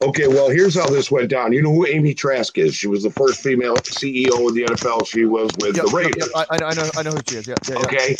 Okay, 0.03 0.27
well, 0.27 0.47
here's 0.49 0.75
how 0.75 0.87
this 0.87 1.09
went 1.09 1.29
down. 1.29 1.53
You 1.53 1.63
know 1.63 1.73
who 1.73 1.87
Amy 1.87 2.13
Trask 2.13 2.55
is? 2.59 2.75
She 2.75 2.87
was 2.87 3.01
the 3.01 3.09
first 3.09 3.41
female 3.41 3.75
CEO 3.77 4.47
of 4.47 4.53
the 4.53 4.65
NFL. 4.65 5.07
She 5.07 5.25
was 5.25 5.49
with 5.59 5.75
yep, 5.75 5.85
the 5.87 5.91
Raiders. 5.91 6.15
Yep, 6.17 6.29
yep. 6.35 6.47
I, 6.51 6.65
I, 6.65 6.73
know, 6.75 6.89
I 6.97 7.03
know 7.03 7.11
who 7.11 7.21
she 7.27 7.35
is. 7.37 7.47
Yeah. 7.47 7.55
yeah 7.67 7.77
okay. 7.77 8.15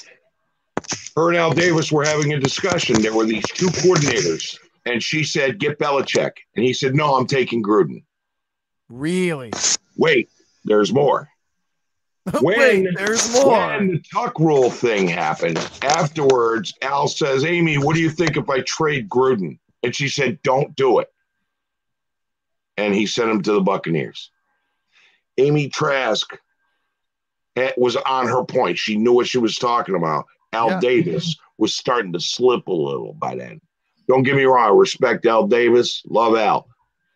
Her 1.16 1.30
and 1.30 1.38
Al 1.38 1.52
Davis 1.52 1.92
were 1.92 2.04
having 2.04 2.34
a 2.34 2.40
discussion. 2.40 3.00
There 3.02 3.14
were 3.14 3.26
these 3.26 3.46
two 3.46 3.68
coordinators, 3.68 4.58
and 4.86 5.04
she 5.04 5.24
said, 5.24 5.60
"Get 5.60 5.78
Belichick," 5.78 6.32
and 6.56 6.66
he 6.66 6.74
said, 6.74 6.96
"No, 6.96 7.16
I'm 7.16 7.28
taking 7.28 7.62
Gruden." 7.62 8.04
Really? 8.90 9.52
Wait, 9.98 10.30
there's 10.66 10.92
more. 10.92 11.30
When 12.42 12.60
Wait, 12.60 12.88
there's 12.96 13.32
more. 13.34 13.58
When 13.58 13.88
the 13.88 14.04
tuck 14.14 14.40
rule 14.40 14.70
thing 14.70 15.08
happened, 15.08 15.58
afterwards, 15.82 16.74
Al 16.82 17.08
says, 17.08 17.46
"Amy, 17.46 17.78
what 17.78 17.96
do 17.96 18.02
you 18.02 18.10
think 18.10 18.36
if 18.36 18.50
I 18.50 18.62
trade 18.62 19.08
Gruden?" 19.08 19.60
And 19.84 19.96
she 19.96 20.10
said, 20.10 20.42
"Don't 20.44 20.76
do 20.76 21.00
it." 21.00 21.08
And 22.76 22.94
he 22.94 23.06
sent 23.06 23.30
him 23.30 23.42
to 23.44 23.54
the 23.54 23.62
Buccaneers. 23.62 24.30
Amy 25.38 25.70
Trask 25.70 26.38
was 27.78 27.96
on 27.96 28.28
her 28.28 28.44
point. 28.44 28.78
She 28.78 28.98
knew 28.98 29.14
what 29.14 29.28
she 29.28 29.38
was 29.38 29.58
talking 29.58 29.96
about. 29.96 30.26
Al 30.54 30.70
yeah. 30.70 30.80
Davis 30.80 31.36
was 31.58 31.76
starting 31.76 32.14
to 32.14 32.20
slip 32.20 32.68
a 32.68 32.74
little 32.74 33.14
by 33.14 33.36
then. 33.36 33.62
Don't 34.08 34.24
get 34.24 34.36
me 34.36 34.44
wrong, 34.44 34.70
I 34.70 34.74
respect 34.74 35.26
Al 35.26 35.48
Davis, 35.48 36.02
love 36.08 36.36
Al, 36.36 36.68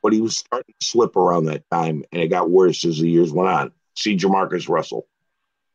but 0.03 0.13
he 0.13 0.21
was 0.21 0.37
starting 0.37 0.75
to 0.79 0.85
slip 0.85 1.15
around 1.15 1.45
that 1.45 1.63
time, 1.69 2.03
and 2.11 2.21
it 2.21 2.27
got 2.27 2.49
worse 2.49 2.83
as 2.85 2.99
the 2.99 3.09
years 3.09 3.31
went 3.31 3.49
on. 3.49 3.71
See 4.01 4.17
Jamarcus 4.17 4.67
Russell. 4.67 5.07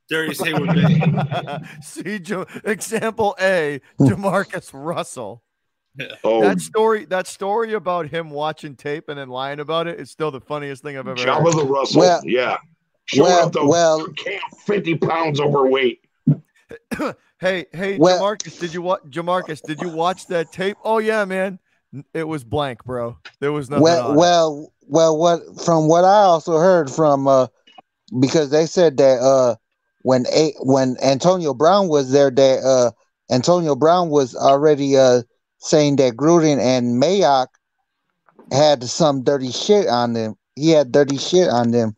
Darius 0.08 0.40
Heyward. 0.42 1.84
See, 1.84 2.20
example 2.64 3.36
A, 3.40 3.80
Jamarcus 4.00 4.70
Russell. 4.72 5.42
Oh, 6.24 6.42
that 6.42 6.60
story, 6.60 7.06
that 7.06 7.26
story 7.26 7.72
about 7.72 8.08
him 8.08 8.28
watching 8.28 8.76
tape 8.76 9.08
and 9.08 9.18
then 9.18 9.30
lying 9.30 9.60
about 9.60 9.86
it 9.86 9.98
is 9.98 10.10
still 10.10 10.30
the 10.30 10.42
funniest 10.42 10.82
thing 10.82 10.98
I've 10.98 11.08
ever 11.08 11.16
Jabba 11.16 11.44
heard. 11.44 11.54
the 11.54 11.64
Russell, 11.64 12.00
well, 12.00 12.20
yeah. 12.22 12.58
Showing 13.06 13.30
well, 13.30 13.46
up 13.46 13.52
the 13.52 13.64
well, 13.64 14.06
camp, 14.08 14.42
fifty 14.66 14.94
pounds 14.94 15.40
overweight. 15.40 16.00
hey, 17.40 17.64
hey, 17.72 17.96
well, 17.96 18.20
Jamarcus, 18.20 18.60
did 18.60 18.74
you 18.74 18.82
watch 18.82 19.04
Jamarcus? 19.04 19.62
Did 19.62 19.80
you 19.80 19.88
watch 19.88 20.26
that 20.26 20.52
tape? 20.52 20.76
Oh 20.84 20.98
yeah, 20.98 21.24
man, 21.24 21.58
it 22.12 22.24
was 22.24 22.44
blank, 22.44 22.84
bro. 22.84 23.16
There 23.40 23.52
was 23.52 23.70
nothing. 23.70 23.84
Well, 23.84 24.14
well, 24.14 24.72
well. 24.86 25.16
What 25.16 25.40
from 25.64 25.88
what 25.88 26.04
I 26.04 26.24
also 26.24 26.58
heard 26.58 26.90
from 26.90 27.26
uh, 27.26 27.46
because 28.20 28.50
they 28.50 28.66
said 28.66 28.96
that 28.98 29.20
uh, 29.20 29.56
when 30.02 30.26
a 30.32 30.52
when 30.60 30.96
Antonio 31.02 31.54
Brown 31.54 31.88
was 31.88 32.12
there, 32.12 32.30
that 32.30 32.62
uh, 32.64 32.92
Antonio 33.32 33.74
Brown 33.74 34.08
was 34.10 34.34
already 34.34 34.96
uh 34.96 35.22
saying 35.58 35.96
that 35.96 36.14
Gruden 36.14 36.60
and 36.60 37.02
Mayock 37.02 37.48
had 38.52 38.84
some 38.84 39.24
dirty 39.24 39.50
shit 39.50 39.88
on 39.88 40.12
them. 40.12 40.36
He 40.54 40.70
had 40.70 40.92
dirty 40.92 41.16
shit 41.18 41.48
on 41.48 41.70
them 41.70 41.96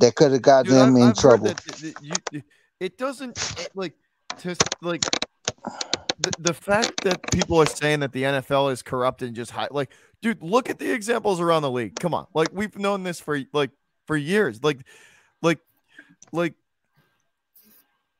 that 0.00 0.14
could 0.14 0.32
have 0.32 0.42
got 0.42 0.66
Dude, 0.66 0.74
them 0.74 0.96
I've, 0.96 1.02
in 1.02 1.08
I've 1.08 1.18
trouble. 1.18 1.46
That, 1.46 1.64
that 1.64 1.94
you, 2.30 2.42
it 2.80 2.98
doesn't 2.98 3.38
like 3.74 3.94
to 4.38 4.56
like 4.82 5.04
the, 6.18 6.32
the 6.38 6.54
fact 6.54 7.02
that 7.04 7.30
people 7.32 7.60
are 7.60 7.66
saying 7.66 8.00
that 8.00 8.12
the 8.12 8.22
NFL 8.22 8.72
is 8.72 8.82
corrupt 8.82 9.22
and 9.22 9.34
just 9.34 9.50
high, 9.50 9.68
like, 9.70 9.90
dude, 10.22 10.42
look 10.42 10.70
at 10.70 10.78
the 10.78 10.92
examples 10.92 11.40
around 11.40 11.62
the 11.62 11.70
league. 11.70 11.98
Come 11.98 12.14
on, 12.14 12.26
like 12.34 12.48
we've 12.52 12.76
known 12.78 13.02
this 13.02 13.20
for 13.20 13.40
like 13.52 13.70
for 14.06 14.16
years. 14.16 14.62
Like, 14.62 14.80
like, 15.44 15.60
like, 16.32 16.54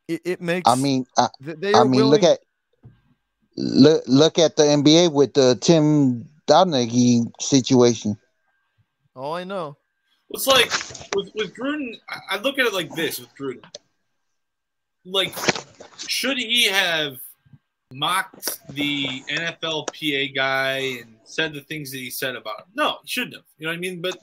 it, 0.07 0.21
it 0.25 0.41
makes. 0.41 0.71
I 0.71 0.77
mean, 0.77 1.07
I, 1.17 1.29
I 1.47 1.85
mean, 1.85 1.91
willing... 1.93 2.11
look 2.11 2.23
at 2.23 2.39
look 3.57 4.05
look 4.07 4.39
at 4.39 4.57
the 4.57 4.65
NBA 4.65 5.13
with 5.13 5.35
the 5.35 5.57
Tim 5.61 6.29
Donaghy 6.47 7.31
situation. 7.41 8.17
Oh, 9.17 9.33
I 9.33 9.45
know. 9.45 9.77
It's 10.31 10.47
like 10.47 10.71
with, 11.15 11.33
with 11.35 11.55
Gruden, 11.55 11.95
I 12.31 12.39
look 12.39 12.59
at 12.59 12.67
it 12.67 12.75
like 12.75 12.95
this 12.95 13.21
with 13.21 13.29
Gruden. 13.39 13.65
Like, 15.05 15.35
should 16.09 16.39
he 16.39 16.67
have 16.69 17.19
mocked 17.93 18.59
the 18.75 19.23
NFLPA 19.31 20.35
guy 20.35 20.79
and 20.79 21.17
said 21.25 21.53
the 21.53 21.61
things 21.61 21.93
that 21.93 21.99
he 21.99 22.11
said 22.11 22.35
about 22.35 22.61
him? 22.61 22.67
No, 22.75 22.97
he 23.03 23.09
shouldn't 23.09 23.35
have. 23.35 23.45
You 23.59 23.67
know 23.67 23.73
what 23.73 23.77
I 23.77 23.81
mean? 23.81 24.03
But 24.03 24.19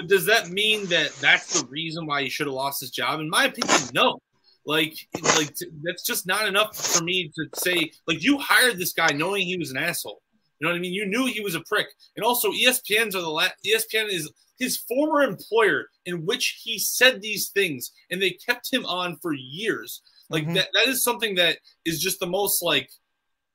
but 0.00 0.08
does 0.08 0.24
that 0.26 0.48
mean 0.48 0.86
that 0.86 1.12
that's 1.16 1.60
the 1.60 1.66
reason 1.68 2.06
why 2.06 2.22
he 2.22 2.30
should 2.30 2.46
have 2.46 2.54
lost 2.54 2.80
his 2.80 2.90
job? 2.90 3.20
In 3.20 3.28
my 3.28 3.44
opinion, 3.44 3.76
no. 3.92 4.18
Like, 4.64 4.94
like 5.36 5.54
that's 5.82 6.04
just 6.04 6.26
not 6.26 6.48
enough 6.48 6.74
for 6.74 7.04
me 7.04 7.30
to 7.34 7.60
say. 7.60 7.92
Like, 8.06 8.22
you 8.22 8.38
hired 8.38 8.78
this 8.78 8.94
guy 8.94 9.08
knowing 9.12 9.46
he 9.46 9.58
was 9.58 9.70
an 9.70 9.76
asshole. 9.76 10.22
You 10.58 10.66
know 10.66 10.72
what 10.72 10.78
I 10.78 10.80
mean? 10.80 10.94
You 10.94 11.04
knew 11.04 11.26
he 11.26 11.40
was 11.40 11.54
a 11.54 11.60
prick. 11.60 11.88
And 12.16 12.24
also, 12.24 12.50
ESPN's 12.50 13.14
are 13.14 13.20
the 13.20 13.28
last. 13.28 13.54
ESPN 13.66 14.10
is 14.10 14.30
his 14.58 14.78
former 14.78 15.22
employer 15.22 15.88
in 16.06 16.24
which 16.24 16.60
he 16.62 16.78
said 16.78 17.20
these 17.20 17.48
things 17.48 17.92
and 18.10 18.22
they 18.22 18.30
kept 18.30 18.72
him 18.72 18.86
on 18.86 19.18
for 19.20 19.34
years. 19.34 20.02
Like 20.28 20.44
mm-hmm. 20.44 20.54
that, 20.54 20.68
that 20.74 20.86
is 20.86 21.02
something 21.02 21.34
that 21.34 21.58
is 21.84 22.00
just 22.00 22.20
the 22.20 22.26
most 22.26 22.62
like 22.62 22.90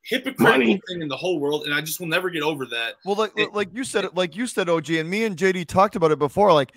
hypocritical 0.06 0.46
Money. 0.46 0.82
thing 0.88 1.02
in 1.02 1.08
the 1.08 1.18
whole 1.18 1.40
world, 1.40 1.66
and 1.66 1.74
I 1.74 1.82
just 1.82 2.00
will 2.00 2.08
never 2.08 2.30
get 2.30 2.44
over 2.44 2.66
that. 2.68 2.96
Well, 3.04 3.16
like 3.16 3.34
it, 3.36 3.54
like 3.54 3.70
you 3.74 3.84
said, 3.84 4.08
like 4.16 4.36
you 4.36 4.48
said, 4.48 4.70
OG, 4.70 4.92
and 4.92 5.10
me 5.10 5.26
and 5.26 5.36
JD 5.36 5.68
talked 5.68 5.96
about 5.96 6.12
it 6.12 6.20
before. 6.20 6.54
Like 6.54 6.74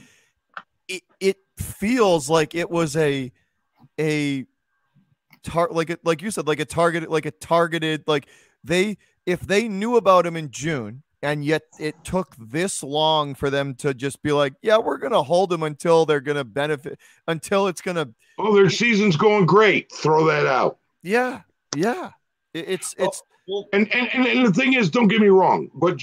it, 0.88 1.02
it 1.20 1.36
feels 1.56 2.28
like 2.28 2.54
it 2.54 2.70
was 2.70 2.96
a 2.96 3.30
a 4.00 4.46
tar 5.42 5.68
like 5.70 5.90
it 5.90 6.04
like 6.04 6.22
you 6.22 6.30
said, 6.30 6.46
like 6.46 6.60
a 6.60 6.64
targeted, 6.64 7.08
like 7.10 7.26
a 7.26 7.30
targeted, 7.30 8.04
like 8.06 8.28
they 8.64 8.96
if 9.26 9.40
they 9.40 9.68
knew 9.68 9.96
about 9.96 10.26
him 10.26 10.36
in 10.36 10.50
June 10.50 11.02
and 11.22 11.44
yet 11.44 11.62
it 11.78 12.02
took 12.04 12.34
this 12.36 12.82
long 12.82 13.34
for 13.34 13.50
them 13.50 13.74
to 13.74 13.92
just 13.92 14.22
be 14.22 14.32
like, 14.32 14.54
yeah, 14.62 14.78
we're 14.78 14.98
gonna 14.98 15.22
hold 15.22 15.50
them 15.50 15.62
until 15.62 16.06
they're 16.06 16.20
gonna 16.20 16.44
benefit, 16.44 16.98
until 17.26 17.66
it's 17.66 17.80
gonna. 17.80 18.08
Oh, 18.38 18.54
their 18.54 18.70
season's 18.70 19.16
going 19.16 19.46
great. 19.46 19.90
Throw 19.92 20.24
that 20.26 20.46
out. 20.46 20.78
Yeah, 21.02 21.40
yeah. 21.76 22.10
It's 22.54 22.94
oh, 22.98 23.04
it's. 23.04 23.22
Well, 23.46 23.66
and, 23.72 23.90
and 23.94 24.26
and 24.26 24.46
the 24.46 24.52
thing 24.52 24.74
is, 24.74 24.90
don't 24.90 25.08
get 25.08 25.22
me 25.22 25.28
wrong, 25.28 25.70
but 25.72 25.98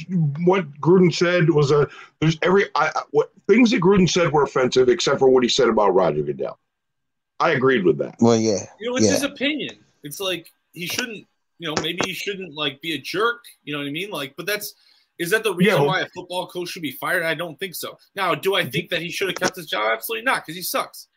what 0.45 0.67
Gruden 0.81 1.13
said 1.13 1.47
was 1.47 1.69
a 1.69 1.87
there's 2.19 2.39
every 2.41 2.65
I, 2.73 2.91
what 3.11 3.31
things 3.47 3.69
that 3.69 3.81
Gruden 3.81 4.09
said 4.09 4.31
were 4.31 4.43
offensive, 4.43 4.89
except 4.89 5.19
for 5.19 5.29
what 5.29 5.43
he 5.43 5.49
said 5.49 5.69
about 5.69 5.93
Roger 5.93 6.23
Goodell. 6.23 6.57
I 7.39 7.51
agreed 7.51 7.85
with 7.85 7.99
that. 7.99 8.15
Well, 8.19 8.35
yeah, 8.35 8.65
you 8.79 8.89
know, 8.89 8.95
it's 8.95 9.05
yeah. 9.05 9.11
his 9.11 9.23
opinion. 9.23 9.77
It's 10.01 10.19
like 10.19 10.51
he 10.73 10.87
shouldn't, 10.87 11.27
you 11.59 11.67
know, 11.67 11.75
maybe 11.83 11.99
he 12.05 12.13
shouldn't 12.13 12.55
like 12.55 12.81
be 12.81 12.93
a 12.93 12.97
jerk. 12.97 13.43
You 13.63 13.73
know 13.73 13.79
what 13.79 13.87
I 13.87 13.91
mean? 13.91 14.09
Like, 14.09 14.35
but 14.35 14.47
that's 14.47 14.73
is 15.17 15.29
that 15.29 15.43
the 15.43 15.53
reason 15.53 15.81
yeah, 15.81 15.87
why 15.87 16.01
a 16.01 16.07
football 16.09 16.47
coach 16.47 16.69
should 16.69 16.81
be 16.81 16.91
fired? 16.91 17.23
I 17.23 17.35
don't 17.35 17.59
think 17.59 17.75
so. 17.75 17.97
Now, 18.15 18.35
do 18.35 18.55
I 18.55 18.65
think 18.65 18.89
that 18.89 19.01
he 19.01 19.09
should 19.09 19.27
have 19.27 19.37
kept 19.37 19.55
his 19.55 19.67
job? 19.67 19.91
Absolutely 19.93 20.25
not, 20.25 20.45
because 20.45 20.55
he 20.55 20.61
sucks. 20.61 21.07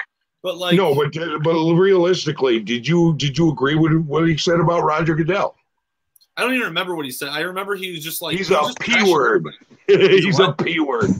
But 0.42 0.57
like, 0.57 0.76
no, 0.76 0.94
but 0.94 1.12
but 1.42 1.75
realistically, 1.75 2.60
did 2.60 2.86
you 2.86 3.15
did 3.17 3.36
you 3.36 3.50
agree 3.50 3.75
with 3.75 3.92
what 4.05 4.28
he 4.28 4.36
said 4.36 4.60
about 4.60 4.84
Roger 4.84 5.15
Goodell? 5.15 5.57
I 6.36 6.42
don't 6.42 6.55
even 6.55 6.68
remember 6.68 6.94
what 6.94 7.05
he 7.05 7.10
said. 7.10 7.31
I 7.31 7.41
remember 7.41 7.75
he 7.75 7.91
was 7.91 8.05
just 8.05 8.23
like 8.23 8.36
he's 8.36 8.49
he 8.49 8.55
a 8.55 8.62
p 8.81 9.12
word. 9.12 9.47
he's 9.89 10.39
a 10.39 10.52
p 10.52 10.78
word. 10.78 11.10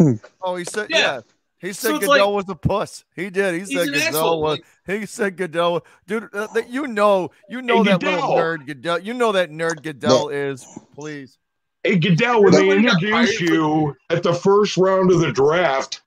oh, 0.41 0.55
he 0.55 0.65
said 0.65 0.87
yeah. 0.91 0.99
yeah. 0.99 1.21
He 1.61 1.73
said 1.73 1.89
so 1.89 1.99
Goodell 1.99 2.33
like, 2.33 2.47
was 2.47 2.49
a 2.49 2.55
puss. 2.55 3.05
He 3.17 3.31
did. 3.31 3.55
He 3.55 3.65
said 3.65 3.89
Goodell 3.89 4.03
asshole. 4.03 4.43
was. 4.43 4.61
He 4.87 5.07
said 5.07 5.37
Goodell, 5.37 5.85
dude. 6.07 6.29
Uh, 6.33 6.47
you 6.69 6.87
know, 6.87 7.33
you 7.49 7.63
know 7.63 7.83
that 7.83 8.01
Goodell. 8.01 8.13
little 8.13 8.37
nerd 8.37 8.67
Goodell. 8.67 9.01
You 9.01 9.15
know 9.15 9.33
that 9.33 9.51
nerd 9.51 9.83
Goodell 9.83 10.29
is. 10.29 10.65
Please. 10.95 11.37
Hey, 11.83 11.97
Goodell, 11.97 12.45
when 12.45 12.53
they 12.53 12.71
introduce 12.71 13.41
you 13.41 13.97
at 14.11 14.23
the 14.23 14.35
first 14.35 14.77
round 14.77 15.11
of 15.11 15.19
the 15.19 15.33
draft, 15.33 16.03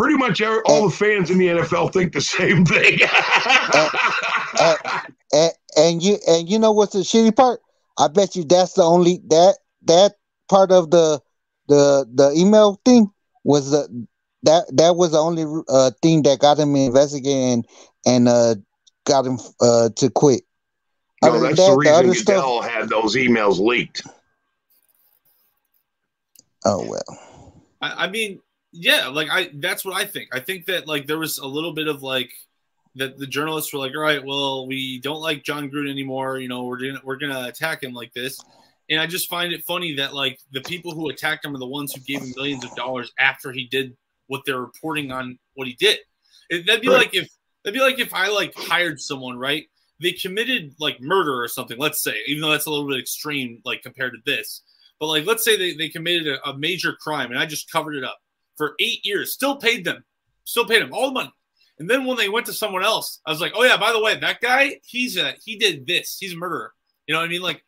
pretty 0.00 0.16
much 0.16 0.40
all 0.40 0.88
the 0.88 0.96
fans 0.96 1.30
in 1.30 1.36
the 1.36 1.48
NFL 1.48 1.92
think 1.92 2.14
the 2.14 2.22
same 2.22 2.64
thing. 2.64 3.00
and, 4.58 4.78
and, 5.32 5.52
and, 5.76 6.02
you 6.02 6.16
and 6.26 6.48
you 6.48 6.58
know 6.58 6.72
what's 6.72 6.94
the 6.94 7.00
shitty 7.00 7.36
part? 7.36 7.60
I 7.98 8.08
bet 8.08 8.34
you 8.34 8.44
that's 8.44 8.72
the 8.72 8.82
only 8.82 9.20
that 9.28 9.58
that 9.82 10.14
part 10.48 10.72
of 10.72 10.90
the 10.90 11.20
the 11.68 12.08
the 12.14 12.32
email 12.34 12.80
thing 12.82 13.10
was 13.44 13.72
the 13.72 14.06
that 14.44 14.64
that 14.72 14.96
was 14.96 15.12
the 15.12 15.18
only 15.18 15.44
uh, 15.68 15.90
thing 16.00 16.22
that 16.22 16.38
got 16.38 16.58
him 16.58 16.74
investigated 16.76 17.36
and, 17.36 17.66
and 18.06 18.28
uh, 18.28 18.54
got 19.04 19.26
him 19.26 19.38
uh, 19.60 19.90
to 19.96 20.08
quit. 20.08 20.44
No, 21.22 21.38
that's 21.40 21.56
that, 21.56 21.72
the 21.72 21.76
reason 21.76 22.06
the 22.06 22.14
Goodell 22.14 22.62
stuff, 22.62 22.70
had 22.70 22.88
those 22.88 23.16
emails 23.16 23.58
leaked. 23.58 24.00
Oh 26.64 26.86
well. 26.88 27.52
I, 27.82 28.06
I 28.06 28.10
mean, 28.10 28.40
yeah, 28.72 29.08
like 29.08 29.28
I 29.30 29.50
that's 29.54 29.84
what 29.84 29.94
I 29.94 30.04
think. 30.04 30.34
I 30.34 30.40
think 30.40 30.66
that 30.66 30.86
like 30.86 31.06
there 31.06 31.18
was 31.18 31.38
a 31.38 31.46
little 31.46 31.72
bit 31.72 31.88
of 31.88 32.02
like 32.02 32.30
that 32.96 33.18
the 33.18 33.26
journalists 33.26 33.72
were 33.72 33.78
like, 33.78 33.94
all 33.94 34.02
right, 34.02 34.24
well, 34.24 34.66
we 34.66 35.00
don't 35.00 35.20
like 35.20 35.44
Jon 35.44 35.70
Gruden 35.70 35.90
anymore. 35.90 36.38
You 36.38 36.48
know, 36.48 36.64
we're 36.64 36.78
gonna 36.78 37.00
we're 37.04 37.16
gonna 37.16 37.48
attack 37.48 37.82
him 37.82 37.92
like 37.92 38.12
this. 38.14 38.38
And 38.88 39.00
I 39.00 39.06
just 39.06 39.28
find 39.28 39.52
it 39.52 39.64
funny 39.64 39.94
that 39.96 40.14
like 40.14 40.38
the 40.52 40.60
people 40.62 40.92
who 40.92 41.10
attacked 41.10 41.44
him 41.44 41.54
are 41.54 41.58
the 41.58 41.66
ones 41.66 41.94
who 41.94 42.00
gave 42.00 42.20
him 42.20 42.32
millions 42.36 42.64
of 42.64 42.74
dollars 42.74 43.12
after 43.18 43.52
he 43.52 43.66
did 43.66 43.96
what 44.26 44.42
they're 44.44 44.60
reporting 44.60 45.12
on 45.12 45.38
what 45.54 45.68
he 45.68 45.74
did. 45.74 45.98
It, 46.48 46.66
that'd 46.66 46.82
be 46.82 46.88
right. 46.88 46.98
like 46.98 47.14
if 47.14 47.28
that'd 47.64 47.78
be 47.78 47.84
like 47.84 47.98
if 47.98 48.14
I 48.14 48.28
like 48.28 48.54
hired 48.56 49.00
someone, 49.00 49.36
right? 49.36 49.66
They 50.00 50.12
committed 50.12 50.74
like 50.78 51.00
murder 51.00 51.42
or 51.42 51.48
something, 51.48 51.78
let's 51.78 52.02
say, 52.02 52.18
even 52.26 52.40
though 52.40 52.50
that's 52.50 52.66
a 52.66 52.70
little 52.70 52.88
bit 52.88 52.98
extreme, 52.98 53.60
like 53.64 53.82
compared 53.82 54.14
to 54.14 54.18
this. 54.24 54.62
But 54.98 55.08
like, 55.08 55.26
let's 55.26 55.44
say 55.44 55.56
they, 55.56 55.74
they 55.74 55.88
committed 55.88 56.26
a, 56.26 56.48
a 56.50 56.58
major 56.58 56.94
crime 56.94 57.30
and 57.30 57.38
I 57.38 57.46
just 57.46 57.70
covered 57.70 57.96
it 57.96 58.04
up 58.04 58.18
for 58.60 58.74
eight 58.78 59.06
years, 59.06 59.32
still 59.32 59.56
paid 59.56 59.86
them, 59.86 60.04
still 60.44 60.66
paid 60.66 60.82
them 60.82 60.92
all 60.92 61.06
the 61.06 61.14
money. 61.14 61.32
And 61.78 61.88
then 61.88 62.04
when 62.04 62.18
they 62.18 62.28
went 62.28 62.44
to 62.44 62.52
someone 62.52 62.84
else, 62.84 63.20
I 63.24 63.30
was 63.30 63.40
like, 63.40 63.52
oh 63.56 63.64
yeah, 63.64 63.78
by 63.78 63.90
the 63.90 64.02
way, 64.02 64.14
that 64.18 64.42
guy, 64.42 64.80
he's 64.84 65.16
a 65.16 65.32
he 65.42 65.56
did 65.56 65.86
this, 65.86 66.18
he's 66.20 66.34
a 66.34 66.36
murderer. 66.36 66.74
You 67.06 67.14
know 67.14 67.20
what 67.20 67.24
I 67.24 67.30
mean? 67.30 67.40
Like, 67.40 67.64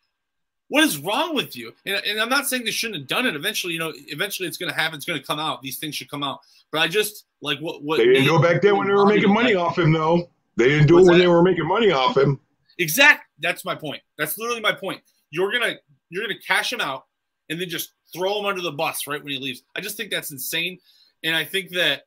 What 0.69 0.85
is 0.85 0.99
wrong 0.99 1.35
with 1.35 1.57
you? 1.57 1.73
And, 1.87 1.97
and 2.05 2.21
I'm 2.21 2.29
not 2.29 2.47
saying 2.47 2.65
they 2.65 2.73
shouldn't 2.73 3.01
have 3.01 3.09
done 3.09 3.25
it. 3.25 3.35
Eventually, 3.35 3.73
you 3.73 3.79
know, 3.79 3.95
eventually 4.09 4.47
it's 4.49 4.59
going 4.59 4.71
to 4.71 4.79
happen. 4.79 4.97
It's 4.97 5.07
going 5.07 5.19
to 5.19 5.27
come 5.27 5.39
out. 5.39 5.63
These 5.63 5.79
things 5.79 5.95
should 5.95 6.11
come 6.11 6.23
out. 6.23 6.41
But 6.71 6.83
I 6.83 6.89
just 6.89 7.25
like 7.41 7.59
what 7.61 7.83
what 7.83 7.97
they 7.97 8.05
didn't 8.05 8.25
do 8.25 8.37
it 8.37 8.43
back 8.43 8.61
then 8.61 8.77
when 8.77 8.87
they 8.87 8.93
were 8.93 9.07
making 9.07 9.33
money 9.33 9.55
off 9.55 9.79
him, 9.79 9.93
though. 9.93 10.29
They 10.59 10.69
didn't 10.69 10.89
do 10.89 10.99
it 10.99 11.05
when 11.05 11.15
that? 11.15 11.19
they 11.19 11.29
were 11.29 11.43
making 11.43 11.67
money 11.67 11.91
off 11.91 12.15
him. 12.15 12.39
Exact. 12.79 13.25
That's 13.39 13.65
my 13.65 13.75
point. 13.75 14.03
That's 14.19 14.37
literally 14.37 14.61
my 14.61 14.73
point. 14.73 15.01
You're 15.31 15.51
gonna 15.51 15.77
you're 16.11 16.23
gonna 16.23 16.39
cash 16.47 16.71
him 16.71 16.83
out 16.83 17.05
and 17.53 17.61
then 17.61 17.69
just 17.69 17.93
throw 18.15 18.41
him 18.41 18.47
under 18.47 18.63
the 18.63 18.73
bus 18.73 19.07
right 19.07 19.23
when 19.23 19.33
he 19.33 19.39
leaves. 19.39 19.63
I 19.77 19.83
just 19.83 19.97
think 19.97 20.11
that's 20.11 20.33
insane. 20.33 20.79
And 21.23 21.37
I 21.37 21.45
think 21.45 21.71
that 21.73 22.05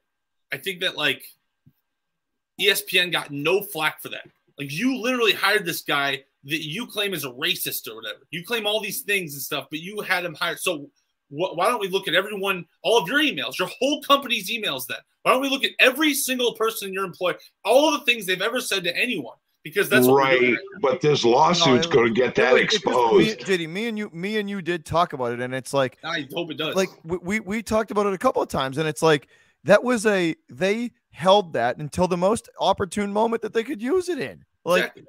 I 0.51 0.57
think 0.57 0.81
that 0.81 0.97
like 0.97 1.23
ESPN 2.59 3.11
got 3.11 3.29
no 3.29 3.61
flack 3.61 4.01
for 4.01 4.09
that. 4.09 4.27
Like 4.57 4.71
you 4.71 4.97
literally 4.97 5.33
hired 5.33 5.65
this 5.65 5.83
guy 5.83 6.23
that 6.45 6.65
you 6.65 6.87
claim 6.87 7.13
is 7.13 7.25
a 7.25 7.29
racist 7.29 7.87
or 7.87 7.95
whatever. 7.95 8.19
You 8.31 8.43
claim 8.43 8.65
all 8.65 8.81
these 8.81 9.01
things 9.01 9.33
and 9.33 9.41
stuff, 9.41 9.67
but 9.69 9.79
you 9.79 10.01
had 10.01 10.25
him 10.25 10.33
hired. 10.33 10.59
So 10.59 10.89
wh- 11.29 11.55
why 11.55 11.67
don't 11.67 11.79
we 11.79 11.89
look 11.89 12.07
at 12.07 12.15
everyone, 12.15 12.65
all 12.83 12.97
of 12.97 13.07
your 13.07 13.19
emails, 13.19 13.59
your 13.59 13.69
whole 13.79 14.01
company's 14.01 14.49
emails? 14.49 14.87
Then 14.87 14.97
why 15.23 15.31
don't 15.31 15.41
we 15.41 15.49
look 15.49 15.63
at 15.63 15.71
every 15.79 16.13
single 16.13 16.53
person 16.53 16.87
in 16.87 16.93
your 16.93 17.05
employ, 17.05 17.33
all 17.63 17.93
of 17.93 17.99
the 17.99 18.05
things 18.05 18.25
they've 18.25 18.41
ever 18.41 18.61
said 18.61 18.83
to 18.85 18.97
anyone? 18.97 19.37
Because 19.65 19.89
that's 19.89 20.07
right. 20.07 20.55
But 20.79 21.01
this 21.01 21.25
lawsuit's 21.25 21.87
no, 21.87 21.93
going 21.93 22.13
to 22.13 22.21
get 22.21 22.35
that 22.35 22.55
exposed. 22.55 23.39
Just, 23.39 23.49
me, 23.49 23.65
me 23.65 23.87
and 23.87 23.97
you, 23.97 24.11
me 24.13 24.37
and 24.37 24.47
you 24.47 24.61
did 24.61 24.85
talk 24.85 25.13
about 25.13 25.33
it, 25.33 25.41
and 25.41 25.55
it's 25.55 25.73
like 25.73 25.97
I 26.03 26.27
hope 26.31 26.51
it 26.51 26.57
does. 26.57 26.75
Like 26.75 26.89
we, 27.03 27.17
we 27.17 27.39
we 27.39 27.63
talked 27.63 27.89
about 27.89 28.05
it 28.05 28.13
a 28.13 28.17
couple 28.19 28.43
of 28.43 28.47
times, 28.47 28.77
and 28.77 28.87
it's 28.87 29.01
like 29.01 29.27
that 29.63 29.83
was 29.83 30.05
a 30.05 30.35
they 30.51 30.91
held 31.09 31.53
that 31.53 31.77
until 31.77 32.07
the 32.07 32.15
most 32.15 32.47
opportune 32.59 33.11
moment 33.11 33.41
that 33.41 33.53
they 33.53 33.63
could 33.63 33.81
use 33.81 34.07
it 34.07 34.19
in. 34.19 34.45
Like, 34.65 34.83
exactly. 34.83 35.03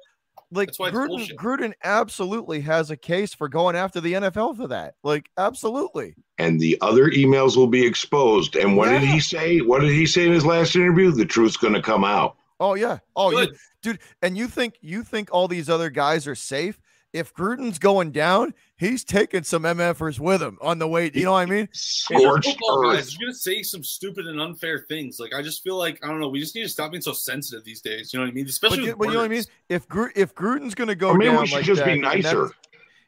like 0.51 0.71
Gruden, 0.71 1.35
Gruden 1.35 1.73
absolutely 1.83 2.61
has 2.61 2.89
a 2.89 2.97
case 2.97 3.35
for 3.35 3.47
going 3.47 3.75
after 3.75 4.01
the 4.01 4.13
NFL 4.13 4.57
for 4.57 4.67
that. 4.69 4.95
Like, 5.03 5.29
absolutely. 5.37 6.15
And 6.39 6.59
the 6.59 6.79
other 6.81 7.11
emails 7.11 7.55
will 7.55 7.67
be 7.67 7.85
exposed. 7.85 8.55
And 8.55 8.75
what 8.75 8.89
yeah. 8.89 8.99
did 9.01 9.09
he 9.09 9.19
say? 9.19 9.59
What 9.59 9.81
did 9.81 9.91
he 9.91 10.07
say 10.07 10.25
in 10.25 10.31
his 10.31 10.47
last 10.47 10.75
interview? 10.75 11.11
The 11.11 11.25
truth's 11.25 11.57
going 11.57 11.75
to 11.75 11.81
come 11.81 12.03
out. 12.03 12.37
Oh 12.59 12.73
yeah. 12.73 12.99
Oh, 13.15 13.31
you, 13.31 13.53
dude. 13.81 13.99
And 14.21 14.37
you 14.37 14.47
think 14.47 14.75
you 14.81 15.03
think 15.03 15.29
all 15.31 15.47
these 15.47 15.69
other 15.69 15.89
guys 15.89 16.27
are 16.27 16.35
safe? 16.35 16.79
if 17.13 17.33
Gruden's 17.33 17.79
going 17.79 18.11
down, 18.11 18.53
he's 18.77 19.03
taking 19.03 19.43
some 19.43 19.63
MFers 19.63 20.19
with 20.19 20.41
him 20.41 20.57
on 20.61 20.77
the 20.79 20.87
way. 20.87 21.09
You 21.13 21.25
know 21.25 21.31
what 21.33 21.39
I 21.39 21.45
mean? 21.45 21.69
Scorched 21.71 22.49
football 22.49 22.83
guys, 22.83 23.13
you're 23.13 23.27
gonna 23.27 23.35
say 23.35 23.63
some 23.63 23.83
stupid 23.83 24.27
and 24.27 24.39
unfair 24.39 24.85
things. 24.87 25.19
Like 25.19 25.33
I 25.33 25.41
just 25.41 25.63
feel 25.63 25.77
like 25.77 26.03
I 26.03 26.07
don't 26.07 26.19
know. 26.19 26.29
We 26.29 26.39
just 26.39 26.55
need 26.55 26.63
to 26.63 26.69
stop 26.69 26.91
being 26.91 27.01
so 27.01 27.13
sensitive 27.13 27.63
these 27.63 27.81
days. 27.81 28.13
You 28.13 28.19
know 28.19 28.25
what 28.25 28.31
I 28.31 28.33
mean? 28.33 28.45
Especially, 28.45 28.89
but, 28.89 28.99
but 28.99 29.07
you 29.07 29.13
know 29.13 29.19
what 29.19 29.25
I 29.25 29.29
mean? 29.29 29.43
If 29.69 29.87
Gru- 29.87 30.11
if 30.15 30.35
Gruden's 30.35 30.75
gonna 30.75 30.95
go, 30.95 31.13
maybe 31.13 31.31
down 31.31 31.41
we 31.41 31.47
should 31.47 31.55
like 31.55 31.65
just 31.65 31.79
that, 31.79 31.93
be 31.93 31.99
nicer. 31.99 32.51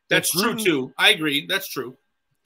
That's, 0.09 0.31
that's 0.31 0.31
true 0.31 0.55
too. 0.55 0.93
I 0.97 1.09
agree. 1.11 1.45
That's 1.45 1.67
true 1.67 1.97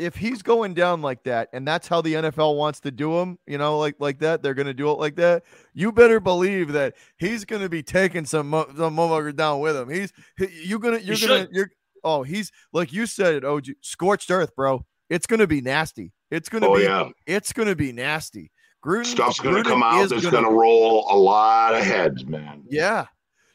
if 0.03 0.15
he's 0.15 0.41
going 0.41 0.73
down 0.73 1.01
like 1.01 1.23
that 1.23 1.49
and 1.53 1.67
that's 1.67 1.87
how 1.87 2.01
the 2.01 2.13
NFL 2.13 2.57
wants 2.57 2.79
to 2.81 2.91
do 2.91 3.17
him, 3.19 3.39
you 3.47 3.57
know, 3.57 3.77
like 3.79 3.95
like 3.99 4.19
that, 4.19 4.43
they're 4.43 4.53
going 4.53 4.67
to 4.67 4.73
do 4.73 4.89
it 4.91 4.99
like 4.99 5.15
that. 5.15 5.43
You 5.73 5.91
better 5.91 6.19
believe 6.19 6.73
that 6.73 6.95
he's 7.17 7.45
going 7.45 7.61
to 7.61 7.69
be 7.69 7.81
taking 7.81 8.25
some 8.25 8.51
some 8.51 8.95
motherfucker 8.95 9.35
down 9.35 9.59
with 9.59 9.75
him. 9.75 9.89
He's 9.89 10.11
he, 10.37 10.47
you're 10.65 10.79
going 10.79 10.99
to 10.99 11.05
you're 11.05 11.17
going 11.17 11.47
to 11.47 11.53
you're 11.53 11.71
oh, 12.03 12.23
he's 12.23 12.51
like 12.71 12.91
you 12.91 13.05
said, 13.05 13.35
it, 13.35 13.43
oh, 13.43 13.61
scorched 13.81 14.29
earth, 14.29 14.55
bro. 14.55 14.85
It's 15.09 15.27
going 15.27 15.39
to 15.39 15.47
be 15.47 15.61
nasty. 15.61 16.11
It's 16.31 16.49
going 16.49 16.63
to 16.63 16.69
oh, 16.69 16.75
be 16.75 16.83
yeah. 16.83 17.09
it's 17.25 17.53
going 17.53 17.67
to 17.67 17.75
be 17.75 17.91
nasty. 17.91 18.51
Gruden, 18.83 19.05
Stuff's 19.05 19.39
going 19.39 19.63
to 19.63 19.69
come 19.69 19.81
out 19.81 20.09
that's 20.09 20.29
going 20.29 20.43
to 20.43 20.49
roll 20.49 21.07
a 21.09 21.15
lot 21.15 21.73
of 21.73 21.83
heads, 21.83 22.25
man. 22.25 22.63
Yeah. 22.69 23.05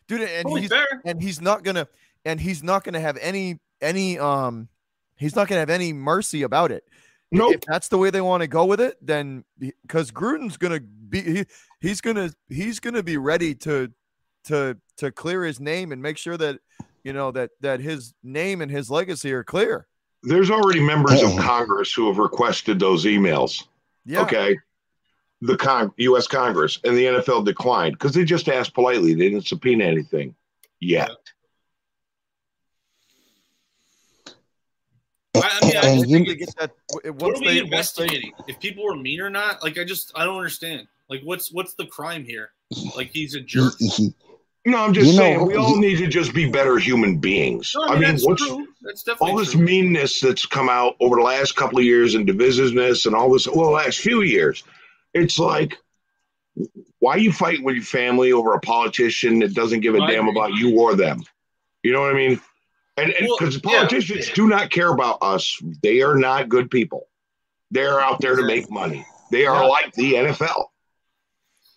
Dude, 0.07 0.23
and 0.23 0.49
he's 0.59 0.73
and 1.05 1.23
he's 1.23 1.41
not 1.41 1.65
going 1.65 1.75
to 1.75 1.87
and 2.25 2.41
he's 2.41 2.63
not 2.63 2.83
going 2.83 2.95
to 2.95 3.01
have 3.01 3.19
any 3.19 3.59
any 3.83 4.19
um 4.19 4.69
He's 5.19 5.37
not 5.37 5.49
going 5.49 5.57
to 5.57 5.61
have 5.61 5.71
any 5.71 5.93
mercy 5.93 6.43
about 6.43 6.71
it. 6.73 6.85
Nope. 7.31 7.55
If 7.55 7.61
that's 7.63 7.89
the 7.89 7.99
way 7.99 8.11
they 8.11 8.21
want 8.21 8.43
to 8.43 8.47
go 8.47 8.65
with 8.65 8.81
it, 8.81 8.97
then 9.05 9.45
because 9.59 10.11
Gruden's 10.11 10.57
going 10.57 10.73
to 10.73 10.81
be, 10.81 11.21
he, 11.21 11.45
he's 11.81 12.01
going 12.01 12.17
to 12.17 12.35
he's 12.49 12.81
going 12.81 12.95
to 12.95 13.03
be 13.03 13.19
ready 13.19 13.55
to 13.57 13.93
to 14.45 14.77
to 14.97 15.13
clear 15.13 15.45
his 15.45 15.61
name 15.61 15.93
and 15.93 16.01
make 16.01 16.17
sure 16.17 16.37
that 16.39 16.61
you 17.05 17.13
know 17.13 17.31
that 17.33 17.51
that 17.61 17.81
his 17.81 18.15
name 18.23 18.63
and 18.63 18.71
his 18.71 18.91
legacy 18.91 19.33
are 19.33 19.45
clear. 19.45 19.87
There's 20.23 20.51
already 20.51 20.81
members 20.81 21.23
of 21.23 21.33
oh. 21.33 21.39
Congress 21.39 21.93
who 21.93 22.09
have 22.09 22.19
requested 22.19 22.79
those 22.79 23.05
emails. 23.05 23.65
Yeah. 24.05 24.23
Okay. 24.23 24.57
The 25.41 25.57
Con- 25.57 25.93
U.S. 25.99 26.27
Congress 26.27 26.81
and 26.83 26.97
the 26.97 27.05
NFL 27.05 27.45
declined 27.45 27.93
because 27.93 28.13
they 28.13 28.25
just 28.25 28.49
asked 28.49 28.75
politely. 28.75 29.15
They 29.15 29.31
didn't 29.31 29.47
subpoena 29.47 29.85
anything 29.85 30.35
yet. 30.81 31.11
I, 35.45 35.67
mean, 35.67 35.77
I 35.77 35.97
just 35.97 36.11
think 36.11 36.39
get 36.39 36.55
that. 36.59 36.73
What 37.15 37.37
are 37.37 37.41
we 37.41 37.47
they, 37.47 37.59
investigating? 37.59 38.33
They, 38.47 38.53
if 38.53 38.61
people 38.61 38.85
were 38.85 38.97
mean 38.97 39.21
or 39.21 39.31
not? 39.31 39.63
Like, 39.63 39.79
I 39.79 39.85
just 39.85 40.13
I 40.15 40.25
don't 40.25 40.37
understand. 40.37 40.87
Like, 41.09 41.21
what's 41.25 41.53
what's 41.53 41.75
the 41.75 41.87
crime 41.87 42.25
here? 42.25 42.51
Like, 42.97 43.11
he's 43.11 43.35
a 43.35 43.41
jerk. 43.41 43.75
No, 44.67 44.85
I'm 44.85 44.93
just 44.93 45.13
you 45.13 45.17
saying 45.17 45.39
know, 45.39 45.45
we 45.45 45.57
all 45.57 45.79
need 45.79 45.97
to 45.97 46.09
just 46.09 46.35
be 46.35 46.51
better 46.51 46.79
human 46.79 47.17
beings. 47.17 47.75
No, 47.75 47.85
I 47.85 47.95
mean, 47.95 48.05
I 48.05 48.13
mean 48.13 48.21
what's 48.21 48.51
all 49.19 49.37
this 49.37 49.53
true. 49.53 49.63
meanness 49.63 50.21
that's 50.21 50.45
come 50.45 50.69
out 50.69 50.95
over 51.01 51.17
the 51.17 51.23
last 51.23 51.57
couple 51.57 51.79
of 51.79 51.87
years 51.87 52.15
and 52.15 52.29
divisiveness 52.29 53.07
and 53.07 53.15
all 53.15 53.33
this 53.33 53.49
well, 53.49 53.71
last 53.71 54.01
few 54.01 54.21
years. 54.21 54.65
It's 55.15 55.39
like 55.39 55.79
why 56.99 57.13
are 57.13 57.19
you 57.19 57.33
fighting 57.33 57.65
with 57.65 57.77
your 57.77 57.85
family 57.85 58.33
over 58.33 58.55
a 58.55 58.61
politician 58.61 59.39
that 59.41 59.55
doesn't 59.55 59.81
give 59.81 59.95
a 59.95 60.07
damn 60.07 60.29
about 60.29 60.55
you 60.55 60.79
or 60.79 60.95
them? 60.95 61.23
You 61.83 61.93
know 61.93 62.01
what 62.01 62.15
I 62.15 62.17
mean? 62.17 62.41
And 62.99 63.15
because 63.19 63.61
well, 63.63 63.75
politicians 63.75 64.29
yeah. 64.29 64.35
do 64.35 64.49
not 64.49 64.71
care 64.71 64.93
about 64.93 65.19
us, 65.23 65.61
they 65.83 66.03
are 66.03 66.17
not 66.17 66.49
good 66.49 66.71
people. 66.71 67.09
They're 67.71 68.01
out 68.01 68.21
there 68.21 68.37
to 68.37 68.45
make 68.45 68.71
money. 68.71 69.07
They 69.31 69.47
are 69.47 69.63
yeah. 69.63 69.69
like 69.69 69.93
the 69.95 70.15
NFL. 70.15 70.65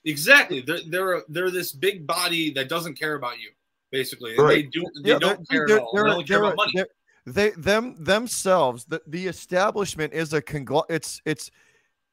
Exactly. 0.06 0.62
They're 0.62 0.80
they're 0.90 1.24
they're 1.28 1.52
this 1.52 1.74
big 1.74 2.08
body 2.08 2.54
that 2.54 2.70
doesn't 2.70 2.98
care 2.98 3.16
about 3.16 3.40
you, 3.40 3.50
basically. 3.92 4.36
Right. 4.38 4.48
they 4.48 4.64
do 4.64 4.86
they 5.04 5.12
yeah, 5.12 5.20
don't 5.20 5.48
care 5.50 5.66
at 5.66 5.80
all. 5.80 5.92
They 5.94 6.02
only 6.02 6.24
care 6.24 6.44
about 6.44 6.56
money. 6.56 6.86
They 7.26 7.52
them 7.52 8.04
themselves, 8.04 8.86
the, 8.86 9.02
the 9.06 9.28
establishment 9.28 10.14
is 10.14 10.34
a 10.34 10.42
congl- 10.42 10.90
it's 10.90 11.22
it's 11.24 11.52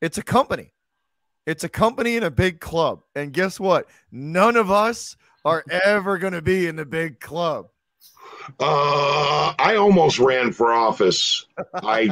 it's 0.02 0.18
a 0.18 0.22
company. 0.22 0.74
It's 1.46 1.64
a 1.64 1.68
company 1.68 2.16
in 2.16 2.24
a 2.24 2.30
big 2.30 2.60
club. 2.60 3.00
And 3.14 3.32
guess 3.32 3.58
what? 3.58 3.88
None 4.12 4.56
of 4.56 4.70
us 4.70 5.16
are 5.46 5.64
ever 5.70 6.18
going 6.18 6.34
to 6.34 6.42
be 6.42 6.66
in 6.66 6.76
the 6.76 6.84
big 6.84 7.20
club. 7.20 7.68
Uh, 8.58 9.54
I 9.58 9.76
almost 9.76 10.18
ran 10.18 10.52
for 10.52 10.72
office. 10.72 11.46
I 11.74 12.10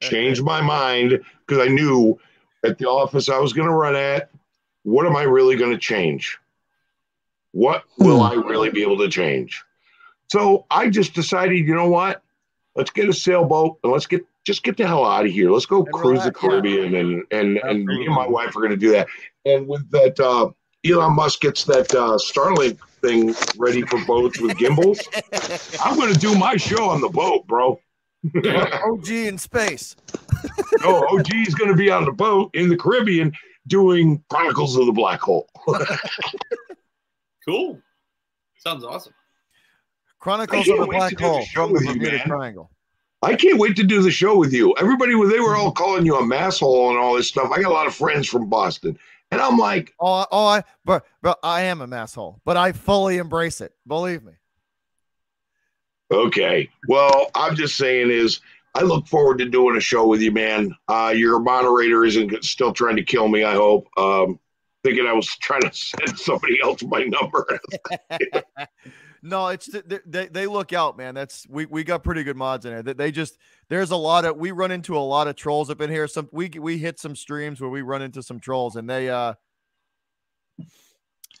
changed 0.00 0.42
my 0.42 0.60
mind 0.60 1.20
because 1.46 1.66
I 1.66 1.70
knew 1.70 2.18
at 2.64 2.78
the 2.78 2.88
office 2.88 3.28
I 3.28 3.38
was 3.38 3.52
going 3.52 3.68
to 3.68 3.74
run 3.74 3.94
at, 3.94 4.30
what 4.82 5.06
am 5.06 5.16
I 5.16 5.22
really 5.22 5.56
going 5.56 5.72
to 5.72 5.78
change? 5.78 6.38
What 7.52 7.84
will 7.98 8.22
I 8.22 8.34
really 8.34 8.70
be 8.70 8.82
able 8.82 8.98
to 8.98 9.08
change? 9.08 9.62
So 10.30 10.66
I 10.70 10.90
just 10.90 11.14
decided, 11.14 11.66
you 11.66 11.74
know 11.74 11.88
what? 11.88 12.22
Let's 12.74 12.90
get 12.90 13.08
a 13.08 13.12
sailboat 13.12 13.78
and 13.84 13.92
let's 13.92 14.06
get 14.06 14.22
just 14.44 14.62
get 14.62 14.76
the 14.76 14.86
hell 14.86 15.04
out 15.04 15.24
of 15.24 15.32
here. 15.32 15.50
Let's 15.50 15.66
go 15.66 15.84
and 15.84 15.92
cruise 15.92 16.18
relax, 16.18 16.24
the 16.26 16.32
Caribbean 16.32 16.92
yeah. 16.92 16.98
and 16.98 17.22
and 17.30 17.56
and 17.58 17.84
me 17.84 18.06
and 18.06 18.14
my 18.14 18.26
wife 18.26 18.56
are 18.56 18.60
going 18.60 18.70
to 18.70 18.76
do 18.76 18.90
that. 18.90 19.06
And 19.44 19.68
with 19.68 19.88
that, 19.92 20.18
uh, 20.18 20.50
Elon 20.84 21.14
Musk 21.14 21.40
gets 21.40 21.64
that 21.64 21.94
uh, 21.94 22.18
Starlink 22.18 22.78
thing 23.00 23.34
ready 23.58 23.82
for 23.82 24.02
boats 24.04 24.40
with 24.40 24.56
gimbals. 24.58 25.00
I'm 25.84 25.96
going 25.96 26.12
to 26.12 26.18
do 26.18 26.36
my 26.36 26.56
show 26.56 26.88
on 26.88 27.00
the 27.00 27.08
boat, 27.08 27.46
bro. 27.46 27.80
OG 28.36 29.08
in 29.10 29.38
space. 29.38 29.96
oh, 30.82 31.18
OG 31.18 31.34
is 31.34 31.54
going 31.54 31.70
to 31.70 31.76
be 31.76 31.90
on 31.90 32.04
the 32.04 32.12
boat 32.12 32.50
in 32.54 32.68
the 32.68 32.76
Caribbean 32.76 33.32
doing 33.66 34.22
Chronicles 34.30 34.76
of 34.76 34.86
the 34.86 34.92
Black 34.92 35.20
Hole. 35.20 35.48
cool. 37.46 37.80
Sounds 38.58 38.84
awesome. 38.84 39.12
Chronicles 40.18 40.68
of 40.68 40.78
the 40.78 40.86
Black 40.86 41.18
Hole 41.18 41.44
from 41.52 41.74
the 41.74 41.80
Bermuda 41.80 42.18
Triangle. 42.20 42.70
I 43.22 43.34
can't 43.34 43.58
wait 43.58 43.76
to 43.76 43.82
do 43.82 44.02
the 44.02 44.10
show 44.10 44.36
with 44.36 44.52
you. 44.52 44.74
Everybody, 44.78 45.12
they 45.12 45.40
were 45.40 45.56
all 45.56 45.72
calling 45.72 46.04
you 46.04 46.16
a 46.16 46.22
masshole 46.22 46.90
and 46.90 46.98
all 46.98 47.14
this 47.14 47.28
stuff. 47.28 47.50
I 47.50 47.62
got 47.62 47.70
a 47.70 47.74
lot 47.74 47.86
of 47.86 47.94
friends 47.94 48.28
from 48.28 48.50
Boston. 48.50 48.98
And 49.34 49.42
I'm 49.42 49.58
like, 49.58 49.92
oh, 49.98 50.24
oh, 50.30 50.46
I, 50.46 50.62
but, 50.84 51.04
but 51.20 51.40
I 51.42 51.62
am 51.62 51.80
a 51.80 51.88
masshole, 51.88 52.38
but 52.44 52.56
I 52.56 52.70
fully 52.70 53.18
embrace 53.18 53.60
it. 53.60 53.72
Believe 53.84 54.22
me. 54.22 54.34
Okay. 56.12 56.70
Well, 56.88 57.32
I'm 57.34 57.56
just 57.56 57.76
saying 57.76 58.10
is 58.10 58.40
I 58.76 58.82
look 58.82 59.08
forward 59.08 59.38
to 59.38 59.46
doing 59.46 59.76
a 59.76 59.80
show 59.80 60.06
with 60.06 60.20
you, 60.20 60.30
man. 60.30 60.72
Uh, 60.86 61.12
your 61.16 61.40
moderator 61.40 62.04
isn't 62.04 62.44
still 62.44 62.72
trying 62.72 62.94
to 62.94 63.02
kill 63.02 63.26
me. 63.26 63.42
I 63.42 63.54
hope. 63.54 63.88
Um, 63.96 64.38
thinking 64.84 65.04
I 65.04 65.12
was 65.12 65.26
trying 65.26 65.62
to 65.62 65.70
send 65.72 66.16
somebody 66.16 66.60
else 66.62 66.84
my 66.84 67.02
number. 67.02 67.58
No, 69.26 69.48
it's 69.48 69.70
they, 70.04 70.26
they 70.26 70.46
look 70.46 70.74
out, 70.74 70.98
man. 70.98 71.14
That's 71.14 71.46
we, 71.48 71.64
we 71.64 71.82
got 71.82 72.04
pretty 72.04 72.24
good 72.24 72.36
mods 72.36 72.66
in 72.66 72.72
there. 72.72 72.82
That 72.82 72.98
they 72.98 73.10
just 73.10 73.38
there's 73.70 73.90
a 73.90 73.96
lot 73.96 74.26
of 74.26 74.36
we 74.36 74.50
run 74.50 74.70
into 74.70 74.98
a 74.98 75.00
lot 75.00 75.28
of 75.28 75.34
trolls 75.34 75.70
up 75.70 75.80
in 75.80 75.88
here. 75.88 76.06
Some 76.06 76.28
we 76.30 76.50
we 76.50 76.76
hit 76.76 77.00
some 77.00 77.16
streams 77.16 77.58
where 77.58 77.70
we 77.70 77.80
run 77.80 78.02
into 78.02 78.22
some 78.22 78.38
trolls, 78.38 78.76
and 78.76 78.88
they 78.88 79.08
uh 79.08 79.32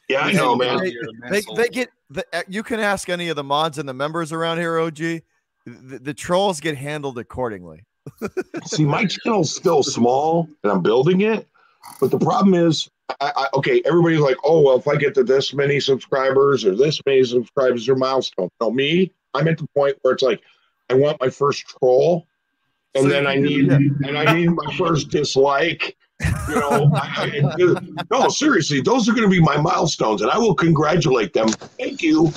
yeah, 0.08 0.20
I 0.20 0.32
know, 0.32 0.56
man. 0.56 0.78
They, 0.78 0.92
they, 1.30 1.42
they, 1.56 1.68
get 1.68 1.90
the, 2.10 2.24
uh, 2.32 2.42
you 2.48 2.62
can 2.62 2.80
ask 2.80 3.08
any 3.08 3.28
of 3.28 3.36
the 3.36 3.44
mods 3.44 3.78
and 3.78 3.88
the 3.88 3.94
members 3.94 4.32
around 4.32 4.58
here, 4.58 4.78
OG. 4.78 4.96
the, 4.96 5.22
the 5.64 6.14
trolls 6.14 6.60
get 6.60 6.76
handled 6.76 7.18
accordingly. 7.18 7.84
See, 8.66 8.84
my 8.84 9.06
channel's 9.06 9.54
still 9.54 9.82
small 9.82 10.48
and 10.62 10.72
I'm 10.72 10.82
building 10.82 11.22
it, 11.22 11.48
but 12.00 12.10
the 12.10 12.18
problem 12.18 12.54
is, 12.54 12.90
I, 13.08 13.32
I, 13.36 13.46
okay, 13.54 13.82
everybody's 13.84 14.20
like, 14.20 14.36
oh 14.44 14.60
well, 14.60 14.78
if 14.78 14.88
I 14.88 14.96
get 14.96 15.14
to 15.14 15.24
this 15.24 15.52
many 15.52 15.78
subscribers 15.80 16.64
or 16.64 16.74
this 16.74 17.00
many 17.06 17.24
subscribers 17.24 17.88
or 17.88 17.96
milestone. 17.96 18.48
No, 18.60 18.70
me, 18.70 19.12
I'm 19.34 19.46
at 19.48 19.58
the 19.58 19.66
point 19.76 19.96
where 20.02 20.14
it's 20.14 20.22
like, 20.22 20.40
I 20.90 20.94
want 20.94 21.20
my 21.20 21.28
first 21.28 21.66
troll, 21.66 22.26
and 22.94 23.04
so 23.04 23.08
then 23.08 23.26
I 23.26 23.36
need 23.36 23.66
yeah. 23.66 23.76
and 23.76 24.18
I 24.18 24.32
need 24.34 24.48
my 24.48 24.74
first 24.76 25.10
dislike. 25.10 25.96
You 26.48 26.54
know, 26.54 26.90
I, 26.94 27.42
I, 27.58 28.04
no, 28.10 28.28
seriously, 28.28 28.80
those 28.80 29.08
are 29.08 29.12
going 29.12 29.24
to 29.24 29.28
be 29.28 29.40
my 29.40 29.56
milestones, 29.56 30.22
and 30.22 30.30
I 30.30 30.38
will 30.38 30.54
congratulate 30.54 31.32
them. 31.32 31.48
Thank 31.48 32.02
you. 32.02 32.32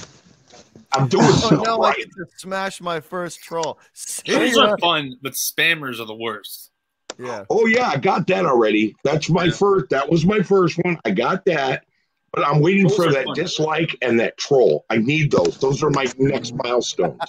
I'm 0.94 1.08
doing 1.08 1.26
oh, 1.28 1.50
so 1.50 1.56
now 1.62 1.80
right. 1.80 1.96
I 1.96 2.00
get 2.00 2.12
to 2.12 2.26
smash 2.38 2.82
my 2.82 3.00
first 3.00 3.42
troll. 3.42 3.80
Trolls 4.26 4.58
are 4.58 4.78
fun, 4.80 5.18
but 5.22 5.34
spammers 5.34 6.00
are 6.00 6.06
the 6.06 6.16
worst. 6.16 6.72
Yeah. 7.20 7.46
Oh 7.50 7.66
yeah, 7.66 7.90
I 7.90 7.98
got 7.98 8.28
that 8.28 8.46
already. 8.46 8.96
That's 9.04 9.30
my 9.30 9.46
yeah. 9.46 9.52
first. 9.52 9.90
That 9.90 10.10
was 10.10 10.26
my 10.26 10.42
first 10.42 10.78
one. 10.84 10.98
I 11.06 11.12
got 11.12 11.46
that, 11.46 11.86
but 12.32 12.46
I'm 12.46 12.60
waiting 12.62 12.88
those 12.88 12.96
for 12.96 13.12
that 13.12 13.26
fun. 13.26 13.36
dislike 13.36 13.96
and 14.02 14.20
that 14.20 14.38
troll. 14.38 14.86
I 14.90 14.98
need 14.98 15.32
those. 15.32 15.58
Those 15.58 15.84
are 15.84 15.90
my 15.90 16.06
next 16.18 16.54
milestones. 16.64 17.20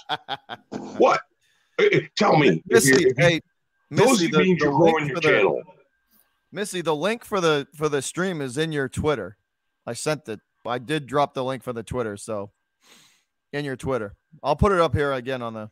what? 0.97 1.21
Eh, 1.79 1.89
eh, 1.91 1.99
tell 2.15 2.37
me. 2.37 2.61
Missy, 2.67 3.11
hey, 3.17 3.41
those 3.89 4.21
Missy, 4.21 4.37
means 4.37 4.59
the, 4.59 4.65
you're 4.65 4.77
growing 4.77 5.07
your 5.07 5.19
channel. 5.19 5.61
Missy, 6.51 6.81
the 6.81 6.95
link 6.95 7.23
for 7.23 7.41
the 7.41 7.67
for 7.73 7.89
the 7.89 8.01
stream 8.01 8.41
is 8.41 8.57
in 8.57 8.71
your 8.71 8.89
Twitter. 8.89 9.37
I 9.85 9.93
sent 9.93 10.27
it. 10.29 10.39
I 10.65 10.77
did 10.77 11.07
drop 11.07 11.33
the 11.33 11.43
link 11.43 11.63
for 11.63 11.73
the 11.73 11.83
Twitter, 11.83 12.17
so 12.17 12.51
in 13.53 13.65
your 13.65 13.75
Twitter. 13.75 14.15
I'll 14.43 14.55
put 14.55 14.71
it 14.71 14.79
up 14.79 14.93
here 14.93 15.13
again 15.13 15.41
on 15.41 15.53
the. 15.53 15.71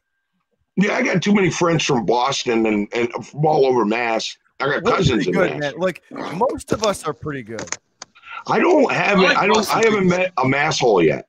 Yeah, 0.78 0.94
I 0.94 1.02
got 1.02 1.24
too 1.24 1.34
many 1.34 1.50
friends 1.50 1.84
from 1.84 2.06
Boston 2.06 2.66
and, 2.68 2.88
and 2.94 3.12
from 3.26 3.46
all 3.46 3.66
over 3.66 3.84
Mass. 3.84 4.38
I 4.60 4.80
got 4.80 4.84
cousins 4.84 5.26
in 5.26 5.34
good, 5.34 5.52
Mass. 5.52 5.60
Man. 5.60 5.74
Like 5.78 6.04
most 6.36 6.72
of 6.72 6.84
us 6.84 7.04
are 7.04 7.14
pretty 7.14 7.44
good. 7.44 7.68
I 8.48 8.60
don't 8.60 8.92
have 8.92 9.18
I, 9.18 9.24
like 9.24 9.38
I 9.38 9.48
don't. 9.48 9.76
I 9.76 9.80
haven't 9.84 10.08
met 10.08 10.32
a 10.38 10.44
masshole 10.44 11.04
yet. 11.04 11.28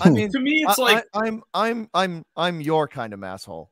I 0.00 0.10
mean, 0.10 0.30
to 0.32 0.40
me, 0.40 0.64
it's 0.66 0.78
I, 0.78 0.82
like 0.82 1.04
I, 1.14 1.28
am 1.28 1.42
I'm 1.54 1.88
I'm 1.94 2.24
I'm 2.36 2.60
your 2.60 2.88
kind 2.88 3.12
of 3.12 3.22
asshole. 3.22 3.70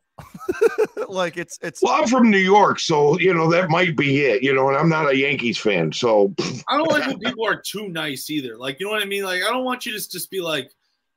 like 1.08 1.36
it's 1.36 1.58
it's. 1.60 1.82
Well, 1.82 1.94
I'm 1.94 2.08
from 2.08 2.30
New 2.30 2.38
York, 2.38 2.78
so 2.78 3.18
you 3.18 3.34
know 3.34 3.50
that 3.50 3.68
might 3.68 3.96
be 3.96 4.20
it. 4.20 4.42
You 4.42 4.54
know, 4.54 4.68
and 4.68 4.76
I'm 4.76 4.88
not 4.88 5.10
a 5.10 5.16
Yankees 5.16 5.58
fan, 5.58 5.92
so. 5.92 6.32
I 6.68 6.76
don't 6.76 6.90
like 6.90 7.06
when 7.06 7.18
people 7.18 7.46
are 7.46 7.60
too 7.60 7.88
nice 7.88 8.30
either. 8.30 8.56
Like, 8.56 8.78
you 8.78 8.86
know 8.86 8.92
what 8.92 9.02
I 9.02 9.06
mean? 9.06 9.24
Like, 9.24 9.42
I 9.42 9.50
don't 9.50 9.64
want 9.64 9.84
you 9.84 9.92
to 9.92 10.08
just 10.08 10.30
be 10.30 10.40
like, 10.40 10.70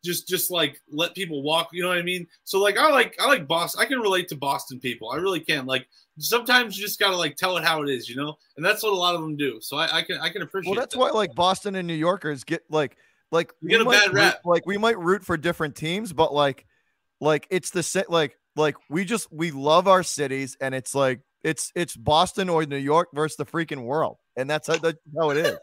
just 0.07 0.27
just 0.27 0.49
like 0.49 0.81
let 0.89 1.13
people 1.13 1.43
walk. 1.43 1.69
You 1.73 1.83
know 1.83 1.89
what 1.89 1.97
I 1.97 2.03
mean? 2.03 2.27
So 2.45 2.59
like, 2.59 2.77
I 2.77 2.89
like 2.89 3.15
I 3.19 3.27
like 3.27 3.47
Boston. 3.47 3.81
I 3.81 3.85
can 3.85 3.99
relate 3.99 4.27
to 4.29 4.35
Boston 4.35 4.79
people. 4.79 5.11
I 5.11 5.17
really 5.17 5.41
can. 5.41 5.65
Like, 5.65 5.87
sometimes 6.17 6.77
you 6.77 6.83
just 6.83 6.99
gotta 6.99 7.17
like 7.17 7.35
tell 7.35 7.57
it 7.57 7.63
how 7.63 7.83
it 7.83 7.89
is, 7.89 8.09
you 8.09 8.15
know. 8.15 8.37
And 8.55 8.65
that's 8.65 8.81
what 8.81 8.93
a 8.93 8.95
lot 8.95 9.13
of 9.13 9.21
them 9.21 9.35
do. 9.35 9.59
So 9.61 9.77
I, 9.77 9.97
I 9.97 10.01
can 10.01 10.19
I 10.19 10.29
can 10.29 10.41
appreciate. 10.41 10.71
Well, 10.71 10.79
that's 10.79 10.95
that. 10.95 10.99
why 10.99 11.09
like 11.09 11.35
Boston 11.35 11.75
and 11.75 11.87
New 11.87 11.93
Yorkers 11.93 12.43
get 12.43 12.63
like 12.69 12.97
like 13.31 13.53
you 13.61 13.69
get 13.69 13.81
a 13.81 13.85
bad 13.85 14.13
rap. 14.13 14.35
Root, 14.35 14.51
like 14.51 14.65
we 14.65 14.77
might 14.77 14.97
root 14.97 15.23
for 15.23 15.37
different 15.37 15.75
teams, 15.75 16.13
but 16.13 16.33
like 16.33 16.65
like 17.19 17.45
it's 17.49 17.71
the 17.71 17.83
same. 17.83 18.05
Like 18.07 18.37
like 18.55 18.75
we 18.89 19.05
just 19.05 19.31
we 19.31 19.51
love 19.51 19.87
our 19.87 20.03
cities, 20.03 20.57
and 20.61 20.73
it's 20.73 20.95
like 20.95 21.19
it's 21.43 21.71
it's 21.75 21.95
Boston 21.95 22.49
or 22.49 22.65
New 22.65 22.77
York 22.77 23.09
versus 23.13 23.37
the 23.37 23.45
freaking 23.45 23.83
world, 23.83 24.17
and 24.35 24.49
that's 24.49 24.67
how, 24.67 24.77
that's 24.77 24.97
how 25.17 25.29
it 25.31 25.37
is. 25.37 25.57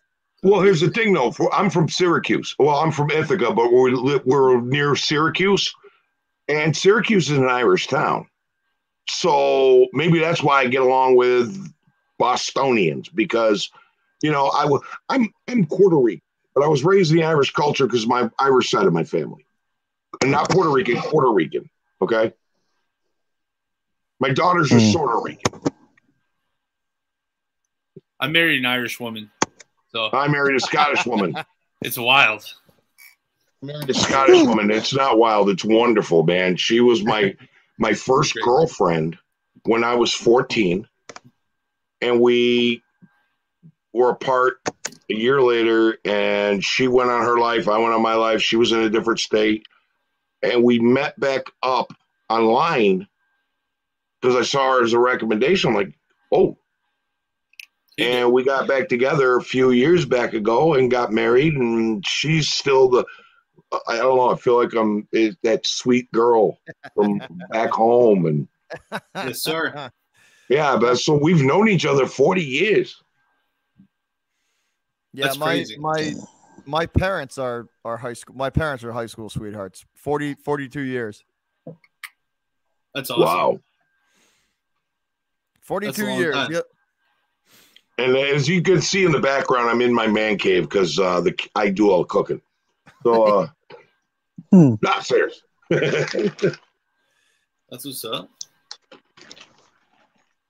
Well, 0.45 0.61
here's 0.61 0.83
the 0.83 0.91
thing, 0.91 1.15
though. 1.15 1.35
I'm 1.55 1.71
from 1.71 1.89
Syracuse. 1.89 2.55
Well, 2.59 2.77
I'm 2.77 2.93
from 2.93 3.11
Ithaca, 3.11 3.51
but 3.55 3.73
we're 3.73 4.21
we're 4.27 4.61
near 4.61 4.95
Syracuse, 4.95 5.75
and 6.49 6.77
Syracuse 6.77 7.31
is 7.31 7.39
an 7.39 7.49
Irish 7.49 7.87
town. 7.87 8.27
So 9.09 9.87
maybe 9.95 10.19
that's 10.19 10.43
why 10.43 10.61
I 10.61 10.67
get 10.67 10.83
along 10.83 11.17
with 11.17 11.73
Bostonians 12.19 13.09
because, 13.09 13.71
you 14.23 14.31
know, 14.31 14.51
I 14.51 14.69
I'm 15.09 15.33
I'm 15.49 15.65
Puerto 15.65 15.97
Rican. 15.97 16.21
But 16.55 16.63
I 16.63 16.69
was 16.69 16.85
raised 16.85 17.11
in 17.11 17.17
the 17.17 17.25
Irish 17.25 17.51
culture 17.51 17.87
because 17.87 18.07
my 18.07 18.31
Irish 18.39 18.71
side 18.71 18.87
of 18.87 18.93
my 18.93 19.03
family, 19.03 19.47
and 20.21 20.31
not 20.31 20.51
Puerto 20.51 20.71
Rican, 20.71 20.99
Puerto 20.99 21.33
Rican. 21.33 21.71
Okay. 22.03 22.35
My 24.21 24.29
daughters 24.29 24.71
are 24.73 24.77
mm. 24.77 24.93
sort 24.93 25.17
of 25.17 25.25
Rican. 25.25 25.73
I 28.21 28.29
married 28.29 28.59
an 28.59 28.67
Irish 28.67 29.01
woman. 29.01 29.31
So 29.95 30.11
I 30.13 30.27
married 30.29 30.57
a 30.57 30.61
Scottish 30.61 31.07
woman. 31.07 31.35
it's 31.81 31.99
wild. 31.99 32.45
I 33.63 33.67
married 33.67 33.91
a 33.91 33.95
Scottish 33.95 34.43
woman. 34.43 34.71
It's 34.71 34.93
not 34.93 35.19
wild. 35.19 35.49
It's 35.51 35.65
wonderful, 35.65 36.25
man. 36.25 36.57
She 36.57 36.81
was 36.81 37.05
my 37.05 37.37
my 37.79 37.95
first 37.95 38.35
girlfriend 38.43 39.17
when 39.65 39.85
I 39.85 39.95
was 39.95 40.13
14. 40.13 40.87
And 42.01 42.21
we 42.21 42.83
were 43.93 44.11
apart 44.11 44.59
a 45.11 45.15
year 45.15 45.41
later, 45.41 45.97
and 46.05 46.63
she 46.63 46.89
went 46.89 47.11
on 47.11 47.23
her 47.23 47.39
life. 47.39 47.69
I 47.69 47.79
went 47.79 47.95
on 47.95 48.03
my 48.03 48.15
life. 48.15 48.43
She 48.43 48.57
was 48.57 48.73
in 48.73 48.81
a 48.81 48.91
different 48.91 49.21
state, 49.21 49.65
and 50.43 50.63
we 50.63 50.79
met 50.81 51.19
back 51.19 51.45
up 51.63 51.93
online 52.29 53.07
because 54.21 54.37
I 54.37 54.43
saw 54.43 54.73
her 54.73 54.85
as 54.85 54.93
a 54.93 54.99
recommendation. 54.99 55.71
I'm 55.71 55.77
like, 55.77 55.95
oh. 56.33 56.59
And 57.99 58.33
we 58.33 58.43
got 58.45 58.67
back 58.67 58.89
together 58.89 59.37
a 59.37 59.43
few 59.43 59.71
years 59.71 60.05
back 60.05 60.33
ago 60.33 60.75
and 60.75 60.91
got 60.91 61.13
married, 61.13 61.55
and 61.55 62.05
she's 62.07 62.53
still 62.53 62.89
the. 62.89 63.05
I 63.89 63.97
don't 63.97 64.17
know. 64.17 64.31
I 64.31 64.37
feel 64.37 64.61
like 64.61 64.75
I'm 64.75 65.09
that 65.43 65.67
sweet 65.67 66.11
girl 66.13 66.59
from 66.95 67.23
back 67.51 67.71
home, 67.71 68.27
and 68.27 68.49
yes, 69.15 69.43
sir. 69.43 69.91
Yeah, 70.49 70.77
but 70.77 70.97
so 70.97 71.17
we've 71.17 71.43
known 71.43 71.69
each 71.69 71.87
other 71.87 72.07
40 72.07 72.43
years. 72.43 73.03
Yeah, 75.13 75.27
That's 75.27 75.39
my 75.39 75.47
crazy. 75.47 75.79
my 75.79 76.13
my 76.67 76.87
parents 76.87 77.39
are 77.39 77.69
are 77.85 77.97
high 77.97 78.13
school. 78.13 78.35
My 78.37 78.51
parents 78.51 78.83
are 78.85 78.93
high 78.93 79.07
school 79.07 79.31
sweethearts. 79.31 79.85
40, 79.95 80.35
42 80.35 80.81
years. 80.81 81.25
That's 82.95 83.11
awesome. 83.11 83.23
Wow. 83.23 83.61
42 85.63 86.07
years. 86.11 86.37
Yep. 86.51 86.65
And 87.99 88.17
as 88.17 88.49
you 88.49 88.61
can 88.63 88.81
see 88.81 89.05
in 89.05 89.13
the 89.13 89.21
background, 89.21 89.71
I'm 89.71 89.81
in 89.81 89.95
my 89.95 90.07
man 90.07 90.37
cave 90.37 90.65
because 90.65 90.99
uh, 90.99 91.21
the 91.21 91.35
I 91.55 91.71
do 91.71 91.91
all 91.91 92.01
the 92.01 92.07
cooking. 92.07 92.41
So, 93.03 93.23
uh, 93.25 93.49
hmm. 94.51 94.75
not 94.83 95.05
serious. 95.05 95.43
That's 95.71 96.59
what's 97.71 98.05
up. 98.05 98.29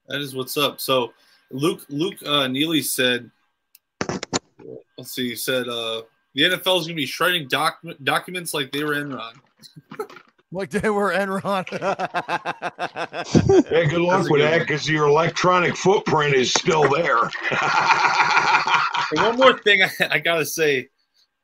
That 0.08 0.20
is 0.20 0.34
what's 0.34 0.56
up. 0.56 0.81
So, 0.81 1.12
Luke 1.50 1.84
Luke 1.89 2.16
uh, 2.26 2.48
Neely 2.48 2.82
said 2.82 3.31
let's 4.97 5.12
see. 5.12 5.31
He 5.31 5.36
said 5.36 5.68
uh, 5.68 6.02
the 6.34 6.42
NFL 6.42 6.81
is 6.81 6.86
going 6.86 6.89
to 6.89 6.94
be 6.94 7.06
shredding 7.06 7.48
doc- 7.48 7.82
documents 8.02 8.55
like 8.55 8.73
they 8.73 8.84
were 8.84 8.94
Enron. 8.94 9.34
like 10.55 10.70
they 10.70 10.89
were 10.89 11.12
Enron. 11.12 11.68
hey, 13.68 13.86
good 13.86 14.00
luck 14.00 14.28
with 14.31 14.41
that 14.41 14.60
because 14.60 14.89
your 14.89 15.08
electronic 15.08 15.76
footprint 15.76 16.34
is 16.34 16.52
still 16.52 16.89
there. 16.89 17.18
one 19.12 19.36
more 19.36 19.58
thing 19.58 19.83
I, 19.83 19.91
I 20.10 20.18
got 20.18 20.39
to 20.39 20.47
say. 20.47 20.89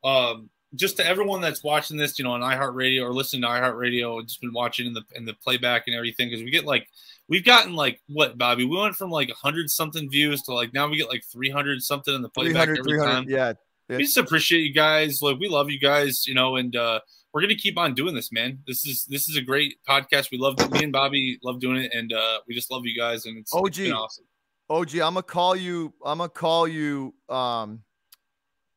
Um, 0.03 0.49
just 0.77 0.97
to 0.99 1.07
everyone 1.07 1.41
that's 1.41 1.65
watching 1.65 1.97
this, 1.97 2.19
you 2.19 2.25
know, 2.25 2.31
on 2.33 2.43
iHeartRadio 2.43 3.03
or 3.03 3.13
listening 3.13 3.43
to 3.43 3.49
iHeartRadio, 3.49 4.21
and 4.21 4.29
just 4.29 4.41
been 4.41 4.53
watching 4.53 4.87
in 4.87 4.93
the 4.93 5.03
in 5.17 5.25
the 5.25 5.35
playback 5.35 5.89
and 5.89 5.97
everything, 5.97 6.29
because 6.29 6.45
we 6.45 6.51
get 6.51 6.65
like 6.65 6.87
we've 7.29 7.45
gotten 7.45 7.75
like 7.75 8.01
what 8.07 8.39
Bobby? 8.39 8.65
We 8.65 8.77
went 8.77 8.95
from 8.95 9.11
like 9.11 9.31
hundred 9.33 9.71
something 9.71 10.09
views 10.09 10.43
to 10.43 10.55
like 10.55 10.73
now 10.73 10.89
we 10.89 10.97
get 10.97 11.09
like 11.09 11.25
three 11.25 11.51
hundred 11.51 11.83
something 11.83 12.15
in 12.15 12.23
the 12.23 12.29
playback 12.29 12.69
every 12.69 12.99
time. 12.99 13.27
Yeah, 13.29 13.55
yeah, 13.89 13.97
we 13.97 14.05
just 14.05 14.17
appreciate 14.17 14.61
you 14.61 14.73
guys. 14.73 15.21
Like 15.21 15.39
we 15.39 15.49
love 15.49 15.71
you 15.71 15.81
guys, 15.81 16.27
you 16.27 16.35
know, 16.35 16.55
and 16.57 16.77
uh 16.77 17.01
we're 17.33 17.41
gonna 17.41 17.55
keep 17.55 17.79
on 17.79 17.95
doing 17.95 18.15
this, 18.15 18.33
man. 18.33 18.59
This 18.67 18.85
is 18.85 19.05
this 19.07 19.29
is 19.29 19.37
a 19.37 19.43
great 19.43 19.75
podcast. 19.89 20.31
We 20.31 20.39
love 20.39 20.57
me 20.73 20.83
and 20.83 20.93
Bobby 20.93 21.39
love 21.43 21.61
doing 21.61 21.77
it, 21.77 21.93
and 21.95 22.13
uh 22.13 22.41
we 22.49 22.55
just 22.55 22.71
love 22.71 22.83
you 22.85 22.99
guys, 22.99 23.27
and 23.27 23.39
it's, 23.39 23.55
OG. 23.55 23.67
it's 23.69 23.79
been 23.79 23.93
awesome. 23.93 24.25
OG, 24.69 24.95
I'm 24.97 25.15
gonna 25.15 25.23
call 25.23 25.57
you. 25.57 25.93
I'm 26.05 26.19
gonna 26.19 26.29
call 26.29 26.67
you. 26.67 27.15
Um 27.29 27.83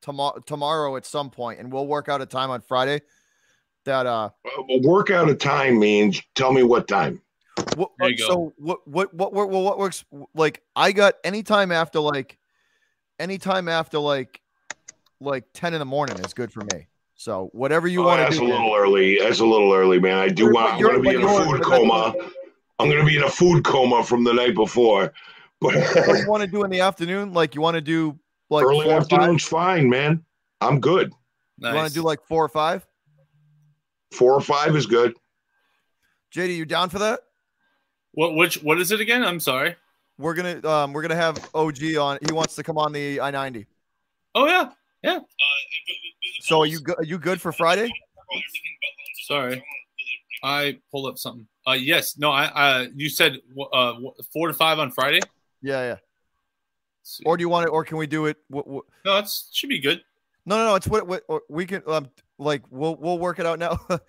tomorrow 0.03 0.39
tomorrow 0.45 0.95
at 0.97 1.05
some 1.05 1.31
point, 1.31 1.59
and 1.59 1.71
we'll 1.71 1.87
work 1.87 2.09
out 2.09 2.21
a 2.21 2.27
time 2.27 2.51
on 2.51 2.61
Friday. 2.61 3.01
That 3.85 4.05
uh, 4.05 4.29
work 4.81 5.09
out 5.09 5.29
a 5.29 5.35
time 5.35 5.79
means 5.79 6.21
tell 6.35 6.53
me 6.53 6.63
what 6.63 6.87
time. 6.87 7.21
What, 7.75 7.91
so 8.17 8.53
what, 8.57 8.87
what 8.87 9.13
what 9.13 9.33
what 9.33 9.49
what 9.49 9.79
works 9.79 10.05
like? 10.35 10.61
I 10.75 10.91
got 10.91 11.15
anytime 11.23 11.71
after 11.71 11.99
like 11.99 12.37
anytime 13.19 13.67
after 13.67 13.99
like 13.99 14.41
like 15.19 15.45
ten 15.53 15.73
in 15.73 15.79
the 15.79 15.85
morning 15.85 16.17
is 16.19 16.33
good 16.33 16.51
for 16.51 16.61
me. 16.73 16.87
So 17.23 17.49
whatever 17.53 17.87
you 17.87 18.03
oh, 18.03 18.07
want 18.07 18.19
to 18.19 18.25
do. 18.25 18.29
That's 18.31 18.41
a 18.41 18.43
little 18.43 18.71
man. 18.71 18.79
early. 18.81 19.17
That's 19.17 19.39
a 19.39 19.45
little 19.45 19.71
early, 19.71 19.97
man. 19.97 20.17
I 20.17 20.27
do 20.27 20.51
want. 20.51 20.73
I'm 20.73 20.81
going 20.81 20.95
to 20.95 21.09
be 21.09 21.15
in 21.15 21.23
a 21.23 21.45
food 21.45 21.63
coma. 21.63 22.13
I'm 22.79 22.89
going 22.89 22.99
to 22.99 23.05
be 23.05 23.15
in 23.15 23.23
a 23.23 23.29
food 23.29 23.63
coma 23.63 24.03
from 24.03 24.25
the 24.25 24.33
night 24.33 24.55
before. 24.55 25.13
But 25.61 25.75
what 25.75 26.19
you 26.19 26.27
want 26.27 26.41
to 26.41 26.47
do 26.49 26.65
in 26.65 26.69
the 26.69 26.81
afternoon? 26.81 27.31
Like 27.31 27.55
you 27.55 27.61
want 27.61 27.75
to 27.75 27.81
do 27.81 28.19
like 28.49 28.65
early 28.65 28.91
afternoon's 28.91 29.45
fine, 29.45 29.89
man. 29.89 30.25
I'm 30.59 30.81
good. 30.81 31.13
Nice. 31.57 31.71
You 31.71 31.77
want 31.77 31.87
to 31.87 31.93
do 31.93 32.01
like 32.01 32.19
four 32.27 32.43
or 32.43 32.49
five? 32.49 32.85
Four 34.11 34.33
or 34.33 34.41
five 34.41 34.75
is 34.75 34.85
good. 34.85 35.15
JD, 36.35 36.57
you 36.57 36.65
down 36.65 36.89
for 36.89 36.99
that? 36.99 37.21
What 38.11 38.35
which 38.35 38.61
what 38.61 38.77
is 38.81 38.91
it 38.91 38.99
again? 38.99 39.23
I'm 39.23 39.39
sorry. 39.39 39.77
We're 40.17 40.33
gonna 40.33 40.67
um 40.67 40.91
we're 40.91 41.01
gonna 41.01 41.15
have 41.15 41.49
OG 41.55 41.95
on. 41.97 42.17
He 42.27 42.33
wants 42.33 42.55
to 42.55 42.63
come 42.63 42.77
on 42.77 42.91
the 42.91 43.21
I 43.21 43.31
ninety. 43.31 43.67
Oh 44.35 44.45
yeah, 44.45 44.71
yeah. 45.03 45.19
So 46.41 46.61
are 46.61 46.65
you 46.65 46.79
go- 46.79 46.95
are 46.97 47.03
you 47.03 47.17
good 47.19 47.41
for 47.41 47.51
Friday? 47.51 47.89
Sorry, 49.27 49.63
I 50.43 50.79
pulled 50.91 51.07
up 51.07 51.17
something. 51.17 51.47
Uh, 51.67 51.73
yes, 51.73 52.17
no, 52.17 52.31
I 52.31 52.45
uh, 52.45 52.87
you 52.95 53.09
said 53.09 53.37
uh 53.71 53.93
four 54.31 54.47
to 54.47 54.53
five 54.53 54.79
on 54.79 54.91
Friday. 54.91 55.19
Yeah, 55.61 55.81
yeah. 55.83 55.95
Or 57.25 57.37
do 57.37 57.41
you 57.41 57.49
want 57.49 57.65
it? 57.67 57.69
Or 57.69 57.83
can 57.83 57.97
we 57.97 58.07
do 58.07 58.25
it? 58.27 58.37
What, 58.47 58.67
what? 58.67 58.85
No, 59.05 59.17
it 59.17 59.29
should 59.51 59.69
be 59.69 59.79
good. 59.79 60.01
No, 60.45 60.57
no, 60.57 60.65
no. 60.67 60.75
It's 60.75 60.87
what, 60.87 61.07
what 61.07 61.23
we 61.49 61.65
can 61.65 61.81
um 61.87 62.09
like. 62.37 62.63
We'll 62.69 62.95
we'll 62.95 63.19
work 63.19 63.39
it 63.39 63.45
out 63.45 63.59
now. 63.59 63.79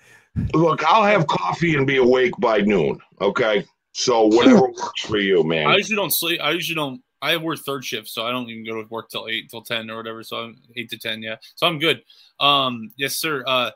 Look, 0.54 0.84
I'll 0.84 1.04
have 1.04 1.26
coffee 1.28 1.76
and 1.76 1.86
be 1.86 1.98
awake 1.98 2.32
by 2.38 2.58
noon. 2.58 2.98
Okay, 3.20 3.64
so 3.92 4.26
whatever 4.26 4.62
works 4.68 5.02
for 5.02 5.18
you, 5.18 5.44
man. 5.44 5.66
I 5.68 5.76
usually 5.76 5.96
don't 5.96 6.12
sleep. 6.12 6.40
I 6.42 6.50
usually 6.50 6.74
don't. 6.74 7.00
I 7.24 7.38
work 7.38 7.58
third 7.60 7.84
shift, 7.84 8.08
so 8.08 8.26
I 8.26 8.30
don't 8.30 8.48
even 8.50 8.66
go 8.66 8.82
to 8.82 8.88
work 8.88 9.08
till 9.08 9.26
eight, 9.28 9.48
till 9.48 9.62
ten 9.62 9.90
or 9.90 9.96
whatever. 9.96 10.22
So 10.22 10.36
I'm 10.36 10.56
eight 10.76 10.90
to 10.90 10.98
ten, 10.98 11.22
yeah. 11.22 11.36
So 11.54 11.66
I'm 11.66 11.78
good. 11.78 12.02
Um, 12.38 12.92
yes, 12.98 13.16
sir. 13.16 13.42
Uh, 13.46 13.70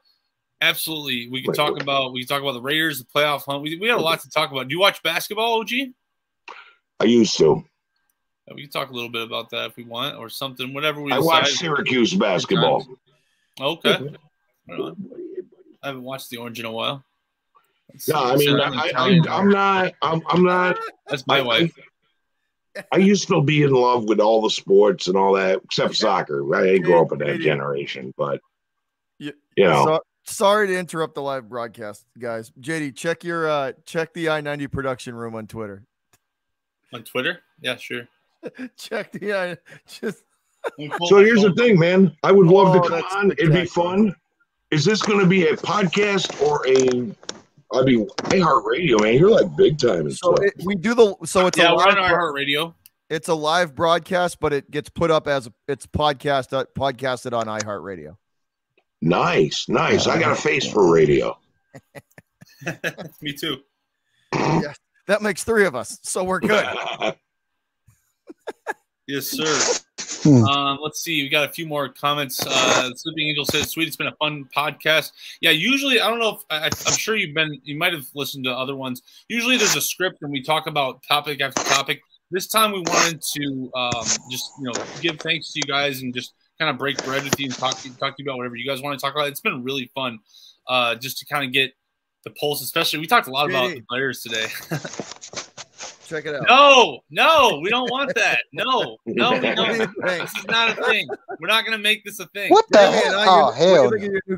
absolutely. 0.60 1.30
We 1.30 1.42
can 1.42 1.54
talk 1.54 1.80
about 1.80 2.12
we 2.12 2.20
can 2.20 2.28
talk 2.28 2.42
about 2.42 2.52
the 2.52 2.60
Raiders, 2.60 2.98
the 2.98 3.06
playoff 3.06 3.44
hunt. 3.44 3.62
We 3.62 3.78
we 3.78 3.88
had 3.88 3.96
a 3.96 4.02
lot 4.02 4.20
to 4.20 4.28
talk 4.28 4.52
about. 4.52 4.68
Do 4.68 4.74
you 4.74 4.80
watch 4.80 5.02
basketball, 5.02 5.60
OG? 5.60 5.70
I 7.00 7.04
used 7.04 7.38
to. 7.38 7.64
We 8.54 8.62
can 8.62 8.70
talk 8.70 8.90
a 8.90 8.92
little 8.92 9.10
bit 9.10 9.22
about 9.22 9.50
that 9.50 9.70
if 9.70 9.76
we 9.76 9.84
want, 9.84 10.16
or 10.16 10.28
something. 10.28 10.74
Whatever 10.74 11.00
we. 11.00 11.12
I 11.12 11.18
watch 11.18 11.50
Syracuse 11.52 12.12
basketball. 12.14 12.86
Okay. 13.58 14.14
I 14.70 15.86
haven't 15.86 16.02
watched 16.02 16.28
the 16.28 16.36
Orange 16.36 16.60
in 16.60 16.66
a 16.66 16.72
while. 16.72 17.02
No, 18.08 18.14
I 18.16 18.36
mean, 18.36 18.60
I, 18.60 19.20
am 19.28 19.48
not. 19.48 19.94
I'm, 20.02 20.22
I'm 20.28 20.44
not. 20.44 20.76
That's 21.08 21.26
my 21.26 21.38
I, 21.38 21.42
wife. 21.42 21.74
I, 22.78 22.84
I, 22.92 22.96
used 22.98 23.28
to 23.28 23.42
be 23.42 23.62
in 23.62 23.72
love 23.72 24.04
with 24.04 24.20
all 24.20 24.40
the 24.40 24.50
sports 24.50 25.08
and 25.08 25.16
all 25.16 25.34
that, 25.34 25.60
except 25.64 25.96
soccer. 25.96 26.54
I 26.54 26.64
didn't 26.64 26.82
grow 26.82 27.02
up 27.02 27.12
in 27.12 27.18
that 27.18 27.40
generation, 27.40 28.14
but 28.16 28.40
you, 29.18 29.32
you 29.56 29.64
know. 29.64 29.84
So, 29.84 30.00
sorry 30.24 30.68
to 30.68 30.78
interrupt 30.78 31.14
the 31.14 31.22
live 31.22 31.48
broadcast, 31.48 32.06
guys. 32.18 32.52
JD, 32.60 32.96
check 32.96 33.24
your 33.24 33.48
uh 33.48 33.72
check 33.84 34.12
the 34.14 34.28
I 34.30 34.40
ninety 34.40 34.66
production 34.66 35.14
room 35.14 35.34
on 35.34 35.46
Twitter. 35.46 35.84
On 36.92 37.02
Twitter? 37.02 37.42
Yeah, 37.60 37.76
sure. 37.76 38.08
check 38.76 39.12
the 39.12 39.34
I 39.34 39.56
just. 39.86 40.24
so 41.06 41.18
here's 41.18 41.42
the 41.42 41.52
thing, 41.54 41.78
man. 41.78 42.16
I 42.22 42.32
would 42.32 42.46
love 42.46 42.74
oh, 42.74 42.82
to 42.82 42.88
come 42.88 43.02
on. 43.12 43.32
It'd 43.32 43.52
be 43.52 43.64
fun. 43.64 44.14
Is 44.70 44.84
this 44.84 45.00
going 45.02 45.20
to 45.20 45.26
be 45.26 45.48
a 45.48 45.56
podcast 45.56 46.42
or 46.42 46.66
a? 46.68 47.14
I 47.72 47.82
mean, 47.82 48.08
iHeartRadio, 48.18 49.00
man. 49.02 49.14
You're 49.14 49.30
like 49.30 49.54
big 49.56 49.78
time. 49.78 50.10
So 50.10 50.34
it, 50.36 50.54
we 50.64 50.74
do 50.74 50.94
the. 50.94 51.14
So 51.24 51.46
it's 51.46 51.58
yeah, 51.58 51.72
a 51.72 51.76
we're 51.76 51.86
on 51.86 51.96
iHeartRadio. 51.96 52.74
It's 53.10 53.28
a 53.28 53.34
live 53.34 53.74
broadcast, 53.74 54.40
but 54.40 54.52
it 54.52 54.70
gets 54.70 54.88
put 54.88 55.10
up 55.10 55.26
as 55.28 55.48
it's 55.66 55.86
podcast 55.86 56.52
uh, 56.52 56.64
podcasted 56.76 57.32
on 57.32 57.46
iHeartRadio. 57.46 58.16
Nice, 59.00 59.68
nice. 59.68 60.06
I 60.06 60.18
got 60.18 60.32
a 60.32 60.34
face 60.34 60.70
for 60.70 60.92
radio. 60.92 61.38
Me 63.22 63.32
too. 63.32 63.58
Yeah, 64.34 64.72
that 65.06 65.22
makes 65.22 65.44
three 65.44 65.66
of 65.66 65.74
us, 65.74 65.98
so 66.02 66.24
we're 66.24 66.40
good. 66.40 66.66
yes, 69.08 69.26
sir. 69.26 69.82
Hmm. 70.22 70.44
Um, 70.44 70.78
let's 70.82 71.00
see. 71.00 71.22
We 71.22 71.28
got 71.28 71.48
a 71.48 71.52
few 71.52 71.66
more 71.66 71.88
comments. 71.88 72.44
Uh, 72.46 72.90
Sleeping 72.94 73.28
Angel 73.28 73.44
says, 73.44 73.70
"Sweet, 73.70 73.88
it's 73.88 73.96
been 73.96 74.08
a 74.08 74.16
fun 74.16 74.48
podcast." 74.56 75.12
Yeah, 75.40 75.50
usually 75.50 76.00
I 76.00 76.08
don't 76.08 76.18
know 76.18 76.36
if 76.36 76.42
I, 76.50 76.66
am 76.66 76.96
sure 76.96 77.16
you've 77.16 77.34
been. 77.34 77.60
You 77.64 77.76
might 77.76 77.92
have 77.92 78.06
listened 78.14 78.44
to 78.44 78.52
other 78.52 78.76
ones. 78.76 79.02
Usually 79.28 79.56
there's 79.56 79.76
a 79.76 79.80
script 79.80 80.18
and 80.22 80.30
we 80.32 80.42
talk 80.42 80.66
about 80.66 81.02
topic 81.08 81.40
after 81.40 81.62
topic. 81.64 82.00
This 82.30 82.46
time 82.46 82.72
we 82.72 82.80
wanted 82.80 83.22
to 83.22 83.70
um, 83.74 84.04
just 84.30 84.52
you 84.58 84.64
know 84.64 84.72
give 85.00 85.18
thanks 85.18 85.52
to 85.52 85.60
you 85.60 85.72
guys 85.72 86.02
and 86.02 86.12
just 86.12 86.34
kind 86.58 86.70
of 86.70 86.78
break 86.78 87.02
bread 87.04 87.24
with 87.24 87.38
you 87.38 87.46
and 87.46 87.54
talk 87.54 87.78
to, 87.78 87.96
talk 87.98 88.16
to 88.16 88.22
you 88.22 88.28
about 88.28 88.36
whatever 88.38 88.56
you 88.56 88.66
guys 88.66 88.82
want 88.82 88.98
to 88.98 89.04
talk 89.04 89.14
about. 89.14 89.28
It's 89.28 89.40
been 89.40 89.62
really 89.62 89.90
fun 89.94 90.18
uh, 90.66 90.96
just 90.96 91.18
to 91.18 91.26
kind 91.26 91.44
of 91.44 91.52
get 91.52 91.72
the 92.24 92.30
pulse, 92.30 92.62
especially 92.62 92.98
we 92.98 93.06
talked 93.06 93.28
a 93.28 93.30
lot 93.30 93.48
about 93.48 93.70
the 93.70 93.82
players 93.88 94.22
today. 94.22 94.46
Check 96.08 96.24
it 96.24 96.34
out. 96.34 96.46
No, 96.48 97.00
no, 97.10 97.60
we 97.62 97.68
don't 97.68 97.90
want 97.90 98.14
that. 98.14 98.40
No, 98.54 98.96
no, 99.04 99.38
no. 99.38 99.74
this 100.02 100.34
is 100.38 100.44
not 100.46 100.70
a 100.78 100.82
thing. 100.84 101.06
We're 101.38 101.48
not 101.48 101.66
gonna 101.66 101.76
make 101.76 102.02
this 102.02 102.18
a 102.18 102.26
thing. 102.28 102.50
What 102.50 102.64
the 102.70 102.90
hell? 102.90 103.14
Oh, 103.28 103.50
hell. 103.50 103.92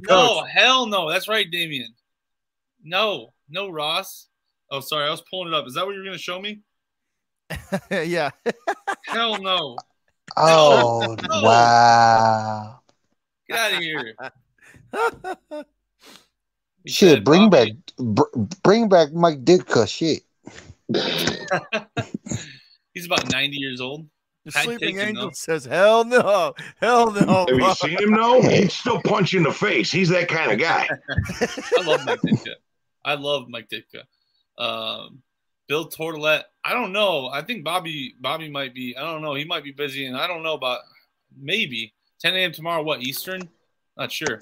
No, 0.09 0.45
hell 0.45 0.87
no. 0.87 1.09
That's 1.09 1.29
right, 1.29 1.49
Damien. 1.49 1.95
No, 2.83 3.35
no, 3.49 3.71
Ross. 3.71 4.27
Oh, 4.69 4.81
sorry, 4.81 5.07
I 5.07 5.11
was 5.11 5.23
pulling 5.31 5.53
it 5.53 5.55
up. 5.55 5.69
Is 5.69 5.75
that 5.75 5.87
what 5.87 5.95
you're 5.95 6.05
gonna 6.05 6.19
show 6.19 6.41
me? 6.41 6.61
yeah. 7.91 8.31
hell 9.07 9.41
no. 9.41 9.77
Oh 10.37 11.17
no. 11.29 11.43
wow. 11.43 12.81
Get 13.49 13.59
out 13.59 13.73
of 13.73 13.79
here. 13.81 14.15
Shit, 16.87 17.25
bring 17.25 17.51
back, 17.51 17.71
br- 17.99 18.39
bring 18.63 18.89
back 18.89 19.13
Mike 19.13 19.45
Ditka. 19.45 19.89
Shit. 19.89 20.23
He's 22.95 23.07
about 23.07 23.31
90 23.31 23.57
years 23.57 23.81
old. 23.81 24.09
The 24.45 24.53
sleeping 24.53 24.99
angel 24.99 25.31
says, 25.33 25.67
"Hell 25.67 26.05
no, 26.05 26.55
hell 26.81 27.13
no." 27.13 27.47
Have 27.47 27.59
you 27.59 27.75
seen 27.75 27.99
him? 27.99 28.11
No, 28.11 28.41
he's 28.43 28.73
still 28.73 29.01
punch 29.03 29.35
in 29.35 29.43
the 29.43 29.53
face. 29.53 29.93
He's 29.93 30.09
that 30.09 30.29
kind 30.29 30.51
of 30.51 30.59
guy. 30.59 30.89
I 31.79 31.83
love 31.83 32.07
Mike 32.07 32.23
Ditka. 32.23 32.55
I 33.05 33.15
love 33.15 33.49
Mike 33.49 33.69
Ditka. 33.69 34.05
Um, 34.59 35.23
Bill 35.69 35.89
Tortolet. 35.89 36.45
I 36.65 36.73
don't 36.73 36.93
know. 36.93 37.29
I 37.29 37.43
think 37.43 37.65
Bobby 37.65 38.15
Bobby 38.19 38.49
might 38.49 38.75
be. 38.75 38.97
I 38.97 39.03
don't 39.03 39.21
know. 39.21 39.35
He 39.35 39.45
might 39.45 39.63
be 39.63 39.73
busy, 39.73 40.07
and 40.07 40.17
I 40.17 40.27
don't 40.27 40.43
know 40.43 40.55
about 40.55 40.81
maybe 41.39 41.93
10 42.21 42.35
a.m. 42.35 42.53
tomorrow. 42.53 42.83
What 42.83 43.03
Eastern? 43.03 43.47
Not 43.99 44.11
sure. 44.11 44.41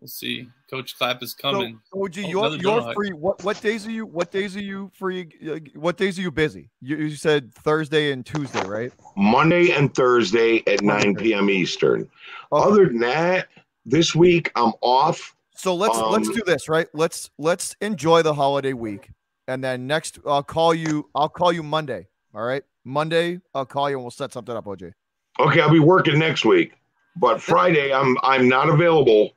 We'll 0.00 0.08
see. 0.08 0.48
Coach 0.70 0.96
Clapp 0.96 1.22
is 1.22 1.34
coming. 1.34 1.78
So, 1.92 2.02
OG, 2.02 2.18
oh, 2.18 2.28
you're, 2.28 2.56
you're 2.56 2.94
free. 2.94 3.10
What 3.12 3.44
what 3.44 3.60
days 3.60 3.86
are 3.86 3.90
you? 3.90 4.06
What 4.06 4.30
days 4.30 4.56
are 4.56 4.62
you 4.62 4.90
free? 4.94 5.28
Uh, 5.46 5.58
what 5.78 5.98
days 5.98 6.18
are 6.18 6.22
you 6.22 6.30
busy? 6.30 6.70
You, 6.80 6.96
you 6.96 7.16
said 7.16 7.52
Thursday 7.52 8.10
and 8.10 8.24
Tuesday, 8.24 8.66
right? 8.66 8.92
Monday 9.14 9.72
and 9.72 9.94
Thursday 9.94 10.62
at 10.66 10.80
9 10.80 11.16
p.m. 11.16 11.50
Eastern. 11.50 12.08
Okay. 12.50 12.70
Other 12.70 12.86
than 12.86 13.00
that, 13.00 13.48
this 13.84 14.14
week 14.14 14.50
I'm 14.56 14.72
off. 14.80 15.36
So 15.54 15.74
let's 15.74 15.98
um, 15.98 16.12
let's 16.12 16.30
do 16.30 16.42
this, 16.46 16.66
right? 16.66 16.88
Let's 16.94 17.28
let's 17.36 17.76
enjoy 17.82 18.22
the 18.22 18.32
holiday 18.32 18.72
week, 18.72 19.10
and 19.48 19.62
then 19.62 19.86
next 19.86 20.18
I'll 20.26 20.42
call 20.42 20.72
you. 20.72 21.10
I'll 21.14 21.28
call 21.28 21.52
you 21.52 21.62
Monday. 21.62 22.08
All 22.34 22.42
right, 22.42 22.62
Monday 22.84 23.40
I'll 23.54 23.66
call 23.66 23.90
you 23.90 23.96
and 23.96 24.04
we'll 24.04 24.10
set 24.12 24.32
something 24.32 24.56
up, 24.56 24.64
OJ. 24.64 24.92
Okay, 25.38 25.60
I'll 25.60 25.70
be 25.70 25.78
working 25.78 26.18
next 26.18 26.46
week, 26.46 26.72
but 27.16 27.42
Friday 27.42 27.92
I'm 27.92 28.16
I'm 28.22 28.48
not 28.48 28.70
available 28.70 29.34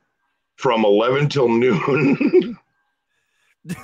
from 0.56 0.84
11 0.84 1.28
till 1.28 1.48
noon. 1.48 2.58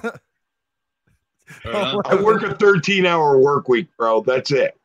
I 1.65 2.15
work 2.23 2.43
a 2.43 2.55
13 2.55 3.07
hour 3.07 3.39
work 3.39 3.69
week, 3.69 3.89
bro. 3.97 4.21
That's 4.21 4.51
it. 4.51 4.77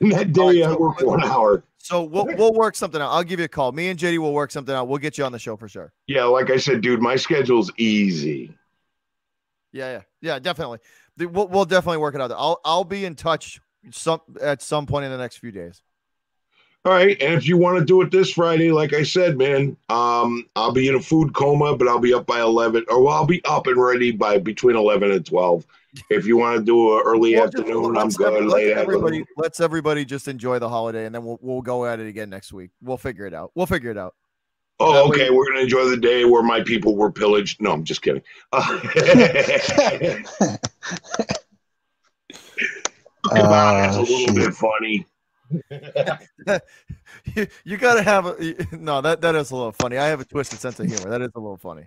And 0.00 0.12
that 0.12 0.32
day 0.32 0.62
I 0.62 0.72
work 0.72 1.00
one 1.02 1.22
hour. 1.22 1.62
So 1.78 2.02
we'll 2.02 2.26
we'll 2.36 2.52
work 2.52 2.76
something 2.76 3.00
out. 3.00 3.10
I'll 3.10 3.24
give 3.24 3.38
you 3.38 3.46
a 3.46 3.48
call. 3.48 3.72
Me 3.72 3.88
and 3.88 3.98
JD 3.98 4.18
will 4.18 4.34
work 4.34 4.50
something 4.50 4.74
out. 4.74 4.86
We'll 4.88 4.98
get 4.98 5.16
you 5.16 5.24
on 5.24 5.32
the 5.32 5.38
show 5.38 5.56
for 5.56 5.68
sure. 5.68 5.92
Yeah, 6.06 6.24
like 6.24 6.50
I 6.50 6.58
said, 6.58 6.82
dude, 6.82 7.00
my 7.00 7.16
schedule's 7.16 7.70
easy. 7.78 8.54
Yeah, 9.72 9.92
yeah, 9.92 10.02
yeah, 10.20 10.38
definitely. 10.38 10.78
We'll, 11.18 11.48
we'll 11.48 11.64
definitely 11.64 11.98
work 11.98 12.14
it 12.14 12.20
out. 12.20 12.32
I'll 12.32 12.60
I'll 12.64 12.84
be 12.84 13.04
in 13.04 13.14
touch 13.14 13.60
some 13.92 14.20
at 14.40 14.62
some 14.62 14.86
point 14.86 15.06
in 15.06 15.10
the 15.10 15.18
next 15.18 15.38
few 15.38 15.52
days. 15.52 15.82
All 16.86 16.92
right, 16.92 17.20
and 17.20 17.34
if 17.34 17.46
you 17.46 17.58
want 17.58 17.78
to 17.78 17.84
do 17.84 18.00
it 18.00 18.10
this 18.10 18.30
Friday, 18.30 18.72
like 18.72 18.94
I 18.94 19.02
said, 19.02 19.36
man, 19.36 19.76
um, 19.90 20.48
I'll 20.56 20.72
be 20.72 20.88
in 20.88 20.94
a 20.94 21.00
food 21.00 21.34
coma, 21.34 21.76
but 21.76 21.86
I'll 21.88 21.98
be 21.98 22.14
up 22.14 22.24
by 22.24 22.40
eleven, 22.40 22.86
or 22.88 23.02
well, 23.02 23.12
I'll 23.14 23.26
be 23.26 23.44
up 23.44 23.66
and 23.66 23.76
ready 23.76 24.12
by 24.12 24.38
between 24.38 24.76
eleven 24.76 25.10
and 25.10 25.26
twelve. 25.26 25.66
If 26.08 26.24
you 26.24 26.38
want 26.38 26.56
to 26.58 26.64
do 26.64 26.96
an 26.96 27.02
early 27.04 27.34
well, 27.34 27.44
afternoon, 27.44 27.98
I'm 27.98 28.08
good. 28.08 28.46
Late 28.46 28.70
everybody, 28.70 29.26
let's 29.36 29.60
everybody 29.60 30.06
just 30.06 30.26
enjoy 30.26 30.58
the 30.58 30.70
holiday, 30.70 31.04
and 31.04 31.14
then 31.14 31.22
we'll 31.22 31.38
we'll 31.42 31.60
go 31.60 31.84
at 31.84 32.00
it 32.00 32.06
again 32.06 32.30
next 32.30 32.50
week. 32.50 32.70
We'll 32.80 32.96
figure 32.96 33.26
it 33.26 33.34
out. 33.34 33.50
We'll 33.54 33.66
figure 33.66 33.90
it 33.90 33.98
out. 33.98 34.14
Oh, 34.78 34.94
that 34.94 35.04
okay. 35.10 35.28
Way- 35.28 35.36
We're 35.36 35.48
gonna 35.48 35.60
enjoy 35.60 35.84
the 35.84 35.98
day 35.98 36.24
where 36.24 36.42
my 36.42 36.62
people 36.62 36.96
were 36.96 37.12
pillaged. 37.12 37.60
No, 37.60 37.72
I'm 37.72 37.84
just 37.84 38.00
kidding. 38.00 38.22
Uh, 38.52 38.80
uh, 43.32 43.86
it's 43.90 43.96
a 43.98 44.00
little 44.00 44.34
bit 44.34 44.54
funny. 44.54 45.06
you, 47.34 47.46
you 47.64 47.76
got 47.76 47.94
to 47.94 48.02
have 48.02 48.26
a 48.26 48.66
no. 48.72 49.00
That 49.00 49.20
that 49.20 49.34
is 49.34 49.50
a 49.50 49.56
little 49.56 49.72
funny. 49.72 49.98
I 49.98 50.06
have 50.06 50.20
a 50.20 50.24
twisted 50.24 50.60
sense 50.60 50.78
of 50.80 50.86
humor. 50.86 51.10
That 51.10 51.22
is 51.22 51.30
a 51.34 51.40
little 51.40 51.56
funny. 51.56 51.86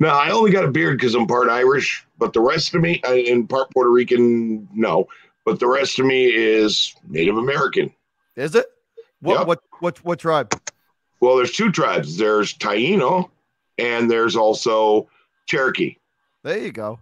No, 0.00 0.08
I 0.08 0.30
only 0.30 0.50
got 0.50 0.64
a 0.64 0.70
beard 0.70 0.98
because 0.98 1.14
I'm 1.14 1.26
part 1.26 1.48
Irish, 1.48 2.04
but 2.18 2.32
the 2.32 2.40
rest 2.40 2.74
of 2.74 2.82
me, 2.82 3.00
uh, 3.06 3.12
and 3.12 3.48
part 3.48 3.70
Puerto 3.72 3.90
Rican, 3.90 4.68
no. 4.72 5.06
But 5.44 5.60
the 5.60 5.68
rest 5.68 5.98
of 5.98 6.06
me 6.06 6.24
is 6.24 6.94
Native 7.08 7.36
American. 7.36 7.92
Is 8.36 8.54
it? 8.54 8.66
What 9.20 9.38
yep. 9.38 9.46
what 9.46 9.60
what 9.80 10.04
what 10.04 10.18
tribe? 10.18 10.52
Well, 11.20 11.36
there's 11.36 11.52
two 11.52 11.72
tribes. 11.72 12.16
There's 12.16 12.54
Taino, 12.54 13.30
and 13.78 14.10
there's 14.10 14.36
also 14.36 15.08
Cherokee. 15.46 15.96
There 16.42 16.58
you 16.58 16.72
go. 16.72 16.98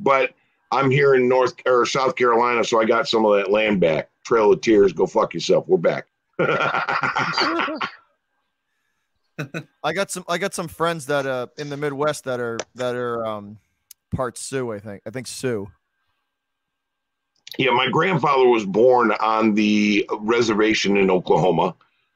But 0.00 0.34
I'm 0.72 0.90
here 0.90 1.14
in 1.14 1.28
North 1.28 1.54
or 1.66 1.86
South 1.86 2.16
Carolina, 2.16 2.64
so 2.64 2.80
I 2.80 2.84
got 2.84 3.08
some 3.08 3.24
of 3.24 3.36
that 3.36 3.50
land 3.50 3.80
back. 3.80 4.08
Trail 4.24 4.52
of 4.52 4.60
Tears, 4.60 4.92
go 4.92 5.06
fuck 5.06 5.34
yourself. 5.34 5.66
We're 5.66 5.78
back. 5.78 6.06
I 9.82 9.92
got 9.94 10.10
some 10.10 10.24
I 10.28 10.38
got 10.38 10.54
some 10.54 10.68
friends 10.68 11.06
that 11.06 11.26
uh 11.26 11.46
in 11.58 11.68
the 11.68 11.76
Midwest 11.76 12.24
that 12.24 12.40
are 12.40 12.58
that 12.74 12.94
are 12.94 13.24
um 13.24 13.58
part 14.14 14.38
Sioux, 14.38 14.72
I 14.72 14.78
think. 14.78 15.02
I 15.06 15.10
think 15.10 15.26
Sioux. 15.26 15.68
Yeah, 17.58 17.72
my 17.72 17.88
grandfather 17.88 18.48
was 18.48 18.64
born 18.64 19.12
on 19.20 19.54
the 19.54 20.08
reservation 20.20 20.96
in 20.96 21.10
Oklahoma, 21.10 21.74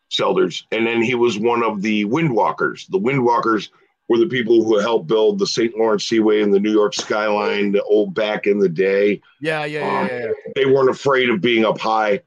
Selders, 0.08 0.66
and 0.72 0.86
then 0.86 1.02
he 1.02 1.14
was 1.14 1.38
one 1.38 1.62
of 1.62 1.82
the 1.82 2.06
Windwalkers. 2.06 2.88
The 2.88 2.98
Windwalkers 2.98 3.68
were 4.08 4.18
the 4.18 4.26
people 4.26 4.62
who 4.62 4.78
helped 4.78 5.06
build 5.06 5.38
the 5.38 5.46
St. 5.46 5.76
Lawrence 5.76 6.04
Seaway 6.04 6.42
and 6.42 6.54
the 6.54 6.60
New 6.60 6.72
York 6.72 6.94
skyline, 6.94 7.72
the 7.72 7.82
old 7.82 8.14
back 8.14 8.46
in 8.46 8.58
the 8.58 8.68
day. 8.68 9.20
Yeah, 9.40 9.64
yeah, 9.64 10.00
um, 10.00 10.06
yeah, 10.06 10.18
yeah. 10.18 10.32
They 10.54 10.66
weren't 10.66 10.90
afraid 10.90 11.28
of 11.28 11.40
being 11.40 11.64
up 11.64 11.78
high, 11.78 12.20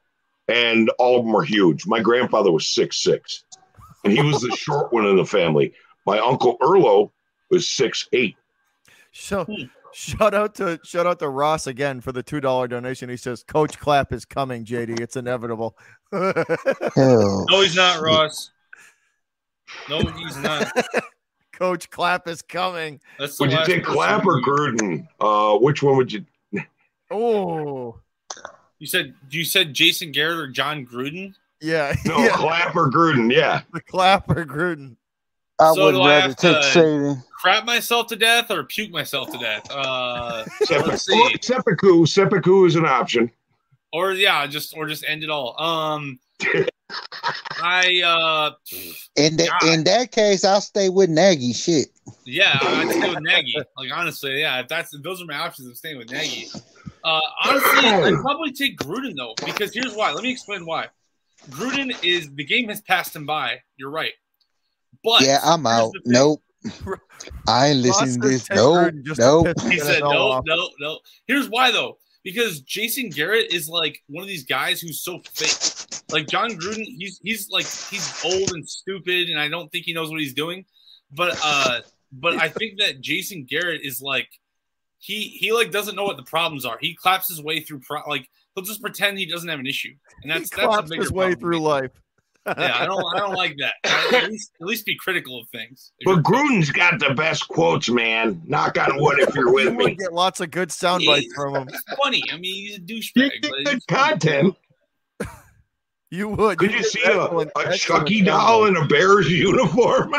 and 0.48 0.90
all 1.00 1.20
of 1.20 1.26
them 1.26 1.34
were 1.34 1.44
huge. 1.44 1.86
My 1.86 2.02
grandfather 2.02 2.52
was 2.52 2.68
six 2.68 3.02
six, 3.02 3.44
and 4.04 4.14
he 4.14 4.22
was 4.22 4.42
the 4.42 4.52
short 4.58 4.92
one 4.92 5.06
in 5.06 5.16
the 5.16 5.26
family. 5.26 5.74
My 6.06 6.20
uncle 6.20 6.58
Erlo 6.60 7.12
was 7.50 7.68
six 7.68 8.08
eight. 8.14 8.36
So 9.12 9.46
Shout 9.94 10.34
out 10.34 10.56
to 10.56 10.80
shout 10.84 11.08
out 11.08 11.20
to 11.20 11.30
Ross 11.30 11.68
again 11.68 12.02
for 12.02 12.12
the 12.12 12.22
two 12.22 12.40
dollar 12.40 12.68
donation. 12.68 13.10
He 13.10 13.18
says, 13.18 13.44
"Coach 13.44 13.80
Clap 13.80 14.14
is 14.14 14.24
coming, 14.26 14.64
JD. 14.64 15.00
It's 15.00 15.16
inevitable." 15.16 15.78
no, 16.12 17.46
he's 17.62 17.76
not, 17.76 18.02
Ross. 18.02 18.52
No, 19.90 20.00
he's 20.00 20.38
not. 20.38 20.72
Coach 21.60 21.90
Clapp 21.90 22.26
is 22.30 22.42
coming. 22.42 23.02
would 23.20 23.52
you 23.52 23.66
take 23.66 23.84
Clapp 23.84 24.26
or 24.26 24.42
Gruden? 24.42 25.06
Uh, 25.20 25.58
which 25.58 25.84
one 25.84 25.98
would 25.98 26.14
you? 26.14 26.26
oh, 27.12 28.00
you 28.80 28.88
said 28.88 29.14
you 29.30 29.44
said 29.44 29.74
Jason 29.74 30.14
Garrett 30.14 30.40
or 30.40 30.48
Jon 30.48 30.86
Gruden? 30.86 31.36
Yeah. 31.62 31.94
No, 32.06 32.18
yeah. 32.20 32.30
Clapp 32.30 32.76
or 32.78 32.90
Gruden. 32.90 33.30
Yeah. 33.32 33.62
The 33.74 33.82
Clapp 33.82 34.30
or 34.30 34.46
Gruden. 34.46 34.96
I 35.60 35.74
so 35.74 35.84
would 35.84 36.08
rather 36.08 36.34
take 36.34 36.56
Saban. 36.56 37.22
Crap 37.34 37.66
myself 37.66 38.08
to 38.08 38.16
death 38.16 38.50
or 38.50 38.64
puke 38.64 38.92
myself 38.92 39.30
to 39.32 39.38
death. 39.38 39.70
Uh, 39.70 40.46
Seppuku. 40.62 42.06
Seppuku 42.06 42.66
is 42.66 42.78
an 42.78 42.86
option. 42.86 43.30
Or 43.92 44.14
yeah, 44.14 44.48
just 44.48 44.74
or 44.78 44.88
just 44.88 45.04
end 45.06 45.26
it 45.26 45.30
all. 45.30 45.62
Um, 45.62 46.20
I 47.62 48.02
uh, 48.04 48.52
in 49.16 49.38
the, 49.38 49.50
in 49.72 49.84
that 49.84 50.12
case, 50.12 50.44
I'll 50.44 50.62
stay 50.62 50.90
with 50.90 51.10
Nagy. 51.10 51.54
Shit. 51.54 51.90
Yeah, 52.26 52.58
I'd 52.62 52.90
stay 52.90 53.10
with 53.10 53.22
Nagy. 53.22 53.56
Like 53.78 53.92
honestly, 53.94 54.40
yeah, 54.40 54.60
if 54.62 54.68
that's 54.68 54.94
if 54.94 55.04
those 55.04 55.22
are 55.22 55.26
my 55.26 55.36
options, 55.36 55.68
I'm 55.68 55.76
staying 55.76 55.98
with 55.98 56.12
Nagy. 56.12 56.48
Uh, 57.04 57.20
honestly, 57.44 57.90
I'd 57.90 58.22
probably 58.22 58.52
take 58.52 58.78
Gruden 58.78 59.16
though, 59.16 59.34
because 59.46 59.74
here's 59.74 59.94
why. 59.94 60.12
Let 60.12 60.24
me 60.24 60.32
explain 60.32 60.66
why. 60.66 60.88
Gruden 61.50 61.96
is 62.04 62.34
the 62.34 62.44
game 62.44 62.70
has 62.70 62.82
passed 62.82 63.16
him 63.16 63.26
by. 63.26 63.62
You're 63.78 63.92
right. 63.92 64.14
But 65.04 65.22
yeah, 65.22 65.40
I'm 65.44 65.66
out. 65.66 65.94
Nope. 66.06 66.42
I 67.48 67.68
ain't 67.68 67.80
listening 67.80 68.22
to 68.22 68.28
this. 68.28 68.50
No, 68.50 68.90
Nope. 69.18 69.48
He 69.70 69.80
said 69.80 70.02
no, 70.02 70.42
no, 70.46 70.70
no. 70.80 71.00
Here's 71.28 71.50
why 71.50 71.72
though. 71.72 71.98
Because 72.30 72.62
Jason 72.62 73.10
Garrett 73.10 73.52
is 73.52 73.68
like 73.68 74.04
one 74.08 74.22
of 74.22 74.28
these 74.28 74.46
guys 74.46 74.80
who's 74.80 75.02
so 75.02 75.20
fake. 75.34 76.04
Like 76.12 76.28
Jon 76.28 76.52
Gruden, 76.52 76.84
he's 76.86 77.20
he's 77.24 77.50
like 77.50 77.66
he's 77.66 78.24
old 78.24 78.52
and 78.52 78.68
stupid, 78.68 79.30
and 79.30 79.40
I 79.40 79.48
don't 79.48 79.72
think 79.72 79.86
he 79.86 79.94
knows 79.94 80.12
what 80.12 80.20
he's 80.20 80.36
doing. 80.36 80.66
But 81.12 81.40
uh, 81.44 81.82
but 82.12 82.36
I 82.36 82.50
think 82.50 82.80
that 82.80 83.02
Jason 83.02 83.48
Garrett 83.50 83.82
is 83.84 84.00
like 84.00 84.30
he 85.00 85.22
he 85.22 85.52
like 85.52 85.72
doesn't 85.72 85.96
know 85.96 86.04
what 86.04 86.18
the 86.18 86.24
problems 86.24 86.66
are. 86.66 86.78
He 86.80 86.94
claps 86.94 87.30
his 87.30 87.42
way 87.42 87.62
through 87.62 87.80
pro- 87.80 88.08
like 88.08 88.30
he'll 88.54 88.64
just 88.64 88.82
pretend 88.82 89.18
he 89.18 89.26
doesn't 89.26 89.50
have 89.50 89.60
an 89.60 89.68
issue, 89.68 89.96
and 90.22 90.32
that's 90.32 90.54
he 90.54 90.62
that's 90.62 90.94
his 90.94 91.12
way 91.12 91.34
through 91.34 91.60
life 91.60 91.92
yeah, 92.46 92.78
I 92.78 92.86
don't, 92.86 93.04
I 93.16 93.20
don't 93.20 93.36
like 93.36 93.56
that. 93.58 93.74
At 94.14 94.30
least, 94.30 94.52
at 94.60 94.68
least 94.68 94.86
be 94.86 94.96
critical 94.96 95.40
of 95.40 95.50
things. 95.50 95.92
But 96.06 96.24
Gruden's 96.24 96.72
got 96.72 97.00
the 97.00 97.14
best 97.14 97.48
quotes, 97.48 97.90
man. 97.90 98.42
Knock 98.46 98.78
on 98.78 99.02
wood 99.02 99.20
if 99.20 99.36
you're 99.36 99.54
with 99.54 99.74
me. 99.76 99.96
Get 99.96 100.14
lots 100.14 100.40
of 100.40 100.52
good 100.52 100.72
sound 100.72 101.04
bites 101.06 101.34
from 101.36 101.56
him. 101.56 101.70
funny. 102.04 102.24
I 102.32 102.38
mean, 102.38 102.56
he's 102.56 102.78
a 102.78 102.82
douchebag. 102.82 103.66
Good 103.66 103.88
content. 103.88 104.56
You 106.12 106.30
would. 106.30 106.58
Could 106.58 106.72
you, 106.72 106.78
you 106.78 106.84
see 106.84 107.04
a, 107.04 107.22
a 107.22 107.78
Chucky 107.78 108.24
doll 108.24 108.66
in 108.66 108.76
a 108.76 108.88
Bears 108.88 109.30
uniform? 109.30 110.12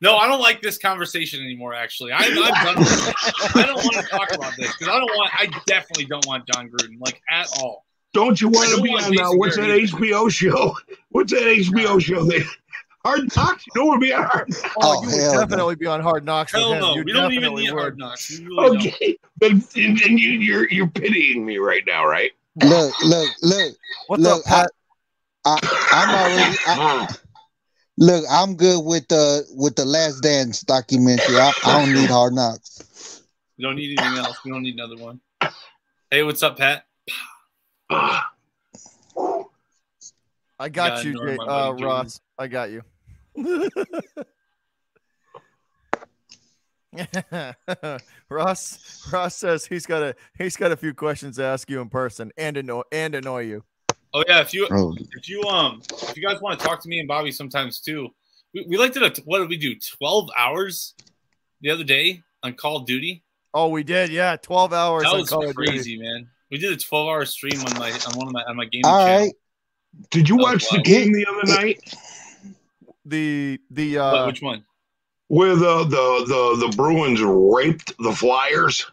No, 0.00 0.16
I 0.16 0.28
don't 0.28 0.40
like 0.40 0.62
this 0.62 0.78
conversation 0.78 1.40
anymore. 1.40 1.74
Actually, 1.74 2.12
I, 2.12 2.18
I'm 2.26 2.34
done. 2.34 2.78
With 2.78 2.88
it. 2.88 3.56
I 3.56 3.66
don't 3.66 3.76
want 3.76 3.94
to 3.94 4.02
talk 4.02 4.32
about 4.32 4.52
this 4.56 4.76
because 4.76 4.86
I 4.86 4.98
don't 5.00 5.10
want. 5.16 5.32
I 5.34 5.46
definitely 5.66 6.04
don't 6.04 6.24
want 6.26 6.44
Jon 6.46 6.68
Gruden 6.68 7.00
like 7.00 7.20
at 7.28 7.48
all. 7.58 7.84
Don't 8.12 8.40
you 8.40 8.48
want 8.48 8.74
to 8.76 8.82
be 8.82 8.90
on 8.90 9.18
uh, 9.18 9.36
what's 9.36 9.56
that 9.56 9.68
HBO 9.68 10.30
show? 10.30 10.76
What's 11.10 11.32
that 11.32 11.42
HBO 11.42 12.00
show? 12.00 12.24
They 12.24 12.42
Hard 13.04 13.34
Knocks. 13.36 13.66
You 13.66 13.72
don't 13.74 13.88
want 13.88 14.00
to 14.00 14.06
be 14.06 14.12
on 14.12 14.22
Hard 14.24 14.48
Knocks. 14.48 14.62
Oh, 14.76 14.80
oh 14.80 15.02
you 15.02 15.08
would 15.08 15.40
definitely 15.40 15.74
no. 15.74 15.78
be 15.78 15.86
on 15.86 16.00
Hard 16.00 16.24
Knocks. 16.24 16.52
Hell 16.52 16.74
no, 16.74 16.94
you 16.94 17.04
we 17.04 17.12
don't 17.12 17.32
even 17.32 17.54
need 17.54 17.70
would. 17.72 17.80
Hard 17.80 17.98
Knocks. 17.98 18.38
Really 18.38 18.78
okay, 18.78 19.18
don't. 19.40 19.66
but 19.66 19.76
and, 19.76 20.00
and 20.00 20.20
you, 20.20 20.30
you're 20.30 20.68
you're 20.70 20.86
pitying 20.86 21.44
me 21.44 21.58
right 21.58 21.82
now, 21.86 22.06
right? 22.06 22.30
Look, 22.62 22.94
look, 23.02 23.28
look. 23.42 23.74
What's 24.06 24.22
look, 24.22 24.38
up, 24.40 24.44
Pat? 24.44 24.70
I, 25.44 25.58
I, 25.92 26.02
am 26.04 26.32
already. 26.32 26.58
I, 26.66 27.14
look, 27.98 28.24
I'm 28.30 28.56
good 28.56 28.84
with 28.84 29.08
the 29.08 29.44
with 29.54 29.74
the 29.74 29.84
Last 29.84 30.20
Dance 30.20 30.60
documentary. 30.60 31.36
I, 31.36 31.52
I 31.64 31.84
don't 31.84 31.94
need 31.94 32.10
Hard 32.10 32.34
Knocks. 32.34 33.22
We 33.58 33.64
don't 33.64 33.76
need 33.76 33.98
anything 33.98 34.18
else. 34.18 34.38
We 34.44 34.50
don't 34.50 34.62
need 34.62 34.74
another 34.74 34.96
one. 34.96 35.20
Hey, 36.10 36.22
what's 36.22 36.42
up, 36.42 36.58
Pat? 36.58 36.86
I 40.58 40.68
got 40.68 41.04
you, 41.04 41.14
Jay, 41.14 41.36
uh, 41.38 41.72
Ross. 41.72 42.20
I 42.38 42.46
got 42.46 42.70
you. 42.70 42.82
Ross 48.28 49.08
Ross 49.10 49.34
says 49.34 49.64
he's 49.64 49.86
got 49.86 50.02
a 50.02 50.14
he's 50.36 50.56
got 50.56 50.72
a 50.72 50.76
few 50.76 50.92
questions 50.92 51.36
to 51.36 51.44
ask 51.44 51.70
you 51.70 51.80
in 51.80 51.88
person 51.88 52.30
and 52.36 52.56
annoy 52.56 52.82
and 52.92 53.14
annoy 53.14 53.40
you. 53.40 53.64
Oh 54.12 54.22
yeah, 54.28 54.40
if 54.40 54.52
you 54.52 54.68
oh. 54.70 54.94
if 55.12 55.28
you 55.28 55.42
um 55.44 55.80
if 55.90 56.16
you 56.16 56.22
guys 56.22 56.40
want 56.42 56.60
to 56.60 56.66
talk 56.66 56.82
to 56.82 56.88
me 56.88 56.98
and 56.98 57.08
Bobby 57.08 57.32
sometimes 57.32 57.80
too, 57.80 58.08
we, 58.52 58.66
we 58.68 58.76
like 58.76 58.92
to 58.92 59.22
what 59.24 59.38
did 59.38 59.48
we 59.48 59.56
do? 59.56 59.74
Twelve 59.96 60.28
hours 60.36 60.94
the 61.62 61.70
other 61.70 61.84
day 61.84 62.22
on 62.42 62.52
Call 62.54 62.76
of 62.76 62.86
Duty. 62.86 63.22
Oh, 63.54 63.68
we 63.68 63.82
did, 63.82 64.10
yeah, 64.10 64.36
twelve 64.36 64.72
hours. 64.72 65.04
That 65.04 65.14
was 65.14 65.54
crazy, 65.54 65.98
man. 65.98 66.28
We 66.52 66.58
did 66.58 66.70
a 66.70 66.76
twelve 66.76 67.08
hour 67.08 67.24
stream 67.24 67.58
on 67.62 67.78
my 67.78 67.90
on 67.90 68.18
one 68.18 68.26
of 68.26 68.32
my 68.34 68.42
on 68.42 68.56
my 68.56 68.66
game. 68.66 68.82
All 68.84 69.06
channel. 69.06 69.24
right. 69.24 69.34
Did 70.10 70.28
you 70.28 70.36
watch 70.36 70.68
the 70.68 70.82
game 70.82 71.12
the 71.14 71.26
other 71.26 71.60
night? 71.60 71.94
The 73.06 73.58
the 73.70 73.98
uh 73.98 74.12
what, 74.12 74.26
which 74.26 74.42
one? 74.42 74.64
Where 75.28 75.56
the 75.56 75.84
the 75.84 76.58
the 76.58 76.66
the 76.66 76.76
Bruins 76.76 77.22
raped 77.22 77.96
the 77.98 78.12
Flyers. 78.12 78.84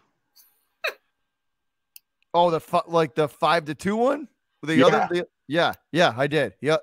oh, 2.34 2.50
the 2.50 2.60
fu- 2.60 2.80
like 2.88 3.14
the 3.14 3.28
five 3.28 3.66
to 3.66 3.74
two 3.74 3.96
one. 3.96 4.26
The 4.62 4.76
yeah. 4.76 4.86
other, 4.86 5.08
the, 5.10 5.28
yeah, 5.46 5.74
yeah, 5.92 6.14
I 6.16 6.28
did. 6.28 6.54
Yep. 6.62 6.82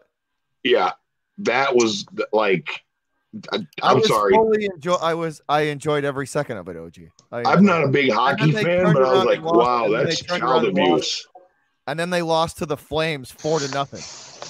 Yeah, 0.64 0.92
that 1.40 1.76
was 1.76 2.06
like. 2.32 2.84
I, 3.52 3.92
am 3.92 4.04
sorry. 4.04 4.36
Enjoy, 4.36 4.94
I 4.94 5.14
was. 5.14 5.42
I 5.50 5.62
enjoyed 5.64 6.06
every 6.06 6.28
second 6.28 6.58
of 6.58 6.68
it. 6.70 6.78
OG. 6.78 6.96
I, 7.32 7.54
am 7.54 7.66
not 7.66 7.84
a 7.84 7.88
big 7.88 8.12
hockey 8.12 8.52
fan, 8.52 8.94
but 8.94 9.04
I 9.04 9.14
was 9.14 9.26
like, 9.26 9.42
wow, 9.44 9.90
that's 9.90 10.22
child 10.22 10.66
abuse 10.66 11.28
and 11.88 11.98
then 11.98 12.10
they 12.10 12.22
lost 12.22 12.58
to 12.58 12.66
the 12.66 12.78
Flames 12.78 13.32
four 13.32 13.60
to 13.60 13.72
nothing. 13.72 14.04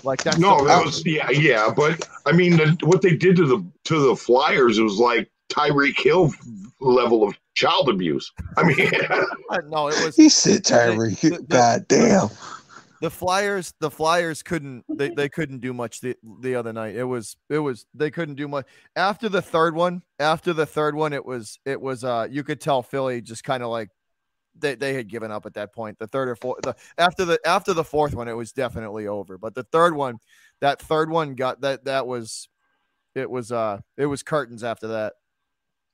Like 0.03 0.23
that. 0.23 0.37
No, 0.39 0.65
that 0.65 0.83
was 0.83 1.05
yeah, 1.05 1.29
yeah. 1.29 1.71
But 1.75 2.07
I 2.25 2.31
mean, 2.31 2.57
the, 2.57 2.77
what 2.83 3.01
they 3.01 3.15
did 3.15 3.35
to 3.37 3.45
the 3.45 3.65
to 3.85 3.99
the 4.09 4.15
Flyers, 4.15 4.79
it 4.79 4.83
was 4.83 4.97
like 4.97 5.29
Tyreek 5.49 5.99
Hill 5.99 6.33
level 6.81 7.23
of 7.23 7.35
child 7.53 7.89
abuse. 7.89 8.31
I 8.57 8.63
mean, 8.63 8.77
no, 9.69 9.87
it 9.87 10.03
was. 10.03 10.15
He 10.15 10.29
said 10.29 10.63
Tyreek. 10.63 11.47
God 11.47 11.87
damn. 11.87 12.29
The 13.01 13.11
Flyers, 13.11 13.73
the 13.79 13.91
Flyers 13.91 14.43
couldn't 14.43 14.83
they, 14.89 15.09
they 15.15 15.29
couldn't 15.29 15.59
do 15.59 15.73
much 15.73 16.01
the, 16.01 16.15
the 16.41 16.55
other 16.55 16.73
night. 16.73 16.95
It 16.95 17.03
was 17.03 17.37
it 17.49 17.59
was 17.59 17.85
they 17.93 18.11
couldn't 18.11 18.35
do 18.35 18.47
much 18.47 18.65
after 18.95 19.29
the 19.29 19.41
third 19.41 19.75
one. 19.75 20.01
After 20.19 20.53
the 20.53 20.65
third 20.65 20.95
one, 20.95 21.13
it 21.13 21.25
was 21.25 21.59
it 21.65 21.79
was 21.79 22.03
uh 22.03 22.27
you 22.29 22.43
could 22.43 22.61
tell 22.61 22.81
Philly 22.81 23.21
just 23.21 23.43
kind 23.43 23.63
of 23.63 23.69
like 23.69 23.89
they, 24.59 24.75
they 24.75 24.93
had 24.93 25.07
given 25.07 25.31
up 25.31 25.45
at 25.45 25.53
that 25.53 25.73
point. 25.73 25.99
The 25.99 26.07
third 26.07 26.29
or 26.29 26.35
fourth, 26.35 26.61
the, 26.61 26.75
after 26.97 27.25
the 27.25 27.39
after 27.45 27.73
the 27.73 27.83
fourth 27.83 28.13
one, 28.15 28.27
it 28.27 28.33
was 28.33 28.51
definitely 28.51 29.07
over. 29.07 29.37
But 29.37 29.55
the 29.55 29.63
third 29.63 29.95
one, 29.95 30.17
that 30.61 30.81
third 30.81 31.09
one 31.09 31.35
got 31.35 31.61
that 31.61 31.85
that 31.85 32.07
was 32.07 32.49
it 33.15 33.29
was 33.29 33.51
uh 33.51 33.79
it 33.97 34.05
was 34.05 34.23
curtains 34.23 34.63
after 34.63 34.87
that. 34.87 35.13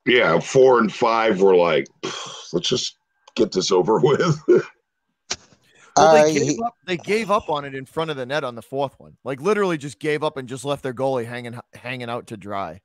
Yeah, 0.06 0.40
four 0.40 0.80
and 0.80 0.91
five 0.91 1.41
were 1.41 1.56
like, 1.56 1.88
let's 2.51 2.67
just 2.67 2.98
get 3.35 3.51
this 3.51 3.72
over 3.72 3.99
with. 4.03 4.40
Well, 5.96 6.24
they, 6.24 6.34
gave 6.34 6.60
up, 6.62 6.76
they 6.86 6.98
gave 6.98 7.32
up 7.32 7.50
on 7.50 7.66
it 7.66 7.76
in 7.76 7.86
front 7.86 8.10
of 8.12 8.18
the 8.18 8.26
net 8.26 8.44
on 8.44 8.56
the 8.56 8.62
fourth 8.62 9.00
one. 9.00 9.18
Like 9.24 9.42
literally 9.42 9.78
just 9.78 10.00
gave 10.00 10.24
up 10.24 10.38
and 10.38 10.48
just 10.48 10.66
left 10.66 10.84
their 10.84 10.94
goalie 10.94 11.26
hanging 11.26 11.60
hanging 11.74 12.10
out 12.10 12.28
to 12.28 12.38
dry. 12.38 12.82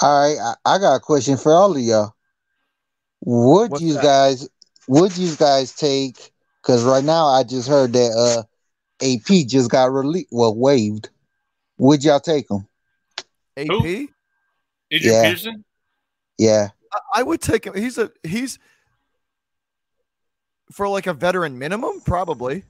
All 0.00 0.28
right, 0.28 0.56
I, 0.64 0.74
I 0.74 0.78
got 0.78 0.96
a 0.96 1.00
question 1.00 1.36
for 1.36 1.52
all 1.52 1.74
of 1.74 1.82
y'all. 1.82 2.14
Would 3.24 3.70
What's 3.70 3.82
you 3.82 3.94
that? 3.94 4.02
guys 4.02 4.48
would 4.88 5.16
you 5.16 5.34
guys 5.36 5.72
take 5.72 6.32
because 6.62 6.84
right 6.84 7.04
now 7.04 7.26
I 7.26 7.42
just 7.42 7.68
heard 7.68 7.92
that 7.94 8.12
uh 8.12 8.42
AP 9.04 9.46
just 9.46 9.70
got 9.70 9.92
released 9.92 10.28
well 10.30 10.54
waived. 10.54 11.10
Would 11.78 12.04
y'all 12.04 12.20
take 12.20 12.50
him? 12.50 12.66
AP? 13.56 13.68
Adrian 13.68 14.10
yeah. 14.90 15.22
Peterson? 15.24 15.64
Yeah. 16.38 16.68
I, 16.92 16.98
I 17.16 17.22
would 17.22 17.40
take 17.40 17.66
him. 17.66 17.74
He's 17.74 17.98
a 17.98 18.10
he's 18.22 18.58
for 20.70 20.88
like 20.88 21.06
a 21.06 21.14
veteran 21.14 21.58
minimum, 21.58 22.00
probably. 22.04 22.64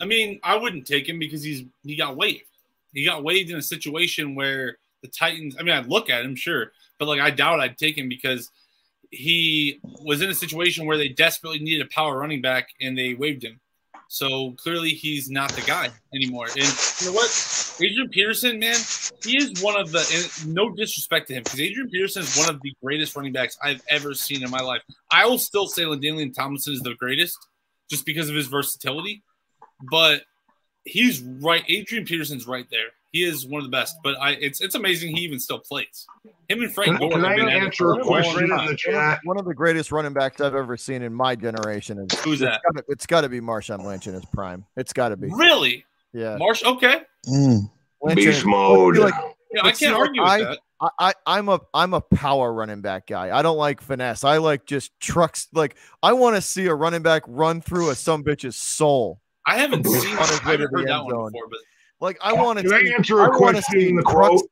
I 0.00 0.06
mean, 0.06 0.40
I 0.42 0.56
wouldn't 0.56 0.86
take 0.86 1.08
him 1.08 1.18
because 1.18 1.42
he's 1.42 1.64
he 1.84 1.96
got 1.96 2.16
waived. 2.16 2.44
He 2.92 3.04
got 3.04 3.22
waived 3.22 3.50
in 3.50 3.56
a 3.56 3.62
situation 3.62 4.34
where 4.34 4.78
the 5.02 5.08
Titans. 5.08 5.56
I 5.58 5.62
mean, 5.62 5.74
I'd 5.74 5.86
look 5.86 6.10
at 6.10 6.24
him, 6.24 6.34
sure, 6.34 6.72
but 6.98 7.06
like 7.06 7.20
I 7.20 7.30
doubt 7.30 7.60
I'd 7.60 7.78
take 7.78 7.96
him 7.96 8.08
because 8.08 8.50
he 9.10 9.80
was 10.02 10.22
in 10.22 10.30
a 10.30 10.34
situation 10.34 10.86
where 10.86 10.96
they 10.96 11.08
desperately 11.08 11.58
needed 11.58 11.84
a 11.84 11.90
power 11.90 12.18
running 12.18 12.40
back 12.40 12.68
and 12.80 12.96
they 12.96 13.14
waived 13.14 13.44
him. 13.44 13.60
So 14.12 14.56
clearly 14.58 14.90
he's 14.90 15.30
not 15.30 15.52
the 15.52 15.60
guy 15.60 15.88
anymore. 16.12 16.46
And 16.46 16.66
you 17.00 17.06
know 17.06 17.12
what? 17.12 17.76
Adrian 17.80 18.08
Peterson, 18.08 18.58
man, 18.58 18.74
he 19.24 19.36
is 19.36 19.62
one 19.62 19.78
of 19.80 19.92
the 19.92 20.44
no 20.48 20.68
disrespect 20.74 21.28
to 21.28 21.34
him, 21.34 21.44
because 21.44 21.60
Adrian 21.60 21.88
Peterson 21.88 22.24
is 22.24 22.36
one 22.36 22.50
of 22.50 22.60
the 22.60 22.74
greatest 22.82 23.14
running 23.14 23.32
backs 23.32 23.56
I've 23.62 23.80
ever 23.88 24.12
seen 24.12 24.42
in 24.42 24.50
my 24.50 24.58
life. 24.58 24.82
I 25.12 25.26
will 25.26 25.38
still 25.38 25.68
say 25.68 25.82
LaDainian 25.82 26.34
Tomlinson 26.34 26.74
is 26.74 26.80
the 26.80 26.96
greatest 26.96 27.38
just 27.88 28.04
because 28.04 28.28
of 28.28 28.34
his 28.34 28.48
versatility. 28.48 29.22
But 29.88 30.22
he's 30.84 31.20
right. 31.20 31.64
Adrian 31.68 32.04
Peterson's 32.04 32.46
right 32.46 32.66
there. 32.70 32.88
He 33.12 33.24
is 33.24 33.44
one 33.44 33.58
of 33.58 33.64
the 33.64 33.70
best, 33.70 33.96
but 34.04 34.16
I 34.20 34.32
it's 34.32 34.60
it's 34.60 34.76
amazing 34.76 35.16
he 35.16 35.22
even 35.24 35.40
still 35.40 35.58
plays. 35.58 36.06
Him 36.48 36.62
and 36.62 36.72
Frank 36.72 36.98
Can, 37.00 37.10
can 37.10 37.24
I 37.24 37.34
answer 37.34 37.92
a 37.92 38.04
question 38.04 38.44
in 38.44 38.66
the 38.66 38.76
chat? 38.76 39.20
One 39.24 39.36
of 39.36 39.44
the 39.44 39.54
greatest 39.54 39.90
running 39.90 40.12
backs 40.12 40.40
I've 40.40 40.54
ever 40.54 40.76
seen 40.76 41.02
in 41.02 41.12
my 41.12 41.34
generation. 41.34 41.98
Is, 41.98 42.20
Who's 42.20 42.38
that? 42.40 42.60
Gotta, 42.62 42.84
it's 42.88 43.06
got 43.06 43.22
to 43.22 43.28
be 43.28 43.40
Marshawn 43.40 43.84
Lynch 43.84 44.06
in 44.06 44.14
his 44.14 44.24
prime. 44.26 44.64
It's 44.76 44.92
got 44.92 45.08
to 45.08 45.16
be. 45.16 45.28
Really? 45.28 45.84
Yeah. 46.12 46.36
Marsh. 46.36 46.64
Okay. 46.64 47.02
Mm. 47.28 47.70
Beast 48.14 48.46
mode. 48.46 48.96
Like, 48.96 49.14
yeah, 49.52 49.62
I 49.64 49.72
can't 49.72 49.96
argue 49.96 50.22
I, 50.22 50.38
with 50.38 50.48
that. 50.48 50.58
I, 50.98 51.12
I, 51.26 51.38
am 51.38 51.48
a 51.48 51.60
I'm 51.74 51.94
a 51.94 52.00
power 52.00 52.52
running 52.52 52.80
back 52.80 53.06
guy. 53.06 53.36
I 53.36 53.42
don't 53.42 53.58
like 53.58 53.80
finesse. 53.82 54.24
I 54.24 54.38
like 54.38 54.64
just 54.64 54.98
trucks. 55.00 55.48
Like 55.52 55.76
I 56.02 56.12
want 56.14 56.36
to 56.36 56.42
see 56.42 56.66
a 56.66 56.74
running 56.74 57.02
back 57.02 57.22
run 57.26 57.60
through 57.60 57.90
a 57.90 57.94
some 57.94 58.24
bitch's 58.24 58.56
soul. 58.56 59.20
I 59.46 59.58
haven't 59.58 59.86
seen. 59.86 60.16
I 60.16 60.26
haven't 60.26 60.70
heard 60.70 60.88
that 60.88 61.04
one 61.04 61.32
before, 61.32 61.48
but 61.48 61.58
like 62.00 62.18
I 62.22 62.32
want 62.32 62.58
to. 62.58 62.68
Can 62.68 62.80
see, 62.86 62.92
I 62.92 62.94
answer 62.94 63.20
a 63.20 63.32
I 63.32 63.36
question 63.36 63.80
in 63.80 63.96
the 63.96 64.02
quote? 64.02 64.42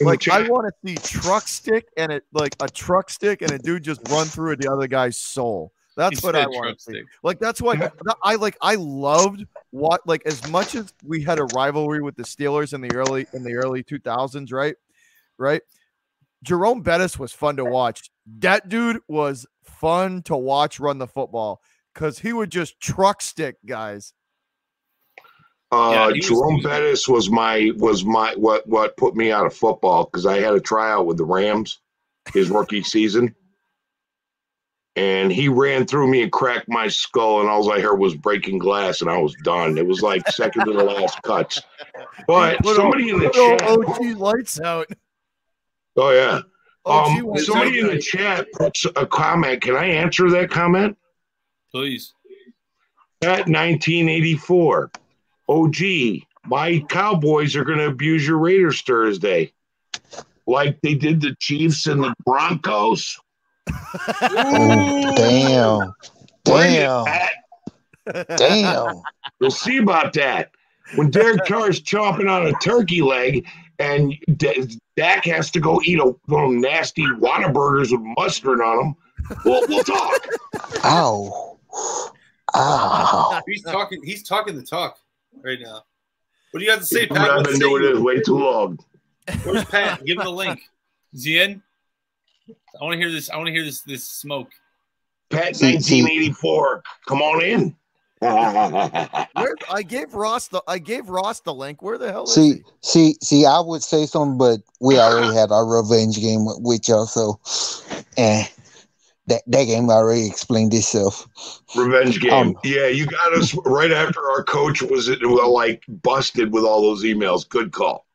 like 0.00 0.20
the 0.20 0.32
I 0.32 0.48
want 0.48 0.72
to 0.72 0.88
see 0.88 0.96
truck 0.96 1.48
stick 1.48 1.88
and 1.96 2.12
it 2.12 2.24
like 2.32 2.54
a 2.60 2.68
truck 2.68 3.10
stick 3.10 3.42
and 3.42 3.50
a 3.52 3.58
dude 3.58 3.82
just 3.82 4.00
run 4.10 4.26
through 4.26 4.56
the 4.56 4.70
other 4.70 4.86
guy's 4.86 5.18
soul. 5.18 5.72
That's 5.96 6.22
what 6.22 6.36
I 6.36 6.46
want 6.46 6.78
to 6.78 6.84
see. 6.84 7.02
Like 7.24 7.40
that's 7.40 7.60
why 7.60 7.74
yeah. 7.74 7.90
I 8.22 8.36
like. 8.36 8.56
I 8.62 8.76
loved 8.76 9.44
what 9.70 10.00
like 10.06 10.22
as 10.26 10.48
much 10.48 10.76
as 10.76 10.92
we 11.04 11.22
had 11.22 11.40
a 11.40 11.44
rivalry 11.46 12.00
with 12.00 12.14
the 12.14 12.22
Steelers 12.22 12.72
in 12.72 12.80
the 12.80 12.94
early 12.94 13.26
in 13.32 13.42
the 13.42 13.54
early 13.54 13.82
two 13.82 13.98
thousands, 13.98 14.52
right? 14.52 14.76
Right. 15.38 15.62
Jerome 16.44 16.82
Bettis 16.82 17.18
was 17.18 17.32
fun 17.32 17.56
to 17.56 17.64
watch. 17.64 18.10
That 18.38 18.68
dude 18.68 19.00
was 19.08 19.44
fun 19.64 20.22
to 20.22 20.36
watch 20.36 20.78
run 20.78 20.98
the 20.98 21.08
football 21.08 21.60
because 21.92 22.20
he 22.20 22.32
would 22.32 22.50
just 22.50 22.80
truck 22.80 23.20
stick 23.20 23.56
guys 23.66 24.12
uh, 25.70 26.10
yeah, 26.14 26.20
Jerome 26.20 26.56
was, 26.56 26.64
Bettis 26.64 27.08
was 27.08 27.30
my 27.30 27.70
was 27.76 28.04
my 28.04 28.34
what 28.36 28.66
what 28.66 28.96
put 28.96 29.14
me 29.14 29.30
out 29.30 29.44
of 29.44 29.54
football 29.54 30.04
because 30.04 30.24
I 30.24 30.40
had 30.40 30.54
a 30.54 30.60
tryout 30.60 31.06
with 31.06 31.18
the 31.18 31.24
Rams 31.24 31.80
his 32.32 32.48
rookie 32.48 32.82
season, 32.82 33.34
and 34.96 35.30
he 35.30 35.48
ran 35.48 35.86
through 35.86 36.08
me 36.08 36.22
and 36.22 36.32
cracked 36.32 36.68
my 36.68 36.88
skull, 36.88 37.40
and 37.40 37.50
all 37.50 37.70
I 37.70 37.80
heard 37.80 37.96
was 37.96 38.14
breaking 38.14 38.58
glass, 38.58 39.02
and 39.02 39.10
I 39.10 39.18
was 39.18 39.34
done. 39.44 39.76
It 39.76 39.86
was 39.86 40.02
like 40.02 40.26
second 40.30 40.64
to 40.64 40.72
the 40.72 40.84
last 40.84 41.22
cuts. 41.22 41.60
But 42.26 42.64
somebody 42.64 43.10
in 43.10 43.20
the 43.20 43.30
chat, 43.30 43.62
OG 43.62 44.18
lights 44.18 44.60
out. 44.60 44.86
Oh 45.96 46.10
yeah. 46.10 46.40
Um, 46.86 47.36
somebody 47.36 47.80
in 47.80 47.88
the 47.88 47.98
chat 47.98 48.46
puts 48.52 48.86
a 48.96 49.06
comment. 49.06 49.60
Can 49.60 49.76
I 49.76 49.84
answer 49.84 50.30
that 50.30 50.50
comment? 50.50 50.96
Please. 51.70 52.14
At 53.20 53.48
1984. 53.48 54.90
Oh 55.48 55.68
gee, 55.68 56.26
my 56.46 56.80
Cowboys 56.88 57.56
are 57.56 57.64
going 57.64 57.78
to 57.78 57.86
abuse 57.86 58.26
your 58.26 58.38
Raiders 58.38 58.82
Thursday, 58.82 59.52
like 60.46 60.80
they 60.82 60.94
did 60.94 61.20
the 61.20 61.34
Chiefs 61.40 61.86
and 61.86 62.02
the 62.02 62.14
Broncos. 62.24 63.18
oh, 63.70 65.14
damn, 65.16 65.92
damn, 66.44 67.04
damn. 68.36 69.02
We'll 69.40 69.50
see 69.50 69.78
about 69.78 70.12
that. 70.14 70.50
When 70.94 71.10
Derek 71.10 71.44
Carr 71.44 71.68
is 71.68 71.82
chomping 71.82 72.30
on 72.30 72.46
a 72.46 72.52
turkey 72.60 73.02
leg 73.02 73.46
and 73.78 74.14
D- 74.36 74.78
Dak 74.96 75.26
has 75.26 75.50
to 75.50 75.60
go 75.60 75.80
eat 75.84 75.98
a 75.98 76.14
little 76.28 76.50
nasty 76.50 77.04
Whataburgers 77.04 77.92
with 77.92 78.00
mustard 78.16 78.62
on 78.62 78.78
them, 78.78 78.96
we'll, 79.44 79.66
we'll 79.68 79.84
talk. 79.84 80.26
Ow. 80.84 81.58
Ow. 82.56 83.42
He's 83.46 83.62
talking. 83.62 84.02
He's 84.02 84.22
talking 84.22 84.56
the 84.56 84.62
talk 84.62 84.98
right 85.42 85.58
now. 85.60 85.82
What 86.50 86.60
do 86.60 86.64
you 86.64 86.70
have 86.70 86.80
to 86.80 86.86
say, 86.86 87.06
Pat? 87.06 87.30
I've 87.30 87.44
been 87.44 87.58
doing 87.58 87.82
this 87.82 87.98
way 87.98 88.20
too 88.20 88.38
long. 88.38 88.78
Where's 89.44 89.64
Pat? 89.64 90.04
Give 90.04 90.18
him 90.18 90.24
the 90.24 90.30
link. 90.30 90.60
Is 91.12 91.24
he 91.24 91.40
in? 91.40 91.62
I 92.48 92.84
want 92.84 92.94
to 92.94 92.98
hear 92.98 93.10
this. 93.10 93.30
I 93.30 93.36
want 93.36 93.48
to 93.48 93.52
hear 93.52 93.64
this. 93.64 93.82
This 93.82 94.06
smoke. 94.06 94.50
Pat, 95.30 95.56
1984. 95.60 96.82
Come 97.06 97.22
on 97.22 97.42
in. 97.42 97.76
Where, 98.20 99.54
I 99.70 99.84
gave 99.86 100.12
Ross 100.12 100.48
the 100.48 100.60
I 100.66 100.78
gave 100.78 101.08
Ross 101.08 101.38
the 101.40 101.54
link. 101.54 101.82
Where 101.82 101.98
the 101.98 102.10
hell 102.10 102.26
see, 102.26 102.54
he? 102.54 102.62
See, 102.80 103.16
see, 103.22 103.46
I 103.46 103.60
would 103.60 103.82
say 103.82 104.06
something, 104.06 104.36
but 104.36 104.58
we 104.80 104.98
already 104.98 105.32
had 105.36 105.52
our 105.52 105.64
revenge 105.64 106.18
game 106.20 106.44
with, 106.44 106.58
with 106.60 106.88
y'all, 106.88 107.06
so 107.06 107.38
eh 108.16 108.44
that 109.28 109.42
that 109.46 109.64
game 109.64 109.90
already 109.90 110.26
explained 110.26 110.74
itself. 110.74 111.28
Revenge 111.76 112.20
game. 112.20 112.32
Um, 112.32 112.56
yeah, 112.64 112.86
you 112.88 113.06
got 113.06 113.34
us 113.34 113.54
right 113.64 113.92
after 113.92 114.20
our 114.30 114.42
coach 114.42 114.82
was 114.82 115.08
like 115.08 115.84
busted 115.88 116.52
with 116.52 116.64
all 116.64 116.82
those 116.82 117.04
emails. 117.04 117.48
Good 117.48 117.72
call. 117.72 118.06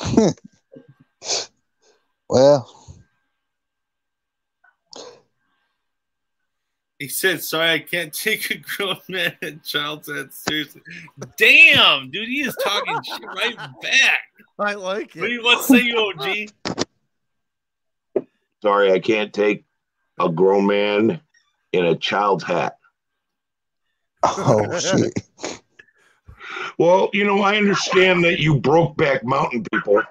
well, 2.28 2.68
he 6.98 7.08
said, 7.08 7.42
"Sorry, 7.42 7.70
I 7.70 7.78
can't 7.80 8.12
take 8.12 8.50
a 8.50 8.58
grown 8.58 8.98
man 9.08 9.36
and 9.42 9.62
child 9.64 10.04
that 10.04 10.32
seriously." 10.32 10.82
Damn, 11.36 12.10
dude, 12.10 12.28
he 12.28 12.42
is 12.42 12.56
talking 12.62 12.98
shit 13.04 13.26
right 13.26 13.56
back. 13.56 14.20
I 14.58 14.74
like 14.74 15.16
it. 15.16 15.20
What 15.20 15.26
do 15.26 15.32
you, 15.32 15.42
what 15.42 15.64
say 15.64 15.80
you, 15.80 16.48
OG? 18.16 18.26
Sorry, 18.62 18.92
I 18.92 19.00
can't 19.00 19.32
take 19.32 19.64
a 20.24 20.30
grown 20.30 20.66
man 20.66 21.20
in 21.72 21.84
a 21.84 21.96
child's 21.96 22.44
hat. 22.44 22.78
Oh 24.22 24.78
shit. 24.78 25.22
well, 26.78 27.10
you 27.12 27.24
know, 27.24 27.40
I 27.40 27.56
understand 27.56 28.24
that 28.24 28.40
you 28.40 28.60
broke 28.60 28.96
back 28.96 29.24
mountain 29.24 29.64
people, 29.72 30.02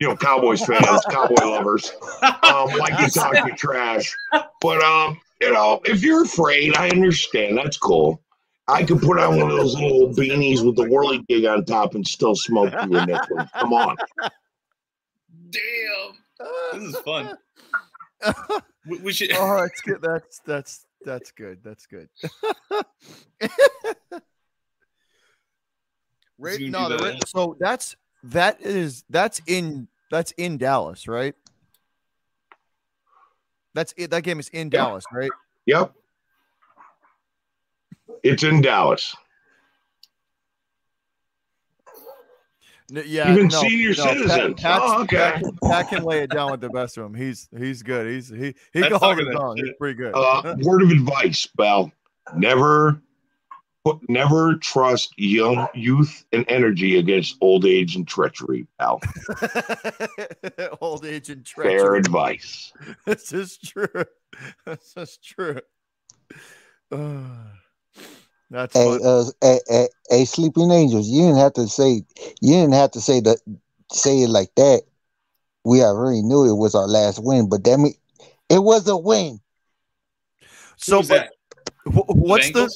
you 0.00 0.08
know, 0.08 0.16
Cowboys 0.16 0.64
fans, 0.64 1.02
Cowboy 1.10 1.44
lovers, 1.44 1.92
um, 2.22 2.70
like 2.78 2.98
you 3.00 3.08
talk 3.08 3.34
your 3.34 3.56
trash. 3.56 4.14
But 4.60 4.82
um, 4.82 5.20
you 5.40 5.52
know, 5.52 5.80
if 5.84 6.02
you're 6.02 6.24
afraid, 6.24 6.76
I 6.76 6.88
understand. 6.88 7.58
That's 7.58 7.76
cool. 7.76 8.20
I 8.66 8.82
could 8.82 9.00
put 9.00 9.18
on 9.18 9.38
one 9.38 9.50
of 9.50 9.56
those 9.56 9.74
little 9.74 10.08
beanies 10.14 10.64
with 10.64 10.76
the 10.76 10.88
whirly 10.88 11.22
gig 11.28 11.44
on 11.44 11.64
top 11.66 11.94
and 11.94 12.06
still 12.06 12.34
smoke 12.34 12.72
you 12.72 12.96
in 12.96 13.06
this 13.06 13.20
one. 13.28 13.48
Come 13.58 13.72
on. 13.72 13.96
Damn. 15.50 15.62
This 16.72 16.82
is 16.82 16.96
fun. 17.00 17.38
we, 18.86 18.98
we 18.98 19.12
should. 19.12 19.32
Oh, 19.32 19.56
that's 19.60 19.80
good. 19.80 20.00
That's 20.02 20.40
that's 20.40 20.86
that's 21.04 21.30
good. 21.32 21.58
That's 21.64 21.86
good. 21.86 22.08
right? 26.38 26.60
No, 26.60 26.88
that. 26.88 27.28
so 27.28 27.56
that's 27.60 27.96
that 28.24 28.60
is 28.60 29.04
that's 29.10 29.40
in 29.46 29.88
that's 30.10 30.32
in 30.32 30.58
Dallas, 30.58 31.08
right? 31.08 31.34
That's 33.74 33.92
it. 33.96 34.10
That 34.10 34.22
game 34.22 34.38
is 34.38 34.48
in 34.50 34.68
yep. 34.68 34.72
Dallas, 34.72 35.04
right? 35.12 35.30
Yep. 35.66 35.92
It's 38.22 38.42
in 38.44 38.60
Dallas. 38.62 39.14
Yeah, 42.90 43.32
even 43.32 43.48
no, 43.48 43.60
senior 43.60 43.88
no, 43.88 43.94
citizens. 43.94 44.60
Pat, 44.60 44.80
oh, 44.82 45.02
okay. 45.02 45.16
Pat, 45.16 45.42
Pat, 45.62 45.88
can 45.88 46.04
lay 46.04 46.22
it 46.22 46.30
down 46.30 46.50
with 46.50 46.60
the 46.60 46.68
best 46.68 46.96
of 46.98 47.04
them. 47.04 47.14
He's 47.14 47.48
he's 47.56 47.82
good. 47.82 48.06
He's 48.06 48.28
he 48.28 48.54
he 48.72 48.82
can 48.82 48.92
hold 48.92 49.18
his 49.18 49.34
own. 49.34 49.56
He's 49.56 49.72
pretty 49.78 49.94
good. 49.94 50.12
Uh, 50.14 50.56
word 50.62 50.82
of 50.82 50.90
advice, 50.90 51.46
Bell: 51.46 51.90
never 52.34 53.00
put 53.84 53.98
never 54.08 54.56
trust 54.56 55.14
young 55.16 55.66
youth 55.74 56.24
and 56.32 56.44
energy 56.48 56.98
against 56.98 57.36
old 57.40 57.64
age 57.64 57.96
and 57.96 58.06
treachery, 58.06 58.66
pal. 58.78 59.00
old 60.80 61.06
age 61.06 61.30
and 61.30 61.44
treachery. 61.44 61.78
Fair 61.78 61.94
advice. 61.94 62.72
This 63.06 63.32
is 63.32 63.58
true. 63.58 64.04
This 64.66 64.94
is 64.96 65.18
true. 65.22 65.60
that's 68.54 68.72
hey, 68.72 68.98
uh, 69.04 69.24
hey, 69.40 69.60
hey, 69.68 69.88
hey, 70.08 70.24
sleeping 70.24 70.70
angels. 70.70 71.08
You 71.08 71.22
didn't 71.22 71.38
have 71.38 71.54
to 71.54 71.66
say. 71.66 72.04
You 72.40 72.54
didn't 72.54 72.74
have 72.74 72.92
to 72.92 73.00
say 73.00 73.20
that. 73.20 73.38
Say 73.92 74.22
it 74.22 74.30
like 74.30 74.54
that. 74.56 74.82
We 75.64 75.82
already 75.82 76.22
knew 76.22 76.44
it 76.44 76.56
was 76.56 76.74
our 76.74 76.86
last 76.86 77.22
win, 77.22 77.48
but 77.48 77.62
damn 77.62 77.84
it, 77.84 77.96
it 78.48 78.62
was 78.62 78.86
a 78.86 78.96
win. 78.96 79.40
So, 80.76 81.02
but 81.02 81.30
what's 81.84 82.50
the 82.50 82.70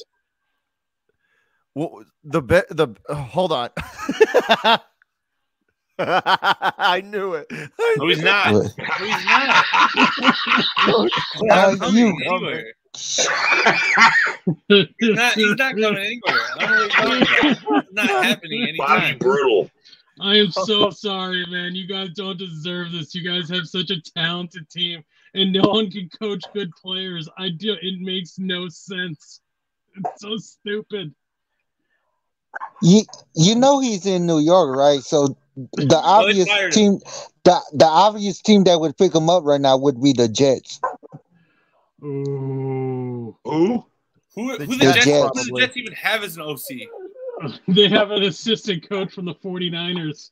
what, 1.73 2.05
the 2.23 2.41
be, 2.41 2.61
the 2.69 2.89
uh, 3.07 3.15
hold 3.15 3.51
on. 3.51 3.69
I 5.99 7.01
knew 7.05 7.33
it. 7.33 7.47
I 7.51 7.95
no, 7.97 8.07
he's 8.07 8.23
not. 8.23 8.47
No, 10.87 11.03
he's 11.03 11.23
not. 11.43 11.81
uh, 11.81 11.89
you, 11.91 12.17
he's, 14.67 15.15
not, 15.15 15.33
he's 15.33 15.55
not 15.55 15.75
coming 15.75 15.97
anywhere. 15.97 16.41
I 16.57 16.65
don't 16.65 16.69
know 16.69 16.75
what 16.75 17.29
you're 17.43 17.55
talking 17.55 17.67
about. 17.67 17.83
It's 17.83 17.93
not 17.93 18.07
happening 18.07 18.63
anytime. 18.63 18.77
Bobby 18.77 19.17
brutal. 19.17 19.71
I 20.21 20.35
am 20.35 20.51
so 20.51 20.89
sorry, 20.89 21.45
man. 21.49 21.75
You 21.75 21.87
guys 21.87 22.09
don't 22.15 22.37
deserve 22.37 22.91
this. 22.91 23.15
You 23.15 23.23
guys 23.23 23.49
have 23.49 23.67
such 23.67 23.89
a 23.89 24.01
talented 24.01 24.69
team, 24.69 25.03
and 25.33 25.53
no 25.53 25.61
one 25.61 25.89
can 25.89 26.09
coach 26.19 26.43
good 26.53 26.71
players. 26.81 27.29
I 27.37 27.49
do. 27.49 27.77
It 27.81 28.01
makes 28.01 28.37
no 28.37 28.67
sense. 28.67 29.39
It's 29.95 30.21
so 30.21 30.35
stupid. 30.37 31.13
You 32.81 33.03
you 33.35 33.55
know 33.55 33.79
he's 33.79 34.05
in 34.05 34.25
New 34.25 34.39
York, 34.39 34.75
right? 34.75 35.01
So 35.01 35.37
the 35.73 35.99
obvious 36.01 36.49
team, 36.71 36.99
the 37.43 37.61
the 37.73 37.85
obvious 37.85 38.41
team 38.41 38.63
that 38.65 38.79
would 38.79 38.97
pick 38.97 39.15
him 39.15 39.29
up 39.29 39.43
right 39.45 39.61
now 39.61 39.77
would 39.77 40.01
be 40.01 40.13
the 40.13 40.27
Jets. 40.27 40.81
Ooh. 42.03 43.37
Who? 43.43 43.85
Who, 44.35 44.57
the, 44.57 44.65
who 44.65 44.75
the, 44.77 44.85
Jets, 44.85 45.05
Jets. 45.05 45.47
Who 45.47 45.55
the 45.55 45.59
Jets 45.59 45.77
even 45.77 45.93
have 45.93 46.23
as 46.23 46.37
an 46.37 46.43
OC? 46.43 46.59
they 47.67 47.89
have 47.89 48.11
an 48.11 48.23
assistant 48.23 48.87
coach 48.87 49.13
from 49.13 49.25
the 49.25 49.35
49ers. 49.35 50.31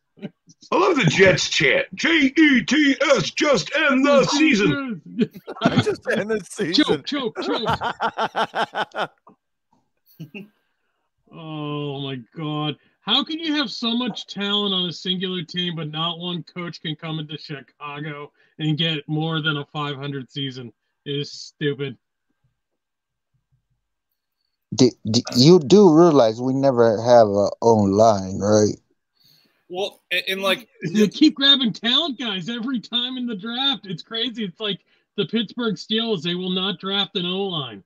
I 0.72 0.76
love 0.76 0.96
the 0.96 1.06
Jets 1.06 1.50
chant. 1.50 1.86
J 1.94 2.34
E 2.36 2.64
T 2.64 2.96
S, 3.02 3.32
just 3.32 3.72
end 3.76 4.06
the 4.06 4.26
season. 4.26 5.02
just 5.84 6.02
end 6.12 6.32
the 6.32 6.42
season. 6.50 7.04
Choke, 7.04 7.06
choke, 7.06 7.38
choke. 7.44 7.80
oh 11.32 12.02
my 12.02 12.16
god. 12.36 12.78
How 13.02 13.24
can 13.24 13.40
you 13.40 13.54
have 13.54 13.70
so 13.70 13.96
much 13.96 14.28
talent 14.28 14.74
on 14.74 14.90
a 14.90 14.94
singular 14.94 15.44
team, 15.44 15.76
but 15.76 15.92
not 15.92 16.20
one 16.20 16.44
coach 16.44 16.82
can 16.82 16.96
come 16.96 17.20
into 17.20 17.38
Chicago 17.38 18.32
and 18.60 18.78
get 18.78 19.08
more 19.08 19.42
than 19.42 19.58
a 19.58 19.66
500 19.66 20.30
season? 20.30 20.74
It 21.08 21.22
is 21.22 21.32
stupid. 21.32 21.98
you 25.36 25.60
do 25.60 25.98
realize 25.98 26.42
we 26.42 26.54
never 26.54 27.02
have 27.02 27.28
our 27.30 27.52
own 27.62 27.92
line, 27.92 28.40
right? 28.40 28.76
Well, 29.70 30.04
and 30.12 30.42
like 30.42 30.68
they 30.94 31.08
keep 31.08 31.36
grabbing 31.36 31.72
talent 31.72 32.20
guys 32.20 32.50
every 32.50 32.82
time 32.82 33.16
in 33.16 33.26
the 33.26 33.38
draft. 33.38 33.86
It's 33.88 34.04
crazy. 34.04 34.44
It's 34.44 34.60
like 34.60 34.82
the 35.16 35.26
Pittsburgh 35.26 35.76
Steelers; 35.76 36.24
they 36.24 36.36
will 36.36 36.50
not 36.50 36.78
draft 36.78 37.16
an 37.16 37.26
O 37.26 37.44
line. 37.44 37.84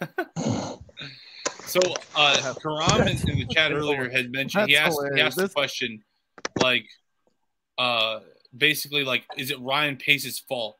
so, 1.66 1.80
uh, 2.14 2.54
Karam 2.62 3.08
in, 3.08 3.16
in 3.28 3.38
the 3.38 3.46
chat 3.50 3.72
earlier 3.72 4.08
had 4.08 4.30
mentioned 4.30 4.68
he 4.68 4.76
asked 4.76 5.00
he 5.12 5.20
asked 5.20 5.38
the 5.38 5.48
question, 5.48 6.04
like, 6.62 6.86
uh, 7.78 8.20
basically, 8.56 9.02
like, 9.02 9.24
is 9.36 9.50
it 9.50 9.60
Ryan 9.60 9.96
Pace's 9.96 10.38
fault? 10.38 10.76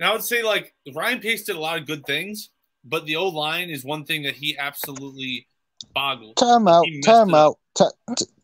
And 0.00 0.08
I 0.08 0.12
would 0.12 0.24
say, 0.24 0.42
like, 0.42 0.72
Ryan 0.94 1.20
Pace 1.20 1.44
did 1.44 1.56
a 1.56 1.60
lot 1.60 1.78
of 1.78 1.86
good 1.86 2.06
things, 2.06 2.48
but 2.84 3.04
the 3.04 3.16
O 3.16 3.28
line 3.28 3.68
is 3.68 3.84
one 3.84 4.04
thing 4.04 4.22
that 4.22 4.34
he 4.34 4.56
absolutely 4.56 5.46
boggled. 5.94 6.38
Time 6.38 6.66
out. 6.66 6.86
Time 7.04 7.34
out. 7.34 7.58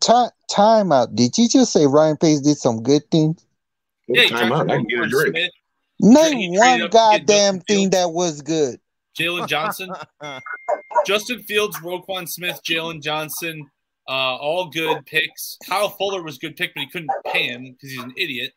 Time, 0.00 0.28
time 0.50 0.92
out. 0.92 1.14
Did 1.14 1.36
you 1.38 1.48
just 1.48 1.72
say 1.72 1.86
Ryan 1.86 2.18
Pace 2.18 2.40
did 2.40 2.58
some 2.58 2.82
good 2.82 3.10
things? 3.10 3.46
Yeah, 4.06 4.28
time 4.28 4.52
out. 4.52 4.70
I 4.70 4.76
can 4.76 4.84
get 4.84 5.00
a 5.00 5.08
drink. 5.08 5.34
Smith. 5.34 5.50
Name 5.98 6.52
one 6.52 6.90
goddamn 6.90 7.60
thing 7.60 7.90
that 7.90 8.12
was 8.12 8.42
good. 8.42 8.78
Jaylon 9.18 9.48
Johnson, 9.48 9.90
Justin 11.06 11.42
Fields, 11.42 11.78
Roquan 11.78 12.28
Smith, 12.28 12.60
Jaylon 12.62 13.02
Johnson, 13.02 13.66
uh, 14.06 14.36
all 14.36 14.68
good 14.68 15.06
picks. 15.06 15.56
Kyle 15.66 15.88
Fuller 15.88 16.22
was 16.22 16.36
a 16.36 16.38
good 16.38 16.54
pick, 16.54 16.74
but 16.74 16.82
he 16.82 16.90
couldn't 16.90 17.10
pay 17.24 17.44
him 17.44 17.72
because 17.72 17.90
he's 17.92 18.02
an 18.02 18.12
idiot. 18.18 18.52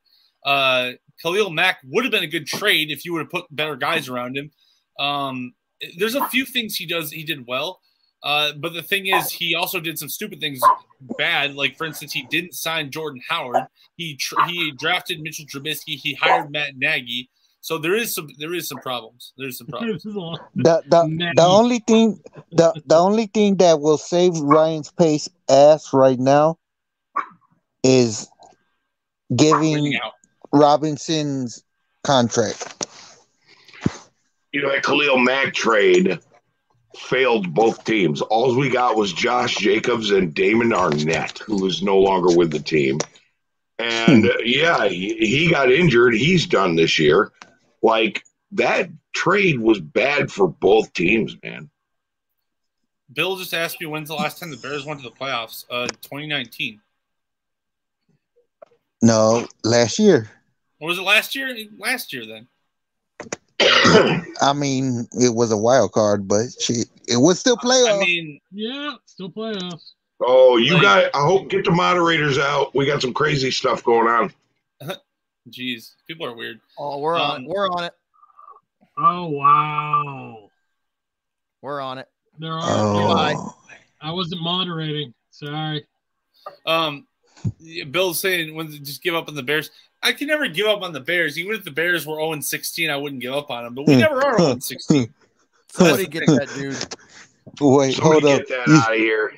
Uh, 0.46 0.92
Khalil 1.22 1.50
Mack 1.50 1.80
would 1.86 2.04
have 2.04 2.12
been 2.12 2.24
a 2.24 2.28
good 2.28 2.48
trade 2.48 2.92
if 2.92 3.06
you 3.06 3.14
would 3.14 3.20
have 3.20 3.30
put 3.30 3.46
better 3.52 3.76
guys 3.76 4.10
around 4.10 4.38
him. 4.38 4.52
Um, 5.00 5.54
there's 5.98 6.16
a 6.16 6.28
few 6.28 6.46
things 6.46 6.76
he 6.76 6.86
does 6.86 7.12
he 7.12 7.24
did 7.24 7.48
well. 7.48 7.80
Uh, 8.22 8.52
but 8.58 8.74
the 8.74 8.84
thing 8.84 9.08
is, 9.08 9.32
he 9.32 9.56
also 9.56 9.80
did 9.80 9.98
some 9.98 10.10
stupid 10.10 10.42
things 10.42 10.60
bad. 11.18 11.56
Like 11.56 11.78
for 11.78 11.86
instance, 11.86 12.12
he 12.12 12.24
didn't 12.24 12.54
sign 12.54 12.92
Jordan 12.92 13.22
Howard. 13.30 13.66
He 13.96 14.18
tr- 14.18 14.42
he 14.48 14.72
drafted 14.72 15.22
Mitchell 15.22 15.46
Trubisky. 15.46 15.96
He 15.96 16.16
hired 16.16 16.52
Matt 16.52 16.76
Nagy. 16.76 17.30
So 17.62 17.78
there 17.78 17.96
is 17.96 18.14
some 18.14 18.28
there 18.38 18.54
is 18.54 18.68
some 18.68 18.80
problems. 18.80 19.34
There's 19.38 19.58
some 19.58 19.68
problems. 19.68 20.04
The 20.04 20.84
the, 20.88 21.32
the 21.36 21.46
only 21.46 21.80
thing 21.80 22.20
the 22.52 22.74
the 22.86 22.98
only 22.98 23.28
thing 23.28 23.58
that 23.58 23.80
will 23.80 23.98
save 23.98 24.38
Ryan's 24.38 24.92
pace 24.92 25.30
ass 25.50 25.94
right 25.94 26.20
now 26.20 26.58
is 27.84 28.28
giving 29.36 29.98
Robinson's 30.52 31.64
contract. 32.04 32.88
You 34.52 34.64
know 34.64 34.72
that 34.72 34.84
Khalil 34.84 35.20
Mack 35.20 35.54
trade 35.54 36.20
failed 36.96 37.54
both 37.54 37.84
teams. 37.84 38.22
All 38.22 38.56
we 38.56 38.70
got 38.70 38.96
was 38.96 39.14
Josh 39.14 39.56
Jacobs 39.58 40.12
and 40.12 40.34
Damon 40.34 40.72
Arnette, 40.72 41.40
who 41.40 41.66
is 41.66 41.82
no 41.82 42.00
longer 42.00 42.36
with 42.36 42.52
the 42.52 42.60
team. 42.60 43.00
And 43.78 44.26
uh, 44.26 44.34
yeah, 44.44 44.88
he, 44.88 45.16
he 45.16 45.50
got 45.50 45.72
injured. 45.72 46.14
He's 46.14 46.46
done 46.48 46.76
this 46.76 47.00
year. 47.00 47.32
Like 47.82 48.24
that 48.52 48.90
trade 49.14 49.60
was 49.60 49.80
bad 49.80 50.32
for 50.32 50.48
both 50.48 50.92
teams, 50.94 51.38
man. 51.44 51.70
Bill 53.12 53.38
just 53.38 53.54
asked 53.54 53.80
me 53.80 53.88
when's 53.88 54.10
the 54.10 54.16
last 54.16 54.40
time 54.40 54.52
the 54.52 54.58
Bears 54.58 54.86
went 54.86 55.02
to 55.02 55.10
the 55.10 55.16
playoffs? 55.16 55.66
Uh, 55.70 55.88
2019. 55.88 56.82
No, 59.02 59.48
last 59.64 59.98
year. 59.98 60.30
Or 60.80 60.88
was 60.88 60.98
it 60.98 61.04
last 61.04 61.36
year? 61.36 61.56
Last 61.78 62.14
year 62.14 62.26
then. 62.26 62.48
I 64.42 64.54
mean, 64.54 65.08
it 65.14 65.36
was 65.36 65.52
a 65.52 65.58
wild 65.58 65.92
card, 65.92 66.28
but 66.28 66.48
she 66.60 66.84
it 67.08 67.18
was 67.18 67.40
still 67.40 67.58
playoffs. 67.58 67.98
I 67.98 68.00
mean, 68.00 68.40
yeah, 68.52 68.94
still 69.06 69.30
playoffs. 69.30 69.92
Oh, 70.22 70.58
you 70.58 70.76
like, 70.76 70.82
got. 70.84 71.16
I 71.16 71.26
hope 71.26 71.50
get 71.50 71.66
the 71.66 71.72
moderators 71.72 72.38
out. 72.38 72.74
We 72.74 72.86
got 72.86 73.02
some 73.02 73.14
crazy 73.14 73.52
stuff 73.52 73.84
going 73.84 74.08
on. 74.08 74.34
Jeez, 75.50 75.96
people 76.08 76.26
are 76.26 76.36
weird. 76.36 76.62
Oh, 76.78 77.00
we're 77.00 77.16
um, 77.16 77.32
on. 77.32 77.46
We're 77.46 77.70
on 77.70 77.84
it. 77.86 77.94
Oh 78.98 79.28
wow, 79.30 80.50
we're 81.62 81.82
on 81.82 81.98
it. 81.98 82.08
There 82.38 82.54
are. 82.54 82.62
Oh. 82.64 83.56
I 84.02 84.12
wasn't 84.12 84.42
moderating. 84.42 85.14
Sorry. 85.32 85.86
Um, 86.66 87.06
Bill's 87.92 88.20
saying 88.20 88.56
when 88.56 88.72
just 88.84 89.04
give 89.04 89.16
up 89.16 89.28
on 89.28 89.36
the 89.36 89.44
Bears. 89.44 89.72
I 90.02 90.14
can 90.14 90.28
never 90.28 90.48
give 90.48 90.68
up 90.68 90.82
on 90.82 90.94
the 90.94 91.00
Bears. 91.00 91.38
Even 91.38 91.56
if 91.56 91.64
the 91.64 91.72
Bears 91.72 92.06
were 92.06 92.16
0 92.16 92.40
16, 92.40 92.90
I 92.90 92.96
wouldn't 92.96 93.22
give 93.22 93.34
up 93.34 93.52
on 93.52 93.64
them. 93.66 93.76
But 93.76 93.88
we 93.88 93.94
hmm. 93.94 94.00
never 94.00 94.24
are 94.24 94.40
0 94.40 94.60
16. 94.60 95.14
Somebody 95.72 96.08
get 96.08 96.24
hmm. 96.26 96.36
that 96.36 96.50
dude. 96.56 96.74
Wait, 97.60 97.94
Somebody 97.96 98.22
hold 98.22 98.26
up. 98.26 98.40
Get 98.40 98.50
that 98.50 98.70
out 98.70 98.94
of 98.94 98.98
here. 98.98 99.34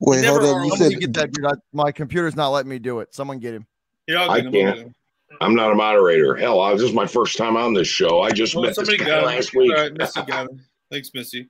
Wait, 0.00 0.24
hold 0.24 0.42
up. 0.42 0.64
You 0.64 0.72
oh 0.72 0.76
said 0.76 1.00
get 1.00 1.12
that 1.14 1.32
dude. 1.32 1.46
I, 1.46 1.52
my 1.72 1.92
computer's 1.92 2.36
not 2.36 2.48
letting 2.50 2.70
me 2.70 2.78
do 2.78 3.00
it. 3.00 3.14
Someone 3.14 3.38
get 3.38 3.54
him. 3.54 3.66
Yeah, 4.06 4.28
I 4.28 4.40
can't. 4.40 4.94
I'm 5.40 5.54
not 5.54 5.70
a 5.70 5.74
moderator. 5.74 6.34
Hell, 6.34 6.60
I, 6.60 6.72
this 6.72 6.82
is 6.82 6.92
my 6.92 7.06
first 7.06 7.36
time 7.36 7.56
on 7.56 7.72
this 7.72 7.86
show. 7.86 8.20
I 8.20 8.30
just 8.30 8.54
well, 8.54 8.64
met 8.64 8.74
somebody 8.74 8.98
this 8.98 9.06
guy 9.06 9.22
last 9.22 9.54
week. 9.54 9.72
All 9.72 9.82
right, 9.82 9.92
Missy 9.92 10.22
got 10.22 10.50
him. 10.50 10.60
Thanks, 10.90 11.10
Missy. 11.14 11.48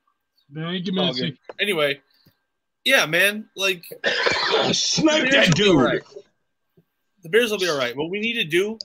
Thank 0.53 0.85
you, 0.85 0.93
Missy. 0.93 1.39
Anyway, 1.59 1.99
yeah, 2.83 3.05
man. 3.05 3.49
Like, 3.55 3.83
snipe 4.71 5.31
that 5.31 5.55
dude 5.55 6.03
the 7.23 7.29
Bears 7.29 7.51
will 7.51 7.59
be 7.59 7.69
all 7.69 7.77
right. 7.77 7.95
What 7.95 8.09
we 8.09 8.19
need 8.19 8.33
to 8.33 8.43
do, 8.43 8.77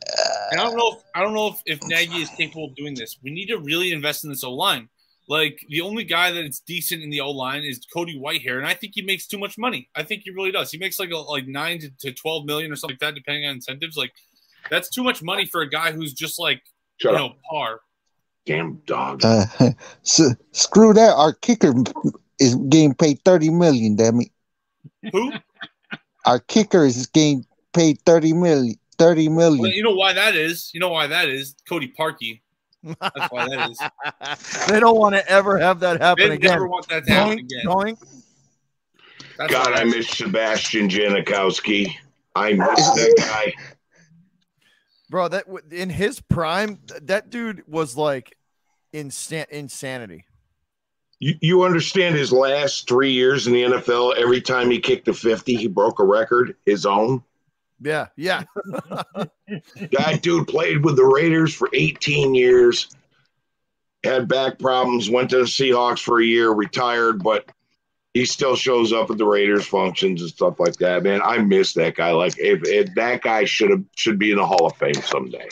and 0.51 0.61
I 0.61 0.65
don't 0.65 0.77
know 0.77 0.93
if 0.93 1.03
I 1.15 1.23
don't 1.23 1.35
know 1.35 1.49
if, 1.49 1.63
if 1.67 1.81
Nagy 1.89 2.23
is 2.23 2.29
capable 2.31 2.67
of 2.67 2.77
doing 2.77 2.95
this. 2.95 3.19
We 3.23 3.31
need 3.31 3.47
to 3.47 3.59
really 3.59 3.93
invest 3.93 4.25
in 4.25 4.31
this 4.31 4.45
O 4.45 4.53
line. 4.53 4.89
Like 5.29 5.59
the 5.69 5.81
only 5.81 6.05
guy 6.05 6.31
that 6.31 6.45
is 6.45 6.61
decent 6.61 7.03
in 7.03 7.11
the 7.11 7.21
O 7.21 7.31
line 7.31 7.65
is 7.65 7.81
Cody 7.93 8.19
Whitehair, 8.19 8.59
and 8.59 8.67
I 8.67 8.75
think 8.75 8.93
he 8.95 9.03
makes 9.03 9.27
too 9.27 9.39
much 9.39 9.59
money. 9.59 9.89
I 9.97 10.03
think 10.03 10.23
he 10.25 10.31
really 10.31 10.53
does. 10.53 10.71
He 10.71 10.79
makes 10.79 11.01
like 11.01 11.11
a, 11.11 11.17
like 11.17 11.47
nine 11.47 11.81
to, 11.81 11.91
to 12.01 12.13
twelve 12.13 12.45
million 12.45 12.71
or 12.71 12.77
something 12.77 12.95
like 12.95 13.01
that, 13.01 13.15
depending 13.15 13.47
on 13.47 13.57
incentives. 13.57 13.97
Like 13.97 14.13
that's 14.71 14.89
too 14.89 15.03
much 15.03 15.23
money 15.23 15.47
for 15.47 15.63
a 15.63 15.69
guy 15.69 15.93
who's 15.93 16.13
just 16.13 16.39
like 16.39 16.63
Shut 16.99 17.13
you 17.13 17.19
up. 17.19 17.31
know 17.31 17.37
par. 17.51 17.81
Damn 18.45 18.77
dog. 18.87 19.25
Uh, 19.25 19.47
so, 20.03 20.31
screw 20.53 20.93
that. 20.93 21.15
Our 21.17 21.33
kicker 21.33 21.75
is 22.39 22.55
getting 22.55 22.95
paid 22.95 23.21
thirty 23.25 23.51
million. 23.51 23.97
Damn 23.97 24.21
it. 24.21 24.29
Who? 25.13 25.33
Our 26.25 26.39
kicker 26.41 26.85
is 26.85 27.07
getting 27.09 27.45
paid 27.77 28.01
thirty 28.01 28.33
million. 28.33 28.75
Thirty 28.99 29.29
million. 29.29 29.61
Well, 29.61 29.71
you 29.71 29.83
know 29.83 29.95
why 29.95 30.15
that 30.15 30.35
is? 30.35 30.71
You 30.73 30.81
know 30.81 30.89
why 30.89 31.07
that 31.07 31.29
is? 31.29 31.55
Cody 31.69 31.93
Parkey. 31.97 32.41
That's 32.83 33.31
why 33.31 33.49
that 33.49 33.71
is. 33.71 34.67
they 34.69 34.81
don't 34.81 34.99
want 34.99 35.15
to 35.15 35.29
ever 35.29 35.59
have 35.59 35.81
that 35.81 36.01
happen 36.01 36.29
they 36.29 36.35
again. 36.37 36.53
Never 36.53 36.69
want 36.69 36.89
that 36.89 37.05
to 37.07 37.13
happen 37.13 37.39
again. 37.39 37.67
Doink. 37.67 37.99
God, 39.49 39.75
I 39.75 39.85
miss 39.85 40.09
Sebastian 40.09 40.89
Janikowski. 40.89 41.95
I 42.35 42.53
miss 42.55 42.91
that 42.91 43.15
guy. 43.19 43.53
Bro, 45.11 45.29
that 45.29 45.45
in 45.71 45.91
his 45.91 46.21
prime, 46.21 46.81
that 47.03 47.31
dude 47.31 47.63
was 47.69 47.97
like 47.97 48.37
insan- 48.95 49.49
insanity. 49.51 50.25
You, 51.19 51.35
you 51.41 51.63
understand 51.63 52.15
his 52.15 52.33
last 52.33 52.89
three 52.89 53.13
years 53.13 53.47
in 53.47 53.53
the 53.53 53.63
NFL, 53.63 54.17
every 54.17 54.41
time 54.41 54.71
he 54.71 54.79
kicked 54.81 55.09
a 55.09 55.15
50, 55.15 55.55
he 55.55 55.67
broke 55.67 55.99
a 55.99 56.05
record, 56.05 56.57
his 56.67 56.85
own. 56.85 57.23
Yeah, 57.81 58.07
yeah. 58.17 58.45
that 58.65 60.21
dude 60.23 60.49
played 60.49 60.85
with 60.85 60.97
the 60.97 61.05
Raiders 61.05 61.55
for 61.55 61.69
18 61.73 62.35
years, 62.35 62.89
had 64.03 64.29
back 64.29 64.59
problems, 64.59 65.11
went 65.11 65.31
to 65.31 65.39
the 65.39 65.45
Seahawks 65.45 65.99
for 66.03 66.21
a 66.21 66.25
year, 66.25 66.51
retired, 66.51 67.23
but 67.23 67.51
he 68.15 68.25
still 68.25 68.57
shows 68.57 68.95
up 68.95 69.11
at 69.11 69.19
the 69.19 69.27
Raiders 69.27 69.67
functions 69.67 70.23
and 70.23 70.31
stuff 70.31 70.59
like 70.59 70.77
that. 70.77 71.03
Man, 71.03 71.21
I 71.23 71.37
miss 71.39 71.75
that 71.75 71.97
guy. 71.97 72.13
Like 72.13 72.39
if, 72.39 72.61
if 72.65 72.95
that 72.95 73.21
guy 73.21 73.45
should 73.45 73.71
have 73.71 73.85
should 73.95 74.19
be 74.19 74.31
in 74.31 74.39
the 74.39 74.47
Hall 74.47 74.67
of 74.67 74.77
Fame 74.77 74.95
someday. 74.95 75.49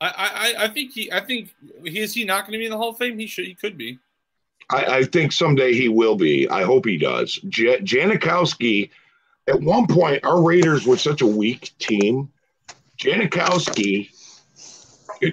I, 0.00 0.54
I, 0.58 0.64
I 0.64 0.68
think 0.68 0.92
he 0.92 1.10
I 1.10 1.20
think 1.20 1.54
he 1.84 1.98
is 1.98 2.14
he 2.14 2.24
not 2.24 2.42
going 2.42 2.52
to 2.52 2.58
be 2.58 2.66
in 2.66 2.70
the 2.70 2.76
Hall 2.76 2.90
of 2.90 2.98
Fame? 2.98 3.18
He 3.18 3.26
should 3.26 3.46
he 3.46 3.54
could 3.54 3.76
be. 3.76 3.98
I, 4.70 4.84
I 4.84 5.04
think 5.04 5.32
someday 5.32 5.74
he 5.74 5.88
will 5.88 6.16
be. 6.16 6.48
I 6.48 6.62
hope 6.62 6.86
he 6.86 6.96
does. 6.96 7.34
J- 7.48 7.80
Janikowski, 7.80 8.90
at 9.48 9.60
one 9.60 9.86
point, 9.86 10.24
our 10.24 10.42
Raiders 10.42 10.86
were 10.86 10.96
such 10.96 11.20
a 11.20 11.26
weak 11.26 11.72
team. 11.78 12.30
Janikowski, 12.98 14.10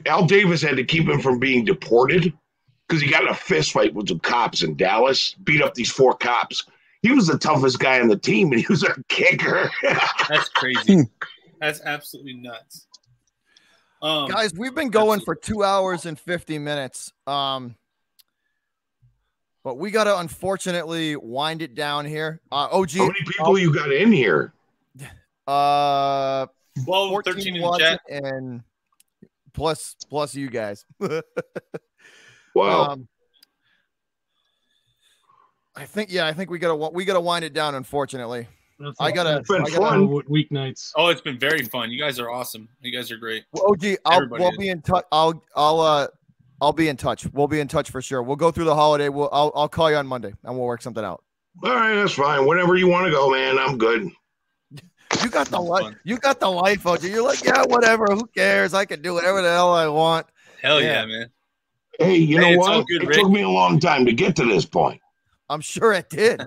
Al 0.06 0.26
Davis 0.26 0.62
had 0.62 0.78
to 0.78 0.84
keep 0.84 1.08
him 1.08 1.22
from 1.22 1.40
being 1.40 1.66
deported 1.66 2.34
because 2.88 3.02
he 3.02 3.10
got 3.10 3.24
in 3.24 3.30
a 3.30 3.36
fist 3.36 3.72
fight 3.72 3.94
with 3.94 4.08
some 4.08 4.20
cops 4.20 4.64
in 4.64 4.76
Dallas, 4.76 5.36
beat 5.44 5.62
up 5.62 5.76
these 5.76 5.92
four 5.92 6.16
cops. 6.16 6.66
He 7.02 7.12
was 7.12 7.28
the 7.28 7.38
toughest 7.38 7.80
guy 7.80 8.00
on 8.02 8.08
the 8.08 8.18
team, 8.18 8.52
and 8.52 8.60
he 8.60 8.68
was 8.68 8.84
a 8.84 8.96
kicker. 9.08 9.70
That's 10.28 10.50
crazy. 10.50 11.08
That's 11.62 11.82
absolutely 11.82 12.34
nuts. 12.34 12.88
Um, 14.02 14.30
Guys, 14.30 14.54
we've 14.54 14.74
been 14.74 14.90
going 14.90 15.20
for 15.22 15.36
two 15.36 15.64
hours 15.64 16.06
and 16.06 16.20
50 16.20 16.58
minutes. 16.58 17.12
Um, 17.28 17.76
but 19.70 19.78
we 19.78 19.92
got 19.92 20.06
to 20.06 20.18
unfortunately 20.18 21.16
wind 21.16 21.62
it 21.62 21.76
down 21.76 22.04
here. 22.04 22.42
Uh, 22.52 22.68
OG, 22.72 22.90
how 22.94 23.06
many 23.06 23.20
people 23.24 23.60
you 23.60 23.72
got 23.72 23.92
in 23.92 24.12
here? 24.12 24.52
Uh, 25.46 26.48
12, 26.86 27.22
13 27.24 27.56
in 27.56 27.78
chat. 27.78 28.02
and 28.10 28.64
plus 29.54 29.96
plus 30.10 30.34
you 30.34 30.50
guys. 30.50 30.86
Wow. 32.56 32.86
Um, 32.88 33.08
I 35.76 35.86
think 35.86 36.12
yeah, 36.12 36.26
I 36.26 36.34
think 36.34 36.50
we 36.50 36.58
gotta 36.58 36.76
we 36.76 37.06
gotta 37.06 37.22
wind 37.22 37.46
it 37.46 37.54
down. 37.54 37.76
Unfortunately, 37.76 38.48
That's 38.80 39.00
I 39.00 39.12
gotta. 39.12 39.44
Been 39.48 39.62
I 39.62 39.70
gotta 39.70 39.78
fun. 39.78 40.08
weeknights. 40.08 40.92
Oh, 40.96 41.10
it's 41.10 41.22
been 41.22 41.38
very 41.38 41.62
fun. 41.62 41.92
You 41.92 42.00
guys 42.00 42.20
are 42.20 42.32
awesome. 42.32 42.68
You 42.82 42.92
guys 42.92 43.12
are 43.12 43.18
great. 43.18 43.46
Well, 43.54 43.68
OG, 43.72 43.98
I'll 44.04 44.28
we'll 44.28 44.58
be 44.58 44.70
in 44.70 44.82
touch. 44.82 45.06
I'll 45.12 45.42
I'll 45.56 45.80
uh 45.80 46.08
I'll 46.62 46.74
be 46.74 46.90
in 46.90 46.98
touch. 46.98 47.26
We'll 47.32 47.48
be 47.48 47.60
in 47.60 47.68
touch 47.68 47.90
for 47.90 48.02
sure. 48.02 48.22
We'll 48.22 48.36
go 48.36 48.52
through 48.52 48.66
the 48.66 48.76
holiday. 48.76 49.10
We'll 49.10 49.30
I'll 49.32 49.52
I'll 49.56 49.70
call 49.70 49.90
you 49.90 49.98
on 49.98 50.08
Monday 50.08 50.34
and 50.44 50.58
we'll 50.58 50.66
work 50.66 50.82
something 50.82 51.04
out. 51.04 51.24
All 51.64 51.74
right, 51.74 51.96
that's 51.96 52.14
fine. 52.14 52.46
Whenever 52.46 52.76
you 52.76 52.88
want 52.88 53.06
to 53.06 53.12
go, 53.12 53.32
man, 53.32 53.58
I'm 53.58 53.78
good. 53.78 54.10
You 55.24 55.30
got 55.30 55.48
the 55.48 55.60
life. 55.60 55.96
You 56.04 56.18
got 56.18 56.40
the 56.40 56.50
life, 56.50 56.86
OG. 56.86 57.04
You're 57.04 57.24
like, 57.24 57.44
yeah, 57.44 57.64
whatever. 57.66 58.06
Who 58.12 58.28
cares? 58.28 58.76
I 58.76 58.86
can 58.86 59.02
do 59.02 59.16
whatever 59.16 59.42
the 59.42 59.50
hell 59.50 59.74
I 59.74 59.88
want. 59.88 60.28
Hell 60.62 60.80
yeah, 60.80 61.02
yeah 61.02 61.06
man. 61.08 61.30
Hey, 61.98 62.16
you 62.16 62.40
hey, 62.40 62.52
know 62.52 62.60
what? 62.60 62.88
Good, 62.88 63.04
it 63.04 63.08
Rick. 63.08 63.18
took 63.18 63.32
me 63.32 63.42
a 63.42 63.50
long 63.50 63.80
time 63.80 64.06
to 64.06 64.14
get 64.14 64.36
to 64.38 64.46
this 64.46 64.66
point. 64.66 65.02
I'm 65.50 65.62
sure 65.62 65.94
it 65.94 66.10
did. 66.12 66.46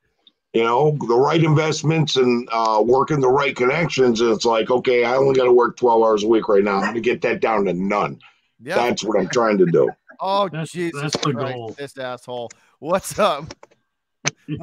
you 0.52 0.64
know, 0.64 0.96
the 1.06 1.16
right 1.16 1.42
investments 1.42 2.16
and 2.16 2.48
uh, 2.50 2.82
working 2.84 3.20
the 3.20 3.28
right 3.30 3.54
connections. 3.54 4.20
It's 4.20 4.44
like, 4.44 4.70
okay, 4.70 5.04
I 5.04 5.16
only 5.16 5.34
got 5.34 5.44
to 5.44 5.52
work 5.52 5.76
12 5.76 6.02
hours 6.02 6.24
a 6.24 6.28
week 6.28 6.48
right 6.48 6.64
now. 6.64 6.76
I'm 6.76 6.82
going 6.82 6.94
to 6.94 7.00
get 7.00 7.22
that 7.22 7.40
down 7.40 7.64
to 7.66 7.72
none. 7.72 8.20
Yeah. 8.62 8.76
That's 8.76 9.04
what 9.04 9.18
I'm 9.18 9.28
trying 9.28 9.58
to 9.58 9.66
do. 9.66 9.90
Oh, 10.22 10.50
that's, 10.50 10.72
Jesus 10.72 11.00
that's 11.00 11.16
the 11.24 11.32
Christ, 11.32 11.54
goal. 11.54 11.74
this 11.78 11.96
asshole. 11.96 12.50
What's 12.78 13.18
up? 13.18 13.54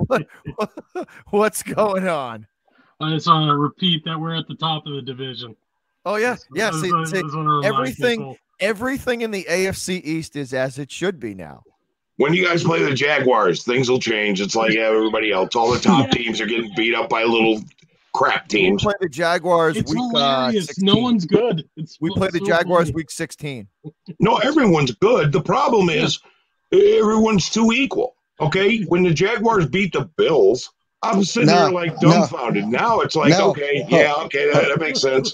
what, 0.05 0.27
what's 1.31 1.63
going 1.63 2.07
on? 2.07 2.45
I 2.99 3.15
just 3.15 3.25
want 3.25 3.49
to 3.49 3.55
repeat 3.55 4.05
that 4.05 4.19
we're 4.19 4.35
at 4.35 4.47
the 4.47 4.53
top 4.53 4.85
of 4.85 4.93
the 4.93 5.01
division. 5.01 5.55
Oh 6.05 6.17
yeah, 6.17 6.35
yeah. 6.53 6.69
See, 6.69 6.91
see 7.05 7.23
everything, 7.63 8.37
everything 8.59 9.21
in 9.21 9.31
the 9.31 9.45
AFC 9.49 9.99
East 10.03 10.35
is 10.35 10.53
as 10.53 10.77
it 10.77 10.91
should 10.91 11.19
be 11.19 11.33
now. 11.33 11.63
When 12.17 12.35
you 12.35 12.45
guys 12.45 12.63
play 12.63 12.83
the 12.83 12.93
Jaguars, 12.93 13.63
things 13.63 13.89
will 13.89 13.99
change. 13.99 14.41
It's 14.41 14.55
like 14.55 14.75
everybody 14.75 15.31
else. 15.31 15.55
All 15.55 15.71
the 15.71 15.79
top 15.79 16.11
teams 16.11 16.39
are 16.39 16.45
getting 16.45 16.71
beat 16.75 16.93
up 16.93 17.09
by 17.09 17.23
little 17.23 17.61
crap 18.17 18.47
teams. 18.47 18.83
We 18.83 18.87
play 18.87 18.95
the 18.99 19.09
Jaguars 19.09 19.77
it's 19.77 19.93
week 19.93 20.01
uh, 20.15 20.51
No 20.79 20.95
one's 20.95 21.25
good. 21.25 21.69
It's 21.77 21.97
we 22.01 22.09
play 22.09 22.29
the 22.31 22.39
Jaguars 22.39 22.91
week 22.91 23.11
16. 23.11 23.67
No, 24.19 24.37
everyone's 24.37 24.91
good. 24.91 25.31
The 25.31 25.41
problem 25.41 25.89
is 25.89 26.19
everyone's 26.71 27.49
too 27.49 27.71
equal. 27.71 28.15
Okay, 28.39 28.83
when 28.83 29.03
the 29.03 29.13
Jaguars 29.13 29.67
beat 29.67 29.93
the 29.93 30.05
Bills, 30.17 30.71
I'm 31.03 31.23
sitting 31.23 31.49
no, 31.49 31.55
there 31.55 31.71
like 31.71 31.99
dumbfounded. 31.99 32.65
No, 32.65 32.77
now 32.77 32.99
it's 33.01 33.15
like, 33.15 33.29
no, 33.29 33.51
okay, 33.51 33.85
yeah, 33.87 34.15
okay, 34.25 34.51
that, 34.51 34.67
that 34.67 34.79
makes 34.79 35.01
sense. 35.01 35.33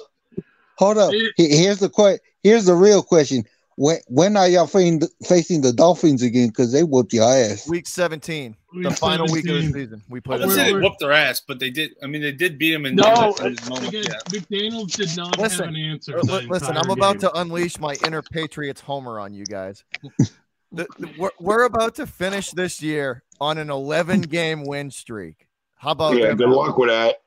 Hold 0.78 0.98
up. 0.98 1.14
Here's 1.38 1.80
the 1.80 1.90
question. 1.90 2.20
Here's 2.44 2.66
the 2.66 2.76
real 2.76 3.02
question. 3.02 3.46
When 3.76 3.98
when 4.08 4.38
are 4.38 4.48
y'all 4.48 4.68
facing 4.68 5.00
the, 5.00 5.10
facing 5.26 5.62
the 5.62 5.74
Dolphins 5.74 6.22
again? 6.22 6.50
Because 6.50 6.72
they 6.72 6.84
whooped 6.84 7.14
your 7.14 7.28
ass. 7.28 7.68
Week 7.68 7.88
17, 7.88 8.56
week 8.74 8.84
the 8.84 8.92
final 8.92 9.28
17. 9.28 9.34
week 9.34 9.48
of 9.48 9.74
the 9.74 9.80
season. 9.80 10.02
We 10.10 10.22
played. 10.22 10.42
I 10.42 10.48
say 10.50 10.72
they 10.72 10.74
whooped 10.74 11.00
their 11.00 11.12
ass, 11.12 11.42
but 11.46 11.60
they 11.60 11.70
did. 11.70 11.96
I 12.04 12.08
mean, 12.08 12.22
they 12.22 12.32
did 12.32 12.58
beat 12.58 12.74
them 12.74 12.86
in. 12.86 12.96
No, 12.96 13.34
again, 13.34 14.04
McDaniel's 14.30 14.94
did 14.94 15.16
not 15.18 15.38
listen, 15.40 15.66
have 15.66 15.70
an 15.70 15.76
answer. 15.76 16.20
listen, 16.22 16.78
I'm 16.78 16.92
about 16.92 17.14
game. 17.14 17.32
to 17.32 17.40
unleash 17.40 17.80
my 17.80 17.96
inner 18.06 18.22
Patriots 18.22 18.82
homer 18.82 19.20
on 19.20 19.34
you 19.34 19.46
guys. 19.46 19.84
the, 20.72 20.86
the, 21.00 21.10
we're, 21.18 21.32
we're 21.40 21.64
about 21.64 21.96
to 21.96 22.06
finish 22.06 22.52
this 22.52 22.82
year 22.82 23.24
on 23.42 23.58
an 23.58 23.70
11 23.70 24.22
game 24.22 24.66
win 24.66 24.92
streak. 24.92 25.48
How 25.78 25.92
about 25.92 26.16
yeah? 26.16 26.34
Good 26.34 26.50
luck 26.50 26.78
with 26.78 26.90
that. 26.90 27.23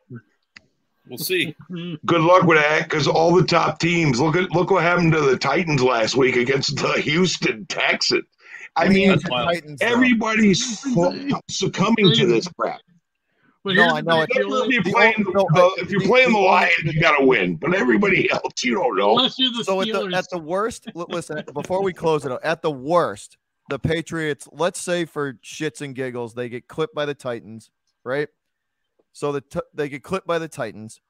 We'll 1.09 1.19
see. 1.19 1.55
Mm-hmm. 1.71 1.95
Good 2.05 2.21
luck 2.21 2.45
with 2.45 2.59
that, 2.59 2.85
because 2.85 3.07
all 3.07 3.35
the 3.35 3.45
top 3.45 3.79
teams. 3.79 4.21
Look 4.21 4.37
at 4.37 4.51
look 4.51 4.71
what 4.71 4.83
happened 4.83 5.13
to 5.13 5.21
the 5.21 5.37
Titans 5.37 5.83
last 5.83 6.17
week 6.17 6.37
against 6.37 6.77
the 6.77 6.93
Houston 7.01 7.67
Texans. 7.67 8.25
I 8.75 8.89
mean, 8.89 9.19
Titans, 9.19 9.81
uh, 9.81 9.85
everybody's 9.85 10.85
eh? 10.87 11.31
succumbing 11.49 12.13
to 12.13 12.27
this 12.27 12.49
crap. 12.49 12.81
no, 13.65 13.89
I 13.89 14.01
know. 14.01 14.23
If 14.29 14.29
you're 14.35 14.83
playing, 14.83 15.15
the, 15.19 15.47
uh, 15.55 15.83
if 15.83 15.91
you're 15.91 16.03
playing 16.03 16.33
the 16.33 16.39
Lions, 16.39 16.75
you 16.85 17.01
got 17.01 17.17
to 17.19 17.25
win. 17.25 17.57
But 17.57 17.75
everybody 17.75 18.31
else, 18.31 18.63
you 18.63 18.75
don't 18.75 18.97
know. 18.97 19.17
Unless 19.17 19.39
you're 19.39 19.53
the 19.53 19.65
so 19.65 19.81
at 19.81 19.89
the, 19.89 20.13
at 20.15 20.29
the 20.31 20.39
worst, 20.39 20.89
listen. 20.95 21.43
Before 21.55 21.83
we 21.83 21.93
close 21.93 22.27
it, 22.27 22.33
out, 22.33 22.45
at 22.45 22.63
the 22.63 22.71
worst, 22.71 23.39
the 23.71 23.79
Patriots. 23.79 24.49
Let's 24.53 24.81
say 24.81 25.05
for 25.05 25.35
shits 25.35 25.81
and 25.81 25.95
giggles, 25.95 26.35
they 26.35 26.49
get 26.49 26.69
clipped 26.69 26.95
by 26.95 27.07
the 27.07 27.15
Titans, 27.15 27.71
right? 28.05 28.29
So 29.17 29.33
the 29.33 29.41
t- 29.41 29.61
they 29.73 29.89
get 29.89 30.03
clipped 30.03 30.27
by 30.27 30.39
the 30.39 30.47
Titans, 30.47 31.01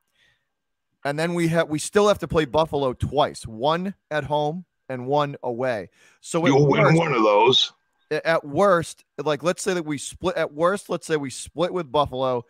and 1.04 1.18
then 1.18 1.34
we 1.34 1.48
have 1.48 1.68
we 1.68 1.80
still 1.80 2.06
have 2.06 2.20
to 2.20 2.28
play 2.28 2.44
Buffalo 2.44 2.92
twice, 2.92 3.44
one 3.48 3.94
at 4.12 4.22
home 4.22 4.64
and 4.88 5.08
one 5.08 5.34
away. 5.42 5.90
So 6.20 6.46
you'll 6.46 6.68
win 6.68 6.94
one 6.94 7.12
of 7.12 7.24
those. 7.24 7.72
At 8.12 8.46
worst, 8.46 9.04
like 9.18 9.42
let's 9.42 9.60
say 9.60 9.74
that 9.74 9.84
we 9.84 9.98
split. 9.98 10.36
At 10.36 10.54
worst, 10.54 10.88
let's 10.88 11.04
say 11.04 11.16
we 11.16 11.30
split 11.30 11.72
with 11.72 11.90
Buffalo. 11.90 12.44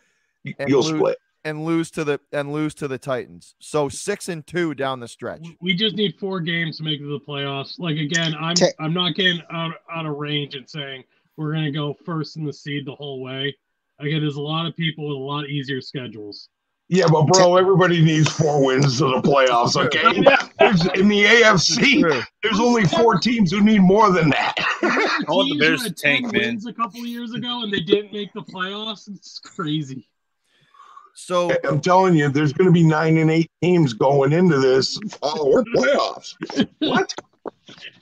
You'll 0.44 0.82
lose, 0.82 0.98
split 0.98 1.18
and 1.42 1.64
lose 1.64 1.90
to 1.92 2.04
the 2.04 2.20
and 2.32 2.52
lose 2.52 2.74
to 2.74 2.86
the 2.86 2.98
Titans. 2.98 3.54
So 3.58 3.88
six 3.88 4.28
and 4.28 4.46
two 4.46 4.74
down 4.74 5.00
the 5.00 5.08
stretch. 5.08 5.46
We 5.62 5.74
just 5.74 5.96
need 5.96 6.16
four 6.20 6.40
games 6.40 6.76
to 6.76 6.82
make 6.82 7.00
it 7.00 7.04
to 7.04 7.18
the 7.18 7.24
playoffs. 7.24 7.78
Like 7.78 7.96
again, 7.96 8.34
I'm 8.38 8.56
I'm 8.78 8.92
not 8.92 9.14
getting 9.14 9.40
out 9.50 9.72
out 9.90 10.04
of 10.04 10.16
range 10.16 10.54
and 10.54 10.68
saying 10.68 11.04
we're 11.38 11.54
gonna 11.54 11.72
go 11.72 11.96
first 12.04 12.36
in 12.36 12.44
the 12.44 12.52
seed 12.52 12.84
the 12.84 12.94
whole 12.94 13.22
way. 13.22 13.56
Again, 13.98 14.20
there's 14.20 14.36
a 14.36 14.40
lot 14.40 14.66
of 14.66 14.76
people 14.76 15.08
with 15.08 15.16
a 15.16 15.20
lot 15.20 15.46
easier 15.48 15.80
schedules. 15.80 16.48
Yeah, 16.88 17.06
but 17.10 17.26
bro, 17.26 17.56
everybody 17.56 18.00
needs 18.00 18.30
four 18.30 18.64
wins 18.64 18.98
to 18.98 19.04
the 19.06 19.20
playoffs. 19.20 19.76
Okay, 19.76 20.06
in 21.00 21.08
the 21.08 21.24
AFC, 21.24 22.24
there's 22.42 22.60
only 22.60 22.84
four 22.84 23.18
teams 23.18 23.50
who 23.50 23.60
need 23.60 23.80
more 23.80 24.12
than 24.12 24.28
that. 24.30 24.54
I 24.82 25.24
want 25.28 25.52
the 25.52 25.58
Bears 25.58 25.82
to 25.82 25.90
tank, 25.90 26.32
man. 26.32 26.60
A 26.66 26.72
couple 26.72 27.00
of 27.00 27.06
years 27.06 27.34
ago, 27.34 27.62
and 27.64 27.72
they 27.72 27.80
didn't 27.80 28.12
make 28.12 28.32
the 28.34 28.42
playoffs. 28.42 29.08
It's 29.08 29.40
crazy. 29.40 30.08
So 31.14 31.50
I'm 31.64 31.80
telling 31.80 32.14
you, 32.14 32.28
there's 32.28 32.52
going 32.52 32.66
to 32.66 32.72
be 32.72 32.84
nine 32.84 33.16
and 33.16 33.30
eight 33.30 33.50
teams 33.62 33.94
going 33.94 34.32
into 34.32 34.58
this. 34.58 35.00
Oh, 35.22 35.50
we're 35.50 35.64
playoffs. 35.64 36.34
what? 36.78 37.12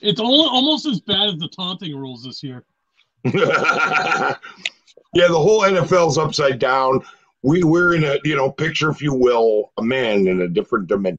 It's 0.01 0.21
all, 0.21 0.49
almost 0.51 0.85
as 0.87 1.01
bad 1.01 1.29
as 1.29 1.37
the 1.39 1.49
taunting 1.49 1.97
rules 1.97 2.25
this 2.25 2.43
year. 2.43 2.65
yeah, 5.15 5.29
the 5.29 5.39
whole 5.39 5.63
NFL's 5.63 6.19
upside 6.19 6.59
down. 6.59 7.01
We 7.43 7.63
we're 7.63 7.95
in 7.95 8.05
a 8.05 8.19
you 8.25 8.37
know 8.37 8.51
picture, 8.51 8.91
if 8.91 9.03
you 9.03 9.13
will, 9.15 9.73
a 9.79 9.83
man 9.83 10.27
in 10.27 10.43
a 10.43 10.49
different 10.49 10.87
dimension. 10.89 11.19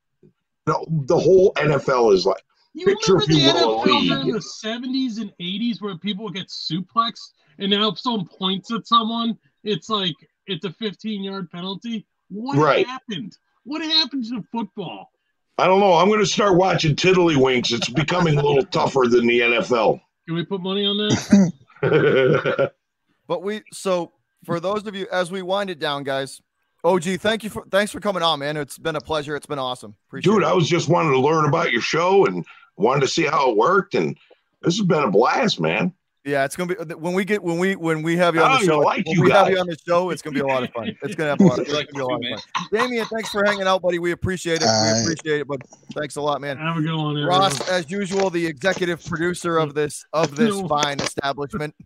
No, 0.67 0.85
the 0.90 1.17
whole 1.19 1.53
NFL 1.56 2.14
is 2.14 2.25
like 2.25 2.43
You 2.74 2.85
picture, 2.88 3.17
if 3.17 3.30
you 3.30 3.35
the 3.35 3.53
will, 3.53 3.83
a 3.83 3.85
NFL 3.88 4.07
during 4.07 4.25
league. 4.25 4.33
the 4.35 4.41
seventies 4.41 5.17
and 5.19 5.32
eighties 5.40 5.82
where 5.82 5.98
people 5.98 6.30
get 6.30 6.48
suplexed, 6.48 7.33
and 7.59 7.69
now 7.72 7.90
if 7.90 7.99
someone 7.99 8.25
points 8.27 8.72
at 8.74 8.88
someone, 8.88 9.38
it's 9.64 9.90
like 9.90 10.15
it's 10.48 10.65
a 10.65 10.72
fifteen 10.74 11.24
yard 11.24 11.51
penalty. 11.51 12.06
What 12.30 12.57
Right. 12.57 12.88
happened? 12.88 13.38
What 13.65 13.82
happened 13.83 14.25
to 14.30 14.43
football? 14.51 15.11
I 15.59 15.67
don't 15.67 15.80
know. 15.80 15.93
I'm 15.93 16.07
going 16.07 16.19
to 16.19 16.25
start 16.25 16.57
watching 16.57 16.95
Tiddlywinks. 16.95 17.72
It's 17.72 17.90
becoming 17.90 18.38
a 18.38 18.41
little 18.43 18.65
tougher 18.72 19.06
than 19.07 19.25
the 19.27 19.40
NFL. 19.40 20.01
Can 20.27 20.35
we 20.35 20.43
put 20.43 20.61
money 20.61 20.85
on 20.85 20.98
that? 20.98 22.72
But 23.27 23.43
we 23.43 23.63
so 23.71 24.11
for 24.43 24.59
those 24.59 24.85
of 24.85 24.95
you 24.95 25.07
as 25.11 25.31
we 25.31 25.41
wind 25.41 25.69
it 25.69 25.79
down, 25.79 26.03
guys. 26.03 26.41
OG, 26.83 27.19
thank 27.19 27.43
you 27.43 27.49
for 27.49 27.65
thanks 27.71 27.91
for 27.91 27.99
coming 27.99 28.21
on, 28.21 28.39
man. 28.39 28.57
It's 28.57 28.77
been 28.77 28.95
a 28.95 29.01
pleasure. 29.01 29.35
It's 29.35 29.47
been 29.47 29.57
awesome. 29.57 29.95
Appreciate 30.07 30.31
Dude, 30.31 30.43
it. 30.43 30.45
I 30.45 30.53
was 30.53 30.69
just 30.69 30.87
wanting 30.87 31.13
to 31.13 31.19
learn 31.19 31.45
about 31.45 31.71
your 31.71 31.81
show 31.81 32.27
and 32.27 32.45
wanted 32.77 33.01
to 33.01 33.07
see 33.07 33.23
how 33.23 33.49
it 33.49 33.57
worked, 33.57 33.95
and 33.95 34.15
this 34.61 34.77
has 34.77 34.85
been 34.85 35.03
a 35.03 35.09
blast, 35.09 35.59
man. 35.59 35.93
Yeah, 36.25 36.43
it's 36.43 36.55
gonna 36.55 36.75
be 36.75 36.93
when 36.95 37.13
we 37.13 37.23
get 37.23 37.43
when 37.43 37.59
we 37.59 37.75
when 37.75 38.01
we 38.01 38.17
have 38.17 38.33
you 38.33 38.41
on 38.41 38.53
the 38.53 38.57
don't 38.57 38.65
show. 38.65 38.73
even 38.73 38.83
like 38.83 39.05
when 39.05 39.15
you 39.15 39.23
we 39.23 39.31
have 39.31 39.47
you 39.49 39.59
on 39.59 39.67
the 39.67 39.77
show, 39.87 40.09
it's 40.09 40.23
gonna 40.23 40.33
be 40.33 40.39
a 40.39 40.47
lot 40.47 40.63
of 40.63 40.71
fun. 40.71 40.91
It's 41.03 41.13
gonna 41.13 41.29
have 41.29 41.39
a 41.39 41.43
lot 41.43 41.59
of, 41.59 41.67
like 41.69 41.83
it's 41.83 41.91
gonna 41.93 42.07
be 42.07 42.13
a 42.13 42.15
lot 42.15 42.23
you, 42.23 42.35
of 42.35 42.41
fun. 42.41 42.67
Damien, 42.71 43.05
thanks 43.05 43.29
for 43.29 43.45
hanging 43.45 43.67
out, 43.67 43.83
buddy. 43.83 43.99
We 43.99 44.11
appreciate 44.11 44.63
it. 44.63 44.67
All 44.67 44.83
we 44.83 44.91
right. 44.91 45.01
appreciate 45.01 45.41
it, 45.41 45.47
but 45.47 45.61
thanks 45.93 46.15
a 46.15 46.21
lot, 46.21 46.41
man. 46.41 46.57
Have 46.57 46.77
a 46.77 46.81
good 46.81 46.95
one, 46.95 47.11
everyone. 47.15 47.27
Ross, 47.27 47.69
as 47.69 47.91
usual, 47.91 48.31
the 48.31 48.43
executive 48.45 49.05
producer 49.05 49.57
of 49.57 49.75
this 49.75 50.03
of 50.13 50.35
this 50.35 50.49
No. 50.49 50.67
fine 50.67 50.99
establishment. 50.99 51.75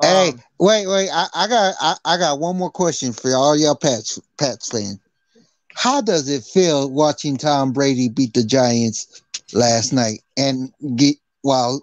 Hey, 0.00 0.30
Um, 0.30 0.40
wait, 0.60 0.86
wait. 0.86 1.08
I, 1.12 1.26
I 1.34 1.48
got 1.48 1.74
I, 1.80 1.96
I 2.04 2.16
got 2.18 2.38
one 2.38 2.56
more 2.56 2.70
question 2.70 3.12
for 3.12 3.34
all 3.34 3.56
y'all 3.56 3.74
Pats 3.74 4.20
Pats 4.38 4.70
fans. 4.70 5.00
How 5.74 6.00
does 6.00 6.28
it 6.28 6.44
feel 6.44 6.88
watching 6.88 7.36
Tom 7.36 7.72
Brady 7.72 8.08
beat 8.08 8.32
the 8.34 8.44
Giants 8.44 9.22
last 9.52 9.92
night 9.92 10.20
and 10.36 10.72
get 10.94 11.16
while 11.42 11.82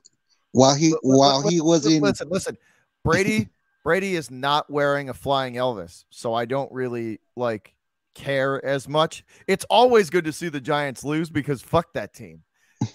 while 0.55 0.73
he 0.73 0.95
while 1.01 1.47
he 1.47 1.59
was 1.59 1.85
in 1.85 2.01
listen, 2.01 2.29
listen. 2.29 2.57
Brady, 3.03 3.49
Brady 3.83 4.15
is 4.15 4.31
not 4.31 4.69
wearing 4.69 5.09
a 5.09 5.13
flying 5.13 5.55
Elvis, 5.55 6.05
so 6.09 6.33
I 6.33 6.45
don't 6.45 6.71
really 6.71 7.19
like 7.35 7.75
care 8.13 8.63
as 8.63 8.87
much. 8.87 9.25
It's 9.47 9.65
always 9.69 10.09
good 10.09 10.23
to 10.25 10.31
see 10.31 10.47
the 10.47 10.61
Giants 10.61 11.03
lose 11.03 11.29
because 11.29 11.61
fuck 11.61 11.91
that 11.93 12.13
team. 12.13 12.41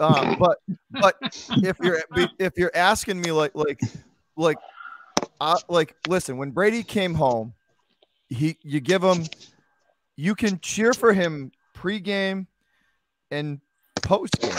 Um, 0.01 0.37
but 0.41 0.59
but 0.91 1.17
if 1.63 1.77
you're 1.81 2.03
if 2.39 2.55
you're 2.57 2.75
asking 2.75 3.21
me 3.21 3.31
like 3.31 3.55
like 3.55 3.81
like 4.37 4.57
uh, 5.39 5.59
like 5.69 5.95
listen, 6.09 6.39
when 6.39 6.53
Brady 6.53 6.83
came 6.83 7.13
home, 7.13 7.53
he 8.31 8.57
you 8.63 8.81
give 8.81 9.05
him 9.05 9.27
you 10.17 10.35
can 10.35 10.59
cheer 10.61 10.95
for 10.95 11.13
him 11.13 11.53
pregame 11.77 12.47
and 13.31 13.61
post 13.97 14.41
game. 14.41 14.55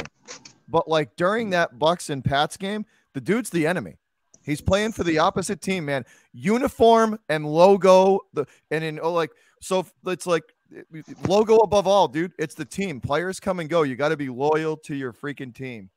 But 0.72 0.88
like 0.88 1.16
during 1.16 1.50
mm. 1.50 1.52
that 1.52 1.78
Bucks 1.78 2.10
and 2.10 2.24
Pats 2.24 2.58
game, 2.58 2.86
the 3.14 3.22
dude's 3.22 3.50
the 3.50 3.68
enemy. 3.68 3.98
He's 4.44 4.62
playing 4.62 4.94
for 4.94 5.04
the 5.04 5.20
opposite 5.20 5.62
team, 5.62 5.86
man. 5.86 6.06
Uniform 6.34 7.20
and 7.30 7.46
logo, 7.46 8.22
the 8.34 8.46
and 8.72 8.84
in 8.84 9.00
oh 9.00 9.14
like 9.14 9.32
so 9.62 9.86
it's 10.08 10.26
like 10.26 10.44
logo 11.28 11.58
above 11.58 11.86
all, 11.86 12.08
dude. 12.08 12.34
It's 12.40 12.56
the 12.56 12.66
team. 12.66 13.00
Players 13.00 13.40
come 13.40 13.60
and 13.60 13.70
go. 13.70 13.84
You 13.84 13.96
got 13.96 14.10
to 14.10 14.18
be 14.18 14.30
loyal 14.30 14.78
to 14.78 14.96
your 14.96 15.14
freaking 15.14 15.54
team. 15.54 15.90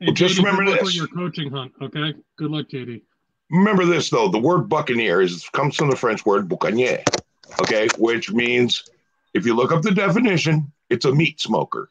Hey, 0.00 0.12
just 0.12 0.36
JD, 0.36 0.38
remember 0.38 0.64
good 0.64 0.70
luck 0.70 0.80
this. 0.80 0.86
with 0.86 0.94
your 0.96 1.08
coaching 1.08 1.50
hunt. 1.50 1.72
Okay, 1.80 2.14
good 2.36 2.50
luck, 2.50 2.68
JD. 2.68 3.02
Remember 3.50 3.84
this 3.84 4.10
though: 4.10 4.28
the 4.28 4.38
word 4.38 4.68
"buccaneer" 4.68 5.20
is 5.20 5.48
comes 5.50 5.76
from 5.76 5.90
the 5.90 5.96
French 5.96 6.26
word 6.26 6.48
"boucanier," 6.48 7.04
okay, 7.60 7.88
which 7.98 8.32
means, 8.32 8.88
if 9.34 9.46
you 9.46 9.54
look 9.54 9.72
up 9.72 9.82
the 9.82 9.92
definition, 9.92 10.72
it's 10.90 11.04
a 11.04 11.14
meat 11.14 11.40
smoker. 11.40 11.90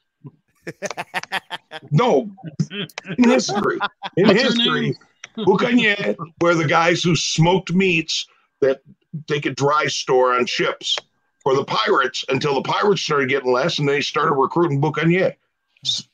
No, 1.91 2.31
in 2.69 3.29
history, 3.29 3.79
in 4.17 4.27
What's 4.27 4.41
history, 4.41 4.97
boucanier 5.37 6.15
were 6.41 6.55
the 6.55 6.67
guys 6.67 7.03
who 7.03 7.15
smoked 7.15 7.73
meats 7.73 8.27
that 8.61 8.81
they 9.27 9.39
could 9.39 9.55
dry 9.55 9.87
store 9.87 10.33
on 10.33 10.45
ships? 10.45 10.97
For 11.43 11.55
the 11.55 11.63
pirates 11.63 12.25
until 12.27 12.55
the 12.55 12.61
pirates 12.61 13.01
started 13.01 13.29
getting 13.29 13.53
less, 13.53 13.79
and 13.79 13.87
they 13.87 14.01
started 14.01 14.33
recruiting 14.33 14.81
boucanier, 14.81 15.35
S- 15.85 16.09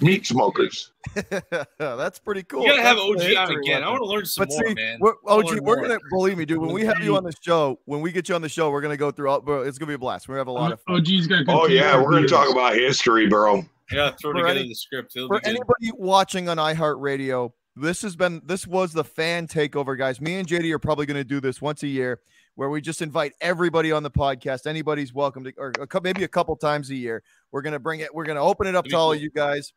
meat 0.00 0.26
smokers. 0.26 0.92
That's 1.78 2.18
pretty 2.18 2.42
cool. 2.44 2.62
You 2.62 2.68
gotta 2.70 2.82
have 2.82 2.96
That's 2.96 3.24
the 3.24 3.36
OG 3.36 3.36
on 3.36 3.48
history 3.48 3.62
again. 3.62 3.82
I 3.84 3.90
want 3.90 4.00
to 4.02 4.06
learn 4.06 4.26
some 4.26 4.42
But 4.46 4.50
more, 4.50 4.68
see, 4.68 4.74
man. 4.74 4.98
we're, 5.00 5.14
OG, 5.26 5.60
we're 5.60 5.76
more. 5.76 5.82
gonna 5.88 5.98
believe 6.10 6.38
me, 6.38 6.44
dude. 6.44 6.58
When 6.58 6.72
we 6.72 6.84
have 6.84 7.02
you 7.02 7.16
on 7.16 7.24
the 7.24 7.32
show, 7.42 7.78
when 7.86 8.00
we 8.00 8.12
get 8.12 8.28
you 8.28 8.34
on 8.34 8.42
the 8.42 8.48
show, 8.48 8.70
we're 8.70 8.80
gonna 8.80 8.96
go 8.96 9.10
through 9.10 9.30
all. 9.30 9.40
Bro, 9.40 9.62
it's 9.62 9.78
gonna 9.78 9.88
be 9.88 9.94
a 9.94 9.98
blast. 9.98 10.28
We're 10.28 10.34
gonna 10.34 10.40
have 10.40 10.48
a 10.48 10.52
lot 10.52 10.72
of 10.72 10.80
fun. 10.82 10.96
OG's 10.96 11.26
got 11.26 11.46
good 11.46 11.54
Oh 11.54 11.66
yeah, 11.66 11.96
we're 12.00 12.10
going 12.10 12.22
to 12.22 12.28
talk 12.28 12.50
about 12.50 12.74
history, 12.74 13.28
bro. 13.28 13.64
Yeah, 13.90 14.10
throw 14.20 14.32
For 14.32 14.38
together 14.38 14.60
any- 14.60 14.68
the 14.68 14.74
script. 14.74 15.12
It'll 15.16 15.28
For 15.28 15.40
be 15.40 15.46
anybody 15.46 15.90
watching 15.96 16.48
on 16.48 16.58
iHeartRadio, 16.58 17.52
this 17.76 18.02
has 18.02 18.16
been 18.16 18.42
this 18.44 18.66
was 18.66 18.92
the 18.92 19.04
fan 19.04 19.46
takeover, 19.46 19.96
guys. 19.96 20.20
Me 20.20 20.34
and 20.36 20.46
JD 20.46 20.70
are 20.72 20.78
probably 20.78 21.06
gonna 21.06 21.24
do 21.24 21.40
this 21.40 21.62
once 21.62 21.82
a 21.82 21.86
year, 21.88 22.20
where 22.56 22.68
we 22.68 22.80
just 22.80 23.00
invite 23.02 23.32
everybody 23.40 23.90
on 23.92 24.02
the 24.02 24.10
podcast. 24.10 24.66
Anybody's 24.66 25.14
welcome 25.14 25.44
to, 25.44 25.52
or 25.56 25.72
a, 25.80 26.00
maybe 26.02 26.24
a 26.24 26.28
couple 26.28 26.54
times 26.56 26.90
a 26.90 26.94
year. 26.96 27.22
We're 27.52 27.62
gonna 27.62 27.78
bring 27.78 28.00
it. 28.00 28.14
We're 28.14 28.24
gonna 28.26 28.42
open 28.42 28.66
it 28.66 28.74
up 28.74 28.84
to 28.84 28.90
be 28.90 28.94
all 28.96 29.12
of 29.12 29.20
you 29.22 29.30
guys, 29.30 29.72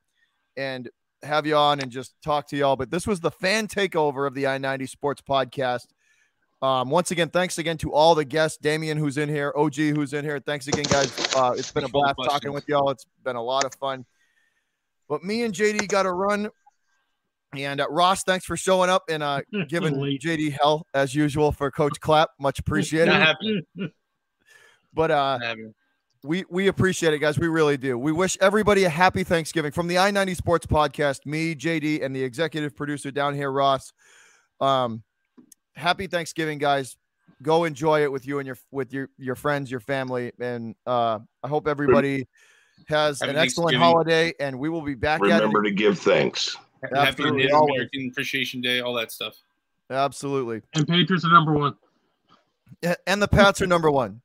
and 0.58 0.90
have 1.24 1.46
you 1.46 1.56
on 1.56 1.80
and 1.80 1.92
just 1.92 2.16
talk 2.24 2.48
to 2.48 2.58
y'all. 2.58 2.76
But 2.76 2.92
this 2.92 3.06
was 3.06 3.20
the 3.20 3.32
fan 3.32 3.68
takeover 3.68 4.28
of 4.28 4.34
the 4.34 4.48
I 4.48 4.58
ninety 4.58 4.88
Sports 4.88 5.22
Podcast. 5.22 5.88
Um, 6.62 6.92
once 6.92 7.10
again, 7.10 7.30
thanks 7.30 7.58
again 7.58 7.78
to 7.80 7.92
all 7.92 8.14
the 8.14 8.26
guests, 8.26 8.60
Damien, 8.60 8.98
who's 8.98 9.18
in 9.18 9.30
here, 9.30 9.52
OG, 9.56 9.76
who's 9.76 10.14
in 10.14 10.24
here. 10.24 10.40
Thanks 10.40 10.68
again, 10.68 10.84
guys. 10.84 11.12
Uh, 11.36 11.56
it's 11.58 11.72
been 11.72 11.86
a 11.86 11.90
blast 11.90 12.18
talking 12.24 12.54
with 12.54 12.68
y'all. 12.68 12.92
It's 12.92 13.06
been 13.24 13.36
a 13.36 13.42
lot 13.42 13.66
of 13.66 13.74
fun. 13.76 14.06
But 15.10 15.24
me 15.24 15.42
and 15.44 15.54
JD 15.54 15.88
got 15.88 16.04
to 16.04 16.12
run. 16.12 16.50
And 17.58 17.82
uh, 17.82 17.88
Ross, 17.90 18.24
thanks 18.24 18.46
for 18.46 18.56
showing 18.56 18.92
up 18.92 19.04
and 19.10 19.24
uh, 19.24 19.42
giving 19.68 19.96
JD 19.96 20.58
hell 20.62 20.86
as 20.94 21.16
usual 21.16 21.52
for 21.52 21.72
Coach 21.72 22.00
Clap. 22.00 22.30
Much 22.40 22.60
appreciated. 22.68 23.12
But 24.94 25.12
uh, 25.12 25.38
Not 25.40 25.44
happening. 25.44 25.74
We 26.24 26.46
we 26.50 26.68
appreciate 26.68 27.14
it, 27.14 27.20
guys. 27.20 27.40
We 27.40 27.48
really 27.48 27.78
do. 27.78 27.98
We 27.98 28.12
wish 28.12 28.38
everybody 28.42 28.84
a 28.84 28.90
happy 28.90 29.24
Thanksgiving 29.24 29.72
from 29.72 29.88
the 29.88 29.98
I 29.98 30.12
ninety 30.12 30.36
Sports 30.36 30.66
Podcast. 30.66 31.26
Me, 31.26 31.56
JD, 31.56 32.04
and 32.04 32.16
the 32.16 32.24
executive 32.24 32.76
producer 32.76 33.12
down 33.12 33.34
here, 33.34 33.52
Ross. 33.52 33.92
Um, 34.60 35.04
happy 35.76 36.08
Thanksgiving, 36.08 36.60
guys. 36.60 36.96
Go 37.42 37.64
enjoy 37.64 38.04
it 38.04 38.12
with 38.12 38.28
you 38.28 38.38
and 38.38 38.46
your 38.46 38.58
with 38.72 38.94
your 38.94 39.10
your 39.18 39.36
friends, 39.36 39.72
your 39.72 39.80
family, 39.80 40.32
and 40.40 40.76
uh, 40.86 41.20
I 41.44 41.48
hope 41.48 41.68
everybody 41.68 42.28
has 42.88 43.20
Happy 43.20 43.32
an 43.32 43.38
excellent 43.38 43.78
holiday. 43.78 44.34
And 44.40 44.60
we 44.60 44.70
will 44.70 44.82
be 44.84 44.96
back 44.96 45.22
at 45.22 45.28
it. 45.28 45.34
Remember 45.34 45.64
to 45.64 45.72
give 45.72 45.98
thanks. 45.98 46.56
Happy 46.94 47.30
Native. 47.32 47.52
American 47.52 48.10
Appreciation 48.12 48.62
Day, 48.62 48.82
all 48.82 48.94
that 48.96 49.12
stuff. 49.12 49.36
Absolutely. 49.90 50.62
And 50.74 50.88
Patriots 50.88 51.26
are 51.26 51.32
number 51.32 51.54
one. 51.54 51.76
And 53.06 53.22
the 53.22 53.28
Pats 53.28 53.62
are 53.62 53.68
number 53.68 53.92
one. 53.92 54.22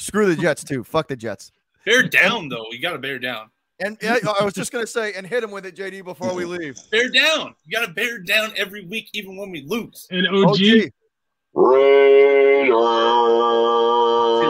Screw 0.00 0.34
the 0.34 0.40
Jets 0.40 0.64
too. 0.64 0.82
Fuck 0.82 1.08
the 1.08 1.16
Jets. 1.16 1.52
Bear 1.84 2.02
down, 2.02 2.48
though. 2.48 2.64
You 2.70 2.80
got 2.80 2.92
to 2.92 2.98
bear 2.98 3.18
down. 3.18 3.50
And 3.80 3.98
yeah, 4.02 4.16
I 4.38 4.44
was 4.44 4.54
just 4.54 4.72
gonna 4.72 4.86
say, 4.86 5.14
and 5.14 5.26
hit 5.26 5.42
him 5.42 5.50
with 5.50 5.64
it, 5.64 5.74
JD, 5.74 6.04
before 6.04 6.34
we 6.34 6.44
leave. 6.44 6.76
Bear 6.90 7.08
down. 7.10 7.54
You 7.64 7.78
got 7.78 7.86
to 7.86 7.92
bear 7.92 8.18
down 8.18 8.52
every 8.56 8.84
week, 8.84 9.08
even 9.14 9.36
when 9.36 9.50
we 9.50 9.62
lose. 9.66 10.06
And 10.10 10.26
OG, 10.26 10.50
OG, 10.50 10.90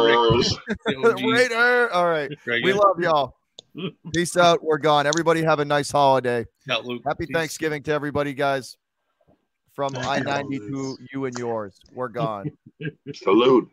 Raiders. 0.04 0.58
Raider. 1.22 1.92
All 1.92 2.08
right, 2.08 2.30
we 2.46 2.72
love 2.72 2.98
y'all. 2.98 3.36
Peace 4.12 4.36
out. 4.36 4.64
We're 4.64 4.78
gone. 4.78 5.06
Everybody 5.06 5.42
have 5.42 5.60
a 5.60 5.64
nice 5.64 5.92
holiday. 5.92 6.44
Out, 6.68 6.84
Luke. 6.84 7.02
Happy 7.06 7.26
Peace. 7.26 7.34
Thanksgiving 7.34 7.84
to 7.84 7.92
everybody, 7.92 8.34
guys. 8.34 8.76
From 9.74 9.96
I 9.96 10.18
ninety 10.18 10.58
to 10.58 10.98
you 11.12 11.24
and 11.26 11.38
yours. 11.38 11.78
We're 11.94 12.08
gone. 12.08 12.50
Salute. 13.14 13.70